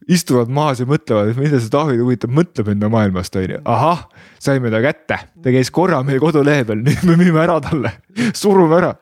istuvad 0.09 0.51
maas 0.53 0.81
ja 0.81 0.87
mõtlevad, 0.89 1.33
et 1.33 1.41
mida 1.41 1.61
see 1.61 1.73
Taavi 1.73 1.99
huvitav 2.01 2.33
mõtleb 2.33 2.71
enda 2.73 2.89
maailmast, 2.93 3.35
on 3.37 3.51
ju. 3.53 3.59
ahah, 3.69 4.07
saime 4.41 4.71
ta 4.73 4.81
kätte, 4.85 5.19
ta 5.43 5.55
käis 5.55 5.73
korra 5.75 6.01
meie 6.07 6.23
kodulehe 6.23 6.65
peal, 6.69 6.81
nüüd 6.87 7.03
me 7.11 7.19
müüme 7.21 7.43
ära 7.43 7.59
talle, 7.65 7.93
surume 8.37 8.79
ära. 8.79 8.95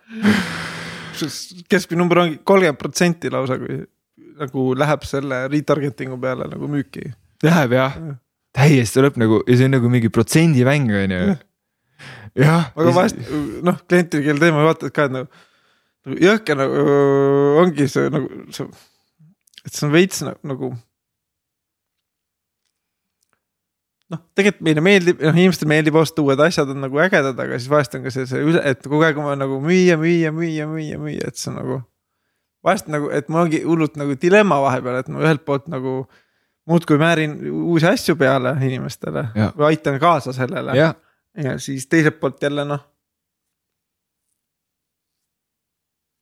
keskmine 1.70 2.00
number 2.00 2.24
ongi 2.24 2.40
kolmkümmend 2.44 2.80
protsenti 2.80 3.30
lausa, 3.32 3.60
kui 3.60 3.84
nagu 4.40 4.68
läheb 4.78 5.05
selle 5.08 5.42
retargeting'u 5.52 6.18
peale 6.20 6.48
nagu 6.50 6.68
müüki. 6.70 7.10
Läheb 7.44 7.76
jah 7.76 7.98
ja., 8.00 8.15
täiesti 8.56 9.05
lõpp 9.05 9.18
nagu 9.20 9.42
ja 9.44 9.58
see 9.58 9.68
on 9.68 9.76
nagu 9.76 9.90
mingi 9.92 10.10
protsendimäng 10.12 10.92
on 10.97 11.15
ju. 11.16 11.36
jah. 12.47 12.70
aga 12.73 12.94
vahest 12.97 13.20
noh, 13.65 13.78
klientidega, 13.89 14.31
kelle 14.31 14.42
teema 14.42 14.65
vaatad 14.66 14.94
ka, 14.97 15.08
et 15.08 15.16
nagu, 15.16 15.44
nagu 16.06 16.20
jõhke 16.24 16.56
nagu 16.56 16.84
ongi 17.62 17.89
see 17.92 18.12
nagu 18.12 18.44
see, 18.55 18.68
et 19.65 19.73
see 19.73 19.89
on 19.89 19.94
veits 19.94 20.23
nagu, 20.24 20.40
nagu 20.52 20.73
noh, 24.12 24.23
tegelikult 24.39 24.65
meile 24.68 24.84
meeldib, 24.84 25.20
noh 25.24 25.40
inimestele 25.42 25.73
meeldib 25.74 25.98
osta 26.00 26.24
uued 26.24 26.40
asjad 26.47 26.70
on 26.73 26.84
nagu 26.86 27.02
ägedad, 27.02 27.36
aga 27.36 27.58
siis 27.58 27.73
vahest 27.73 27.98
on 27.98 28.06
ka 28.06 28.15
see, 28.15 28.28
see 28.31 28.44
üle, 28.44 28.62
et 28.62 28.84
kogu 28.86 29.05
aeg 29.05 29.20
on 29.20 29.36
nagu 29.42 29.60
müüa, 29.65 29.98
müüa, 30.00 30.32
müüa, 30.34 30.68
müüa, 30.70 31.00
müüa, 31.02 31.28
et 31.28 31.40
see 31.40 31.52
on 31.52 31.60
nagu 31.60 31.81
vahest 32.66 32.90
nagu, 32.92 33.10
et 33.14 33.28
mul 33.30 33.46
ongi 33.46 33.62
hullult 33.64 33.96
nagu 34.00 34.16
dilemma 34.20 34.58
vahepeal, 34.64 35.00
et 35.00 35.10
ma 35.12 35.22
ühelt 35.24 35.44
poolt 35.46 35.70
nagu 35.72 36.00
muudkui 36.66 36.98
määrin 36.98 37.38
uusi 37.46 37.86
asju 37.86 38.16
peale 38.18 38.56
inimestele 38.66 39.28
ja. 39.38 39.52
või 39.56 39.70
aitan 39.70 40.00
kaasa 40.02 40.34
sellele. 40.36 40.74
ja 40.76 41.56
siis 41.62 41.86
teiselt 41.86 42.18
poolt 42.20 42.42
jälle 42.42 42.64
noh. 42.66 42.82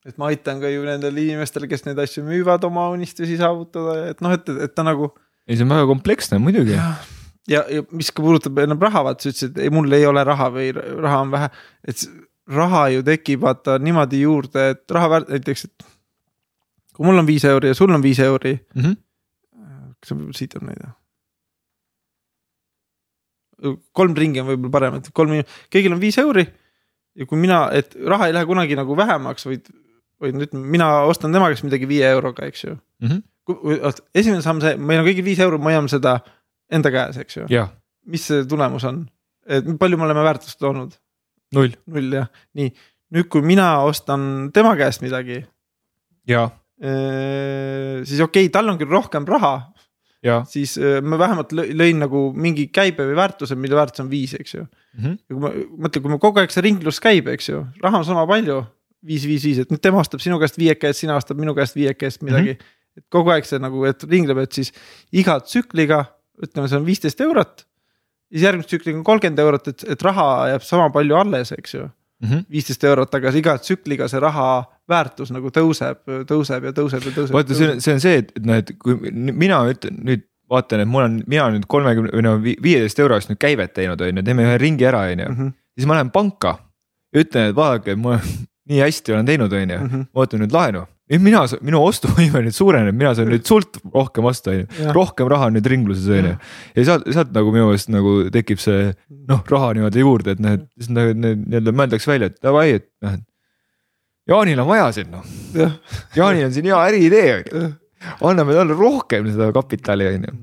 et 0.05 0.19
ma 0.21 0.29
aitan 0.29 0.61
ka 0.61 0.69
ju 0.69 0.85
nendel 0.85 1.17
inimestel, 1.17 1.65
kes 1.69 1.87
neid 1.87 2.01
asju 2.03 2.25
müüvad, 2.27 2.65
oma 2.69 2.91
unistusi 2.93 3.39
saavutada, 3.41 4.11
et 4.13 4.21
noh, 4.25 4.35
et, 4.37 4.51
et 4.67 4.75
ta 4.77 4.85
nagu. 4.85 5.15
ei, 5.49 5.57
see 5.57 5.65
on 5.65 5.73
väga 5.73 5.89
kompleksne 5.89 6.41
muidugi. 6.43 6.77
ja, 7.49 7.65
ja 7.73 7.85
mis 7.91 8.13
ka 8.13 8.25
puudutab 8.25 8.61
enam 8.67 8.83
raha, 8.85 9.07
vaata 9.09 9.25
sa 9.25 9.33
ütlesid, 9.33 9.57
et 9.57 9.65
ei, 9.65 9.73
mul 9.73 9.97
ei 9.97 10.05
ole 10.09 10.25
raha 10.29 10.51
või 10.53 10.69
raha 10.77 11.23
on 11.25 11.33
vähe, 11.33 11.51
et 11.89 12.05
raha 12.61 12.85
ju 12.93 13.05
tekib 13.07 13.45
vaata 13.47 13.79
niimoodi 13.81 14.21
juurde, 14.27 14.69
et 14.75 14.97
raha 14.99 15.11
väärt-, 15.17 15.33
näiteks, 15.33 15.69
et. 15.71 15.91
Kui 16.95 17.07
mul 17.07 17.19
on 17.19 17.29
viis 17.29 17.45
euri 17.49 17.73
ja 17.73 17.79
sul 17.79 17.93
on 17.95 18.03
viis 18.03 18.21
euri 18.23 18.55
mm. 18.55 18.83
-hmm. 18.83 18.97
kas 20.01 20.13
sa 20.13 20.39
siit 20.39 20.57
on 20.61 20.69
näida? 20.71 20.93
kolm 23.93 24.17
ringi 24.19 24.43
on 24.43 24.49
võib-olla 24.51 24.73
parem, 24.73 24.99
et 25.01 25.11
kolm, 25.15 25.39
kõigil 25.73 25.95
on 25.95 26.01
viis 26.01 26.19
euri. 26.19 26.47
ja 27.15 27.27
kui 27.27 27.39
mina, 27.39 27.69
et 27.73 27.95
raha 27.95 28.27
ei 28.27 28.35
lähe 28.35 28.47
kunagi 28.47 28.77
nagu 28.77 28.97
vähemaks, 28.97 29.47
vaid, 29.47 29.71
vaid 30.21 30.35
ütleme, 30.35 30.67
mina 30.67 30.89
ostan 31.11 31.33
tema 31.33 31.49
käest 31.49 31.65
midagi 31.65 31.89
viie 31.89 32.11
euroga, 32.11 32.47
eks 32.47 32.65
ju 32.65 32.75
mm. 32.75 33.09
-hmm. 33.09 34.03
esimene 34.15 34.43
samm 34.43 34.61
see, 34.61 34.77
meil 34.77 35.01
on 35.01 35.07
kõigil 35.07 35.25
viis 35.25 35.39
euri, 35.39 35.59
me 35.59 35.73
hoiame 35.73 35.89
seda 35.89 36.19
enda 36.71 36.91
käes, 36.91 37.17
eks 37.17 37.37
ju. 37.37 37.67
mis 38.07 38.27
see 38.27 38.45
tulemus 38.45 38.85
on, 38.85 39.07
et 39.47 39.65
palju 39.79 39.97
me 39.97 40.05
oleme 40.05 40.23
väärtust 40.23 40.59
toonud? 40.59 40.99
null. 41.55 41.71
null 41.87 42.13
jah, 42.13 42.29
nii 42.55 42.75
nüüd, 43.15 43.31
kui 43.31 43.45
mina 43.47 43.79
ostan 43.87 44.51
tema 44.55 44.75
käest 44.79 45.05
midagi. 45.05 45.45
ja. 46.29 46.49
Siis 46.85 48.21
okei 48.21 48.47
okay,, 48.47 48.53
tal 48.53 48.69
on 48.69 48.79
küll 48.81 48.93
rohkem 48.93 49.27
raha, 49.29 49.55
siis 50.49 50.77
äh, 50.81 51.01
ma 51.05 51.19
vähemalt 51.21 51.53
lõin 51.53 52.01
nagu 52.01 52.27
mingi 52.37 52.67
käibe 52.73 53.07
või 53.09 53.17
väärtuse, 53.19 53.57
mille 53.61 53.77
väärtus 53.77 54.05
on 54.05 54.11
viis, 54.13 54.35
eks 54.39 54.55
ju 54.55 54.63
mm. 54.63 55.03
-hmm. 55.03 55.19
ja 55.19 55.35
kui 55.35 55.43
ma 55.43 55.51
mõtlen, 55.87 56.05
kui 56.05 56.15
ma 56.15 56.19
kogu 56.23 56.41
aeg 56.41 56.55
see 56.55 56.65
ringlus 56.65 57.01
käib, 57.01 57.29
eks 57.33 57.49
ju, 57.49 57.65
raha 57.83 58.01
on 58.01 58.09
sama 58.09 58.27
palju, 58.29 58.63
viis, 59.05 59.27
viis, 59.29 59.45
viis, 59.45 59.61
et 59.65 59.73
nüüd 59.73 59.83
tema 59.85 60.01
ostab 60.01 60.21
sinu 60.25 60.39
käest 60.41 60.59
viieka 60.59 60.89
eest, 60.89 61.05
sina 61.05 61.17
ostad 61.17 61.41
minu 61.41 61.55
käest 61.57 61.77
viieka 61.77 62.09
eest 62.09 62.23
midagi 62.23 62.55
mm. 62.55 62.61
-hmm. 62.61 63.01
et 63.01 63.07
kogu 63.13 63.31
aeg 63.31 63.45
see 63.45 63.61
nagu, 63.61 63.85
et 63.85 64.05
ringleb, 64.05 64.39
et 64.39 64.53
siis 64.53 64.73
iga 65.13 65.41
tsükliga 65.41 66.05
ütleme, 66.43 66.69
see 66.69 66.79
on 66.79 66.87
viisteist 66.87 67.21
eurot. 67.21 67.67
siis 68.33 68.43
järgmise 68.43 68.69
tsükliga 68.69 68.99
on 68.99 69.05
kolmkümmend 69.05 69.39
eurot, 69.39 69.69
et, 69.69 69.85
et 69.89 70.03
raha 70.03 70.49
jääb 70.49 70.63
sama 70.63 70.91
palju 70.91 71.17
alles, 71.17 71.53
eks 71.53 71.75
ju 71.75 71.89
Mhm. 72.25 72.47
viisteist 72.51 72.85
eurot, 72.85 73.15
aga 73.15 73.33
iga 73.37 73.57
tsükliga 73.59 74.09
see 74.09 74.21
raha 74.21 74.65
väärtus 74.91 75.31
nagu 75.33 75.49
tõuseb, 75.55 76.01
tõuseb 76.29 76.69
ja 76.69 76.73
tõuseb 76.77 77.07
ja 77.09 77.13
tõuseb. 77.17 77.33
vaata, 77.37 77.57
see 77.57 77.71
on, 77.73 77.81
see 77.85 77.95
on 77.97 78.01
see, 78.05 78.23
et 78.23 78.33
noh, 78.45 78.61
et 78.61 78.73
kui 78.79 78.97
mina 79.15 79.63
ütlen 79.73 80.01
nüüd 80.05 80.27
vaatan, 80.53 80.83
et 80.85 80.89
mul 80.91 81.07
on, 81.07 81.21
mina 81.31 81.49
nüüd 81.55 81.65
kolmekümne 81.73 82.13
või 82.13 82.25
no 82.27 82.35
viieteist 82.45 82.99
euro 83.01 83.17
eest 83.17 83.31
nüüd 83.33 83.41
käivet 83.41 83.73
teinud, 83.77 84.01
on 84.05 84.21
ju, 84.21 84.25
teeme 84.27 84.45
ühe 84.45 84.57
ringi 84.61 84.85
ära, 84.91 85.07
on 85.13 85.23
ju. 85.25 85.31
Mhm. 85.33 85.55
siis 85.79 85.87
ma 85.91 85.97
lähen 85.97 86.11
panka 86.15 86.59
ja 87.15 87.23
ütlen, 87.25 87.49
et 87.51 87.57
vaadake, 87.57 87.97
mul 87.97 88.19
nii 88.71 88.81
hästi 88.85 89.13
olen 89.17 89.27
teinud, 89.33 89.53
on 89.53 89.73
ju, 89.77 89.79
Mhm. 89.87 90.05
ma 90.13 90.25
võtan 90.27 90.45
nüüd 90.45 90.53
laenu. 90.53 90.85
nüüd 91.13 91.21
mina, 91.21 91.43
minu 91.61 91.81
ostuvõime 91.85 92.41
nüüd 92.47 92.55
suureneb, 92.57 92.95
mina 92.97 93.11
saan 93.15 93.29
nüüd 93.29 93.45
sult 93.49 93.77
rohkem 93.93 94.25
osta, 94.25 94.51
on 94.55 94.63
ju, 94.63 94.93
rohkem 94.97 95.29
raha 95.29 95.51
on 95.51 95.57
nüüd 95.59 95.67
ringluses, 95.69 96.07
on 96.09 96.31
ju. 96.31 96.37
ja 96.77 96.85
sealt, 96.89 97.09
sealt 97.13 97.33
nagu 97.37 97.53
minu 97.53 97.67
meelest 97.69 97.91
nagu 97.93 98.15
tekib 98.33 98.61
see 98.63 98.95
noh, 99.29 99.43
raha 99.53 99.73
niimoodi 99.77 100.01
juurde, 100.05 100.33
et 100.37 100.41
noh, 100.41 100.55
et 100.57 100.65
siis 100.79 100.89
nagu 100.93 101.13
nii-öelda 101.17 101.75
mõeldakse 101.77 102.09
välja, 102.13 102.31
et 102.33 102.41
davai, 102.45 102.71
et 102.81 102.89
noh, 103.05 103.17
et. 103.19 103.25
Jaanil 104.29 104.61
on 104.63 104.69
vaja 104.71 104.89
siin 104.97 105.11
noh, 105.13 105.25
Jaanil 106.17 106.49
on 106.49 106.55
siin 106.55 106.71
hea 106.71 106.81
äriidee 106.89 107.29
on 107.35 107.45
ju, 107.53 107.69
anname 108.31 108.57
talle 108.57 108.77
rohkem 108.79 109.29
seda 109.31 109.51
kapitali 109.53 110.09
on 110.13 110.27
ju 110.29 110.35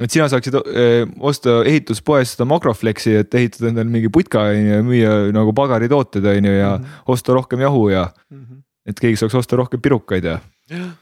et 0.00 0.12
sina 0.14 0.28
saaksid 0.30 0.56
öö, 0.60 1.06
osta 1.18 1.60
ehituspoest 1.66 2.36
seda 2.36 2.46
Makroflexi, 2.48 3.16
et 3.20 3.34
ehitada 3.36 3.68
endale 3.72 3.90
mingi 3.90 4.10
putka 4.12 4.46
on 4.48 4.56
ju 4.56 4.76
ja 4.76 4.84
müüa 4.86 5.14
nagu 5.34 5.54
pagaritooted 5.56 6.24
on 6.30 6.48
ju 6.48 6.52
ja 6.52 6.76
mm 6.76 6.84
-hmm. 6.84 7.02
osta 7.06 7.34
rohkem 7.34 7.60
jahu 7.60 7.88
ja 7.88 8.08
mm. 8.30 8.44
-hmm. 8.44 8.62
et 8.86 9.00
keegi 9.00 9.16
saaks 9.16 9.34
osta 9.34 9.56
rohkem 9.56 9.80
pirukaid 9.80 10.24
ja, 10.24 10.38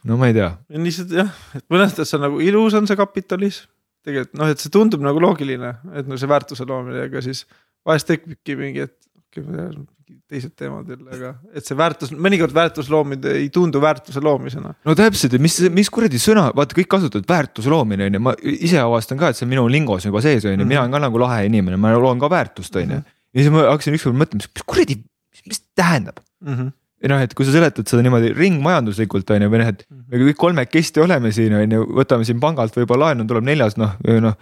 no 0.05 0.17
ma 0.17 0.26
ei 0.26 0.34
tea. 0.34 0.57
lihtsalt 0.68 1.10
jah, 1.10 1.31
et 1.55 1.65
mõnes 1.70 1.92
mõttes 1.92 2.15
on 2.15 2.25
nagu 2.25 2.41
ilus 2.41 2.75
on 2.75 2.86
see 2.86 2.97
kapitalism. 2.97 3.68
tegelikult 4.05 4.39
noh, 4.41 4.49
et 4.49 4.58
see 4.58 4.70
tundub 4.73 5.02
nagu 5.05 5.20
loogiline, 5.20 5.75
et 5.94 6.07
no 6.08 6.17
see 6.17 6.28
väärtuse 6.28 6.65
loomine, 6.65 7.02
aga 7.10 7.20
siis 7.20 7.47
vahest 7.86 8.07
tekibki 8.07 8.57
mingi, 8.57 8.81
et 8.81 8.97
okei 9.28 9.44
okay,, 9.44 9.84
teised 10.28 10.54
teemad 10.58 10.88
jälle, 10.88 11.08
aga 11.14 11.30
et 11.56 11.66
see 11.66 11.76
väärtus, 11.78 12.12
mõnikord 12.12 12.54
väärtuse 12.56 12.92
loomine 12.92 13.34
ei 13.40 13.48
tundu 13.54 13.80
väärtuse 13.82 14.22
loomisena. 14.24 14.74
no 14.84 14.96
täpselt, 14.98 15.36
et 15.36 15.44
mis, 15.44 15.58
mis 15.74 15.90
kuradi 15.92 16.20
sõna, 16.22 16.48
vaata 16.56 16.76
kõik 16.78 16.90
kasutavad 16.94 17.28
väärtuse 17.28 17.72
loomine 17.72 18.08
on 18.08 18.18
ju, 18.18 18.22
ma 18.28 18.34
ise 18.42 18.80
avastan 18.82 19.20
ka, 19.20 19.32
et 19.32 19.38
see 19.38 19.46
on 19.46 19.52
minu 19.54 19.66
lingos 19.72 20.08
juba 20.08 20.22
sees 20.24 20.46
on 20.48 20.56
ju, 20.56 20.66
mina 20.66 20.82
olen 20.82 20.96
ka 20.96 21.02
nagu 21.06 21.22
lahe 21.22 21.44
inimene, 21.48 21.80
ma 21.80 21.94
loon 21.96 22.20
ka 22.22 22.30
väärtust 22.32 22.76
on 22.80 22.96
ju. 22.96 23.00
ja 23.04 23.42
siis 23.42 23.54
ma 23.54 23.68
hakkasin 23.70 23.98
ükskord 23.98 24.18
mõtlema, 24.18 24.44
mis 24.44 24.66
kuradi, 24.66 25.00
mis 25.46 25.64
tähendab 25.78 26.20
mm. 26.40 26.54
-hmm 26.54 26.76
ja 26.98 27.12
noh, 27.12 27.20
et 27.22 27.34
kui 27.38 27.46
sa 27.46 27.54
seletad 27.54 27.86
seda 27.86 28.02
niimoodi 28.02 28.32
ringmajanduslikult 28.34 29.28
on 29.30 29.44
ju, 29.44 29.50
või 29.52 29.60
noh, 29.62 29.68
et 29.70 29.84
me 30.10 30.18
kõik 30.18 30.38
kolmekesti 30.40 31.02
oleme 31.04 31.30
siin 31.34 31.54
on 31.54 31.76
ju, 31.76 31.84
võtame 32.00 32.26
siin 32.26 32.40
pangalt 32.42 32.74
võib-olla 32.74 33.12
laenu, 33.12 33.26
tuleb 33.28 33.46
neljas 33.46 33.78
noh, 33.78 33.94
noh 34.24 34.34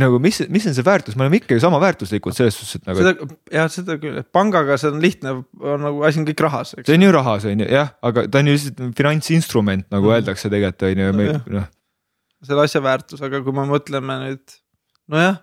nagu 0.00 0.16
mis, 0.22 0.38
mis 0.52 0.64
on 0.68 0.74
see 0.76 0.84
väärtus, 0.86 1.16
me 1.18 1.26
oleme 1.26 1.38
ikkagi 1.42 1.60
sama 1.60 1.76
väärtuslikud 1.82 2.36
selles 2.36 2.56
suhtes, 2.56 2.78
et 2.80 2.88
nagu. 2.88 3.02
seda, 3.02 3.26
jah, 3.52 3.68
seda 3.72 3.96
küll, 4.00 4.16
et 4.22 4.28
pangaga 4.32 4.78
see 4.80 4.88
on 4.88 5.02
lihtne, 5.02 5.34
on 5.60 5.84
nagu 5.84 6.04
asi 6.08 6.20
on 6.22 6.26
kõik 6.28 6.40
rahas, 6.46 6.72
see 6.78 6.96
on 6.96 7.04
ju 7.04 7.12
rahas, 7.12 7.44
on 7.50 7.60
ju, 7.60 7.68
jah, 7.68 7.90
aga 8.08 8.24
ta 8.32 8.40
on 8.40 8.48
ju 8.48 8.54
lihtsalt 8.56 8.80
finantsinstrument, 8.96 9.88
nagu 9.92 10.08
mm. 10.08 10.14
öeldakse 10.16 10.48
tegelikult 10.52 10.86
on 10.88 11.02
ju, 11.02 11.10
me 11.18 11.26
noh. 11.58 11.66
selle 12.48 12.64
asja 12.64 12.80
väärtus, 12.84 13.20
aga 13.28 13.42
kui 13.44 13.56
me 13.56 13.66
mõtleme 13.68 14.16
nüüd, 14.22 14.56
nojah. 15.12 15.42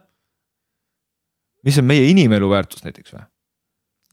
mis 1.70 1.78
on 1.82 1.90
meie 1.92 2.10
inimelu 2.10 2.50
väärtus 2.50 2.82
näiteks 2.88 3.14
või? 3.14 3.28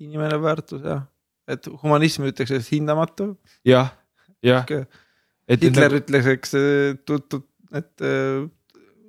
inimelu 0.04 0.42
väärtus 0.44 0.84
jah, 0.84 1.06
et 1.48 1.70
humanism 1.80 2.28
ütleks, 2.28 2.52
et 2.52 2.68
hindamatu. 2.74 3.32
jah, 3.64 3.94
jah. 4.44 4.68
Hitler 5.46 5.88
nagu... 5.88 6.02
ütleks, 6.02 6.28
eks, 6.28 6.56
et, 6.58 7.40
et 7.80 8.06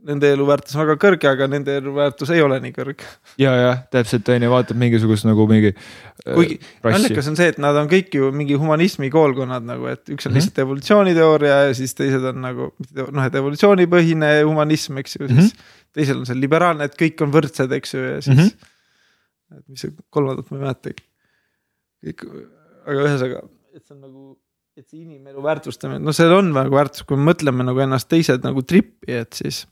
nende 0.07 0.29
elu 0.31 0.45
väärtus 0.47 0.75
on 0.75 0.83
väga 0.85 0.95
kõrge, 1.01 1.27
aga 1.29 1.47
nende 1.51 1.73
elu 1.81 1.91
väärtus 1.95 2.31
ei 2.33 2.41
ole 2.43 2.59
nii 2.63 2.73
kõrge. 2.75 3.07
ja, 3.41 3.53
ja 3.59 3.71
täpselt 3.93 4.29
on 4.31 4.45
ju, 4.45 4.51
vaatab 4.51 4.79
mingisugust 4.79 5.27
nagu 5.27 5.47
mingi. 5.49 5.73
kuigi 6.25 6.57
naljakas 6.85 7.29
on 7.31 7.37
see, 7.39 7.49
et 7.53 7.59
nad 7.63 7.77
on 7.79 7.89
kõik 7.91 8.15
ju 8.15 8.31
mingi 8.35 8.57
humanismi 8.59 9.11
koolkonnad 9.13 9.67
nagu, 9.67 9.89
et 9.91 10.03
üks 10.05 10.11
on 10.11 10.15
mm 10.15 10.23
-hmm. 10.23 10.39
lihtsalt 10.39 10.63
evolutsiooniteooria 10.63 11.59
ja 11.67 11.75
siis 11.77 11.95
teised 11.97 12.23
on 12.31 12.41
nagu 12.45 12.71
noh, 12.95 13.25
et 13.25 13.35
evolutsioonipõhine 13.41 14.31
humanism, 14.43 14.97
eks 15.03 15.19
ju, 15.19 15.27
siis 15.27 15.37
mm 15.37 15.43
-hmm. 15.43 15.93
teisel 15.99 16.23
on 16.23 16.25
see 16.25 16.39
liberaalne, 16.39 16.87
et 16.87 16.97
kõik 17.01 17.23
on 17.23 17.33
võrdsed, 17.35 17.77
eks 17.79 17.93
ju, 17.93 18.03
ja 18.03 18.21
siis 18.21 18.37
mm. 18.37 18.43
-hmm. 18.43 19.59
et 19.59 19.67
mis 19.67 19.85
see 19.85 19.95
kolmandat 20.09 20.51
ma 20.51 20.57
ei 20.57 20.63
mäletagi. 20.63 21.07
kõik, 22.07 22.27
aga 22.87 22.99
ühesõnaga, 23.01 23.47
et 23.75 23.83
see 23.83 23.95
on 23.95 24.01
nagu 24.01 24.37
et 24.77 24.85
see 24.85 25.01
inimelu 25.01 25.41
väärtustamine, 25.41 25.99
no 25.99 26.13
see 26.13 26.27
on 26.29 26.53
nagu 26.53 26.75
väärtus, 26.75 27.01
kui 27.03 27.17
me 27.17 27.31
mõtleme 27.31 27.65
nagu 27.65 27.79
ennast 27.81 28.07
teised 28.07 28.43
nagu 28.45 28.61
trippi, 28.61 29.09
et 29.11 29.33
siis 29.33 29.65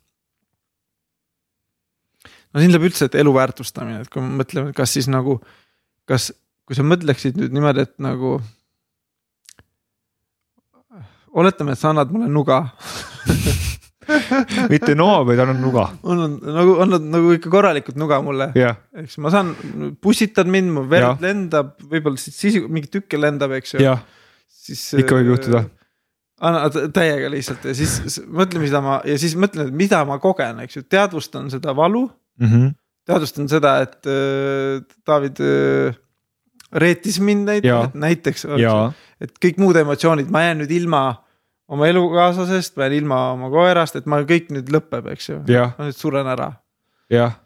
no 2.55 2.63
siin 2.63 2.71
läheb 2.71 2.87
üldse, 2.87 3.09
et 3.09 3.17
elu 3.19 3.35
väärtustamine, 3.35 4.01
et 4.05 4.11
kui 4.11 4.23
me 4.23 4.39
mõtleme, 4.41 4.71
kas 4.75 4.95
siis 4.95 5.09
nagu, 5.11 5.41
kas, 6.09 6.31
kui 6.65 6.77
sa 6.77 6.85
mõtleksid 6.87 7.35
nüüd 7.39 7.55
niimoodi, 7.55 7.83
et 7.83 7.95
nagu. 8.03 8.37
oletame, 11.35 11.75
et 11.75 11.79
sa 11.81 11.91
annad 11.91 12.13
mulle 12.15 12.29
nuga 12.31 12.61
mitte 14.73 14.95
noa, 14.95 15.19
vaid 15.27 15.41
annad 15.43 15.59
nuga. 15.59 15.89
annad 16.07 16.37
nagu, 16.55 16.75
annad 16.85 17.07
nagu 17.11 17.33
ikka 17.35 17.51
korralikult 17.51 17.97
nuga 17.99 18.21
mulle 18.23 18.53
yeah.. 18.55 18.77
eks 19.01 19.17
ma 19.19 19.33
saan, 19.33 19.51
pussitad 19.99 20.47
mind, 20.47 20.71
mu 20.77 20.85
verd 20.87 21.09
yeah. 21.09 21.23
lendab, 21.27 21.73
võib-olla 21.91 22.21
siis, 22.21 22.37
siis 22.39 22.61
mingi 22.69 22.87
tükke 22.93 23.19
lendab, 23.19 23.57
eks 23.59 23.75
ju 23.75 23.83
yeah.. 23.83 24.05
siis. 24.47 24.93
ikka 25.01 25.19
võib 25.19 25.33
juhtuda 25.35 25.65
annad 26.45 26.79
täiega 26.95 27.27
lihtsalt 27.31 27.67
ja 27.67 27.75
siis 27.75 28.21
mõtle, 28.27 28.63
mida 28.63 28.79
ma 28.83 29.01
ja 29.07 29.19
siis 29.19 29.35
mõtlen, 29.39 29.67
et 29.71 29.75
mida 29.83 30.05
ma 30.07 30.21
kogen, 30.23 30.63
eks 30.63 30.79
ju, 30.79 30.87
teadvustan 30.87 31.51
seda 31.51 31.75
valu 31.75 32.05
mm. 32.39 32.47
-hmm. 32.47 32.73
teadvustan 33.05 33.49
seda, 33.49 33.77
et 33.85 34.09
äh, 34.09 34.81
David 35.07 35.39
äh, 35.39 35.95
reetis 36.71 37.19
mind 37.19 37.47
neid, 37.49 37.67
näiteks, 37.93 38.45
et 39.21 39.37
kõik 39.43 39.61
muud 39.61 39.77
emotsioonid, 39.79 40.29
ma 40.31 40.47
jään 40.47 40.63
nüüd 40.63 40.73
ilma 40.75 41.05
oma 41.67 41.87
elukaaslasest, 41.87 42.75
ma 42.77 42.89
jään 42.89 42.99
ilma 42.99 43.21
oma 43.31 43.49
koerast, 43.53 43.95
et 43.95 44.05
ma 44.05 44.21
kõik 44.27 44.51
nüüd 44.53 44.69
lõpeb, 44.73 45.07
eks 45.13 45.29
ju. 45.29 45.41
ma 45.47 45.89
nüüd 45.89 45.97
suren 45.97 46.27
ära. 46.27 46.51
jah 47.09 47.41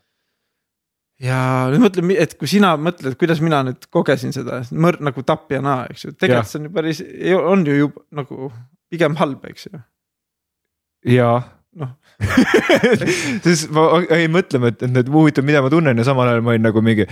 ja 1.20 1.68
nüüd 1.68 1.84
mõtle, 1.84 2.16
et 2.16 2.34
kui 2.40 2.48
sina 2.48 2.74
mõtled, 2.80 3.18
kuidas 3.20 3.42
mina 3.44 3.62
nüüd 3.68 3.90
kogesin 3.92 4.32
seda 4.32 4.62
mõr- 4.72 5.02
nagu 5.04 5.24
tapjana, 5.28 5.82
eks 5.92 6.06
ju, 6.06 6.12
tegelikult 6.16 6.48
see 6.48 6.60
on 6.60 6.68
ju 6.70 6.74
päris, 6.74 7.02
on 7.44 7.66
ju 7.68 7.76
juba 7.76 8.06
nagu 8.22 8.52
pigem 8.90 9.18
halb, 9.20 9.44
eks 9.52 9.68
ju. 9.68 9.82
jaa 11.04 11.59
noh 11.78 11.92
siis 13.46 13.68
ma 13.74 13.86
jäin 14.10 14.32
mõtlema, 14.34 14.72
et, 14.74 14.82
et, 14.84 14.96
et 15.04 15.12
huvitav, 15.14 15.46
mida 15.48 15.62
ma 15.64 15.70
tunnen 15.72 16.02
ja 16.02 16.06
samal 16.08 16.32
ajal 16.32 16.42
ma 16.46 16.56
olin 16.56 16.66
nagu 16.66 16.82
mingi. 16.84 17.06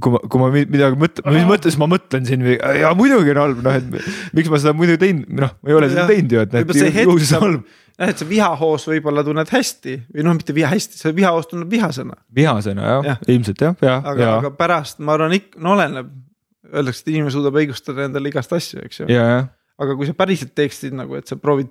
kui 0.00 0.14
ma, 0.14 0.20
kui 0.22 0.40
ma 0.40 0.50
midagi 0.54 1.00
mõtlen, 1.00 1.26
mis 1.34 1.48
mõttes 1.48 1.78
ma 1.80 1.88
mõtlen 1.90 2.28
siin, 2.28 2.44
ja 2.54 2.92
muidugi 2.96 3.34
on 3.34 3.42
halb, 3.42 3.64
noh, 3.66 3.80
et 3.80 4.36
miks 4.36 4.52
ma 4.52 4.60
seda 4.62 4.76
muidu 4.78 4.96
teinud, 5.00 5.26
noh, 5.42 5.56
ma 5.58 5.72
ei 5.72 5.76
ole 5.76 5.90
seda 5.92 6.06
teinud 6.08 6.36
ju, 6.36 6.46
et. 6.46 6.56
ju 7.02 7.18
siis 7.18 7.34
halb 7.34 7.66
jah, 7.96 8.12
et 8.12 8.20
see 8.20 8.28
vihahoos 8.28 8.86
võib-olla 8.90 9.24
tunned 9.26 9.50
hästi 9.52 9.96
või 10.12 10.26
noh, 10.26 10.36
mitte 10.36 10.54
viha 10.56 10.70
hästi, 10.72 11.00
see 11.00 11.16
vihahoos 11.16 11.48
tunneb 11.50 11.72
vihasena. 11.72 12.18
vihasena 12.36 12.92
jah 12.92 13.10
ja., 13.10 13.16
ilmselt 13.32 13.64
jah, 13.66 13.76
ja, 13.84 13.96
aga 14.12 14.30
aga 14.36 14.52
pärast 14.58 15.02
ma 15.04 15.16
arvan 15.16 15.36
ikka, 15.38 15.60
no 15.62 15.74
oleneb. 15.76 16.14
Öeldakse, 16.66 17.04
et 17.04 17.12
inimene 17.12 17.30
suudab 17.30 17.54
õigustada 17.60 18.08
endale 18.08 18.26
igast 18.26 18.50
asju, 18.56 18.80
eks 18.82 19.04
ju. 19.04 19.06
aga 19.06 19.94
kui 19.94 20.08
sa 20.08 20.16
päriselt 20.18 20.50
teeksid 20.58 20.96
nagu, 20.98 21.14
et 21.14 21.30
sa 21.30 21.38
proovid 21.38 21.70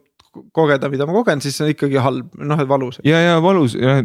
kogeda, 0.55 0.89
mida 0.91 1.05
ma 1.07 1.13
kogen, 1.15 1.41
siis 1.43 1.57
see 1.57 1.65
on 1.67 1.73
ikkagi 1.73 1.99
halb, 2.01 2.29
noh 2.51 2.61
et 2.63 2.69
valus. 2.69 2.99
ja, 3.07 3.19
ja 3.23 3.35
valus 3.43 3.75
ja 3.75 3.97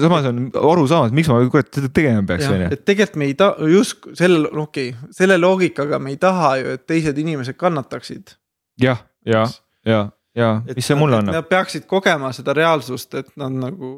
samas 0.00 0.28
on 0.30 0.50
arusaamatu, 0.54 1.14
miks 1.18 1.30
ma 1.32 1.38
kurat 1.52 1.70
seda 1.74 1.90
tegema 1.94 2.24
peaks, 2.28 2.48
on 2.50 2.60
ju. 2.64 2.70
et 2.76 2.84
tegelikult 2.88 3.20
me 3.22 3.30
ei 3.30 3.34
taha, 3.34 3.70
just 3.72 4.08
selle, 4.18 4.48
okei 4.52 4.90
okay,, 4.94 5.12
selle 5.18 5.38
loogikaga 5.42 5.98
me 6.02 6.14
ei 6.14 6.20
taha 6.22 6.56
ju, 6.62 6.76
et 6.78 6.86
teised 6.86 7.18
inimesed 7.18 7.58
kannataksid. 7.60 8.36
jah, 8.82 9.02
ja, 9.26 9.46
ja, 9.86 10.02
ja 10.36 10.52
mis 10.74 10.86
see 10.86 10.98
mulle 10.98 11.20
annab? 11.20 11.40
Nad 11.40 11.50
peaksid 11.50 11.86
kogema 11.90 12.32
seda 12.36 12.54
reaalsust, 12.56 13.14
et 13.14 13.32
nad 13.40 13.52
nagu 13.52 13.92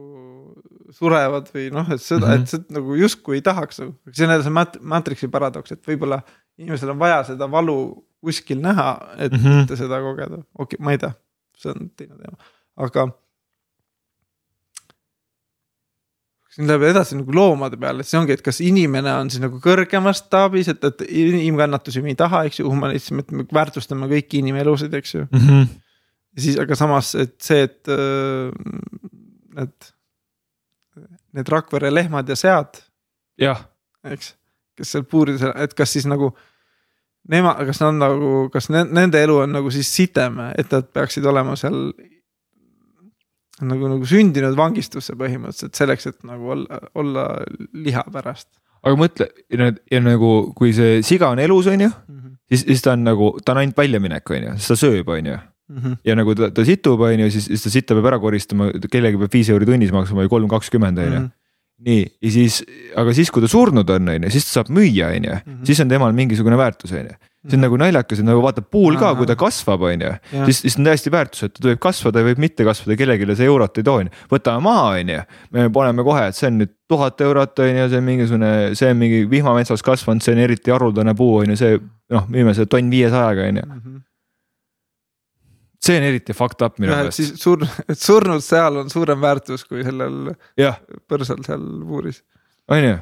surevad 0.94 1.48
või 1.52 1.68
noh, 1.74 1.88
et 1.92 2.02
seda 2.02 2.26
mm, 2.26 2.32
Mhm. 2.32 2.36
-hmm. 2.38 2.42
et 2.42 2.48
see 2.48 2.78
nagu 2.78 2.94
justkui 2.96 3.38
ei 3.38 3.42
tahaks, 3.44 3.80
see 4.12 4.26
on 4.26 4.42
see 4.42 4.78
Matrixi 4.80 5.28
paradoks, 5.28 5.72
et 5.72 5.82
võib-olla 5.86 6.22
inimesel 6.58 6.90
on 6.90 6.98
vaja 6.98 7.22
seda 7.24 7.50
valu 7.50 8.04
kuskil 8.24 8.60
näha, 8.60 9.14
et 9.18 9.32
mm 9.32 9.38
Mhm. 9.38 9.58
-hmm. 9.60 9.76
seda 9.76 10.00
kogeda, 10.00 10.38
okei 10.58 10.76
okay,, 10.76 10.84
ma 10.84 10.92
ei 10.92 10.98
tea, 10.98 11.12
see 11.58 11.72
on 11.74 11.88
teine 11.98 12.16
teema, 12.18 12.38
aga. 12.86 13.08
siin 16.54 16.66
läheb 16.70 16.86
edasi 16.88 17.18
nagu 17.18 17.34
loomade 17.36 17.76
peale, 17.78 18.02
et 18.02 18.08
see 18.08 18.18
ongi, 18.18 18.34
et 18.34 18.42
kas 18.42 18.58
inimene 18.64 19.12
on 19.20 19.28
siis 19.30 19.42
nagu 19.42 19.60
kõrgemas 19.62 20.22
staabis, 20.24 20.70
et, 20.72 20.82
et 20.88 21.04
inimkannatusi 21.06 22.02
me 22.02 22.10
ei 22.14 22.18
taha, 22.18 22.44
eks 22.48 22.62
ju, 22.62 22.70
humanism, 22.70 23.20
et 23.22 23.30
me 23.36 23.44
väärtustame 23.54 24.08
kõiki 24.10 24.40
inimelusid, 24.42 24.94
eks 24.98 25.14
ju 25.14 25.26
Mhm. 25.28 25.68
ja 26.36 26.42
siis, 26.42 26.58
aga 26.58 26.78
samas, 26.78 27.12
et 27.14 27.36
see, 27.44 27.62
et 27.68 27.92
need, 29.58 29.90
need 31.36 31.48
Rakvere 31.54 31.92
lehmad 31.92 32.28
ja 32.28 32.36
sead, 32.38 32.80
jah, 33.38 33.60
eks, 34.04 34.32
kes 34.78 34.94
seal 34.96 35.04
puurides, 35.10 35.42
et 35.54 35.74
kas 35.74 35.92
siis 35.92 36.06
nagu. 36.10 36.32
Nemad, 37.28 37.58
kas 37.68 37.80
nad 37.82 37.90
on 37.92 37.98
nagu, 38.00 38.28
kas 38.52 38.70
ne, 38.72 38.84
nende 38.84 39.20
elu 39.20 39.42
on 39.42 39.50
nagu 39.52 39.70
siis 39.74 39.90
sitem, 39.92 40.38
et 40.56 40.70
nad 40.72 40.86
peaksid 40.92 41.26
olema 41.28 41.56
seal. 41.60 41.92
nagu, 43.58 43.88
nagu 43.90 44.06
sündinud 44.06 44.54
vangistusse 44.56 45.16
põhimõtteliselt 45.18 45.74
selleks, 45.74 46.06
et 46.06 46.24
nagu 46.24 46.54
olla, 46.54 46.78
olla 46.94 47.24
liha 47.74 48.04
pärast 48.12 48.48
aga 48.86 48.98
mõtle 48.98 49.28
ja 49.50 50.00
nagu, 50.02 50.32
kui 50.56 50.72
see 50.76 51.02
siga 51.06 51.32
on 51.34 51.42
elus, 51.42 51.68
on 51.70 51.86
ju, 51.86 51.88
mm. 51.88 52.18
-hmm. 52.18 52.34
siis, 52.50 52.64
siis 52.66 52.82
ta 52.84 52.94
on 52.94 53.04
nagu, 53.06 53.30
ta 53.44 53.52
on 53.52 53.62
ainult 53.62 53.76
väljaminek, 53.76 54.30
on 54.30 54.44
ju, 54.48 54.56
siis 54.58 54.72
ta 54.72 54.80
sööb, 54.86 55.08
on 55.08 55.32
ju 55.34 55.38
Mm 55.68 55.76
-hmm. 55.78 55.96
ja 56.04 56.14
nagu 56.16 56.34
ta, 56.34 56.50
ta 56.50 56.64
situb, 56.64 57.00
on 57.00 57.20
ju, 57.20 57.30
siis, 57.30 57.44
siis 57.44 57.62
ta 57.62 57.70
sitta 57.70 57.94
peab 57.94 58.06
ära 58.06 58.18
koristama, 58.18 58.70
kellegi 58.90 59.18
peab 59.18 59.32
viis 59.32 59.48
euri 59.50 59.66
tunnis 59.66 59.90
maksma 59.92 60.22
või 60.22 60.28
kolm 60.28 60.48
kakskümmend, 60.48 60.98
on 60.98 61.12
ju. 61.12 61.20
nii, 61.86 62.04
ja 62.24 62.30
siis, 62.34 62.60
aga 62.98 63.12
siis, 63.14 63.30
kui 63.30 63.42
ta 63.44 63.48
surnud 63.50 63.88
on, 63.94 64.08
on 64.10 64.24
ju, 64.26 64.30
siis 64.34 64.48
ta 64.48 64.58
saab 64.60 64.70
müüa, 64.74 65.12
on 65.14 65.24
ju, 65.28 65.34
Mhm. 65.46 65.64
siis 65.68 65.80
on 65.84 65.88
temal 65.88 66.12
mingisugune 66.16 66.56
väärtus, 66.58 66.92
on 66.92 67.06
ju. 67.06 67.16
see 67.48 67.56
on 67.56 67.62
nagu 67.62 67.76
naljakas, 67.80 68.18
et 68.18 68.26
nagu 68.26 68.42
vaata 68.42 68.60
puul 68.66 68.96
ka, 68.98 69.14
kui 69.16 69.24
ta 69.24 69.36
kasvab, 69.38 69.80
on 69.86 70.00
ju, 70.02 70.10
siis, 70.48 70.58
siis 70.66 70.76
on 70.76 70.84
täiesti 70.84 71.08
väärtusetu, 71.14 71.62
ta 71.62 71.68
võib 71.70 71.78
kasvada, 71.80 72.24
võib 72.26 72.38
mitte 72.42 72.64
kasvada, 72.66 72.96
kellelegi 72.98 73.36
see 73.38 73.46
eurot 73.46 73.78
ei 73.78 73.84
too, 73.86 73.94
on 74.02 74.10
ju. 74.10 74.26
võtame 74.34 74.60
maha, 74.66 74.88
on 74.98 75.08
ju, 75.14 75.20
me 75.52 75.68
paneme 75.70 76.04
kohe, 76.04 76.26
et 76.28 76.36
see 76.36 76.48
on 76.50 76.58
nüüd 76.58 76.74
tuhat 76.90 77.20
eurot, 77.24 77.58
on 77.62 77.78
ju, 77.78 77.86
see 77.88 77.98
on 78.02 78.04
mingisugune, 78.04 78.50
see 78.76 78.90
on 78.90 78.98
mingi 78.98 79.22
vihmametsas 79.30 79.82
kasvanud, 79.86 80.20
see 80.26 80.34
on 80.34 80.42
eriti 80.44 80.74
haruldane 80.74 81.14
puu, 81.16 81.38
on 81.44 81.54
ju, 81.54 81.56
see 81.56 81.78
noh, 82.10 82.26
müüme 82.28 82.52
selle 82.58 82.66
tonn 82.68 82.90
viiesajaga, 82.90 83.46
on 83.48 83.62
ju. 83.62 84.02
See 85.78 85.96
on 85.96 86.02
eriti 86.08 86.34
fucked 86.34 86.64
up 86.66 86.80
minu 86.82 86.90
meelest, 86.90 87.20
siis 87.20 87.34
sur-, 87.38 87.62
et 87.90 87.98
surnud 87.98 88.42
seal 88.44 88.80
on 88.82 88.90
suurem 88.90 89.20
väärtus 89.22 89.64
kui 89.68 89.84
sellel 89.86 90.32
jah, 90.58 90.80
põrsal 91.10 91.44
seal 91.46 91.62
puuris. 91.86 92.22
on 92.68 92.82
ju 92.82 92.96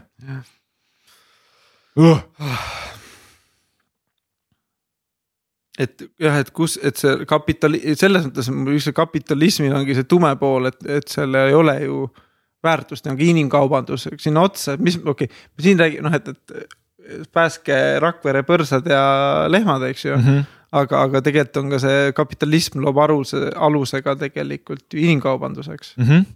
et 5.78 6.06
jah, 6.20 6.38
et 6.40 6.50
kus, 6.56 6.76
et 6.84 6.96
see 7.00 7.26
kapitali, 7.28 7.80
selles 7.98 8.28
mõttes 8.28 8.48
see 8.84 8.96
kapitalismil 8.96 9.76
ongi 9.76 9.96
see 9.96 10.08
tume 10.08 10.32
pool, 10.40 10.70
et, 10.70 10.78
et 10.98 11.08
seal 11.12 11.36
ei 11.40 11.56
ole 11.56 11.76
ju 11.84 12.06
väärtust 12.64 13.06
nagu 13.08 13.22
inimkaubandus 13.22 14.08
sinna 14.22 14.46
otsa, 14.48 14.76
mis 14.80 14.98
okei 14.98 15.28
okay,, 15.28 15.46
siin 15.62 15.80
räägime 15.80 16.08
noh, 16.08 16.16
et, 16.16 16.28
et 16.32 17.28
päästke 17.32 17.76
Rakvere 18.02 18.42
põrsad 18.46 18.88
ja 18.90 19.02
lehmad, 19.52 19.84
eks 19.90 20.05
ju 20.05 20.16
mm. 20.16 20.22
-hmm. 20.22 20.44
-hmm. 20.73 20.81
aga, 20.83 21.03
aga 21.03 21.20
tegelikult 21.20 21.57
on 21.65 21.70
ka 21.70 21.78
see 21.78 22.12
kapitalism 22.12 22.81
loob 22.81 22.99
aluse, 22.99 23.51
aluse 23.57 24.03
ka 24.03 24.15
tegelikult 24.17 24.85
ju 24.93 24.99
inimkaubanduseks, 25.01 25.95
Mm 25.97 26.05
-hmm. 26.05 26.27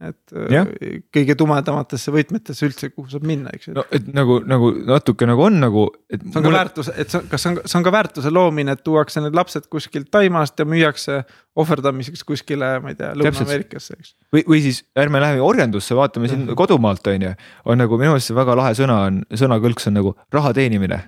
et 0.00 0.32
Jah. 0.50 0.66
äh, 0.82 1.00
kõige 1.16 1.34
tumedamatesse 1.34 2.12
võtmetesse 2.12 2.66
üldse, 2.66 2.90
kuhu 2.94 3.08
saab 3.10 3.24
minna, 3.26 3.50
eks 3.52 3.66
ju 3.68 3.72
no 3.74 3.82
et 3.90 4.06
nagu, 4.14 4.38
nagu 4.46 4.70
natuke 4.86 5.26
nagu 5.26 5.42
on 5.42 5.60
nagu, 5.60 5.88
et 6.10 6.20
see 6.22 6.38
on 6.38 6.44
ka 6.44 6.50
väärtus, 6.52 6.90
et 6.96 7.10
see, 7.10 7.20
kas 7.30 7.42
see 7.42 7.50
on, 7.50 7.60
see 7.64 7.78
on 7.78 7.84
ka 7.84 7.90
väärtuse 7.90 8.30
loomine, 8.30 8.72
et 8.72 8.84
tuuakse 8.84 9.20
need 9.20 9.34
lapsed 9.34 9.66
kuskilt 9.70 10.10
Taimaast 10.10 10.58
ja 10.58 10.64
müüakse 10.64 11.24
ohverdamiseks 11.56 12.22
kuskile, 12.24 12.78
ma 12.82 12.88
ei 12.88 12.94
tea, 12.94 13.10
Lõuna-Ameerikasse, 13.14 13.96
eks. 13.98 14.14
või, 14.36 14.44
või 14.46 14.60
siis 14.62 14.84
ärme 14.96 15.20
lähe 15.20 15.40
orjandusse, 15.40 15.94
vaatame 15.96 16.28
siin 16.28 16.44
Mhm. 16.46 16.54
kodumaalt 16.54 17.06
on 17.06 17.22
ju, 17.22 17.34
on 17.64 17.78
nagu 17.78 17.98
minu 17.98 18.10
meelest 18.10 18.26
see 18.30 18.36
väga 18.36 18.54
lahe 18.56 18.72
sõna 18.74 19.06
on, 19.06 19.24
sõnakõlks 19.34 19.86
on 19.88 19.94
nagu 19.94 20.14
raha 20.32 20.52
teenimine. 20.54 21.02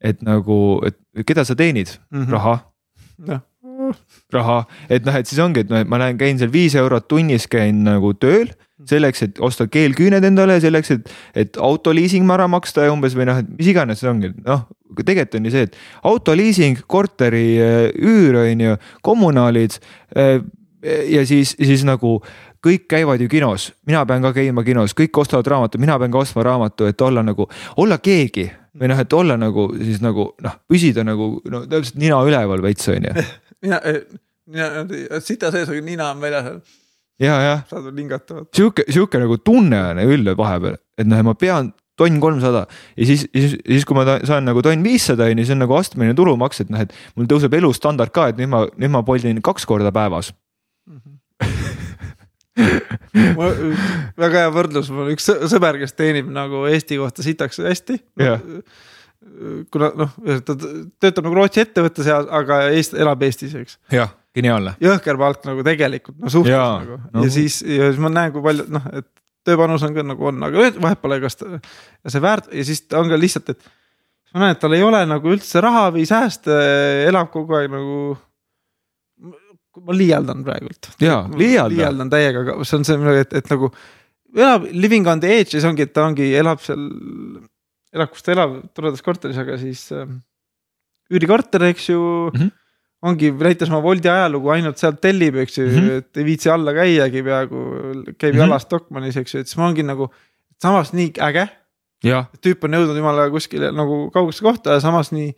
Et 0.00 0.22
nagu, 0.22 0.80
et 0.86 0.96
keda 1.26 1.44
sa 1.44 1.54
teenid, 1.58 1.96
Mhm. 2.12 2.30
raha, 2.32 2.58
jah, 3.26 3.40
raha, 4.32 4.60
et 4.90 5.04
noh, 5.06 5.14
et 5.16 5.26
siis 5.26 5.40
ongi, 5.42 5.60
et 5.64 5.70
noh, 5.70 5.80
et 5.80 5.88
ma 5.88 5.98
lähen, 5.98 6.18
käin 6.18 6.38
seal 6.38 6.52
viis 6.52 6.74
eurot 6.78 7.08
tunnis 7.08 7.46
käin 7.50 7.84
nagu 7.86 8.12
tööl 8.14 8.50
selleks, 8.86 9.22
et 9.24 9.38
osta 9.40 9.66
keelküüned 9.72 10.24
endale, 10.28 10.58
selleks, 10.60 10.90
et, 10.92 11.12
et 11.34 11.56
autoliising 11.56 12.28
ära 12.30 12.46
maksta 12.50 12.84
ja 12.86 12.92
umbes 12.92 13.16
või 13.16 13.24
noh, 13.28 13.40
et 13.40 13.48
mis 13.56 13.70
iganes 13.72 14.02
see 14.02 14.10
ongi, 14.10 14.32
noh. 14.44 14.66
tegelikult 15.00 15.38
on 15.40 15.48
ju 15.48 15.54
see, 15.54 15.62
et 15.70 15.78
autoliising, 16.06 16.82
korteri 16.86 17.46
äh, 17.62 17.86
üür 17.96 18.42
on 18.44 18.66
ju, 18.66 18.76
kommunaalid 19.06 19.78
äh, 20.16 20.44
ja 21.10 21.24
siis, 21.26 21.56
siis 21.56 21.86
nagu 21.88 22.18
kõik 22.66 22.86
käivad 22.90 23.20
ju 23.22 23.30
kinos, 23.30 23.70
mina 23.86 24.04
pean 24.06 24.22
ka 24.24 24.34
käima 24.36 24.64
kinos, 24.66 24.94
kõik 24.96 25.22
ostavad 25.22 25.48
raamatu, 25.50 25.80
mina 25.82 25.96
pean 25.98 26.12
ka 26.12 26.22
ostma 26.22 26.44
raamatu, 26.46 26.86
et 26.90 27.00
olla 27.00 27.24
nagu, 27.26 27.48
olla 27.80 27.98
keegi 28.02 28.50
või 28.80 28.90
noh, 28.92 29.00
et 29.02 29.16
olla 29.16 29.36
nagu 29.40 29.68
siis 29.78 30.02
nagu 30.04 30.30
noh, 30.44 30.58
püsida 30.68 31.04
nagu 31.06 31.36
no 31.52 31.62
täpselt 31.70 32.00
nina 32.00 32.20
üleval 32.26 32.64
veits 32.64 32.88
on 32.92 33.08
ju. 33.08 33.14
mina, 33.64 33.80
mina, 34.50 34.68
sita 35.24 35.52
sees, 35.54 35.70
aga 35.72 35.84
nina 35.84 36.10
on 36.12 36.22
väljas, 36.24 36.52
ja, 37.22 37.38
jah 37.44 37.64
saad 37.70 37.90
lingatavad. 37.96 38.50
sihuke, 38.56 38.86
sihuke 38.90 39.20
nagu 39.22 39.40
tunne 39.40 39.80
on 39.92 40.04
küll 40.12 40.32
vahepeal, 40.38 40.78
et 40.98 41.08
noh, 41.08 41.24
ma 41.26 41.36
pean 41.38 41.72
tonn 41.96 42.20
kolmsada 42.20 42.66
ja 42.68 43.08
siis, 43.08 43.24
siis, 43.32 43.56
siis 43.64 43.86
kui 43.88 43.96
ma 43.96 44.18
saan 44.28 44.44
nagu 44.48 44.62
tonn 44.64 44.84
viissada 44.84 45.30
on 45.30 45.40
ju, 45.40 45.48
see 45.48 45.56
on 45.56 45.64
nagu 45.64 45.78
astmeline 45.78 46.16
tulumaks, 46.18 46.64
et 46.64 46.72
noh, 46.72 46.84
et 46.84 46.92
mul 47.16 47.28
tõuseb 47.30 47.56
elustandard 47.56 48.12
ka, 48.14 48.30
et 48.32 48.40
nüüd 48.40 48.52
ma, 48.52 48.66
nüüd 48.76 48.92
ma 48.92 49.04
poldin 49.06 49.40
kaks 49.44 49.68
korda 49.68 49.94
päevas. 49.94 50.34
Väga 54.16 54.42
hea 54.44 54.50
võrdlus, 54.54 54.90
mul 54.92 55.06
on 55.06 55.14
üks 55.14 55.26
sõ- 55.28 55.48
sõber, 55.50 55.78
kes 55.82 55.96
teenib 55.96 56.28
nagu 56.32 56.64
Eesti 56.70 56.98
kohta 57.00 57.24
sitaks 57.26 57.60
hästi 57.64 57.98
Jah. 58.22 58.40
kuna 59.72 59.90
noh, 59.98 60.12
ta 60.46 60.54
töötab 60.56 61.26
nagu 61.26 61.36
Rootsi 61.40 61.62
ettevõttes 61.64 62.08
ja, 62.08 62.20
aga 62.38 62.62
Eest, 62.72 62.94
elab 62.96 63.22
Eestis, 63.26 63.54
eks. 63.58 63.78
jah, 63.92 64.12
geniaalne. 64.36 64.76
jõhker 64.82 65.18
palk 65.20 65.44
nagu 65.48 65.64
tegelikult 65.66 66.18
no 66.22 66.32
suhtes 66.32 66.52
Jaa, 66.54 66.76
nagu 66.84 66.98
no. 67.02 67.24
ja 67.24 67.32
siis, 67.34 67.60
ja 67.66 67.90
siis 67.90 68.00
ma 68.02 68.12
näen, 68.12 68.32
kui 68.34 68.44
palju 68.44 68.68
noh, 68.72 68.86
et 68.96 69.08
tööpanus 69.46 69.84
on 69.86 69.94
ka 69.94 70.02
nagu 70.06 70.26
on, 70.32 70.40
aga 70.48 70.70
vahet 70.82 71.02
pole, 71.02 71.20
kas 71.22 71.36
ta 71.38 71.48
ja 71.56 72.12
see 72.12 72.22
väärt- 72.24 72.52
ja 72.54 72.64
siis 72.66 72.80
ta 72.86 72.98
on 73.02 73.10
ka 73.12 73.18
lihtsalt, 73.20 73.52
et. 73.54 73.68
ma 74.34 74.42
näen, 74.46 74.56
et 74.56 74.62
tal 74.62 74.74
ei 74.76 74.82
ole 74.86 75.02
nagu 75.06 75.30
üldse 75.34 75.60
raha 75.64 75.88
või 75.94 76.06
sääste, 76.08 76.56
elab 77.08 77.30
kogu 77.34 77.54
aeg 77.60 77.70
nagu. 77.72 78.16
Ma 79.84 79.96
liialdan 79.96 80.42
praegult. 80.46 80.90
Jaa, 81.02 81.22
liialda. 81.36 81.74
liialdan 81.74 82.12
täiega, 82.12 82.42
aga 82.44 82.56
see 82.64 82.78
on 82.78 82.86
see, 82.88 83.16
et, 83.20 83.32
et 83.40 83.50
nagu 83.52 83.70
elab 84.36 84.68
living 84.72 85.08
on 85.08 85.20
the 85.22 85.32
edge 85.40 85.56
ja 85.56 85.62
see 85.62 85.70
ongi, 85.70 85.86
et 85.86 85.94
ta 85.96 86.06
ongi, 86.08 86.28
elab 86.38 86.62
seal, 86.64 86.86
elab, 87.96 88.12
kus 88.12 88.24
ta 88.26 88.34
elab, 88.36 88.56
toredas 88.76 89.04
korteris, 89.04 89.40
aga 89.42 89.58
siis 89.60 89.86
äh, 89.96 90.06
üürikorter, 91.12 91.66
eks 91.70 91.90
ju 91.90 92.00
mm. 92.00 92.38
-hmm. 92.38 92.54
ongi, 93.10 93.32
näitas 93.32 93.72
oma 93.72 93.82
Woldi 93.84 94.10
ajalugu, 94.12 94.50
ainult 94.54 94.78
sealt 94.82 95.00
tellib, 95.00 95.36
eks 95.44 95.58
ju 95.58 95.66
mm. 95.66 95.76
-hmm. 95.76 95.98
et 95.98 96.16
ei 96.16 96.24
viitsi 96.24 96.50
alla 96.50 96.72
käiagi 96.76 97.22
peaaegu, 97.22 97.66
käib 98.18 98.34
Mhm. 98.34 98.40
jalas 98.40 98.62
Stockmannis, 98.62 99.16
eks 99.16 99.34
ju, 99.34 99.40
et 99.40 99.48
siis 99.48 99.58
ma 99.58 99.68
ongi 99.68 99.82
nagu 99.82 100.10
samas 100.62 100.92
nii 100.92 101.12
äge, 101.20 101.48
tüüp 102.42 102.64
on 102.64 102.74
jõudnud 102.76 102.96
jumala 102.96 103.30
kuskile 103.30 103.72
nagu 103.72 104.10
kaugesse 104.10 104.42
kohta 104.44 104.76
ja 104.76 104.80
samas 104.80 105.12
nii. 105.12 105.34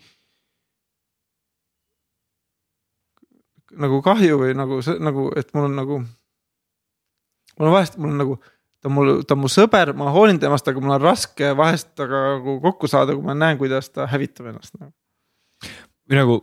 Nagu 3.78 4.00
kahju 4.04 4.38
või 4.42 4.54
nagu 4.58 4.80
see 4.84 4.98
nagu, 5.02 5.28
et 5.38 5.50
mul 5.54 5.68
on 5.68 5.76
nagu. 5.78 5.98
mul 7.58 7.68
on 7.70 7.74
vahest, 7.74 7.98
mul 7.98 8.14
on 8.14 8.22
nagu, 8.22 8.38
ta 8.82 8.90
on 8.90 8.94
mul, 8.94 9.12
ta 9.26 9.36
on 9.36 9.42
mu 9.42 9.50
sõber, 9.52 9.92
ma 9.98 10.12
hoolin 10.14 10.40
temast, 10.42 10.68
aga 10.68 10.82
mul 10.82 10.96
on 10.96 11.02
raske 11.02 11.52
vahest 11.58 11.92
temaga 11.98 12.24
nagu 12.36 12.58
kokku 12.64 12.90
saada, 12.90 13.16
kui 13.16 13.26
ma 13.26 13.36
näen, 13.38 13.58
kuidas 13.60 13.90
ta 13.90 14.06
hävitab 14.10 14.52
ennast 14.52 14.76
nagu.. 14.78 14.92
või 16.08 16.20
nagu 16.22 16.40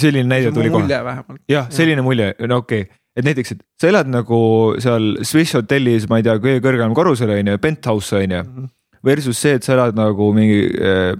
selline 0.00 0.28
näide 0.28 0.54
tuli 0.54 0.72
kohe. 0.72 1.02
jah, 1.50 1.68
selline 1.72 2.02
mulje, 2.06 2.32
no 2.46 2.62
okei 2.64 2.86
okay., 2.86 2.96
et 3.18 3.26
näiteks, 3.26 3.54
et 3.56 3.62
sa 3.80 3.90
elad 3.90 4.10
nagu 4.10 4.40
seal 4.80 5.16
Swiss 5.26 5.56
hotellis, 5.58 6.06
ma 6.10 6.20
ei 6.20 6.26
tea, 6.26 6.36
kõige 6.42 6.62
kõrgemal 6.64 6.96
korrusel 6.96 7.32
on 7.34 7.52
ju, 7.52 7.58
penthouse 7.62 8.20
on 8.20 8.36
ju. 8.36 8.42
Mhm. 8.42 8.68
Versus 9.04 9.38
see, 9.40 9.56
et 9.56 9.64
sa 9.64 9.72
elad 9.74 9.96
nagu 9.96 10.26
mingi 10.36 10.66
äh, 10.76 11.14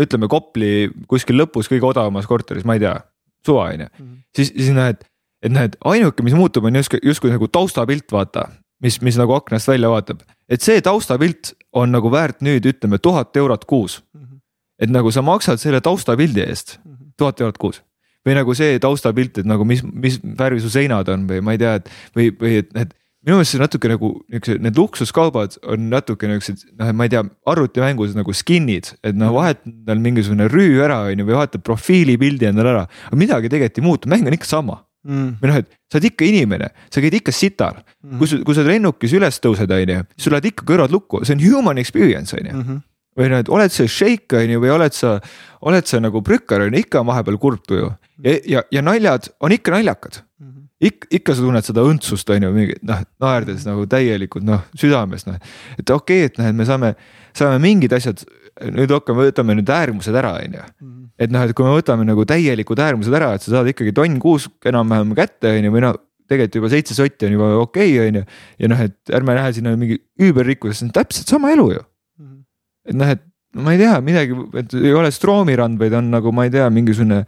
ütleme 0.00 0.28
Kopli 0.32 0.88
kuskil 1.08 1.38
lõpus 1.40 1.68
kõige 1.70 1.84
odavamas 1.90 2.28
korteris, 2.28 2.64
ma 2.68 2.76
ei 2.76 2.82
tea, 2.82 2.94
suva 3.46 3.70
on 3.72 3.86
ju. 3.86 4.08
siis, 4.36 4.52
siis 4.52 4.72
näed, 4.76 5.02
et 5.42 5.52
näed, 5.52 5.78
ainuke, 5.84 6.24
mis 6.26 6.36
muutub, 6.36 6.66
on 6.68 6.78
justkui, 6.82 7.00
justkui 7.06 7.32
nagu 7.32 7.48
taustapilt, 7.52 8.08
vaata, 8.12 8.48
mis, 8.82 9.00
mis 9.04 9.18
nagu 9.20 9.36
aknast 9.36 9.68
välja 9.70 9.90
vaatab. 9.92 10.22
et 10.48 10.62
see 10.62 10.82
taustapilt 10.82 11.54
on 11.72 11.92
nagu 11.94 12.10
väärt 12.12 12.42
nüüd 12.44 12.66
ütleme 12.66 12.98
tuhat 13.02 13.36
eurot 13.36 13.64
kuus. 13.64 14.02
et 14.78 14.90
nagu 14.90 15.10
sa 15.10 15.22
maksad 15.22 15.62
selle 15.62 15.80
taustapildi 15.80 16.44
eest 16.44 16.78
tuhat 17.16 17.40
eurot 17.40 17.58
kuus 17.58 17.82
või 18.26 18.34
nagu 18.34 18.54
see 18.58 18.78
taustapilt, 18.82 19.38
et 19.38 19.46
nagu 19.46 19.64
mis, 19.64 19.84
mis 19.86 20.18
värvi 20.18 20.60
su 20.60 20.70
seinad 20.72 21.08
on 21.12 21.28
või 21.28 21.42
ma 21.46 21.54
ei 21.54 21.60
tea, 21.62 21.76
et 21.78 21.90
või, 22.16 22.32
või 22.34 22.56
et 22.64 22.72
need 22.74 22.94
minu 23.26 23.40
meelest 23.40 23.56
see 23.56 23.60
natuke 23.60 23.90
nagu 23.90 24.12
niuksed, 24.30 24.62
need 24.62 24.78
luksuskaubad 24.78 25.56
on 25.66 25.88
natuke 25.90 26.28
niuksed, 26.30 26.62
noh, 26.78 26.92
ma 26.94 27.08
ei 27.08 27.12
tea, 27.12 27.24
arvutimängus 27.50 28.14
nagu 28.14 28.34
skin'id, 28.36 28.92
et 29.06 29.18
noh, 29.18 29.32
vahetad 29.34 29.66
endal 29.66 30.02
mingisugune 30.04 30.46
rüü 30.52 30.78
ära, 30.86 31.02
on 31.10 31.22
ju, 31.22 31.26
või 31.26 31.38
vahetad 31.40 31.64
profiilipildi 31.66 32.50
endale 32.52 32.74
ära, 32.76 32.84
aga 33.10 33.18
midagi 33.18 33.50
tegelikult 33.50 33.80
ei 33.82 33.86
muutu, 33.86 34.12
mäng 34.12 34.28
on 34.30 34.38
ikka 34.38 34.50
sama. 34.50 34.82
Mm.. 35.06 35.36
või 35.38 35.50
noh, 35.52 35.58
et 35.62 35.68
sa 35.86 36.00
oled 36.00 36.08
ikka 36.08 36.26
inimene, 36.26 36.68
sa 36.90 37.02
käid 37.02 37.14
ikka 37.14 37.30
sitar. 37.34 37.76
Mm., 38.02 38.16
kui 38.18 38.26
sa, 38.30 38.38
kui 38.42 38.56
sa 38.56 38.64
lennukis 38.66 39.12
üles 39.14 39.38
tõused, 39.38 39.70
on 39.70 39.92
ju, 39.92 40.00
sul 40.18 40.34
lähevad 40.34 40.48
ikka 40.50 40.66
kõrvad 40.66 40.94
lukku, 40.94 41.20
see 41.22 41.36
on 41.36 41.44
human 41.44 41.78
experience, 41.82 42.34
on 42.34 42.50
ju. 42.50 42.54
Mhm. 42.62 42.84
või 43.16 43.30
noh, 43.32 43.40
et 43.40 43.48
oled 43.48 43.72
sa 43.72 43.86
shake 43.88 44.36
on 44.36 44.50
ju, 44.50 44.60
või 44.60 44.74
oled 44.74 44.92
sa, 44.92 45.14
oled 45.64 45.86
sa 45.88 46.02
nagu 46.02 46.20
prükkar 46.26 46.66
on 46.66 46.74
ju, 46.74 46.82
ikka 46.84 47.00
on 47.00 47.06
vahepeal 47.08 47.38
kurb 47.40 47.62
tuju. 47.64 47.88
Ja, 48.22 48.34
ja, 48.44 48.62
ja 48.74 48.82
naljad 48.84 49.30
on 49.40 49.54
ikka 49.56 49.72
naljakad. 49.72 50.20
Mm 50.42 50.55
ikka, 50.80 51.08
ikka 51.18 51.36
sa 51.36 51.44
tunned 51.44 51.66
seda 51.66 51.84
õndsust, 51.88 52.32
on 52.34 52.48
ju, 52.48 52.52
mingi 52.54 52.76
noh, 52.86 53.04
naerdes 53.22 53.66
nagu 53.68 53.86
täielikult 53.90 54.44
noh, 54.46 54.64
südames 54.78 55.26
noh. 55.28 55.38
et 55.78 55.90
okei 55.90 56.26
okay,, 56.26 56.30
et 56.30 56.40
noh, 56.40 56.50
et 56.50 56.58
me 56.58 56.66
saame, 56.68 56.92
saame 57.36 57.60
mingid 57.62 57.94
asjad, 57.96 58.24
nüüd 58.72 58.92
hakkame, 58.92 59.28
võtame 59.30 59.56
nüüd 59.58 59.72
äärmused 59.72 60.16
ära, 60.16 60.36
on 60.42 60.58
ju. 60.58 60.66
Mhm. 60.80 61.04
et 61.16 61.32
noh, 61.32 61.46
et 61.46 61.56
kui 61.56 61.64
me 61.64 61.76
võtame 61.76 62.04
nagu 62.08 62.26
täielikud 62.28 62.82
äärmused 62.82 63.14
ära, 63.16 63.34
et 63.36 63.44
sa 63.44 63.56
saad 63.56 63.72
ikkagi 63.72 63.94
tonn 63.96 64.20
kuus 64.20 64.50
enam-vähem 64.68 65.16
kätte, 65.16 65.54
on 65.56 65.68
ju, 65.68 65.72
või 65.76 65.86
noh 65.86 66.02
tegelikult 66.26 66.58
juba 66.58 66.70
seitse 66.72 66.96
sotti 66.96 67.28
on 67.28 67.36
juba 67.36 67.52
okei 67.62 67.92
okay,, 67.94 68.08
on 68.08 68.20
ju. 68.20 68.24
ja 68.62 68.70
noh, 68.72 68.82
et 68.88 69.14
ärme 69.14 69.36
lähe 69.38 69.52
sinna 69.56 69.76
mingi 69.78 70.00
üüberrikkusesse, 70.22 70.82
see 70.82 70.88
on 70.90 70.94
täpselt 70.96 71.30
sama 71.30 71.52
elu 71.54 71.70
ju. 71.76 71.84
Mhm. 72.20 72.40
et 72.90 72.98
noh, 73.00 73.12
et 73.16 73.22
ma 73.56 73.72
ei 73.72 73.80
tea 73.80 73.94
midagi, 74.04 74.36
et 74.60 74.74
ei 74.76 74.94
ole 74.96 75.12
Stroomirand, 75.14 75.78
vaid 75.80 75.94
on 75.96 76.10
nagu 76.12 76.32
ma 76.34 76.46
ei 76.46 76.52
tea, 76.52 76.66
mingisugune 76.72 77.22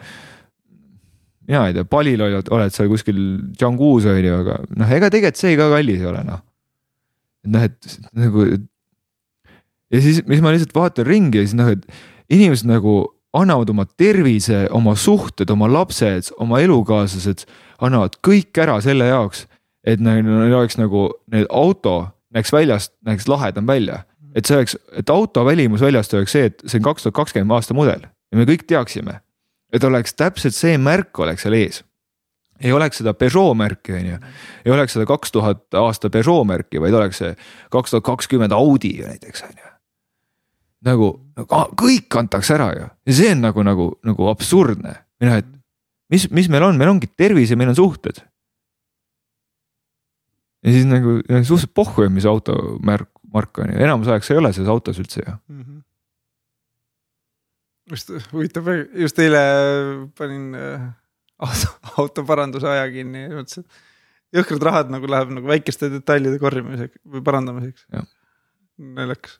mina 1.49 1.65
ei 1.69 1.77
tea, 1.77 1.87
palil 1.89 2.23
oled, 2.27 2.51
oled 2.53 2.75
seal 2.75 2.91
kuskil 2.93 3.19
Džanguus 3.57 4.07
on 4.09 4.19
ju, 4.21 4.41
aga 4.43 4.59
noh, 4.69 4.97
ega 4.99 5.11
tegelikult 5.13 5.41
see 5.41 5.57
ka 5.59 5.69
kallis 5.73 6.03
ei 6.03 6.11
ole 6.11 6.25
noh. 6.27 6.43
et 7.47 7.53
noh, 7.55 7.69
et 7.69 7.95
nagu. 8.19 8.49
ja 9.95 10.03
siis, 10.05 10.21
mis 10.29 10.43
ma 10.45 10.53
lihtsalt 10.55 10.77
vaatan 10.77 11.09
ringi 11.09 11.41
ja 11.41 11.47
siis 11.47 11.57
noh, 11.59 11.71
et 11.73 11.87
inimesed 12.35 12.69
nagu 12.69 13.01
annavad 13.39 13.71
oma 13.71 13.85
tervise, 14.01 14.67
oma 14.75 14.95
suhted, 14.97 15.51
oma 15.53 15.69
lapsed, 15.71 16.33
oma 16.41 16.61
elukaaslased, 16.65 17.45
annavad 17.85 18.17
kõik 18.25 18.57
ära 18.61 18.79
selle 18.85 19.09
jaoks, 19.09 19.45
et 19.89 20.01
neil 20.03 20.29
oleks 20.49 20.79
nagu 20.81 21.09
need 21.33 21.49
auto 21.49 22.01
näeks 22.35 22.53
väljast, 22.53 22.93
näeks 23.09 23.29
lahedam 23.29 23.69
välja. 23.69 24.05
et 24.37 24.47
see 24.47 24.59
oleks, 24.59 24.77
et 24.93 25.11
auto 25.11 25.43
välimus 25.45 25.81
väljast 25.81 26.13
oleks 26.15 26.35
see, 26.37 26.51
et 26.51 26.61
see 26.67 26.79
on 26.79 26.85
kaks 26.85 27.07
tuhat 27.07 27.15
kakskümmend 27.17 27.57
aasta 27.57 27.75
mudel 27.75 28.05
ja 28.05 28.37
me 28.37 28.45
kõik 28.47 28.67
teaksime 28.69 29.17
et 29.73 29.85
oleks 29.85 30.17
täpselt 30.17 30.57
see 30.57 30.79
märk 30.81 31.19
oleks 31.23 31.45
seal 31.45 31.57
ees. 31.59 31.83
ei 32.59 32.73
oleks 32.75 32.99
seda 32.99 33.15
Peugeot 33.15 33.55
märki, 33.55 33.95
on 33.95 34.07
ju, 34.13 34.21
ei 34.65 34.73
oleks 34.75 34.97
seda 34.97 35.07
kaks 35.07 35.33
tuhat 35.35 35.75
aasta 35.79 36.11
Peugeot 36.11 36.47
märki, 36.49 36.81
vaid 36.83 36.95
oleks 36.95 37.21
see 37.23 37.35
kaks 37.75 37.95
tuhat 37.95 38.07
kakskümmend 38.09 38.55
Audi 38.57 38.97
näiteks 39.05 39.45
on 39.47 39.53
ju. 39.55 39.69
nagu, 40.89 41.11
nagu 41.39 41.61
kõik 41.79 42.19
antakse 42.19 42.57
ära 42.57 42.73
ju 42.75 42.89
ja 42.89 43.21
see 43.21 43.37
on 43.37 43.45
nagu, 43.45 43.67
nagu, 43.67 43.93
nagu 44.07 44.33
absurdne 44.33 44.97
või 45.21 45.31
noh, 45.31 45.39
et 45.43 45.53
mis, 46.11 46.27
mis 46.35 46.51
meil 46.51 46.67
on, 46.67 46.81
meil 46.81 46.95
ongi 46.95 47.11
tervis 47.17 47.53
ja 47.53 47.61
meil 47.61 47.73
on 47.75 47.79
suhted. 47.79 48.23
ja 50.65 50.75
siis 50.75 50.89
nagu 50.89 51.21
suhteliselt 51.23 51.75
pohhu, 51.75 52.09
mis 52.11 52.27
auto 52.27 52.57
märk, 52.83 53.11
mark 53.35 53.61
on 53.63 53.75
ju, 53.75 53.83
enamus 53.85 54.11
ajaks 54.11 54.33
ei 54.33 54.41
ole 54.41 54.55
selles 54.57 54.73
autos 54.73 54.99
üldse 54.99 55.23
ju 55.23 55.31
mm. 55.31 55.61
-hmm 55.63 55.85
just 57.91 58.11
huvitav, 58.33 58.69
just 58.99 59.19
eile 59.23 59.43
panin 60.19 60.55
äh, 60.59 60.89
auto, 61.39 61.75
auto 61.97 62.25
paranduse 62.29 62.69
aja 62.69 62.89
kinni 62.93 63.25
ja 63.27 63.37
mõtlesin, 63.37 63.65
et 63.65 64.39
jõhkrad 64.39 64.67
rahad 64.69 64.93
nagu 64.93 65.09
läheb 65.11 65.33
nagu 65.37 65.49
väikeste 65.49 65.91
detailide 65.93 66.41
korjamiseks 66.43 67.01
või 67.09 67.25
parandamiseks. 67.25 67.87
naljakas. 68.99 69.39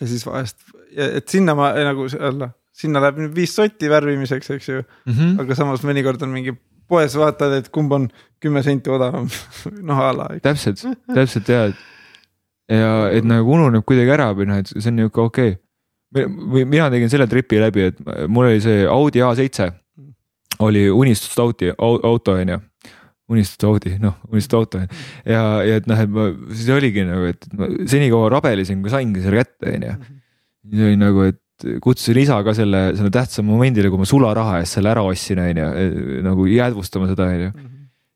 ja 0.00 0.06
siis 0.10 0.26
vahest, 0.26 0.60
et 0.92 1.28
sinna 1.28 1.56
ma 1.58 1.72
nagu 1.86 2.06
jälle, 2.10 2.50
sinna 2.74 3.02
läheb 3.02 3.22
nüüd 3.22 3.34
viis 3.36 3.54
sotti 3.56 3.90
värvimiseks, 3.90 4.50
eks 4.50 4.68
ju 4.68 4.82
mm. 4.82 5.12
-hmm. 5.12 5.40
aga 5.40 5.54
samas 5.54 5.84
mõnikord 5.86 6.22
on 6.22 6.34
mingi 6.34 6.54
poes 6.88 7.16
vaatad, 7.16 7.52
et 7.58 7.68
kumb 7.72 7.92
on 7.92 8.08
kümme 8.40 8.62
senti 8.62 8.90
odavam 8.90 9.28
noh 9.88 9.98
a 9.98 10.12
la. 10.12 10.28
täpselt, 10.42 10.84
täpselt 11.14 11.48
ja, 11.48 11.64
et 11.64 11.76
ja 12.68 13.10
et 13.12 13.24
nagu 13.24 13.52
ununeb 13.52 13.84
kuidagi 13.84 14.10
ära 14.10 14.32
või 14.34 14.48
noh, 14.50 14.58
et 14.60 14.68
see 14.72 14.90
on 14.90 15.00
nihuke 15.00 15.20
okei 15.20 15.54
okay 15.54 15.63
või 16.14 16.64
mina 16.68 16.90
tegin 16.92 17.10
selle 17.12 17.26
tripi 17.30 17.58
läbi, 17.62 17.88
et 17.90 17.98
mul 18.30 18.52
oli 18.52 18.62
see 18.62 18.84
Audi 18.86 19.22
A7 19.24 19.72
oli 20.62 20.86
unistuste 20.90 21.42
auti, 21.42 21.70
auto 21.78 22.36
on 22.38 22.54
ju 22.54 22.58
unistuste 23.34 23.66
Audi, 23.66 23.94
noh 24.02 24.18
unistuste 24.30 24.58
auto 24.58 24.78
on 24.78 24.84
ju. 24.84 24.98
ja, 25.32 25.44
ja 25.66 25.78
et 25.80 25.88
noh, 25.90 26.02
et 26.04 26.12
ma 26.12 26.28
siis 26.52 26.68
oligi 26.74 27.06
nagu, 27.08 27.30
et 27.32 27.48
senikaua 27.90 28.28
rabelesin, 28.36 28.82
kui 28.84 28.92
saingi 28.92 29.24
selle 29.24 29.42
kätte 29.42 29.72
on 29.74 29.88
ju. 29.88 29.94
siis 30.70 30.86
oli 30.90 31.00
nagu, 31.00 31.28
et 31.32 31.68
kutsusin 31.82 32.18
isa 32.20 32.40
ka 32.44 32.54
selle, 32.56 32.90
selle 32.98 33.12
tähtsal 33.14 33.46
momendile, 33.46 33.90
kui 33.90 34.02
ma 34.02 34.08
sularaha 34.08 34.60
eest 34.60 34.78
selle 34.78 34.92
ära 34.92 35.04
ostsin, 35.06 35.40
on 35.40 35.62
ju, 35.62 35.70
nagu 36.26 36.46
jäädvustama 36.50 37.08
seda 37.10 37.30
on 37.30 37.46
ju 37.48 37.54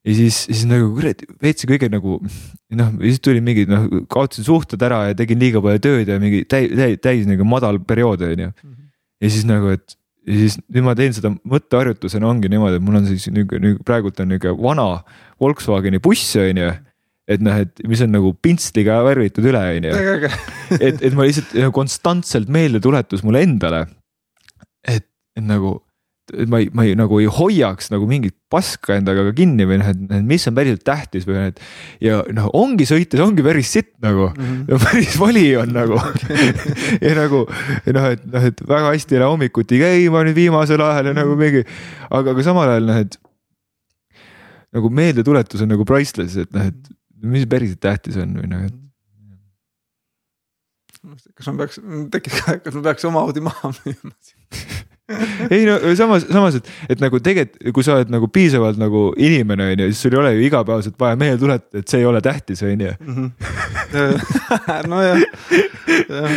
ja 0.09 0.17
siis, 0.17 0.41
siis 0.49 0.65
nagu 0.69 0.89
kurat, 0.97 1.23
veits 1.43 1.67
kõige 1.69 1.91
nagu 1.93 2.19
noh, 2.23 2.91
siis 3.03 3.21
tuli 3.25 3.43
mingi 3.45 3.67
noh, 3.69 3.87
kaotasin 4.11 4.47
suhted 4.47 4.83
ära 4.89 5.05
ja 5.11 5.19
tegin 5.19 5.41
liiga 5.43 5.63
palju 5.65 5.85
tööd 5.85 6.11
ja 6.13 6.19
mingi 6.23 6.45
täis, 6.49 6.73
täis, 6.73 6.99
täis 7.05 7.29
nagu 7.29 7.47
madal 7.49 7.81
periood 7.85 8.25
on 8.27 8.45
ju. 8.47 8.51
Mhm. 8.65 8.91
ja 9.25 9.33
siis 9.35 9.49
nagu, 9.49 9.73
et 9.77 9.97
ja 10.29 10.43
siis 10.43 10.59
nüüd 10.67 10.85
ma 10.87 10.97
teen 10.99 11.15
seda 11.17 11.33
mõtteharjutusena 11.37 12.29
ongi 12.29 12.51
niimoodi, 12.53 12.81
et 12.81 12.85
mul 12.85 13.01
on 13.01 13.09
siis 13.09 13.29
nüüd 13.33 13.81
praegult 13.87 14.21
on 14.21 14.33
nihuke 14.33 14.53
vana 14.59 14.91
Volkswageni 15.41 16.01
buss 16.05 16.37
on 16.41 16.63
ju 16.65 16.71
et 17.29 17.45
noh, 17.45 17.59
et 17.61 17.83
mis 17.89 18.01
on 18.05 18.13
nagu 18.13 18.33
pintsliga 18.41 19.03
värvitud 19.05 19.45
üle, 19.51 19.61
on 19.77 19.89
ju. 19.91 20.31
et, 20.79 21.03
et 21.05 21.17
ma 21.17 21.27
lihtsalt 21.29 21.53
konstantselt 21.77 22.49
meeldetuletus 22.53 23.25
mulle 23.27 23.45
endale. 23.45 23.85
et, 24.89 25.05
et 25.37 25.45
nagu 25.45 25.77
ma 26.49 26.61
ei, 26.61 26.69
ma 26.77 26.85
ei 26.85 26.95
nagu 26.99 27.19
ei 27.23 27.29
hoiaks 27.31 27.91
nagu 27.93 28.07
mingit 28.09 28.35
paska 28.53 28.97
endaga 28.99 29.25
kinni 29.37 29.67
või 29.69 29.79
noh, 29.81 29.91
et 29.93 30.25
mis 30.27 30.45
on 30.49 30.57
päriselt 30.57 30.85
tähtis 30.87 31.27
või 31.29 31.37
noh, 31.39 31.47
et. 31.53 31.63
ja 32.05 32.19
noh, 32.37 32.49
ongi 32.57 32.87
sõites 32.89 33.23
ongi 33.25 33.45
päris 33.45 33.71
sitt 33.77 33.95
nagu 34.05 34.29
mm, 34.31 34.59
-hmm. 34.69 34.85
päris 34.85 35.17
vali 35.21 35.47
on 35.61 35.73
nagu 35.77 36.01
ja 37.07 37.15
nagu 37.19 37.45
noh, 37.49 38.11
et 38.13 38.27
noh, 38.29 38.49
et 38.51 38.63
väga 38.65 38.93
hästi 38.93 39.17
ei 39.17 39.23
lähe 39.23 39.33
hommikuti 39.33 39.81
käima 39.81 40.25
nüüd 40.27 40.39
viimasel 40.39 40.85
ajal 40.85 41.13
ja 41.13 41.17
nagu 41.17 41.37
mingi. 41.39 41.65
aga, 42.11 42.35
aga 42.35 42.47
samal 42.47 42.75
ajal 42.75 42.91
noh, 42.91 43.01
et 43.07 43.19
nagu 44.77 44.91
meeldetuletus 44.93 45.65
on 45.65 45.73
nagu 45.73 45.87
priceless, 45.89 46.37
et 46.37 46.53
noh, 46.53 46.69
et 46.69 46.93
mis 47.25 47.49
päriselt 47.49 47.81
tähtis 47.83 48.21
on 48.21 48.37
või 48.37 48.51
noh, 48.51 48.67
et 48.69 48.77
kas 51.39 51.49
ma 51.49 51.63
peaks, 51.63 51.81
tekkis 52.13 52.43
ka, 52.43 52.59
kas 52.65 52.77
ma 52.77 52.85
peaks 52.91 53.07
oma 53.09 53.25
Audi 53.25 53.43
maha 53.45 53.73
müüma 53.73 54.13
ei 55.55 55.65
no 55.65 55.79
samas, 55.97 56.27
samas, 56.29 56.59
et, 56.59 56.71
et 56.93 57.01
nagu 57.01 57.21
tegelikult, 57.25 57.73
kui 57.75 57.87
sa 57.87 57.97
oled 57.97 58.11
nagu 58.13 58.29
piisavalt 58.33 58.81
nagu 58.81 59.05
inimene 59.17 59.71
on 59.73 59.83
ju, 59.85 59.89
siis 59.93 60.03
sul 60.05 60.17
ei 60.17 60.21
ole 60.21 60.33
ju 60.37 60.43
igapäevaselt 60.49 60.99
vaja 61.01 61.17
meelde 61.21 61.41
tuletada, 61.41 61.81
et 61.81 61.89
see 61.89 62.03
ei 62.03 62.09
ole 62.09 62.21
tähtis, 62.25 62.63
on 62.67 62.85
ju. 62.85 62.95
Mhm. 63.07 63.31
nojah, 64.93 65.23
jah, 66.13 66.35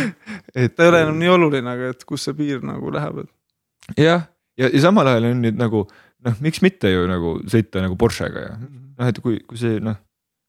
et 0.54 0.76
ta 0.76 0.86
ei 0.86 0.92
ole 0.92 1.02
enam 1.04 1.18
nii 1.20 1.34
oluline, 1.34 1.74
aga 1.76 1.90
et 1.92 2.06
kus 2.08 2.24
see 2.28 2.38
piir 2.38 2.64
nagu 2.64 2.94
läheb, 2.94 3.24
et. 3.26 3.32
jah, 3.98 4.24
ja, 4.56 4.64
ja, 4.64 4.72
ja 4.72 4.86
samal 4.86 5.12
ajal 5.12 5.28
on 5.32 5.44
nüüd 5.44 5.60
nagu 5.60 5.84
noh, 6.22 6.40
miks 6.40 6.62
mitte 6.64 6.92
ju 6.92 7.04
nagu 7.10 7.36
sõita 7.50 7.84
nagu 7.84 7.98
Porschega 8.00 8.46
ja 8.46 8.56
mhm. 8.56 8.88
noh, 8.96 9.12
et 9.12 9.20
kui, 9.20 9.42
kui 9.48 9.60
see 9.60 9.82
noh 9.84 10.00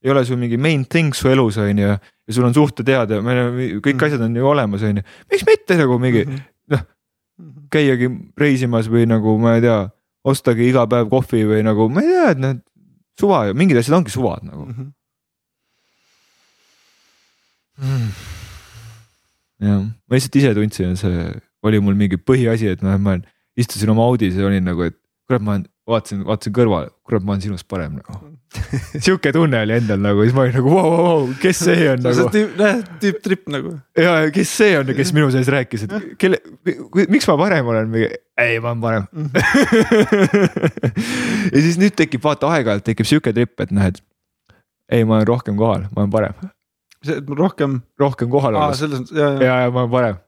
ei 0.03 0.11
ole 0.11 0.25
sul 0.27 0.39
mingi 0.39 0.57
main 0.59 0.83
thing 0.85 1.15
su 1.15 1.29
elus 1.31 1.57
on 1.57 1.77
ju 1.79 1.87
ja 1.87 2.33
sul 2.35 2.47
on 2.47 2.55
suhted 2.55 2.89
head 2.91 3.11
ja 3.11 3.21
kõik 3.23 3.95
mm. 3.95 4.05
asjad 4.07 4.25
on 4.25 4.35
ju 4.35 4.47
olemas, 4.47 4.83
on 4.83 4.99
ju. 4.99 5.03
miks 5.31 5.45
mitte 5.47 5.77
nagu 5.79 5.99
mingi 5.99 6.25
mm 6.25 6.33
-hmm. 6.33 6.41
Noh, 7.73 7.79
käiagi 7.79 8.09
reisimas 8.39 8.89
või 8.91 9.07
nagu 9.09 9.37
ma 9.41 9.57
ei 9.57 9.63
tea, 9.65 9.79
ostagi 10.23 10.69
iga 10.69 10.85
päev 10.87 11.09
kohvi 11.11 11.43
või 11.49 11.63
nagu 11.65 11.89
ma 11.89 12.03
ei 12.03 12.11
tea, 12.11 12.27
et 12.31 12.43
need 12.43 12.61
suva 13.19 13.47
ja 13.49 13.57
mingid 13.57 13.79
asjad 13.81 13.97
ongi 13.97 14.13
suvad 14.13 14.45
nagu 14.45 14.65
mm. 14.65 14.75
-hmm. 14.77 14.91
Mm. 17.83 18.09
jah, 19.65 19.81
ma 19.81 20.15
lihtsalt 20.15 20.35
ise 20.37 20.53
tundsin, 20.53 20.93
et 20.93 21.01
see 21.01 21.29
oli 21.63 21.79
mul 21.81 21.95
mingi 21.97 22.17
põhiasi, 22.21 22.69
et 22.69 22.81
noh, 22.85 22.97
ma 23.01 23.17
istusin 23.57 23.89
oma 23.89 24.05
Audis 24.05 24.35
ja 24.37 24.45
olin 24.45 24.63
nagu, 24.63 24.83
et 24.85 24.97
kurat, 25.27 25.41
ma 25.41 25.55
olen 25.57 25.65
vaatasin, 25.89 26.21
vaatasin 26.27 26.53
kõrvale, 26.55 26.91
kurat, 27.07 27.25
ma 27.25 27.35
olen 27.35 27.43
sinust 27.43 27.67
parem 27.69 27.97
nagu. 27.99 28.19
sihuke 29.03 29.31
tunne 29.33 29.63
oli 29.65 29.75
endal 29.79 29.99
nagu, 30.01 30.21
siis 30.23 30.35
ma 30.35 30.45
olin 30.45 30.55
nagu 30.59 30.71
vau, 30.71 30.91
vau, 30.93 31.03
vau, 31.07 31.35
kes 31.41 31.61
see 31.65 31.87
on 31.91 32.03
nagu. 32.05 32.27
tüüp, 32.33 32.55
tüüp 33.01 33.19
trip 33.25 33.51
nagu. 33.51 33.75
ja, 33.99 34.15
kes 34.35 34.53
see 34.61 34.77
on, 34.79 34.93
kes 34.95 35.13
minu 35.15 35.31
sees 35.33 35.49
rääkis, 35.51 35.85
et 35.87 36.15
kelle, 36.21 36.39
miks 37.01 37.27
ma 37.29 37.37
parem 37.41 37.71
olen, 37.73 37.97
ei, 37.99 38.59
ma 38.63 38.73
olen 38.73 38.83
parem 38.83 39.29
ja 41.53 41.65
siis 41.67 41.79
nüüd 41.81 41.97
tekib, 41.99 42.23
vaata 42.23 42.51
aeg-ajalt 42.53 42.87
tekib 42.87 43.09
sihuke 43.09 43.35
trip, 43.35 43.55
et 43.59 43.73
noh, 43.75 43.91
et 43.91 43.99
ei, 44.93 45.03
ma 45.03 45.19
olen 45.19 45.27
rohkem 45.27 45.59
kohal, 45.59 45.87
ma 45.91 46.05
olen 46.05 46.13
parem. 46.13 46.51
see, 47.03 47.19
et 47.19 47.37
rohkem. 47.43 47.81
rohkem 47.99 48.31
kohal 48.31 48.59
olles. 48.59 48.83
ja, 49.11 49.33
ja, 49.41 49.61
ja 49.65 49.71
ma 49.73 49.87
olen 49.87 49.95
parem, 49.97 50.21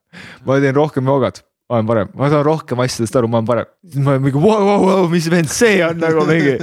ma 0.47 0.59
teen 0.63 0.75
rohkem 0.75 1.13
joogat 1.13 1.45
ma 1.65 1.79
olen 1.79 1.87
parem, 1.89 2.09
ma 2.13 2.27
saan 2.29 2.43
rohkem 2.45 2.81
asjadest 2.83 3.15
aru, 3.17 3.27
ma 3.31 3.39
olen 3.39 3.47
parem. 3.47 3.69
siis 3.89 4.03
ma 4.05 4.13
olen 4.13 4.21
mingi 4.21 4.41
vau, 4.41 4.65
vau, 4.67 4.83
vau, 4.85 5.07
mis 5.09 5.25
vend 5.33 5.49
see 5.49 5.79
on 5.81 5.97
nagu 5.97 6.25
mingi 6.29 6.53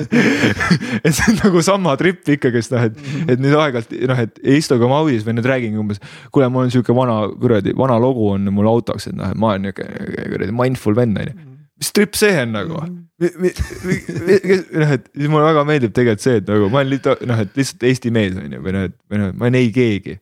et 1.02 1.10
see 1.10 1.32
on 1.32 1.40
nagu 1.40 1.62
sama 1.66 1.96
trip 1.98 2.22
ikkagist 2.36 2.74
noh, 2.74 2.84
et, 2.86 3.00
et 3.26 3.42
nüüd 3.42 3.56
aeg-ajalt 3.58 3.96
noh, 4.12 4.22
et 4.22 4.38
ei 4.44 4.60
istu 4.62 4.78
ka 4.78 4.92
Maudis 4.92 5.26
või 5.26 5.34
nüüd 5.40 5.50
räägingi 5.50 5.82
umbes. 5.82 5.98
kuule, 6.30 6.46
mul 6.54 6.68
on 6.68 6.74
sihuke 6.74 6.94
vana 6.94 7.18
kuradi, 7.34 7.74
vana 7.78 7.98
logo 8.02 8.30
on 8.36 8.46
mul 8.54 8.70
autoks, 8.70 9.10
et 9.10 9.18
noh, 9.18 9.34
et 9.34 9.42
ma 9.42 9.56
olen 9.56 9.66
nihuke 9.66 9.88
kuradi 10.36 10.58
mindful 10.62 10.94
vend 10.94 11.18
on 11.18 11.32
ju. 11.32 11.36
mis 11.82 11.94
trip 11.98 12.22
see 12.22 12.38
on 12.46 12.58
nagu? 12.60 12.86
noh, 12.86 14.94
et 14.94 15.10
siis 15.10 15.26
mulle 15.26 15.46
väga 15.50 15.66
meeldib 15.66 15.98
tegelikult 15.98 16.30
see, 16.30 16.38
et 16.44 16.50
nagu 16.54 16.70
ma 16.70 16.84
olen 16.84 16.94
lihtsalt 16.94 17.26
noh, 17.26 17.42
et 17.42 17.58
lihtsalt 17.58 17.90
Eesti 17.90 18.14
mees 18.14 18.38
on 18.38 18.54
ju, 18.54 18.62
või 18.62 18.78
noh, 18.78 18.86
et 18.86 19.00
või 19.10 19.26
noh, 19.26 19.34
ma 19.34 19.50
olen 19.50 19.64
ei 19.64 19.74
keegi. 19.74 20.20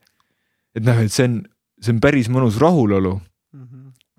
et 0.73 0.89
noh, 0.89 1.05
et 1.05 1.13
see 1.13 1.29
on, 1.29 1.43
see 1.85 1.93
on 1.93 2.01
päris 2.01 2.33
mõnus 2.33 2.57
rahulolu 2.65 3.19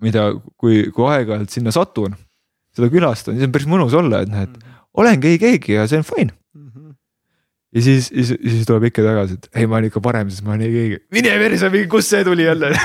mida, 0.02 0.28
kui, 0.60 0.90
kui 0.94 1.08
aeg-ajalt 1.08 1.50
sinna 1.54 1.72
satun, 1.74 2.14
seda 2.76 2.88
külastan, 2.92 3.36
siis 3.36 3.46
on 3.48 3.54
päris 3.54 3.68
mõnus 3.70 3.94
olla, 3.96 4.22
et 4.24 4.30
noh, 4.32 4.42
et 4.46 4.54
mhm. 4.54 4.78
olengi 5.02 5.26
ei 5.32 5.38
keegi 5.42 5.72
ja 5.76 5.82
see 5.90 5.98
on 6.00 6.06
fine 6.08 6.32
mm. 6.32 6.68
-hmm. 6.68 6.90
ja 7.76 7.80
siis, 7.88 8.02
siis, 8.08 8.28
siis 8.40 8.66
tuleb 8.68 8.84
ikka 8.90 9.00
tagasi, 9.06 9.32
et 9.38 9.44
ei, 9.54 9.66
ma 9.66 9.74
olen 9.78 9.88
ikka 9.90 10.00
parem, 10.04 10.30
sest 10.30 10.44
ma 10.46 10.50
olen 10.54 10.66
ei 10.68 10.72
keegi. 10.76 10.96
mine 11.18 11.32
perse, 11.44 11.66
kust 11.88 12.08
see 12.14 12.22
tuli 12.24 12.44
jälle 12.48 12.66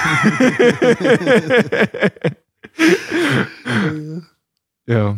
jaa. 4.93 5.11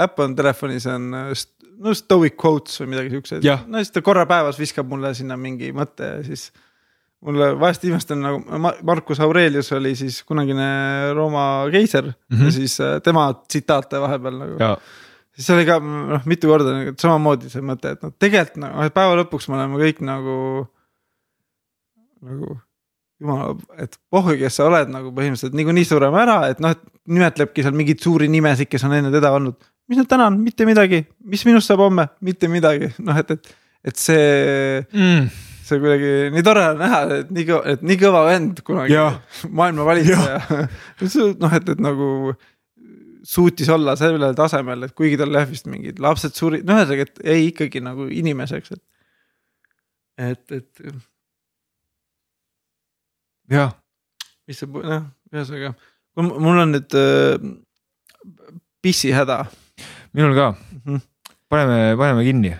äpp 0.00 0.14
on 0.20 0.36
telefonis 0.36 0.86
on 0.86 1.10
no 1.80 1.94
stoic 1.96 2.34
quotes 2.44 2.80
või 2.82 2.88
midagi 2.94 3.10
siukseid, 3.14 3.46
no 3.66 3.78
siis 3.78 3.92
ta 3.94 4.02
korra 4.04 4.26
päevas 4.28 4.58
viskab 4.60 4.86
mulle 4.90 5.14
sinna 5.14 5.36
mingi 5.40 5.72
mõtte 5.76 6.04
ja 6.16 6.20
siis 6.26 6.50
mulle 7.26 7.50
vahest 7.60 7.84
imestan 7.84 8.22
nagu 8.24 8.40
Marcus 8.86 9.20
Aurelius 9.20 9.70
oli 9.76 9.92
siis 9.98 10.22
kunagine 10.28 10.70
Rooma 11.16 11.66
keiser 11.72 12.06
mm 12.06 12.36
-hmm. 12.36 12.44
ja 12.44 12.52
siis 12.52 12.80
äh, 12.80 13.00
tema 13.02 13.32
tsitaate 13.48 14.00
vahepeal 14.00 14.38
nagu. 14.38 14.80
siis 15.32 15.50
oli 15.50 15.66
ka 15.66 15.78
noh, 15.80 16.24
mitu 16.24 16.48
korda 16.48 16.72
nagu 16.72 16.94
samamoodi 16.98 17.50
see 17.50 17.62
mõte, 17.62 17.92
et 17.92 18.02
noh, 18.02 18.12
tegelikult 18.18 18.56
nagu 18.56 18.82
noh, 18.82 18.92
päeva 18.94 19.20
lõpuks 19.22 19.48
me 19.48 19.58
oleme 19.58 19.82
kõik 19.84 20.00
nagu, 20.04 20.36
nagu 22.22 22.58
jumala, 23.20 23.56
et 23.78 23.98
pohhu, 24.10 24.36
kes 24.40 24.56
sa 24.56 24.64
oled 24.64 24.88
nagu 24.88 25.12
põhimõtteliselt 25.12 25.54
niikuinii 25.54 25.84
sureme 25.84 26.22
ära, 26.22 26.48
et 26.48 26.60
noh, 26.60 26.70
et 26.70 26.80
nimetlebki 27.06 27.62
seal 27.62 27.76
mingeid 27.76 28.00
suuri 28.00 28.28
nimesid, 28.28 28.68
kes 28.68 28.84
on 28.84 28.96
enne 28.96 29.12
teda 29.12 29.32
olnud. 29.36 29.60
mis 29.88 29.98
nad 29.98 30.08
täna 30.08 30.26
on, 30.26 30.40
mitte 30.40 30.64
midagi, 30.64 31.04
mis 31.24 31.44
minust 31.44 31.68
saab 31.68 31.80
homme, 31.84 32.08
mitte 32.20 32.48
midagi, 32.48 32.92
noh, 32.98 33.16
et, 33.16 33.30
et, 33.30 33.54
et 33.84 33.96
see 33.96 34.86
mm 34.92 35.28
see 35.70 35.80
kuidagi 35.82 36.12
nii 36.34 36.44
tore 36.46 36.62
on 36.72 36.80
näha, 36.80 37.00
et 37.20 37.34
nii 37.34 37.46
kõva, 37.48 37.74
et 37.74 37.82
nii 37.86 37.98
kõva 38.00 38.22
vend 38.26 38.62
kunagi 38.66 38.96
maailma 39.48 39.86
valitseja. 39.86 40.62
noh, 41.42 41.54
et, 41.58 41.70
et 41.74 41.82
nagu 41.82 42.08
suutis 43.26 43.68
olla 43.72 43.94
sellel 44.00 44.34
tasemel, 44.38 44.86
et 44.86 44.94
kuigi 44.96 45.18
tal 45.20 45.34
jah 45.36 45.46
vist 45.48 45.68
mingid 45.70 46.00
lapsed 46.02 46.36
surid, 46.36 46.64
no 46.66 46.78
ühesõnaga, 46.78 47.06
et 47.06 47.22
jäi 47.32 47.46
ikkagi 47.50 47.82
nagu 47.84 48.08
inimeseks, 48.20 48.76
et. 48.76 48.84
et, 50.30 50.56
et. 50.58 50.86
jah. 53.56 53.76
mis 54.48 54.62
see, 54.62 54.70
noh, 54.70 55.04
ühesõnaga, 55.34 55.74
mul 56.20 56.64
on 56.64 56.74
nüüd 56.74 56.98
äh, 56.98 57.52
pissihäda. 58.82 59.44
minul 60.12 60.34
ka 60.34 60.50
mm, 60.50 60.80
-hmm. 60.86 61.06
paneme, 61.48 61.94
paneme 61.96 62.24
kinni 62.26 62.56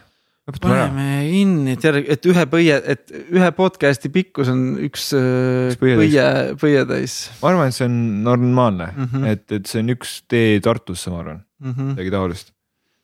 paneme 0.63 1.09
kinni, 1.31 1.75
et 1.77 1.85
et 2.17 2.31
ühe 2.31 2.47
põie, 2.51 2.79
et 2.95 3.13
ühe 3.31 3.51
podcast'i 3.57 4.11
pikkus 4.13 4.51
on 4.53 4.63
üks, 4.87 5.11
üks 5.15 5.81
põie, 5.81 6.29
põietäis. 6.61 7.19
ma 7.43 7.53
arvan, 7.53 7.71
et 7.71 7.77
see 7.77 7.89
on 7.89 7.99
normaalne 8.27 8.89
mm, 8.91 9.11
-hmm. 9.13 9.29
et, 9.35 9.45
et 9.61 9.67
see 9.67 9.85
on 9.85 9.95
üks 9.97 10.17
tee 10.29 10.61
Tartusse, 10.65 11.11
ma 11.11 11.21
arvan 11.25 11.45
mm 11.61 11.71
-hmm., 11.73 11.93
midagi 11.95 12.11
taolist. 12.11 12.53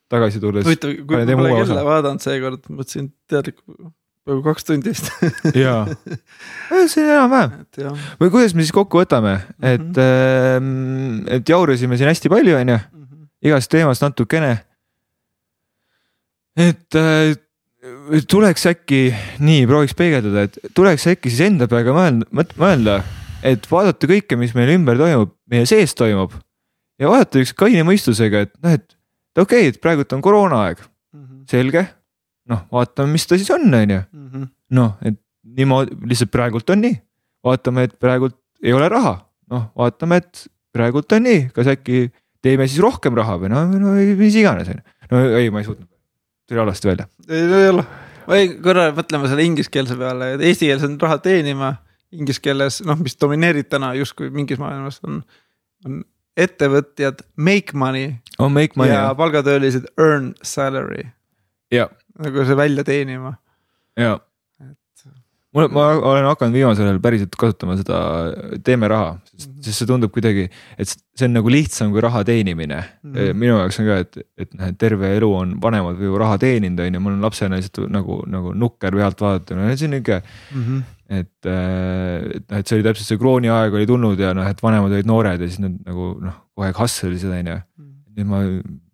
tagasi 0.08 0.40
tulles. 0.40 0.64
huvitav, 0.64 0.96
kui 1.06 1.22
ma 1.22 1.36
pole 1.36 1.54
kella 1.60 1.84
vaadanud 1.84 2.20
seekord, 2.24 2.66
mõtlesin 2.70 3.12
teadlikult 3.28 3.94
peaaegu 4.26 4.42
kaks 4.42 4.64
tundi 4.66 4.90
vist 4.90 5.10
jaa, 5.54 5.86
see 6.90 7.04
on 7.04 7.12
enam-vähem. 7.14 7.98
või 8.20 8.30
kuidas 8.34 8.54
me 8.54 8.64
siis 8.64 8.74
kokku 8.74 8.98
võtame, 9.04 9.38
et 9.62 9.80
mm, 9.80 9.92
-hmm. 9.96 11.26
et 11.38 11.48
jaurasime 11.48 11.96
siin 11.96 12.10
hästi 12.10 12.32
palju, 12.32 12.56
on 12.58 12.74
ju, 12.74 12.78
mhm. 12.78 13.28
igast 13.46 13.70
teemast 13.70 14.02
natukene 14.02 14.56
et 16.56 16.98
äh, 16.98 17.36
tuleks 18.30 18.66
äkki 18.70 19.00
nii, 19.44 19.66
prooviks 19.68 19.94
peegeldada, 19.98 20.46
et 20.48 20.72
tuleks 20.76 21.06
äkki 21.12 21.30
siis 21.32 21.44
enda 21.50 21.68
peaga 21.70 21.94
mõelda, 21.94 22.46
mõelda, 22.58 22.96
et 23.46 23.66
vaadata 23.70 24.08
kõike, 24.10 24.38
mis 24.40 24.54
meil 24.56 24.74
ümber 24.76 24.98
toimub, 25.00 25.34
meie 25.50 25.68
sees 25.68 25.94
toimub. 25.98 26.34
ja 27.00 27.10
vaadata 27.12 27.42
üks 27.42 27.52
kaine 27.56 27.84
mõistusega, 27.86 28.46
et 28.46 28.54
noh, 28.64 28.76
et 28.78 28.96
okei 29.38 29.66
okay,, 29.66 29.74
et 29.74 29.80
praegult 29.82 30.12
on 30.16 30.24
koroonaaeg 30.24 30.80
mm, 30.80 31.22
-hmm. 31.22 31.44
selge. 31.50 31.86
noh, 32.48 32.66
vaatame, 32.72 33.12
mis 33.12 33.26
ta 33.26 33.38
siis 33.38 33.50
on, 33.50 33.68
on 33.74 33.90
ju. 33.90 34.02
Mhm. 34.12 34.50
noh, 34.70 34.96
et 35.02 35.20
niimoodi 35.56 35.96
lihtsalt 36.08 36.32
praegult 36.32 36.70
on 36.70 36.80
nii, 36.82 37.00
vaatame, 37.44 37.86
et 37.86 37.98
praegult 37.98 38.38
ei 38.62 38.72
ole 38.72 38.88
raha, 38.88 39.18
noh, 39.50 39.70
vaatame, 39.76 40.16
et 40.16 40.46
praegult 40.72 41.12
on 41.12 41.22
nii, 41.22 41.50
kas 41.54 41.68
äkki 41.70 42.08
teeme 42.42 42.66
siis 42.66 42.80
rohkem 42.82 43.14
raha 43.14 43.36
või 43.38 43.52
noh, 43.52 43.76
no 43.78 43.92
mis 44.16 44.34
iganes 44.34 44.72
on 44.72 44.80
ju. 44.80 44.96
no 45.10 45.22
ei, 45.36 45.50
ma 45.50 45.60
ei 45.60 45.68
suutnud 45.68 45.95
tuli 46.48 46.58
halvasti 46.58 46.88
välja. 46.88 47.08
ei 47.28 47.68
ole, 47.68 47.84
ma 48.26 48.40
jäin 48.40 48.56
korra 48.62 48.90
mõtlema 48.96 49.30
selle 49.30 49.46
ingliskeelse 49.46 49.96
peale, 49.98 50.34
et 50.36 50.44
eesti 50.50 50.70
keeles 50.70 50.86
on 50.86 50.98
raha 51.02 51.18
teenima, 51.24 51.72
inglise 52.14 52.42
keeles 52.42 52.82
noh, 52.86 52.98
mis 53.02 53.18
domineerib 53.20 53.68
täna 53.72 53.92
justkui 53.98 54.30
mingis 54.34 54.60
maailmas 54.62 55.00
on, 55.06 55.22
on 55.86 56.04
ettevõtjad 56.36 57.24
make 57.36 57.74
money. 57.74 58.14
on 58.38 58.52
make 58.52 58.76
money. 58.76 58.94
ja 58.94 59.14
palgatöölised 59.18 59.88
earn 59.98 60.34
salary. 60.42 61.08
nagu 62.18 62.46
see 62.48 62.56
välja 62.56 62.84
teenima. 62.84 63.36
ja 63.96 64.18
mul, 65.56 65.68
ma 65.72 65.86
olen 65.96 66.26
hakanud 66.28 66.56
viimasel 66.56 66.88
ajal 66.90 66.98
päriselt 67.02 67.36
kasutama 67.40 67.76
seda 67.80 67.98
teeme 68.64 68.88
raha, 68.92 69.14
sest 69.36 69.80
see 69.80 69.88
tundub 69.88 70.12
kuidagi, 70.14 70.46
et 70.76 70.90
see 70.90 71.28
on 71.28 71.36
nagu 71.36 71.52
lihtsam 71.52 71.94
kui 71.94 72.02
raha 72.04 72.22
teenimine 72.28 72.78
mm. 72.78 73.14
-hmm. 73.14 73.40
minu 73.40 73.56
jaoks 73.60 73.80
on 73.80 73.88
ka, 73.88 73.96
et, 74.04 74.18
et 74.44 74.52
noh, 74.54 74.66
et 74.70 74.78
terve 74.78 75.12
elu 75.16 75.30
on 75.40 75.54
vanemad 75.62 76.02
ju 76.02 76.18
raha 76.20 76.38
teeninud, 76.42 76.82
on 76.84 76.98
ju, 76.98 77.00
mul 77.06 77.16
on 77.16 77.24
lapsena 77.28 77.60
lihtsalt 77.60 77.90
nagu, 77.92 78.20
nagu 78.30 78.52
nukker 78.54 78.98
pealt 79.00 79.24
vaadata, 79.26 79.56
no 79.56 79.70
see 79.72 79.88
on 79.88 79.96
nihuke 79.96 80.20
mm. 80.20 80.62
-hmm. 80.62 80.82
et, 81.20 81.50
äh, 81.56 82.36
et 82.36 82.50
noh, 82.50 82.58
et 82.58 82.66
see 82.66 82.78
oli 82.78 82.88
täpselt 82.88 83.08
see 83.08 83.22
krooni 83.24 83.48
aeg 83.48 83.74
oli 83.74 83.86
tulnud 83.86 84.20
ja 84.20 84.34
noh, 84.34 84.46
et 84.46 84.62
vanemad 84.62 84.92
olid 84.92 85.08
noored 85.08 85.40
ja 85.40 85.48
siis 85.48 85.60
nad 85.64 85.80
nagu 85.86 86.12
noh, 86.20 86.38
kogu 86.54 86.68
aeg 86.68 86.78
hustle 86.84 87.14
isid, 87.14 87.32
on 87.32 87.52
ju. 87.54 87.58
Mhm. 87.78 87.92
nüüd 88.16 88.28
ma 88.28 88.38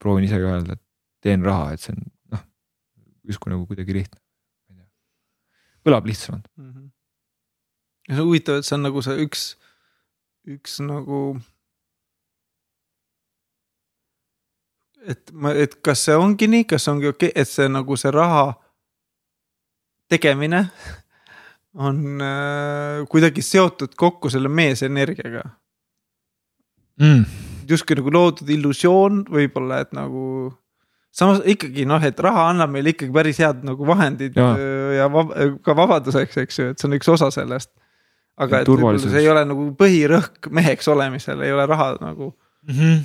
proovin 0.03 0.25
ise 0.25 0.39
ka 0.39 0.57
öelda, 0.57 0.73
et 0.73 0.83
teen 1.23 1.45
raha, 1.47 1.73
et 1.73 1.81
see 1.81 1.95
on 1.95 2.03
noh, 2.35 2.43
justkui 3.29 3.51
nagu 3.55 3.67
kuidagi 3.67 3.95
lihtne 3.95 4.22
kõlab 5.87 6.07
lihtsamalt 6.07 6.49
mm. 6.57 6.71
-hmm. 6.71 6.91
ja 8.09 8.15
see 8.15 8.23
on 8.23 8.29
huvitav, 8.29 8.59
et 8.59 8.69
see 8.69 8.77
on 8.79 8.87
nagu 8.89 9.03
see 9.03 9.27
üks, 9.27 9.45
üks 10.57 10.81
nagu. 10.87 11.23
et 15.03 15.33
ma, 15.33 15.55
et 15.59 15.75
kas 15.83 16.05
see 16.07 16.17
ongi 16.17 16.49
nii, 16.49 16.65
kas 16.65 16.89
ongi 16.89 17.11
okei 17.11 17.33
okay,, 17.33 17.43
et 17.43 17.49
see 17.49 17.69
nagu 17.69 17.97
see 17.97 18.11
raha 18.15 18.53
tegemine 20.13 20.69
on 21.75 22.21
äh, 22.21 23.09
kuidagi 23.09 23.43
seotud 23.43 23.95
kokku 23.97 24.31
selle 24.31 24.49
meesenergiaga 24.49 25.43
mm.. 27.01 27.25
justkui 27.69 27.97
nagu 27.97 28.13
loodud 28.13 28.51
illusioon 28.51 29.25
võib-olla, 29.33 29.81
et 29.83 29.95
nagu 29.97 30.53
samas 31.13 31.43
ikkagi 31.49 31.87
noh, 31.89 32.03
et 32.03 32.19
raha 32.25 32.49
annab 32.51 32.73
meile 32.73 32.95
ikkagi 32.95 33.13
päris 33.15 33.41
head 33.43 33.65
nagu 33.69 33.87
vahendid 33.89 34.37
ja, 34.39 34.51
ja 34.97 35.09
vab 35.13 35.33
ka 35.65 35.77
vabaduseks, 35.77 36.39
eks 36.45 36.61
ju, 36.61 36.69
et 36.73 36.83
see 36.83 36.89
on 36.89 36.99
üks 36.99 37.11
osa 37.13 37.31
sellest. 37.35 37.73
aga 38.41 38.63
et 38.63 38.71
see 39.03 39.21
ei 39.21 39.29
ole 39.29 39.45
nagu 39.49 39.71
põhirõhk 39.79 40.49
meheks 40.51 40.89
olemisel, 40.89 41.43
ei 41.45 41.53
ole 41.53 41.67
raha 41.69 41.95
nagu 42.01 42.33
mm. 42.33 42.79
-hmm. 42.79 43.03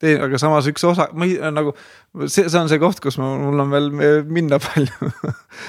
Tee, 0.00 0.14
aga 0.16 0.38
samas 0.40 0.64
üks 0.64 0.80
osa, 0.88 1.10
ma 1.12 1.26
ei 1.28 1.34
nagu, 1.52 1.74
see, 2.24 2.46
see 2.48 2.56
on 2.56 2.70
see 2.72 2.80
koht, 2.80 3.02
kus 3.04 3.18
ma, 3.20 3.34
mul 3.36 3.60
on 3.60 3.68
veel 3.68 3.90
minna 4.24 4.56
palju 4.56 5.10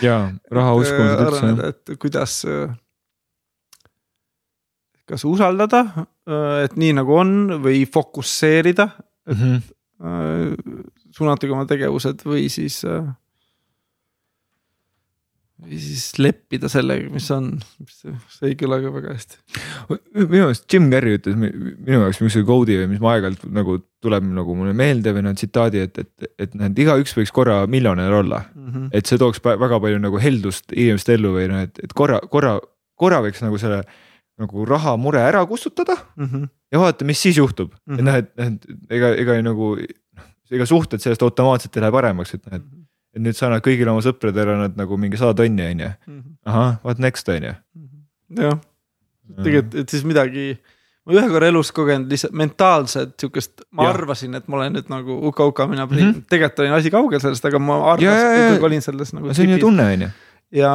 ja 0.07 0.22
raha 0.56 0.77
uskumused 0.80 1.25
üldse. 1.25 1.49
et 1.67 1.99
kuidas 1.99 2.38
kas 5.11 5.25
usaldada, 5.27 5.83
et 6.64 6.77
nii 6.80 6.95
nagu 7.01 7.17
on 7.19 7.33
või 7.65 7.83
fokusseerida 7.91 8.88
mm. 9.27 9.35
-hmm. 9.35 9.61
Suunatagi 11.15 11.56
oma 11.56 11.67
tegevused 11.69 12.23
või 12.27 12.48
siis 12.51 12.81
või 15.61 15.77
siis 15.77 16.06
leppida 16.17 16.69
sellega, 16.72 17.09
mis 17.14 17.27
on, 17.35 17.51
see 17.85 18.49
ei 18.49 18.56
kõla 18.57 18.80
ka 18.81 18.91
väga 18.95 19.14
hästi. 19.14 19.38
minu 20.17 20.30
meelest 20.31 20.65
Jim 20.73 20.90
Carrey 20.93 21.19
ütles 21.19 21.38
minu 21.38 21.99
jaoks 21.99 22.22
mingisuguse 22.22 22.48
code'i 22.48 22.80
või 22.81 22.90
mis 22.95 23.01
ma 23.03 23.14
aeg-ajalt 23.14 23.45
nagu 23.53 23.77
tuleb 24.01 24.25
nagu 24.40 24.56
mulle 24.57 24.73
meelde 24.77 25.14
või 25.14 25.25
noh 25.27 25.35
tsitaadi, 25.38 25.83
et, 25.85 26.01
et, 26.01 26.30
et 26.41 26.57
et 26.69 26.83
igaüks 26.85 27.14
võiks 27.17 27.33
korra 27.35 27.59
miljonär 27.69 28.14
olla 28.23 28.41
mm. 28.48 28.69
-hmm. 28.72 28.90
et 28.98 29.06
see 29.06 29.22
tooks 29.22 29.43
väga 29.45 29.81
palju 29.83 30.01
nagu 30.01 30.22
heldust 30.22 30.73
inimeste 30.73 31.14
ellu 31.19 31.35
või 31.38 31.49
noh, 31.51 31.61
et, 31.67 31.83
et 31.83 31.93
korra, 31.93 32.19
korra, 32.33 32.57
korra 32.98 33.22
võiks 33.22 33.45
nagu 33.45 33.61
selle 33.61 33.83
nagu 34.41 34.65
rahamure 34.65 35.22
ära 35.22 35.45
kustutada 35.45 35.99
mm 36.15 36.25
-hmm. 36.25 36.49
ja 36.73 36.80
vaadata, 36.81 37.06
mis 37.06 37.22
siis 37.22 37.38
juhtub 37.38 37.75
mm, 37.85 37.95
-hmm. 37.95 37.99
et 37.99 38.06
noh, 38.06 38.15
et, 38.15 38.33
et 38.40 38.98
ega, 38.98 39.14
ega 39.14 39.41
nagu 39.45 39.75
noh, 39.77 40.00
ega 40.51 40.65
suhted 40.65 40.99
sellest 40.99 41.21
automaatselt 41.23 41.75
ei 41.77 41.81
lähe 41.85 41.91
paremaks, 41.91 42.33
et 42.33 42.47
et 42.47 42.61
mhm 42.61 42.81
et 43.11 43.23
nüüd 43.23 43.38
sa 43.38 43.47
annad 43.49 43.63
kõigile 43.65 43.91
oma 43.91 44.03
sõpradele 44.05 44.55
annad 44.55 44.77
nagu 44.80 44.97
mingi 44.99 45.19
sada 45.19 45.35
tonni, 45.41 45.65
on 45.67 45.85
ju. 45.85 45.89
Mhm. 46.07 46.35
ahah, 46.47 46.77
what 46.85 47.01
next, 47.03 47.30
on 47.30 47.49
ju. 47.49 47.55
Mhm. 47.75 48.43
jah, 48.45 48.59
tegelikult, 49.43 49.75
et 49.83 49.93
siis 49.93 50.05
midagi, 50.07 50.45
ma 51.05 51.17
ühe 51.17 51.27
korra 51.33 51.49
elus 51.51 51.71
kogenud 51.75 52.11
lihtsalt 52.11 52.35
mentaalset 52.38 53.15
sihukest, 53.19 53.65
ma 53.75 53.88
ja. 53.88 53.93
arvasin, 53.95 54.35
et 54.39 54.47
ma 54.47 54.61
olen 54.61 54.77
nüüd 54.77 54.91
nagu 54.91 55.17
uka-uka, 55.31 55.67
mina 55.67 55.85
mm 55.85 55.97
-hmm. 55.97 56.25
tegelikult 56.30 56.59
oli 56.63 56.75
asi 56.80 56.91
kaugel 56.91 57.19
sellest, 57.19 57.45
aga 57.45 57.59
ma 57.59 57.80
arvasin, 57.93 58.43
ikkagi 58.45 58.69
olin 58.69 58.81
selles 58.81 59.13
nagu. 59.13 59.33
see 59.33 59.47
on 59.47 59.53
ju 59.57 59.59
tunne, 59.59 59.93
on 59.93 60.01
ju. 60.01 60.09
ja 60.51 60.71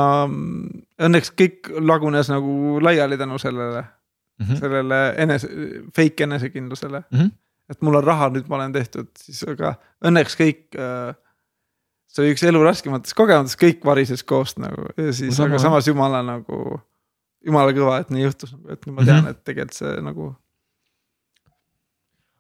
õnneks 1.08 1.32
kõik 1.36 1.72
lagunes 1.80 2.28
nagu 2.28 2.80
laiali 2.80 3.16
tänu 3.18 3.38
sellele 3.38 3.80
mm, 3.80 4.46
-hmm. 4.46 4.60
sellele 4.60 5.14
enese, 5.16 5.48
fake 5.96 6.24
enesekindlusele 6.24 7.02
mm. 7.10 7.18
-hmm. 7.18 7.30
Et 7.70 7.82
mul 7.82 7.98
on 7.98 8.04
raha, 8.04 8.30
nüüd 8.34 8.48
ma 8.50 8.60
olen 8.60 8.74
tehtud, 8.74 9.10
siis 9.18 9.42
aga 9.50 9.74
õnneks 10.06 10.38
kõik 10.38 10.78
äh, 10.78 11.14
see 12.16 12.24
oli 12.24 12.34
üks 12.34 12.44
elu 12.48 12.62
raskematest 12.64 13.16
kogemustest, 13.18 13.60
kõik 13.60 13.84
varises 13.86 14.24
koost 14.26 14.60
nagu 14.62 14.88
ja 14.96 15.12
siis, 15.16 15.38
aga 15.42 15.60
samas 15.62 15.88
jumala 15.88 16.22
nagu, 16.24 16.80
jumala 17.44 17.74
kõva, 17.76 18.00
et 18.02 18.12
nii 18.14 18.24
juhtus, 18.26 18.54
et 18.72 18.88
ma 18.88 19.04
tean 19.04 19.22
mm, 19.22 19.26
-hmm. 19.26 19.30
et 19.30 19.44
tegelikult 19.44 19.78
see 19.80 19.94
nagu. 20.06 20.32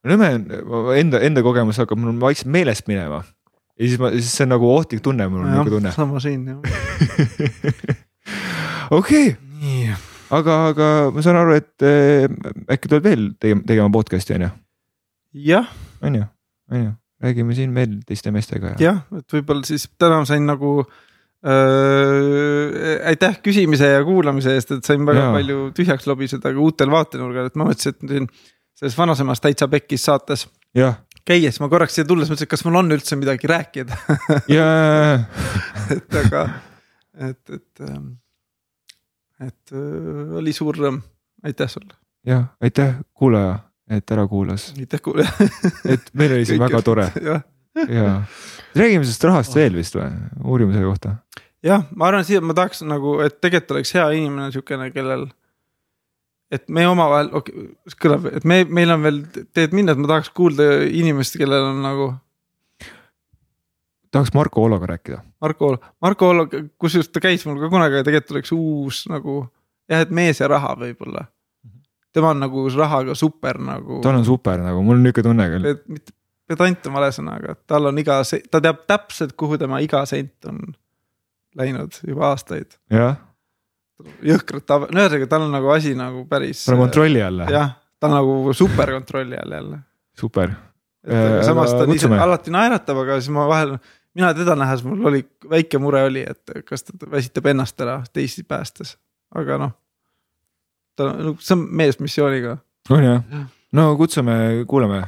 nõme 0.06 0.32
on, 0.38 0.92
enda, 0.96 1.20
enda 1.28 1.42
kogemus 1.42 1.80
hakkab 1.82 2.00
mul 2.00 2.16
vaikselt 2.22 2.52
meelest 2.52 2.88
minema 2.88 3.24
ja 3.76 3.84
siis 3.84 4.00
ma, 4.00 4.10
siis 4.14 4.32
see 4.32 4.46
on 4.46 4.54
nagu 4.54 4.70
ohtlik 4.72 5.02
tunne, 5.04 5.28
mul 5.28 5.44
on 5.44 5.52
niisugune 5.52 5.76
tunne. 5.76 5.92
sama 5.92 6.20
siin 6.20 6.46
jah. 6.48 6.60
okei, 8.98 9.34
aga, 10.30 10.60
aga 10.70 10.92
ma 11.12 11.26
saan 11.26 11.40
aru, 11.42 11.58
et 11.58 11.84
äh, 11.84 12.30
äkki 12.72 12.88
tuleb 12.88 13.10
veel 13.10 13.28
tegema, 13.40 13.66
tegema 13.66 13.92
podcast'i 13.92 14.38
on 14.38 14.48
ju? 14.48 14.54
Jah. 15.36 15.68
on 16.02 16.14
ju, 16.20 16.24
on 16.72 16.84
ju 16.84 16.94
räägime 17.22 17.54
siin 17.56 17.74
veel 17.74 17.98
teiste 18.06 18.32
meestega 18.34 18.74
ja. 18.74 18.80
jah, 18.80 18.98
et 19.16 19.36
võib-olla 19.36 19.64
siis 19.66 19.88
täna 20.00 20.20
sain 20.28 20.46
nagu 20.48 20.72
äh,. 21.46 23.06
aitäh 23.12 23.40
küsimise 23.44 23.88
ja 23.94 24.04
kuulamise 24.04 24.56
eest, 24.56 24.74
et 24.76 24.88
sain 24.88 25.06
väga 25.08 25.28
ja. 25.28 25.32
palju 25.36 25.70
tühjaks 25.76 26.08
lobiseda 26.10 26.52
ka 26.52 26.62
uutel 26.62 26.92
vaatenurgal, 26.92 27.50
et 27.50 27.58
ma 27.58 27.68
mõtlesin, 27.70 27.96
et 27.96 28.14
siin 28.16 28.30
selles 28.76 28.98
vanasemas 28.98 29.40
Täitsa 29.40 29.68
Pekkis 29.72 30.04
saates. 30.04 30.46
käies 31.26 31.60
ma 31.62 31.70
korraks 31.72 31.96
siia 31.96 32.08
tulles 32.08 32.28
mõtlesin, 32.28 32.48
et 32.48 32.52
kas 32.52 32.64
mul 32.66 32.80
on 32.82 32.92
üldse 32.98 33.18
midagi 33.18 33.48
rääkida 33.50 33.96
et 35.96 36.20
aga, 36.22 36.42
et, 37.16 37.40
et, 37.50 37.84
ähm, 37.88 38.10
et 39.40 39.72
äh, 39.72 40.36
oli 40.36 40.52
suur 40.56 40.76
rõõm, 40.76 41.00
aitäh 41.44 41.72
sulle. 41.72 41.96
jah, 42.28 42.52
aitäh 42.60 43.00
kuulaja 43.16 43.65
et 43.90 44.10
ära 44.10 44.26
kuulas. 44.28 44.72
aitäh 44.78 45.00
kuulaja 45.02 45.30
et 45.92 46.10
meil 46.14 46.32
oli 46.32 46.46
siin 46.48 46.60
väga 46.60 46.82
tore. 46.82 47.06
ja, 47.98 48.22
räägime 48.76 49.04
sellest 49.04 49.24
rahast 49.28 49.56
veel 49.56 49.76
vist 49.78 49.96
või, 49.96 50.10
uurime 50.44 50.74
selle 50.74 50.90
kohta. 50.90 51.16
jah, 51.66 51.86
ma 51.94 52.10
arvan, 52.10 52.26
siia 52.26 52.42
ma 52.42 52.56
tahaks 52.56 52.82
nagu, 52.86 53.18
et 53.24 53.40
tegelikult 53.40 53.76
oleks 53.76 53.94
hea 53.96 54.06
inimene 54.18 54.50
siukene, 54.54 54.90
kellel. 54.94 55.26
et 56.50 56.68
me 56.68 56.86
omavahel, 56.88 57.30
okei 57.32 57.66
okay,, 57.66 57.96
kõlab, 58.02 58.30
et 58.34 58.46
me, 58.46 58.62
meil 58.64 58.94
on 58.94 59.02
veel 59.06 59.24
teed 59.54 59.74
minna, 59.76 59.94
et 59.94 60.02
ma 60.02 60.10
tahaks 60.14 60.32
kuulda 60.34 60.70
inimest, 60.86 61.38
kellel 61.38 61.70
on 61.70 61.82
nagu. 61.84 62.10
tahaks 64.10 64.34
Marko 64.34 64.66
Oologa 64.66 64.90
rääkida. 64.94 65.22
Marko 65.42 65.70
Oolo, 65.70 65.94
Marko 66.02 66.32
Oolo, 66.32 66.48
kusjuures 66.78 67.12
ta 67.12 67.22
käis 67.22 67.46
mul 67.46 67.60
ka 67.62 67.70
kunagi, 67.70 68.00
aga 68.00 68.10
tegelikult 68.10 68.36
oleks 68.38 68.52
uus 68.56 69.06
nagu 69.12 69.44
jah, 69.86 70.02
et 70.02 70.10
mees 70.10 70.42
ja 70.42 70.50
raha 70.50 70.74
võib-olla 70.80 71.28
tema 72.16 72.32
on 72.32 72.40
nagu 72.40 72.66
rahaga 72.72 73.14
super 73.18 73.60
nagu. 73.60 74.00
tal 74.04 74.20
on 74.20 74.24
super 74.24 74.62
nagu, 74.64 74.82
mul 74.84 74.96
on 74.96 75.04
nihuke 75.04 75.24
tunne 75.24 75.48
küll. 75.52 75.72
mitte 75.92 76.16
pedant 76.46 76.88
on 76.88 76.96
vale 76.96 77.12
sõna, 77.14 77.38
aga 77.40 77.56
tal 77.68 77.90
on 77.90 78.00
iga, 78.00 78.20
ta 78.50 78.60
teab 78.62 78.84
täpselt, 78.88 79.34
kuhu 79.38 79.58
tema 79.60 79.80
iga 79.84 80.02
sent 80.08 80.48
on 80.50 80.60
läinud 81.58 81.98
juba 82.06 82.30
aastaid. 82.32 82.78
jah. 82.92 83.18
jõhkralt, 84.24 84.76
no 84.92 85.02
ühesõnaga, 85.02 85.28
tal 85.32 85.46
on 85.48 85.54
nagu 85.56 85.72
asi 85.74 85.96
nagu 85.98 86.24
päris. 86.30 86.64
ta 86.66 86.76
on 86.76 86.84
kontrolli 86.86 87.22
all. 87.24 87.46
jah, 87.52 87.76
ta 88.00 88.10
on 88.10 88.18
nagu 88.18 88.56
super 88.56 88.94
kontrolli 88.98 89.38
all 89.40 89.58
jälle. 89.58 89.80
super. 90.18 90.54
Äh, 91.06 91.40
samas 91.46 91.74
ta 91.74 91.86
ise 91.94 92.10
alati 92.10 92.50
naeratab, 92.54 93.04
aga 93.04 93.20
siis 93.20 93.30
ma 93.34 93.46
vahel, 93.50 93.76
mina 94.16 94.32
teda 94.34 94.56
nähes, 94.58 94.82
mul 94.86 95.10
oli 95.12 95.22
väike 95.50 95.78
mure 95.82 96.02
oli, 96.08 96.24
et 96.26 96.62
kas 96.66 96.86
ta 96.86 96.96
väsitab 97.10 97.52
ennast 97.52 97.80
ära 97.82 98.00
teisi 98.12 98.46
päästes, 98.46 98.96
aga 99.34 99.58
noh 99.66 99.74
ta 100.96 101.10
on, 101.12 101.34
see 101.40 101.56
on 101.56 101.66
mees 101.80 101.98
missiooniga. 102.02 102.56
on 102.90 103.04
jah, 103.04 103.42
no 103.76 103.88
kutsume, 104.00 104.36
kuulame. 104.70 105.02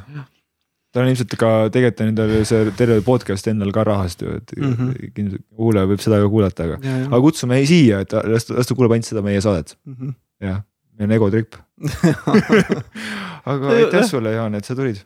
ta 0.93 1.03
on 1.03 1.11
ilmselt 1.11 1.35
ka 1.39 1.51
tegelikult 1.73 2.03
on 2.05 2.11
endal 2.13 2.33
see 2.49 2.71
terve 2.77 3.01
podcast 3.05 3.49
endal 3.51 3.73
ka 3.75 3.85
rahast 3.87 4.23
ju, 4.25 4.35
et 4.39 4.55
mm 4.57 4.73
-hmm. 4.73 5.11
kindlasti 5.15 5.45
kuulaja 5.55 5.91
võib 5.91 6.01
seda 6.05 6.21
ka 6.23 6.29
kuulata, 6.29 6.69
aga, 6.69 6.95
aga 7.05 7.21
kutsume 7.27 7.61
siia, 7.65 8.01
et 8.05 8.13
las 8.13 8.45
ta, 8.45 8.57
las 8.57 8.67
ta 8.67 8.75
kuulab 8.75 8.97
ainult 8.97 9.09
seda 9.11 9.21
meie 9.25 9.41
saadet 9.41 9.77
mm. 9.85 9.95
-hmm. 9.95 10.13
jah, 10.47 10.61
meil 10.97 11.09
on 11.09 11.15
egotripp 11.17 11.55
aga 13.53 13.75
aitäh 13.75 14.07
sulle, 14.07 14.31
Jaan, 14.31 14.55
et 14.55 14.65
sa 14.65 14.75
tulid. 14.75 15.05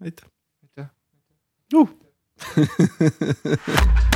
aitäh. 0.00 0.28
aitäh 0.62 0.88
uh. 1.74 1.88